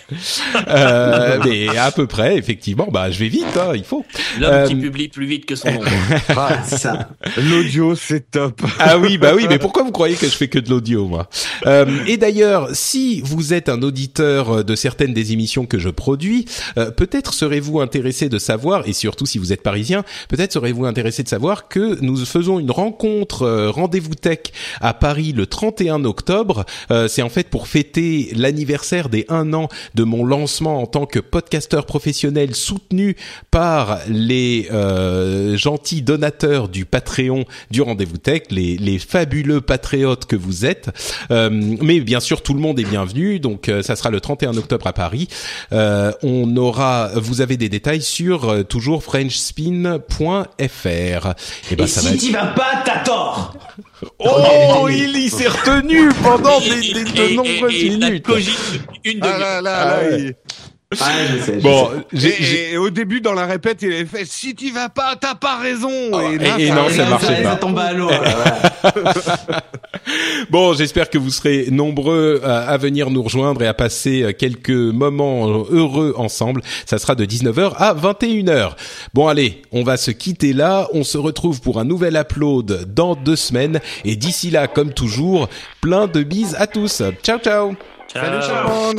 Euh, 0.68 1.38
mais 1.72 1.78
à 1.78 1.90
peu 1.90 2.06
près, 2.06 2.36
effectivement. 2.36 2.88
Bah, 2.90 3.10
je 3.10 3.18
vais 3.18 3.28
vite, 3.28 3.56
hein, 3.56 3.72
il 3.74 3.84
faut. 3.84 4.04
L'homme 4.40 4.52
Euh, 4.52 4.66
qui 4.66 4.74
publie 4.76 5.08
plus 5.08 5.26
vite 5.26 5.46
que 5.46 5.54
son 5.56 5.70
nom. 5.70 5.80
Ah, 6.36 6.62
ça. 6.64 7.10
L'audio 7.36 7.94
c'est 7.94 8.30
top. 8.30 8.62
Ah 8.78 8.98
oui, 8.98 9.18
bah 9.18 9.32
oui, 9.34 9.46
mais 9.48 9.58
pourquoi 9.58 9.82
vous 9.82 9.90
croyez 9.92 10.14
que 10.16 10.26
je 10.26 10.34
fais 10.36 10.48
que 10.48 10.58
de 10.58 10.70
l'audio, 10.70 11.06
moi? 11.06 11.28
Euh, 11.66 11.86
Et 12.06 12.16
d'ailleurs, 12.16 12.68
si 12.72 13.20
vous 13.22 13.52
êtes 13.54 13.68
un 13.68 13.82
auditeur 13.82 14.64
de 14.64 14.74
certaines 14.76 15.12
des 15.14 15.32
émissions 15.32 15.66
que 15.66 15.78
je 15.78 15.88
produis, 15.88 16.44
euh, 16.76 16.90
peut-être 16.90 17.34
serez-vous 17.34 17.80
intéressé 17.80 18.28
de 18.28 18.38
savoir, 18.38 18.86
et 18.86 18.92
surtout 18.92 19.26
si 19.26 19.38
vous 19.38 19.52
êtes 19.52 19.62
parisien, 19.62 20.04
peut-être 20.28 20.52
serez-vous 20.52 20.84
intéressé 20.86 21.22
de 21.22 21.28
savoir 21.28 21.68
que 21.68 21.98
nous 22.00 22.16
faisons 22.24 22.58
une 22.58 22.70
rencontre 22.70 23.42
euh, 23.42 23.70
rendez-vous 23.70 24.14
tech 24.14 24.38
à 24.80 24.94
Paris 24.94 25.32
le 25.32 25.46
31 25.46 26.04
octobre. 26.04 26.64
Euh, 26.90 27.08
C'est 27.08 27.22
en 27.22 27.28
fait 27.28 27.48
pour 27.48 27.66
fêter 27.68 28.30
l'anniversaire 28.36 29.08
des 29.08 29.24
un 29.28 29.52
an 29.54 29.68
de 29.94 30.04
mon 30.04 30.24
lancement 30.24 30.80
en 30.82 30.86
tant 30.86 31.06
que 31.06 31.18
podcasteur 31.48 31.86
professionnel 31.86 32.54
soutenu 32.54 33.16
par 33.50 34.00
les 34.06 34.68
euh, 34.70 35.56
gentils 35.56 36.02
donateurs 36.02 36.68
du 36.68 36.84
Patreon 36.84 37.46
du 37.70 37.80
Rendez-vous 37.80 38.18
Tech, 38.18 38.42
les, 38.50 38.76
les 38.76 38.98
fabuleux 38.98 39.62
patriotes 39.62 40.26
que 40.26 40.36
vous 40.36 40.66
êtes. 40.66 40.90
Euh, 41.30 41.48
mais 41.50 42.00
bien 42.00 42.20
sûr, 42.20 42.42
tout 42.42 42.52
le 42.52 42.60
monde 42.60 42.78
est 42.78 42.84
bienvenu. 42.84 43.40
Donc, 43.40 43.70
euh, 43.70 43.80
ça 43.82 43.96
sera 43.96 44.10
le 44.10 44.20
31 44.20 44.58
octobre 44.58 44.86
à 44.86 44.92
Paris. 44.92 45.26
Euh, 45.72 46.12
on 46.22 46.54
aura, 46.58 47.12
vous 47.14 47.40
avez 47.40 47.56
des 47.56 47.70
détails 47.70 48.02
sur 48.02 48.50
euh, 48.50 48.62
toujours 48.62 49.02
frenchspin.fr. 49.02 50.04
Et 51.70 51.76
ben, 51.76 51.84
Et 51.84 51.86
ça 51.86 52.00
si 52.02 52.08
va. 52.08 52.16
t'y 52.18 52.30
vas 52.30 52.46
pas, 52.48 52.82
t'as 52.84 52.98
tort. 53.04 53.54
Oh, 54.18 54.86
il 54.90 55.16
y 55.16 55.30
s'est 55.30 55.48
retenu 55.48 56.10
pendant 56.22 56.60
des, 56.60 56.92
des- 56.92 57.04
de 57.04 57.34
nombreuses 57.34 57.72
minutes. 57.84 58.26
une 59.04 59.20
Ah 59.22 59.28
demi 59.32 59.40
là 59.40 59.60
là, 59.62 59.78
Ah 59.80 59.86
là, 60.02 60.10
ouais. 60.10 60.20
il- 60.20 60.34
Ah, 61.00 61.10
je 61.30 61.42
sais. 61.42 61.54
je 61.58 61.62
Bon, 61.62 61.90
sais. 61.90 62.06
j'ai, 62.14 62.28
Et, 62.28 62.42
j'ai- 62.44 62.72
et 62.72 62.76
au 62.78 62.88
début, 62.88 63.20
dans 63.20 63.34
la 63.34 63.44
répète, 63.44 63.82
il 63.82 63.92
avait 63.92 64.06
fait 64.06 64.24
Si 64.24 64.54
tu 64.54 64.70
vas 64.72 64.88
pas, 64.88 65.16
t'as 65.20 65.34
pas 65.34 65.58
raison. 65.58 65.90
et- 66.30 66.38
là, 66.38 66.58
et 66.58 66.68
ça- 66.68 66.74
non, 66.74 66.88
ça 66.88 67.04
marchait 67.04 67.26
ça, 67.26 67.42
pas. 67.42 67.50
Ça 67.50 67.56
tombe 67.56 67.78
à 67.78 67.92
l'eau. 67.92 68.10
Bon, 70.50 70.72
j'espère 70.72 71.10
que 71.10 71.18
vous 71.18 71.28
serez 71.30 71.66
nombreux 71.70 72.40
à, 72.42 72.60
à 72.70 72.76
venir 72.78 73.10
nous 73.10 73.22
rejoindre 73.22 73.60
et 73.62 73.66
à 73.66 73.74
passer 73.74 74.22
euh, 74.22 74.32
quelques 74.32 74.70
moments 74.70 75.46
heureux 75.70 76.14
ensemble. 76.16 76.62
Ça 76.86 76.96
sera 76.98 77.14
de 77.14 77.26
19h 77.26 77.74
à 77.76 77.92
21h. 77.94 78.70
Bon, 79.12 79.28
allez, 79.28 79.60
on 79.72 79.82
va 79.82 79.98
se 79.98 80.10
quitter 80.10 80.54
là. 80.54 80.88
On 80.94 81.04
se 81.04 81.18
retrouve 81.18 81.60
pour 81.60 81.78
un 81.78 81.84
nouvel 81.84 82.16
upload 82.16 82.86
dans 82.94 83.14
deux 83.14 83.36
semaines. 83.36 83.80
Et 84.06 84.16
d'ici 84.16 84.50
là, 84.50 84.66
comme 84.68 84.94
toujours, 84.94 85.48
plein 85.82 86.06
de 86.06 86.22
bises 86.22 86.56
à 86.58 86.66
tous. 86.66 87.02
Ciao, 87.22 87.38
ciao 87.38 87.74
Ciao. 88.10 88.24
Salut, 88.24 88.42
Sharon. 88.42 88.94